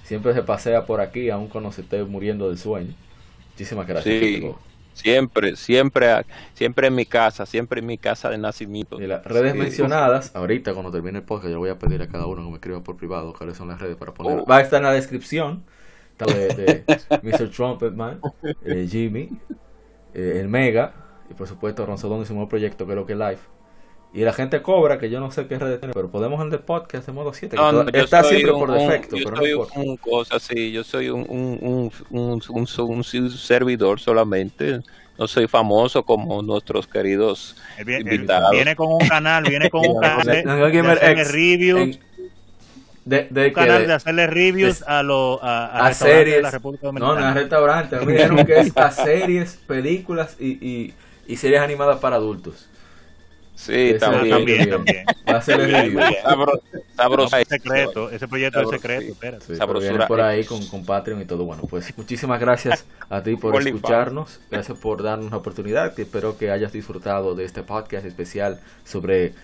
[0.02, 2.94] siempre se pasea por aquí, aun cuando se esté muriendo del sueño.
[3.52, 4.16] Muchísimas gracias.
[4.20, 4.40] Sí.
[4.94, 9.00] Siempre, siempre, siempre en mi casa, siempre en mi casa de nacimiento.
[9.00, 9.58] Y las redes Sí.
[9.58, 12.54] mencionadas, ahorita cuando termine el podcast, yo voy a pedir a cada uno que me
[12.54, 14.38] escriba por privado cuáles son las redes para poner.
[14.38, 14.46] Oh.
[14.46, 15.64] Va a estar en la descripción.
[16.16, 16.84] De, de
[17.24, 17.50] Mr.
[17.50, 18.20] Trumpetman,
[18.64, 19.30] eh, Jimmy,
[20.14, 20.94] eh, el Mega,
[21.28, 23.38] y por supuesto Ronzodón y su nuevo proyecto, creo que Live.
[24.14, 26.60] Y la gente cobra, que yo no sé qué redes tiene, pero podemos en el
[26.60, 27.56] podcast de modo 7.
[27.56, 29.80] No, no, yo está siempre un- por un- defecto, yo pero no soy importa.
[29.80, 34.80] un cosa así, yo soy un, un, un, un, un- un- un servidor solamente.
[35.18, 38.50] No soy famoso como nuestros queridos invitados.
[38.52, 42.00] viene con un canal, viene con un canal de, No, hacerle reviews, en-
[43.04, 45.98] de, de un canal de- de hacerle reviews de- a los a, a a restaurantes
[45.98, 46.36] series.
[46.36, 47.28] de la República No, no Dominicana.
[47.30, 47.96] es restaurante.
[48.00, 50.94] Me dijeron que es a series, películas y, y,
[51.26, 52.68] y series animadas para adultos.
[53.54, 54.30] Sí, también.
[54.36, 55.06] también, también.
[55.28, 55.98] Va a ser el Bien, review.
[56.00, 56.14] bien.
[56.24, 56.60] Sabro-
[56.96, 59.10] sabrosa- Es secreto, ese proyecto es secreto, sí.
[59.12, 59.40] espérate.
[59.40, 59.90] Sí, pero Sabrosura.
[59.92, 61.44] viene por ahí con, con Patreon y todo.
[61.44, 64.40] Bueno, pues muchísimas gracias a ti por escucharnos.
[64.50, 65.98] Gracias por darnos la oportunidad.
[65.98, 69.34] Espero que hayas disfrutado de este podcast especial sobre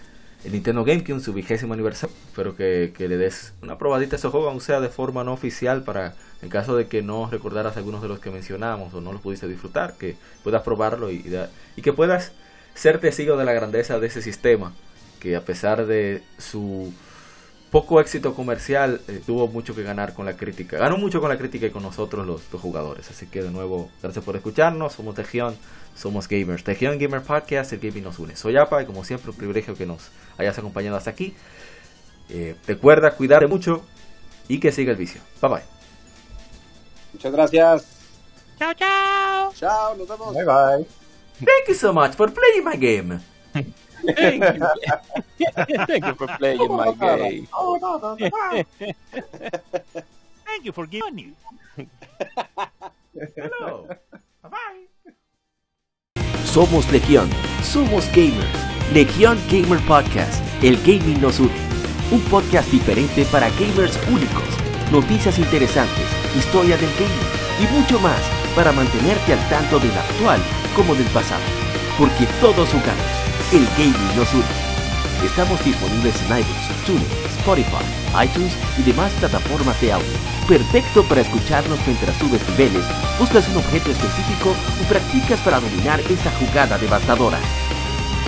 [0.44, 2.14] el Nintendo GameCube, su vigésimo aniversario.
[2.26, 5.32] Espero que, que le des una probadita a ese juego, aunque sea de forma no
[5.32, 9.12] oficial, para en caso de que no recordaras algunos de los que mencionamos o no
[9.12, 12.32] los pudiste disfrutar, que puedas probarlo y, y da- y que puedas
[12.80, 14.72] ser testigo de la grandeza de ese sistema,
[15.20, 16.90] que a pesar de su
[17.70, 20.78] poco éxito comercial, eh, tuvo mucho que ganar con la crítica.
[20.78, 23.10] Ganó mucho con la crítica y con nosotros los, los jugadores.
[23.10, 24.94] Así que de nuevo, gracias por escucharnos.
[24.94, 25.58] Somos Tejión,
[25.94, 26.64] somos gamers.
[26.64, 28.34] Tejión Gamer Podcast, el gaming nos une.
[28.34, 31.34] Soy Apa y como siempre un privilegio que nos hayas acompañado hasta aquí.
[32.30, 33.82] Eh, recuerda cuidarte mucho
[34.48, 35.20] y que siga el vicio.
[35.42, 35.62] Bye bye.
[37.12, 37.84] Muchas gracias.
[38.58, 39.52] Chao, chao.
[39.54, 40.34] Chao, nos vemos.
[40.34, 40.99] Bye bye.
[41.40, 43.20] Thank you so much for playing my game.
[43.52, 44.66] Thank you.
[45.86, 47.48] Thank you for playing my game.
[47.54, 48.28] Oh, no, no, no.
[50.44, 51.32] Thank you for giving you.
[53.36, 53.86] Hello.
[54.42, 54.84] Bye bye.
[56.44, 57.30] Somos Legión,
[57.62, 58.48] somos gamers.
[58.92, 61.54] Legión Gamer Podcast, el gaming nos une.
[62.10, 64.42] Un podcast diferente para gamers únicos,
[64.90, 66.06] noticias interesantes,
[66.36, 68.20] historia del gaming y mucho más
[68.56, 70.40] para mantenerte al tanto del actual
[70.74, 71.42] como del pasado.
[71.98, 73.10] Porque todos jugamos,
[73.52, 74.70] el gaming nos une.
[75.24, 77.06] Estamos disponibles en iBooks, TuneIn,
[77.38, 77.84] Spotify,
[78.24, 80.12] iTunes y demás plataformas de audio.
[80.48, 82.84] Perfecto para escucharnos mientras subes niveles,
[83.18, 87.38] buscas un objeto específico o practicas para dominar esa jugada devastadora.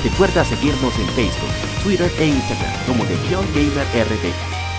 [0.05, 3.87] Recuerda seguirnos en Facebook, Twitter e Instagram como Legión Gamer